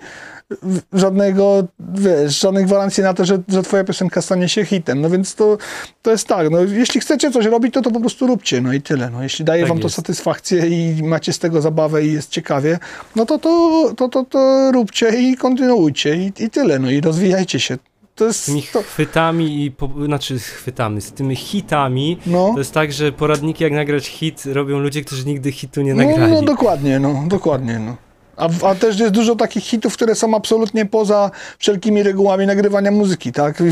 żadnego, 0.93 1.63
wiesz, 1.79 2.39
żadnej 2.39 2.65
gwarancji 2.65 3.03
na 3.03 3.13
to, 3.13 3.25
że, 3.25 3.39
że 3.47 3.63
twoja 3.63 3.83
piosenka 3.83 4.21
stanie 4.21 4.49
się 4.49 4.65
hitem. 4.65 5.01
No 5.01 5.09
więc 5.09 5.35
to, 5.35 5.57
to 6.01 6.11
jest 6.11 6.27
tak, 6.27 6.49
no 6.51 6.57
jeśli 6.63 7.01
chcecie 7.01 7.31
coś 7.31 7.45
robić, 7.45 7.73
to 7.73 7.81
to 7.81 7.91
po 7.91 7.99
prostu 7.99 8.27
róbcie, 8.27 8.61
no 8.61 8.73
i 8.73 8.81
tyle. 8.81 9.09
No, 9.09 9.23
jeśli 9.23 9.45
daje 9.45 9.61
Tak 9.61 9.69
wam 9.69 9.79
to 9.79 9.83
jest. 9.85 9.95
satysfakcję 9.95 10.67
i 10.67 11.03
macie 11.03 11.33
z 11.33 11.39
tego 11.39 11.61
zabawę 11.61 12.05
i 12.05 12.13
jest 12.13 12.29
ciekawie, 12.31 12.79
no 13.15 13.25
to 13.25 13.37
to, 13.39 13.93
to, 13.97 14.09
to, 14.09 14.23
to 14.25 14.71
róbcie 14.71 15.09
i 15.21 15.35
kontynuujcie 15.37 16.15
i, 16.15 16.31
i 16.39 16.49
tyle, 16.49 16.79
no 16.79 16.91
i 16.91 17.01
rozwijajcie 17.01 17.59
się. 17.59 17.77
To 18.15 18.25
jest, 18.25 18.39
Z 18.43 18.45
tymi 18.45 18.63
to, 18.73 18.81
chwytami 18.81 19.65
i, 19.65 19.71
po, 19.71 19.89
znaczy 20.05 20.39
chwytami, 20.39 21.01
z 21.01 21.11
tymi 21.11 21.35
hitami, 21.35 22.17
no. 22.25 22.51
to 22.53 22.59
jest 22.59 22.73
tak, 22.73 22.91
że 22.93 23.11
poradniki 23.11 23.63
jak 23.63 23.73
nagrać 23.73 24.07
hit 24.07 24.43
robią 24.45 24.79
ludzie, 24.79 25.01
którzy 25.03 25.25
nigdy 25.25 25.51
hitu 25.51 25.81
nie 25.81 25.93
No, 25.93 26.03
nagrali. 26.03 26.33
no 26.33 26.41
dokładnie, 26.41 26.99
no, 26.99 27.23
dokładnie, 27.27 27.79
no. 27.79 27.95
A, 28.37 28.49
a 28.65 28.75
też 28.75 28.99
jest 28.99 29.13
dużo 29.13 29.35
takich 29.35 29.63
hitów, 29.63 29.93
które 29.93 30.15
są 30.15 30.35
absolutnie 30.35 30.85
poza 30.85 31.31
wszelkimi 31.57 32.03
regułami 32.03 32.45
nagrywania 32.45 32.91
muzyki, 32.91 33.31
tak? 33.31 33.59
I, 33.61 33.63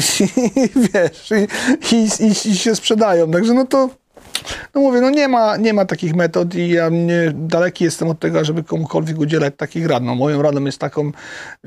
wiesz, 0.75 1.29
i, 1.91 2.23
i, 2.23 2.49
i, 2.49 2.57
się 2.57 2.75
sprzedają. 2.75 3.31
Także 3.31 3.53
no 3.53 3.65
to, 3.65 3.89
no 4.75 4.81
mówię, 4.81 5.01
no 5.01 5.09
nie 5.09 5.27
ma, 5.27 5.57
nie 5.57 5.73
ma 5.73 5.85
takich 5.85 6.15
metod 6.15 6.55
i 6.55 6.69
ja 6.69 6.89
nie, 6.89 7.31
daleki 7.33 7.83
jestem 7.83 8.09
od 8.09 8.19
tego, 8.19 8.45
żeby 8.45 8.63
komukolwiek 8.63 9.19
udzielać 9.19 9.53
takich 9.57 9.87
rad. 9.87 10.03
No, 10.03 10.15
moją 10.15 10.41
radą 10.41 10.65
jest 10.65 10.79
taką, 10.79 11.11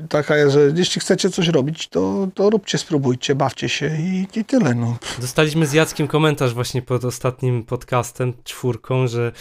taka, 0.09 0.49
że 0.49 0.59
jeśli 0.75 1.01
chcecie 1.01 1.29
coś 1.29 1.47
robić, 1.47 1.87
to, 1.87 2.27
to 2.33 2.49
róbcie, 2.49 2.77
spróbujcie, 2.77 3.35
bawcie 3.35 3.69
się 3.69 3.91
i, 3.99 4.27
i 4.39 4.45
tyle, 4.45 4.75
no. 4.75 4.97
Dostaliśmy 5.21 5.67
z 5.67 5.73
Jackiem 5.73 6.07
komentarz 6.07 6.53
właśnie 6.53 6.81
pod 6.81 7.05
ostatnim 7.05 7.63
podcastem, 7.63 8.33
czwórką, 8.43 9.07
że 9.07 9.31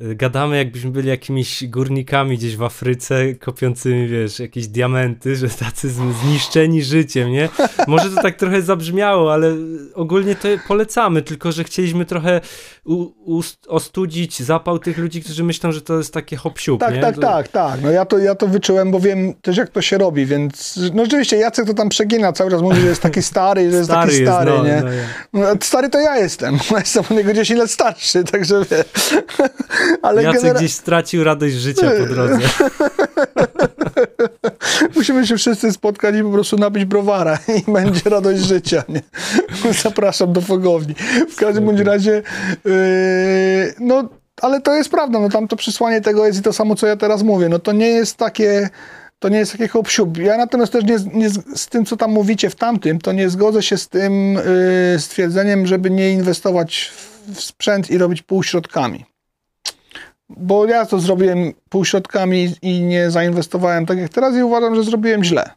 gadamy 0.00 0.56
jakbyśmy 0.56 0.90
byli 0.90 1.08
jakimiś 1.08 1.66
górnikami 1.66 2.38
gdzieś 2.38 2.56
w 2.56 2.62
Afryce, 2.62 3.34
kopiącymi, 3.34 4.08
wiesz, 4.08 4.38
jakieś 4.38 4.66
diamenty, 4.66 5.36
że 5.36 5.48
tacy 5.48 5.90
zniszczeni 6.22 6.82
życiem, 6.82 7.30
nie? 7.30 7.48
Może 7.86 8.10
to 8.10 8.22
tak 8.22 8.36
trochę 8.36 8.62
zabrzmiało, 8.62 9.32
ale 9.32 9.54
ogólnie 9.94 10.34
to 10.34 10.48
polecamy, 10.68 11.22
tylko 11.22 11.52
że 11.52 11.64
chcieliśmy 11.64 12.04
trochę 12.04 12.40
ostudzić 13.68 14.42
zapał 14.42 14.78
tych 14.78 14.98
ludzi, 14.98 15.22
którzy 15.22 15.44
myślą, 15.44 15.72
że 15.72 15.80
to 15.80 15.98
jest 15.98 16.14
takie 16.14 16.36
hop 16.36 16.58
Tak, 16.80 16.94
nie? 16.94 17.00
tak, 17.00 17.14
To- 17.14 17.20
tak, 17.20 17.48
tak. 17.48 17.82
No 17.82 17.90
ja 17.90 18.04
to, 18.04 18.18
ja 18.18 18.34
to 18.34 18.46
wyczułem, 18.46 18.90
bo 18.90 19.00
wiem 19.00 19.34
też 19.42 19.56
jak 19.56 19.68
to 19.68 19.82
się 19.82 19.98
robi, 19.98 20.26
więc 20.26 20.80
no 20.94 21.04
rzeczywiście 21.04 21.36
Jacek 21.36 21.66
to 21.66 21.74
tam 21.74 21.88
przegina 21.88 22.32
cały 22.32 22.50
czas, 22.50 22.62
mówi, 22.62 22.80
że 22.80 22.86
jest 22.86 23.02
taki 23.02 23.22
stary, 23.22 23.70
że 23.70 23.76
jest 23.76 23.90
taki 23.90 24.12
jest, 24.12 24.22
stary, 24.22 24.50
no, 24.50 24.64
nie? 24.64 24.82
no, 24.84 24.92
ja. 24.92 25.04
No, 25.32 25.46
stary 25.62 25.88
to 25.90 26.00
ja 26.00 26.18
jestem, 26.18 26.58
ja 26.70 26.78
jestem 26.78 27.04
od 27.04 27.10
niego 27.10 27.32
10 27.32 27.60
lat 27.60 27.70
starszy, 27.70 28.24
także 28.24 28.62
wiesz. 28.70 29.14
Ale 30.02 30.22
Jacek 30.22 30.42
genera- 30.42 30.56
gdzieś 30.58 30.72
stracił 30.72 31.24
radość 31.24 31.54
życia 31.54 31.90
po 32.00 32.06
drodze. 32.06 32.38
musimy 34.96 35.26
się 35.26 35.36
wszyscy 35.36 35.72
spotkać 35.72 36.14
i 36.16 36.22
po 36.22 36.30
prostu 36.30 36.56
napić 36.56 36.84
browara 36.84 37.38
i 37.68 37.72
będzie 37.72 38.10
radość 38.10 38.42
życia, 38.42 38.82
nie? 38.88 39.02
Zapraszam 39.82 40.32
do 40.32 40.40
fogowni. 40.40 40.94
W 41.30 41.36
każdym 41.36 41.64
bądź 41.64 41.80
razie, 41.80 42.22
yy, 42.64 42.72
no, 43.80 44.08
ale 44.42 44.60
to 44.60 44.74
jest 44.74 44.90
prawda, 44.90 45.20
no 45.20 45.28
tam 45.28 45.48
to 45.48 45.56
przesłanie 45.56 46.00
tego 46.00 46.26
jest 46.26 46.38
i 46.38 46.42
to 46.42 46.52
samo, 46.52 46.74
co 46.74 46.86
ja 46.86 46.96
teraz 46.96 47.22
mówię, 47.22 47.48
no 47.48 47.58
to 47.58 47.72
nie 47.72 47.88
jest 47.88 48.16
takie, 48.16 48.68
to 49.18 49.28
nie 49.28 49.38
jest 49.38 49.52
takie 49.52 49.68
hop 49.68 49.88
Ja 50.16 50.36
natomiast 50.36 50.72
też 50.72 50.84
nie, 50.84 50.98
z- 50.98 51.06
nie 51.06 51.30
z 51.54 51.66
tym, 51.66 51.84
co 51.84 51.96
tam 51.96 52.10
mówicie 52.10 52.50
w 52.50 52.54
tamtym, 52.54 52.98
to 52.98 53.12
nie 53.12 53.28
zgodzę 53.28 53.62
się 53.62 53.76
z 53.76 53.88
tym 53.88 54.34
yy, 54.92 54.98
stwierdzeniem, 54.98 55.66
żeby 55.66 55.90
nie 55.90 56.12
inwestować 56.12 56.92
w, 56.94 57.34
w 57.34 57.42
sprzęt 57.42 57.90
i 57.90 57.98
robić 57.98 58.22
półśrodkami. 58.22 59.04
Bo 60.28 60.66
ja 60.66 60.86
to 60.86 61.00
zrobiłem 61.00 61.52
półśrodkami 61.68 62.54
i 62.62 62.80
nie 62.80 63.10
zainwestowałem 63.10 63.86
tak 63.86 63.98
jak 63.98 64.08
teraz 64.08 64.36
i 64.36 64.42
uważam, 64.42 64.74
że 64.74 64.84
zrobiłem 64.84 65.24
źle. 65.24 65.50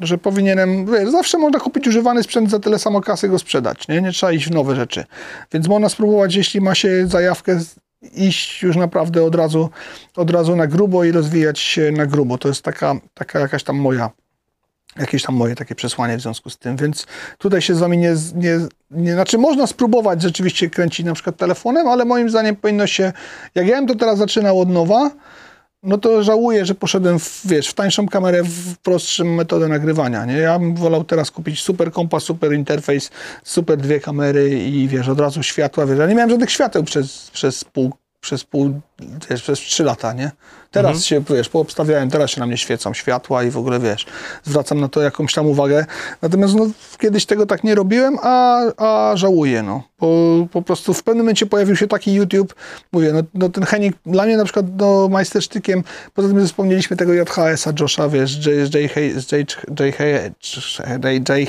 Że 0.00 0.18
powinienem, 0.18 0.86
wiesz, 0.86 1.10
zawsze 1.10 1.38
można 1.38 1.60
kupić 1.60 1.88
używany 1.88 2.22
sprzęt 2.22 2.50
za 2.50 2.58
tyle 2.58 2.78
samo 2.78 3.00
kasy 3.00 3.28
go 3.28 3.38
sprzedać, 3.38 3.88
nie? 3.88 4.00
Nie 4.00 4.12
trzeba 4.12 4.32
iść 4.32 4.48
w 4.48 4.50
nowe 4.50 4.76
rzeczy. 4.76 5.04
Więc 5.52 5.68
można 5.68 5.88
spróbować, 5.88 6.34
jeśli 6.34 6.60
ma 6.60 6.74
się 6.74 7.06
zajawkę, 7.06 7.60
iść 8.12 8.62
już 8.62 8.76
naprawdę 8.76 9.24
od 9.24 9.34
razu, 9.34 9.70
od 10.16 10.30
razu 10.30 10.56
na 10.56 10.66
grubo 10.66 11.04
i 11.04 11.12
rozwijać 11.12 11.58
się 11.58 11.92
na 11.92 12.06
grubo. 12.06 12.38
To 12.38 12.48
jest 12.48 12.62
taka, 12.62 12.94
taka 13.14 13.40
jakaś 13.40 13.64
tam 13.64 13.76
moja, 13.76 14.10
jakieś 14.98 15.22
tam 15.22 15.34
moje 15.34 15.54
takie 15.54 15.74
przesłanie 15.74 16.16
w 16.16 16.20
związku 16.20 16.50
z 16.50 16.58
tym, 16.58 16.76
więc 16.76 17.06
tutaj 17.38 17.62
się 17.62 17.74
z 17.74 17.78
wami 17.78 17.98
nie, 17.98 18.14
nie, 18.34 18.58
nie 18.90 19.12
znaczy 19.12 19.38
można 19.38 19.66
spróbować 19.66 20.22
rzeczywiście 20.22 20.70
kręcić 20.70 21.06
na 21.06 21.14
przykład 21.14 21.36
telefonem, 21.36 21.88
ale 21.88 22.04
moim 22.04 22.30
zdaniem 22.30 22.56
powinno 22.56 22.86
się, 22.86 23.12
jak 23.54 23.66
ja 23.66 23.76
bym 23.76 23.86
to 23.86 23.94
teraz 23.94 24.18
zaczynał 24.18 24.60
od 24.60 24.68
nowa, 24.68 25.10
no 25.84 25.98
to 25.98 26.22
żałuję, 26.22 26.66
że 26.66 26.74
poszedłem 26.74 27.18
w, 27.18 27.40
wiesz, 27.44 27.68
w 27.68 27.74
tańszą 27.74 28.08
kamerę, 28.08 28.42
w 28.42 28.78
prostszą 28.78 29.24
metodę 29.24 29.68
nagrywania, 29.68 30.24
nie? 30.24 30.36
Ja 30.36 30.58
bym 30.58 30.74
wolał 30.74 31.04
teraz 31.04 31.30
kupić 31.30 31.62
super 31.62 31.92
kompas, 31.92 32.22
super 32.22 32.52
interfejs, 32.52 33.10
super 33.42 33.78
dwie 33.78 34.00
kamery 34.00 34.60
i 34.60 34.88
wiesz, 34.88 35.08
od 35.08 35.20
razu 35.20 35.42
światła, 35.42 35.86
wiesz, 35.86 35.98
ja 35.98 36.06
nie 36.06 36.14
miałem 36.14 36.30
żadnych 36.30 36.50
świateł 36.50 36.84
przez, 36.84 37.30
przez 37.30 37.64
pół, 37.64 37.92
przez 38.20 38.44
pół, 38.44 38.80
wiesz, 39.30 39.42
przez 39.42 39.58
trzy 39.58 39.84
lata, 39.84 40.12
nie? 40.12 40.30
Teraz 40.70 40.90
Mhm. 40.90 41.02
się, 41.02 41.34
wiesz, 41.36 41.48
poobstawiałem, 41.48 42.10
teraz 42.10 42.30
się 42.30 42.40
na 42.40 42.46
mnie 42.46 42.56
świecą 42.56 42.94
światła 42.94 43.42
i 43.44 43.50
w 43.50 43.56
ogóle, 43.56 43.80
wiesz, 43.80 44.06
zwracam 44.44 44.80
na 44.80 44.88
to 44.88 45.02
jakąś 45.02 45.34
tam 45.34 45.46
uwagę. 45.46 45.86
Natomiast 46.22 46.54
no, 46.54 46.66
kiedyś 46.98 47.26
tego 47.26 47.46
tak 47.46 47.64
nie 47.64 47.74
robiłem, 47.74 48.16
a, 48.22 48.60
a 48.76 49.16
żałuję, 49.16 49.62
no. 49.62 49.82
Bo 50.00 50.46
po 50.52 50.62
prostu 50.62 50.94
w 50.94 51.02
pewnym 51.02 51.24
momencie 51.24 51.46
pojawił 51.46 51.76
się 51.76 51.86
taki 51.86 52.14
YouTube, 52.14 52.54
mówię, 52.92 53.12
no, 53.12 53.20
no 53.34 53.48
ten 53.48 53.64
Henning, 53.64 53.96
dla 54.06 54.24
mnie 54.26 54.36
na 54.36 54.44
przykład 54.44 54.66
no, 54.78 55.08
majstersztykiem, 55.08 55.84
poza 56.14 56.28
tym, 56.28 56.40
że 56.40 56.46
wspomnieliśmy 56.46 56.96
tego 56.96 57.12
JHS-a, 57.14 57.72
Josha, 57.80 58.08
wiesz, 58.08 58.46
J- 58.46 58.74
JH, 58.74 58.94
z 59.22 59.32
JH, 59.32 59.98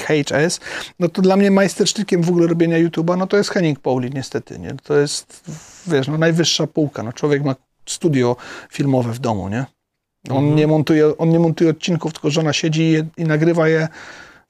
JHS, 0.10 0.60
no 1.00 1.10
to 1.10 1.22
dla 1.22 1.36
mnie 1.38 1.52
majstersztykiem 1.52 2.22
w 2.22 2.30
ogóle 2.30 2.48
robienia 2.48 2.78
YouTube'a, 2.78 3.18
no 3.18 3.28
to 3.28 3.38
jest 3.38 3.50
Henning 3.50 3.80
Pauli, 3.80 4.12
niestety, 4.14 4.60
nie? 4.60 4.76
To 4.84 4.98
jest, 4.98 5.44
wiesz, 5.88 6.08
no 6.08 6.18
najwyższa 6.18 6.68
półka, 6.68 7.04
no 7.04 7.14
człowiek 7.14 7.35
ma 7.44 7.56
studio 7.86 8.36
filmowe 8.72 9.14
w 9.14 9.20
domu, 9.20 9.50
nie? 9.50 9.66
On, 10.30 10.38
Mhm. 10.38 10.56
nie, 10.56 10.68
montuje, 10.68 11.18
on 11.18 11.30
nie 11.30 11.40
montuje 11.40 11.70
odcinków, 11.70 12.14
tylko 12.14 12.30
żona 12.30 12.54
siedzi 12.54 12.82
i, 12.82 12.92
je, 12.92 13.06
i 13.18 13.24
nagrywa 13.24 13.68
je, 13.68 13.88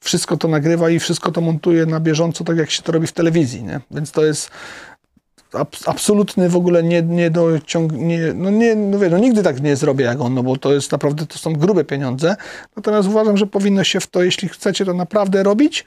wszystko 0.00 0.36
to 0.36 0.48
nagrywa 0.48 0.90
i 0.90 0.98
wszystko 0.98 1.32
to 1.32 1.40
montuje 1.40 1.86
na 1.86 2.00
bieżąco, 2.00 2.44
tak 2.44 2.56
jak 2.56 2.70
się 2.70 2.82
to 2.82 2.92
robi 2.92 3.06
w 3.06 3.12
telewizji, 3.12 3.62
nie? 3.64 3.80
Więc 3.90 4.12
to 4.12 4.24
jest 4.24 4.50
abs- 5.52 5.88
absolutny 5.90 6.48
w 6.48 6.56
ogóle 6.56 6.82
nie, 6.82 7.02
nie 7.02 7.30
dociąg... 7.30 7.92
Nie, 7.92 8.32
no 8.34 8.50
nie, 8.50 8.76
no 8.76 8.98
wie, 8.98 9.10
no 9.10 9.18
nigdy 9.18 9.42
tak 9.42 9.62
nie 9.62 9.76
zrobię 9.76 10.04
jak 10.04 10.20
on, 10.20 10.34
no 10.34 10.42
bo 10.42 10.56
to 10.56 10.72
jest 10.72 10.92
naprawdę, 10.92 11.26
to 11.26 11.38
są 11.38 11.52
grube 11.52 11.84
pieniądze. 11.84 12.36
Natomiast 12.76 13.08
uważam, 13.08 13.36
że 13.36 13.46
powinno 13.46 13.84
się 13.84 14.00
w 14.00 14.06
to, 14.06 14.22
jeśli 14.22 14.48
chcecie 14.48 14.84
to 14.84 14.94
naprawdę 14.94 15.42
robić 15.42 15.84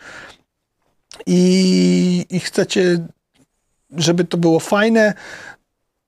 i, 1.25 2.25
i 2.29 2.39
chcecie, 2.39 3.05
żeby 3.97 4.23
to 4.25 4.37
było 4.37 4.59
fajne, 4.59 5.13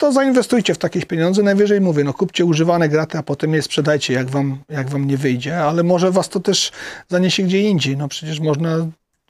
to 0.02 0.12
zainwestujcie 0.12 0.74
w 0.74 0.78
takieś 0.78 1.06
pieniądze. 1.06 1.44
Najwyżej 1.44 1.82
mówię, 1.82 2.04
no 2.04 2.14
kupcie 2.14 2.46
używane 2.46 2.90
graty, 2.90 3.18
a 3.18 3.24
potem 3.24 3.54
je 3.54 3.62
sprzedajcie, 3.62 4.14
jak 4.14 4.30
wam, 4.30 4.58
jak 4.70 4.90
wam 4.90 5.08
nie 5.08 5.18
wyjdzie, 5.18 5.64
ale 5.64 5.84
może 5.84 6.12
was 6.12 6.30
to 6.30 6.40
też 6.40 6.72
zaniesie 7.10 7.44
gdzie 7.44 7.62
indziej. 7.62 7.98
No 7.98 8.08
przecież 8.08 8.40
można 8.40 8.78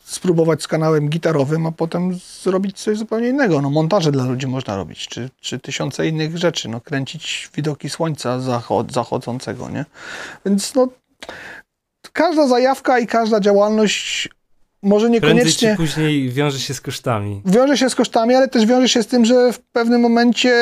spróbować 0.03 0.63
z 0.63 0.67
kanałem 0.67 1.09
gitarowym, 1.09 1.65
a 1.65 1.71
potem 1.71 2.19
zrobić 2.43 2.81
coś 2.81 2.97
zupełnie 2.97 3.27
innego. 3.27 3.61
No 3.61 3.69
montaże 3.69 4.11
dla 4.11 4.25
ludzi 4.25 4.47
można 4.47 4.75
robić, 4.75 5.07
czy, 5.07 5.29
czy 5.41 5.59
tysiące 5.59 6.07
innych 6.07 6.37
rzeczy, 6.37 6.69
no 6.69 6.81
kręcić 6.81 7.49
widoki 7.55 7.89
słońca 7.89 8.39
zachod, 8.39 8.93
zachodzącego, 8.93 9.69
nie? 9.69 9.85
Więc 10.45 10.75
no 10.75 10.87
każda 12.13 12.47
zajawka 12.47 12.99
i 12.99 13.07
każda 13.07 13.39
działalność 13.39 14.29
może 14.83 15.07
Prędzej 15.09 15.29
niekoniecznie 15.29 15.71
czy 15.71 15.77
później 15.77 16.29
wiąże 16.29 16.59
się 16.59 16.73
z 16.73 16.81
kosztami. 16.81 17.41
wiąże 17.45 17.77
się 17.77 17.89
z 17.89 17.95
kosztami, 17.95 18.35
ale 18.35 18.47
też 18.47 18.65
wiąże 18.65 18.89
się 18.89 19.03
z 19.03 19.07
tym, 19.07 19.25
że 19.25 19.53
w 19.53 19.59
pewnym 19.59 20.01
momencie, 20.01 20.53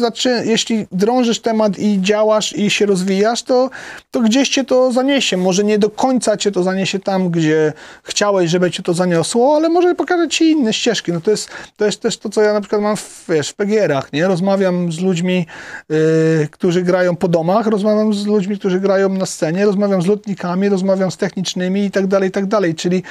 zaczy... 0.00 0.42
jeśli 0.44 0.86
drążysz 0.92 1.40
temat 1.40 1.78
i 1.78 2.02
działasz 2.02 2.56
i 2.56 2.70
się 2.70 2.86
rozwijasz, 2.86 3.42
to, 3.42 3.70
to 4.10 4.20
gdzieś 4.20 4.48
cię 4.48 4.64
to 4.64 4.92
zaniesie. 4.92 5.36
Może 5.36 5.64
nie 5.64 5.78
do 5.78 5.90
końca 5.90 6.36
cię 6.36 6.52
to 6.52 6.62
zaniesie 6.62 6.98
tam, 6.98 7.30
gdzie 7.30 7.72
chciałeś, 8.02 8.50
żeby 8.50 8.70
cię 8.70 8.82
to 8.82 8.94
zaniosło, 8.94 9.56
ale 9.56 9.68
może 9.68 9.94
pokaże 9.94 10.28
ci 10.28 10.50
inne 10.50 10.72
ścieżki. 10.72 11.12
No 11.12 11.20
to 11.20 11.30
jest, 11.30 11.50
to 11.76 11.84
jest 11.84 12.00
też 12.00 12.18
to, 12.18 12.28
co 12.28 12.42
ja 12.42 12.52
na 12.52 12.60
przykład 12.60 12.82
mam 12.82 12.96
w, 12.96 13.24
wiesz, 13.28 13.48
w 13.48 13.54
PGR-ach, 13.54 14.12
nie? 14.12 14.28
Rozmawiam 14.28 14.92
z 14.92 15.00
ludźmi, 15.00 15.46
yy, 15.88 16.48
którzy 16.50 16.82
grają 16.82 17.16
po 17.16 17.28
domach, 17.28 17.66
rozmawiam 17.66 18.14
z 18.14 18.26
ludźmi, 18.26 18.58
którzy 18.58 18.80
grają 18.80 19.08
na 19.08 19.26
scenie, 19.26 19.64
rozmawiam 19.64 20.02
z 20.02 20.06
lotnikami, 20.06 20.68
rozmawiam 20.68 21.10
z 21.10 21.16
technicznymi 21.16 21.84
i 21.84 21.90
tak 21.90 22.06
dalej, 22.06 22.28
i 22.28 22.32
tak 22.32 22.46
dalej. 22.46 22.74
Czyli 22.74 23.02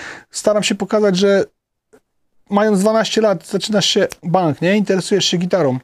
staram 0.45 0.63
się 0.63 0.75
pokazać, 0.75 1.17
że 1.17 1.45
mając 2.49 2.79
12 2.79 3.21
lat, 3.21 3.47
zaczynasz 3.47 3.85
się 3.85 4.07
bank, 4.23 4.61
nie? 4.61 4.77
Interesujesz 4.77 5.25
się 5.25 5.37
gitarą 5.37 5.79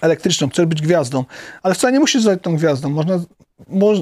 elektryczną, 0.00 0.48
chcesz 0.48 0.66
być 0.66 0.82
gwiazdą, 0.82 1.24
ale 1.62 1.74
wcale 1.74 1.92
nie 1.92 2.00
musisz 2.00 2.22
zostać 2.22 2.42
tą 2.42 2.56
gwiazdą. 2.56 2.90
Można, 2.90 3.20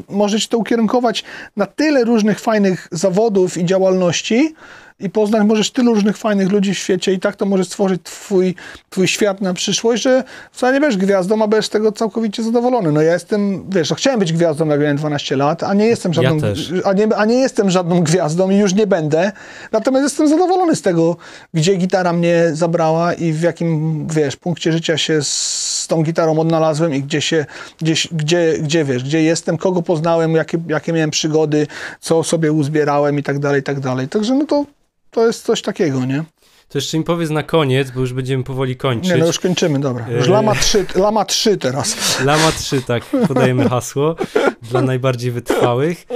mo, 0.08 0.26
to 0.50 0.58
ukierunkować 0.58 1.24
na 1.56 1.66
tyle 1.66 2.04
różnych 2.04 2.40
fajnych 2.40 2.88
zawodów 2.92 3.56
i 3.56 3.64
działalności 3.64 4.54
i 5.00 5.10
poznać 5.10 5.42
możesz 5.46 5.70
tylu 5.70 5.94
różnych 5.94 6.16
fajnych 6.16 6.52
ludzi 6.52 6.74
w 6.74 6.78
świecie 6.78 7.12
i 7.12 7.18
tak 7.18 7.36
to 7.36 7.46
możesz 7.46 7.66
stworzyć 7.66 8.00
twój, 8.02 8.54
twój 8.90 9.08
świat 9.08 9.40
na 9.40 9.54
przyszłość, 9.54 10.02
że 10.02 10.24
wcale 10.52 10.72
nie 10.72 10.80
będziesz 10.80 10.98
gwiazdą, 10.98 11.42
a 11.42 11.48
będziesz 11.48 11.66
z 11.66 11.70
tego 11.70 11.92
całkowicie 11.92 12.42
zadowolony. 12.42 12.92
No 12.92 13.02
ja 13.02 13.12
jestem, 13.12 13.70
wiesz, 13.70 13.90
no 13.90 13.96
chciałem 13.96 14.20
być 14.20 14.32
gwiazdą, 14.32 14.68
jak 14.68 14.80
miałem 14.80 14.96
12 14.96 15.36
lat, 15.36 15.62
a 15.62 15.74
nie 15.74 15.86
jestem 15.86 16.14
żadną, 16.14 16.36
Ja 16.36 16.82
a 16.84 16.92
nie, 16.92 17.16
a 17.16 17.24
nie 17.24 17.34
jestem 17.34 17.70
żadną 17.70 18.02
gwiazdą 18.02 18.50
i 18.50 18.56
już 18.56 18.74
nie 18.74 18.86
będę. 18.86 19.32
Natomiast 19.72 20.02
jestem 20.02 20.28
zadowolony 20.28 20.76
z 20.76 20.82
tego, 20.82 21.16
gdzie 21.54 21.76
gitara 21.76 22.12
mnie 22.12 22.50
zabrała 22.52 23.14
i 23.14 23.32
w 23.32 23.42
jakim, 23.42 24.06
wiesz, 24.08 24.36
punkcie 24.36 24.72
życia 24.72 24.98
się 24.98 25.22
z 25.22 25.86
tą 25.88 26.02
gitarą 26.02 26.38
odnalazłem 26.38 26.94
i 26.94 27.02
gdzie 27.02 27.20
się, 27.20 27.46
gdzie, 27.80 27.94
gdzie, 28.12 28.54
gdzie 28.62 28.84
wiesz, 28.84 29.04
gdzie 29.04 29.22
jestem, 29.22 29.58
kogo 29.58 29.82
poznałem, 29.82 30.34
jakie, 30.34 30.58
jakie 30.68 30.92
miałem 30.92 31.10
przygody, 31.10 31.66
co 32.00 32.24
sobie 32.24 32.52
uzbierałem 32.52 33.18
i 33.18 33.22
tak 33.22 33.38
dalej, 33.38 33.60
i 33.60 33.64
tak 33.64 33.80
dalej. 33.80 34.08
Także 34.08 34.34
no 34.34 34.46
to, 34.46 34.64
to 35.10 35.26
jest 35.26 35.44
coś 35.44 35.62
takiego, 35.62 36.04
nie? 36.04 36.24
To 36.68 36.78
jeszcze 36.78 36.98
mi 36.98 37.04
powiedz 37.04 37.30
na 37.30 37.42
koniec, 37.42 37.90
bo 37.90 38.00
już 38.00 38.12
będziemy 38.12 38.44
powoli 38.44 38.76
kończyć. 38.76 39.10
Nie, 39.10 39.16
no 39.16 39.26
już 39.26 39.38
kończymy, 39.38 39.80
dobra. 39.80 40.08
Już 40.10 40.26
Yy. 40.26 40.32
lama 40.32 40.54
3, 40.54 40.86
lama 40.94 41.24
3 41.24 41.56
teraz. 41.56 41.96
Lama 42.24 42.52
3, 42.52 42.82
tak, 42.82 43.02
podajemy 43.28 43.68
hasło 43.68 44.16
dla 44.70 44.82
najbardziej 44.82 45.30
wytrwałych. 45.30 46.06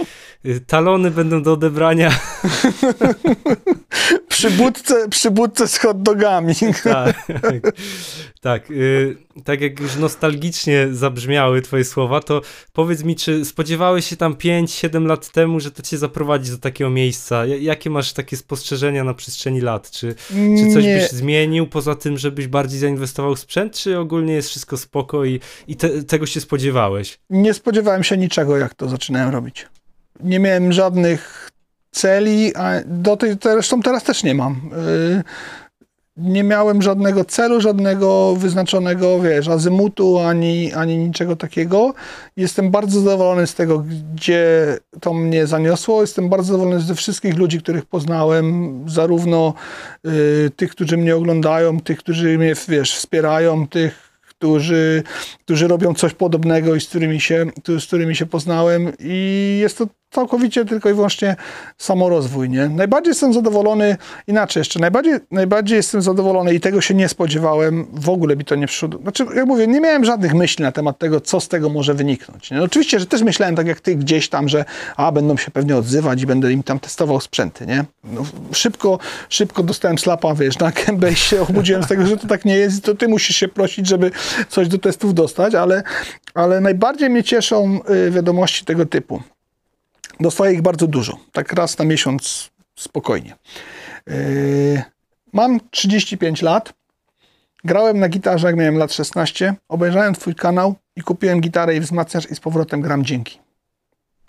Y, 0.47 0.61
Talony 0.61 1.11
będą 1.11 1.43
do 1.43 1.53
odebrania. 1.53 2.11
Przy 4.29 4.51
budce, 4.51 5.09
przy 5.09 5.31
budce 5.31 5.69
z 5.69 5.79
hot 5.79 6.03
dogami. 6.03 6.55
Tak, 6.85 7.27
tak. 8.41 8.63
Tak 9.45 9.61
jak 9.61 9.81
już 9.81 9.97
nostalgicznie 9.97 10.89
zabrzmiały 10.93 11.63
twoje 11.63 11.85
słowa, 11.85 12.21
to 12.21 12.41
powiedz 12.73 13.05
mi, 13.05 13.17
czy 13.17 13.45
spodziewałeś 13.45 14.07
się 14.07 14.17
tam 14.17 14.35
5-7 14.35 15.07
lat 15.07 15.31
temu, 15.33 15.61
że 15.61 15.71
to 15.71 15.83
cię 15.83 15.99
zaprowadzi 15.99 16.51
do 16.51 16.59
takiego 16.59 16.91
miejsca? 16.91 17.47
Ja- 17.47 17.57
Jakie 17.57 17.91
masz 17.91 18.13
takie 18.13 18.37
spostrzeżenia 18.37 19.05
na 19.05 19.15
przestrzeni 19.15 19.61
lat? 19.61 19.91
Czy, 19.91 20.15
czy 20.29 20.73
coś 20.75 20.85
Nie. 20.85 20.97
byś 20.97 21.11
zmienił 21.11 21.67
poza 21.67 21.95
tym, 21.95 22.19
żebyś 22.19 22.47
bardziej 22.47 22.79
zainwestował 22.81 23.35
w 23.35 23.41
sprzęt, 23.41 23.75
czy 23.75 23.99
ogólnie 23.99 24.35
jest 24.35 24.49
wszystko 24.49 24.77
spoko 24.77 25.25
i, 25.25 25.41
i 25.69 25.77
te, 25.77 26.03
tego 26.03 26.27
się 26.27 26.41
spodziewałeś? 26.41 27.19
Nie 27.31 27.55
spodziewałem 27.55 28.05
się 28.05 28.17
niczego, 28.17 28.57
jak 28.57 28.75
to 28.75 28.89
zaczynałem 28.89 29.31
robić. 29.31 29.67
Nie 30.21 30.39
miałem 30.39 30.73
żadnych 30.73 31.51
celi, 31.91 32.55
a 32.57 32.73
do 32.87 33.17
tej, 33.17 33.37
zresztą 33.43 33.83
teraz 33.83 34.05
też 34.05 34.23
nie 34.23 34.35
mam. 34.35 34.71
Yy, 35.17 35.23
Nie 36.17 36.45
miałem 36.45 36.83
żadnego 36.83 37.25
celu, 37.25 37.61
żadnego 37.61 38.37
wyznaczonego, 38.37 39.21
wiesz, 39.21 39.49
azymutu, 39.49 40.19
ani, 40.19 40.73
ani 40.73 40.97
niczego 40.97 41.37
takiego. 41.37 41.95
Jestem 42.37 42.71
bardzo 42.71 43.01
zadowolony 43.01 43.47
z 43.47 43.55
tego, 43.55 43.85
gdzie 44.15 44.77
to 45.01 45.15
mnie 45.15 45.47
zaniosło. 45.47 46.01
Jestem 46.01 46.29
bardzo 46.29 46.53
zadowolony 46.53 46.81
ze 46.81 46.95
wszystkich 46.95 47.37
ludzi, 47.37 47.59
których 47.59 47.87
poznałem, 47.87 48.85
zarówno 48.89 49.55
y, 50.07 50.51
tych, 50.57 50.71
którzy 50.71 50.97
mnie 50.97 51.17
oglądają, 51.17 51.81
tych, 51.81 51.99
którzy 51.99 52.39
mnie, 52.39 52.55
wiesz, 52.69 52.95
wspierają, 52.95 53.69
tych, 53.69 54.15
którzy, 54.29 55.03
którzy 55.45 55.69
robią 55.69 55.95
coś 55.95 56.15
podobnego 56.15 56.75
i 56.75 56.81
z 56.81 56.89
którymi, 56.89 57.21
się, 57.21 57.47
z 57.79 57.87
którymi 57.87 58.17
się 58.17 58.27
poznałem 58.27 58.93
i 58.99 59.59
jest 59.61 59.79
to 59.79 59.87
całkowicie 60.15 60.65
tylko 60.65 60.91
i 60.91 60.95
wyłącznie 60.95 61.37
samorozwój, 61.79 62.51
nie? 62.51 62.69
Najbardziej 62.69 63.11
jestem 63.11 63.33
zadowolony, 63.33 63.97
inaczej 64.27 64.61
jeszcze, 64.61 64.81
najbardziej, 64.81 65.15
najbardziej 65.31 65.77
jestem 65.77 66.03
zadowolony 66.03 66.55
i 66.55 66.61
tego 66.61 66.81
się 66.81 66.95
nie 66.95 67.09
spodziewałem, 67.09 67.87
w 67.93 68.09
ogóle 68.09 68.37
mi 68.37 68.45
to 68.45 68.55
nie 68.55 68.67
przyszło. 68.67 68.89
Znaczy, 69.03 69.27
jak 69.35 69.47
mówię, 69.47 69.67
nie 69.67 69.81
miałem 69.81 70.05
żadnych 70.05 70.35
myśli 70.35 70.63
na 70.63 70.73
temat 70.73 70.99
tego, 70.99 71.21
co 71.21 71.41
z 71.41 71.49
tego 71.49 71.69
może 71.69 71.95
wyniknąć. 71.95 72.51
Nie? 72.51 72.57
No, 72.57 72.65
oczywiście, 72.65 73.01
że 73.01 73.07
też 73.07 73.23
myślałem 73.23 73.57
tak 73.57 73.67
jak 73.67 73.81
ty 73.81 73.97
gdzieś 73.97 74.29
tam, 74.29 74.49
że 74.49 74.65
a, 74.97 75.13
będą 75.13 75.37
się 75.37 75.51
pewnie 75.51 75.77
odzywać 75.77 76.23
i 76.23 76.27
będę 76.27 76.53
im 76.53 76.63
tam 76.63 76.81
testował 76.81 77.21
sprzęty, 77.21 77.67
nie? 77.67 77.85
No, 78.05 78.23
szybko, 78.53 78.99
szybko 79.29 79.63
dostałem 79.63 79.99
slapa, 79.99 80.35
wiesz, 80.35 80.59
na 80.59 80.71
gębę 80.71 81.13
i 81.13 81.17
się 81.17 81.43
obudziłem 81.43 81.83
z 81.83 81.87
tego, 81.87 82.07
że 82.07 82.17
to 82.17 82.27
tak 82.27 82.45
nie 82.45 82.57
jest 82.57 82.79
i 82.79 82.83
to 82.83 82.95
ty 82.95 83.09
musisz 83.09 83.37
się 83.37 83.49
prosić, 83.49 83.87
żeby 83.87 84.11
coś 84.49 84.69
do 84.69 84.79
testów 84.79 85.15
dostać, 85.15 85.55
ale, 85.55 85.83
ale 86.35 86.61
najbardziej 86.61 87.11
mnie 87.11 87.25
cieszą 87.25 87.81
y, 88.07 88.11
wiadomości 88.11 88.65
tego 88.65 88.87
typu. 88.87 89.23
Dostaję 90.21 90.55
ich 90.55 90.63
bardzo 90.63 90.87
dużo, 90.87 91.19
tak 91.33 91.53
raz 91.53 91.79
na 91.79 91.85
miesiąc 91.85 92.51
spokojnie. 92.79 93.37
Yy, 94.07 94.83
mam 95.33 95.61
35 95.71 96.43
lat, 96.43 96.75
grałem 97.65 97.99
na 97.99 98.09
gitarze 98.09 98.47
jak 98.47 98.57
miałem 98.57 98.79
lat 98.79 98.93
16, 98.93 99.55
obejrzałem 99.69 100.15
twój 100.15 100.35
kanał 100.35 100.75
i 100.97 101.03
kupiłem 101.03 101.41
gitarę 101.41 101.77
i 101.77 101.81
wzmacniacz 101.81 102.31
i 102.31 102.35
z 102.35 102.41
powrotem 102.41 102.81
gram 102.81 103.05
dzięki. 103.05 103.39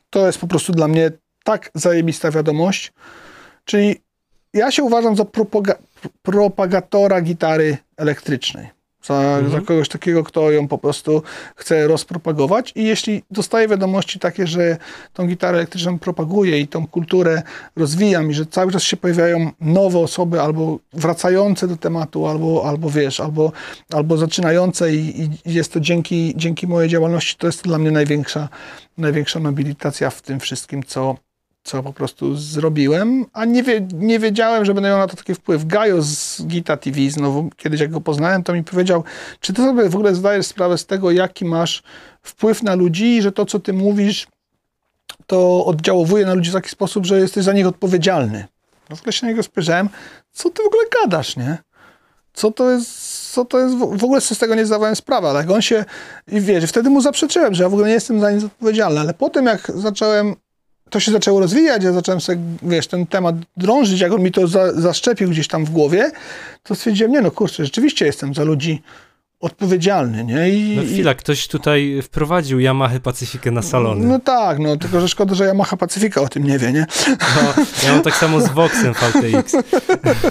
To 0.10 0.26
jest 0.28 0.40
po 0.40 0.48
prostu 0.48 0.74
dla 0.74 0.88
mnie 0.88 1.12
tak 1.44 1.72
zajebista 1.76 2.32
wiadomość, 2.32 2.94
czyli 3.66 4.02
ja 4.53 4.72
się 4.72 4.84
uważam 4.84 5.16
za 5.16 5.24
propaga- 5.24 5.78
propagatora 6.22 7.22
gitary 7.22 7.78
elektrycznej. 7.98 8.70
Za, 9.06 9.49
za 9.49 9.61
kogoś 9.61 9.90
takiego, 9.90 10.23
kto 10.23 10.52
ją 10.52 10.68
po 10.68 10.77
prostu 10.77 11.23
chce 11.56 11.88
rozpropagować. 11.88 12.72
I 12.76 12.84
jeśli 12.84 13.23
dostaję 13.32 13.68
wiadomości 13.68 14.19
takie, 14.19 14.48
że 14.48 14.77
tą 15.14 15.27
gitarę 15.27 15.57
elektryczną 15.57 15.99
propaguję 15.99 16.60
i 16.60 16.68
tą 16.68 16.88
kulturę 16.88 17.41
rozwijam, 17.76 18.32
i 18.32 18.34
że 18.34 18.45
cały 18.45 18.72
czas 18.72 18.84
się 18.84 18.98
pojawiają 18.98 19.52
nowe 19.61 19.99
osoby, 19.99 20.41
albo 20.41 20.80
wracające 20.94 21.68
do 21.68 21.77
tematu, 21.77 22.27
albo, 22.27 22.64
albo 22.65 22.90
wiesz, 22.90 23.19
albo, 23.19 23.52
albo 23.94 24.18
zaczynające, 24.18 24.95
i, 24.95 25.30
i 25.45 25.53
jest 25.53 25.73
to 25.73 25.80
dzięki, 25.80 26.34
dzięki 26.36 26.68
mojej 26.68 26.90
działalności, 26.90 27.36
to 27.38 27.48
jest 27.48 27.64
dla 27.64 27.77
mnie 27.77 27.91
największa, 27.91 28.49
największa 28.98 29.40
nobilitacja 29.40 30.10
w 30.10 30.22
tym 30.22 30.40
wszystkim, 30.40 30.84
co, 30.84 31.15
co 31.66 31.84
po 31.84 31.94
prostu 31.94 32.36
zrobiłem, 32.36 33.26
a 33.34 33.46
nie, 33.46 33.64
wie, 33.64 33.88
nie 33.94 34.20
wiedziałem, 34.20 34.66
że 34.66 34.74
będę 34.74 34.90
miał 34.90 34.98
na 34.98 35.08
to 35.08 35.16
taki 35.16 35.36
wpływ. 35.36 35.66
Gajo 35.66 36.02
z 36.02 36.42
Gita 36.48 36.78
TV, 36.78 37.10
znowu 37.10 37.50
kiedyś 37.58 37.82
jak 37.82 37.92
go 37.92 38.02
poznałem, 38.02 38.44
to 38.44 38.54
mi 38.54 38.64
powiedział, 38.64 39.04
czy 39.40 39.54
ty 39.54 39.62
sobie 39.62 39.90
w 39.90 39.96
ogóle 39.96 40.16
zdajesz 40.16 40.46
sprawę 40.46 40.78
z 40.78 40.86
tego, 40.86 41.12
jaki 41.12 41.46
masz 41.46 41.84
wpływ 42.22 42.64
na 42.64 42.76
ludzi 42.76 43.22
że 43.22 43.32
to, 43.32 43.46
co 43.46 43.60
ty 43.60 43.74
mówisz, 43.74 44.28
to 45.28 45.66
oddziałuje 45.66 46.26
na 46.26 46.34
ludzi 46.34 46.50
w 46.50 46.54
taki 46.54 46.70
sposób, 46.70 47.06
że 47.06 47.20
jesteś 47.20 47.44
za 47.44 47.54
nich 47.54 47.68
odpowiedzialny. 47.68 48.46
No 48.90 48.96
w 48.96 49.00
ogóle 49.00 49.14
się 49.14 49.26
na 49.26 49.32
niego 49.32 49.44
spojrzałem, 49.44 49.90
co 50.32 50.50
ty 50.50 50.64
w 50.64 50.66
ogóle 50.66 50.84
gadasz, 51.02 51.38
nie? 51.38 51.58
Co 52.34 52.52
to 52.52 52.72
jest, 52.72 53.32
co 53.32 53.46
to 53.46 53.60
jest, 53.60 53.76
w 53.76 54.04
ogóle 54.04 54.22
z 54.22 54.38
tego 54.38 54.56
nie 54.56 54.66
zdawałem 54.66 54.96
sprawy, 54.96 55.28
ale 55.28 55.40
jak 55.40 55.50
on 55.50 55.62
się, 55.62 55.86
i 56.28 56.42
wiesz, 56.42 56.66
wtedy 56.66 56.90
mu 56.90 57.02
zaprzeczyłem, 57.02 57.54
że 57.54 57.64
ja 57.64 57.70
w 57.70 57.74
ogóle 57.74 57.88
nie 57.88 57.94
jestem 57.94 58.20
za 58.20 58.32
nic 58.32 58.44
odpowiedzialny, 58.44 59.00
ale 59.00 59.14
potem 59.14 59.46
jak 59.46 59.72
zacząłem 59.76 60.36
to 60.96 61.00
się 61.00 61.12
zaczęło 61.12 61.40
rozwijać, 61.40 61.84
ja 61.84 61.92
zacząłem 61.92 62.22
sobie, 62.22 62.40
wiesz, 62.64 62.88
ten 62.88 63.08
temat 63.08 63.36
drążyć, 63.58 64.00
jak 64.00 64.12
on 64.12 64.22
mi 64.22 64.32
to 64.32 64.48
za, 64.48 64.74
zaszczepił 64.74 65.30
gdzieś 65.30 65.48
tam 65.48 65.66
w 65.66 65.70
głowie, 65.70 66.12
to 66.64 66.76
stwierdziłem, 66.76 67.12
nie 67.12 67.22
no 67.22 67.32
kurczę, 67.32 67.66
rzeczywiście 67.66 68.06
jestem 68.06 68.34
za 68.34 68.44
ludzi 68.44 68.82
odpowiedzialny, 69.40 70.24
nie? 70.24 70.49
I, 70.49 70.76
No 70.76 70.82
chwila, 70.84 71.14
ktoś 71.14 71.48
tutaj 71.48 71.99
wprowadził 72.03 72.60
Yamaha 72.60 72.99
Pacyfikę 72.99 73.52
na 73.52 73.62
salony. 73.62 74.06
No 74.07 74.20
tak, 74.20 74.60
no 74.60 74.78
tylko, 74.78 75.02
że 75.02 75.07
szkoda, 75.07 75.36
że 75.36 75.45
Yamaha 75.45 75.78
Pacyfika 75.78 76.22
o 76.22 76.28
tym 76.28 76.44
nie 76.44 76.60
wie, 76.60 76.72
nie? 76.74 76.86
No, 77.10 77.64
ja 77.88 77.94
mam 77.94 78.02
tak 78.02 78.16
samo 78.16 78.41
z 78.41 78.49
Voxem 78.49 78.94
VTX. 78.94 79.53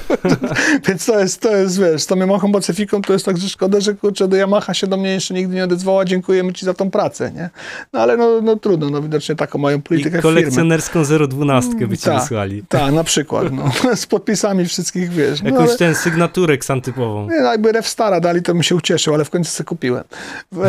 Więc 0.89 1.07
to 1.07 1.21
jest, 1.21 1.41
to 1.41 1.57
jest, 1.57 1.81
wiesz, 1.81 2.03
z 2.03 2.07
tą 2.07 2.17
Yamaha 2.17 2.49
Pacyfiką 2.53 3.03
to 3.03 3.13
jest 3.13 3.25
tak, 3.25 3.37
że 3.39 3.49
szkoda, 3.49 3.81
że 3.81 3.95
kurczę, 3.95 4.29
do 4.29 4.37
Yamaha 4.37 4.75
się 4.75 4.87
do 4.87 4.97
mnie 4.97 5.11
jeszcze 5.11 5.35
nigdy 5.35 5.55
nie 5.55 5.65
odezwała, 5.65 6.05
dziękujemy 6.05 6.53
ci 6.53 6.67
za 6.67 6.75
tą 6.75 6.91
pracę, 6.91 7.33
nie? 7.33 7.51
No 7.93 8.01
ale 8.01 8.17
no, 8.17 8.41
no 8.43 8.57
trudno, 8.57 8.91
no 8.91 9.03
widocznie 9.03 9.35
taką 9.35 9.59
mają 9.59 9.79
I 9.79 9.83
politykę 9.83 10.11
firmy. 10.11 10.23
kolekcjonerską 10.23 11.03
012 11.29 11.87
by 11.87 11.99
ci 11.99 12.05
Tak. 12.05 12.21
wysłali. 12.23 12.63
Tak, 12.69 12.93
na 12.95 13.05
przykład, 13.05 13.53
no. 13.53 13.73
Z 13.97 14.07
podpisami 14.07 14.65
wszystkich, 14.67 15.11
wiesz. 15.11 15.43
No, 15.43 15.51
Jakąś 15.51 15.69
ale- 15.69 15.79
ten 15.79 15.95
sygnaturę 15.95 16.59
ksantypową. 16.59 17.31
Nie, 17.31 17.41
no 17.41 17.51
jakby 17.51 17.73
Rev 17.73 17.89
Stara 17.89 18.21
dali, 18.21 18.43
to 18.43 18.53
bym 18.55 18.63
się 18.63 18.75
ucieszył, 18.95 19.15
ale 19.15 19.25
w 19.25 19.31
końcu 19.31 19.51
sobie 19.51 19.67
kupiłem. 19.67 20.05
W, 20.53 20.65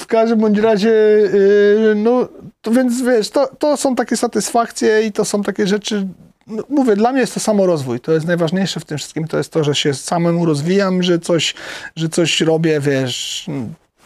e, 0.00 0.06
każdym 0.06 0.38
bądź 0.40 0.58
razie, 0.58 0.90
e, 0.90 1.94
no, 1.94 2.28
to 2.62 2.70
więc 2.70 3.02
wiesz, 3.02 3.30
to, 3.30 3.48
to 3.58 3.76
są 3.76 3.94
takie 3.94 4.16
satysfakcje 4.16 5.02
i 5.02 5.12
to 5.12 5.24
są 5.24 5.42
takie 5.42 5.66
rzeczy, 5.66 6.06
no, 6.46 6.62
mówię, 6.68 6.96
dla 6.96 7.12
mnie 7.12 7.20
jest 7.20 7.34
to 7.34 7.40
samorozwój, 7.40 8.00
to 8.00 8.12
jest 8.12 8.26
najważniejsze 8.26 8.80
w 8.80 8.84
tym 8.84 8.98
wszystkim, 8.98 9.28
to 9.28 9.38
jest 9.38 9.52
to, 9.52 9.64
że 9.64 9.74
się 9.74 9.94
samemu 9.94 10.46
rozwijam, 10.46 11.02
że 11.02 11.18
coś, 11.18 11.54
że 11.96 12.08
coś 12.08 12.40
robię, 12.40 12.80
wiesz, 12.80 13.46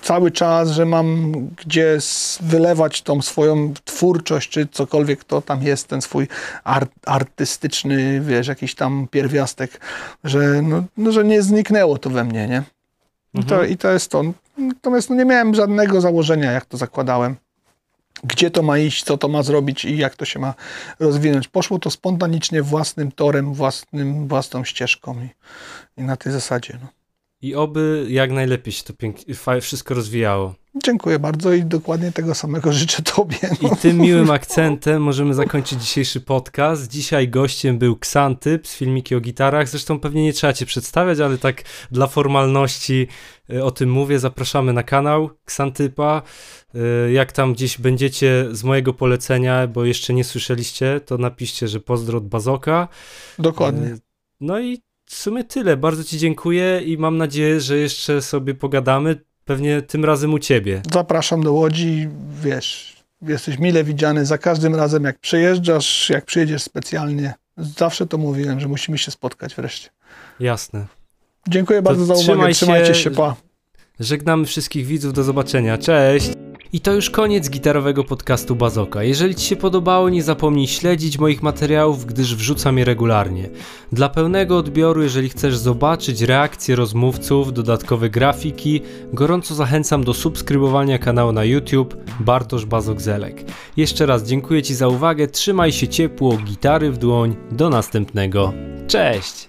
cały 0.04 0.30
czas, 0.30 0.70
że 0.70 0.86
mam 0.86 1.32
gdzie 1.56 1.98
wylewać 2.40 3.02
tą 3.02 3.22
swoją 3.22 3.74
twórczość, 3.84 4.50
czy 4.50 4.66
cokolwiek 4.66 5.24
to 5.24 5.42
tam 5.42 5.62
jest, 5.62 5.88
ten 5.88 6.02
swój 6.02 6.28
art, 6.64 6.90
artystyczny, 7.06 8.20
wiesz, 8.20 8.46
jakiś 8.46 8.74
tam 8.74 9.08
pierwiastek, 9.10 9.80
że, 10.24 10.62
no, 10.62 10.84
no, 10.96 11.12
że 11.12 11.24
nie 11.24 11.42
zniknęło 11.42 11.98
to 11.98 12.10
we 12.10 12.24
mnie, 12.24 12.48
nie? 12.48 12.62
I, 13.34 13.44
to, 13.44 13.64
I 13.64 13.76
to 13.76 13.92
jest 13.92 14.10
to. 14.10 14.22
Natomiast 14.58 15.10
no, 15.10 15.16
nie 15.16 15.24
miałem 15.24 15.54
żadnego 15.54 16.00
założenia, 16.00 16.52
jak 16.52 16.66
to 16.66 16.76
zakładałem. 16.76 17.36
Gdzie 18.24 18.50
to 18.50 18.62
ma 18.62 18.78
iść, 18.78 19.04
co 19.04 19.18
to 19.18 19.28
ma 19.28 19.42
zrobić 19.42 19.84
i 19.84 19.96
jak 19.96 20.16
to 20.16 20.24
się 20.24 20.38
ma 20.38 20.54
rozwinąć. 21.00 21.48
Poszło 21.48 21.78
to 21.78 21.90
spontanicznie, 21.90 22.62
własnym 22.62 23.12
torem, 23.12 23.54
własnym, 23.54 24.28
własną 24.28 24.64
ścieżką 24.64 25.22
i, 25.22 25.28
i 26.00 26.02
na 26.02 26.16
tej 26.16 26.32
zasadzie. 26.32 26.78
No. 26.82 26.88
I 27.42 27.54
oby 27.54 28.06
jak 28.08 28.30
najlepiej 28.30 28.72
się 28.72 28.84
to 28.84 28.92
pięknie, 28.92 29.34
wszystko 29.60 29.94
rozwijało. 29.94 30.54
Dziękuję 30.82 31.18
bardzo 31.18 31.52
i 31.52 31.64
dokładnie 31.64 32.12
tego 32.12 32.34
samego 32.34 32.72
życzę 32.82 33.02
Tobie. 33.02 33.38
No. 33.62 33.68
I 33.68 33.76
tym 33.76 33.98
miłym 33.98 34.30
akcentem 34.30 35.02
możemy 35.02 35.34
zakończyć 35.34 35.80
dzisiejszy 35.80 36.20
podcast. 36.20 36.90
Dzisiaj 36.90 37.28
gościem 37.28 37.78
był 37.78 37.96
Ksantyp 37.96 38.66
z 38.66 38.76
filmiki 38.76 39.14
o 39.14 39.20
gitarach. 39.20 39.68
Zresztą 39.68 40.00
pewnie 40.00 40.22
nie 40.22 40.32
trzeba 40.32 40.52
Cię 40.52 40.66
przedstawiać, 40.66 41.20
ale 41.20 41.38
tak 41.38 41.62
dla 41.90 42.06
formalności 42.06 43.08
y, 43.50 43.64
o 43.64 43.70
tym 43.70 43.90
mówię. 43.90 44.18
Zapraszamy 44.18 44.72
na 44.72 44.82
kanał 44.82 45.30
Ksantypa. 45.44 46.22
Y, 46.74 47.12
jak 47.12 47.32
tam 47.32 47.52
gdzieś 47.52 47.78
będziecie 47.78 48.46
z 48.50 48.64
mojego 48.64 48.94
polecenia, 48.94 49.66
bo 49.66 49.84
jeszcze 49.84 50.14
nie 50.14 50.24
słyszeliście, 50.24 51.00
to 51.00 51.18
napiszcie, 51.18 51.68
że 51.68 51.80
pozdro 51.80 52.18
od 52.18 52.28
Bazoka. 52.28 52.88
Dokładnie. 53.38 53.86
Y, 53.86 54.00
No 54.40 54.60
i 54.60 54.82
w 55.06 55.14
sumie 55.14 55.44
tyle. 55.44 55.76
Bardzo 55.76 56.04
Ci 56.04 56.18
dziękuję 56.18 56.80
i 56.84 56.98
mam 56.98 57.16
nadzieję, 57.16 57.60
że 57.60 57.76
jeszcze 57.76 58.22
sobie 58.22 58.54
pogadamy. 58.54 59.24
Pewnie 59.44 59.82
tym 59.82 60.04
razem 60.04 60.34
u 60.34 60.38
Ciebie. 60.38 60.82
Zapraszam 60.92 61.42
do 61.42 61.52
Łodzi, 61.52 62.08
wiesz, 62.42 62.96
jesteś 63.22 63.58
mile 63.58 63.84
widziany 63.84 64.26
za 64.26 64.38
każdym 64.38 64.74
razem, 64.74 65.04
jak 65.04 65.18
przyjeżdżasz, 65.18 66.10
jak 66.10 66.24
przyjedziesz 66.24 66.62
specjalnie. 66.62 67.34
Zawsze 67.56 68.06
to 68.06 68.18
mówiłem, 68.18 68.60
że 68.60 68.68
musimy 68.68 68.98
się 68.98 69.10
spotkać 69.10 69.54
wreszcie. 69.54 69.88
Jasne. 70.40 70.86
Dziękuję 71.48 71.82
bardzo 71.82 72.04
za 72.04 72.14
uwagę, 72.14 72.26
trzymaj 72.26 72.54
trzymajcie 72.54 72.94
się. 72.94 73.00
się, 73.00 73.10
pa. 73.10 73.36
Żegnamy 74.00 74.46
wszystkich 74.46 74.86
widzów, 74.86 75.12
do 75.12 75.22
zobaczenia. 75.24 75.78
Cześć! 75.78 76.30
I 76.74 76.80
to 76.80 76.92
już 76.92 77.10
koniec 77.10 77.50
gitarowego 77.50 78.04
podcastu 78.04 78.56
Bazoka. 78.56 79.02
Jeżeli 79.02 79.34
Ci 79.34 79.46
się 79.46 79.56
podobało, 79.56 80.08
nie 80.08 80.22
zapomnij 80.22 80.66
śledzić 80.66 81.18
moich 81.18 81.42
materiałów, 81.42 82.06
gdyż 82.06 82.34
wrzucam 82.34 82.78
je 82.78 82.84
regularnie. 82.84 83.50
Dla 83.92 84.08
pełnego 84.08 84.58
odbioru, 84.58 85.02
jeżeli 85.02 85.28
chcesz 85.28 85.56
zobaczyć 85.56 86.22
reakcje 86.22 86.76
rozmówców, 86.76 87.52
dodatkowe 87.52 88.10
grafiki, 88.10 88.80
gorąco 89.12 89.54
zachęcam 89.54 90.04
do 90.04 90.14
subskrybowania 90.14 90.98
kanału 90.98 91.32
na 91.32 91.44
YouTube 91.44 91.96
Bartosz 92.20 92.66
Bazok 92.66 93.00
Zelek. 93.00 93.44
Jeszcze 93.76 94.06
raz 94.06 94.24
dziękuję 94.24 94.62
Ci 94.62 94.74
za 94.74 94.88
uwagę, 94.88 95.26
trzymaj 95.26 95.72
się 95.72 95.88
ciepło, 95.88 96.36
gitary 96.36 96.90
w 96.90 96.98
dłoń, 96.98 97.36
do 97.50 97.70
następnego. 97.70 98.52
Cześć! 98.88 99.46